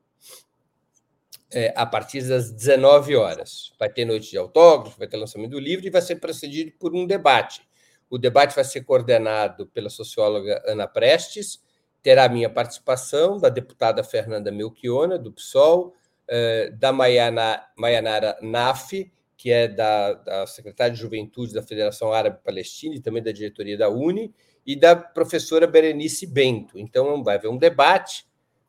é, 1.53 1.73
a 1.75 1.85
partir 1.85 2.21
das 2.23 2.51
19 2.51 3.15
horas. 3.15 3.71
Vai 3.79 3.89
ter 3.89 4.05
noite 4.05 4.31
de 4.31 4.37
autógrafo, 4.37 4.97
vai 4.97 5.07
ter 5.07 5.17
lançamento 5.17 5.51
do 5.51 5.59
livro 5.59 5.85
e 5.85 5.89
vai 5.89 6.01
ser 6.01 6.15
precedido 6.15 6.71
por 6.79 6.95
um 6.95 7.05
debate. 7.05 7.61
O 8.09 8.17
debate 8.17 8.55
vai 8.55 8.63
ser 8.63 8.81
coordenado 8.81 9.67
pela 9.67 9.89
socióloga 9.89 10.61
Ana 10.65 10.87
Prestes, 10.87 11.61
terá 12.01 12.27
minha 12.27 12.49
participação, 12.49 13.39
da 13.39 13.49
deputada 13.49 14.03
Fernanda 14.03 14.51
Melchiona, 14.51 15.17
do 15.17 15.31
PSOL, 15.31 15.93
é, 16.27 16.69
da 16.71 16.91
Maiana, 16.91 17.63
Maianara 17.77 18.37
Naf, 18.41 19.11
que 19.37 19.51
é 19.51 19.67
da, 19.67 20.13
da 20.13 20.47
secretária 20.47 20.93
de 20.93 20.99
Juventude 20.99 21.53
da 21.53 21.61
Federação 21.61 22.13
Árabe 22.13 22.39
Palestina 22.43 22.95
e 22.95 23.01
também 23.01 23.21
da 23.21 23.31
diretoria 23.31 23.77
da 23.77 23.89
UNE, 23.89 24.33
e 24.65 24.75
da 24.75 24.95
professora 24.95 25.67
Berenice 25.67 26.25
Bento. 26.25 26.79
Então, 26.79 27.23
vai 27.23 27.35
haver 27.35 27.49
um 27.49 27.57
debate 27.57 28.25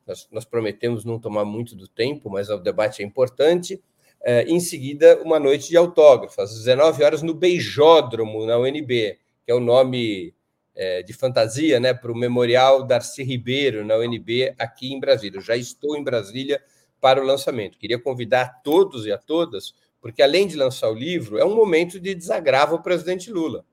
nós, 0.06 0.28
nós 0.30 0.44
prometemos 0.44 1.04
não 1.04 1.18
tomar 1.18 1.44
muito 1.44 1.74
do 1.74 1.88
tempo, 1.88 2.30
mas 2.30 2.48
o 2.50 2.58
debate 2.58 3.02
é 3.02 3.06
importante. 3.06 3.82
É, 4.22 4.42
em 4.44 4.60
seguida, 4.60 5.20
uma 5.22 5.38
noite 5.38 5.68
de 5.68 5.76
autógrafo, 5.76 6.40
às 6.40 6.54
19 6.54 7.02
horas, 7.02 7.22
no 7.22 7.34
Beijódromo, 7.34 8.46
na 8.46 8.58
UNB, 8.58 9.18
que 9.44 9.52
é 9.52 9.54
o 9.54 9.60
nome 9.60 10.34
é, 10.74 11.02
de 11.02 11.12
fantasia 11.12 11.78
né, 11.78 11.92
para 11.94 12.10
o 12.10 12.16
Memorial 12.16 12.82
Darcy 12.84 13.22
Ribeiro, 13.22 13.84
na 13.84 13.96
UNB, 13.96 14.54
aqui 14.58 14.92
em 14.92 14.98
Brasília. 15.00 15.38
Eu 15.38 15.42
já 15.42 15.56
estou 15.56 15.96
em 15.96 16.02
Brasília 16.02 16.62
para 17.00 17.22
o 17.22 17.26
lançamento. 17.26 17.78
Queria 17.78 17.98
convidar 17.98 18.42
a 18.42 18.48
todos 18.48 19.06
e 19.06 19.12
a 19.12 19.18
todas, 19.18 19.74
porque 20.00 20.22
além 20.22 20.46
de 20.46 20.56
lançar 20.56 20.90
o 20.90 20.94
livro, 20.94 21.38
é 21.38 21.44
um 21.44 21.54
momento 21.54 22.00
de 22.00 22.14
desagravo 22.14 22.74
ao 22.74 22.82
presidente 22.82 23.30
Lula. 23.30 23.64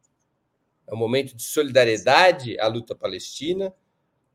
É 0.85 0.93
um 0.93 0.97
momento 0.97 1.35
de 1.35 1.43
solidariedade 1.43 2.59
à 2.59 2.67
luta 2.67 2.93
palestina, 2.93 3.73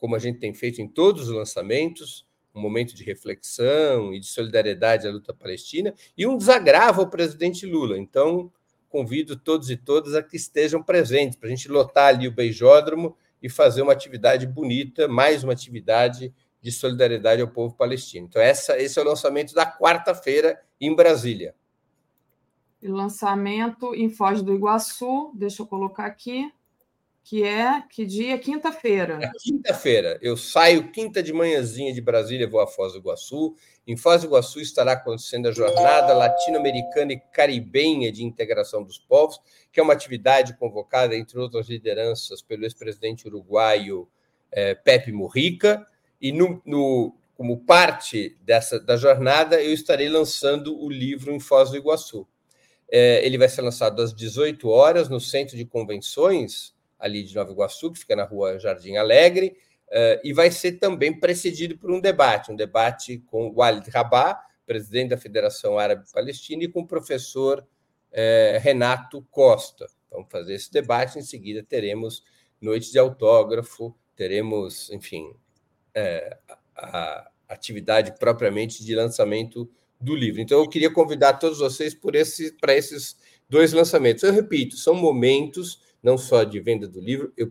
como 0.07 0.15
a 0.15 0.21
gente 0.21 0.39
tem 0.39 0.55
feito 0.55 0.81
em 0.81 0.87
todos 0.87 1.29
os 1.29 1.35
lançamentos, 1.35 2.25
um 2.55 2.61
momento 2.61 2.95
de 2.95 3.03
reflexão 3.03 4.15
e 4.15 4.21
de 4.21 4.27
solidariedade 4.27 5.05
à 5.05 5.11
luta 5.11 5.35
palestina, 5.35 5.93
e 6.17 6.25
um 6.25 6.39
desagravo 6.39 7.01
ao 7.01 7.11
presidente 7.11 7.67
Lula. 7.67 7.99
Então, 7.99 8.53
convido 8.89 9.37
todos 9.37 9.69
e 9.69 9.77
todas 9.77 10.15
a 10.15 10.23
que 10.23 10.37
estejam 10.37 10.81
presentes, 10.81 11.37
para 11.37 11.49
a 11.49 11.51
gente 11.51 11.69
lotar 11.69 12.15
ali 12.15 12.29
o 12.29 12.33
beijódromo 12.33 13.17
e 13.43 13.49
fazer 13.49 13.83
uma 13.83 13.93
atividade 13.93 14.47
bonita, 14.47 15.09
mais 15.09 15.43
uma 15.43 15.53
atividade 15.53 16.33
de 16.63 16.71
solidariedade 16.71 17.43
ao 17.43 17.49
povo 17.49 17.75
palestino. 17.75 18.29
Então, 18.29 18.41
essa, 18.41 18.79
esse 18.79 18.97
é 19.01 19.03
o 19.03 19.05
lançamento 19.05 19.53
da 19.55 19.67
quarta-feira 19.67 20.63
em 20.81 20.95
Brasília. 20.95 21.53
E 22.81 22.87
lançamento 22.87 23.93
em 23.93 24.09
Foz 24.09 24.41
do 24.41 24.55
Iguaçu, 24.55 25.33
deixa 25.35 25.63
eu 25.63 25.67
colocar 25.67 26.07
aqui, 26.07 26.49
que 27.29 27.43
é 27.43 27.83
que 27.91 28.07
dia? 28.07 28.39
Quinta-feira. 28.39 29.19
É 29.21 29.31
quinta-feira. 29.43 30.17
Eu 30.23 30.37
saio 30.37 30.93
quinta 30.93 31.21
de 31.21 31.33
manhãzinha 31.33 31.93
de 31.93 32.01
Brasília, 32.01 32.49
vou 32.49 32.61
a 32.61 32.69
Foz 32.69 32.93
do 32.93 33.01
Iguaçu. 33.01 33.57
Em 33.85 33.97
Foz 33.97 34.21
do 34.21 34.29
Iguaçu 34.29 34.61
estará 34.61 34.93
acontecendo 34.93 35.49
a 35.49 35.51
Jornada 35.51 36.15
Latino-Americana 36.15 37.15
e 37.15 37.21
Caribenha 37.33 38.13
de 38.13 38.23
Integração 38.23 38.81
dos 38.85 38.97
Povos, 38.97 39.41
que 39.73 39.81
é 39.81 39.83
uma 39.83 39.93
atividade 39.93 40.57
convocada, 40.57 41.17
entre 41.17 41.37
outras 41.41 41.69
lideranças, 41.69 42.43
pelo 42.43 42.63
ex-presidente 42.63 43.27
uruguaio 43.27 44.09
eh, 44.53 44.77
Pepe 44.77 45.11
Mujica. 45.11 45.85
E 46.21 46.31
no, 46.31 46.63
no, 46.65 47.13
como 47.37 47.59
parte 47.59 48.37
dessa 48.41 48.79
da 48.79 48.97
jornada, 48.97 49.61
eu 49.61 49.73
estarei 49.73 50.09
lançando 50.09 50.81
o 50.81 50.89
livro 50.89 51.33
em 51.33 51.41
Foz 51.41 51.71
do 51.71 51.77
Iguaçu. 51.77 52.25
É, 52.89 53.27
ele 53.27 53.37
vai 53.37 53.49
ser 53.49 53.63
lançado 53.63 54.01
às 54.01 54.15
18 54.15 54.69
horas 54.69 55.09
no 55.09 55.21
Centro 55.21 55.57
de 55.57 55.65
Convenções, 55.65 56.76
ali 56.99 57.23
de 57.23 57.35
Nova 57.35 57.53
Iguaçu, 57.53 57.93
que 57.93 57.99
fica 57.99 58.17
na 58.17 58.25
rua 58.25 58.59
Jardim 58.59 58.97
Alegre, 58.97 59.57
é, 59.89 60.21
e 60.25 60.33
vai 60.33 60.51
ser 60.51 60.73
também 60.73 61.19
precedido 61.19 61.79
por 61.79 61.91
um 61.91 62.01
debate, 62.01 62.51
um 62.51 62.57
debate 62.57 63.19
com 63.27 63.49
o 63.49 63.55
Walid 63.55 63.89
Rabah, 63.91 64.41
presidente 64.67 65.11
da 65.11 65.19
Federação 65.19 65.79
Árabe 65.79 66.05
Palestina, 66.13 66.65
e 66.65 66.69
com 66.69 66.81
o 66.81 66.87
professor 66.87 67.67
é, 68.11 68.59
Renato 68.61 69.23
Costa. 69.31 69.87
Vamos 70.11 70.29
fazer 70.31 70.55
esse 70.55 70.73
debate, 70.73 71.19
em 71.19 71.23
seguida 71.23 71.63
teremos 71.63 72.23
noite 72.61 72.91
de 72.91 72.99
autógrafo, 72.99 73.95
teremos, 74.17 74.91
enfim, 74.91 75.35
é, 75.95 76.37
a 76.75 77.31
atividade 77.49 78.19
propriamente 78.19 78.85
de 78.85 78.95
lançamento 78.95 79.71
do 80.01 80.15
livro. 80.15 80.41
Então, 80.41 80.59
eu 80.59 80.69
queria 80.69 80.91
convidar 80.91 81.35
todos 81.35 81.59
vocês 81.59 81.95
por 81.95 82.15
esse, 82.15 82.53
para 82.53 82.75
esses 82.75 83.17
dois 83.49 83.73
lançamentos. 83.73 84.23
Eu 84.23 84.33
repito, 84.33 84.77
são 84.77 84.95
momentos 84.95 85.81
não 86.07 86.17
só 86.17 86.45
de 86.45 86.61
venda 86.61 86.87
do 86.87 87.01
livro, 87.01 87.33
eu, 87.37 87.51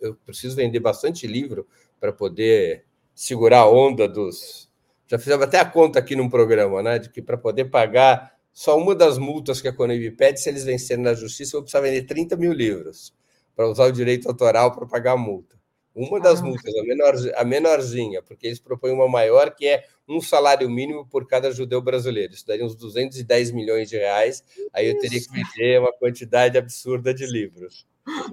eu 0.00 0.14
preciso 0.24 0.56
vender 0.56 0.80
bastante 0.80 1.26
livro 1.26 1.66
para 2.00 2.10
poder 2.10 2.86
segurar 3.14 3.58
a 3.58 3.70
onda 3.70 4.08
dos. 4.08 4.70
Já 5.06 5.18
fizemos 5.18 5.44
até 5.44 5.60
a 5.60 5.64
conta 5.66 5.98
aqui 5.98 6.16
num 6.16 6.30
programa, 6.30 6.82
né? 6.82 6.98
De 6.98 7.10
que 7.10 7.20
para 7.20 7.36
poder 7.36 7.66
pagar 7.66 8.34
só 8.50 8.78
uma 8.78 8.94
das 8.94 9.18
multas 9.18 9.60
que 9.60 9.68
a 9.68 9.74
Conib 9.74 10.10
pede, 10.12 10.40
se 10.40 10.48
eles 10.48 10.64
vencerem 10.64 11.04
na 11.04 11.12
justiça, 11.12 11.54
eu 11.54 11.60
vou 11.60 11.64
precisar 11.64 11.82
vender 11.82 12.04
30 12.04 12.34
mil 12.34 12.54
livros 12.54 13.12
para 13.54 13.68
usar 13.68 13.84
o 13.84 13.92
direito 13.92 14.26
autoral 14.26 14.74
para 14.74 14.86
pagar 14.86 15.12
a 15.12 15.16
multa. 15.18 15.54
Uma 15.94 16.18
das 16.18 16.40
ah. 16.40 16.44
multas, 16.44 16.74
a, 16.74 16.82
menor, 16.84 17.14
a 17.36 17.44
menorzinha, 17.44 18.22
porque 18.22 18.46
eles 18.46 18.58
propõem 18.58 18.94
uma 18.94 19.06
maior, 19.06 19.54
que 19.54 19.66
é 19.66 19.84
um 20.08 20.20
salário 20.20 20.68
mínimo 20.68 21.06
por 21.06 21.26
cada 21.26 21.50
judeu 21.50 21.80
brasileiro. 21.80 22.34
Isso 22.34 22.46
daria 22.46 22.64
uns 22.64 22.74
210 22.74 23.50
milhões 23.52 23.88
de 23.88 23.96
reais. 23.96 24.42
Aí 24.72 24.86
eu 24.88 24.98
teria 24.98 25.20
que 25.20 25.30
vender 25.30 25.80
uma 25.80 25.92
quantidade 25.92 26.58
absurda 26.58 27.14
de 27.14 27.26
livros. 27.26 27.86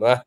É? 0.03 0.22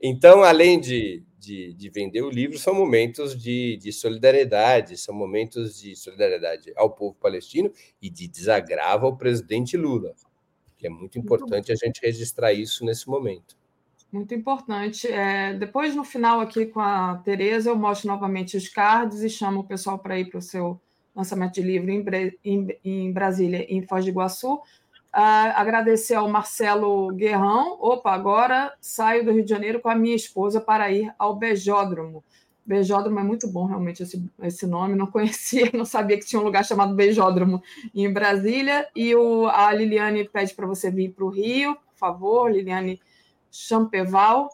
Então, 0.00 0.44
além 0.44 0.80
de, 0.80 1.24
de, 1.38 1.74
de, 1.74 1.90
vender 1.90 2.22
o 2.22 2.30
livro, 2.30 2.56
são 2.58 2.72
momentos 2.72 3.36
de, 3.36 3.76
de 3.78 3.92
solidariedade, 3.92 4.96
são 4.96 5.14
momentos 5.14 5.80
de 5.80 5.96
solidariedade 5.96 6.72
ao 6.76 6.90
povo 6.90 7.16
palestino 7.16 7.72
e 8.00 8.08
de 8.08 8.28
desagravo 8.28 9.06
ao 9.06 9.16
presidente 9.16 9.76
Lula, 9.76 10.14
que 10.76 10.86
é 10.86 10.90
muito 10.90 11.18
importante 11.18 11.72
a 11.72 11.74
gente 11.74 12.00
registrar 12.00 12.52
isso 12.52 12.84
nesse 12.84 13.08
momento. 13.08 13.57
Muito 14.10 14.34
importante. 14.34 15.06
É, 15.06 15.52
depois, 15.52 15.94
no 15.94 16.02
final, 16.02 16.40
aqui 16.40 16.64
com 16.64 16.80
a 16.80 17.20
Tereza, 17.24 17.68
eu 17.68 17.76
mostro 17.76 18.08
novamente 18.08 18.56
os 18.56 18.68
cards 18.68 19.22
e 19.22 19.28
chamo 19.28 19.60
o 19.60 19.64
pessoal 19.64 19.98
para 19.98 20.18
ir 20.18 20.30
para 20.30 20.38
o 20.38 20.42
seu 20.42 20.80
lançamento 21.14 21.54
de 21.54 21.62
livro 21.62 21.90
em, 21.90 22.32
em, 22.44 22.78
em 22.84 23.12
Brasília, 23.12 23.66
em 23.68 23.82
Foz 23.82 24.04
do 24.04 24.10
Iguaçu. 24.10 24.54
Uh, 24.54 25.50
agradecer 25.54 26.14
ao 26.14 26.28
Marcelo 26.28 27.12
Guerrão. 27.12 27.76
Opa, 27.80 28.12
agora 28.12 28.72
saio 28.80 29.24
do 29.24 29.32
Rio 29.32 29.44
de 29.44 29.50
Janeiro 29.50 29.80
com 29.80 29.90
a 29.90 29.94
minha 29.94 30.16
esposa 30.16 30.60
para 30.60 30.90
ir 30.90 31.12
ao 31.18 31.36
Beijódromo. 31.36 32.24
Beijódromo 32.64 33.18
é 33.18 33.22
muito 33.22 33.48
bom, 33.48 33.66
realmente, 33.66 34.02
esse, 34.02 34.22
esse 34.42 34.66
nome. 34.66 34.94
Não 34.94 35.06
conhecia, 35.10 35.70
não 35.74 35.84
sabia 35.84 36.18
que 36.18 36.24
tinha 36.24 36.40
um 36.40 36.44
lugar 36.44 36.64
chamado 36.64 36.94
Beijódromo 36.94 37.62
em 37.94 38.10
Brasília. 38.10 38.88
E 38.96 39.14
o, 39.14 39.48
a 39.48 39.70
Liliane 39.72 40.26
pede 40.26 40.54
para 40.54 40.66
você 40.66 40.90
vir 40.90 41.12
para 41.12 41.24
o 41.24 41.30
Rio, 41.30 41.74
por 41.74 41.96
favor, 41.96 42.50
Liliane 42.50 43.00
Champeval, 43.50 44.48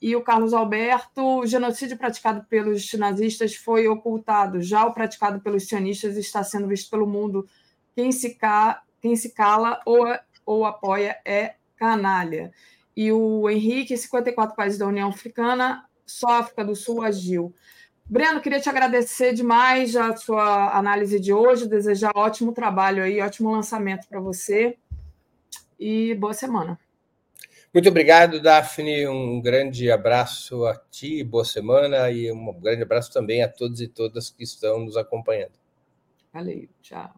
e 0.00 0.14
o 0.14 0.22
Carlos 0.22 0.54
Alberto, 0.54 1.40
o 1.40 1.46
genocídio 1.46 1.96
praticado 1.96 2.44
pelos 2.48 2.92
nazistas 2.94 3.56
foi 3.56 3.88
ocultado, 3.88 4.62
já 4.62 4.84
o 4.84 4.94
praticado 4.94 5.40
pelos 5.40 5.66
sionistas 5.66 6.16
está 6.16 6.44
sendo 6.44 6.68
visto 6.68 6.88
pelo 6.88 7.06
mundo. 7.06 7.46
Quem 7.94 8.12
se, 8.12 8.34
ca... 8.34 8.82
Quem 9.00 9.16
se 9.16 9.30
cala 9.30 9.80
ou, 9.84 10.06
ou 10.46 10.64
apoia 10.64 11.18
é 11.24 11.54
canalha. 11.76 12.52
E 12.96 13.12
o 13.12 13.48
Henrique, 13.48 13.96
54 13.96 14.56
países 14.56 14.78
da 14.78 14.86
União 14.86 15.08
Africana, 15.08 15.84
só 16.06 16.40
África 16.40 16.64
do 16.64 16.74
Sul 16.74 17.02
agiu. 17.02 17.54
Breno, 18.04 18.40
queria 18.40 18.60
te 18.60 18.70
agradecer 18.70 19.34
demais 19.34 19.94
a 19.94 20.16
sua 20.16 20.76
análise 20.76 21.20
de 21.20 21.32
hoje, 21.32 21.68
desejar 21.68 22.12
ótimo 22.14 22.52
trabalho 22.52 23.02
aí, 23.02 23.20
ótimo 23.20 23.50
lançamento 23.50 24.08
para 24.08 24.18
você 24.18 24.78
e 25.78 26.14
boa 26.14 26.32
semana. 26.32 26.78
Muito 27.72 27.86
obrigado, 27.90 28.40
Daphne. 28.40 29.06
Um 29.06 29.42
grande 29.42 29.90
abraço 29.90 30.64
a 30.64 30.74
ti, 30.74 31.22
boa 31.22 31.44
semana, 31.44 32.10
e 32.10 32.32
um 32.32 32.52
grande 32.58 32.82
abraço 32.82 33.12
também 33.12 33.42
a 33.42 33.48
todos 33.48 33.82
e 33.82 33.86
todas 33.86 34.30
que 34.30 34.42
estão 34.42 34.80
nos 34.80 34.96
acompanhando. 34.96 35.52
Valeu, 36.32 36.66
tchau. 36.80 37.14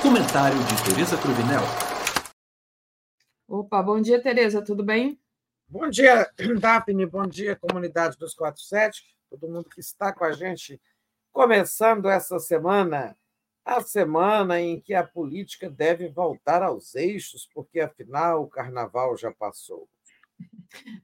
Comentário 0.00 0.58
de 0.58 0.84
Tereza 0.84 1.18
Cruvinel. 1.18 1.60
Opa, 3.48 3.82
bom 3.82 4.00
dia, 4.00 4.22
Tereza, 4.22 4.62
tudo 4.62 4.84
bem? 4.84 5.18
Bom 5.68 5.90
dia, 5.90 6.30
Daphne, 6.60 7.04
bom 7.04 7.26
dia, 7.26 7.56
comunidade 7.56 8.16
dos 8.16 8.32
47, 8.32 9.04
todo 9.28 9.48
mundo 9.48 9.68
que 9.68 9.80
está 9.80 10.12
com 10.12 10.24
a 10.24 10.30
gente 10.30 10.80
começando 11.32 12.08
essa 12.08 12.38
semana 12.38 13.16
a 13.64 13.80
semana 13.80 14.60
em 14.60 14.80
que 14.80 14.94
a 14.94 15.04
política 15.04 15.68
deve 15.68 16.08
voltar 16.08 16.62
aos 16.62 16.94
eixos, 16.94 17.48
porque 17.54 17.80
afinal 17.80 18.42
o 18.42 18.48
carnaval 18.48 19.16
já 19.16 19.30
passou. 19.30 19.88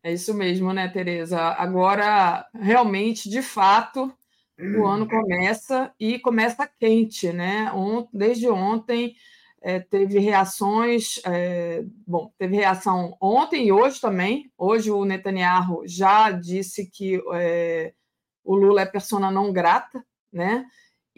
É 0.03 0.13
isso 0.13 0.33
mesmo, 0.33 0.73
né, 0.73 0.89
Tereza? 0.89 1.39
Agora, 1.39 2.47
realmente, 2.55 3.29
de 3.29 3.43
fato, 3.43 4.13
o 4.59 4.87
ano 4.87 5.07
começa 5.07 5.93
e 6.01 6.19
começa 6.19 6.67
quente, 6.67 7.33
né? 7.33 7.71
Desde 8.13 8.49
ontem 8.49 9.15
é, 9.61 9.81
teve 9.81 10.19
reações, 10.19 11.21
é, 11.25 11.83
bom, 12.07 12.33
teve 12.39 12.57
reação 12.57 13.17
ontem 13.21 13.67
e 13.67 13.73
hoje 13.73 14.01
também. 14.01 14.51
Hoje 14.57 14.91
o 14.91 15.05
Netanyahu 15.05 15.83
já 15.87 16.31
disse 16.31 16.89
que 16.89 17.21
é, 17.35 17.93
o 18.45 18.55
Lula 18.55 18.83
é 18.83 18.87
persona 18.87 19.31
não 19.31 19.53
grata, 19.53 20.05
né? 20.33 20.65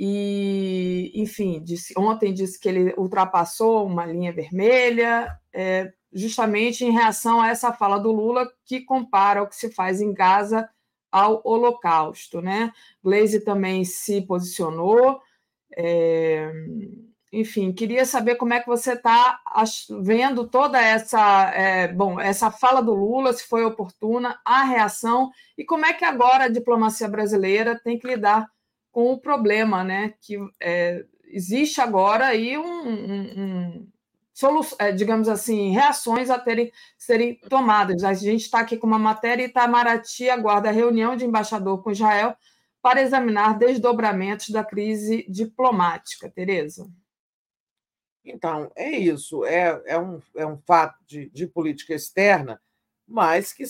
E, 0.00 1.10
enfim, 1.16 1.60
disse, 1.60 1.92
ontem 1.98 2.32
disse 2.32 2.60
que 2.60 2.68
ele 2.68 2.94
ultrapassou 2.96 3.84
uma 3.84 4.06
linha 4.06 4.32
vermelha, 4.32 5.36
é, 5.52 5.92
justamente 6.12 6.84
em 6.84 6.92
reação 6.92 7.40
a 7.40 7.48
essa 7.48 7.72
fala 7.72 7.98
do 7.98 8.12
Lula, 8.12 8.48
que 8.64 8.80
compara 8.82 9.42
o 9.42 9.48
que 9.48 9.56
se 9.56 9.72
faz 9.72 10.00
em 10.00 10.14
Gaza 10.14 10.70
ao 11.10 11.42
Holocausto. 11.44 12.40
Né? 12.40 12.72
Glaze 13.02 13.40
também 13.40 13.84
se 13.84 14.22
posicionou. 14.22 15.20
É, 15.76 16.48
enfim, 17.32 17.72
queria 17.72 18.04
saber 18.06 18.36
como 18.36 18.54
é 18.54 18.60
que 18.60 18.68
você 18.68 18.92
está 18.92 19.40
vendo 20.00 20.46
toda 20.46 20.80
essa, 20.80 21.50
é, 21.52 21.88
bom, 21.88 22.20
essa 22.20 22.52
fala 22.52 22.80
do 22.80 22.94
Lula, 22.94 23.32
se 23.32 23.44
foi 23.48 23.64
oportuna, 23.64 24.40
a 24.44 24.62
reação, 24.62 25.30
e 25.56 25.64
como 25.64 25.84
é 25.84 25.92
que 25.92 26.04
agora 26.04 26.44
a 26.44 26.48
diplomacia 26.48 27.08
brasileira 27.08 27.78
tem 27.82 27.98
que 27.98 28.06
lidar 28.06 28.48
com 28.98 29.12
o 29.12 29.20
problema, 29.20 29.84
né? 29.84 30.14
Que 30.20 30.36
é, 30.58 31.04
existe 31.26 31.80
agora 31.80 32.26
aí 32.26 32.58
um, 32.58 32.88
um, 32.88 33.86
um 33.86 33.88
é, 34.76 34.90
digamos 34.90 35.28
assim, 35.28 35.70
reações 35.70 36.28
a 36.30 36.36
terem 36.36 36.72
serem 36.98 37.36
tomadas. 37.48 38.02
A 38.02 38.12
gente 38.12 38.40
está 38.42 38.58
aqui 38.58 38.76
com 38.76 38.88
uma 38.88 38.98
matéria 38.98 39.44
e 39.44 39.46
Itamaraty 39.46 40.28
aguarda 40.28 40.72
reunião 40.72 41.14
de 41.14 41.24
embaixador 41.24 41.80
com 41.80 41.92
Israel 41.92 42.36
para 42.82 43.00
examinar 43.00 43.56
desdobramentos 43.56 44.48
da 44.50 44.64
crise 44.64 45.24
diplomática. 45.28 46.28
Tereza. 46.28 46.90
Então, 48.24 48.68
é 48.74 48.90
isso, 48.90 49.44
é, 49.44 49.80
é, 49.86 49.96
um, 49.96 50.20
é 50.34 50.44
um 50.44 50.58
fato 50.58 50.98
de, 51.06 51.30
de 51.30 51.46
política 51.46 51.94
externa, 51.94 52.60
mas 53.06 53.52
que 53.52 53.62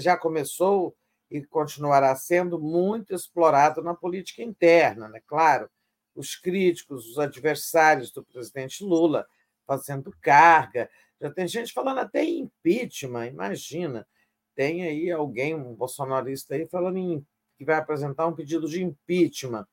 já 0.00 0.16
começou 0.16 0.97
e 1.30 1.44
continuará 1.44 2.14
sendo 2.16 2.58
muito 2.58 3.14
explorado 3.14 3.82
na 3.82 3.94
política 3.94 4.42
interna, 4.42 5.08
né? 5.08 5.20
Claro, 5.26 5.68
os 6.14 6.34
críticos, 6.34 7.06
os 7.06 7.18
adversários 7.18 8.10
do 8.10 8.24
presidente 8.24 8.82
Lula 8.82 9.26
fazendo 9.66 10.14
carga, 10.20 10.88
já 11.20 11.30
tem 11.30 11.46
gente 11.46 11.72
falando 11.72 11.98
até 11.98 12.24
em 12.24 12.40
impeachment, 12.40 13.26
imagina. 13.26 14.06
Tem 14.54 14.82
aí 14.82 15.10
alguém, 15.10 15.54
um 15.54 15.74
bolsonarista 15.74 16.54
aí, 16.54 16.66
falando 16.66 16.96
em 16.96 17.26
que 17.56 17.64
vai 17.64 17.76
apresentar 17.76 18.26
um 18.26 18.34
pedido 18.34 18.68
de 18.68 18.82
impeachment. 18.82 19.66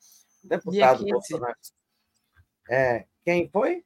Deputado 0.44 1.06
bolsonarista. 1.06 1.76
É, 2.70 3.06
quem 3.24 3.48
foi? 3.50 3.84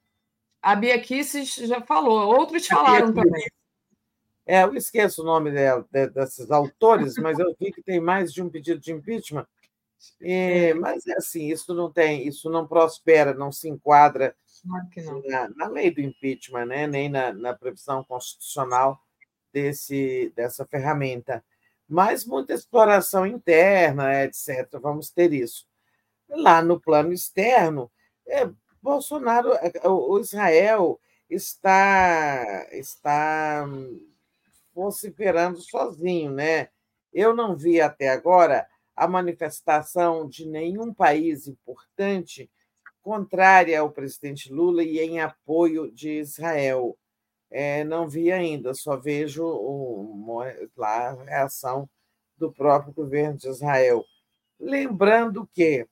A 0.61 0.75
Bia 0.75 0.99
Kisses 1.01 1.55
já 1.55 1.81
falou, 1.81 2.35
outros 2.35 2.65
falaram 2.65 3.13
também. 3.13 3.45
É, 4.51 4.63
eu 4.63 4.73
esqueço 4.73 5.21
o 5.21 5.25
nome 5.25 5.51
dela, 5.51 5.85
desses 5.91 6.49
autores, 6.49 7.13
mas 7.17 7.37
eu 7.37 7.55
vi 7.59 7.71
que 7.71 7.83
tem 7.83 7.99
mais 7.99 8.33
de 8.33 8.41
um 8.41 8.49
pedido 8.49 8.81
de 8.81 8.91
impeachment. 8.91 9.45
E, 10.19 10.73
mas 10.73 11.05
é 11.05 11.13
assim, 11.13 11.51
isso 11.51 11.71
não 11.71 11.91
tem, 11.91 12.27
isso 12.27 12.49
não 12.49 12.65
prospera, 12.65 13.31
não 13.31 13.51
se 13.51 13.69
enquadra 13.69 14.35
não. 14.65 15.21
Na, 15.27 15.49
na, 15.49 15.67
lei 15.67 15.91
do 15.91 16.01
impeachment, 16.01 16.65
né? 16.65 16.87
nem 16.87 17.07
na, 17.09 17.31
na 17.31 17.53
previsão 17.53 18.03
constitucional 18.03 18.99
desse, 19.53 20.33
dessa 20.35 20.65
ferramenta. 20.65 21.45
Mas 21.87 22.25
muita 22.25 22.51
exploração 22.51 23.27
interna, 23.27 24.23
etc. 24.23 24.79
Vamos 24.81 25.11
ter 25.11 25.31
isso. 25.31 25.67
Lá 26.27 26.59
no 26.63 26.81
plano 26.81 27.13
externo, 27.13 27.91
é, 28.27 28.49
Bolsonaro, 28.81 29.53
é, 29.53 29.87
o 29.87 30.17
Israel 30.17 30.99
está 31.29 32.67
está 32.71 33.67
vociferando 34.79 35.59
sozinho, 35.59 36.31
né? 36.31 36.69
Eu 37.11 37.35
não 37.35 37.55
vi 37.55 37.81
até 37.81 38.09
agora 38.09 38.65
a 38.95 39.07
manifestação 39.07 40.27
de 40.27 40.47
nenhum 40.47 40.93
país 40.93 41.47
importante 41.47 42.49
contrária 43.01 43.79
ao 43.79 43.91
presidente 43.91 44.51
Lula 44.51 44.83
e 44.83 44.99
em 44.99 45.19
apoio 45.19 45.91
de 45.91 46.19
Israel. 46.19 46.97
É, 47.51 47.83
não 47.83 48.07
vi 48.07 48.31
ainda, 48.31 48.73
só 48.73 48.95
vejo 48.95 49.43
o, 49.43 50.41
lá 50.77 51.09
a 51.09 51.23
reação 51.23 51.89
do 52.37 52.51
próprio 52.51 52.93
governo 52.93 53.37
de 53.37 53.49
Israel. 53.49 54.05
Lembrando 54.57 55.49
que, 55.53 55.85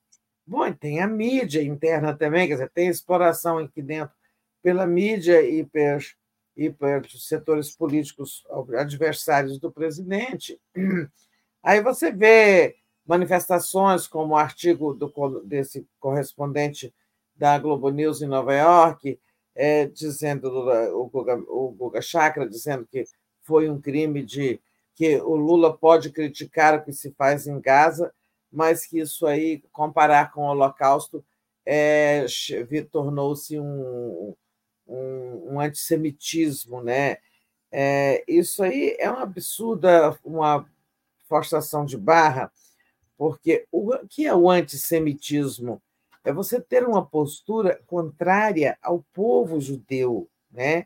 bom, 0.46 0.72
tem 0.72 1.02
a 1.02 1.08
mídia 1.08 1.62
interna 1.62 2.16
também, 2.16 2.48
quer 2.48 2.54
dizer, 2.54 2.70
tem 2.70 2.88
exploração 2.88 3.58
aqui 3.58 3.82
dentro 3.82 4.16
pela 4.62 4.86
mídia 4.86 5.42
e 5.42 5.66
pelos, 5.66 6.16
e 6.58 6.72
pelos 6.72 7.28
setores 7.28 7.72
políticos 7.72 8.44
adversários 8.78 9.60
do 9.60 9.72
presidente. 9.72 10.60
Aí 11.64 11.82
você 11.82 12.12
vê 12.12 12.76
manifestações 13.06 14.08
como 14.08 14.34
o 14.34 14.38
artigo 14.38 14.94
do, 14.94 15.42
desse 15.46 15.88
correspondente 16.00 16.94
da 17.36 17.58
Globo 17.60 17.90
News 17.90 18.22
em 18.22 18.28
Nova 18.28 18.54
York, 18.54 19.20
é, 19.56 19.86
dizendo 19.86 20.48
o 20.48 21.08
Guga, 21.08 21.36
o 21.48 21.70
Guga 21.72 22.02
Chakra 22.02 22.50
dizendo 22.50 22.86
que 22.86 23.06
foi 23.42 23.70
um 23.70 23.80
crime 23.80 24.24
de 24.24 24.60
que 24.96 25.18
o 25.18 25.36
Lula 25.36 25.78
pode 25.78 26.10
criticar 26.10 26.76
o 26.76 26.84
que 26.84 26.92
se 26.92 27.12
faz 27.12 27.46
em 27.46 27.62
Gaza, 27.62 28.12
mas 28.52 28.86
que 28.86 29.00
isso 29.00 29.28
aí 29.28 29.62
comparar 29.72 30.32
com 30.32 30.42
o 30.42 30.50
Holocausto 30.50 31.24
é, 31.64 32.26
tornou-se 32.92 33.60
um, 33.60 34.36
um, 34.88 35.54
um, 35.54 35.60
antissemitismo, 35.60 36.82
né? 36.82 37.18
É, 37.72 38.24
isso 38.28 38.64
aí 38.64 38.96
é 39.00 39.10
uma 39.10 39.24
absurda, 39.24 40.18
uma 40.24 40.66
forçação 41.28 41.86
de 41.86 41.98
barra 41.98 42.52
porque 43.18 43.66
o 43.72 43.98
que 44.08 44.28
é 44.28 44.36
o 44.36 44.50
antissemitismo? 44.50 45.82
É 46.24 46.32
você 46.32 46.62
ter 46.62 46.86
uma 46.88 47.04
postura 47.04 47.82
contrária 47.88 48.78
ao 48.82 49.04
povo 49.14 49.60
judeu, 49.60 50.30
né? 50.52 50.86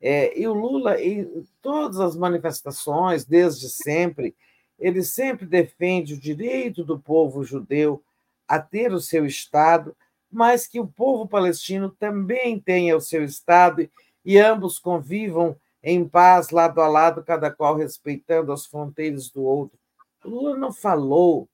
É, 0.00 0.38
e 0.38 0.46
o 0.46 0.52
Lula, 0.52 1.00
em 1.00 1.44
todas 1.60 2.00
as 2.00 2.16
manifestações, 2.16 3.24
desde 3.24 3.68
sempre, 3.68 4.34
ele 4.78 5.02
sempre 5.02 5.46
defende 5.46 6.14
o 6.14 6.20
direito 6.20 6.84
do 6.84 6.98
povo 6.98 7.44
judeu 7.44 8.02
a 8.46 8.58
ter 8.58 8.92
o 8.92 9.00
seu 9.00 9.26
Estado, 9.26 9.94
mas 10.30 10.66
que 10.66 10.80
o 10.80 10.86
povo 10.86 11.26
palestino 11.26 11.90
também 11.90 12.60
tenha 12.60 12.96
o 12.96 13.00
seu 13.00 13.24
Estado 13.24 13.88
e 14.24 14.38
ambos 14.38 14.78
convivam 14.78 15.56
em 15.82 16.06
paz, 16.06 16.50
lado 16.50 16.80
a 16.80 16.88
lado, 16.88 17.22
cada 17.22 17.50
qual 17.50 17.76
respeitando 17.76 18.52
as 18.52 18.66
fronteiras 18.66 19.30
do 19.30 19.42
outro. 19.42 19.78
O 20.24 20.28
Lula 20.28 20.56
não 20.56 20.72
falou 20.72 21.48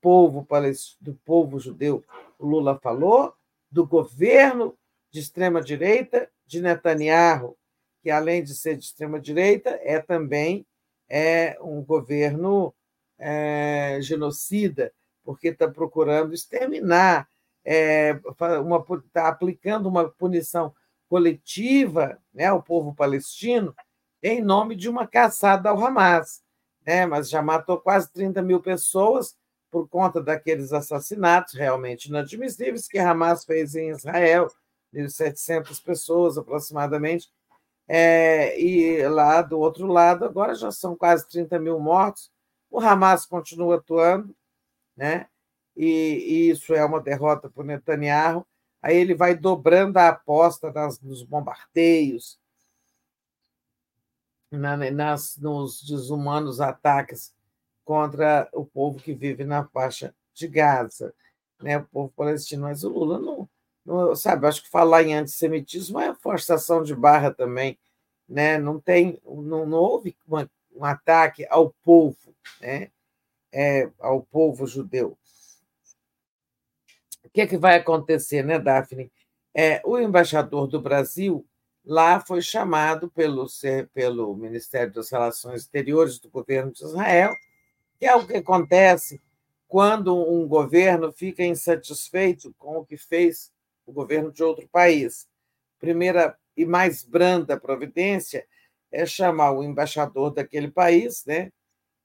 povo 0.00 0.46
do 1.00 1.14
povo 1.24 1.58
judeu, 1.58 2.02
o 2.38 2.46
Lula 2.46 2.78
falou, 2.82 3.34
do 3.70 3.86
governo 3.86 4.76
de 5.10 5.20
extrema 5.20 5.60
direita 5.60 6.28
de 6.46 6.60
Netanyahu, 6.60 7.56
que 8.02 8.10
além 8.10 8.42
de 8.42 8.54
ser 8.54 8.76
de 8.76 8.84
extrema 8.84 9.20
direita 9.20 9.78
é 9.82 10.00
também 10.00 10.66
é 11.08 11.58
um 11.60 11.82
governo 11.82 12.74
é, 13.18 13.98
genocida, 14.00 14.92
porque 15.22 15.48
está 15.48 15.68
procurando 15.68 16.32
exterminar, 16.32 17.28
é, 17.64 18.18
está 19.06 19.28
aplicando 19.28 19.88
uma 19.88 20.08
punição 20.08 20.74
coletiva 21.08 22.18
né, 22.32 22.46
ao 22.46 22.62
povo 22.62 22.94
palestino 22.94 23.74
em 24.22 24.42
nome 24.42 24.76
de 24.76 24.88
uma 24.88 25.06
caçada 25.06 25.70
ao 25.70 25.84
Hamas. 25.84 26.42
Né, 26.86 27.04
mas 27.04 27.28
já 27.28 27.42
matou 27.42 27.78
quase 27.78 28.10
30 28.12 28.40
mil 28.42 28.60
pessoas 28.60 29.36
por 29.70 29.88
conta 29.88 30.20
daqueles 30.20 30.72
assassinatos 30.72 31.54
realmente 31.54 32.06
inadmissíveis 32.06 32.88
que 32.88 32.98
Hamas 32.98 33.44
fez 33.44 33.74
em 33.74 33.90
Israel, 33.90 34.48
1.700 34.92 35.82
pessoas 35.82 36.38
aproximadamente, 36.38 37.28
é, 37.92 38.56
e 38.60 39.06
lá 39.08 39.42
do 39.42 39.58
outro 39.58 39.86
lado, 39.88 40.24
agora 40.24 40.54
já 40.54 40.70
são 40.70 40.94
quase 40.94 41.28
30 41.28 41.58
mil 41.58 41.78
mortos. 41.80 42.30
O 42.70 42.78
Hamas 42.78 43.26
continua 43.26 43.76
atuando, 43.76 44.32
né? 44.96 45.26
E, 45.76 45.86
e 45.86 46.50
isso 46.50 46.74
é 46.74 46.84
uma 46.84 47.00
derrota 47.00 47.48
para 47.48 47.62
o 47.62 47.66
Netanyahu. 47.66 48.46
Aí 48.82 48.96
ele 48.96 49.14
vai 49.14 49.34
dobrando 49.34 49.98
a 49.98 50.08
aposta 50.08 50.72
nas, 50.72 51.00
nos 51.00 51.22
bombardeios, 51.22 52.38
na, 54.50 54.76
nas, 54.76 55.36
nos 55.36 55.82
desumanos 55.82 56.60
ataques 56.60 57.32
contra 57.84 58.48
o 58.52 58.64
povo 58.64 58.98
que 58.98 59.12
vive 59.12 59.44
na 59.44 59.64
faixa 59.64 60.14
de 60.32 60.48
Gaza, 60.48 61.14
né, 61.60 61.78
o 61.78 61.84
povo 61.84 62.12
palestino. 62.16 62.62
Mas 62.62 62.84
o 62.84 62.88
Lula 62.88 63.18
não, 63.18 63.48
não 63.84 64.14
sabe, 64.16 64.46
acho 64.46 64.62
que 64.62 64.70
falar 64.70 65.02
em 65.02 65.14
antissemitismo 65.14 66.00
é 66.00 66.14
forçação 66.14 66.82
de 66.82 66.94
barra 66.94 67.32
também, 67.32 67.78
né? 68.28 68.58
Não 68.58 68.80
tem, 68.80 69.20
não, 69.24 69.66
não 69.66 69.78
houve 69.78 70.16
uma, 70.26 70.48
um 70.74 70.84
ataque 70.84 71.46
ao 71.50 71.74
povo, 71.82 72.34
né? 72.60 72.90
É, 73.52 73.90
ao 73.98 74.22
povo 74.22 74.66
judeu. 74.66 75.18
O 77.30 77.32
que, 77.32 77.42
é 77.42 77.46
que 77.46 77.56
vai 77.56 77.76
acontecer, 77.76 78.44
né, 78.44 78.58
Daphne? 78.58 79.10
É, 79.54 79.80
o 79.84 79.98
embaixador 79.98 80.66
do 80.66 80.80
Brasil 80.80 81.46
lá 81.84 82.20
foi 82.20 82.42
chamado 82.42 83.10
pelo, 83.10 83.46
pelo 83.94 84.34
Ministério 84.36 84.92
das 84.92 85.10
Relações 85.10 85.62
Exteriores 85.62 86.18
do 86.18 86.28
governo 86.28 86.72
de 86.72 86.84
Israel 86.84 87.34
que 88.00 88.06
é 88.06 88.16
o 88.16 88.26
que 88.26 88.38
acontece 88.38 89.20
quando 89.68 90.16
um 90.16 90.48
governo 90.48 91.12
fica 91.12 91.44
insatisfeito 91.44 92.52
com 92.58 92.78
o 92.78 92.84
que 92.84 92.96
fez 92.96 93.52
o 93.84 93.92
governo 93.92 94.32
de 94.32 94.42
outro 94.42 94.66
país. 94.66 95.28
Primeira 95.78 96.36
e 96.56 96.64
mais 96.64 97.04
branda 97.04 97.60
providência 97.60 98.46
é 98.90 99.04
chamar 99.04 99.52
o 99.52 99.62
embaixador 99.62 100.32
daquele 100.32 100.70
país, 100.70 101.24
né, 101.26 101.52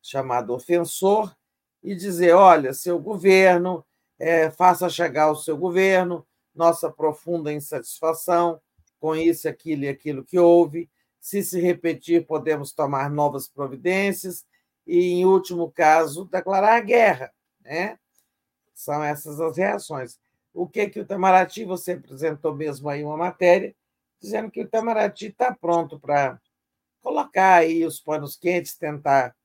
chamado 0.02 0.54
ofensor, 0.54 1.34
e 1.82 1.95
dizer: 1.95 2.34
olha, 2.34 2.74
seu 2.74 3.00
governo, 3.00 3.84
é, 4.19 4.50
faça 4.50 4.90
chegar 4.90 5.24
ao 5.24 5.35
seu 5.35 5.58
governo 5.58 6.26
nossa 6.56 6.90
profunda 6.90 7.52
insatisfação 7.52 8.61
com 9.00 9.16
isso, 9.16 9.48
aquilo 9.48 9.84
e 9.84 9.90
aquilo 9.90 10.24
que 10.24 10.40
houve. 10.40 10.90
Se 11.19 11.44
se 11.44 11.60
repetir, 11.60 12.26
podemos 12.26 12.72
tomar 12.72 13.10
novas 13.10 13.48
providências 13.48 14.45
e, 14.88 15.11
em 15.11 15.26
último 15.26 15.69
caso, 15.69 16.26
declarar 16.26 16.80
guerra. 16.82 17.32
Né? 17.61 18.00
São 18.74 19.03
essas 19.03 19.42
as 19.42 19.58
reações. 19.58 20.18
O 20.53 20.68
que, 20.68 20.88
que 20.88 21.00
o 21.00 21.03
Itamaraty, 21.03 21.66
você 21.66 21.94
apresentou 21.94 22.56
mesmo 22.56 22.88
aí 22.88 23.03
uma 23.03 23.18
matéria, 23.18 23.76
dizendo 24.22 24.50
que 24.50 24.61
o 24.61 24.64
Itamaraty 24.64 25.27
está 25.27 25.53
pronto 25.53 26.00
para 26.00 26.40
colocar 27.02 27.56
aí 27.56 27.85
os 27.85 28.00
panos 28.00 28.35
quentes, 28.38 28.77
tentar, 28.77 29.35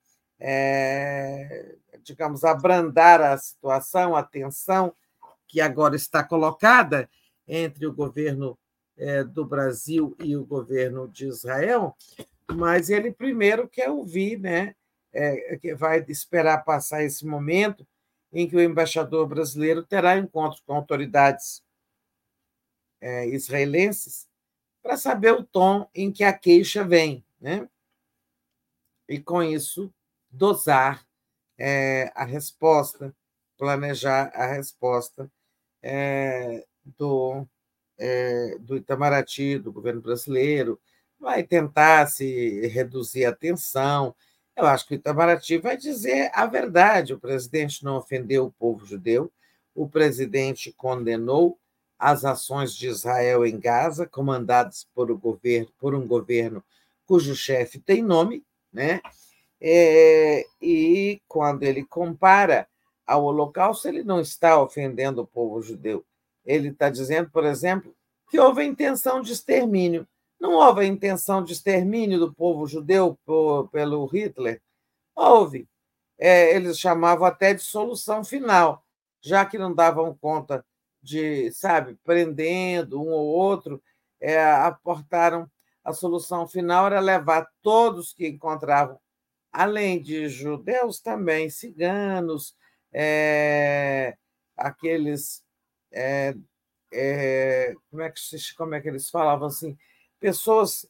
é, 0.41 1.77
digamos, 2.03 2.45
abrandar 2.45 3.21
a 3.21 3.37
situação, 3.37 4.17
a 4.17 4.23
tensão 4.23 4.95
que 5.47 5.61
agora 5.61 5.95
está 5.95 6.25
colocada 6.25 7.09
entre 7.47 7.87
o 7.87 7.93
governo 7.93 8.59
é, 8.97 9.23
do 9.23 9.45
Brasil 9.45 10.17
e 10.19 10.37
o 10.37 10.45
governo 10.45 11.09
de 11.09 11.27
Israel, 11.27 11.97
mas 12.53 12.89
ele 12.89 13.13
primeiro 13.13 13.69
quer 13.69 13.91
ouvir, 13.91 14.39
né? 14.39 14.75
É, 15.13 15.57
que 15.57 15.75
vai 15.75 16.05
esperar 16.09 16.65
passar 16.65 17.03
esse 17.03 17.27
momento 17.27 17.85
em 18.33 18.49
que 18.49 18.55
o 18.55 18.61
embaixador 18.61 19.27
brasileiro 19.27 19.85
terá 19.85 20.17
encontro 20.17 20.63
com 20.65 20.75
autoridades 20.75 21.65
é, 23.01 23.27
israelenses 23.27 24.29
para 24.81 24.97
saber 24.97 25.33
o 25.33 25.43
tom 25.43 25.89
em 25.93 26.13
que 26.13 26.23
a 26.23 26.33
queixa 26.33 26.85
vem, 26.85 27.25
né? 27.41 27.69
E 29.09 29.19
com 29.19 29.43
isso 29.43 29.93
dosar 30.31 31.07
é, 31.59 32.11
a 32.15 32.25
resposta, 32.25 33.15
planejar 33.59 34.31
a 34.35 34.47
resposta 34.47 35.31
é, 35.83 36.65
do, 36.99 37.47
é, 37.99 38.57
do 38.59 38.77
Itamaraty, 38.77 39.59
do 39.59 39.73
governo 39.73 40.01
brasileiro, 40.01 40.81
vai 41.19 41.43
tentar 41.43 42.07
se 42.07 42.67
reduzir 42.69 43.27
a 43.27 43.35
tensão. 43.35 44.15
Eu 44.57 44.67
acho 44.67 44.87
que 44.87 44.95
o 44.95 44.97
Itamaraty 44.97 45.59
vai 45.59 45.77
dizer 45.77 46.31
a 46.35 46.47
verdade. 46.47 47.13
O 47.13 47.21
presidente 47.21 47.85
não 47.85 47.97
ofendeu 47.97 48.47
o 48.47 48.53
povo 48.53 48.87
judeu, 48.87 49.31
o 49.75 49.89
presidente 49.89 50.73
condenou 50.73 51.59
as 51.99 52.25
ações 52.25 52.75
de 52.75 52.89
Israel 52.89 53.45
em 53.45 53.61
Gaza, 53.61 54.07
comandadas 54.07 54.89
por, 54.95 55.15
governo, 55.15 55.69
por 55.79 55.95
um 55.95 56.07
governo 56.07 56.65
cujo 57.07 57.35
chefe 57.35 57.79
tem 57.79 58.03
nome, 58.03 58.43
né? 58.73 59.01
É, 59.61 60.47
e 60.61 61.21
quando 61.29 61.63
ele 61.63 61.85
compara 61.85 62.67
ao 63.07 63.25
Holocausto, 63.25 63.89
ele 63.89 64.03
não 64.03 64.21
está 64.21 64.61
ofendendo 64.61 65.23
o 65.23 65.27
povo 65.27 65.61
judeu. 65.61 66.05
Ele 66.45 66.69
está 66.69 66.89
dizendo, 66.89 67.31
por 67.31 67.45
exemplo, 67.45 67.95
que 68.31 68.39
houve 68.39 68.63
a 68.63 68.65
intenção 68.65 69.21
de 69.21 69.33
extermínio. 69.33 70.07
Não 70.41 70.55
houve 70.55 70.83
a 70.83 70.87
intenção 70.87 71.45
de 71.45 71.53
extermínio 71.53 72.19
do 72.19 72.33
povo 72.33 72.67
judeu 72.67 73.19
por, 73.27 73.69
pelo 73.69 74.07
Hitler? 74.07 74.63
Houve. 75.15 75.69
É, 76.19 76.55
eles 76.55 76.79
chamavam 76.79 77.27
até 77.27 77.53
de 77.53 77.63
solução 77.63 78.23
final, 78.25 78.85
já 79.21 79.45
que 79.45 79.59
não 79.59 79.75
davam 79.75 80.17
conta 80.21 80.65
de, 81.03 81.51
sabe, 81.53 81.99
prendendo 82.05 83.01
um 83.01 83.09
ou 83.09 83.27
outro, 83.27 83.83
é, 84.21 84.43
aportaram 84.43 85.51
a 85.83 85.93
solução 85.93 86.47
final 86.47 86.87
era 86.87 87.01
levar 87.01 87.49
todos 87.63 88.13
que 88.13 88.29
encontravam, 88.29 88.99
além 89.53 90.01
de 90.01 90.29
judeus, 90.29 91.01
também 91.01 91.51
ciganos, 91.51 92.55
é, 92.93 94.17
aqueles. 94.57 95.43
É, 95.93 96.35
é, 96.93 97.75
como, 97.91 98.03
é 98.03 98.11
que, 98.11 98.21
como 98.57 98.75
é 98.75 98.81
que 98.81 98.89
eles 98.89 99.11
falavam 99.11 99.49
assim? 99.49 99.77
Pessoas 100.19 100.87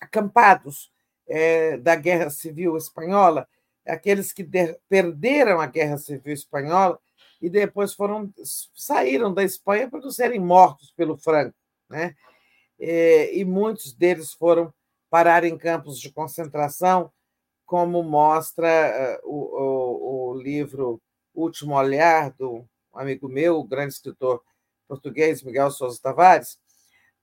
acampados 0.00 0.90
da 1.82 1.94
Guerra 1.94 2.28
Civil 2.30 2.76
Espanhola, 2.76 3.48
aqueles 3.86 4.32
que 4.32 4.42
der, 4.42 4.78
perderam 4.88 5.60
a 5.60 5.66
Guerra 5.66 5.96
Civil 5.96 6.32
Espanhola 6.32 6.98
e 7.40 7.48
depois 7.48 7.94
foram 7.94 8.32
saíram 8.74 9.32
da 9.32 9.44
Espanha 9.44 9.88
para 9.88 10.00
não 10.00 10.10
serem 10.10 10.40
mortos 10.40 10.90
pelo 10.92 11.16
Franco, 11.16 11.54
né? 11.88 12.14
E 12.78 13.44
muitos 13.44 13.92
deles 13.92 14.32
foram 14.32 14.72
parar 15.08 15.44
em 15.44 15.56
campos 15.56 15.98
de 15.98 16.10
concentração, 16.10 17.12
como 17.70 18.02
mostra 18.02 18.66
eh, 18.66 19.20
o, 19.22 19.36
o, 19.36 20.30
o 20.30 20.42
livro 20.42 21.00
Último 21.32 21.76
Olhar 21.76 22.32
do 22.32 22.68
amigo 22.92 23.28
meu, 23.28 23.60
o 23.60 23.64
grande 23.64 23.94
escritor 23.94 24.42
português 24.88 25.40
Miguel 25.44 25.70
Sousa 25.70 26.00
Tavares. 26.02 26.58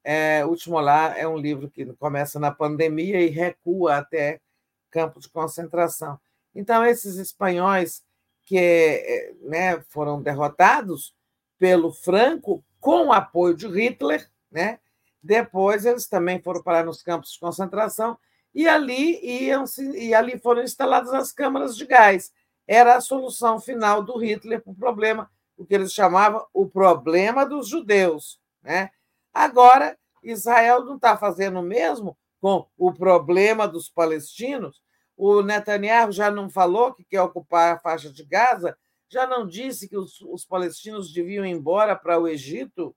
É, 0.05 0.45
Último 0.45 0.77
Olhar 0.77 1.19
é 1.19 1.27
um 1.27 1.35
livro 1.35 1.69
que 1.69 1.85
começa 1.95 2.39
na 2.39 2.49
pandemia 2.49 3.19
e 3.19 3.27
recua 3.27 3.97
até 3.97 4.39
campo 4.89 5.19
de 5.19 5.27
concentração. 5.27 6.17
Então, 6.55 6.85
esses 6.85 7.17
espanhóis 7.17 8.01
que 8.45 8.57
é, 8.57 9.33
né, 9.41 9.81
foram 9.89 10.21
derrotados 10.21 11.13
pelo 11.59 11.91
Franco 11.91 12.63
com 12.79 13.07
o 13.07 13.11
apoio 13.11 13.53
de 13.53 13.67
Hitler, 13.67 14.25
né? 14.49 14.79
Depois 15.21 15.85
eles 15.85 16.07
também 16.07 16.41
foram 16.41 16.63
parar 16.63 16.85
nos 16.85 17.03
campos 17.03 17.33
de 17.33 17.39
concentração 17.41 18.17
e 18.57 18.67
ali 18.67 19.19
iam 19.23 19.65
e 19.93 20.15
ali 20.15 20.39
foram 20.39 20.63
instaladas 20.63 21.13
as 21.13 21.31
câmaras 21.31 21.77
de 21.77 21.85
gás. 21.85 22.33
Era 22.65 22.95
a 22.95 23.01
solução 23.01 23.61
final 23.61 24.01
do 24.01 24.17
Hitler 24.17 24.63
para 24.63 24.71
o 24.71 24.75
problema, 24.75 25.29
o 25.55 25.63
que 25.63 25.75
eles 25.75 25.93
chamavam 25.93 26.43
o 26.51 26.67
problema 26.67 27.45
dos 27.45 27.67
judeus, 27.69 28.41
né? 28.63 28.89
Agora 29.31 29.95
Israel 30.23 30.83
não 30.83 30.95
está 30.95 31.15
fazendo 31.15 31.59
o 31.59 31.61
mesmo 31.61 32.17
com 32.41 32.65
o 32.75 32.91
problema 32.91 33.67
dos 33.67 33.89
palestinos, 33.89 34.81
o 35.15 35.43
Netanyahu 35.43 36.11
já 36.11 36.31
não 36.31 36.49
falou 36.49 36.95
que 36.95 37.03
quer 37.03 37.21
ocupar 37.21 37.75
a 37.75 37.79
faixa 37.79 38.11
de 38.11 38.25
Gaza, 38.25 38.75
já 39.07 39.27
não 39.27 39.47
disse 39.47 39.87
que 39.87 39.95
os, 39.95 40.19
os 40.21 40.43
palestinos 40.43 41.13
deviam 41.13 41.45
ir 41.45 41.51
embora 41.51 41.95
para 41.95 42.19
o 42.19 42.27
Egito. 42.27 42.95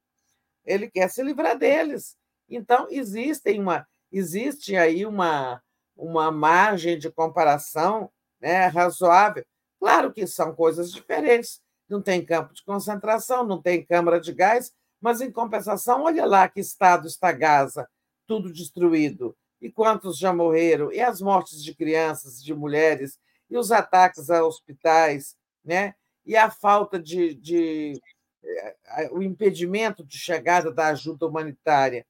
Ele 0.65 0.91
quer 0.91 1.09
se 1.11 1.23
livrar 1.23 1.57
deles. 1.57 2.17
Então, 2.49 2.87
existe, 2.91 3.59
uma, 3.59 3.87
existe 4.13 4.77
aí 4.77 5.07
uma, 5.07 5.63
uma 5.97 6.31
margem 6.31 6.99
de 6.99 7.11
comparação 7.11 8.11
né, 8.41 8.67
razoável. 8.67 9.45
Claro 9.79 10.13
que 10.13 10.27
são 10.27 10.55
coisas 10.55 10.93
diferentes. 10.93 11.61
Não 11.89 12.01
tem 12.01 12.25
campo 12.25 12.55
de 12.55 12.63
concentração, 12.63 13.45
não 13.45 13.61
tem 13.61 13.85
câmara 13.85 14.21
de 14.21 14.33
gás, 14.33 14.73
mas, 15.01 15.21
em 15.21 15.33
compensação, 15.33 16.03
olha 16.03 16.27
lá 16.27 16.49
que 16.49 16.61
estado 16.61 17.07
está 17.07 17.33
Gaza, 17.33 17.89
tudo 18.27 18.53
destruído 18.53 19.35
e 19.61 19.71
quantos 19.71 20.19
já 20.19 20.33
morreram, 20.33 20.93
e 20.93 21.01
as 21.01 21.21
mortes 21.21 21.63
de 21.63 21.75
crianças, 21.75 22.43
de 22.43 22.55
mulheres, 22.55 23.19
e 23.49 23.59
os 23.59 23.71
ataques 23.73 24.31
a 24.31 24.45
hospitais, 24.45 25.37
né? 25.65 25.95
e 26.25 26.37
a 26.37 26.51
falta 26.51 26.99
de, 26.99 27.35
de 27.35 28.01
eh, 28.43 29.11
o 29.13 29.23
impedimento 29.23 30.05
de 30.05 30.17
chegada 30.17 30.73
da 30.73 30.89
ajuda 30.89 31.27
humanitária. 31.27 32.07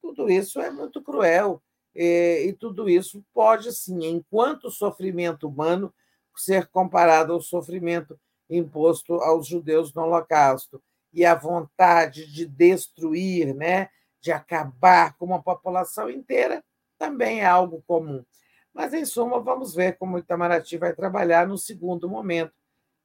Tudo 0.00 0.30
isso 0.30 0.60
é 0.60 0.70
muito 0.70 1.02
cruel 1.02 1.62
e, 1.94 2.46
e 2.48 2.52
tudo 2.52 2.88
isso 2.88 3.24
pode, 3.32 3.72
sim, 3.72 4.04
enquanto 4.06 4.70
sofrimento 4.70 5.48
humano, 5.48 5.92
ser 6.36 6.66
comparado 6.68 7.32
ao 7.32 7.40
sofrimento 7.40 8.18
imposto 8.48 9.14
aos 9.14 9.46
judeus 9.46 9.92
no 9.92 10.02
Holocausto 10.02 10.82
e 11.12 11.24
a 11.24 11.34
vontade 11.34 12.26
de 12.32 12.46
destruir, 12.46 13.54
né, 13.54 13.88
de 14.20 14.32
acabar 14.32 15.16
com 15.16 15.26
uma 15.26 15.42
população 15.42 16.10
inteira 16.10 16.64
também 16.98 17.40
é 17.40 17.46
algo 17.46 17.82
comum. 17.86 18.24
Mas, 18.72 18.92
em 18.92 19.04
suma, 19.04 19.40
vamos 19.40 19.74
ver 19.74 19.96
como 19.96 20.16
o 20.16 20.18
Itamaraty 20.18 20.76
vai 20.76 20.94
trabalhar 20.94 21.46
no 21.46 21.58
segundo 21.58 22.08
momento, 22.08 22.52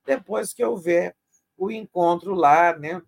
depois 0.05 0.53
que 0.53 0.63
houver 0.63 1.15
o 1.57 1.71
encontro 1.71 2.33
lá 2.33 2.77
né, 2.77 3.01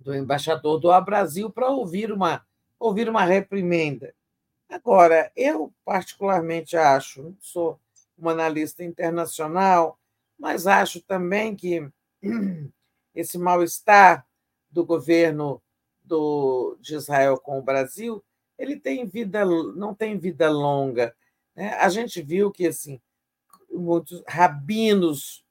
do 0.00 0.14
embaixador 0.14 0.80
do 0.80 1.00
Brasil 1.02 1.50
para 1.50 1.68
ouvir 1.68 2.10
uma, 2.10 2.44
ouvir 2.78 3.08
uma 3.08 3.24
reprimenda. 3.24 4.14
Agora, 4.68 5.30
eu 5.36 5.72
particularmente 5.84 6.76
acho, 6.76 7.34
sou 7.38 7.78
uma 8.16 8.32
analista 8.32 8.82
internacional, 8.82 9.98
mas 10.38 10.66
acho 10.66 11.00
também 11.02 11.54
que 11.54 11.88
esse 13.14 13.38
mal-estar 13.38 14.26
do 14.70 14.84
governo 14.84 15.60
do, 16.02 16.76
de 16.80 16.94
Israel 16.94 17.38
com 17.38 17.58
o 17.58 17.62
Brasil 17.62 18.22
ele 18.60 18.78
tem 18.78 19.06
vida, 19.06 19.42
não 19.44 19.94
tem 19.94 20.18
vida 20.18 20.50
longa. 20.50 21.16
Né? 21.56 21.70
A 21.74 21.88
gente 21.88 22.20
viu 22.20 22.50
que 22.50 22.66
assim 22.66 23.00
muitos 23.70 24.22
rabinos 24.28 25.42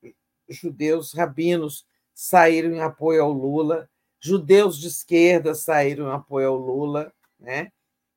judeus, 0.47 1.13
rabinos 1.13 1.85
saíram 2.13 2.71
em 2.71 2.81
apoio 2.81 3.23
ao 3.23 3.31
Lula, 3.31 3.89
judeus 4.19 4.77
de 4.77 4.87
esquerda 4.87 5.55
saíram 5.55 6.07
em 6.07 6.11
apoio 6.11 6.49
ao 6.49 6.57
Lula, 6.57 7.13
né? 7.39 7.71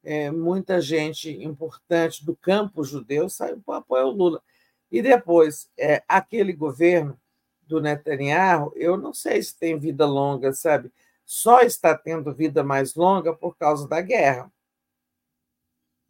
É, 0.04 0.30
muita 0.30 0.80
gente 0.80 1.30
importante 1.30 2.24
do 2.24 2.34
campo 2.34 2.82
judeu 2.82 3.28
saiu 3.28 3.60
para 3.64 3.78
apoio 3.78 4.04
ao 4.04 4.10
Lula. 4.10 4.42
E 4.90 5.00
depois, 5.00 5.70
é, 5.78 6.02
aquele 6.08 6.52
governo 6.52 7.18
do 7.62 7.80
Netanyahu, 7.80 8.72
eu 8.74 8.96
não 8.96 9.14
sei 9.14 9.42
se 9.42 9.56
tem 9.56 9.78
vida 9.78 10.04
longa, 10.04 10.52
sabe? 10.52 10.92
Só 11.24 11.60
está 11.60 11.96
tendo 11.96 12.34
vida 12.34 12.64
mais 12.64 12.94
longa 12.94 13.32
por 13.32 13.56
causa 13.56 13.86
da 13.88 14.00
guerra 14.00 14.50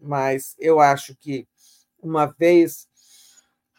mas 0.03 0.57
eu 0.59 0.81
acho 0.81 1.15
que, 1.15 1.47
uma 2.03 2.27
vez 2.27 2.89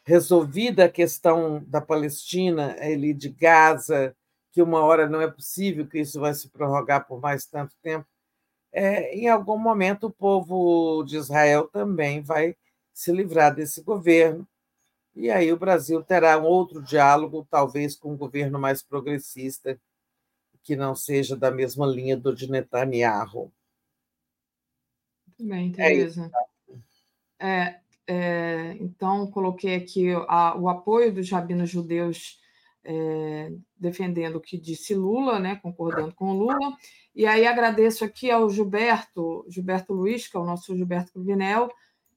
resolvida 0.05 0.85
a 0.85 0.89
questão 0.89 1.63
da 1.67 1.81
Palestina, 1.81 2.75
ali 2.79 3.13
de 3.13 3.29
Gaza, 3.29 4.15
que 4.53 4.61
uma 4.61 4.81
hora 4.83 5.09
não 5.09 5.19
é 5.19 5.29
possível 5.29 5.87
que 5.87 5.99
isso 5.99 6.19
vai 6.19 6.31
se 6.33 6.47
prorrogar 6.47 7.07
por 7.07 7.19
mais 7.19 7.43
tanto 7.45 7.75
tempo, 7.81 8.07
é, 8.71 9.15
em 9.15 9.27
algum 9.27 9.57
momento 9.57 10.05
o 10.05 10.11
povo 10.11 11.03
de 11.03 11.17
Israel 11.17 11.67
também 11.67 12.21
vai 12.21 12.55
se 12.93 13.11
livrar 13.11 13.53
desse 13.53 13.81
governo. 13.81 14.47
E 15.15 15.29
aí 15.29 15.51
o 15.51 15.57
Brasil 15.57 16.03
terá 16.03 16.37
um 16.37 16.45
outro 16.45 16.81
diálogo, 16.83 17.47
talvez 17.49 17.95
com 17.95 18.13
um 18.13 18.17
governo 18.17 18.59
mais 18.59 18.83
progressista, 18.83 19.79
que 20.61 20.75
não 20.75 20.95
seja 20.95 21.35
da 21.35 21.49
mesma 21.49 21.87
linha 21.87 22.15
do 22.15 22.33
de 22.33 22.49
Netanyahu. 22.49 23.51
Muito 25.27 25.49
bem, 25.49 25.71
Tereza. 25.71 26.31
É, 27.39 27.79
é, 28.05 28.77
então, 28.79 29.29
coloquei 29.31 29.75
aqui 29.75 30.11
a, 30.27 30.55
o 30.55 30.69
apoio 30.69 31.11
dos 31.11 31.29
rabinos 31.29 31.69
judeus 31.69 32.42
é, 32.83 33.51
defendendo 33.77 34.35
o 34.37 34.41
que 34.41 34.57
disse 34.57 34.93
Lula, 34.93 35.39
né, 35.39 35.55
concordando 35.61 36.13
com 36.13 36.33
Lula. 36.33 36.75
E 37.15 37.25
aí 37.25 37.45
agradeço 37.45 38.03
aqui 38.03 38.29
ao 38.29 38.49
Gilberto, 38.49 39.45
Gilberto 39.47 39.93
Luiz, 39.93 40.27
que 40.27 40.35
é 40.35 40.39
o 40.39 40.45
nosso 40.45 40.75
Gilberto 40.75 41.13
Cruvinel, 41.13 41.69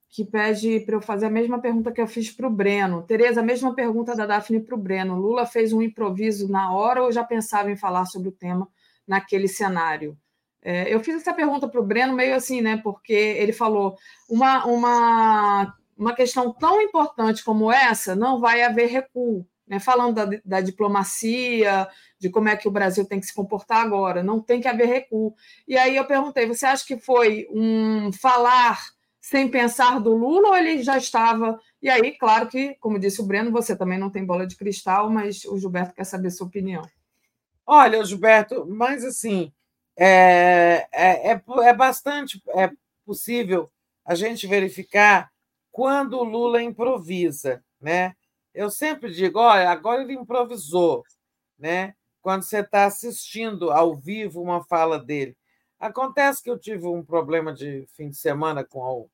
que 0.09 0.25
pede 0.25 0.81
para 0.81 0.97
eu 0.97 1.01
fazer 1.01 1.27
a 1.27 1.31
mesma 1.31 1.61
pergunta 1.61 1.93
que 1.93 2.01
eu 2.01 2.07
fiz 2.07 2.31
para 2.31 2.47
o 2.47 2.51
Breno. 2.51 3.03
Tereza, 3.03 3.41
a 3.41 3.45
mesma 3.45 3.75
pergunta 3.75 4.15
da 4.15 4.27
Daphne 4.27 4.61
para 4.61 4.75
o 4.75 4.79
Breno. 4.79 5.19
Lula 5.19 5.45
fez 5.47 5.73
um 5.73 5.83
improviso 5.83 6.49
na 6.49 6.73
hora 6.73 7.03
ou 7.03 7.13
já 7.13 7.23
pensava 7.23 7.71
em 7.71 7.77
falar 7.77 8.07
sobre 8.07 8.29
o 8.29 8.33
tema 8.33 8.69
naquele 9.07 9.49
cenário? 9.49 10.17
É, 10.63 10.93
eu 10.93 10.99
fiz 11.01 11.15
essa 11.17 11.33
pergunta 11.33 11.69
para 11.69 11.81
o 11.81 11.85
Breno 11.85 12.13
meio 12.13 12.35
assim, 12.35 12.61
né? 12.61 12.77
Porque 12.79 13.13
ele 13.13 13.53
falou 13.53 13.97
uma, 14.29 14.65
uma, 14.65 15.77
uma 15.97 16.15
questão 16.15 16.53
tão 16.53 16.81
importante 16.81 17.45
como 17.45 17.71
essa 17.71 18.17
não 18.17 18.41
vai 18.41 18.63
haver 18.63 18.89
recuo. 18.89 19.47
Né? 19.67 19.81
Falando 19.81 20.15
da, 20.15 20.39
da 20.45 20.61
diplomacia, 20.61 21.89
de 22.19 22.31
como 22.31 22.49
é 22.49 22.57
que 22.57 22.69
o 22.69 22.71
Brasil 22.71 23.05
tem 23.05 23.21
que 23.21 23.27
se 23.27 23.35
comportar 23.35 23.85
agora, 23.85 24.23
não 24.23 24.41
tem 24.41 24.61
que 24.61 24.69
haver 24.69 24.87
recuo. 24.87 25.35
E 25.67 25.77
aí 25.77 25.97
eu 25.97 26.05
perguntei: 26.05 26.47
você 26.47 26.67
acha 26.67 26.87
que 26.87 26.99
foi 26.99 27.47
um 27.51 28.13
falar 28.13 28.81
sem 29.21 29.49
pensar 29.49 29.99
do 29.99 30.15
Lula 30.15 30.51
ou 30.51 30.57
ele 30.57 30.83
já 30.85 30.97
estava. 30.97 31.59
E 31.83 31.91
aí, 31.91 32.13
claro 32.13 32.47
que, 32.47 32.77
como 32.77 32.99
disse 32.99 33.21
o 33.21 33.27
Breno, 33.27 33.51
você 33.51 33.77
também 33.77 33.99
não 33.99 34.09
tem 34.09 34.25
bola 34.25 34.47
de 34.47 34.57
cristal, 34.57 35.11
mas 35.11 35.45
o 35.45 35.59
Gilberto 35.59 35.95
quer 35.95 36.05
saber 36.05 36.31
sua 36.31 36.47
opinião. 36.47 36.83
Olha, 37.67 38.05
Gilberto, 38.05 38.65
mas 38.69 39.05
assim, 39.05 39.53
é, 39.97 40.87
é, 40.93 41.33
é, 41.33 41.43
é 41.65 41.73
bastante 41.75 42.41
é 42.55 42.71
possível 43.05 43.69
a 44.05 44.15
gente 44.15 44.47
verificar 44.47 45.33
quando 45.73 46.15
o 46.15 46.25
Lula 46.25 46.63
improvisa, 46.63 47.65
né? 47.81 48.15
Eu 48.57 48.71
sempre 48.71 49.13
digo, 49.13 49.39
olha, 49.39 49.69
agora 49.69 50.01
ele 50.01 50.15
improvisou, 50.15 51.05
né? 51.59 51.95
Quando 52.23 52.43
você 52.43 52.61
está 52.61 52.87
assistindo 52.87 53.71
ao 53.71 53.95
vivo 53.95 54.41
uma 54.41 54.65
fala 54.65 54.99
dele. 54.99 55.37
Acontece 55.79 56.43
que 56.43 56.49
eu 56.49 56.59
tive 56.59 56.87
um 56.87 57.05
problema 57.05 57.53
de 57.53 57.87
fim 57.95 58.09
de 58.09 58.17
semana 58.17 58.65
com 58.65 59.07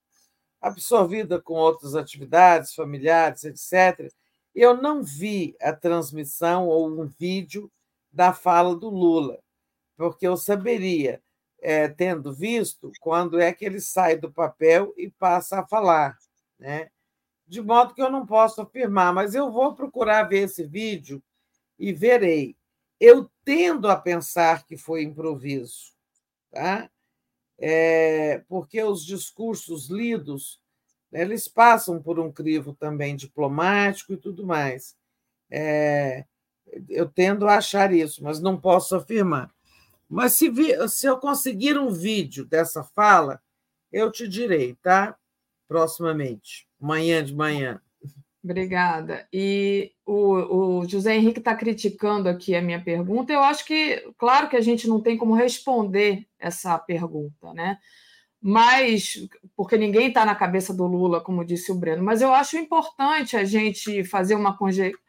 absorvida 0.60 1.42
com 1.42 1.54
outras 1.54 1.96
atividades 1.96 2.72
familiares, 2.72 3.42
etc. 3.42 4.08
Eu 4.54 4.80
não 4.80 5.02
vi 5.02 5.56
a 5.60 5.72
transmissão 5.72 6.68
ou 6.68 6.88
um 6.88 7.06
vídeo 7.06 7.68
da 8.12 8.32
fala 8.32 8.76
do 8.76 8.88
Lula, 8.88 9.40
porque 9.96 10.24
eu 10.24 10.36
saberia, 10.36 11.20
é, 11.60 11.88
tendo 11.88 12.32
visto, 12.32 12.92
quando 13.00 13.40
é 13.40 13.52
que 13.52 13.64
ele 13.64 13.80
sai 13.80 14.16
do 14.16 14.30
papel 14.30 14.94
e 14.96 15.10
passa 15.10 15.58
a 15.58 15.66
falar. 15.66 16.16
Né? 16.60 16.88
De 17.46 17.60
modo 17.60 17.94
que 17.94 18.02
eu 18.02 18.10
não 18.10 18.24
posso 18.26 18.60
afirmar, 18.60 19.12
mas 19.12 19.34
eu 19.34 19.50
vou 19.50 19.74
procurar 19.74 20.24
ver 20.24 20.44
esse 20.44 20.64
vídeo 20.64 21.22
e 21.78 21.92
verei. 21.92 22.56
Eu 23.00 23.30
tendo 23.44 23.88
a 23.88 23.96
pensar 23.96 24.64
que 24.64 24.76
foi 24.76 25.02
improviso, 25.02 25.92
tá? 26.50 26.88
é, 27.64 28.42
porque 28.48 28.82
os 28.82 29.06
discursos 29.06 29.88
lidos 29.88 30.60
né, 31.12 31.22
eles 31.22 31.46
passam 31.46 32.02
por 32.02 32.18
um 32.18 32.32
crivo 32.32 32.74
também 32.74 33.14
diplomático 33.14 34.12
e 34.12 34.16
tudo 34.16 34.44
mais. 34.44 34.96
É, 35.48 36.24
eu 36.88 37.08
tendo 37.08 37.46
a 37.46 37.58
achar 37.58 37.92
isso, 37.92 38.24
mas 38.24 38.40
não 38.40 38.60
posso 38.60 38.96
afirmar. 38.96 39.48
Mas 40.08 40.32
se, 40.32 40.48
vi, 40.48 40.72
se 40.88 41.06
eu 41.06 41.18
conseguir 41.18 41.78
um 41.78 41.90
vídeo 41.90 42.44
dessa 42.44 42.82
fala, 42.82 43.40
eu 43.92 44.10
te 44.10 44.26
direi, 44.26 44.74
tá? 44.82 45.16
Proximamente, 45.68 46.68
amanhã 46.82 47.24
de 47.24 47.34
manhã. 47.34 47.80
Obrigada. 48.42 49.28
E 49.32 49.92
o, 50.04 50.80
o 50.80 50.88
José 50.88 51.14
Henrique 51.14 51.38
está 51.38 51.54
criticando 51.54 52.28
aqui 52.28 52.56
a 52.56 52.60
minha 52.60 52.82
pergunta. 52.82 53.32
Eu 53.32 53.40
acho 53.40 53.64
que, 53.64 54.12
claro 54.18 54.48
que 54.48 54.56
a 54.56 54.60
gente 54.60 54.88
não 54.88 55.00
tem 55.00 55.16
como 55.16 55.32
responder 55.34 56.26
essa 56.40 56.76
pergunta, 56.76 57.54
né? 57.54 57.78
Mas, 58.40 59.28
porque 59.54 59.76
ninguém 59.76 60.08
está 60.08 60.24
na 60.26 60.34
cabeça 60.34 60.74
do 60.74 60.84
Lula, 60.84 61.20
como 61.20 61.44
disse 61.44 61.70
o 61.70 61.76
Breno, 61.76 62.02
mas 62.02 62.20
eu 62.20 62.34
acho 62.34 62.56
importante 62.56 63.36
a 63.36 63.44
gente 63.44 64.02
fazer 64.02 64.34
uma 64.34 64.56
conjectura. 64.58 65.00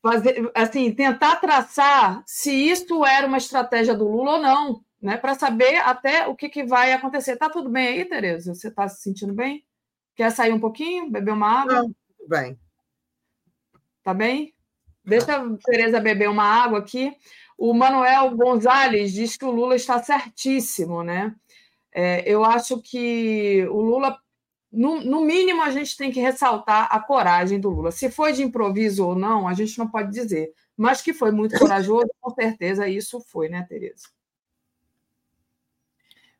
Fazer, 0.00 0.50
assim, 0.54 0.90
tentar 0.92 1.36
traçar 1.36 2.24
se 2.26 2.50
isso 2.50 3.04
era 3.04 3.26
uma 3.26 3.36
estratégia 3.36 3.94
do 3.94 4.08
Lula 4.08 4.32
ou 4.32 4.42
não, 4.42 4.84
né? 5.00 5.16
Para 5.18 5.34
saber 5.34 5.76
até 5.76 6.26
o 6.26 6.34
que, 6.34 6.48
que 6.48 6.64
vai 6.64 6.92
acontecer. 6.92 7.36
Tá 7.36 7.50
tudo 7.50 7.68
bem 7.68 7.88
aí, 7.88 8.04
Tereza? 8.06 8.54
Você 8.54 8.68
está 8.68 8.88
se 8.88 9.02
sentindo 9.02 9.34
bem? 9.34 9.62
Quer 10.14 10.30
sair 10.30 10.52
um 10.52 10.60
pouquinho? 10.60 11.10
Beber 11.10 11.32
uma 11.32 11.62
água? 11.62 11.74
Não, 11.74 11.94
tudo 12.16 12.28
bem. 12.28 12.58
Tá 14.02 14.12
bem? 14.12 14.54
Deixa 15.04 15.36
a 15.36 15.56
Tereza 15.64 16.00
beber 16.00 16.28
uma 16.28 16.44
água 16.44 16.78
aqui. 16.78 17.16
O 17.56 17.72
Manuel 17.72 18.36
Gonzalez 18.36 19.12
diz 19.12 19.36
que 19.36 19.44
o 19.44 19.50
Lula 19.50 19.74
está 19.74 20.02
certíssimo, 20.02 21.02
né? 21.02 21.34
É, 21.92 22.22
eu 22.26 22.44
acho 22.44 22.80
que 22.80 23.66
o 23.70 23.80
Lula, 23.80 24.18
no, 24.70 25.00
no, 25.02 25.20
mínimo, 25.22 25.62
a 25.62 25.70
gente 25.70 25.96
tem 25.96 26.10
que 26.10 26.20
ressaltar 26.20 26.88
a 26.90 27.00
coragem 27.00 27.60
do 27.60 27.68
Lula. 27.68 27.90
Se 27.90 28.10
foi 28.10 28.32
de 28.32 28.42
improviso 28.42 29.06
ou 29.06 29.14
não, 29.14 29.46
a 29.46 29.54
gente 29.54 29.78
não 29.78 29.88
pode 29.88 30.10
dizer, 30.10 30.52
mas 30.76 31.02
que 31.02 31.12
foi 31.12 31.30
muito 31.30 31.58
corajoso, 31.58 32.08
com 32.20 32.30
certeza 32.30 32.88
isso 32.88 33.20
foi, 33.20 33.48
né, 33.48 33.64
Tereza? 33.68 34.08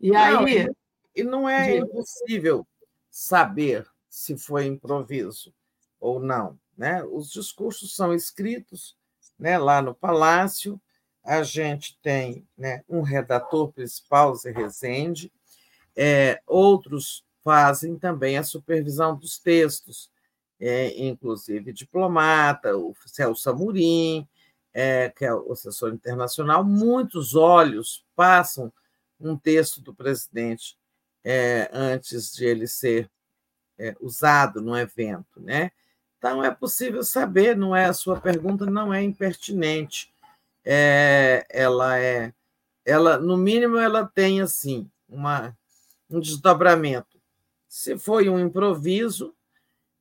E 0.01 0.10
não, 0.10 0.44
aí. 0.44 0.68
E 1.15 1.23
não 1.23 1.49
é 1.49 1.76
impossível 1.76 2.67
saber 3.12 3.86
se 4.08 4.39
foi 4.39 4.65
improviso 4.65 5.55
ou 6.00 6.18
não. 6.18 6.58
Né? 6.76 7.05
Os 7.05 7.31
discursos 7.31 7.94
são 7.94 8.15
escritos 8.15 8.97
né, 9.39 9.58
lá 9.58 9.82
no 9.82 9.94
Palácio, 9.94 10.81
a 11.23 11.42
gente 11.42 11.99
tem 12.02 12.49
né, 12.57 12.82
um 12.89 13.02
redator 13.02 13.70
principal, 13.70 14.34
Zé 14.34 14.50
Rezende, 14.50 15.31
é, 15.94 16.42
outros 16.47 17.24
fazem 17.44 17.99
também 17.99 18.39
a 18.39 18.42
supervisão 18.42 19.16
dos 19.16 19.39
textos, 19.39 20.10
é, 20.58 21.05
inclusive 21.05 21.73
diplomata, 21.73 22.76
o 22.76 22.94
Celso 23.07 23.50
Amorim, 23.50 24.26
é, 24.73 25.10
que 25.10 25.24
é 25.24 25.34
o 25.34 25.52
assessor 25.52 25.92
internacional. 25.92 26.65
Muitos 26.65 27.34
olhos 27.34 28.05
passam 28.16 28.73
um 29.20 29.36
texto 29.36 29.81
do 29.81 29.94
presidente 29.94 30.76
é, 31.25 31.70
antes 31.73 32.33
de 32.33 32.44
ele 32.44 32.67
ser 32.67 33.10
é, 33.78 33.94
usado 34.01 34.60
no 34.60 34.76
evento, 34.76 35.41
né? 35.41 35.70
Então 36.18 36.42
é 36.44 36.51
possível 36.51 37.02
saber, 37.02 37.57
não 37.57 37.75
é 37.75 37.86
a 37.86 37.92
sua 37.92 38.20
pergunta 38.20 38.65
não 38.67 38.94
é 38.94 39.02
impertinente, 39.02 40.12
é, 40.65 41.44
ela 41.51 41.99
é, 41.99 42.33
ela 42.84 43.18
no 43.18 43.36
mínimo 43.36 43.76
ela 43.76 44.07
tem 44.07 44.41
assim 44.41 44.89
uma 45.09 45.57
um 46.09 46.20
desdobramento. 46.20 47.20
Se 47.68 47.99
foi 47.99 48.28
um 48.28 48.39
improviso, 48.39 49.34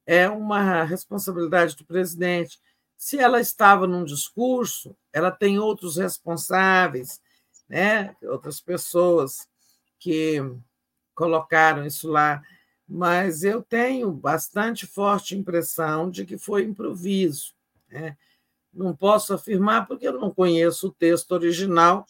é 0.05 0.27
uma 0.29 0.83
responsabilidade 0.83 1.75
do 1.75 1.85
presidente. 1.85 2.59
Se 2.97 3.17
ela 3.17 3.39
estava 3.39 3.87
num 3.87 4.03
discurso, 4.03 4.95
ela 5.13 5.31
tem 5.31 5.57
outros 5.57 5.97
responsáveis, 5.97 7.21
né? 7.67 8.15
outras 8.23 8.59
pessoas 8.59 9.47
que 9.97 10.39
colocaram 11.21 11.85
isso 11.85 12.09
lá. 12.09 12.41
Mas 12.87 13.43
eu 13.43 13.61
tenho 13.61 14.11
bastante 14.11 14.87
forte 14.87 15.37
impressão 15.37 16.09
de 16.09 16.25
que 16.25 16.35
foi 16.35 16.63
improviso. 16.63 17.53
Né? 17.87 18.17
Não 18.73 18.95
posso 18.95 19.31
afirmar 19.35 19.85
porque 19.85 20.07
eu 20.07 20.19
não 20.19 20.31
conheço 20.31 20.87
o 20.87 20.91
texto 20.91 21.31
original 21.33 22.07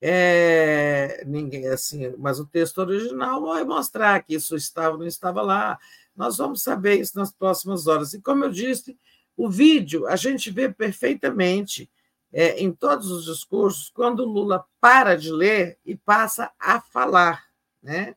é, 0.00 1.24
ninguém 1.26 1.68
assim, 1.68 2.14
mas 2.18 2.38
o 2.38 2.46
texto 2.46 2.78
original 2.78 3.42
vai 3.42 3.64
mostrar 3.64 4.22
que 4.22 4.34
isso 4.34 4.54
estava 4.54 4.92
ou 4.92 4.98
não 4.98 5.06
estava 5.06 5.42
lá. 5.42 5.78
Nós 6.14 6.36
vamos 6.36 6.62
saber 6.62 7.00
isso 7.00 7.18
nas 7.18 7.32
próximas 7.32 7.86
horas. 7.86 8.12
E 8.12 8.20
como 8.20 8.44
eu 8.44 8.50
disse, 8.50 8.98
o 9.36 9.48
vídeo 9.48 10.06
a 10.06 10.16
gente 10.16 10.50
vê 10.50 10.68
perfeitamente 10.68 11.90
é, 12.32 12.60
em 12.62 12.72
todos 12.72 13.10
os 13.10 13.24
discursos 13.24 13.90
quando 13.90 14.20
o 14.20 14.28
Lula 14.28 14.64
para 14.80 15.16
de 15.16 15.30
ler 15.30 15.78
e 15.84 15.96
passa 15.96 16.52
a 16.58 16.80
falar, 16.80 17.44
né? 17.82 18.14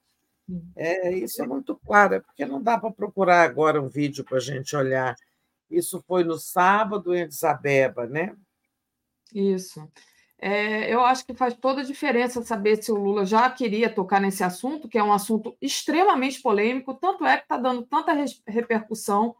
É, 0.75 1.11
isso 1.11 1.41
é 1.41 1.47
muito 1.47 1.75
claro, 1.85 2.15
é 2.15 2.19
porque 2.19 2.45
não 2.45 2.61
dá 2.61 2.77
para 2.77 2.91
procurar 2.91 3.43
agora 3.43 3.81
um 3.81 3.87
vídeo 3.87 4.23
para 4.23 4.37
a 4.37 4.41
gente 4.41 4.75
olhar. 4.75 5.15
Isso 5.69 6.03
foi 6.07 6.23
no 6.23 6.37
sábado 6.37 7.13
em 7.13 7.27
Isabeba, 7.27 8.07
né? 8.07 8.35
Isso. 9.33 9.87
É, 10.41 10.91
eu 10.91 11.01
acho 11.01 11.25
que 11.25 11.33
faz 11.33 11.53
toda 11.53 11.81
a 11.81 11.85
diferença 11.85 12.41
saber 12.41 12.81
se 12.81 12.91
o 12.91 12.95
Lula 12.95 13.25
já 13.25 13.49
queria 13.49 13.93
tocar 13.93 14.21
nesse 14.21 14.43
assunto, 14.43 14.87
que 14.87 14.97
é 14.97 15.03
um 15.03 15.11
assunto 15.11 15.55
extremamente 15.61 16.41
polêmico, 16.41 16.93
tanto 16.93 17.25
é 17.25 17.37
que 17.37 17.43
está 17.43 17.57
dando 17.57 17.83
tanta 17.83 18.13
repercussão 18.47 19.35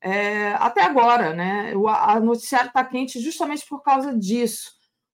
é, 0.00 0.52
até 0.52 0.84
agora. 0.84 1.34
Né? 1.34 1.76
O 1.76 1.88
a 1.88 2.20
noticiário 2.20 2.68
está 2.68 2.84
quente 2.84 3.20
justamente 3.20 3.66
por 3.66 3.82
causa 3.82 4.16
disso. 4.16 4.72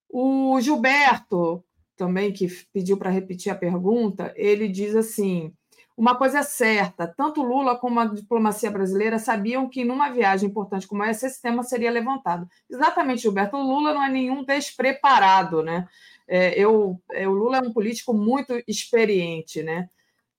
O 0.09 0.61
Gilberto, 0.61 1.65
também, 1.97 2.32
que 2.32 2.48
pediu 2.73 2.97
para 2.97 3.10
repetir 3.10 3.50
a 3.50 3.56
pergunta, 3.56 4.32
ele 4.36 4.68
diz 4.68 4.94
assim: 4.94 5.52
uma 5.97 6.16
coisa 6.16 6.40
é 6.40 6.42
certa, 6.42 7.06
tanto 7.06 7.40
Lula 7.40 7.76
como 7.76 8.00
a 8.00 8.06
diplomacia 8.06 8.70
brasileira 8.70 9.18
sabiam 9.18 9.68
que 9.68 9.84
numa 9.84 10.10
viagem 10.10 10.48
importante 10.48 10.89
como 10.89 11.05
essa, 11.05 11.26
esse 11.26 11.40
tema 11.40 11.62
seria 11.62 11.90
levantado. 11.90 12.48
Exatamente, 12.68 13.23
Gilberto. 13.23 13.56
O 13.56 13.62
Lula 13.62 13.94
não 13.94 14.02
é 14.02 14.10
nenhum 14.10 14.44
despreparado, 14.44 15.62
né? 15.62 15.89
É, 16.26 16.58
eu, 16.58 17.00
é, 17.12 17.28
o 17.28 17.32
Lula 17.32 17.58
é 17.58 17.60
um 17.60 17.73
político 17.73 18.12
muito 18.12 18.60
experiente, 18.66 19.62
né? 19.62 19.89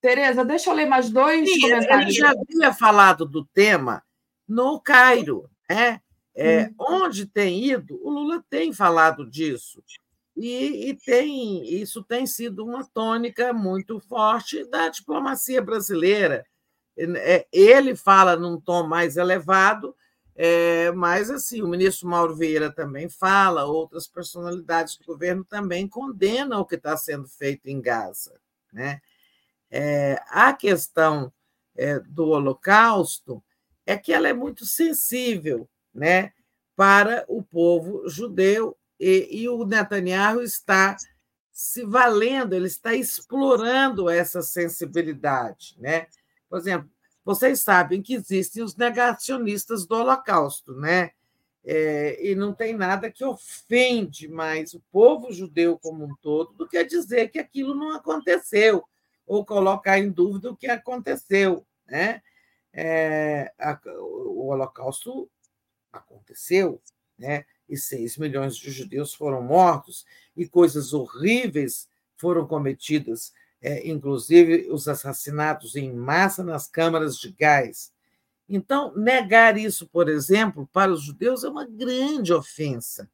Tereza, 0.01 0.43
deixa 0.43 0.69
eu 0.69 0.73
ler 0.73 0.87
mais 0.87 1.09
dois 1.09 1.49
Sim, 1.49 1.61
comentários. 1.61 2.07
Ele 2.07 2.11
já 2.11 2.31
havia 2.31 2.73
falado 2.73 3.25
do 3.25 3.45
tema 3.45 4.03
no 4.47 4.79
Cairo, 4.79 5.49
né? 5.69 6.01
É, 6.35 6.65
hum. 6.65 6.75
Onde 6.77 7.25
tem 7.25 7.63
ido, 7.63 7.97
o 8.03 8.09
Lula 8.09 8.43
tem 8.49 8.73
falado 8.73 9.25
disso. 9.25 9.81
E, 10.35 10.89
e, 10.89 10.93
tem 10.93 11.65
isso 11.81 12.03
tem 12.03 12.27
sido 12.27 12.65
uma 12.65 12.83
tônica 12.83 13.53
muito 13.53 13.99
forte 14.01 14.65
da 14.65 14.89
diplomacia 14.89 15.61
brasileira. 15.61 16.45
É, 16.97 17.47
ele 17.51 17.95
fala 17.95 18.35
num 18.35 18.59
tom 18.59 18.85
mais 18.85 19.15
elevado, 19.17 19.95
é, 20.35 20.91
mas 20.91 21.29
assim 21.29 21.61
o 21.61 21.67
ministro 21.67 22.07
Mauro 22.07 22.35
Vieira 22.35 22.69
também 22.69 23.07
fala, 23.07 23.65
outras 23.65 24.07
personalidades 24.07 24.97
do 24.97 25.05
governo 25.05 25.43
também 25.45 25.87
condenam 25.87 26.59
o 26.59 26.65
que 26.65 26.75
está 26.75 26.97
sendo 26.97 27.27
feito 27.27 27.67
em 27.67 27.81
Gaza. 27.81 28.39
Né? 28.73 29.01
É, 29.71 30.21
a 30.29 30.51
questão 30.53 31.31
é, 31.75 31.99
do 31.99 32.27
Holocausto 32.29 33.41
é 33.85 33.97
que 33.97 34.11
ela 34.11 34.27
é 34.27 34.33
muito 34.33 34.65
sensível 34.65 35.69
né, 35.93 36.33
para 36.75 37.23
o 37.27 37.41
povo 37.41 38.07
judeu 38.09 38.77
e, 38.99 39.41
e 39.41 39.49
o 39.49 39.65
Netanyahu 39.65 40.41
está 40.41 40.95
se 41.51 41.85
valendo, 41.85 42.53
ele 42.53 42.67
está 42.67 42.93
explorando 42.93 44.09
essa 44.09 44.41
sensibilidade. 44.41 45.75
Né? 45.79 46.07
Por 46.49 46.59
exemplo, 46.59 46.89
vocês 47.23 47.61
sabem 47.61 48.01
que 48.01 48.13
existem 48.13 48.61
os 48.61 48.75
negacionistas 48.75 49.85
do 49.85 49.95
Holocausto, 49.95 50.75
né? 50.75 51.11
É, 51.67 52.23
e 52.23 52.35
não 52.35 52.53
tem 52.53 52.75
nada 52.75 53.09
que 53.09 53.25
ofende 53.25 54.27
mais 54.27 54.75
o 54.75 54.83
povo 54.91 55.33
judeu 55.33 55.79
como 55.79 56.05
um 56.05 56.15
todo 56.21 56.53
do 56.53 56.67
que 56.67 56.83
dizer 56.83 57.29
que 57.29 57.39
aquilo 57.39 57.73
não 57.73 57.95
aconteceu 57.95 58.83
ou 59.25 59.43
colocar 59.43 59.97
em 59.97 60.11
dúvida 60.11 60.51
o 60.51 60.55
que 60.55 60.67
aconteceu, 60.67 61.65
né? 61.87 62.21
É, 62.71 63.51
a, 63.57 63.79
o 63.97 64.49
Holocausto 64.49 65.27
aconteceu, 65.91 66.79
né? 67.17 67.45
E 67.67 67.77
6 67.77 68.17
milhões 68.17 68.55
de 68.55 68.71
judeus 68.71 69.13
foram 69.13 69.41
mortos, 69.41 70.05
e 70.35 70.47
coisas 70.47 70.93
horríveis 70.93 71.87
foram 72.17 72.45
cometidas, 72.47 73.33
é, 73.61 73.87
inclusive 73.87 74.67
os 74.71 74.87
assassinatos 74.87 75.75
em 75.75 75.91
massa 75.91 76.43
nas 76.43 76.67
câmaras 76.67 77.17
de 77.17 77.31
gás. 77.31 77.91
Então, 78.47 78.95
negar 78.95 79.57
isso, 79.57 79.87
por 79.87 80.07
exemplo, 80.07 80.69
para 80.71 80.91
os 80.91 81.03
judeus 81.03 81.43
é 81.43 81.49
uma 81.49 81.65
grande 81.65 82.31
ofensa. 82.31 83.09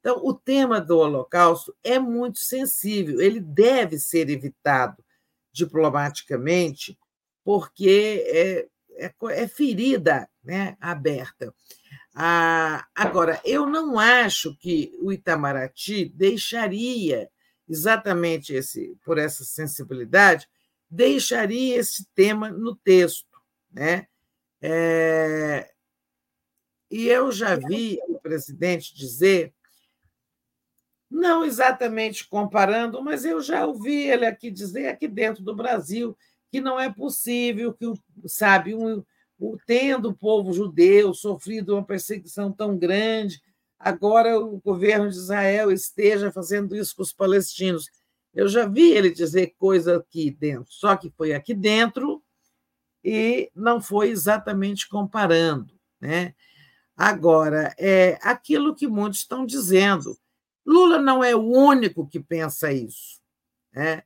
Então, 0.00 0.20
o 0.24 0.32
tema 0.32 0.80
do 0.80 0.98
Holocausto 0.98 1.74
é 1.82 1.98
muito 1.98 2.38
sensível, 2.38 3.20
ele 3.20 3.40
deve 3.40 3.98
ser 3.98 4.30
evitado 4.30 5.04
diplomaticamente, 5.52 6.96
porque 7.42 8.24
é, 8.28 8.68
é, 9.06 9.14
é 9.30 9.48
ferida 9.48 10.28
né, 10.44 10.76
aberta. 10.80 11.52
Ah, 12.18 12.86
agora, 12.94 13.38
eu 13.44 13.66
não 13.66 13.98
acho 13.98 14.56
que 14.56 14.90
o 15.02 15.12
Itamaraty 15.12 16.08
deixaria 16.08 17.30
exatamente 17.68 18.54
esse, 18.54 18.96
por 19.04 19.18
essa 19.18 19.44
sensibilidade, 19.44 20.48
deixaria 20.88 21.76
esse 21.76 22.06
tema 22.14 22.48
no 22.48 22.74
texto, 22.74 23.38
né? 23.70 24.06
É, 24.62 25.70
e 26.90 27.06
eu 27.06 27.30
já 27.30 27.54
vi 27.54 27.98
o 28.08 28.18
presidente 28.18 28.96
dizer, 28.96 29.52
não 31.10 31.44
exatamente 31.44 32.26
comparando, 32.26 33.02
mas 33.02 33.26
eu 33.26 33.42
já 33.42 33.66
ouvi 33.66 34.08
ele 34.08 34.24
aqui 34.24 34.50
dizer 34.50 34.88
aqui 34.88 35.06
dentro 35.06 35.42
do 35.42 35.54
Brasil 35.54 36.16
que 36.50 36.62
não 36.62 36.80
é 36.80 36.90
possível 36.90 37.74
que, 37.74 37.92
sabe, 38.26 38.74
um, 38.74 39.04
tendo 39.66 40.10
o 40.10 40.14
povo 40.14 40.52
judeu 40.52 41.12
sofrido 41.12 41.74
uma 41.74 41.84
perseguição 41.84 42.50
tão 42.50 42.76
grande, 42.76 43.40
agora 43.78 44.38
o 44.38 44.58
governo 44.60 45.10
de 45.10 45.16
Israel 45.16 45.70
esteja 45.70 46.32
fazendo 46.32 46.74
isso 46.74 46.96
com 46.96 47.02
os 47.02 47.12
palestinos. 47.12 47.90
Eu 48.32 48.48
já 48.48 48.66
vi 48.66 48.90
ele 48.90 49.10
dizer 49.10 49.54
coisa 49.58 49.96
aqui 49.96 50.30
dentro, 50.30 50.66
só 50.72 50.96
que 50.96 51.10
foi 51.10 51.32
aqui 51.32 51.54
dentro 51.54 52.22
e 53.04 53.50
não 53.54 53.80
foi 53.80 54.10
exatamente 54.10 54.88
comparando. 54.88 55.74
Né? 56.00 56.34
Agora, 56.96 57.74
é 57.78 58.18
aquilo 58.22 58.74
que 58.74 58.88
muitos 58.88 59.20
estão 59.20 59.44
dizendo. 59.44 60.18
Lula 60.64 61.00
não 61.00 61.22
é 61.22 61.34
o 61.34 61.40
único 61.40 62.08
que 62.08 62.18
pensa 62.18 62.72
isso 62.72 63.20
né, 63.72 64.02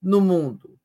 no 0.00 0.20
mundo. 0.20 0.78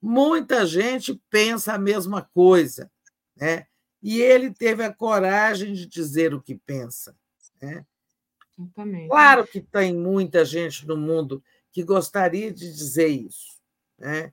Muita 0.00 0.64
gente 0.64 1.20
pensa 1.28 1.74
a 1.74 1.78
mesma 1.78 2.22
coisa. 2.22 2.90
Né? 3.36 3.66
E 4.02 4.20
ele 4.20 4.52
teve 4.52 4.84
a 4.84 4.92
coragem 4.92 5.72
de 5.72 5.86
dizer 5.86 6.34
o 6.34 6.40
que 6.40 6.54
pensa. 6.54 7.14
Né? 7.60 7.84
Claro 9.08 9.46
que 9.46 9.60
tem 9.60 9.94
muita 9.94 10.44
gente 10.44 10.86
no 10.86 10.96
mundo 10.96 11.42
que 11.70 11.82
gostaria 11.82 12.52
de 12.52 12.72
dizer 12.72 13.08
isso. 13.08 13.60
Né? 13.98 14.32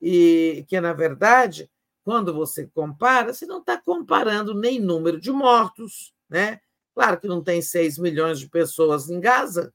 E 0.00 0.64
que, 0.68 0.80
na 0.80 0.92
verdade, 0.92 1.70
quando 2.04 2.34
você 2.34 2.66
compara, 2.66 3.32
você 3.32 3.46
não 3.46 3.60
está 3.60 3.78
comparando 3.78 4.54
nem 4.54 4.80
número 4.80 5.20
de 5.20 5.30
mortos. 5.30 6.12
Né? 6.28 6.60
Claro 6.94 7.18
que 7.18 7.26
não 7.26 7.42
tem 7.42 7.62
6 7.62 7.98
milhões 7.98 8.38
de 8.38 8.48
pessoas 8.48 9.08
em 9.08 9.20
Gaza, 9.20 9.72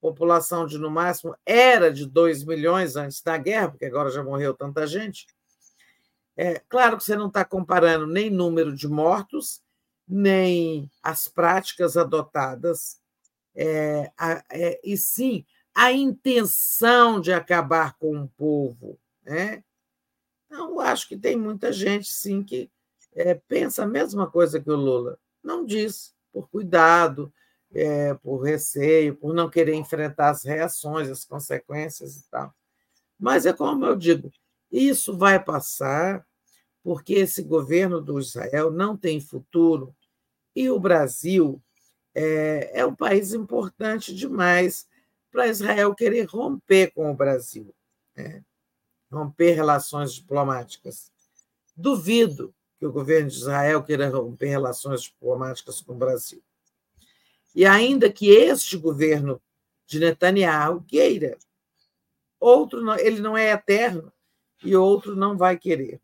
população 0.00 0.66
de, 0.66 0.78
no 0.78 0.90
máximo, 0.90 1.36
era 1.44 1.92
de 1.92 2.06
2 2.06 2.44
milhões 2.44 2.96
antes 2.96 3.22
da 3.22 3.36
guerra, 3.36 3.68
porque 3.68 3.84
agora 3.84 4.10
já 4.10 4.24
morreu 4.24 4.54
tanta 4.54 4.86
gente. 4.86 5.26
É, 6.36 6.60
claro 6.68 6.96
que 6.96 7.04
você 7.04 7.16
não 7.16 7.28
está 7.28 7.44
comparando 7.44 8.06
nem 8.06 8.30
número 8.30 8.74
de 8.74 8.88
mortos, 8.88 9.60
nem 10.08 10.90
as 11.02 11.28
práticas 11.28 11.96
adotadas, 11.96 12.98
é, 13.54 14.10
a, 14.16 14.42
é, 14.50 14.80
e 14.82 14.96
sim 14.96 15.44
a 15.74 15.92
intenção 15.92 17.20
de 17.20 17.32
acabar 17.32 17.96
com 17.96 18.22
o 18.22 18.28
povo. 18.28 18.98
Né? 19.22 19.62
Então, 20.46 20.80
acho 20.80 21.08
que 21.08 21.16
tem 21.16 21.36
muita 21.36 21.72
gente, 21.72 22.12
sim, 22.12 22.42
que 22.42 22.70
é, 23.14 23.34
pensa 23.34 23.84
a 23.84 23.86
mesma 23.86 24.28
coisa 24.28 24.60
que 24.60 24.70
o 24.70 24.76
Lula. 24.76 25.18
Não 25.42 25.64
diz, 25.64 26.14
por 26.32 26.48
cuidado, 26.48 27.32
é, 27.72 28.14
por 28.14 28.42
receio, 28.42 29.16
por 29.16 29.32
não 29.32 29.48
querer 29.48 29.74
enfrentar 29.74 30.30
as 30.30 30.44
reações, 30.44 31.08
as 31.08 31.24
consequências 31.24 32.16
e 32.16 32.30
tal. 32.30 32.54
Mas 33.18 33.46
é 33.46 33.52
como 33.52 33.84
eu 33.86 33.96
digo, 33.96 34.32
isso 34.70 35.16
vai 35.16 35.42
passar, 35.42 36.26
porque 36.82 37.14
esse 37.14 37.42
governo 37.42 38.00
do 38.00 38.18
Israel 38.18 38.70
não 38.70 38.96
tem 38.96 39.20
futuro 39.20 39.94
e 40.54 40.70
o 40.70 40.78
Brasil 40.78 41.62
é, 42.14 42.80
é 42.80 42.86
um 42.86 42.94
país 42.94 43.32
importante 43.32 44.14
demais 44.14 44.88
para 45.30 45.46
Israel 45.46 45.94
querer 45.94 46.24
romper 46.24 46.92
com 46.92 47.10
o 47.10 47.14
Brasil, 47.14 47.74
né? 48.16 48.44
romper 49.10 49.52
relações 49.52 50.14
diplomáticas. 50.14 51.12
Duvido 51.76 52.54
que 52.78 52.86
o 52.86 52.92
governo 52.92 53.28
de 53.28 53.36
Israel 53.36 53.82
queira 53.82 54.08
romper 54.08 54.48
relações 54.48 55.02
diplomáticas 55.02 55.80
com 55.80 55.92
o 55.92 55.98
Brasil. 55.98 56.42
E 57.54 57.66
ainda 57.66 58.10
que 58.10 58.30
este 58.30 58.76
governo 58.76 59.40
de 59.86 59.98
Netanyahu 59.98 60.82
queira, 60.82 61.36
outro 62.38 62.80
ele 62.98 63.20
não 63.20 63.36
é 63.36 63.50
eterno 63.50 64.12
e 64.64 64.76
outro 64.76 65.16
não 65.16 65.36
vai 65.36 65.56
querer. 65.58 66.00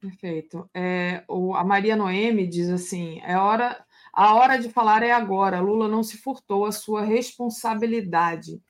Perfeito. 0.00 0.68
É, 0.74 1.24
o, 1.28 1.54
a 1.54 1.64
Maria 1.64 1.96
Noemi 1.96 2.46
diz 2.46 2.68
assim: 2.68 3.20
é 3.24 3.36
hora, 3.36 3.84
a 4.12 4.34
hora 4.34 4.56
de 4.56 4.68
falar 4.68 5.02
é 5.02 5.12
agora. 5.12 5.60
Lula 5.60 5.88
não 5.88 6.02
se 6.02 6.18
furtou 6.18 6.64
a 6.64 6.72
sua 6.72 7.02
responsabilidade, 7.02 8.62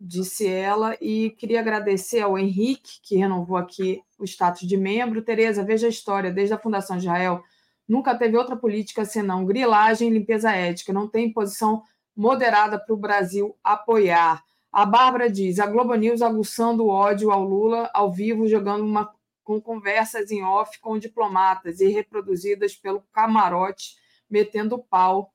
disse 0.00 0.46
ela, 0.46 0.96
e 1.00 1.30
queria 1.30 1.60
agradecer 1.60 2.20
ao 2.20 2.38
Henrique, 2.38 3.00
que 3.02 3.16
renovou 3.16 3.56
aqui 3.56 4.02
o 4.18 4.24
status 4.24 4.66
de 4.66 4.76
membro. 4.76 5.22
Tereza, 5.22 5.64
veja 5.64 5.86
a 5.86 5.90
história, 5.90 6.32
desde 6.32 6.54
a 6.54 6.58
fundação 6.58 6.96
de 6.96 7.04
Israel, 7.04 7.42
nunca 7.86 8.14
teve 8.14 8.36
outra 8.36 8.56
política 8.56 9.04
senão 9.04 9.44
grilagem 9.44 10.08
e 10.08 10.12
limpeza 10.12 10.50
ética. 10.52 10.92
Não 10.92 11.06
tem 11.06 11.32
posição 11.32 11.82
moderada 12.16 12.78
para 12.78 12.94
o 12.94 12.98
Brasil 12.98 13.56
apoiar. 13.62 14.42
A 14.72 14.86
Bárbara 14.86 15.30
diz: 15.30 15.58
a 15.58 15.66
Globo 15.66 15.94
News 15.94 16.22
aguçando 16.22 16.84
o 16.84 16.88
ódio 16.88 17.30
ao 17.30 17.42
Lula 17.42 17.90
ao 17.92 18.12
vivo, 18.12 18.46
jogando 18.46 18.84
uma 18.84 19.12
com 19.42 19.60
conversas 19.60 20.30
em 20.30 20.44
off 20.44 20.78
com 20.78 20.98
diplomatas 20.98 21.80
e 21.80 21.88
reproduzidas 21.88 22.76
pelo 22.76 23.02
camarote, 23.12 23.96
metendo 24.28 24.78
pau 24.78 25.32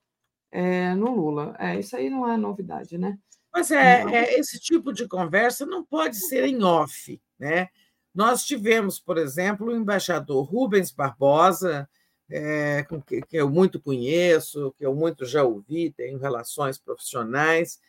é, 0.52 0.94
no 0.94 1.14
Lula. 1.14 1.54
É, 1.60 1.78
isso 1.78 1.98
aí 1.98 2.10
não 2.10 2.32
é 2.32 2.38
novidade, 2.38 2.98
né? 2.98 3.18
Mas 3.54 3.72
é, 3.72 4.04
é, 4.04 4.40
esse 4.40 4.60
tipo 4.60 4.94
de 4.94 5.08
conversa 5.08 5.66
não 5.66 5.84
pode 5.84 6.16
ser 6.16 6.46
em 6.46 6.64
off, 6.64 7.22
né? 7.38 7.68
Nós 8.14 8.46
tivemos, 8.46 9.00
por 9.00 9.18
exemplo, 9.18 9.68
o 9.68 9.76
embaixador 9.76 10.46
Rubens 10.46 10.92
Barbosa, 10.92 11.90
é, 12.30 12.84
com 12.84 13.02
que, 13.02 13.22
que, 13.22 13.36
eu 13.36 13.50
muito 13.50 13.82
conheço, 13.82 14.74
que 14.78 14.86
eu 14.86 14.96
muito 14.96 15.26
já 15.26 15.44
ouvi, 15.44 15.92
tenho 15.92 16.18
relações 16.18 16.78
profissionais 16.78 17.80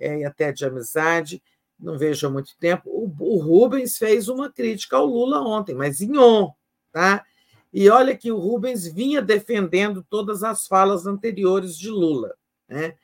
e 0.00 0.24
até 0.24 0.50
de 0.52 0.64
amizade, 0.64 1.42
não 1.78 1.96
vejo 1.98 2.26
há 2.26 2.30
muito 2.30 2.56
tempo. 2.58 2.88
O, 2.90 3.12
o, 3.18 3.38
Rubens 3.38 3.96
fez 3.96 4.28
uma 4.28 4.50
crítica 4.50 4.96
ao 4.96 5.06
Lula 5.06 5.40
ontem, 5.40 5.74
mas 5.74 6.00
em 6.00 6.16
on, 6.18 6.52
tá? 6.92 7.24
E 7.72 7.88
olha 7.88 8.16
que 8.16 8.32
o 8.32 8.38
Rubens 8.38 8.86
vinha 8.86 9.22
defendendo 9.22 10.04
todas 10.08 10.42
as 10.42 10.66
falas 10.66 11.06
anteriores 11.06 11.78
de 11.78 11.88
Lula, 11.88 12.34
né? 12.68 12.94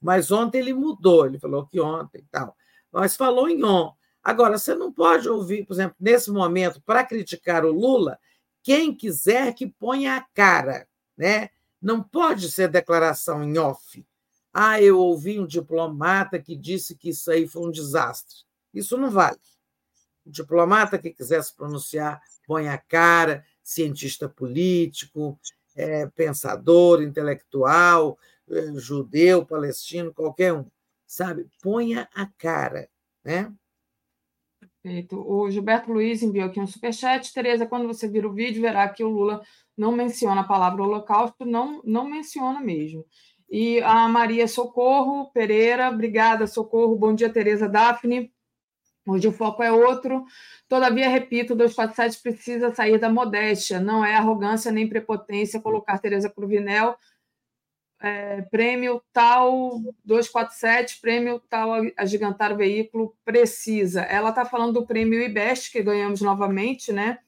Mas 0.00 0.30
ontem 0.30 0.58
ele 0.58 0.74
mudou, 0.74 1.26
ele 1.26 1.38
falou 1.38 1.66
que 1.66 1.80
ontem 1.80 2.26
tal, 2.30 2.56
mas 2.90 3.16
falou 3.16 3.48
em 3.48 3.62
on. 3.64 3.92
Agora, 4.22 4.56
você 4.58 4.74
não 4.74 4.90
pode 4.90 5.28
ouvir, 5.28 5.66
por 5.66 5.74
exemplo, 5.74 5.96
nesse 6.00 6.30
momento, 6.30 6.80
para 6.82 7.04
criticar 7.04 7.64
o 7.64 7.72
Lula, 7.72 8.18
quem 8.62 8.94
quiser 8.94 9.52
que 9.54 9.66
ponha 9.66 10.16
a 10.16 10.24
cara, 10.34 10.88
né? 11.16 11.50
Não 11.80 12.02
pode 12.02 12.50
ser 12.50 12.68
declaração 12.68 13.44
em 13.44 13.58
off. 13.58 14.04
Ah, 14.56 14.80
eu 14.80 15.00
ouvi 15.00 15.40
um 15.40 15.46
diplomata 15.46 16.38
que 16.38 16.54
disse 16.54 16.94
que 16.94 17.08
isso 17.08 17.28
aí 17.28 17.48
foi 17.48 17.66
um 17.66 17.72
desastre. 17.72 18.36
Isso 18.72 18.96
não 18.96 19.10
vale. 19.10 19.40
O 20.24 20.30
diplomata 20.30 20.96
que 20.96 21.10
quiser 21.10 21.42
se 21.42 21.52
pronunciar, 21.52 22.22
põe 22.46 22.68
a 22.68 22.78
cara, 22.78 23.44
cientista 23.64 24.28
político, 24.28 25.36
é, 25.74 26.06
pensador, 26.06 27.02
intelectual, 27.02 28.16
é, 28.48 28.74
judeu, 28.78 29.44
palestino, 29.44 30.14
qualquer 30.14 30.52
um, 30.52 30.66
sabe? 31.04 31.48
Ponha 31.60 32.08
a 32.14 32.26
cara, 32.26 32.88
né? 33.24 33.52
Perfeito. 34.84 35.18
O 35.18 35.50
Gilberto 35.50 35.90
Luiz 35.90 36.22
enviou 36.22 36.46
aqui 36.46 36.60
um 36.60 36.66
superchat. 36.66 37.32
Tereza, 37.32 37.66
quando 37.66 37.86
você 37.86 38.06
vir 38.06 38.26
o 38.26 38.32
vídeo, 38.32 38.62
verá 38.62 38.88
que 38.88 39.02
o 39.02 39.08
Lula 39.08 39.42
não 39.76 39.92
menciona 39.92 40.42
a 40.42 40.46
palavra 40.46 40.82
holocausto, 40.82 41.44
não, 41.44 41.82
não 41.84 42.08
menciona 42.08 42.60
mesmo. 42.60 43.04
E 43.56 43.80
a 43.82 44.08
Maria 44.08 44.48
Socorro 44.48 45.30
Pereira, 45.30 45.88
obrigada, 45.88 46.44
Socorro. 46.44 46.96
Bom 46.96 47.14
dia, 47.14 47.30
Tereza 47.30 47.68
Daphne. 47.68 48.32
Hoje 49.06 49.28
o 49.28 49.32
foco 49.32 49.62
é 49.62 49.70
outro. 49.70 50.24
Todavia, 50.68 51.08
repito, 51.08 51.54
247 51.54 52.20
precisa 52.20 52.74
sair 52.74 52.98
da 52.98 53.08
modéstia. 53.08 53.78
Não 53.78 54.04
é 54.04 54.16
arrogância 54.16 54.72
nem 54.72 54.88
prepotência 54.88 55.60
colocar 55.60 56.00
Tereza 56.00 56.28
Cruvinel 56.28 56.96
é, 58.00 58.42
prêmio 58.42 59.00
tal 59.12 59.80
247, 60.04 61.00
prêmio 61.00 61.40
tal 61.48 61.74
agigantar 61.96 62.52
o 62.52 62.56
veículo 62.56 63.16
precisa. 63.24 64.02
Ela 64.02 64.30
está 64.30 64.44
falando 64.44 64.80
do 64.80 64.86
prêmio 64.86 65.22
IBEST, 65.22 65.70
que 65.70 65.80
ganhamos 65.80 66.20
novamente, 66.20 66.92
né? 66.92 67.20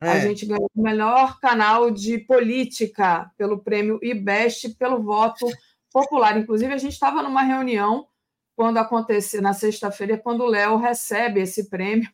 É. 0.00 0.10
A 0.10 0.18
gente 0.20 0.44
ganhou 0.44 0.70
o 0.74 0.82
melhor 0.82 1.38
canal 1.38 1.90
de 1.90 2.18
política 2.18 3.30
pelo 3.36 3.58
prêmio 3.58 3.98
IBEST, 4.02 4.70
pelo 4.70 5.02
voto 5.02 5.46
popular. 5.96 6.36
Inclusive, 6.36 6.74
a 6.74 6.78
gente 6.78 6.92
estava 6.92 7.22
numa 7.22 7.40
reunião 7.40 8.06
quando 8.54 8.76
aconteceu, 8.76 9.40
na 9.40 9.54
sexta-feira, 9.54 10.18
quando 10.18 10.42
o 10.42 10.46
Léo 10.46 10.76
recebe 10.76 11.40
esse 11.40 11.70
prêmio. 11.70 12.06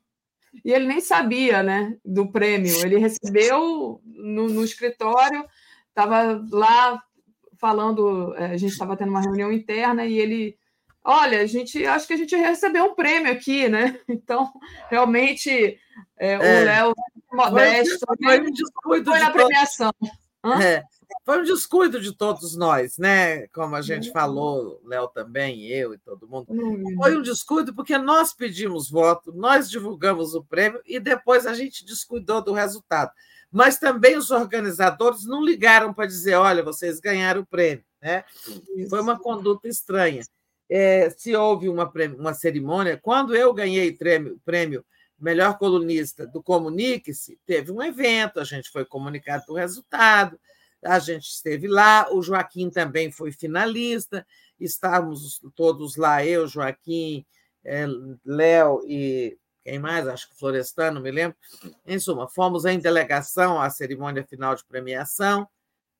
E 0.65 0.71
ele 0.71 0.87
nem 0.87 1.01
sabia 1.01 1.65
né, 1.65 1.97
do 2.05 2.31
prêmio. 2.31 2.73
Ele 2.85 2.99
recebeu 2.99 4.01
no, 4.05 4.49
no 4.49 4.63
escritório, 4.63 5.45
estava 5.89 6.45
lá 6.53 7.03
falando, 7.59 8.35
é, 8.37 8.47
a 8.47 8.57
gente 8.57 8.71
estava 8.71 8.97
tendo 8.97 9.11
uma 9.11 9.21
reunião 9.21 9.53
interna 9.53 10.05
e 10.05 10.17
ele, 10.17 10.57
olha, 11.03 11.41
a 11.41 11.47
gente 11.47 11.85
acho 11.85 12.07
que 12.07 12.13
a 12.13 12.17
gente 12.17 12.37
recebeu 12.37 12.85
um 12.85 12.95
prêmio 12.95 13.33
aqui, 13.33 13.69
né? 13.69 13.99
Então, 14.09 14.53
realmente, 14.91 15.77
é, 16.19 16.39
o 16.39 16.43
é. 16.43 16.65
Léo 16.65 16.93
modesto 17.33 18.07
foi, 18.07 18.17
foi, 18.23 18.41
um 18.41 18.53
descuido 18.53 19.11
foi 19.11 19.21
na 19.21 19.31
premiação. 19.31 19.93
É, 20.63 20.83
foi 21.25 21.41
um 21.41 21.45
descuido 21.45 22.01
de 22.01 22.13
todos 22.13 22.57
nós, 22.57 22.99
né? 22.99 23.47
Como 23.49 23.75
a 23.75 23.83
gente 23.83 24.11
falou, 24.11 24.81
Léo 24.85 25.09
também, 25.09 25.67
eu 25.67 25.95
e 25.95 25.99
todo 25.99 26.29
mundo. 26.29 26.47
Foi 26.97 27.17
um 27.17 27.23
descuido 27.23 27.75
porque 27.75 27.97
nós 27.99 28.35
pedimos 28.35 28.91
voto, 28.91 29.33
nós 29.33 29.71
divulgamos 29.71 30.35
o 30.35 30.43
prêmio 30.43 30.81
e 30.87 30.99
depois 30.99 31.47
a 31.47 31.55
gente 31.55 31.85
descuidou 31.85 32.43
do 32.43 32.53
resultado 32.53 33.13
mas 33.53 33.79
também 33.79 34.17
os 34.17 34.31
organizadores 34.31 35.27
não 35.27 35.45
ligaram 35.45 35.93
para 35.93 36.07
dizer: 36.07 36.37
olha, 36.37 36.63
vocês 36.63 36.99
ganharam 36.99 37.43
o 37.43 37.47
prêmio. 37.47 37.85
Né? 38.01 38.25
Foi 38.89 39.01
uma 39.01 39.19
conduta 39.19 39.69
estranha. 39.69 40.23
É, 40.71 41.11
se 41.11 41.37
houve 41.37 41.69
uma, 41.69 41.93
uma 42.19 42.33
cerimônia, 42.33 42.99
quando 43.01 43.37
eu 43.37 43.53
ganhei 43.53 43.91
o 43.91 43.99
prêmio, 43.99 44.41
prêmio 44.43 44.83
melhor 45.21 45.59
colunista 45.59 46.27
do 46.27 46.43
Comunique-se, 46.43 47.39
teve 47.47 47.71
um 47.71 47.83
evento, 47.83 48.41
a 48.41 48.45
gente 48.45 48.71
foi 48.71 48.85
comunicado 48.85 49.45
o 49.49 49.55
resultado, 49.55 50.41
a 50.85 50.99
gente 50.99 51.29
esteve 51.29 51.69
lá, 51.69 52.09
o 52.13 52.23
Joaquim 52.23 52.71
também 52.71 53.11
foi 53.11 53.33
finalista, 53.33 54.27
estávamos 54.59 55.41
todos 55.55 55.97
lá, 55.97 56.25
eu, 56.25 56.47
Joaquim, 56.47 57.25
é, 57.65 57.87
Léo 58.25 58.83
e 58.87 59.39
quem 59.65 59.79
mais? 59.79 60.09
Acho 60.09 60.29
que 60.29 60.39
Florestano, 60.39 61.01
me 61.01 61.11
lembro. 61.11 61.37
Em 61.87 61.99
suma, 61.99 62.29
fomos 62.29 62.65
em 62.65 62.81
delegação 62.81 63.61
à 63.61 63.71
cerimônia 63.71 64.27
final 64.27 64.55
de 64.57 64.65
premiação, 64.65 65.49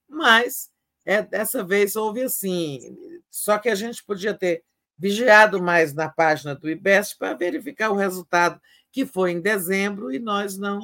mas 0.09 0.69
é, 1.05 1.23
dessa 1.23 1.63
vez 1.63 1.95
houve 1.95 2.23
assim. 2.23 2.97
Só 3.31 3.59
que 3.59 3.69
a 3.69 3.75
gente 3.75 4.05
podia 4.05 4.35
ter 4.35 4.65
vigiado 4.99 5.63
mais 5.63 5.95
na 5.95 6.09
página 6.09 6.55
do 6.55 6.69
IBEST 6.69 7.17
para 7.19 7.35
verificar 7.35 7.91
o 7.91 7.97
resultado, 7.97 8.61
que 8.91 9.07
foi 9.07 9.31
em 9.31 9.41
dezembro, 9.41 10.13
e 10.13 10.19
nós 10.19 10.59
não 10.59 10.81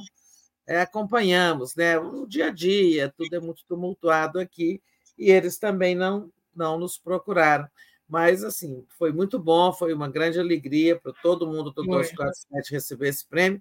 é, 0.69 0.83
acompanhamos. 0.83 1.75
Né? 1.75 1.99
O 1.99 2.27
dia 2.27 2.49
a 2.49 2.51
dia, 2.51 3.13
tudo 3.17 3.35
é 3.35 3.41
muito 3.41 3.65
tumultuado 3.67 4.39
aqui, 4.39 4.81
e 5.19 5.31
eles 5.31 5.59
também 5.59 5.95
não, 5.95 6.31
não 6.55 6.79
nos 6.79 6.99
procuraram. 6.99 7.67
Mas, 8.07 8.45
assim, 8.45 8.87
foi 8.99 9.11
muito 9.11 9.39
bom, 9.39 9.73
foi 9.73 9.93
uma 9.93 10.09
grande 10.09 10.39
alegria 10.39 10.97
para 10.97 11.13
todo 11.23 11.47
mundo 11.47 11.71
do 11.71 11.83
247 11.83 12.71
receber 12.71 13.09
esse 13.09 13.27
prêmio. 13.27 13.61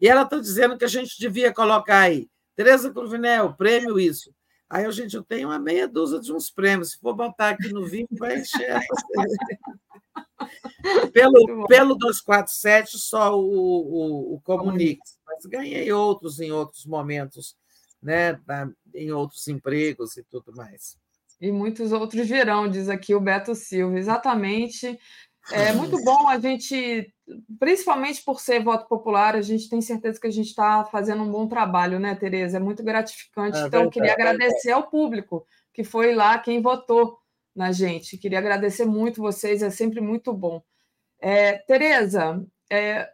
E 0.00 0.08
ela 0.08 0.22
está 0.22 0.38
dizendo 0.38 0.76
que 0.76 0.84
a 0.84 0.88
gente 0.88 1.18
devia 1.18 1.52
colocar 1.52 2.00
aí, 2.00 2.28
Tereza 2.54 2.92
Cruvinel, 2.92 3.54
prêmio 3.54 3.98
isso. 3.98 4.34
Aí, 4.68 4.84
a 4.84 4.90
gente, 4.90 5.16
eu 5.16 5.22
tenho 5.22 5.48
uma 5.48 5.58
meia 5.58 5.88
dúzia 5.88 6.20
de 6.20 6.32
uns 6.32 6.50
prêmios. 6.50 6.90
Se 6.90 6.98
for 6.98 7.14
botar 7.14 7.50
aqui 7.50 7.72
no 7.72 7.86
vinho, 7.86 8.08
vai 8.12 8.38
encher. 8.38 8.80
pelo, 11.12 11.66
pelo 11.66 11.94
247, 11.94 12.98
só 12.98 13.38
o, 13.38 13.42
o, 13.42 14.34
o 14.34 14.40
Comunix. 14.40 15.18
Mas 15.26 15.44
ganhei 15.46 15.92
outros 15.92 16.40
em 16.40 16.50
outros 16.50 16.86
momentos, 16.86 17.56
né? 18.02 18.38
em 18.94 19.10
outros 19.10 19.46
empregos 19.48 20.16
e 20.16 20.22
tudo 20.22 20.54
mais. 20.54 20.96
E 21.40 21.52
muitos 21.52 21.92
outros 21.92 22.26
virão, 22.26 22.68
diz 22.68 22.88
aqui 22.88 23.14
o 23.14 23.20
Beto 23.20 23.54
Silva. 23.54 23.98
Exatamente. 23.98 24.98
É 25.52 25.72
muito 25.72 25.96
bom 26.04 26.28
a 26.28 26.38
gente, 26.38 27.12
principalmente 27.58 28.22
por 28.24 28.40
ser 28.40 28.62
voto 28.62 28.86
popular, 28.88 29.36
a 29.36 29.42
gente 29.42 29.68
tem 29.68 29.80
certeza 29.80 30.20
que 30.20 30.26
a 30.26 30.32
gente 30.32 30.48
está 30.48 30.84
fazendo 30.84 31.22
um 31.22 31.30
bom 31.30 31.46
trabalho, 31.46 32.00
né, 32.00 32.14
Tereza? 32.14 32.56
É 32.56 32.60
muito 32.60 32.82
gratificante. 32.82 33.56
É, 33.56 33.66
então, 33.66 33.88
queria 33.88 34.12
agradecer 34.12 34.72
ao 34.72 34.88
público 34.88 35.46
que 35.72 35.84
foi 35.84 36.12
lá 36.14 36.38
quem 36.38 36.60
votou 36.60 37.18
na 37.58 37.72
gente. 37.72 38.16
Queria 38.16 38.38
agradecer 38.38 38.84
muito 38.84 39.20
vocês, 39.20 39.62
é 39.62 39.68
sempre 39.68 40.00
muito 40.00 40.32
bom. 40.32 40.62
É, 41.20 41.58
Tereza, 41.58 42.46
é, 42.70 43.10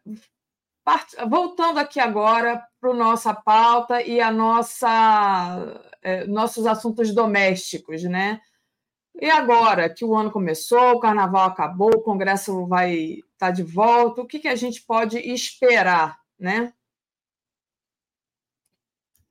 part... 0.85 1.17
voltando 1.29 1.79
aqui 1.79 1.99
agora 1.99 2.63
para 2.79 2.91
a 2.91 2.95
nossa 2.95 3.33
pauta 3.33 4.03
e 4.03 4.21
a 4.21 4.31
nossa 4.31 5.81
é, 6.03 6.27
nossos 6.27 6.67
assuntos 6.67 7.15
domésticos, 7.15 8.03
né? 8.05 8.39
E 9.19 9.31
agora 9.31 9.89
que 9.89 10.05
o 10.05 10.15
ano 10.15 10.31
começou, 10.31 10.93
o 10.93 11.01
carnaval 11.01 11.49
acabou, 11.49 11.91
o 11.95 12.03
Congresso 12.03 12.67
vai 12.67 12.95
estar 12.95 13.25
tá 13.39 13.51
de 13.51 13.63
volta, 13.63 14.21
o 14.21 14.27
que, 14.27 14.41
que 14.41 14.49
a 14.49 14.57
gente 14.57 14.83
pode 14.83 15.19
esperar, 15.19 16.19
né? 16.39 16.75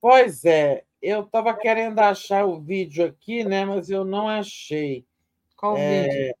Pois 0.00 0.44
é, 0.44 0.84
eu 1.04 1.20
estava 1.20 1.52
querendo 1.54 1.98
achar 1.98 2.46
o 2.46 2.60
vídeo 2.60 3.04
aqui, 3.04 3.44
né? 3.44 3.64
Mas 3.64 3.90
eu 3.90 4.04
não 4.04 4.26
achei. 4.26 5.04
Qual 5.56 5.76
é, 5.76 6.08
vídeo? 6.08 6.34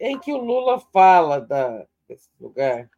Em 0.00 0.18
que 0.18 0.32
o 0.32 0.38
Lula 0.38 0.80
fala 0.92 1.40
da, 1.40 1.86
desse 2.08 2.30
lugar. 2.40 2.88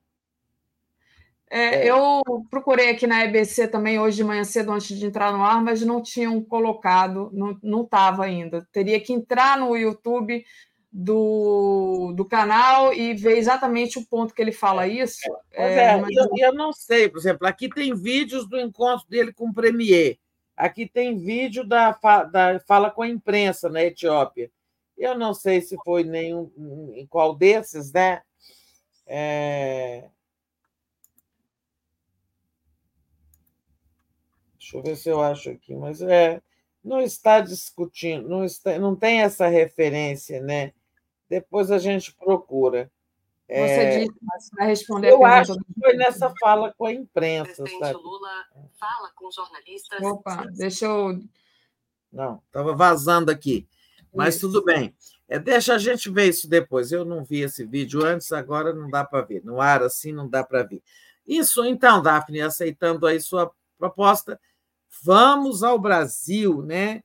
É, 1.51 1.87
é. 1.87 1.91
Eu 1.91 2.23
procurei 2.51 2.91
aqui 2.91 3.07
na 3.07 3.25
EBC 3.25 3.69
também 3.69 3.99
hoje 3.99 4.19
de 4.19 4.25
manhã 4.25 4.45
cedo, 4.45 4.71
antes 4.71 4.97
de 4.97 5.07
entrar 5.07 5.33
no 5.33 5.43
ar, 5.43 5.63
mas 5.63 5.83
não 5.83 6.03
tinham 6.03 6.41
colocado, 6.43 7.31
não 7.63 7.83
estava 7.83 8.25
ainda. 8.25 8.67
Teria 8.71 9.01
que 9.01 9.13
entrar 9.13 9.59
no 9.59 9.77
YouTube 9.77 10.45
do, 10.93 12.13
do 12.15 12.25
canal 12.25 12.93
e 12.95 13.15
ver 13.15 13.37
exatamente 13.37 13.99
o 13.99 14.07
ponto 14.07 14.35
que 14.35 14.41
ele 14.41 14.53
fala 14.53 14.87
isso. 14.87 15.21
É, 15.53 15.75
é, 15.75 15.97
mas... 15.97 16.15
eu, 16.15 16.29
eu, 16.37 16.55
não 16.55 16.73
sei, 16.73 17.09
por 17.09 17.19
exemplo, 17.19 17.47
aqui 17.47 17.69
tem 17.69 17.95
vídeos 17.95 18.49
do 18.49 18.59
encontro 18.61 19.09
dele 19.09 19.33
com 19.33 19.49
o 19.49 19.55
Premier, 19.55 20.19
aqui 20.59 20.87
tem 20.87 21.17
vídeo 21.17 21.65
da, 21.65 21.93
da 22.31 22.61
fala 22.61 22.91
com 22.91 23.03
a 23.03 23.09
imprensa 23.09 23.69
na 23.71 23.83
Etiópia. 23.83 24.51
Eu 24.97 25.17
não 25.17 25.33
sei 25.33 25.61
se 25.61 25.77
foi 25.85 26.03
nenhum 26.03 26.51
em 26.95 27.07
qual 27.07 27.35
desses, 27.35 27.93
né? 27.93 28.23
É... 29.07 30.09
Deixa 34.59 34.77
eu 34.77 34.83
ver 34.83 34.97
se 34.97 35.09
eu 35.09 35.23
acho 35.23 35.51
aqui, 35.51 35.75
mas 35.75 36.03
é, 36.03 36.43
não 36.85 37.01
está 37.01 37.41
discutindo, 37.41 38.29
não, 38.29 38.45
está, 38.45 38.79
não 38.79 38.95
tem 38.95 39.23
essa 39.23 39.47
referência, 39.47 40.43
né? 40.43 40.75
Depois 41.29 41.71
a 41.71 41.79
gente 41.79 42.13
procura. 42.15 42.91
Você 43.49 43.55
é, 43.57 43.99
disse, 44.01 44.19
mas 44.21 44.51
vai 44.53 44.67
responder 44.67 45.11
Eu 45.11 45.25
acho 45.25 45.55
que 45.55 45.81
foi 45.81 45.95
nessa 45.95 46.33
fala 46.39 46.73
com 46.77 46.85
a 46.85 46.93
imprensa. 46.93 47.63
O 47.63 47.65
presidente 47.65 47.95
Lula 47.95 48.45
fala 48.79 49.11
com 49.15 49.31
jornalistas. 49.31 50.03
Opa, 50.03 50.45
deixa 50.55 50.85
eu. 50.85 51.19
Não, 52.13 52.43
estava 52.47 52.75
vazando 52.75 53.31
aqui. 53.31 53.67
Mas 54.15 54.37
isso. 54.37 54.47
tudo 54.47 54.65
bem. 54.65 54.95
É, 55.27 55.39
deixa 55.39 55.75
a 55.75 55.79
gente 55.79 56.11
ver 56.11 56.29
isso 56.29 56.49
depois. 56.49 56.93
Eu 56.93 57.07
não 57.07 57.25
vi 57.25 57.41
esse 57.41 57.65
vídeo 57.65 58.05
antes, 58.05 58.33
agora 58.33 58.75
não 58.75 58.91
dá 58.91 59.03
para 59.03 59.23
ver. 59.23 59.43
No 59.43 59.61
ar 59.61 59.83
assim 59.83 60.13
não 60.13 60.29
dá 60.29 60.45
para 60.45 60.63
ver. 60.63 60.83
Isso, 61.27 61.65
então, 61.65 62.03
Daphne, 62.03 62.41
aceitando 62.41 63.07
aí 63.07 63.21
sua 63.21 63.51
proposta, 63.79 64.41
vamos 65.03 65.63
ao 65.63 65.79
Brasil, 65.79 66.63
né? 66.63 67.03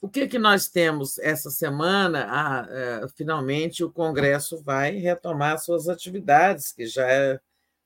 O 0.00 0.08
que, 0.08 0.26
que 0.26 0.38
nós 0.38 0.66
temos 0.66 1.18
essa 1.18 1.50
semana? 1.50 2.26
Ah, 2.28 2.66
é, 2.70 3.08
finalmente 3.16 3.84
o 3.84 3.90
Congresso 3.90 4.62
vai 4.62 4.92
retomar 4.92 5.58
suas 5.58 5.88
atividades, 5.88 6.72
que 6.72 6.86
já 6.86 7.06
é, 7.06 7.38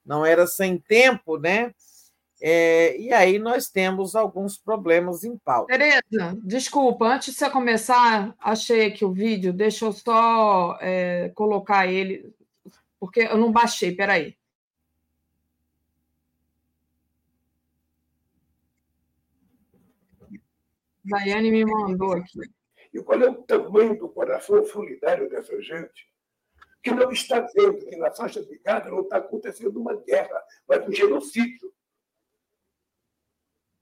não 0.07 0.25
era 0.25 0.47
sem 0.47 0.79
tempo, 0.79 1.37
né? 1.39 1.75
É, 2.41 2.97
e 2.99 3.13
aí 3.13 3.39
nós 3.39 3.69
temos 3.69 4.15
alguns 4.15 4.57
problemas 4.57 5.25
em 5.25 5.37
pauta. 5.39 5.73
Tereza, 5.73 6.39
desculpa, 6.45 7.07
antes 7.07 7.33
de 7.33 7.39
você 7.39 7.51
começar, 7.51 8.35
achei 8.39 8.87
aqui 8.87 9.05
o 9.05 9.13
vídeo, 9.13 9.53
deixa 9.53 9.85
eu 9.85 9.93
só 9.93 10.79
é, 10.81 11.31
colocar 11.35 11.87
ele, 11.87 12.33
porque 13.01 13.21
eu 13.21 13.39
não 13.39 13.51
baixei, 13.51 13.93
peraí. 13.93 14.37
Daiane 21.05 21.51
me 21.51 21.65
mandou 21.65 22.13
aqui. 22.13 22.41
E 22.93 23.03
qual 23.03 23.21
é 23.21 23.29
o 23.29 23.43
tamanho 23.43 23.99
do 23.99 24.09
coração 24.09 24.65
solidário 24.65 25.29
dessa 25.29 25.61
gente? 25.61 26.09
Que 26.83 26.91
não 26.91 27.11
está 27.11 27.41
vendo 27.41 27.85
que 27.87 27.97
na 27.97 28.11
faixa 28.13 28.45
de 28.45 28.59
Gaza 28.59 28.91
não 28.91 29.03
está 29.03 29.19
acontecendo 29.19 29.81
uma 29.81 29.97
guerra, 29.97 30.43
mas 30.67 30.87
um 30.87 30.93
genocídio 30.93 31.73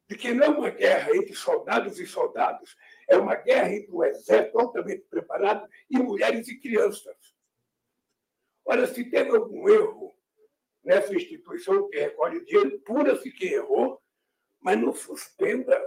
de 0.09 0.17
que 0.17 0.33
não 0.35 0.45
é 0.45 0.49
uma 0.49 0.71
guerra 0.71 1.17
entre 1.17 1.35
soldados 1.35 1.99
e 1.99 2.07
soldados, 2.07 2.77
é 3.09 3.17
uma 3.17 3.35
guerra 3.35 3.73
entre 3.73 3.91
um 3.93 4.05
exército 4.05 4.59
altamente 4.59 5.03
preparado 5.09 5.67
e 5.89 5.99
mulheres 5.99 6.49
e 6.49 6.59
crianças. 6.59 7.17
Ora, 8.65 8.87
se 8.87 9.05
teve 9.09 9.31
algum 9.31 9.69
erro 9.69 10.15
nessa 10.85 11.15
instituição 11.15 11.89
que 11.89 11.99
recolhe 11.99 12.45
dinheiro, 12.45 12.79
pura-se 12.81 13.31
quem 13.33 13.53
errou, 13.53 14.03
mas 14.61 14.79
não 14.79 14.93
suspenda 14.93 15.81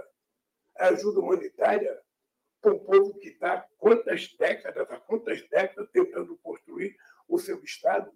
ajuda 0.88 1.20
humanitária 1.20 2.00
para 2.60 2.74
um 2.74 2.78
povo 2.78 3.18
que 3.18 3.28
está 3.28 3.66
quantas 3.78 4.34
décadas, 4.36 4.90
há 4.90 4.98
quantas 4.98 5.46
décadas 5.48 5.88
tentando 5.92 6.36
construir 6.38 6.96
o 7.28 7.38
seu 7.38 7.62
Estado. 7.62 8.10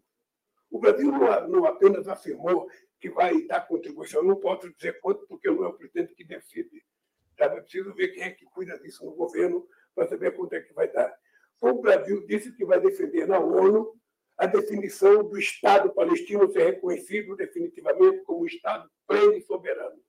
O 0.70 0.78
Brasil 0.78 1.10
não 1.49 1.66
apenas 1.66 2.08
afirmou 2.08 2.68
que 3.00 3.10
vai 3.10 3.42
dar 3.47 3.66
contribuição. 3.66 4.20
Eu 4.20 4.28
não 4.28 4.36
posso 4.36 4.73
dizer 4.73 5.00
quanto, 5.00 5.26
porque 5.26 5.50
não 5.50 5.65
é 5.65 5.68
o 5.68 5.73
presidente 5.73 6.15
que 6.15 6.24
decide. 6.24 6.84
Sabe? 7.36 7.58
É 7.58 7.60
preciso 7.60 7.94
ver 7.94 8.08
quem 8.08 8.23
é 8.23 8.31
que 8.31 8.44
cuida 8.47 8.78
disso 8.78 9.05
no 9.05 9.12
governo 9.12 9.66
para 9.94 10.07
saber 10.07 10.36
quanto 10.36 10.52
é 10.55 10.60
que 10.60 10.73
vai 10.73 10.90
dar. 10.92 11.12
O 11.60 11.74
Brasil 11.81 12.24
disse 12.26 12.52
que 12.52 12.65
vai 12.65 12.81
defender 12.81 13.26
na 13.26 13.39
ONU 13.39 13.99
a 14.39 14.47
definição 14.47 15.23
do 15.23 15.39
Estado 15.39 15.92
palestino 15.92 16.50
ser 16.50 16.74
reconhecido 16.74 17.36
definitivamente 17.36 18.23
como 18.24 18.47
Estado 18.47 18.90
pleno 19.07 19.34
e 19.34 19.42
soberano. 19.42 20.00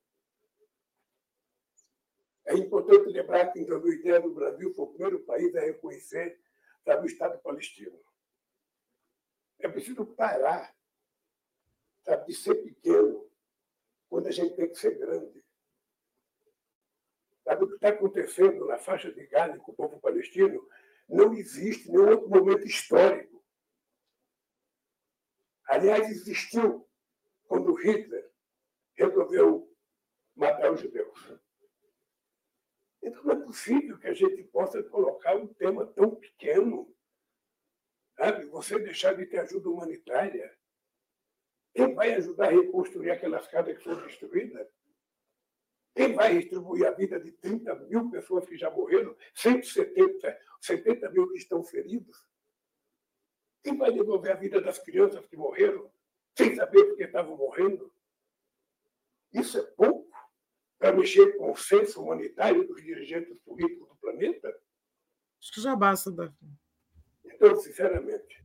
É 2.45 2.55
importante 2.55 3.09
lembrar 3.09 3.51
que, 3.51 3.59
em 3.59 3.65
2010, 3.65 4.25
o 4.25 4.33
Brasil 4.33 4.73
foi 4.73 4.85
o 4.85 4.89
primeiro 4.89 5.19
país 5.21 5.55
a 5.55 5.61
reconhecer 5.61 6.39
sabe, 6.83 7.03
o 7.03 7.05
Estado 7.05 7.39
palestino. 7.39 7.99
É 9.59 9.67
preciso 9.67 10.05
parar 10.05 10.75
sabe, 12.03 12.25
de 12.27 12.35
ser 12.35 12.55
pequeno 12.55 13.29
quando 14.09 14.27
a 14.27 14.31
gente 14.31 14.55
tem 14.55 14.67
que 14.67 14.75
ser 14.75 14.97
grande. 14.97 15.43
Sabe, 17.43 17.63
o 17.63 17.67
que 17.67 17.75
está 17.75 17.89
acontecendo 17.89 18.65
na 18.65 18.77
faixa 18.77 19.11
de 19.11 19.25
Gaza 19.27 19.57
com 19.59 19.71
o 19.71 19.75
povo 19.75 19.99
palestino 19.99 20.67
não 21.07 21.33
existe 21.33 21.89
nenhum 21.89 22.09
outro 22.09 22.29
momento 22.29 22.65
histórico. 22.65 23.43
Aliás, 25.65 26.09
existiu 26.09 26.87
quando 27.43 27.73
Hitler 27.73 28.29
resolveu 28.93 29.73
matar 30.35 30.71
os 30.71 30.81
judeus. 30.81 31.39
Então 33.01 33.23
não 33.23 33.31
é 33.33 33.45
possível 33.45 33.97
que 33.97 34.07
a 34.07 34.13
gente 34.13 34.43
possa 34.43 34.83
colocar 34.83 35.35
um 35.35 35.47
tema 35.47 35.85
tão 35.87 36.15
pequeno. 36.15 36.93
Sabe? 38.15 38.45
Você 38.45 38.79
deixar 38.79 39.13
de 39.13 39.25
ter 39.25 39.39
ajuda 39.39 39.69
humanitária. 39.69 40.55
Quem 41.73 41.93
vai 41.93 42.13
ajudar 42.13 42.47
a 42.47 42.51
reconstruir 42.51 43.11
aquelas 43.11 43.47
casas 43.47 43.77
que 43.77 43.83
foram 43.83 44.05
destruídas? 44.05 44.67
Quem 45.95 46.13
vai 46.13 46.37
distribuir 46.37 46.85
a 46.87 46.91
vida 46.91 47.19
de 47.19 47.31
30 47.33 47.75
mil 47.75 48.09
pessoas 48.09 48.45
que 48.45 48.57
já 48.57 48.69
morreram, 48.69 49.15
170, 49.33 50.39
70 50.61 51.09
mil 51.09 51.29
que 51.29 51.37
estão 51.37 51.63
feridos? 51.63 52.25
Quem 53.63 53.77
vai 53.77 53.91
devolver 53.91 54.31
a 54.31 54.35
vida 54.35 54.61
das 54.61 54.79
crianças 54.79 55.25
que 55.25 55.35
morreram, 55.35 55.91
sem 56.37 56.55
saber 56.55 56.85
por 56.85 56.97
que 56.97 57.03
estavam 57.03 57.35
morrendo? 57.35 57.93
Isso 59.33 59.57
é 59.57 59.63
pouco 59.63 60.00
para 60.81 60.97
mexer 60.97 61.37
com 61.37 61.51
o 61.51 61.55
senso 61.55 62.01
humanitário 62.01 62.67
dos 62.67 62.81
dirigentes 62.81 63.37
políticos 63.45 63.87
do 63.87 63.95
planeta? 63.97 64.51
Acho 65.39 65.53
que 65.53 65.61
já 65.61 65.75
basta, 65.75 66.11
Davi. 66.11 66.33
Então, 67.23 67.55
sinceramente. 67.57 68.43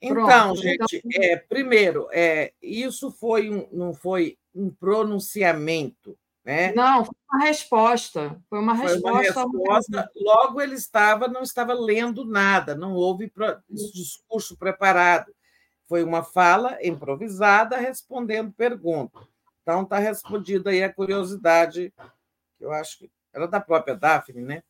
Então, 0.00 0.26
Pronto, 0.26 0.60
gente, 0.60 1.02
então... 1.02 1.22
É, 1.22 1.36
primeiro, 1.36 2.08
é, 2.12 2.52
isso 2.62 3.10
foi 3.10 3.48
um, 3.50 3.66
não 3.72 3.94
foi 3.94 4.38
um 4.54 4.70
pronunciamento, 4.70 6.16
né? 6.44 6.72
Não, 6.74 7.06
foi 7.06 7.14
uma 7.32 7.44
resposta. 7.46 8.40
Foi 8.50 8.58
uma 8.58 8.76
foi 8.76 8.86
resposta. 8.86 9.10
Uma 9.10 9.20
resposta 9.22 10.10
logo 10.14 10.60
ele 10.60 10.74
estava, 10.74 11.26
não 11.26 11.42
estava 11.42 11.72
lendo 11.72 12.22
nada, 12.26 12.74
não 12.74 12.92
houve 12.92 13.32
discurso 13.70 14.58
preparado. 14.58 15.34
Foi 15.88 16.04
uma 16.04 16.22
fala 16.22 16.78
improvisada 16.82 17.78
respondendo 17.78 18.52
perguntas. 18.52 19.26
Então 19.68 19.82
está 19.82 19.98
respondida 19.98 20.70
aí 20.70 20.82
a 20.82 20.90
curiosidade, 20.90 21.92
que 22.56 22.64
eu 22.64 22.72
acho 22.72 23.00
que 23.00 23.10
era 23.34 23.46
da 23.46 23.60
própria 23.60 23.94
Daphne, 23.94 24.40
né? 24.40 24.62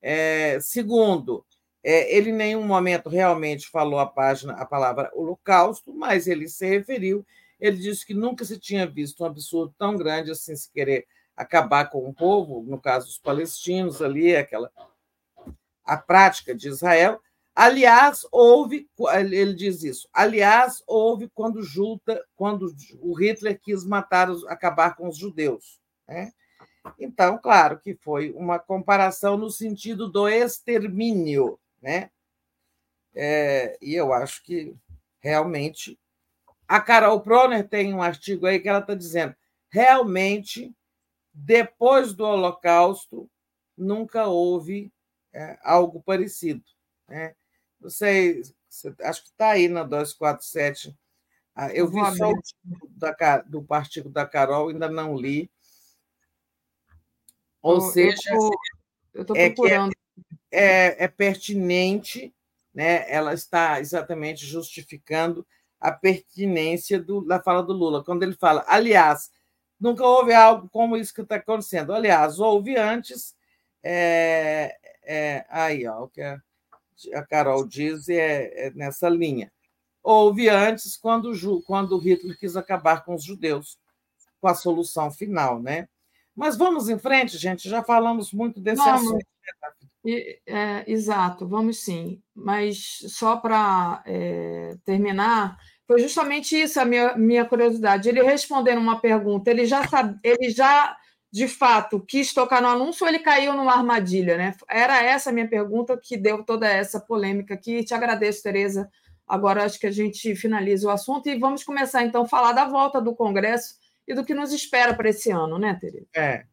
É, 0.00 0.58
segundo, 0.58 1.44
é, 1.84 2.16
ele 2.16 2.30
em 2.30 2.34
nenhum 2.34 2.64
momento 2.64 3.10
realmente 3.10 3.68
falou 3.68 4.00
a 4.00 4.06
página, 4.06 4.54
a 4.54 4.64
palavra 4.64 5.10
holocausto, 5.12 5.92
mas 5.92 6.26
ele 6.26 6.48
se 6.48 6.66
referiu, 6.66 7.26
ele 7.60 7.76
disse 7.76 8.06
que 8.06 8.14
nunca 8.14 8.42
se 8.42 8.58
tinha 8.58 8.86
visto 8.86 9.22
um 9.22 9.26
absurdo 9.26 9.74
tão 9.76 9.98
grande 9.98 10.30
assim 10.30 10.56
se 10.56 10.72
querer 10.72 11.06
acabar 11.36 11.90
com 11.90 12.08
o 12.08 12.14
povo, 12.14 12.62
no 12.62 12.80
caso 12.80 13.06
os 13.06 13.18
palestinos 13.18 14.00
ali, 14.00 14.34
aquela 14.34 14.72
a 15.84 15.98
prática 15.98 16.54
de 16.54 16.68
Israel, 16.68 17.20
Aliás, 17.60 18.24
houve, 18.30 18.88
ele 19.32 19.52
diz 19.52 19.82
isso. 19.82 20.08
Aliás, 20.12 20.80
houve 20.86 21.28
quando 21.28 21.60
Julta, 21.60 22.24
quando 22.36 22.72
o 23.00 23.12
Hitler 23.14 23.60
quis 23.60 23.84
matar, 23.84 24.30
acabar 24.46 24.94
com 24.94 25.08
os 25.08 25.16
judeus. 25.16 25.80
Né? 26.06 26.30
Então, 27.00 27.36
claro 27.36 27.80
que 27.80 27.96
foi 27.96 28.30
uma 28.30 28.60
comparação 28.60 29.36
no 29.36 29.50
sentido 29.50 30.08
do 30.08 30.28
extermínio, 30.28 31.58
né? 31.82 32.12
É, 33.12 33.76
e 33.82 33.92
eu 33.92 34.12
acho 34.12 34.40
que 34.44 34.72
realmente 35.18 35.98
a 36.68 36.80
Carol 36.80 37.20
Proner 37.20 37.68
tem 37.68 37.92
um 37.92 38.00
artigo 38.00 38.46
aí 38.46 38.60
que 38.60 38.68
ela 38.68 38.78
está 38.78 38.94
dizendo 38.94 39.34
realmente 39.68 40.72
depois 41.34 42.14
do 42.14 42.24
Holocausto 42.24 43.28
nunca 43.76 44.28
houve 44.28 44.92
é, 45.32 45.58
algo 45.64 46.00
parecido, 46.00 46.62
né? 47.08 47.34
Não 47.80 47.90
sei, 47.90 48.42
acho 49.02 49.22
que 49.22 49.30
está 49.30 49.50
aí 49.50 49.68
na 49.68 49.82
247. 49.82 50.96
Ah, 51.54 51.72
eu 51.72 51.88
vi 51.88 51.98
só 52.16 52.30
o 52.30 52.40
da, 52.90 53.38
do 53.38 53.62
partido 53.62 54.08
da 54.08 54.26
Carol, 54.26 54.68
ainda 54.68 54.88
não 54.88 55.16
li. 55.16 55.50
Ou 57.60 57.76
eu, 57.76 57.80
seja, 57.80 58.30
eu 59.12 59.24
tô, 59.24 59.34
eu 59.34 59.42
é, 59.42 59.50
procurando. 59.50 59.92
É, 60.50 61.04
é, 61.04 61.08
pertinente, 61.08 62.34
né? 62.72 63.10
ela 63.10 63.34
está 63.34 63.80
exatamente 63.80 64.46
justificando 64.46 65.46
a 65.80 65.92
pertinência 65.92 67.00
do, 67.00 67.20
da 67.20 67.40
fala 67.40 67.62
do 67.62 67.72
Lula. 67.72 68.04
Quando 68.04 68.22
ele 68.22 68.34
fala, 68.34 68.64
aliás, 68.66 69.30
Nunca 69.80 70.04
houve 70.04 70.34
algo 70.34 70.68
como 70.70 70.96
isso 70.96 71.14
que 71.14 71.20
está 71.20 71.36
acontecendo. 71.36 71.92
Aliás, 71.92 72.40
houve 72.40 72.76
antes. 72.76 73.36
É, 73.82 74.76
é, 75.04 75.46
aí, 75.48 75.86
ó, 75.86 76.04
o 76.04 76.08
que 76.08 76.20
a, 76.20 76.42
a 77.14 77.22
Carol 77.24 77.66
diz 77.66 78.08
é, 78.08 78.66
é, 78.66 78.70
nessa 78.70 79.08
linha. 79.08 79.52
Houve 80.02 80.48
antes 80.48 80.96
quando, 80.96 81.32
quando 81.66 81.98
Hitler 81.98 82.38
quis 82.38 82.56
acabar 82.56 83.04
com 83.04 83.14
os 83.14 83.24
judeus, 83.24 83.78
com 84.40 84.48
a 84.48 84.54
solução 84.54 85.10
final, 85.10 85.60
né? 85.60 85.88
Mas 86.34 86.56
vamos 86.56 86.88
em 86.88 86.98
frente, 86.98 87.36
gente. 87.36 87.68
Já 87.68 87.82
falamos 87.82 88.32
muito 88.32 88.60
desse 88.60 88.82
vamos. 88.82 89.02
assunto. 89.02 89.26
É, 90.46 90.84
exato, 90.90 91.46
vamos 91.46 91.80
sim. 91.80 92.22
Mas 92.34 93.00
só 93.08 93.36
para 93.36 94.02
é, 94.06 94.76
terminar, 94.84 95.58
foi 95.86 96.00
justamente 96.00 96.54
isso 96.54 96.80
a 96.80 96.84
minha, 96.84 97.16
minha 97.16 97.44
curiosidade. 97.44 98.08
Ele 98.08 98.22
respondendo 98.22 98.78
uma 98.78 99.00
pergunta, 99.00 99.50
ele 99.50 99.66
já 99.66 99.86
sabe, 99.88 100.18
ele 100.22 100.50
já 100.50 100.96
de 101.30 101.46
fato 101.46 102.00
quis 102.00 102.32
tocar 102.32 102.62
no 102.62 102.68
anúncio 102.68 103.04
ou 103.04 103.08
ele 103.08 103.18
caiu 103.18 103.52
numa 103.52 103.74
armadilha, 103.74 104.36
né? 104.36 104.54
Era 104.68 105.02
essa 105.02 105.30
a 105.30 105.32
minha 105.32 105.48
pergunta 105.48 105.96
que 105.96 106.16
deu 106.16 106.42
toda 106.42 106.68
essa 106.68 106.98
polêmica 106.98 107.54
aqui. 107.54 107.84
Te 107.84 107.94
agradeço, 107.94 108.42
Tereza. 108.42 108.90
Agora 109.26 109.64
acho 109.64 109.78
que 109.78 109.86
a 109.86 109.90
gente 109.90 110.34
finaliza 110.34 110.88
o 110.88 110.90
assunto 110.90 111.28
e 111.28 111.38
vamos 111.38 111.62
começar 111.62 112.02
então 112.02 112.22
a 112.22 112.28
falar 112.28 112.52
da 112.52 112.64
volta 112.66 113.00
do 113.00 113.14
Congresso 113.14 113.76
e 114.06 114.14
do 114.14 114.24
que 114.24 114.34
nos 114.34 114.52
espera 114.52 114.94
para 114.94 115.10
esse 115.10 115.30
ano, 115.30 115.58
né, 115.58 115.76
Tereza? 115.78 116.06
É. 116.14 116.46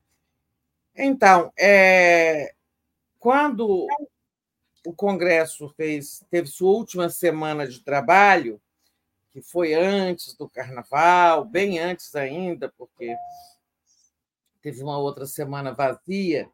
Então, 0.93 1.51
é... 1.57 2.53
quando 3.17 3.87
o 4.85 4.93
Congresso 4.93 5.69
fez, 5.69 6.23
teve 6.29 6.47
sua 6.47 6.71
última 6.71 7.09
semana 7.09 7.65
de 7.65 7.79
trabalho, 7.79 8.61
que 9.31 9.41
foi 9.41 9.73
antes 9.73 10.33
do 10.35 10.49
carnaval, 10.49 11.45
bem 11.45 11.79
antes 11.79 12.13
ainda, 12.15 12.71
porque 12.77 13.13
teve 14.65 14.81
uma 14.81 14.97
outra 14.97 15.27
semana 15.27 15.71
vazia, 15.71 16.49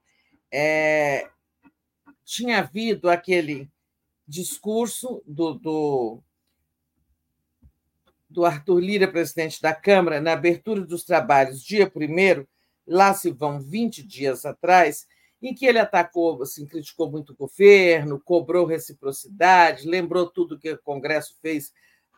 é, 0.51 1.29
tinha 2.25 2.59
havido 2.59 3.09
aquele 3.09 3.71
discurso 4.27 5.23
do, 5.25 5.53
do, 5.53 6.19
do 8.29 8.43
Arthur 8.43 8.81
Lira, 8.81 9.07
presidente 9.07 9.61
da 9.61 9.73
Câmara, 9.73 10.19
na 10.19 10.33
abertura 10.33 10.81
dos 10.81 11.05
trabalhos, 11.05 11.63
dia 11.63 11.89
primeiro, 11.89 12.45
lá 12.85 13.13
se 13.13 13.31
vão 13.31 13.61
20 13.61 14.03
dias 14.03 14.45
atrás, 14.45 15.07
em 15.41 15.53
que 15.55 15.65
ele 15.65 15.79
atacou, 15.79 16.43
assim, 16.43 16.65
criticou 16.65 17.09
muito 17.09 17.31
o 17.31 17.37
governo, 17.37 18.19
cobrou 18.19 18.65
reciprocidade, 18.65 19.87
lembrou 19.87 20.29
tudo 20.29 20.59
que 20.59 20.73
o 20.73 20.81
Congresso 20.83 21.37
fez 21.41 21.71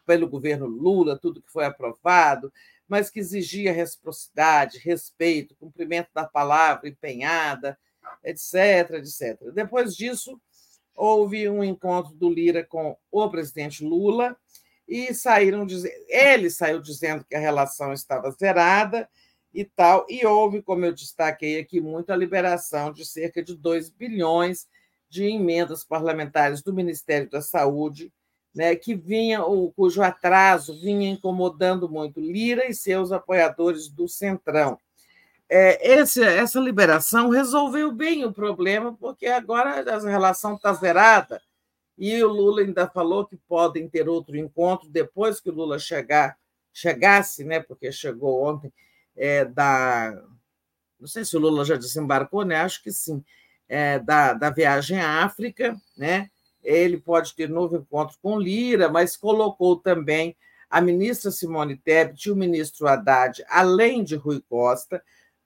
pelo 0.08 0.28
governo 0.28 0.66
Lula, 0.66 1.20
tudo 1.20 1.40
que 1.40 1.52
foi 1.52 1.66
aprovado, 1.66 2.52
mas 2.88 3.10
que 3.10 3.20
exigia 3.20 3.72
reciprocidade, 3.72 4.78
respeito, 4.80 5.56
cumprimento 5.56 6.10
da 6.14 6.26
palavra 6.26 6.90
empenhada, 6.90 7.78
etc, 8.24 8.92
etc. 8.96 9.52
Depois 9.54 9.96
disso, 9.96 10.40
houve 10.96 11.50
um 11.50 11.64
encontro 11.64 12.14
do 12.14 12.30
Lira 12.30 12.64
com 12.64 12.98
o 13.12 13.30
presidente 13.30 13.84
Lula 13.84 14.38
e 14.88 15.14
saíram 15.14 15.66
dizendo, 15.66 15.96
ele 16.08 16.50
saiu 16.50 16.82
dizendo 16.82 17.24
que 17.24 17.36
a 17.36 17.40
relação 17.40 17.94
estava 17.94 18.32
zerada 18.32 19.10
e 19.54 19.64
tal, 19.64 20.06
e 20.10 20.26
houve, 20.26 20.62
como 20.62 20.84
eu 20.84 20.94
destaquei 20.94 21.60
aqui, 21.60 21.80
muita 21.80 22.16
liberação 22.16 22.92
de 22.92 23.06
cerca 23.06 23.42
de 23.44 23.56
2 23.56 23.90
bilhões 23.90 24.68
de 25.10 25.26
emendas 25.26 25.84
parlamentares 25.84 26.64
do 26.64 26.74
Ministério 26.74 27.30
da 27.30 27.40
Saúde 27.40 28.12
né, 28.54 28.76
que 28.76 28.96
vinha, 28.96 29.44
o, 29.44 29.72
cujo 29.72 30.02
atraso 30.02 30.80
vinha 30.80 31.10
incomodando 31.10 31.90
muito 31.90 32.20
Lira 32.20 32.66
e 32.68 32.74
seus 32.74 33.12
apoiadores 33.12 33.88
do 33.90 34.08
Centrão. 34.08 34.78
É, 35.50 36.00
esse, 36.00 36.24
essa 36.24 36.60
liberação 36.60 37.30
resolveu 37.30 37.92
bem 37.92 38.26
o 38.26 38.34
problema, 38.34 38.94
porque 38.94 39.28
agora 39.28 39.84
a 39.94 40.00
relação 40.00 40.56
está 40.56 40.74
zerada, 40.74 41.42
e 41.98 42.24
o 42.24 42.28
Lula 42.28 42.62
ainda 42.62 42.88
falou 42.88 43.26
que 43.26 43.38
podem 43.38 43.88
ter 43.88 44.10
outro 44.10 44.36
encontro 44.36 44.90
depois 44.90 45.40
que 45.40 45.50
o 45.50 45.54
Lula 45.54 45.78
chegar, 45.78 46.38
chegasse, 46.72 47.44
né, 47.44 47.60
porque 47.60 47.92
chegou 47.92 48.44
ontem, 48.44 48.74
é, 49.16 49.46
da. 49.46 50.20
Não 51.00 51.08
sei 51.08 51.26
se 51.26 51.36
o 51.36 51.40
Lula 51.40 51.66
já 51.66 51.76
desembarcou, 51.76 52.46
né? 52.46 52.56
Acho 52.56 52.82
que 52.82 52.92
sim, 52.92 53.24
é, 53.68 54.00
da, 54.00 54.34
da 54.34 54.50
viagem 54.50 55.00
à 55.00 55.24
África, 55.24 55.76
né? 55.98 56.30
Ele 56.64 56.98
pode 56.98 57.36
ter 57.36 57.50
novo 57.50 57.78
encontro 57.78 58.18
com 58.22 58.40
Lira, 58.40 58.90
mas 58.90 59.18
colocou 59.18 59.78
também 59.78 60.36
a 60.70 60.82
ministra 60.82 61.30
Simone 61.30 61.78
Tebet 61.78 62.28
e 62.28 62.32
o 62.32 62.36
ministro 62.36 62.88
Haddad, 62.88 63.44
além 63.48 64.04
de 64.04 64.16
Rui 64.16 64.42
Costa, 64.50 65.04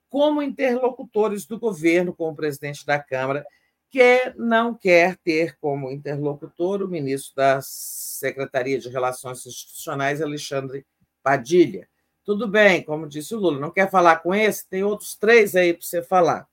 como 0.10 0.42
interlocutores 0.42 1.46
do 1.46 1.60
governo 1.60 2.14
com 2.14 2.30
o 2.30 2.36
presidente 2.36 2.86
da 2.86 2.98
Câmara, 2.98 3.46
que 3.90 4.34
não 4.38 4.74
quer 4.74 5.18
ter 5.18 5.58
como 5.60 5.92
interlocutor 5.92 6.82
o 6.82 6.88
ministro 6.88 7.36
da 7.36 7.60
Secretaria 7.62 8.80
de 8.80 8.90
Relações 8.90 9.46
Institucionais, 9.46 10.22
Alexandre 10.22 10.86
Padilha. 11.22 11.88
Tudo 12.24 12.48
bem, 12.48 12.84
como 12.84 13.08
disse 13.08 13.34
o 13.34 13.40
Lula, 13.40 13.60
não 13.60 13.72
quer 13.72 13.90
falar 13.90 14.18
com 14.18 14.36
esse? 14.36 14.68
Tem 14.68 14.84
outros 14.84 15.16
três 15.16 15.56
aí 15.56 15.74
para 15.74 15.86
você 15.86 16.02
falar. 16.02 16.48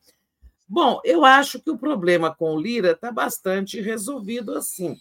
Bom, 0.66 1.00
eu 1.04 1.24
acho 1.24 1.60
que 1.60 1.70
o 1.70 1.78
problema 1.78 2.34
com 2.34 2.54
o 2.54 2.60
Lira 2.60 2.92
está 2.92 3.12
bastante 3.12 3.80
resolvido 3.80 4.56
assim, 4.56 4.96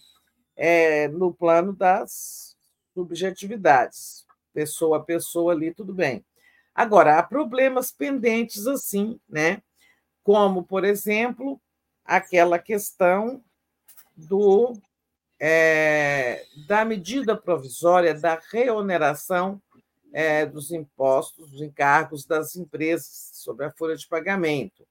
é, 0.54 1.08
no 1.08 1.32
plano 1.32 1.72
das 1.72 2.54
subjetividades, 2.92 4.26
pessoa 4.52 4.98
a 4.98 5.02
pessoa 5.02 5.52
ali, 5.52 5.74
tudo 5.74 5.94
bem. 5.94 6.24
Agora, 6.74 7.18
há 7.18 7.22
problemas 7.22 7.90
pendentes 7.90 8.66
assim, 8.66 9.18
né? 9.28 9.62
Como, 10.22 10.64
por 10.64 10.84
exemplo, 10.84 11.60
aquela 12.04 12.58
questão 12.58 13.42
do 14.16 14.74
é, 15.40 16.44
da 16.66 16.84
medida 16.84 17.36
provisória 17.36 18.14
da 18.14 18.40
reoneração 18.50 19.60
é, 20.12 20.46
dos 20.46 20.70
impostos, 20.70 21.50
dos 21.50 21.60
encargos 21.60 22.24
das 22.24 22.54
empresas 22.54 23.30
sobre 23.32 23.66
a 23.66 23.72
folha 23.72 23.96
de 23.96 24.06
pagamento. 24.06 24.86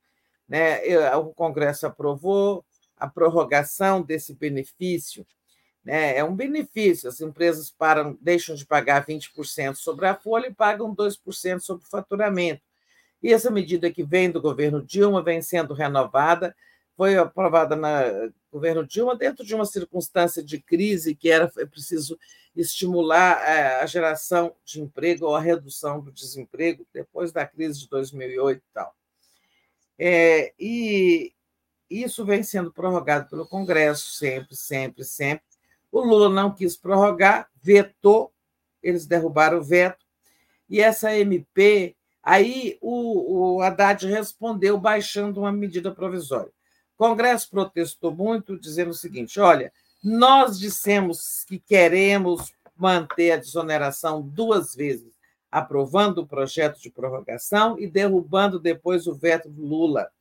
Né? 0.48 0.82
O 1.16 1.34
Congresso 1.34 1.88
aprovou 1.88 2.66
a 2.98 3.08
prorrogação 3.08 4.02
desse 4.02 4.34
benefício. 4.34 5.26
Né? 5.84 6.18
É 6.18 6.24
um 6.24 6.36
benefício, 6.36 7.10
as 7.10 7.20
empresas 7.20 7.70
param, 7.70 8.18
deixam 8.22 8.56
de 8.56 8.66
pagar 8.66 9.06
20% 9.06 9.76
sobre 9.76 10.08
a 10.08 10.16
folha 10.16 10.48
e 10.48 10.54
pagam 10.54 10.96
2% 10.96 11.60
sobre 11.60 11.86
o 11.86 11.90
faturamento. 11.90 12.62
E 13.22 13.32
essa 13.32 13.50
medida 13.50 13.92
que 13.92 14.04
vem 14.04 14.30
do 14.30 14.42
governo 14.42 14.84
Dilma 14.84 15.22
vem 15.24 15.42
sendo 15.42 15.74
renovada, 15.74 16.56
foi 16.96 17.18
aprovada 17.18 17.76
no 17.76 18.34
governo 18.52 18.86
Dilma 18.86 19.16
dentro 19.16 19.46
de 19.46 19.56
uma 19.56 19.66
circunstância 19.66 20.44
de 20.44 20.62
crise 20.62 21.16
que 21.16 21.30
era 21.30 21.48
preciso 21.48 22.18
estimular 22.56 23.42
eh, 23.42 23.82
a 23.82 23.86
geração 23.86 24.56
de 24.64 24.80
emprego 24.80 25.26
ou 25.26 25.36
a 25.36 25.42
redução 25.42 26.00
do 26.00 26.12
desemprego 26.12 26.86
depois 26.94 27.32
da 27.32 27.48
crise 27.48 27.80
de 27.80 27.90
2008 27.90 28.60
e 28.60 28.74
tal. 28.74 28.96
É, 29.98 30.54
e 30.60 31.34
isso 31.90 32.26
vem 32.26 32.42
sendo 32.44 32.72
prorrogado 32.72 33.30
pelo 33.30 33.48
Congresso 33.48 34.14
sempre, 34.14 34.56
sempre, 34.56 35.04
sempre. 35.04 35.46
O 35.92 36.02
Lula 36.02 36.30
não 36.30 36.54
quis 36.54 36.76
prorrogar, 36.76 37.50
vetou, 37.62 38.34
eles 38.82 39.06
derrubaram 39.06 39.60
o 39.60 39.64
veto, 39.64 40.04
e 40.70 40.82
essa 40.82 41.16
MP, 41.16 41.96
aí 42.24 42.78
o, 42.82 43.56
o 43.58 43.62
Haddad 43.62 44.08
respondeu 44.08 44.78
baixando 44.78 45.42
uma 45.42 45.52
medida 45.52 45.92
provisória. 45.92 46.52
O 46.96 46.98
Congresso 46.98 47.50
protestou 47.50 48.12
muito, 48.14 48.58
dizendo 48.58 48.90
o 48.90 48.96
seguinte: 48.96 49.40
olha, 49.40 49.72
nós 50.04 50.58
dissemos 50.58 51.44
que 51.48 51.60
queremos 51.60 52.52
manter 52.76 53.32
a 53.32 53.38
desoneração 53.38 54.22
duas 54.22 54.74
vezes 54.74 55.14
aprovando 55.54 56.18
o 56.18 56.28
projeto 56.28 56.82
de 56.82 56.90
prorrogação 56.90 57.78
e 57.78 57.86
derrubando 57.86 58.60
depois 58.60 59.06
o 59.06 59.14
veto 59.14 59.48
do 59.48 59.64
Lula. 59.64 60.12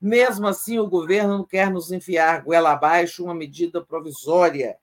Mesmo 0.00 0.46
assim, 0.46 0.78
o 0.78 0.88
governo 0.88 1.36
não 1.36 1.44
quer 1.44 1.70
nos 1.70 1.92
enfiar 1.92 2.42
goela 2.42 2.72
abaixo 2.72 3.22
uma 3.22 3.34
medida 3.34 3.84
provisória, 3.84 4.78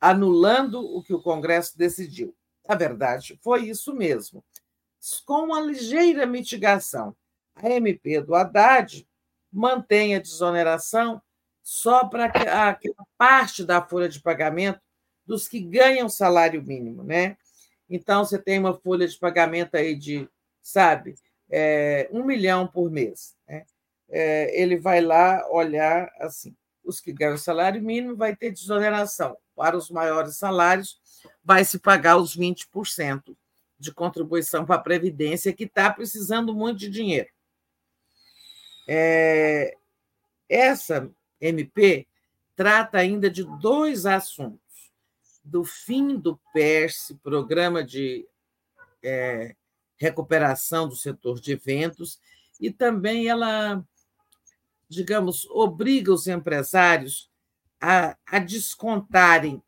anulando 0.00 0.80
o 0.80 1.02
que 1.02 1.12
o 1.12 1.20
Congresso 1.20 1.76
decidiu. 1.76 2.34
Na 2.66 2.74
verdade, 2.74 3.38
foi 3.42 3.68
isso 3.68 3.92
mesmo. 3.92 4.42
Com 5.26 5.44
uma 5.48 5.60
ligeira 5.60 6.24
mitigação, 6.24 7.14
a 7.54 7.68
MP 7.68 8.22
do 8.22 8.34
Haddad 8.34 9.06
mantém 9.52 10.14
a 10.14 10.20
desoneração 10.20 11.20
só 11.62 12.06
para 12.06 12.24
aquela 12.70 13.04
parte 13.18 13.62
da 13.62 13.82
folha 13.82 14.08
de 14.08 14.22
pagamento 14.22 14.80
dos 15.26 15.46
que 15.46 15.60
ganham 15.60 16.08
salário 16.08 16.62
mínimo, 16.62 17.04
né? 17.04 17.36
Então, 17.94 18.24
você 18.24 18.38
tem 18.38 18.58
uma 18.58 18.72
folha 18.72 19.06
de 19.06 19.18
pagamento 19.18 19.74
aí 19.74 19.94
de, 19.94 20.26
sabe, 20.62 21.14
é, 21.50 22.08
um 22.10 22.24
milhão 22.24 22.66
por 22.66 22.90
mês. 22.90 23.36
Né? 23.46 23.66
É, 24.08 24.58
ele 24.58 24.78
vai 24.78 25.02
lá 25.02 25.46
olhar 25.50 26.10
assim: 26.18 26.56
os 26.82 27.00
que 27.00 27.12
ganham 27.12 27.36
salário 27.36 27.82
mínimo 27.82 28.16
vai 28.16 28.34
ter 28.34 28.50
desoneração. 28.50 29.36
Para 29.54 29.76
os 29.76 29.90
maiores 29.90 30.38
salários, 30.38 30.98
vai 31.44 31.66
se 31.66 31.78
pagar 31.78 32.16
os 32.16 32.34
20% 32.34 33.36
de 33.78 33.92
contribuição 33.92 34.64
para 34.64 34.76
a 34.76 34.82
Previdência, 34.82 35.52
que 35.52 35.64
está 35.64 35.92
precisando 35.92 36.54
muito 36.54 36.78
de 36.78 36.88
dinheiro. 36.88 37.28
É, 38.88 39.76
essa 40.48 41.10
MP 41.38 42.06
trata 42.56 42.96
ainda 42.96 43.28
de 43.28 43.44
dois 43.60 44.06
assuntos: 44.06 44.61
do 45.44 45.64
fim 45.64 46.16
do 46.16 46.38
PERS, 46.52 47.14
Programa 47.22 47.82
de 47.82 48.26
é, 49.02 49.56
Recuperação 49.96 50.88
do 50.88 50.96
Setor 50.96 51.40
de 51.40 51.52
Eventos, 51.52 52.20
e 52.60 52.70
também 52.70 53.28
ela, 53.28 53.84
digamos, 54.88 55.44
obriga 55.50 56.12
os 56.12 56.26
empresários 56.26 57.30
a, 57.80 58.16
a 58.26 58.38
descontarem 58.38 59.62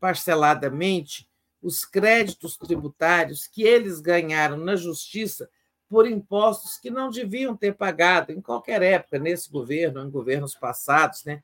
parceladamente 0.00 1.28
os 1.62 1.84
créditos 1.84 2.56
tributários 2.56 3.46
que 3.46 3.62
eles 3.62 4.00
ganharam 4.00 4.56
na 4.56 4.74
justiça 4.74 5.48
por 5.88 6.08
impostos 6.08 6.78
que 6.78 6.90
não 6.90 7.10
deviam 7.10 7.54
ter 7.54 7.74
pagado 7.74 8.32
em 8.32 8.40
qualquer 8.40 8.82
época, 8.82 9.18
nesse 9.18 9.50
governo, 9.50 10.00
em 10.00 10.10
governos 10.10 10.54
passados. 10.54 11.22
Né? 11.24 11.42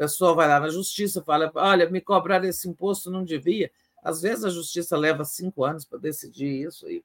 Pessoa 0.00 0.34
vai 0.34 0.48
lá 0.48 0.58
na 0.58 0.70
justiça 0.70 1.22
fala: 1.22 1.52
olha, 1.54 1.90
me 1.90 2.00
cobraram 2.00 2.46
esse 2.48 2.66
imposto, 2.66 3.10
não 3.10 3.22
devia. 3.22 3.70
Às 4.02 4.22
vezes 4.22 4.46
a 4.46 4.48
justiça 4.48 4.96
leva 4.96 5.26
cinco 5.26 5.62
anos 5.62 5.84
para 5.84 5.98
decidir 5.98 6.66
isso, 6.66 6.88
e, 6.88 7.04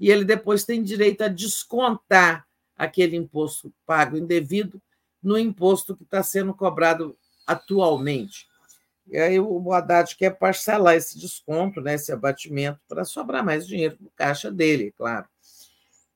e 0.00 0.10
ele 0.10 0.24
depois 0.24 0.64
tem 0.64 0.82
direito 0.82 1.20
a 1.20 1.28
descontar 1.28 2.46
aquele 2.74 3.16
imposto 3.16 3.70
pago 3.84 4.16
indevido 4.16 4.80
no 5.22 5.38
imposto 5.38 5.94
que 5.94 6.04
está 6.04 6.22
sendo 6.22 6.54
cobrado 6.54 7.14
atualmente. 7.46 8.48
E 9.06 9.18
aí 9.18 9.38
o 9.38 9.70
Haddad 9.70 10.16
quer 10.16 10.30
parcelar 10.30 10.94
esse 10.94 11.18
desconto, 11.18 11.82
né, 11.82 11.96
esse 11.96 12.10
abatimento, 12.12 12.80
para 12.88 13.04
sobrar 13.04 13.44
mais 13.44 13.66
dinheiro 13.66 13.98
no 14.00 14.10
caixa 14.16 14.50
dele, 14.50 14.90
claro. 14.96 15.26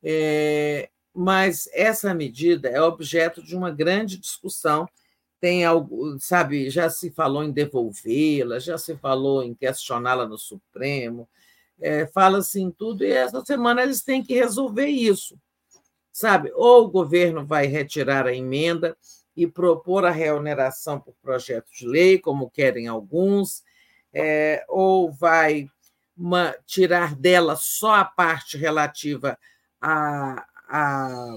É, 0.02 0.88
mas 1.12 1.68
essa 1.74 2.14
medida 2.14 2.70
é 2.70 2.80
objeto 2.80 3.42
de 3.42 3.54
uma 3.54 3.70
grande 3.70 4.16
discussão. 4.16 4.88
Tem 5.40 5.65
algo, 5.65 6.18
sabe, 6.18 6.70
já 6.70 6.89
se 6.89 7.10
falou 7.10 7.44
em 7.44 7.52
devolvê-la, 7.52 8.58
já 8.58 8.78
se 8.78 8.97
falou 8.97 9.42
em 9.42 9.55
questioná-la 9.55 10.26
no 10.26 10.39
Supremo, 10.39 11.28
é, 11.78 12.06
fala-se 12.06 12.60
em 12.60 12.70
tudo, 12.70 13.05
e 13.05 13.10
essa 13.10 13.44
semana 13.44 13.82
eles 13.82 14.02
têm 14.02 14.23
que 14.23 14.34
resolver 14.34 14.86
isso. 14.86 15.39
Sabe, 16.10 16.50
ou 16.55 16.84
o 16.84 16.90
governo 16.90 17.44
vai 17.44 17.66
retirar 17.66 18.26
a 18.26 18.34
emenda, 18.34 18.97
e 19.36 19.47
propor 19.47 20.06
a 20.06 20.10
reoneração 20.10 20.98
por 20.98 21.15
projeto 21.23 21.70
de 21.70 21.86
lei, 21.86 22.18
como 22.18 22.50
querem 22.50 22.89
alguns, 22.89 23.62
é, 24.12 24.65
ou 24.66 25.12
vai 25.12 25.68
uma, 26.16 26.56
tirar 26.65 27.15
dela 27.15 27.55
só 27.55 27.97
a 27.97 28.05
parte 28.05 28.56
relativa 28.56 29.39
à, 29.78 30.47
à, 30.66 31.36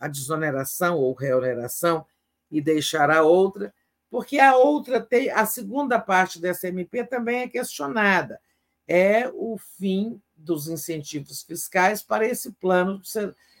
à 0.00 0.08
desoneração 0.08 0.96
ou 0.96 1.12
reoneração 1.12 2.06
e 2.54 2.60
deixar 2.60 3.10
a 3.10 3.22
outra, 3.22 3.74
porque 4.10 4.38
a 4.38 4.56
outra 4.56 5.00
tem 5.00 5.28
a 5.30 5.44
segunda 5.44 5.98
parte 5.98 6.40
dessa 6.40 6.68
MP 6.68 7.04
também 7.04 7.40
é 7.40 7.48
questionada, 7.48 8.40
é 8.86 9.28
o 9.34 9.58
fim 9.58 10.20
dos 10.36 10.68
incentivos 10.68 11.42
fiscais 11.42 12.02
para 12.02 12.26
esse 12.26 12.52
plano, 12.52 13.02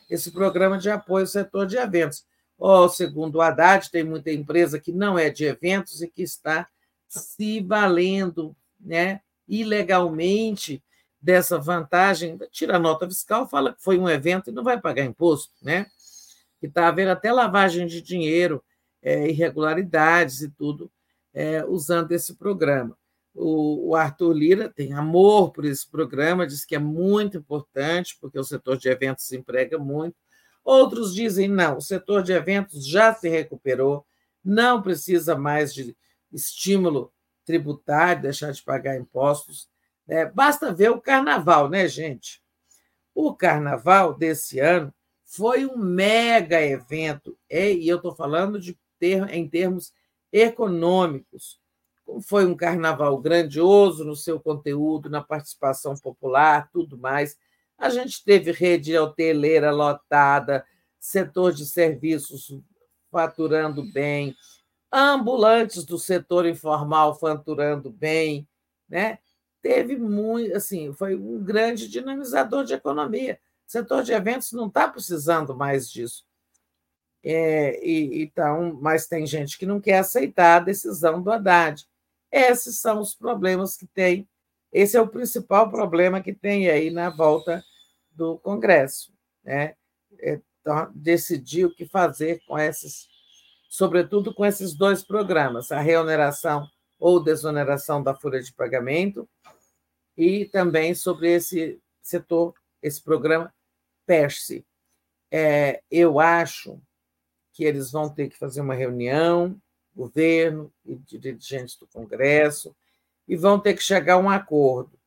esse 0.08 0.30
programa 0.30 0.78
de 0.78 0.90
apoio 0.90 1.24
ao 1.24 1.26
setor 1.26 1.66
de 1.66 1.76
eventos 1.76 2.24
Oh, 2.58 2.88
segundo 2.88 3.36
o 3.36 3.42
Haddad, 3.42 3.90
tem 3.90 4.04
muita 4.04 4.30
empresa 4.30 4.78
que 4.78 4.92
não 4.92 5.18
é 5.18 5.28
de 5.28 5.44
eventos 5.44 6.02
e 6.02 6.08
que 6.08 6.22
está 6.22 6.68
se 7.08 7.60
valendo 7.60 8.56
né, 8.80 9.20
ilegalmente 9.48 10.82
dessa 11.20 11.58
vantagem. 11.58 12.38
Tira 12.50 12.76
a 12.76 12.78
nota 12.78 13.06
fiscal, 13.08 13.48
fala 13.48 13.74
que 13.74 13.82
foi 13.82 13.98
um 13.98 14.08
evento 14.08 14.50
e 14.50 14.52
não 14.52 14.62
vai 14.62 14.80
pagar 14.80 15.04
imposto, 15.04 15.52
né? 15.60 15.86
Está 16.62 16.88
havendo 16.88 17.10
até 17.10 17.30
lavagem 17.30 17.86
de 17.86 18.00
dinheiro, 18.00 18.64
é, 19.04 19.28
irregularidades 19.28 20.40
e 20.40 20.50
tudo, 20.50 20.90
é, 21.32 21.64
usando 21.64 22.10
esse 22.10 22.34
programa. 22.34 22.98
O, 23.32 23.90
o 23.90 23.94
Arthur 23.94 24.32
Lira 24.32 24.68
tem 24.68 24.92
amor 24.92 25.52
por 25.52 25.64
esse 25.64 25.88
programa, 25.88 26.46
diz 26.46 26.64
que 26.64 26.74
é 26.74 26.78
muito 26.80 27.36
importante, 27.36 28.16
porque 28.20 28.38
o 28.38 28.44
setor 28.44 28.76
de 28.76 28.88
eventos 28.88 29.30
emprega 29.32 29.78
muito 29.78 30.16
Outros 30.64 31.14
dizem 31.14 31.46
não, 31.46 31.76
o 31.76 31.82
setor 31.82 32.22
de 32.22 32.32
eventos 32.32 32.86
já 32.86 33.12
se 33.12 33.28
recuperou, 33.28 34.06
não 34.42 34.80
precisa 34.80 35.36
mais 35.36 35.74
de 35.74 35.94
estímulo 36.32 37.12
tributário, 37.44 38.22
deixar 38.22 38.50
de 38.50 38.62
pagar 38.62 38.96
impostos. 38.96 39.68
É, 40.08 40.24
basta 40.24 40.72
ver 40.72 40.90
o 40.90 41.00
carnaval, 41.00 41.68
né, 41.68 41.86
gente? 41.86 42.42
O 43.14 43.34
carnaval 43.34 44.14
desse 44.14 44.58
ano 44.58 44.92
foi 45.22 45.66
um 45.66 45.76
mega 45.76 46.62
evento, 46.62 47.36
e 47.50 47.86
eu 47.86 47.96
estou 47.96 48.14
falando 48.14 48.58
de 48.58 48.78
ter, 49.04 49.28
em 49.34 49.46
termos 49.46 49.92
econômicos. 50.32 51.60
Foi 52.22 52.46
um 52.46 52.54
carnaval 52.54 53.18
grandioso 53.18 54.02
no 54.02 54.16
seu 54.16 54.40
conteúdo, 54.40 55.10
na 55.10 55.22
participação 55.22 55.94
popular, 55.94 56.70
tudo 56.72 56.96
mais. 56.96 57.36
A 57.76 57.90
gente 57.90 58.24
teve 58.24 58.50
rede 58.50 58.96
hoteleira 58.96 59.70
lotada, 59.70 60.64
setor 60.98 61.52
de 61.52 61.66
serviços 61.66 62.58
faturando 63.10 63.82
bem, 63.92 64.34
ambulantes 64.90 65.84
do 65.84 65.98
setor 65.98 66.46
informal 66.46 67.18
faturando 67.18 67.90
bem, 67.90 68.48
né? 68.88 69.18
Teve 69.60 69.96
muito, 69.96 70.56
assim, 70.56 70.92
foi 70.94 71.14
um 71.14 71.42
grande 71.42 71.88
dinamizador 71.88 72.64
de 72.64 72.74
economia. 72.74 73.38
O 73.66 73.70
setor 73.70 74.02
de 74.02 74.12
eventos 74.12 74.52
não 74.52 74.66
está 74.66 74.88
precisando 74.88 75.54
mais 75.54 75.90
disso. 75.90 76.24
É, 77.24 77.82
e, 77.84 78.22
então, 78.22 78.78
mas 78.80 79.06
tem 79.06 79.26
gente 79.26 79.58
que 79.58 79.64
não 79.64 79.80
quer 79.80 79.98
aceitar 79.98 80.56
a 80.56 80.64
decisão 80.64 81.22
do 81.22 81.32
Haddad. 81.32 81.86
Esses 82.30 82.80
são 82.80 83.00
os 83.00 83.14
problemas 83.14 83.76
que 83.76 83.86
tem 83.86 84.28
esse 84.74 84.96
é 84.96 85.00
o 85.00 85.06
principal 85.06 85.70
problema 85.70 86.20
que 86.20 86.34
tem 86.34 86.68
aí 86.68 86.90
na 86.90 87.08
volta 87.08 87.64
do 88.10 88.36
Congresso, 88.38 89.14
né? 89.44 89.76
Então, 90.20 90.90
decidir 90.92 91.66
o 91.66 91.72
que 91.72 91.86
fazer 91.86 92.42
com 92.44 92.58
esses, 92.58 93.06
sobretudo 93.70 94.34
com 94.34 94.44
esses 94.44 94.74
dois 94.74 95.04
programas, 95.04 95.70
a 95.70 95.80
reoneração 95.80 96.68
ou 96.98 97.22
desoneração 97.22 98.02
da 98.02 98.16
folha 98.16 98.42
de 98.42 98.52
pagamento 98.52 99.28
e 100.16 100.46
também 100.46 100.92
sobre 100.92 101.32
esse 101.32 101.80
setor, 102.02 102.52
esse 102.82 103.00
programa 103.00 103.54
PERSE. 104.04 104.66
É, 105.30 105.82
eu 105.88 106.18
acho 106.18 106.82
que 107.54 107.64
eles 107.64 107.90
vão 107.90 108.10
ter 108.10 108.28
que 108.28 108.36
fazer 108.36 108.60
uma 108.60 108.74
reunião, 108.74 109.56
governo 109.94 110.70
e 110.84 110.96
dirigentes 110.96 111.76
do 111.76 111.86
Congresso, 111.86 112.76
e 113.26 113.36
vão 113.36 113.58
ter 113.58 113.74
que 113.74 113.82
chegar 113.82 114.14
a 114.14 114.18
um 114.18 114.28
acordo. 114.28 114.98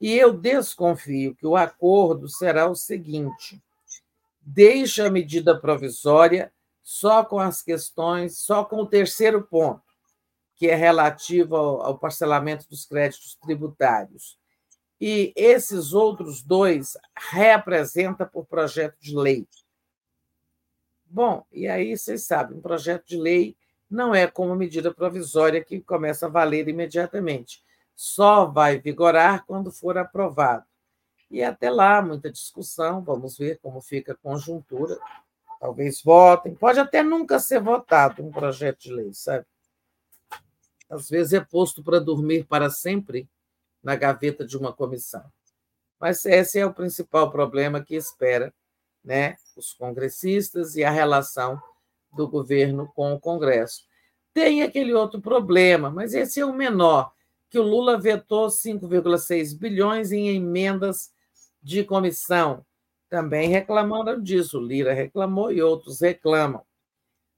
E 0.00 0.18
eu 0.18 0.32
desconfio 0.32 1.36
que 1.36 1.46
o 1.46 1.54
acordo 1.54 2.28
será 2.28 2.68
o 2.68 2.74
seguinte: 2.74 3.62
deixa 4.40 5.06
a 5.06 5.10
medida 5.10 5.56
provisória 5.56 6.52
só 6.82 7.24
com 7.24 7.38
as 7.38 7.62
questões, 7.62 8.38
só 8.38 8.64
com 8.64 8.78
o 8.78 8.86
terceiro 8.86 9.42
ponto, 9.42 9.84
que 10.56 10.66
é 10.66 10.74
relativo 10.74 11.54
ao, 11.54 11.96
parcelamento 11.98 12.68
dos 12.68 12.84
créditos 12.84 13.36
tributários. 13.36 14.38
E 15.00 15.32
esses 15.36 15.92
outros 15.92 16.42
dois 16.42 16.96
reapresenta 17.30 18.24
por 18.24 18.46
projeto 18.46 18.96
de 19.00 19.16
lei. 19.16 19.46
Bom, 21.14 21.44
e 21.52 21.68
aí 21.68 21.94
vocês 21.94 22.24
sabem, 22.24 22.56
um 22.56 22.62
projeto 22.62 23.06
de 23.06 23.18
lei 23.18 23.54
não 23.90 24.14
é 24.14 24.26
como 24.26 24.56
medida 24.56 24.94
provisória 24.94 25.62
que 25.62 25.78
começa 25.78 26.24
a 26.24 26.28
valer 26.30 26.68
imediatamente. 26.68 27.62
Só 27.94 28.46
vai 28.46 28.78
vigorar 28.78 29.44
quando 29.44 29.70
for 29.70 29.98
aprovado. 29.98 30.64
E 31.30 31.42
até 31.42 31.70
lá, 31.70 32.00
muita 32.00 32.32
discussão, 32.32 33.02
vamos 33.02 33.36
ver 33.36 33.58
como 33.58 33.78
fica 33.82 34.12
a 34.12 34.16
conjuntura. 34.16 34.98
Talvez 35.60 36.00
votem, 36.02 36.54
pode 36.54 36.80
até 36.80 37.02
nunca 37.02 37.38
ser 37.38 37.60
votado 37.60 38.24
um 38.24 38.32
projeto 38.32 38.80
de 38.80 38.94
lei, 38.94 39.12
sabe? 39.12 39.44
Às 40.88 41.10
vezes 41.10 41.34
é 41.34 41.40
posto 41.40 41.84
para 41.84 42.00
dormir 42.00 42.44
para 42.44 42.70
sempre 42.70 43.28
na 43.82 43.94
gaveta 43.96 44.46
de 44.46 44.56
uma 44.56 44.72
comissão. 44.72 45.30
Mas 46.00 46.24
esse 46.24 46.58
é 46.58 46.64
o 46.64 46.72
principal 46.72 47.30
problema 47.30 47.84
que 47.84 47.94
espera 47.94 48.50
né, 49.04 49.36
os 49.56 49.72
congressistas 49.74 50.76
e 50.76 50.84
a 50.84 50.90
relação 50.90 51.60
do 52.12 52.28
governo 52.28 52.90
com 52.94 53.12
o 53.12 53.20
Congresso. 53.20 53.84
Tem 54.32 54.62
aquele 54.62 54.94
outro 54.94 55.20
problema, 55.20 55.90
mas 55.90 56.14
esse 56.14 56.40
é 56.40 56.46
o 56.46 56.52
menor, 56.52 57.12
que 57.50 57.58
o 57.58 57.62
Lula 57.62 57.98
vetou 57.98 58.46
5,6 58.48 59.58
bilhões 59.58 60.10
em 60.12 60.28
emendas 60.34 61.12
de 61.62 61.84
comissão. 61.84 62.64
Também 63.10 63.48
reclamaram 63.50 64.22
disso, 64.22 64.58
Lira 64.58 64.94
reclamou 64.94 65.52
e 65.52 65.60
outros 65.60 66.00
reclamam. 66.00 66.64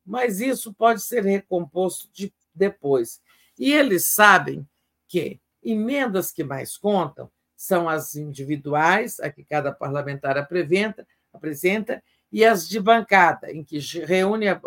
Mas 0.06 0.40
isso 0.40 0.72
pode 0.72 1.02
ser 1.02 1.24
recomposto 1.24 2.08
de, 2.12 2.32
depois. 2.54 3.20
E 3.58 3.72
eles 3.72 4.12
sabem 4.14 4.66
que 5.08 5.40
emendas 5.62 6.30
que 6.30 6.44
mais 6.44 6.76
contam 6.76 7.30
são 7.56 7.88
as 7.88 8.14
individuais, 8.14 9.18
a 9.20 9.30
que 9.30 9.44
cada 9.44 9.72
parlamentar 9.72 10.36
apresenta, 10.36 11.06
apresenta 11.34 12.02
e 12.32 12.44
as 12.44 12.68
de 12.68 12.80
bancada, 12.80 13.52
em 13.52 13.62
que 13.62 13.78
reúne 13.78 14.48
a 14.48 14.60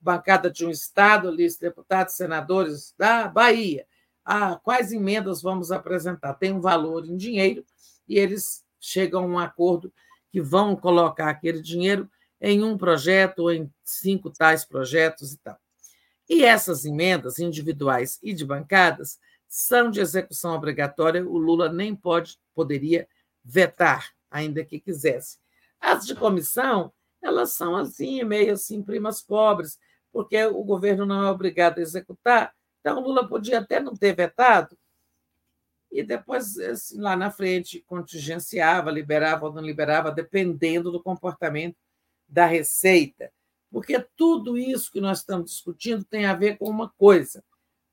bancada 0.00 0.50
de 0.50 0.66
um 0.66 0.70
Estado, 0.70 1.30
lista 1.30 1.64
de 1.64 1.70
deputados, 1.70 2.14
senadores 2.14 2.94
da 2.98 3.28
Bahia. 3.28 3.86
Ah, 4.24 4.58
quais 4.62 4.92
emendas 4.92 5.40
vamos 5.40 5.70
apresentar? 5.70 6.34
Tem 6.34 6.52
um 6.52 6.60
valor 6.60 7.06
em 7.06 7.16
dinheiro 7.16 7.64
e 8.08 8.18
eles 8.18 8.64
chegam 8.80 9.24
a 9.24 9.26
um 9.26 9.38
acordo 9.38 9.92
que 10.30 10.40
vão 10.40 10.74
colocar 10.74 11.30
aquele 11.30 11.60
dinheiro 11.60 12.10
em 12.40 12.62
um 12.62 12.76
projeto 12.76 13.40
ou 13.40 13.52
em 13.52 13.72
cinco 13.82 14.30
tais 14.30 14.64
projetos 14.64 15.32
e 15.32 15.38
tal. 15.38 15.58
E 16.28 16.44
essas 16.44 16.84
emendas 16.84 17.38
individuais 17.38 18.18
e 18.22 18.34
de 18.34 18.44
bancadas 18.44 19.18
são 19.48 19.90
de 19.90 20.00
execução 20.00 20.54
obrigatória, 20.54 21.24
o 21.26 21.38
Lula 21.38 21.72
nem 21.72 21.94
pode 21.94 22.38
poderia 22.54 23.08
vetar, 23.44 24.10
ainda 24.30 24.64
que 24.64 24.80
quisesse. 24.80 25.38
As 25.84 26.06
de 26.06 26.14
comissão, 26.14 26.90
elas 27.22 27.52
são 27.52 27.76
assim, 27.76 28.24
meio 28.24 28.54
assim, 28.54 28.82
primas 28.82 29.20
pobres, 29.20 29.78
porque 30.10 30.42
o 30.46 30.64
governo 30.64 31.04
não 31.04 31.26
é 31.26 31.30
obrigado 31.30 31.78
a 31.78 31.82
executar. 31.82 32.54
Então, 32.80 33.00
Lula 33.00 33.28
podia 33.28 33.58
até 33.58 33.80
não 33.80 33.94
ter 33.94 34.14
vetado, 34.14 34.76
e 35.92 36.02
depois, 36.02 36.58
assim, 36.58 37.00
lá 37.00 37.14
na 37.14 37.30
frente, 37.30 37.84
contingenciava, 37.86 38.90
liberava 38.90 39.46
ou 39.46 39.52
não 39.52 39.62
liberava, 39.62 40.10
dependendo 40.10 40.90
do 40.90 41.00
comportamento 41.00 41.76
da 42.26 42.46
Receita. 42.46 43.30
Porque 43.70 44.04
tudo 44.16 44.58
isso 44.58 44.90
que 44.90 45.00
nós 45.00 45.18
estamos 45.18 45.52
discutindo 45.52 46.02
tem 46.02 46.26
a 46.26 46.34
ver 46.34 46.58
com 46.58 46.68
uma 46.68 46.88
coisa: 46.98 47.44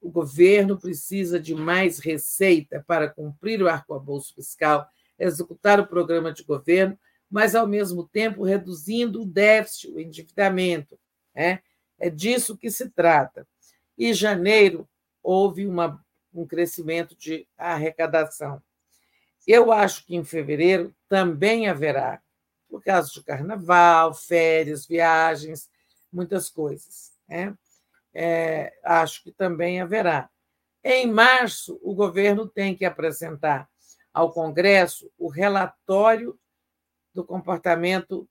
o 0.02 0.10
governo 0.10 0.80
precisa 0.80 1.40
de 1.40 1.53
mais 1.53 2.00
receita 2.00 2.84
para 2.88 3.08
cumprir 3.08 3.61
o 3.61 3.70
arcabouço 3.70 4.34
fiscal, 4.34 4.88
executar 5.20 5.80
o 5.80 5.86
programa 5.86 6.34
de 6.34 6.44
governo, 6.44 6.98
mas, 7.32 7.56
ao 7.56 7.66
mesmo 7.66 8.06
tempo, 8.06 8.43
reduzindo 8.43 9.22
o 9.22 9.26
déficit, 9.26 9.90
o 9.90 10.00
endividamento. 10.00 11.00
Né? 11.34 11.61
É 11.98 12.10
disso 12.10 12.58
que 12.58 12.69
se 12.69 12.90
trata. 12.90 13.48
Em 13.98 14.14
janeiro, 14.14 14.88
houve 15.24 15.66
uma, 15.66 16.03
um 16.34 16.45
crescimento 16.45 17.16
de 17.16 17.48
arrecadação. 17.58 18.61
Eu 19.48 19.72
acho 19.72 20.06
que 20.06 20.16
em 20.16 20.26
fevereiro 20.26 20.93
também 21.08 21.69
haverá, 21.69 22.22
por 22.68 22.84
causa 22.84 23.10
de 23.11 23.24
carnaval, 23.24 24.14
férias, 24.14 24.85
viagens, 24.85 25.69
muitas 26.11 26.50
coisas. 26.50 27.14
Né? 27.30 27.56
É, 28.14 28.74
acho 28.84 29.24
que 29.24 29.32
também 29.32 29.80
haverá. 29.80 30.30
Em 30.84 31.10
março, 31.10 31.80
o 31.82 31.95
governo 31.95 32.45
tem 32.45 32.76
que 32.76 32.84
apresentar 32.84 33.69
ao 34.14 34.34
Congresso 34.34 35.10
o 35.18 35.30
relatório 35.30 36.38
do 37.14 37.24
comportamento 37.24 38.28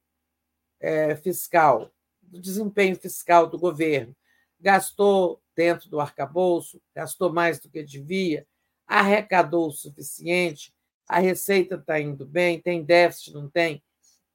é, 0.80 1.14
fiscal, 1.16 1.90
do 2.22 2.40
desempenho 2.40 2.96
fiscal 2.96 3.46
do 3.46 3.58
governo. 3.58 4.14
Gastou 4.58 5.42
dentro 5.54 5.88
do 5.90 6.00
arcabouço, 6.00 6.80
gastou 6.94 7.32
mais 7.32 7.58
do 7.60 7.68
que 7.68 7.82
devia, 7.82 8.46
arrecadou 8.86 9.68
o 9.68 9.72
suficiente, 9.72 10.74
a 11.08 11.18
receita 11.18 11.74
está 11.74 12.00
indo 12.00 12.24
bem, 12.24 12.60
tem 12.60 12.84
déficit, 12.84 13.34
não 13.34 13.48
tem? 13.50 13.82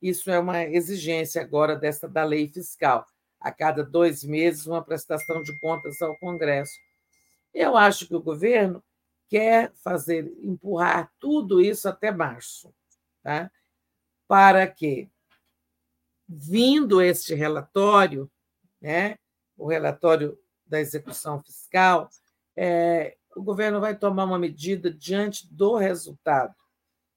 Isso 0.02 0.30
é 0.30 0.38
uma 0.38 0.64
exigência 0.64 1.42
agora 1.42 1.76
dessa 1.76 2.08
da 2.08 2.24
lei 2.24 2.48
fiscal. 2.48 3.08
A 3.40 3.52
cada 3.52 3.84
dois 3.84 4.24
meses, 4.24 4.66
uma 4.66 4.84
prestação 4.84 5.42
de 5.42 5.58
contas 5.60 6.02
ao 6.02 6.18
Congresso. 6.18 6.74
Eu 7.54 7.78
acho 7.78 8.08
que 8.08 8.16
o 8.16 8.22
governo 8.22 8.84
quer 9.30 9.72
fazer, 9.84 10.32
empurrar 10.42 11.12
tudo 11.20 11.62
isso 11.62 11.88
até 11.88 12.12
março. 12.12 12.74
Tá? 13.24 13.50
Para 14.28 14.68
que, 14.68 15.10
vindo 16.28 17.02
este 17.02 17.34
relatório, 17.34 18.30
né, 18.82 19.18
o 19.58 19.68
relatório 19.68 20.38
da 20.66 20.80
execução 20.80 21.42
fiscal, 21.42 22.10
é, 22.56 23.18
o 23.36 23.44
governo 23.44 23.80
vai 23.80 23.96
tomar 23.96 24.24
uma 24.24 24.40
medida 24.40 24.90
diante 24.92 25.48
do 25.54 25.76
resultado. 25.76 26.56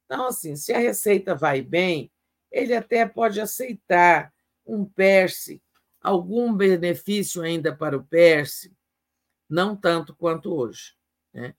Então, 0.04 0.26
assim, 0.26 0.56
se 0.56 0.72
a 0.72 0.78
receita 0.78 1.34
vai 1.34 1.62
bem, 1.62 2.10
ele 2.50 2.74
até 2.74 3.06
pode 3.06 3.40
aceitar 3.40 4.32
um 4.66 4.84
PERSE, 4.84 5.62
algum 6.02 6.52
benefício 6.52 7.42
ainda 7.42 7.74
para 7.74 7.96
o 7.96 8.04
PERSE, 8.04 8.76
não 9.48 9.74
tanto 9.74 10.14
quanto 10.14 10.54
hoje. 10.54 10.94
Né? 11.32 11.54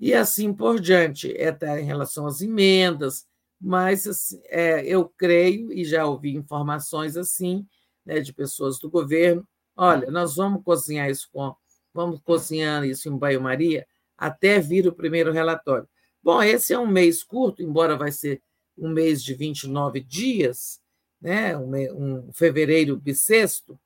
E 0.00 0.14
assim 0.14 0.52
por 0.52 0.80
diante, 0.80 1.34
é 1.36 1.50
em 1.80 1.84
relação 1.84 2.26
às 2.26 2.40
emendas, 2.40 3.27
mas 3.60 4.06
assim, 4.06 4.40
é, 4.46 4.84
eu 4.86 5.08
creio, 5.08 5.72
e 5.72 5.84
já 5.84 6.06
ouvi 6.06 6.34
informações 6.34 7.16
assim, 7.16 7.66
né, 8.04 8.20
de 8.20 8.32
pessoas 8.32 8.78
do 8.78 8.90
governo, 8.90 9.46
olha, 9.76 10.10
nós 10.10 10.36
vamos 10.36 10.62
cozinhar 10.62 11.10
isso 11.10 11.28
com, 11.32 11.54
vamos 11.92 12.20
cozinhar 12.20 12.84
isso 12.84 13.08
em 13.08 13.16
banho-maria 13.16 13.86
até 14.16 14.58
vir 14.60 14.86
o 14.86 14.92
primeiro 14.92 15.32
relatório. 15.32 15.88
Bom, 16.22 16.42
esse 16.42 16.72
é 16.72 16.78
um 16.78 16.86
mês 16.86 17.22
curto, 17.22 17.62
embora 17.62 17.96
vai 17.96 18.12
ser 18.12 18.42
um 18.76 18.88
mês 18.88 19.22
de 19.22 19.34
29 19.34 20.00
dias, 20.00 20.80
né, 21.20 21.56
um, 21.56 22.26
um 22.28 22.32
fevereiro 22.32 22.96
bissexto, 22.96 23.78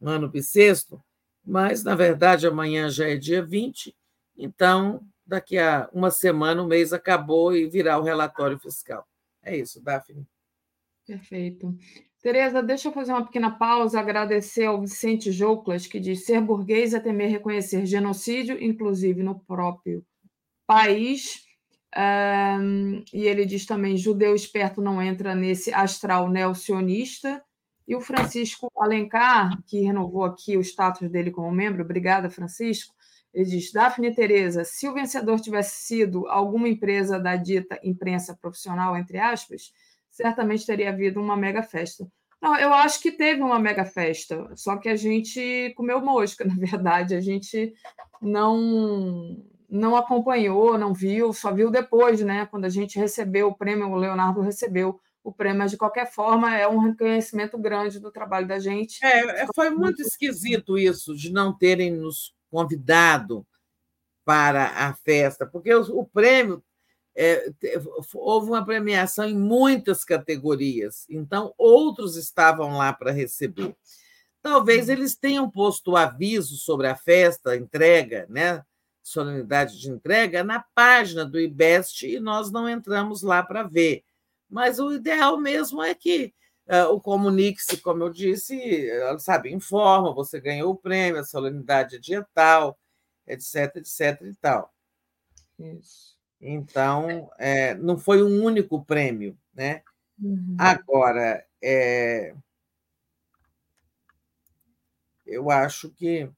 um 0.00 0.08
ano 0.08 0.28
bissexto, 0.28 1.02
mas, 1.44 1.84
na 1.84 1.94
verdade, 1.94 2.46
amanhã 2.46 2.88
já 2.90 3.08
é 3.08 3.16
dia 3.16 3.44
20, 3.44 3.94
então 4.36 5.06
daqui 5.26 5.58
a 5.58 5.88
uma 5.92 6.10
semana 6.10 6.62
o 6.62 6.66
mês 6.66 6.92
acabou 6.92 7.54
e 7.54 7.66
virá 7.66 7.98
o 7.98 8.02
relatório 8.02 8.58
fiscal. 8.58 9.06
É 9.42 9.56
isso, 9.56 9.82
Daphne. 9.82 10.26
Perfeito. 11.06 11.76
Tereza, 12.20 12.62
deixa 12.62 12.88
eu 12.88 12.92
fazer 12.92 13.12
uma 13.12 13.24
pequena 13.24 13.52
pausa, 13.52 14.00
agradecer 14.00 14.64
ao 14.64 14.80
Vicente 14.80 15.30
Jouclas, 15.30 15.86
que 15.86 16.00
diz 16.00 16.24
ser 16.24 16.40
burguês 16.40 16.92
é 16.92 16.98
temer 16.98 17.30
reconhecer 17.30 17.86
genocídio, 17.86 18.60
inclusive 18.60 19.22
no 19.22 19.38
próprio 19.38 20.04
país. 20.66 21.46
Um, 21.96 23.04
e 23.12 23.26
ele 23.26 23.46
diz 23.46 23.64
também: 23.64 23.96
judeu 23.96 24.34
esperto 24.34 24.82
não 24.82 25.00
entra 25.00 25.34
nesse 25.34 25.72
astral 25.72 26.28
neocionista. 26.28 27.42
E 27.86 27.94
o 27.94 28.00
Francisco 28.00 28.68
Alencar, 28.76 29.62
que 29.64 29.80
renovou 29.80 30.24
aqui 30.24 30.56
o 30.56 30.60
status 30.60 31.08
dele 31.08 31.30
como 31.30 31.52
membro, 31.52 31.84
obrigada, 31.84 32.28
Francisco, 32.28 32.95
ele 33.36 33.50
diz: 33.50 33.70
Daphne 33.70 34.14
Tereza, 34.14 34.64
se 34.64 34.88
o 34.88 34.94
vencedor 34.94 35.38
tivesse 35.38 35.84
sido 35.84 36.26
alguma 36.26 36.66
empresa 36.66 37.20
da 37.20 37.36
dita 37.36 37.78
imprensa 37.84 38.34
profissional, 38.34 38.96
entre 38.96 39.18
aspas, 39.18 39.74
certamente 40.08 40.64
teria 40.64 40.88
havido 40.88 41.20
uma 41.20 41.36
mega 41.36 41.62
festa. 41.62 42.08
Não, 42.40 42.56
eu 42.56 42.72
acho 42.72 43.00
que 43.00 43.12
teve 43.12 43.42
uma 43.42 43.58
mega 43.58 43.84
festa, 43.84 44.50
só 44.56 44.76
que 44.78 44.88
a 44.88 44.96
gente 44.96 45.72
comeu 45.76 46.00
mosca, 46.00 46.44
na 46.48 46.54
verdade, 46.54 47.14
a 47.14 47.20
gente 47.20 47.74
não 48.22 49.36
não 49.68 49.96
acompanhou, 49.96 50.78
não 50.78 50.94
viu, 50.94 51.32
só 51.32 51.52
viu 51.52 51.70
depois, 51.70 52.22
né? 52.22 52.46
Quando 52.46 52.64
a 52.64 52.70
gente 52.70 52.98
recebeu 52.98 53.48
o 53.48 53.54
prêmio, 53.54 53.90
o 53.90 53.96
Leonardo 53.96 54.40
recebeu 54.40 54.98
o 55.22 55.32
prêmio, 55.32 55.58
mas 55.58 55.72
de 55.72 55.76
qualquer 55.76 56.10
forma 56.10 56.56
é 56.56 56.66
um 56.66 56.78
reconhecimento 56.78 57.58
grande 57.58 58.00
do 58.00 58.12
trabalho 58.12 58.46
da 58.46 58.58
gente. 58.58 59.04
É, 59.04 59.42
é 59.42 59.46
foi 59.54 59.68
muito 59.68 60.00
esquisito 60.00 60.78
isso 60.78 61.14
de 61.14 61.32
não 61.32 61.52
terem 61.52 61.90
nos 61.90 62.35
convidado 62.56 63.46
para 64.24 64.68
a 64.88 64.94
festa, 64.94 65.44
porque 65.46 65.74
o, 65.74 66.04
prêmio 66.06 66.64
é, 67.14 67.52
houve 68.14 68.48
uma 68.48 68.64
premiação 68.64 69.26
em 69.26 69.36
muitas 69.36 70.04
categorias, 70.04 71.04
então 71.10 71.52
outros 71.58 72.16
estavam 72.16 72.78
lá 72.78 72.94
para 72.94 73.12
receber. 73.12 73.76
Talvez 74.40 74.88
eles 74.88 75.14
tenham 75.14 75.50
posto 75.50 75.90
o 75.90 75.96
aviso 75.98 76.56
sobre 76.56 76.86
a 76.86 76.96
festa, 76.96 77.50
a 77.50 77.56
entrega, 77.56 78.26
né? 78.30 78.64
solenidade 79.02 79.78
de 79.78 79.90
entrega, 79.90 80.42
na 80.42 80.64
página 80.74 81.26
do 81.26 81.38
IBEST 81.38 82.06
e 82.06 82.18
nós 82.18 82.50
não 82.50 82.66
entramos 82.66 83.22
lá 83.22 83.42
para 83.42 83.64
ver. 83.64 84.02
Mas 84.48 84.78
o 84.78 84.94
ideal 84.94 85.38
mesmo 85.38 85.82
é 85.82 85.94
que 85.94 86.32
o 86.90 87.00
Comunique-se, 87.00 87.76
como 87.78 88.02
eu 88.02 88.10
disse, 88.10 88.88
sabe, 89.18 89.52
informa, 89.52 90.12
você 90.12 90.40
ganhou 90.40 90.72
o 90.72 90.76
prêmio, 90.76 91.20
a 91.20 91.24
solenidade 91.24 91.96
é 91.96 91.98
dia 91.98 92.26
tal, 92.34 92.78
etc, 93.26 93.76
etc 93.76 94.20
e 94.22 94.34
tal. 94.34 94.74
Isso. 95.58 96.16
Então, 96.40 97.30
é, 97.38 97.74
não 97.74 97.96
foi 97.96 98.22
um 98.22 98.44
único 98.44 98.84
prêmio, 98.84 99.38
né? 99.54 99.82
Uhum. 100.20 100.56
Agora, 100.58 101.44
é, 101.62 102.34
eu 105.26 105.50
acho 105.50 105.90
que 105.90 106.28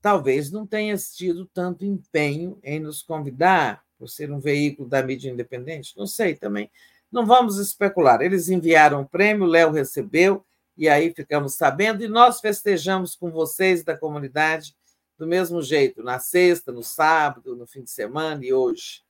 talvez 0.00 0.50
não 0.50 0.66
tenha 0.66 0.96
tido 0.96 1.46
tanto 1.46 1.84
empenho 1.84 2.58
em 2.62 2.78
nos 2.78 3.02
convidar, 3.02 3.84
por 3.98 4.08
ser 4.08 4.30
um 4.30 4.40
veículo 4.40 4.88
da 4.88 5.02
mídia 5.02 5.30
independente, 5.30 5.96
não 5.96 6.06
sei 6.06 6.34
também. 6.34 6.70
Não 7.14 7.24
vamos 7.24 7.58
especular. 7.58 8.20
Eles 8.20 8.48
enviaram 8.48 9.02
o 9.02 9.08
prêmio, 9.08 9.44
o 9.44 9.48
Léo 9.48 9.70
recebeu, 9.70 10.44
e 10.76 10.88
aí 10.88 11.14
ficamos 11.14 11.54
sabendo, 11.54 12.02
e 12.02 12.08
nós 12.08 12.40
festejamos 12.40 13.14
com 13.14 13.30
vocês 13.30 13.84
da 13.84 13.96
comunidade 13.96 14.74
do 15.16 15.24
mesmo 15.24 15.62
jeito, 15.62 16.02
na 16.02 16.18
sexta, 16.18 16.72
no 16.72 16.82
sábado, 16.82 17.54
no 17.54 17.68
fim 17.68 17.84
de 17.84 17.90
semana 17.90 18.44
e 18.44 18.52
hoje. 18.52 19.00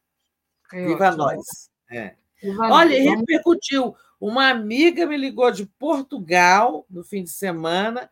É 0.70 0.84
Viva 0.84 1.06
ótimo. 1.06 1.16
nós. 1.24 1.70
É. 1.90 2.14
Viva 2.42 2.68
Olha, 2.70 3.02
nós. 3.02 3.18
repercutiu. 3.20 3.96
Uma 4.20 4.50
amiga 4.50 5.06
me 5.06 5.16
ligou 5.16 5.50
de 5.50 5.64
Portugal 5.64 6.84
no 6.90 7.02
fim 7.02 7.24
de 7.24 7.30
semana 7.30 8.10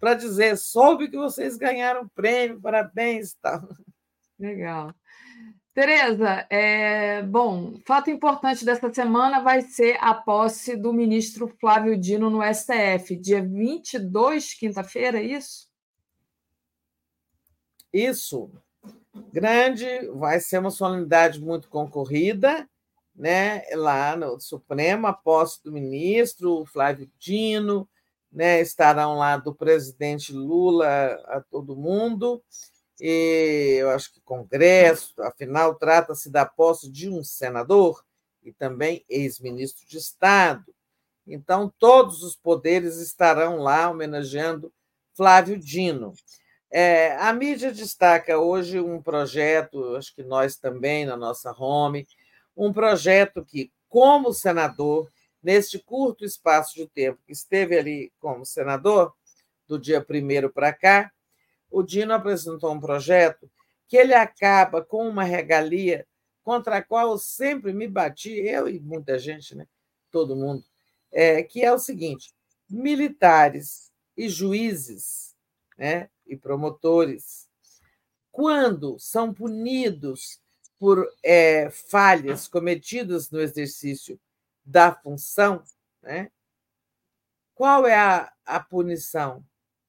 para 0.00 0.14
dizer: 0.14 0.56
soube 0.56 1.10
que 1.10 1.18
vocês 1.18 1.58
ganharam 1.58 2.08
prêmio, 2.08 2.58
parabéns 2.58 3.34
tal. 3.42 3.68
Legal. 4.38 4.94
Tereza, 5.78 6.44
é, 6.50 7.22
bom, 7.22 7.74
fato 7.86 8.10
importante 8.10 8.64
desta 8.64 8.92
semana 8.92 9.40
vai 9.40 9.62
ser 9.62 9.96
a 10.00 10.12
posse 10.12 10.76
do 10.76 10.92
ministro 10.92 11.46
Flávio 11.60 11.96
Dino 11.96 12.28
no 12.28 12.40
STF, 12.42 13.14
dia 13.14 13.40
22, 13.40 14.54
quinta-feira, 14.54 15.20
é 15.20 15.22
isso? 15.22 15.68
Isso. 17.92 18.50
Grande, 19.32 19.86
vai 20.16 20.40
ser 20.40 20.58
uma 20.58 20.72
solenidade 20.72 21.40
muito 21.40 21.68
concorrida, 21.68 22.68
né? 23.14 23.62
Lá 23.74 24.16
no 24.16 24.40
Supremo, 24.40 25.06
a 25.06 25.12
posse 25.12 25.62
do 25.62 25.70
ministro 25.70 26.66
Flávio 26.66 27.08
Dino, 27.20 27.88
né? 28.32 28.60
Estarão 28.60 29.16
lá 29.16 29.36
do 29.36 29.54
presidente 29.54 30.32
Lula 30.32 30.88
a 31.28 31.40
todo 31.40 31.76
mundo 31.76 32.42
e 33.00 33.76
eu 33.80 33.90
acho 33.90 34.12
que 34.12 34.20
Congresso, 34.20 35.14
afinal, 35.22 35.74
trata-se 35.74 36.30
da 36.30 36.44
posse 36.44 36.90
de 36.90 37.08
um 37.08 37.22
senador 37.22 38.04
e 38.42 38.52
também 38.52 39.04
ex-ministro 39.08 39.86
de 39.86 39.98
Estado. 39.98 40.74
Então, 41.26 41.72
todos 41.78 42.22
os 42.22 42.34
poderes 42.34 42.96
estarão 42.96 43.58
lá 43.58 43.90
homenageando 43.90 44.72
Flávio 45.14 45.58
Dino. 45.58 46.12
É, 46.70 47.16
a 47.16 47.32
mídia 47.32 47.72
destaca 47.72 48.38
hoje 48.38 48.80
um 48.80 49.00
projeto, 49.00 49.96
acho 49.96 50.14
que 50.14 50.22
nós 50.22 50.56
também, 50.56 51.04
na 51.04 51.16
nossa 51.16 51.52
home, 51.52 52.06
um 52.56 52.72
projeto 52.72 53.44
que, 53.44 53.70
como 53.88 54.32
senador, 54.32 55.10
neste 55.42 55.78
curto 55.78 56.24
espaço 56.24 56.74
de 56.74 56.86
tempo 56.88 57.20
que 57.26 57.32
esteve 57.32 57.78
ali 57.78 58.12
como 58.18 58.44
senador, 58.44 59.14
do 59.66 59.78
dia 59.78 60.00
primeiro 60.00 60.50
para 60.50 60.72
cá, 60.72 61.12
o 61.70 61.82
Dino 61.82 62.14
apresentou 62.14 62.72
um 62.72 62.80
projeto 62.80 63.50
que 63.86 63.96
ele 63.96 64.14
acaba 64.14 64.84
com 64.84 65.08
uma 65.08 65.24
regalia 65.24 66.06
contra 66.42 66.78
a 66.78 66.82
qual 66.82 67.12
eu 67.12 67.18
sempre 67.18 67.72
me 67.72 67.86
bati, 67.86 68.30
eu 68.30 68.68
e 68.68 68.80
muita 68.80 69.18
gente, 69.18 69.54
né? 69.54 69.66
todo 70.10 70.36
mundo, 70.36 70.64
é, 71.10 71.42
que 71.42 71.62
é 71.62 71.72
o 71.72 71.78
seguinte: 71.78 72.34
militares 72.68 73.92
e 74.16 74.28
juízes 74.28 75.34
né? 75.76 76.08
e 76.26 76.36
promotores, 76.36 77.48
quando 78.30 78.98
são 78.98 79.32
punidos 79.32 80.40
por 80.78 81.06
é, 81.22 81.70
falhas 81.70 82.46
cometidas 82.46 83.30
no 83.30 83.40
exercício 83.40 84.20
da 84.64 84.94
função, 84.94 85.62
né? 86.02 86.30
qual 87.54 87.86
é 87.86 87.96
a, 87.96 88.32
a 88.44 88.60
punição? 88.60 89.44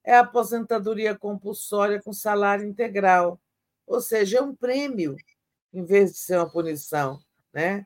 É 0.09 0.15
a 0.15 0.21
aposentadoria 0.21 1.15
compulsória 1.15 2.01
com 2.01 2.11
salário 2.11 2.65
integral. 2.65 3.39
Ou 3.85 4.01
seja, 4.01 4.39
é 4.39 4.41
um 4.41 4.55
prêmio, 4.55 5.15
em 5.71 5.85
vez 5.85 6.13
de 6.13 6.17
ser 6.17 6.37
uma 6.37 6.49
punição. 6.49 7.21
Né? 7.53 7.85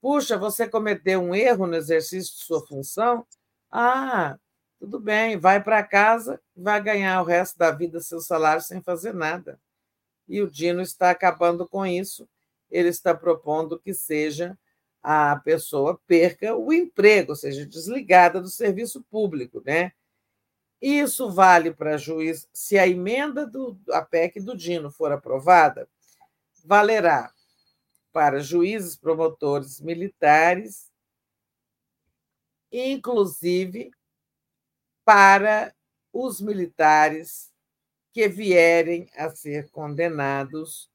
Puxa, 0.00 0.36
você 0.36 0.68
cometeu 0.68 1.20
um 1.20 1.32
erro 1.32 1.68
no 1.68 1.76
exercício 1.76 2.34
de 2.34 2.40
sua 2.40 2.66
função? 2.66 3.24
Ah, 3.70 4.36
tudo 4.80 4.98
bem, 4.98 5.38
vai 5.38 5.62
para 5.62 5.80
casa, 5.84 6.40
vai 6.56 6.82
ganhar 6.82 7.22
o 7.22 7.24
resto 7.24 7.56
da 7.56 7.70
vida 7.70 8.00
seu 8.00 8.18
salário 8.18 8.60
sem 8.60 8.82
fazer 8.82 9.14
nada. 9.14 9.60
E 10.26 10.42
o 10.42 10.50
Dino 10.50 10.82
está 10.82 11.10
acabando 11.10 11.68
com 11.68 11.86
isso. 11.86 12.28
Ele 12.68 12.88
está 12.88 13.14
propondo 13.14 13.78
que 13.78 13.94
seja 13.94 14.58
a 15.00 15.36
pessoa 15.36 16.00
perca 16.04 16.56
o 16.56 16.72
emprego, 16.72 17.30
ou 17.30 17.36
seja, 17.36 17.64
desligada 17.64 18.40
do 18.40 18.48
serviço 18.48 19.04
público, 19.08 19.62
né? 19.64 19.92
Isso 20.80 21.30
vale 21.30 21.72
para 21.72 21.98
juiz, 21.98 22.48
se 22.52 22.78
a 22.78 22.86
emenda 22.86 23.46
do 23.46 23.78
a 23.90 24.00
PEC 24.02 24.40
do 24.40 24.56
Dino 24.56 24.90
for 24.90 25.10
aprovada, 25.10 25.88
valerá 26.64 27.32
para 28.12 28.40
juízes, 28.40 28.96
promotores, 28.96 29.80
militares, 29.80 30.92
inclusive 32.70 33.90
para 35.04 35.74
os 36.12 36.40
militares 36.40 37.52
que 38.12 38.28
vierem 38.28 39.08
a 39.14 39.30
ser 39.30 39.70
condenados 39.70 40.90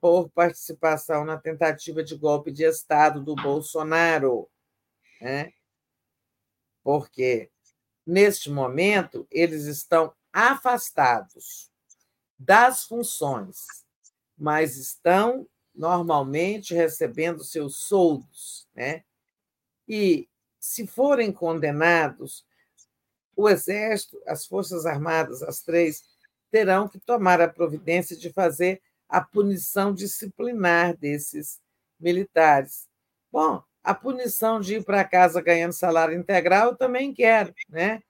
por 0.00 0.28
participação 0.30 1.24
na 1.24 1.36
tentativa 1.36 2.02
de 2.02 2.16
golpe 2.16 2.50
de 2.52 2.64
Estado 2.64 3.20
do 3.20 3.34
Bolsonaro. 3.34 4.48
Né? 5.20 5.52
Porque 6.82 7.50
neste 8.06 8.50
momento, 8.50 9.26
eles 9.30 9.64
estão 9.64 10.12
afastados 10.32 11.70
das 12.38 12.84
funções, 12.84 13.66
mas 14.36 14.76
estão 14.76 15.46
normalmente 15.74 16.74
recebendo 16.74 17.42
seus 17.42 17.78
soldos, 17.78 18.68
né? 18.74 19.04
E 19.88 20.28
se 20.58 20.86
forem 20.86 21.32
condenados, 21.32 22.44
o 23.36 23.48
Exército, 23.48 24.20
as 24.26 24.46
Forças 24.46 24.86
Armadas, 24.86 25.42
as 25.42 25.60
três, 25.60 26.04
terão 26.50 26.88
que 26.88 27.00
tomar 27.00 27.40
a 27.40 27.48
providência 27.48 28.16
de 28.16 28.32
fazer 28.32 28.80
a 29.08 29.20
punição 29.20 29.92
disciplinar 29.92 30.96
desses 30.96 31.60
militares. 31.98 32.88
Bom, 33.30 33.62
a 33.84 33.94
punição 33.94 34.58
de 34.58 34.76
ir 34.76 34.84
para 34.84 35.04
casa 35.04 35.42
ganhando 35.42 35.74
salário 35.74 36.18
integral, 36.18 36.70
eu 36.70 36.76
também 36.76 37.12
quero. 37.12 37.54
Né? 37.68 38.02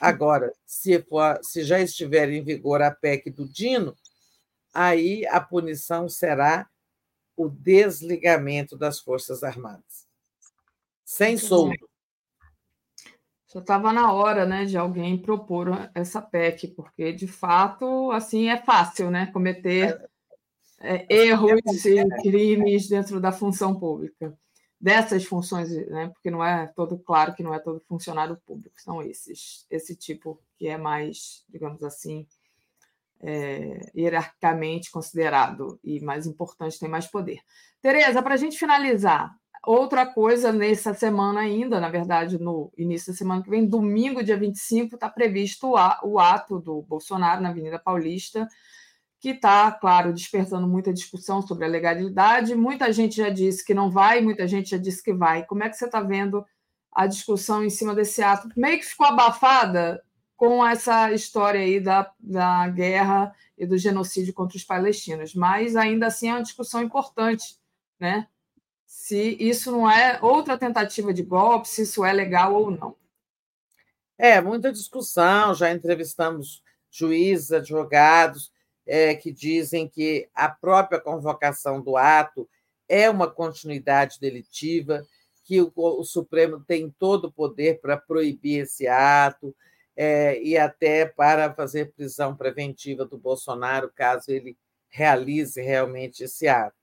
Agora, 0.00 0.50
se, 0.64 1.02
for, 1.02 1.38
se 1.42 1.62
já 1.62 1.78
estiver 1.78 2.30
em 2.30 2.42
vigor 2.42 2.80
a 2.80 2.90
PEC 2.90 3.30
do 3.30 3.46
Dino, 3.46 3.94
aí 4.72 5.26
a 5.26 5.38
punição 5.38 6.08
será 6.08 6.66
o 7.36 7.46
desligamento 7.48 8.76
das 8.76 9.00
Forças 9.00 9.42
Armadas. 9.42 10.08
Sem 11.04 11.36
soldo. 11.36 11.76
Já 13.52 13.60
estava 13.60 13.92
na 13.92 14.14
hora 14.14 14.46
né, 14.46 14.64
de 14.64 14.78
alguém 14.78 15.20
propor 15.20 15.90
essa 15.94 16.22
PEC, 16.22 16.68
porque, 16.68 17.12
de 17.12 17.26
fato, 17.26 18.10
assim 18.12 18.48
é 18.48 18.56
fácil 18.56 19.10
né, 19.10 19.26
cometer 19.26 20.10
é, 20.80 21.06
erros 21.14 21.84
e 21.84 22.02
crimes 22.22 22.88
dentro 22.88 23.20
da 23.20 23.30
função 23.30 23.78
pública 23.78 24.34
dessas 24.82 25.24
funções, 25.24 25.70
né? 25.86 26.08
porque 26.08 26.28
não 26.28 26.44
é 26.44 26.66
todo 26.66 26.98
claro 26.98 27.32
que 27.34 27.42
não 27.44 27.54
é 27.54 27.60
todo 27.60 27.80
funcionário 27.86 28.36
público, 28.44 28.74
são 28.82 29.00
esses, 29.00 29.64
esse 29.70 29.94
tipo 29.94 30.42
que 30.58 30.66
é 30.66 30.76
mais, 30.76 31.44
digamos 31.48 31.84
assim, 31.84 32.26
é, 33.20 33.92
hierarquicamente 33.94 34.90
considerado 34.90 35.78
e 35.84 36.00
mais 36.00 36.26
importante, 36.26 36.80
tem 36.80 36.88
mais 36.88 37.06
poder. 37.06 37.38
Tereza, 37.80 38.20
para 38.20 38.34
a 38.34 38.36
gente 38.36 38.58
finalizar, 38.58 39.32
outra 39.64 40.04
coisa 40.04 40.50
nessa 40.50 40.92
semana 40.92 41.38
ainda, 41.38 41.78
na 41.78 41.88
verdade, 41.88 42.36
no 42.36 42.72
início 42.76 43.12
da 43.12 43.16
semana 43.16 43.40
que 43.40 43.50
vem, 43.50 43.64
domingo, 43.64 44.24
dia 44.24 44.36
25, 44.36 44.96
está 44.96 45.08
previsto 45.08 45.74
o 46.02 46.18
ato 46.18 46.58
do 46.58 46.82
Bolsonaro 46.82 47.40
na 47.40 47.50
Avenida 47.50 47.78
Paulista, 47.78 48.48
que 49.22 49.28
está, 49.28 49.70
claro, 49.70 50.12
despertando 50.12 50.66
muita 50.66 50.92
discussão 50.92 51.40
sobre 51.40 51.64
a 51.64 51.68
legalidade. 51.68 52.56
Muita 52.56 52.92
gente 52.92 53.18
já 53.18 53.30
disse 53.30 53.64
que 53.64 53.72
não 53.72 53.88
vai, 53.88 54.20
muita 54.20 54.48
gente 54.48 54.70
já 54.70 54.76
disse 54.76 55.00
que 55.00 55.14
vai. 55.14 55.46
Como 55.46 55.62
é 55.62 55.68
que 55.70 55.76
você 55.76 55.84
está 55.84 56.00
vendo 56.00 56.44
a 56.90 57.06
discussão 57.06 57.64
em 57.64 57.70
cima 57.70 57.94
desse 57.94 58.20
ato? 58.20 58.48
Meio 58.56 58.80
que 58.80 58.84
ficou 58.84 59.06
abafada 59.06 60.02
com 60.36 60.66
essa 60.66 61.12
história 61.12 61.60
aí 61.60 61.78
da, 61.78 62.12
da 62.18 62.66
guerra 62.66 63.32
e 63.56 63.64
do 63.64 63.78
genocídio 63.78 64.34
contra 64.34 64.56
os 64.56 64.64
palestinos, 64.64 65.36
mas 65.36 65.76
ainda 65.76 66.08
assim 66.08 66.28
é 66.28 66.32
uma 66.32 66.42
discussão 66.42 66.82
importante, 66.82 67.60
né? 68.00 68.26
Se 68.84 69.36
isso 69.38 69.70
não 69.70 69.88
é 69.88 70.18
outra 70.20 70.58
tentativa 70.58 71.14
de 71.14 71.22
golpe, 71.22 71.68
se 71.68 71.82
isso 71.82 72.04
é 72.04 72.12
legal 72.12 72.56
ou 72.56 72.72
não. 72.72 72.96
É, 74.18 74.40
muita 74.40 74.72
discussão, 74.72 75.54
já 75.54 75.70
entrevistamos 75.70 76.60
juízes, 76.90 77.52
advogados, 77.52 78.51
é, 78.86 79.14
que 79.14 79.32
dizem 79.32 79.88
que 79.88 80.28
a 80.34 80.48
própria 80.48 81.00
convocação 81.00 81.80
do 81.80 81.96
ato 81.96 82.48
é 82.88 83.08
uma 83.08 83.30
continuidade 83.30 84.18
delitiva, 84.20 85.06
que 85.44 85.60
o, 85.60 85.72
o 85.74 86.04
Supremo 86.04 86.60
tem 86.60 86.90
todo 86.98 87.26
o 87.26 87.32
poder 87.32 87.80
para 87.80 87.96
proibir 87.96 88.62
esse 88.62 88.86
ato 88.86 89.54
é, 89.96 90.40
e 90.42 90.56
até 90.56 91.06
para 91.06 91.52
fazer 91.54 91.92
prisão 91.92 92.36
preventiva 92.36 93.04
do 93.04 93.18
Bolsonaro, 93.18 93.92
caso 93.94 94.30
ele 94.30 94.56
realize 94.88 95.60
realmente 95.60 96.24
esse 96.24 96.48
ato. 96.48 96.76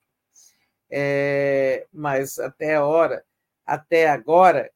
É, 0.90 1.86
mas 1.92 2.38
até 2.38 2.80
hora, 2.80 3.24
até 3.64 4.08
agora, 4.08 4.70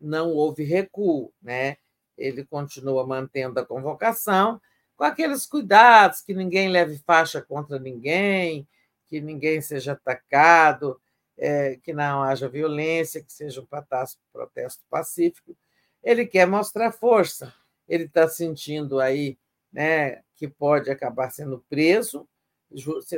não 0.00 0.30
houve 0.30 0.64
recuo, 0.64 1.32
né? 1.40 1.76
Ele 2.18 2.44
continua 2.44 3.06
mantendo 3.06 3.60
a 3.60 3.64
convocação, 3.64 4.60
com 5.02 5.06
aqueles 5.06 5.44
cuidados, 5.44 6.20
que 6.20 6.32
ninguém 6.32 6.68
leve 6.68 6.96
faixa 6.98 7.42
contra 7.42 7.76
ninguém, 7.76 8.68
que 9.08 9.20
ninguém 9.20 9.60
seja 9.60 9.94
atacado, 9.94 11.02
é, 11.36 11.74
que 11.82 11.92
não 11.92 12.22
haja 12.22 12.48
violência, 12.48 13.20
que 13.20 13.32
seja 13.32 13.60
um 13.60 13.66
protesto 13.66 14.80
pacífico. 14.88 15.56
Ele 16.04 16.24
quer 16.24 16.46
mostrar 16.46 16.92
força. 16.92 17.52
Ele 17.88 18.04
está 18.04 18.28
sentindo 18.28 19.00
aí 19.00 19.36
né, 19.72 20.22
que 20.36 20.46
pode 20.46 20.88
acabar 20.88 21.30
sendo 21.30 21.64
preso, 21.68 22.28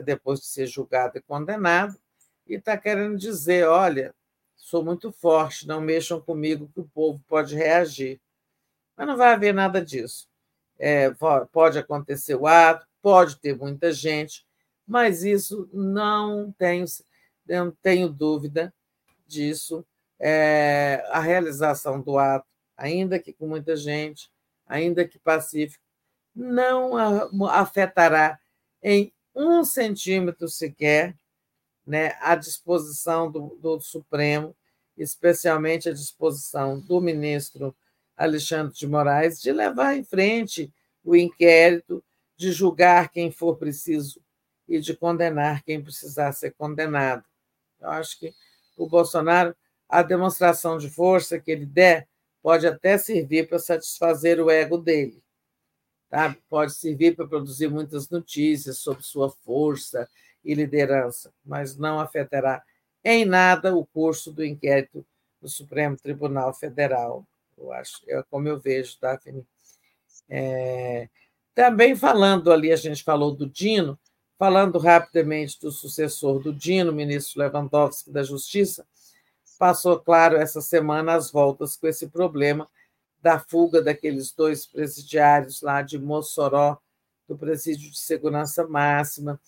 depois 0.03 0.41
de 0.41 0.47
ser 0.47 0.67
julgado 0.67 1.19
e 1.19 1.21
condenado, 1.21 1.99
e 2.47 2.55
está 2.55 2.79
querendo 2.79 3.19
dizer: 3.19 3.69
olha, 3.69 4.15
sou 4.57 4.83
muito 4.83 5.13
forte, 5.13 5.69
não 5.69 5.83
mexam 5.83 6.19
comigo, 6.19 6.71
que 6.73 6.81
o 6.81 6.89
povo 6.95 7.23
pode 7.29 7.55
reagir. 7.55 8.19
Mas 8.97 9.07
não 9.07 9.19
vai 9.19 9.35
haver 9.35 9.53
nada 9.53 9.85
disso. 9.85 10.33
É, 10.79 11.11
pode 11.53 11.79
acontecer 11.79 12.35
o 12.35 12.47
ato, 12.47 12.87
pode 13.01 13.37
ter 13.37 13.57
muita 13.57 13.93
gente, 13.93 14.45
mas 14.87 15.25
isso 15.25 15.69
não 15.73 16.53
tenho, 16.53 16.85
não 17.47 17.71
tenho 17.71 18.09
dúvida 18.09 18.73
disso. 19.27 19.85
É, 20.19 21.05
a 21.11 21.21
realização 21.21 22.01
do 22.01 22.19
ato, 22.19 22.47
ainda 22.77 23.19
que 23.19 23.33
com 23.33 23.47
muita 23.47 23.77
gente, 23.77 24.31
ainda 24.67 25.07
que 25.07 25.19
pacífico, 25.19 25.83
não 26.35 26.97
afetará 27.47 28.39
em 28.83 29.13
um 29.35 29.65
centímetro 29.65 30.49
sequer 30.49 31.15
né, 31.87 32.17
a 32.21 32.35
disposição 32.35 33.31
do, 33.31 33.57
do 33.61 33.81
Supremo, 33.81 34.55
especialmente 34.97 35.89
a 35.89 35.93
disposição 35.93 36.81
do 36.81 37.01
ministro 37.01 37.75
Alexandre 38.17 38.75
de 38.75 38.87
Moraes, 38.87 39.41
de 39.41 39.53
levar 39.53 39.97
em 39.97 40.05
frente 40.05 40.73
o 41.05 41.17
inquérito, 41.17 42.03
de 42.37 42.53
julgar 42.53 43.11
quem 43.11 43.31
for 43.31 43.57
preciso 43.57 44.21
e 44.69 44.81
de 44.81 44.97
condenar 44.97 45.63
quem 45.63 45.83
precisar 45.83 46.33
ser 46.33 46.53
condenado. 46.53 47.25
Eu 47.81 47.91
acho 47.91 48.19
que 48.19 48.35
o 48.77 48.89
Bolsonaro, 48.89 49.55
a 49.89 50.03
demonstração 50.03 50.79
de 50.79 50.89
força 50.89 51.39
que 51.39 51.51
ele 51.51 51.67
der, 51.67 52.09
pode 52.43 52.67
até 52.67 52.99
servir 52.99 53.49
para 53.49 53.59
satisfazer 53.59 54.41
o 54.41 54.51
ego 54.51 54.79
dele. 54.79 55.23
Tá? 56.09 56.37
Pode 56.49 56.75
servir 56.75 57.17
para 57.17 57.27
produzir 57.27 57.69
muitas 57.69 58.09
notícias 58.09 58.79
sobre 58.79 59.03
sua 59.03 59.31
força 59.31 60.09
e 60.45 60.55
liderança, 60.55 61.33
mas 61.45 61.77
não 61.77 61.99
afetará 61.99 62.63
em 63.03 63.25
nada 63.25 63.75
o 63.75 63.85
curso 63.85 64.33
do 64.33 64.45
inquérito 64.45 65.05
do 65.41 65.49
Supremo 65.49 65.97
Tribunal 65.97 66.55
Federal. 66.55 67.27
Eu 67.57 67.73
acho, 67.73 68.01
é 68.09 68.23
como 68.31 68.49
eu 68.49 68.59
vejo, 68.59 68.97
Daphne. 69.01 69.47
É, 70.29 71.09
também 71.55 71.95
falando 71.95 72.53
ali, 72.53 72.73
a 72.73 72.77
gente 72.77 73.03
falou 73.03 73.35
do 73.35 73.47
Dino, 73.47 73.99
falando 74.39 74.79
rapidamente 74.79 75.61
do 75.61 75.71
sucessor 75.71 76.41
do 76.41 76.53
Dino, 76.53 76.93
ministro 76.93 77.41
Lewandowski 77.41 78.11
da 78.11 78.23
Justiça, 78.23 78.87
passou, 79.59 79.99
claro, 80.01 80.37
essa 80.37 80.61
semana 80.61 81.15
as 81.15 81.31
voltas 81.31 81.77
com 81.77 81.87
esse 81.87 82.09
problema 82.09 82.69
da 83.23 83.39
fuga 83.39 83.81
daqueles 83.81 84.33
dois 84.33 84.67
presidiários 84.67 85.63
lá 85.63 85.81
de 85.81 85.99
Mossoró, 85.99 86.79
do 87.27 87.39
Presídio 87.39 87.91
de 87.91 87.99
Segurança 87.99 88.67
Máxima, 88.67 89.41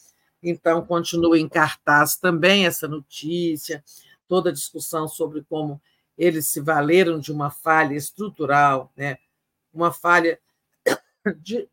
então, 0.43 0.85
continua 0.85 1.39
em 1.39 1.49
cartaz 1.49 2.17
também 2.17 2.67
essa 2.67 2.87
notícia, 2.87 3.83
toda 4.29 4.51
a 4.51 4.53
discussão 4.53 5.09
sobre 5.09 5.43
como 5.43 5.81
eles 6.17 6.49
se 6.49 6.61
valeram 6.61 7.19
de 7.19 7.33
uma 7.33 7.51
falha 7.51 7.95
estrutural, 7.95 8.93
né? 8.97 9.19
uma 9.73 9.93
falha 9.93 10.41
de, 11.39 11.69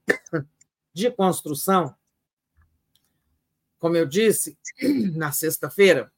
de 0.93 1.11
construção. 1.11 1.95
Como 3.79 3.95
eu 3.95 4.05
disse 4.05 4.57
na 5.15 5.31
sexta-feira, 5.31 6.11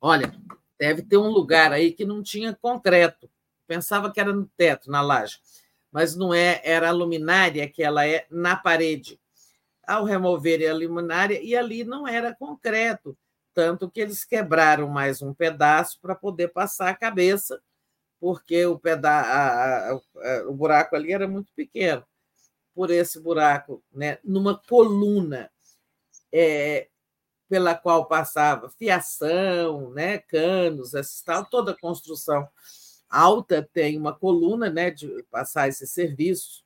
olha, 0.00 0.34
deve 0.78 1.02
ter 1.02 1.16
um 1.16 1.28
lugar 1.28 1.72
aí 1.72 1.92
que 1.92 2.04
não 2.04 2.22
tinha 2.22 2.54
concreto. 2.54 3.30
Pensava 3.66 4.12
que 4.12 4.20
era 4.20 4.32
no 4.32 4.46
teto, 4.56 4.90
na 4.90 5.00
laje, 5.00 5.38
mas 5.92 6.16
não 6.16 6.34
é, 6.34 6.60
era 6.64 6.88
a 6.88 6.92
luminária 6.92 7.68
que 7.68 7.82
ela 7.82 8.06
é 8.06 8.26
na 8.30 8.56
parede 8.56 9.20
ao 9.90 10.04
removerem 10.04 10.68
a 10.68 10.74
luminária, 10.74 11.42
e 11.42 11.56
ali 11.56 11.82
não 11.82 12.06
era 12.06 12.32
concreto, 12.32 13.18
tanto 13.54 13.90
que 13.90 14.00
eles 14.00 14.24
quebraram 14.24 14.88
mais 14.88 15.22
um 15.22 15.34
pedaço 15.34 15.98
para 16.00 16.14
poder 16.14 16.48
passar 16.48 16.90
a 16.90 16.94
cabeça, 16.94 17.60
porque 18.20 18.64
o, 18.66 18.78
peda 18.78 19.10
a, 19.10 19.90
a, 19.90 19.92
a, 19.92 20.48
o 20.48 20.54
buraco 20.54 20.94
ali 20.96 21.12
era 21.12 21.26
muito 21.26 21.52
pequeno. 21.54 22.04
Por 22.74 22.90
esse 22.90 23.20
buraco, 23.20 23.82
né, 23.92 24.18
numa 24.24 24.56
coluna 24.56 25.50
é, 26.32 26.88
pela 27.48 27.74
qual 27.74 28.06
passava 28.06 28.70
fiação, 28.70 29.90
né, 29.90 30.18
canos, 30.18 30.92
tal, 31.24 31.44
toda 31.44 31.76
construção 31.76 32.48
alta 33.10 33.68
tem 33.72 33.98
uma 33.98 34.16
coluna 34.16 34.70
né, 34.70 34.90
de 34.90 35.24
passar 35.30 35.68
esses 35.68 35.90
serviços 35.90 36.64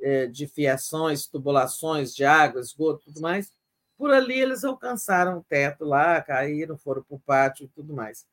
é, 0.00 0.26
de 0.26 0.46
fiações, 0.48 1.26
tubulações 1.28 2.14
de 2.14 2.24
água, 2.24 2.60
esgoto, 2.60 3.04
tudo 3.04 3.20
mais. 3.20 3.52
Por 3.96 4.12
ali 4.12 4.40
eles 4.40 4.64
alcançaram 4.64 5.38
o 5.38 5.44
teto 5.44 5.84
lá, 5.84 6.20
caíram, 6.20 6.76
foram 6.76 7.02
para 7.02 7.16
o 7.16 7.20
pátio 7.20 7.64
e 7.64 7.68
tudo 7.68 7.94
mais. 7.94 8.26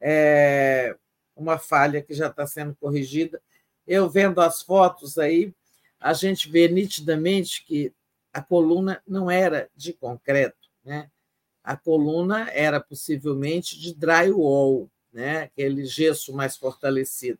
É 0.00 0.96
uma 1.36 1.58
falha 1.58 2.02
que 2.02 2.14
já 2.14 2.28
está 2.28 2.46
sendo 2.46 2.74
corrigida. 2.76 3.40
Eu 3.86 4.08
vendo 4.08 4.40
as 4.40 4.62
fotos 4.62 5.18
aí, 5.18 5.52
a 6.00 6.12
gente 6.12 6.50
vê 6.50 6.68
nitidamente 6.68 7.64
que 7.64 7.92
a 8.32 8.42
coluna 8.42 9.02
não 9.06 9.30
era 9.30 9.70
de 9.76 9.92
concreto, 9.92 10.68
né? 10.84 11.10
A 11.62 11.76
coluna 11.76 12.50
era 12.50 12.80
possivelmente 12.80 13.78
de 13.78 13.94
drywall, 13.94 14.90
né? 15.12 15.42
Aquele 15.44 15.86
gesso 15.86 16.32
mais 16.34 16.56
fortalecido. 16.56 17.38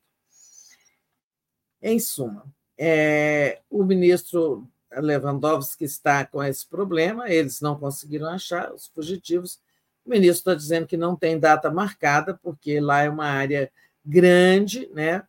Em 1.83 1.99
suma, 1.99 2.47
é, 2.79 3.61
o 3.69 3.85
ministro 3.85 4.67
Lewandowski 5.01 5.85
está 5.85 6.25
com 6.25 6.43
esse 6.43 6.67
problema, 6.67 7.29
eles 7.29 7.61
não 7.61 7.79
conseguiram 7.79 8.29
achar 8.29 8.73
os 8.73 8.87
fugitivos. 8.87 9.61
O 10.05 10.11
ministro 10.11 10.53
está 10.53 10.55
dizendo 10.55 10.87
que 10.87 10.97
não 10.97 11.17
tem 11.17 11.39
data 11.39 11.71
marcada, 11.71 12.39
porque 12.43 12.81
lá 12.81 13.03
é 13.03 13.09
uma 13.09 13.27
área 13.27 13.71
grande, 14.05 14.89
né, 14.93 15.23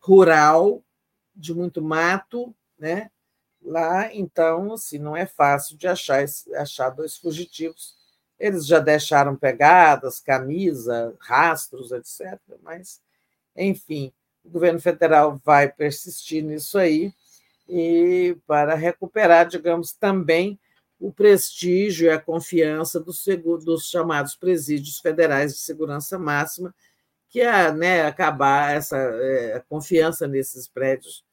rural, 0.00 0.82
de 1.34 1.54
muito 1.54 1.82
mato, 1.82 2.54
né? 2.78 3.10
Lá, 3.64 4.12
então, 4.12 4.72
assim, 4.72 4.98
não 4.98 5.16
é 5.16 5.24
fácil 5.24 5.76
de 5.76 5.86
achar, 5.86 6.24
achar 6.56 6.90
dois 6.90 7.16
fugitivos. 7.16 7.94
Eles 8.38 8.66
já 8.66 8.80
deixaram 8.80 9.36
pegadas, 9.36 10.18
camisa, 10.18 11.14
rastros, 11.20 11.92
etc. 11.92 12.38
Mas, 12.62 13.00
enfim, 13.56 14.12
o 14.44 14.50
governo 14.50 14.80
federal 14.80 15.40
vai 15.44 15.70
persistir 15.70 16.42
nisso 16.42 16.76
aí 16.76 17.14
e 17.68 18.36
para 18.46 18.74
recuperar, 18.74 19.46
digamos, 19.46 19.92
também 19.92 20.58
o 20.98 21.12
prestígio 21.12 22.06
e 22.06 22.10
a 22.10 22.20
confiança 22.20 23.00
dos, 23.00 23.24
dos 23.64 23.88
chamados 23.88 24.36
presídios 24.36 24.98
federais 25.00 25.52
de 25.52 25.58
segurança 25.58 26.18
máxima, 26.18 26.74
que 27.28 27.40
é 27.40 27.72
né, 27.72 28.06
acabar 28.06 28.74
essa 28.74 28.96
é, 28.96 29.62
confiança 29.68 30.28
nesses 30.28 30.68
prédios 30.68 31.24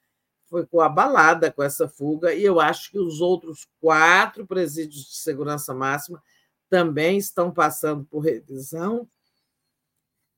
foi 0.49 0.65
abalada 0.83 1.51
com 1.51 1.61
essa 1.61 1.87
fuga, 1.87 2.33
e 2.33 2.43
eu 2.43 2.59
acho 2.59 2.89
que 2.89 2.97
os 2.97 3.21
outros 3.21 3.67
quatro 3.79 4.47
presídios 4.47 5.05
de 5.05 5.15
segurança 5.17 5.75
máxima 5.75 6.21
também 6.67 7.17
estão 7.17 7.51
passando 7.51 8.03
por 8.05 8.19
revisão 8.21 9.07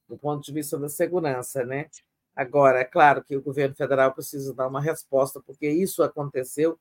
do 0.07 0.17
ponto 0.17 0.43
de 0.43 0.51
vista 0.51 0.77
da 0.77 0.89
segurança, 0.89 1.63
né? 1.63 1.89
Agora, 2.35 2.80
é 2.80 2.85
claro 2.85 3.24
que 3.24 3.35
o 3.35 3.42
governo 3.42 3.76
federal 3.76 4.14
precisa 4.14 4.53
dar 4.53 4.68
uma 4.68 4.82
resposta, 4.82 5.42
porque 5.42 5.69
isso 5.69 6.01
aconteceu 6.01 6.80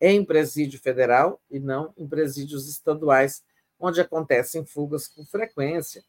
em 0.00 0.24
presídio 0.24 0.80
federal 0.80 1.40
e 1.50 1.58
não 1.58 1.92
em 1.96 2.08
presídios 2.08 2.68
estaduais, 2.68 3.42
onde 3.78 4.00
acontecem 4.00 4.64
fugas 4.64 5.08
com 5.08 5.24
frequência. 5.24 6.04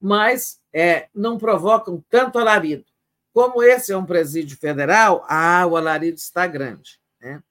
Mas 0.00 0.60
é, 0.72 1.08
não 1.14 1.38
provocam 1.38 2.04
tanto 2.10 2.38
alarido. 2.38 2.84
Como 3.32 3.62
esse 3.62 3.92
é 3.92 3.96
um 3.96 4.04
presídio 4.04 4.58
federal, 4.58 5.24
ah, 5.28 5.66
o 5.66 5.76
alarido 5.76 6.16
está 6.16 6.46
grande. 6.46 7.00
Né? 7.20 7.42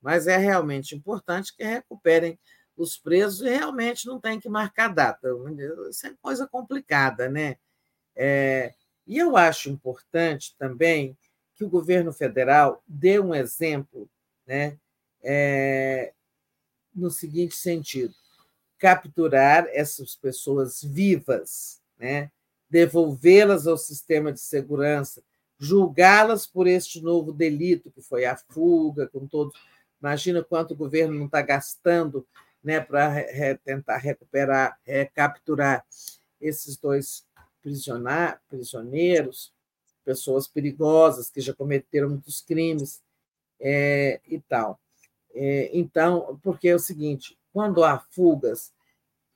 Mas 0.00 0.26
é 0.26 0.36
realmente 0.36 0.96
importante 0.96 1.54
que 1.54 1.62
recuperem 1.62 2.38
os 2.76 2.96
presos 2.96 3.42
e 3.42 3.50
realmente 3.50 4.06
não 4.06 4.18
tem 4.18 4.40
que 4.40 4.48
marcar 4.48 4.88
data. 4.88 5.28
Isso 5.90 6.06
é 6.06 6.14
coisa 6.22 6.48
complicada, 6.48 7.28
né? 7.28 7.56
É, 8.22 8.74
e 9.06 9.16
eu 9.16 9.34
acho 9.34 9.70
importante 9.70 10.54
também 10.58 11.16
que 11.54 11.64
o 11.64 11.70
governo 11.70 12.12
federal 12.12 12.82
dê 12.86 13.18
um 13.18 13.34
exemplo 13.34 14.06
né, 14.46 14.76
é, 15.22 16.12
no 16.94 17.10
seguinte 17.10 17.56
sentido: 17.56 18.14
capturar 18.78 19.66
essas 19.72 20.14
pessoas 20.14 20.82
vivas, 20.82 21.80
né, 21.98 22.30
devolvê-las 22.68 23.66
ao 23.66 23.78
sistema 23.78 24.30
de 24.30 24.40
segurança, 24.40 25.22
julgá-las 25.58 26.46
por 26.46 26.66
este 26.66 27.00
novo 27.00 27.32
delito 27.32 27.90
que 27.90 28.02
foi 28.02 28.26
a 28.26 28.36
fuga, 28.36 29.08
com 29.08 29.26
todos, 29.26 29.58
Imagina 30.00 30.42
quanto 30.42 30.72
o 30.72 30.76
governo 30.76 31.14
não 31.14 31.26
está 31.26 31.42
gastando 31.42 32.26
né, 32.64 32.80
para 32.80 33.08
re, 33.08 33.56
tentar 33.58 33.98
recuperar, 33.98 34.78
recapturar 34.82 35.84
esses 36.40 36.76
dois 36.76 37.26
prisioneiros, 37.60 39.52
pessoas 40.04 40.48
perigosas 40.48 41.30
que 41.30 41.40
já 41.40 41.54
cometeram 41.54 42.10
muitos 42.10 42.40
crimes 42.40 43.02
é, 43.60 44.20
e 44.26 44.40
tal. 44.40 44.80
É, 45.34 45.70
então, 45.72 46.38
porque 46.42 46.68
é 46.68 46.74
o 46.74 46.78
seguinte: 46.78 47.38
quando 47.52 47.84
há 47.84 47.98
fugas 47.98 48.72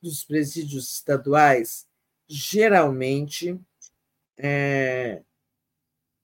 dos 0.01 0.23
presídios 0.23 0.91
estaduais, 0.91 1.87
geralmente 2.27 3.59
é, 4.37 5.21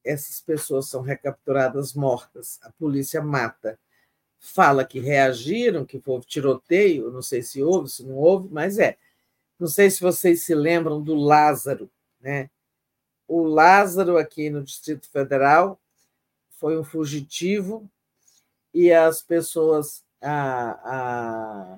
essas 0.03 0.41
pessoas 0.41 0.89
são 0.89 1.01
recapturadas 1.01 1.93
mortas, 1.93 2.59
a 2.63 2.71
polícia 2.71 3.21
mata. 3.21 3.79
Fala 4.43 4.83
que 4.83 4.99
reagiram, 4.99 5.85
que 5.85 6.01
houve 6.03 6.25
tiroteio, 6.25 7.11
não 7.11 7.21
sei 7.21 7.43
se 7.43 7.61
houve, 7.61 7.89
se 7.89 8.03
não 8.03 8.15
houve, 8.15 8.49
mas 8.51 8.79
é. 8.79 8.97
Não 9.61 9.67
sei 9.67 9.91
se 9.91 10.01
vocês 10.01 10.41
se 10.41 10.55
lembram 10.55 10.99
do 10.99 11.13
Lázaro, 11.13 11.87
né? 12.19 12.49
O 13.27 13.43
Lázaro, 13.43 14.17
aqui 14.17 14.49
no 14.49 14.63
Distrito 14.63 15.07
Federal, 15.07 15.79
foi 16.49 16.79
um 16.79 16.83
fugitivo 16.83 17.87
e 18.73 18.91
as 18.91 19.21
pessoas, 19.21 20.03
a, 20.19 21.75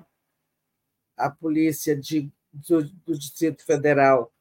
a, 1.18 1.26
a 1.26 1.30
polícia 1.30 1.94
de, 1.94 2.32
do, 2.50 2.84
do 2.84 3.18
Distrito 3.18 3.62
Federal, 3.66 4.32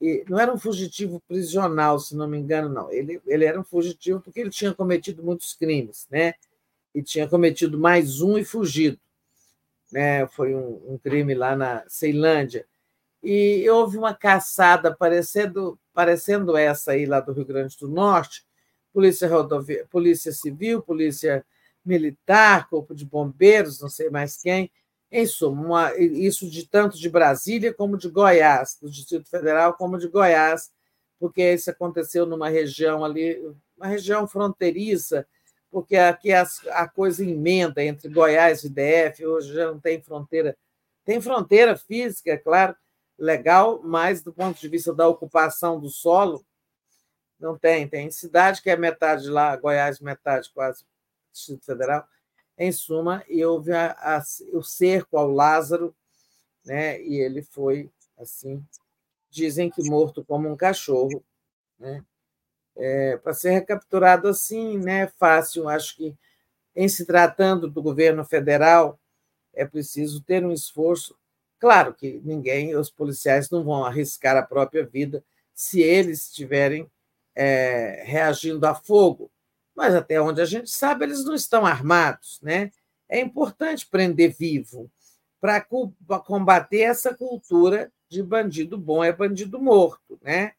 e 0.00 0.24
não 0.28 0.38
era 0.38 0.54
um 0.54 0.58
fugitivo 0.58 1.20
prisional, 1.26 1.98
se 1.98 2.14
não 2.14 2.28
me 2.28 2.38
engano, 2.38 2.68
não. 2.68 2.92
Ele, 2.92 3.20
ele 3.26 3.44
era 3.44 3.58
um 3.58 3.64
fugitivo 3.64 4.20
porque 4.20 4.38
ele 4.38 4.50
tinha 4.50 4.72
cometido 4.72 5.24
muitos 5.24 5.54
crimes, 5.54 6.06
né? 6.08 6.34
E 6.94 7.02
tinha 7.02 7.26
cometido 7.26 7.76
mais 7.76 8.20
um 8.20 8.38
e 8.38 8.44
fugido. 8.44 9.00
Né? 9.90 10.24
Foi 10.28 10.54
um, 10.54 10.94
um 10.94 10.98
crime 10.98 11.34
lá 11.34 11.56
na 11.56 11.84
Ceilândia 11.88 12.64
e 13.28 13.68
houve 13.68 13.98
uma 13.98 14.14
caçada 14.14 14.94
parecendo, 14.94 15.76
parecendo 15.92 16.56
essa 16.56 16.92
aí 16.92 17.06
lá 17.06 17.18
do 17.18 17.32
Rio 17.32 17.44
Grande 17.44 17.76
do 17.76 17.88
Norte, 17.88 18.46
polícia 18.92 19.28
rodovia, 19.28 19.84
polícia 19.90 20.30
civil, 20.30 20.80
polícia 20.80 21.44
militar, 21.84 22.68
corpo 22.68 22.94
de 22.94 23.04
bombeiros, 23.04 23.80
não 23.80 23.88
sei 23.88 24.10
mais 24.10 24.36
quem, 24.36 24.70
em 25.10 25.26
suma, 25.26 25.60
uma, 25.60 25.96
isso 25.96 26.48
de 26.48 26.68
tanto 26.68 26.96
de 26.96 27.10
Brasília 27.10 27.74
como 27.74 27.98
de 27.98 28.08
Goiás, 28.08 28.78
do 28.80 28.88
Distrito 28.88 29.28
Federal 29.28 29.74
como 29.74 29.98
de 29.98 30.06
Goiás, 30.06 30.70
porque 31.18 31.52
isso 31.52 31.68
aconteceu 31.68 32.26
numa 32.26 32.48
região 32.48 33.04
ali, 33.04 33.42
uma 33.76 33.88
região 33.88 34.28
fronteiriça, 34.28 35.26
porque 35.68 35.96
aqui 35.96 36.32
as, 36.32 36.64
a 36.68 36.86
coisa 36.86 37.24
emenda 37.24 37.82
entre 37.82 38.08
Goiás 38.08 38.62
e 38.62 38.68
DF, 38.68 39.26
hoje 39.26 39.52
já 39.52 39.66
não 39.66 39.80
tem 39.80 40.00
fronteira, 40.00 40.56
tem 41.04 41.20
fronteira 41.20 41.76
física, 41.76 42.30
é 42.30 42.36
claro, 42.36 42.76
legal, 43.18 43.80
mas 43.82 44.22
do 44.22 44.32
ponto 44.32 44.60
de 44.60 44.68
vista 44.68 44.94
da 44.94 45.08
ocupação 45.08 45.80
do 45.80 45.88
solo, 45.88 46.44
não 47.38 47.56
tem. 47.58 47.88
Tem 47.88 48.10
cidade 48.10 48.62
que 48.62 48.70
é 48.70 48.76
metade 48.76 49.28
lá, 49.28 49.54
Goiás, 49.56 50.00
metade 50.00 50.50
quase, 50.52 50.84
Distrito 51.32 51.64
Federal. 51.64 52.06
Em 52.58 52.72
suma, 52.72 53.22
e 53.28 53.44
houve 53.44 53.72
a, 53.72 53.92
a, 53.92 54.22
o 54.52 54.62
cerco 54.62 55.18
ao 55.18 55.30
Lázaro, 55.30 55.94
né? 56.64 57.00
e 57.02 57.16
ele 57.16 57.42
foi, 57.42 57.90
assim, 58.18 58.64
dizem 59.28 59.70
que 59.70 59.82
morto 59.88 60.24
como 60.24 60.48
um 60.48 60.56
cachorro. 60.56 61.22
Né? 61.78 62.02
É, 62.74 63.18
Para 63.18 63.34
ser 63.34 63.50
recapturado 63.50 64.28
assim, 64.28 64.78
né, 64.78 65.06
fácil, 65.18 65.68
acho 65.68 65.96
que, 65.96 66.16
em 66.74 66.88
se 66.88 67.04
tratando 67.04 67.68
do 67.70 67.82
governo 67.82 68.24
federal, 68.24 68.98
é 69.52 69.66
preciso 69.66 70.22
ter 70.22 70.44
um 70.44 70.52
esforço 70.52 71.16
Claro 71.58 71.94
que 71.94 72.20
ninguém, 72.24 72.76
os 72.76 72.90
policiais 72.90 73.50
não 73.50 73.64
vão 73.64 73.84
arriscar 73.84 74.36
a 74.36 74.42
própria 74.42 74.84
vida 74.84 75.24
se 75.54 75.80
eles 75.80 76.26
estiverem 76.26 76.90
é, 77.34 78.02
reagindo 78.06 78.66
a 78.66 78.74
fogo, 78.74 79.30
mas 79.74 79.94
até 79.94 80.20
onde 80.20 80.40
a 80.40 80.44
gente 80.44 80.70
sabe, 80.70 81.04
eles 81.04 81.24
não 81.24 81.34
estão 81.34 81.64
armados. 81.64 82.40
Né? 82.42 82.70
É 83.08 83.20
importante 83.20 83.86
prender 83.86 84.34
vivo 84.36 84.90
para 85.40 85.64
combater 86.20 86.80
essa 86.80 87.14
cultura 87.14 87.92
de 88.08 88.22
bandido 88.22 88.78
bom 88.78 89.02
é 89.02 89.12
bandido 89.12 89.60
morto. 89.60 90.18
Né? 90.22 90.52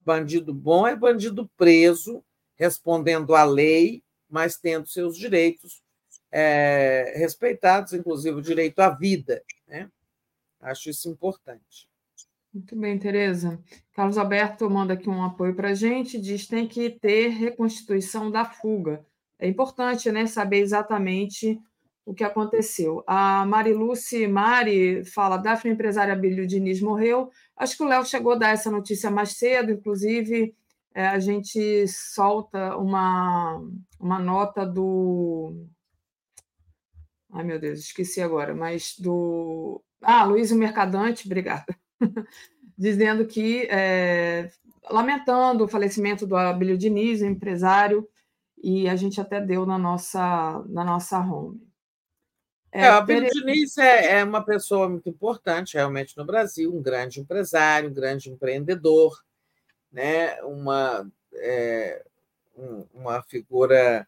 Bandido 0.00 0.52
bom 0.52 0.86
é 0.86 0.96
bandido 0.96 1.50
preso, 1.56 2.22
respondendo 2.56 3.34
à 3.34 3.44
lei, 3.44 4.02
mas 4.28 4.56
tendo 4.56 4.86
seus 4.86 5.16
direitos 5.16 5.82
é, 6.30 7.14
respeitados, 7.16 7.92
inclusive 7.92 8.36
o 8.36 8.42
direito 8.42 8.80
à 8.80 8.90
vida. 8.90 9.42
Né? 9.66 9.90
Acho 10.60 10.90
isso 10.90 11.08
importante. 11.08 11.88
Muito 12.52 12.74
bem, 12.74 12.98
Tereza. 12.98 13.62
Carlos 13.92 14.18
Alberto 14.18 14.68
manda 14.70 14.94
aqui 14.94 15.08
um 15.08 15.22
apoio 15.22 15.54
para 15.54 15.70
a 15.70 15.74
gente, 15.74 16.20
diz 16.20 16.44
que 16.44 16.48
tem 16.48 16.66
que 16.66 16.90
ter 16.90 17.28
reconstituição 17.28 18.30
da 18.30 18.44
fuga. 18.44 19.04
É 19.38 19.46
importante 19.46 20.10
né, 20.10 20.26
saber 20.26 20.58
exatamente 20.58 21.60
o 22.04 22.14
que 22.14 22.24
aconteceu. 22.24 23.04
A 23.06 23.44
Mariluce 23.44 24.26
Mari 24.26 25.04
fala: 25.04 25.36
Daphne, 25.36 25.74
empresária 25.74 26.16
Bílio 26.16 26.46
Diniz 26.46 26.80
morreu. 26.80 27.30
Acho 27.56 27.76
que 27.76 27.82
o 27.82 27.86
Léo 27.86 28.04
chegou 28.04 28.32
a 28.32 28.36
dar 28.36 28.48
essa 28.48 28.70
notícia 28.70 29.10
mais 29.10 29.36
cedo, 29.36 29.70
inclusive 29.70 30.54
é, 30.94 31.06
a 31.06 31.18
gente 31.18 31.86
solta 31.86 32.76
uma, 32.76 33.62
uma 34.00 34.18
nota 34.18 34.66
do. 34.66 35.66
Ai, 37.30 37.44
meu 37.44 37.60
Deus, 37.60 37.80
esqueci 37.80 38.22
agora, 38.22 38.54
mas 38.54 38.98
do 38.98 39.82
ah, 40.02 40.24
Luiz 40.24 40.50
Mercadante, 40.52 41.26
obrigada. 41.26 41.76
Dizendo 42.76 43.26
que, 43.26 43.66
é, 43.70 44.50
lamentando 44.90 45.64
o 45.64 45.68
falecimento 45.68 46.26
do 46.26 46.36
Abílio 46.36 46.78
Diniz, 46.78 47.22
empresário, 47.22 48.08
e 48.62 48.88
a 48.88 48.96
gente 48.96 49.20
até 49.20 49.40
deu 49.40 49.66
na 49.66 49.78
nossa, 49.78 50.64
na 50.68 50.84
nossa 50.84 51.18
home. 51.18 51.66
É, 52.70 52.86
é, 52.86 52.90
o 52.90 52.94
Abílio 52.94 53.30
Diniz 53.30 53.78
é, 53.78 54.18
é 54.18 54.24
uma 54.24 54.44
pessoa 54.44 54.88
muito 54.88 55.08
importante 55.08 55.74
realmente 55.74 56.16
no 56.16 56.24
Brasil, 56.24 56.74
um 56.74 56.82
grande 56.82 57.20
empresário, 57.20 57.90
um 57.90 57.94
grande 57.94 58.30
empreendedor, 58.30 59.18
né? 59.90 60.40
uma, 60.42 61.10
é, 61.34 62.04
um, 62.56 62.84
uma 62.94 63.22
figura 63.22 64.06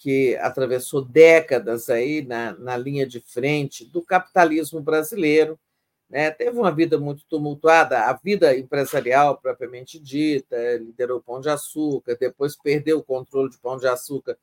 que 0.00 0.34
atravessou 0.36 1.04
décadas 1.04 1.90
aí 1.90 2.22
na, 2.22 2.54
na 2.54 2.74
linha 2.74 3.06
de 3.06 3.20
frente 3.20 3.84
do 3.84 4.02
capitalismo 4.02 4.80
brasileiro, 4.80 5.60
né? 6.08 6.30
teve 6.30 6.58
uma 6.58 6.74
vida 6.74 6.98
muito 6.98 7.22
tumultuada, 7.28 8.06
a 8.06 8.14
vida 8.14 8.56
empresarial 8.56 9.36
propriamente 9.36 9.98
dita, 9.98 10.56
liderou 10.78 11.18
o 11.18 11.22
Pão 11.22 11.38
de 11.38 11.50
Açúcar, 11.50 12.16
depois 12.18 12.56
perdeu 12.56 12.98
o 12.98 13.04
controle 13.04 13.50
de 13.50 13.58
Pão 13.58 13.76
de 13.76 13.86
Açúcar 13.86 14.38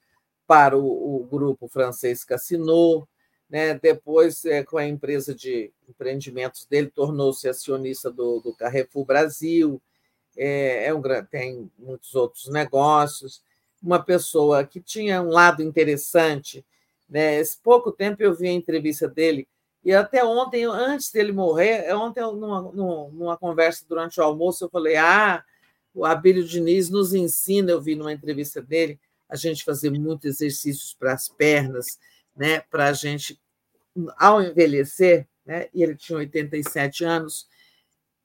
para 0.45 0.77
o, 0.77 1.21
o 1.21 1.25
grupo 1.25 1.67
francês 1.67 2.23
Cassinot, 2.23 3.07
né? 3.49 3.73
depois, 3.73 4.45
é, 4.45 4.63
com 4.63 4.77
a 4.77 4.85
empresa 4.85 5.33
de 5.33 5.73
empreendimentos 5.89 6.67
dele, 6.67 6.91
tornou-se 6.93 7.49
acionista 7.49 8.11
do, 8.11 8.41
do 8.41 8.53
Carrefour 8.53 9.05
Brasil, 9.05 9.81
é, 10.37 10.85
é 10.85 10.93
um, 10.93 11.01
tem 11.31 11.71
muitos 11.79 12.13
outros 12.13 12.47
negócios, 12.47 13.41
uma 13.81 14.01
pessoa 14.01 14.63
que 14.63 14.79
tinha 14.79 15.21
um 15.21 15.29
lado 15.29 15.61
interessante. 15.61 16.65
Né? 17.09 17.39
Esse 17.39 17.57
pouco 17.57 17.91
tempo 17.91 18.21
eu 18.21 18.33
vi 18.33 18.47
a 18.47 18.51
entrevista 18.51 19.07
dele, 19.07 19.47
e 19.83 19.93
até 19.93 20.23
ontem, 20.23 20.65
antes 20.65 21.11
dele 21.11 21.31
morrer, 21.31 21.85
é 21.85 21.95
ontem, 21.95 22.19
numa, 22.19 22.61
numa 22.61 23.37
conversa 23.37 23.85
durante 23.87 24.19
o 24.19 24.23
almoço, 24.23 24.65
eu 24.65 24.69
falei: 24.69 24.97
Ah, 24.97 25.41
o 25.93 26.05
Abílio 26.05 26.43
Diniz 26.43 26.89
nos 26.89 27.13
ensina, 27.13 27.71
eu 27.71 27.81
vi 27.81 27.95
numa 27.95 28.11
entrevista 28.11 28.61
dele, 28.61 28.99
a 29.29 29.35
gente 29.35 29.63
fazer 29.63 29.89
muitos 29.91 30.25
exercícios 30.25 30.93
para 30.93 31.13
as 31.13 31.29
pernas, 31.29 31.97
né? 32.35 32.59
para 32.69 32.89
a 32.89 32.93
gente, 32.93 33.39
ao 34.17 34.41
envelhecer, 34.41 35.27
né? 35.45 35.67
e 35.73 35.81
ele 35.81 35.95
tinha 35.95 36.19
87 36.19 37.03
anos, 37.03 37.47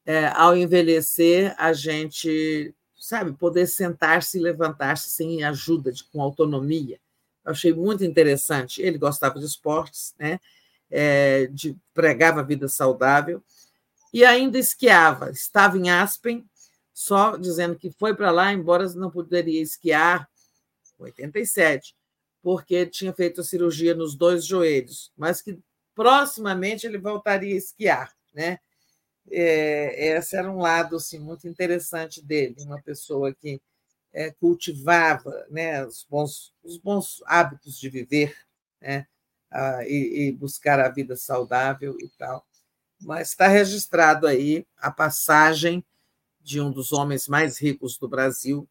é, 0.04 0.26
ao 0.34 0.56
envelhecer, 0.56 1.54
a 1.56 1.72
gente 1.72 2.74
sabe, 3.02 3.32
poder 3.32 3.66
sentar-se 3.66 4.38
e 4.38 4.40
levantar-se 4.40 5.10
sem 5.10 5.42
ajuda, 5.42 5.90
de, 5.90 6.04
com 6.04 6.22
autonomia. 6.22 7.00
Eu 7.44 7.50
achei 7.50 7.72
muito 7.72 8.04
interessante. 8.04 8.80
Ele 8.80 8.96
gostava 8.96 9.40
de 9.40 9.44
esportes, 9.44 10.14
né? 10.16 10.38
É, 10.88 11.46
de, 11.46 11.76
pregava 11.92 12.44
vida 12.44 12.68
saudável 12.68 13.42
e 14.14 14.24
ainda 14.24 14.56
esquiava. 14.56 15.30
Estava 15.30 15.76
em 15.76 15.90
Aspen, 15.90 16.46
só 16.94 17.36
dizendo 17.36 17.74
que 17.74 17.90
foi 17.90 18.14
para 18.14 18.30
lá, 18.30 18.52
embora 18.52 18.88
não 18.94 19.10
poderia 19.10 19.60
esquiar, 19.60 20.28
87, 20.96 21.96
porque 22.40 22.86
tinha 22.86 23.12
feito 23.12 23.40
a 23.40 23.44
cirurgia 23.44 23.94
nos 23.94 24.14
dois 24.14 24.46
joelhos, 24.46 25.10
mas 25.16 25.42
que 25.42 25.58
proximamente 25.92 26.86
ele 26.86 26.98
voltaria 26.98 27.54
a 27.54 27.58
esquiar, 27.58 28.12
né? 28.32 28.60
É, 29.30 30.16
esse 30.16 30.36
era 30.36 30.50
um 30.50 30.58
lado 30.58 30.96
assim, 30.96 31.18
muito 31.18 31.48
interessante 31.48 32.22
dele, 32.22 32.56
uma 32.60 32.80
pessoa 32.82 33.34
que 33.34 33.60
é, 34.12 34.30
cultivava 34.30 35.46
né, 35.50 35.84
os, 35.86 36.06
bons, 36.08 36.52
os 36.62 36.76
bons 36.76 37.22
hábitos 37.26 37.78
de 37.78 37.88
viver, 37.88 38.36
né? 38.80 39.06
Ah, 39.50 39.84
e, 39.84 40.28
e 40.28 40.32
buscar 40.32 40.80
a 40.80 40.88
vida 40.88 41.14
saudável 41.14 41.96
e 42.00 42.08
tal. 42.16 42.46
Mas 43.00 43.28
está 43.30 43.48
registrado 43.48 44.26
aí 44.26 44.66
a 44.78 44.90
passagem 44.90 45.84
de 46.40 46.60
um 46.60 46.70
dos 46.70 46.90
homens 46.92 47.28
mais 47.28 47.58
ricos 47.58 47.98
do 47.98 48.08
Brasil, 48.08 48.66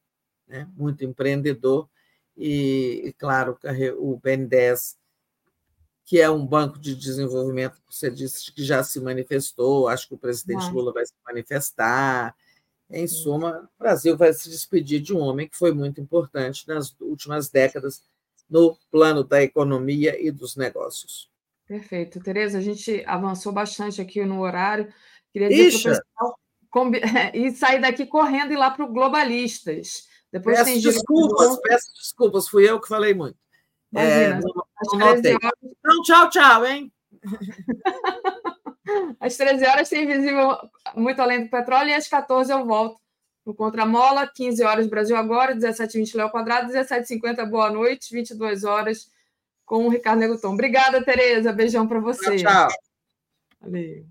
né? 0.48 0.68
muito 0.76 1.06
empreendedor, 1.06 1.88
e, 2.36 3.04
e 3.06 3.14
claro, 3.14 3.58
o 4.00 4.18
BNDES, 4.18 4.98
que 6.12 6.20
é 6.20 6.30
um 6.30 6.46
banco 6.46 6.78
de 6.78 6.94
desenvolvimento, 6.94 7.82
você 7.90 8.12
disse 8.12 8.52
que 8.52 8.66
já 8.66 8.84
se 8.84 9.00
manifestou, 9.00 9.88
acho 9.88 10.10
que 10.10 10.14
o 10.14 10.18
presidente. 10.18 10.70
Lula 10.70 10.92
vai 10.92 11.06
se 11.06 11.14
manifestar. 11.26 12.36
Em 12.90 13.08
suma, 13.08 13.70
o 13.80 13.82
Brasil 13.82 14.18
vai 14.18 14.34
se 14.34 14.50
despedir 14.50 15.00
de 15.00 15.14
um 15.14 15.20
homem 15.20 15.48
que 15.48 15.58
foi 15.58 15.72
muito 15.74 16.02
importante 16.02 16.68
nas 16.68 16.94
últimas 17.00 17.48
décadas 17.48 18.04
no 18.50 18.78
plano 18.92 19.24
da 19.24 19.42
economia 19.42 20.22
e 20.22 20.30
dos 20.32 20.58
negócios. 20.58 21.32
Perfeito. 21.66 22.20
Tereza, 22.20 22.58
a 22.58 22.62
gente 22.62 23.02
avançou 23.08 23.54
bastante 23.54 24.02
aqui 24.02 24.26
no 24.26 24.42
horário. 24.42 24.94
Queria 25.32 25.48
dizer 25.48 25.82
para 25.82 25.94
o 25.94 25.96
pessoal 25.96 26.40
e 27.34 27.52
sair 27.52 27.80
daqui 27.80 28.06
correndo 28.06 28.52
e 28.52 28.56
ir 28.56 28.58
lá 28.58 28.70
para 28.70 28.84
o 28.84 28.92
Globalistas. 28.92 30.10
Depois 30.30 30.58
Peço 30.58 30.74
direito 30.78 30.98
desculpas, 30.98 31.56
de- 31.56 31.62
peço 31.62 31.94
desculpas, 31.96 32.50
fui 32.50 32.70
eu 32.70 32.82
que 32.82 32.90
falei 32.90 33.14
muito. 33.14 33.38
É, 33.96 34.30
Imagina, 34.30 34.40
não, 34.42 34.66
às 34.78 34.94
não 34.94 35.00
13 35.00 35.16
notei. 35.16 35.36
horas, 35.36 35.60
Então, 35.64 36.02
tchau, 36.04 36.30
tchau, 36.30 36.66
hein? 36.66 36.92
às 39.20 39.38
13 39.38 39.66
horas 39.66 39.90
tem 39.90 40.04
Invisível 40.04 40.58
Muito 40.96 41.22
Além 41.22 41.44
do 41.44 41.50
Petróleo 41.50 41.90
e 41.90 41.94
às 41.94 42.08
14 42.08 42.52
eu 42.52 42.66
volto 42.66 43.00
no 43.46 43.54
Contramola, 43.54 44.28
15 44.28 44.64
horas 44.64 44.88
Brasil 44.88 45.16
Agora, 45.16 45.56
17h20 45.56 46.16
Léo 46.16 46.30
Quadrado, 46.30 46.72
17h50 46.72 47.46
Boa 47.50 47.70
Noite, 47.72 48.14
22 48.14 48.64
horas 48.64 49.10
com 49.66 49.86
o 49.86 49.90
Ricardo 49.90 50.20
Neguton. 50.20 50.54
Obrigada, 50.54 51.04
Tereza. 51.04 51.52
Beijão 51.54 51.88
para 51.88 52.00
você. 52.00 52.36
Tchau, 52.36 52.68
tchau. 52.68 52.78
Valeu. 53.62 54.06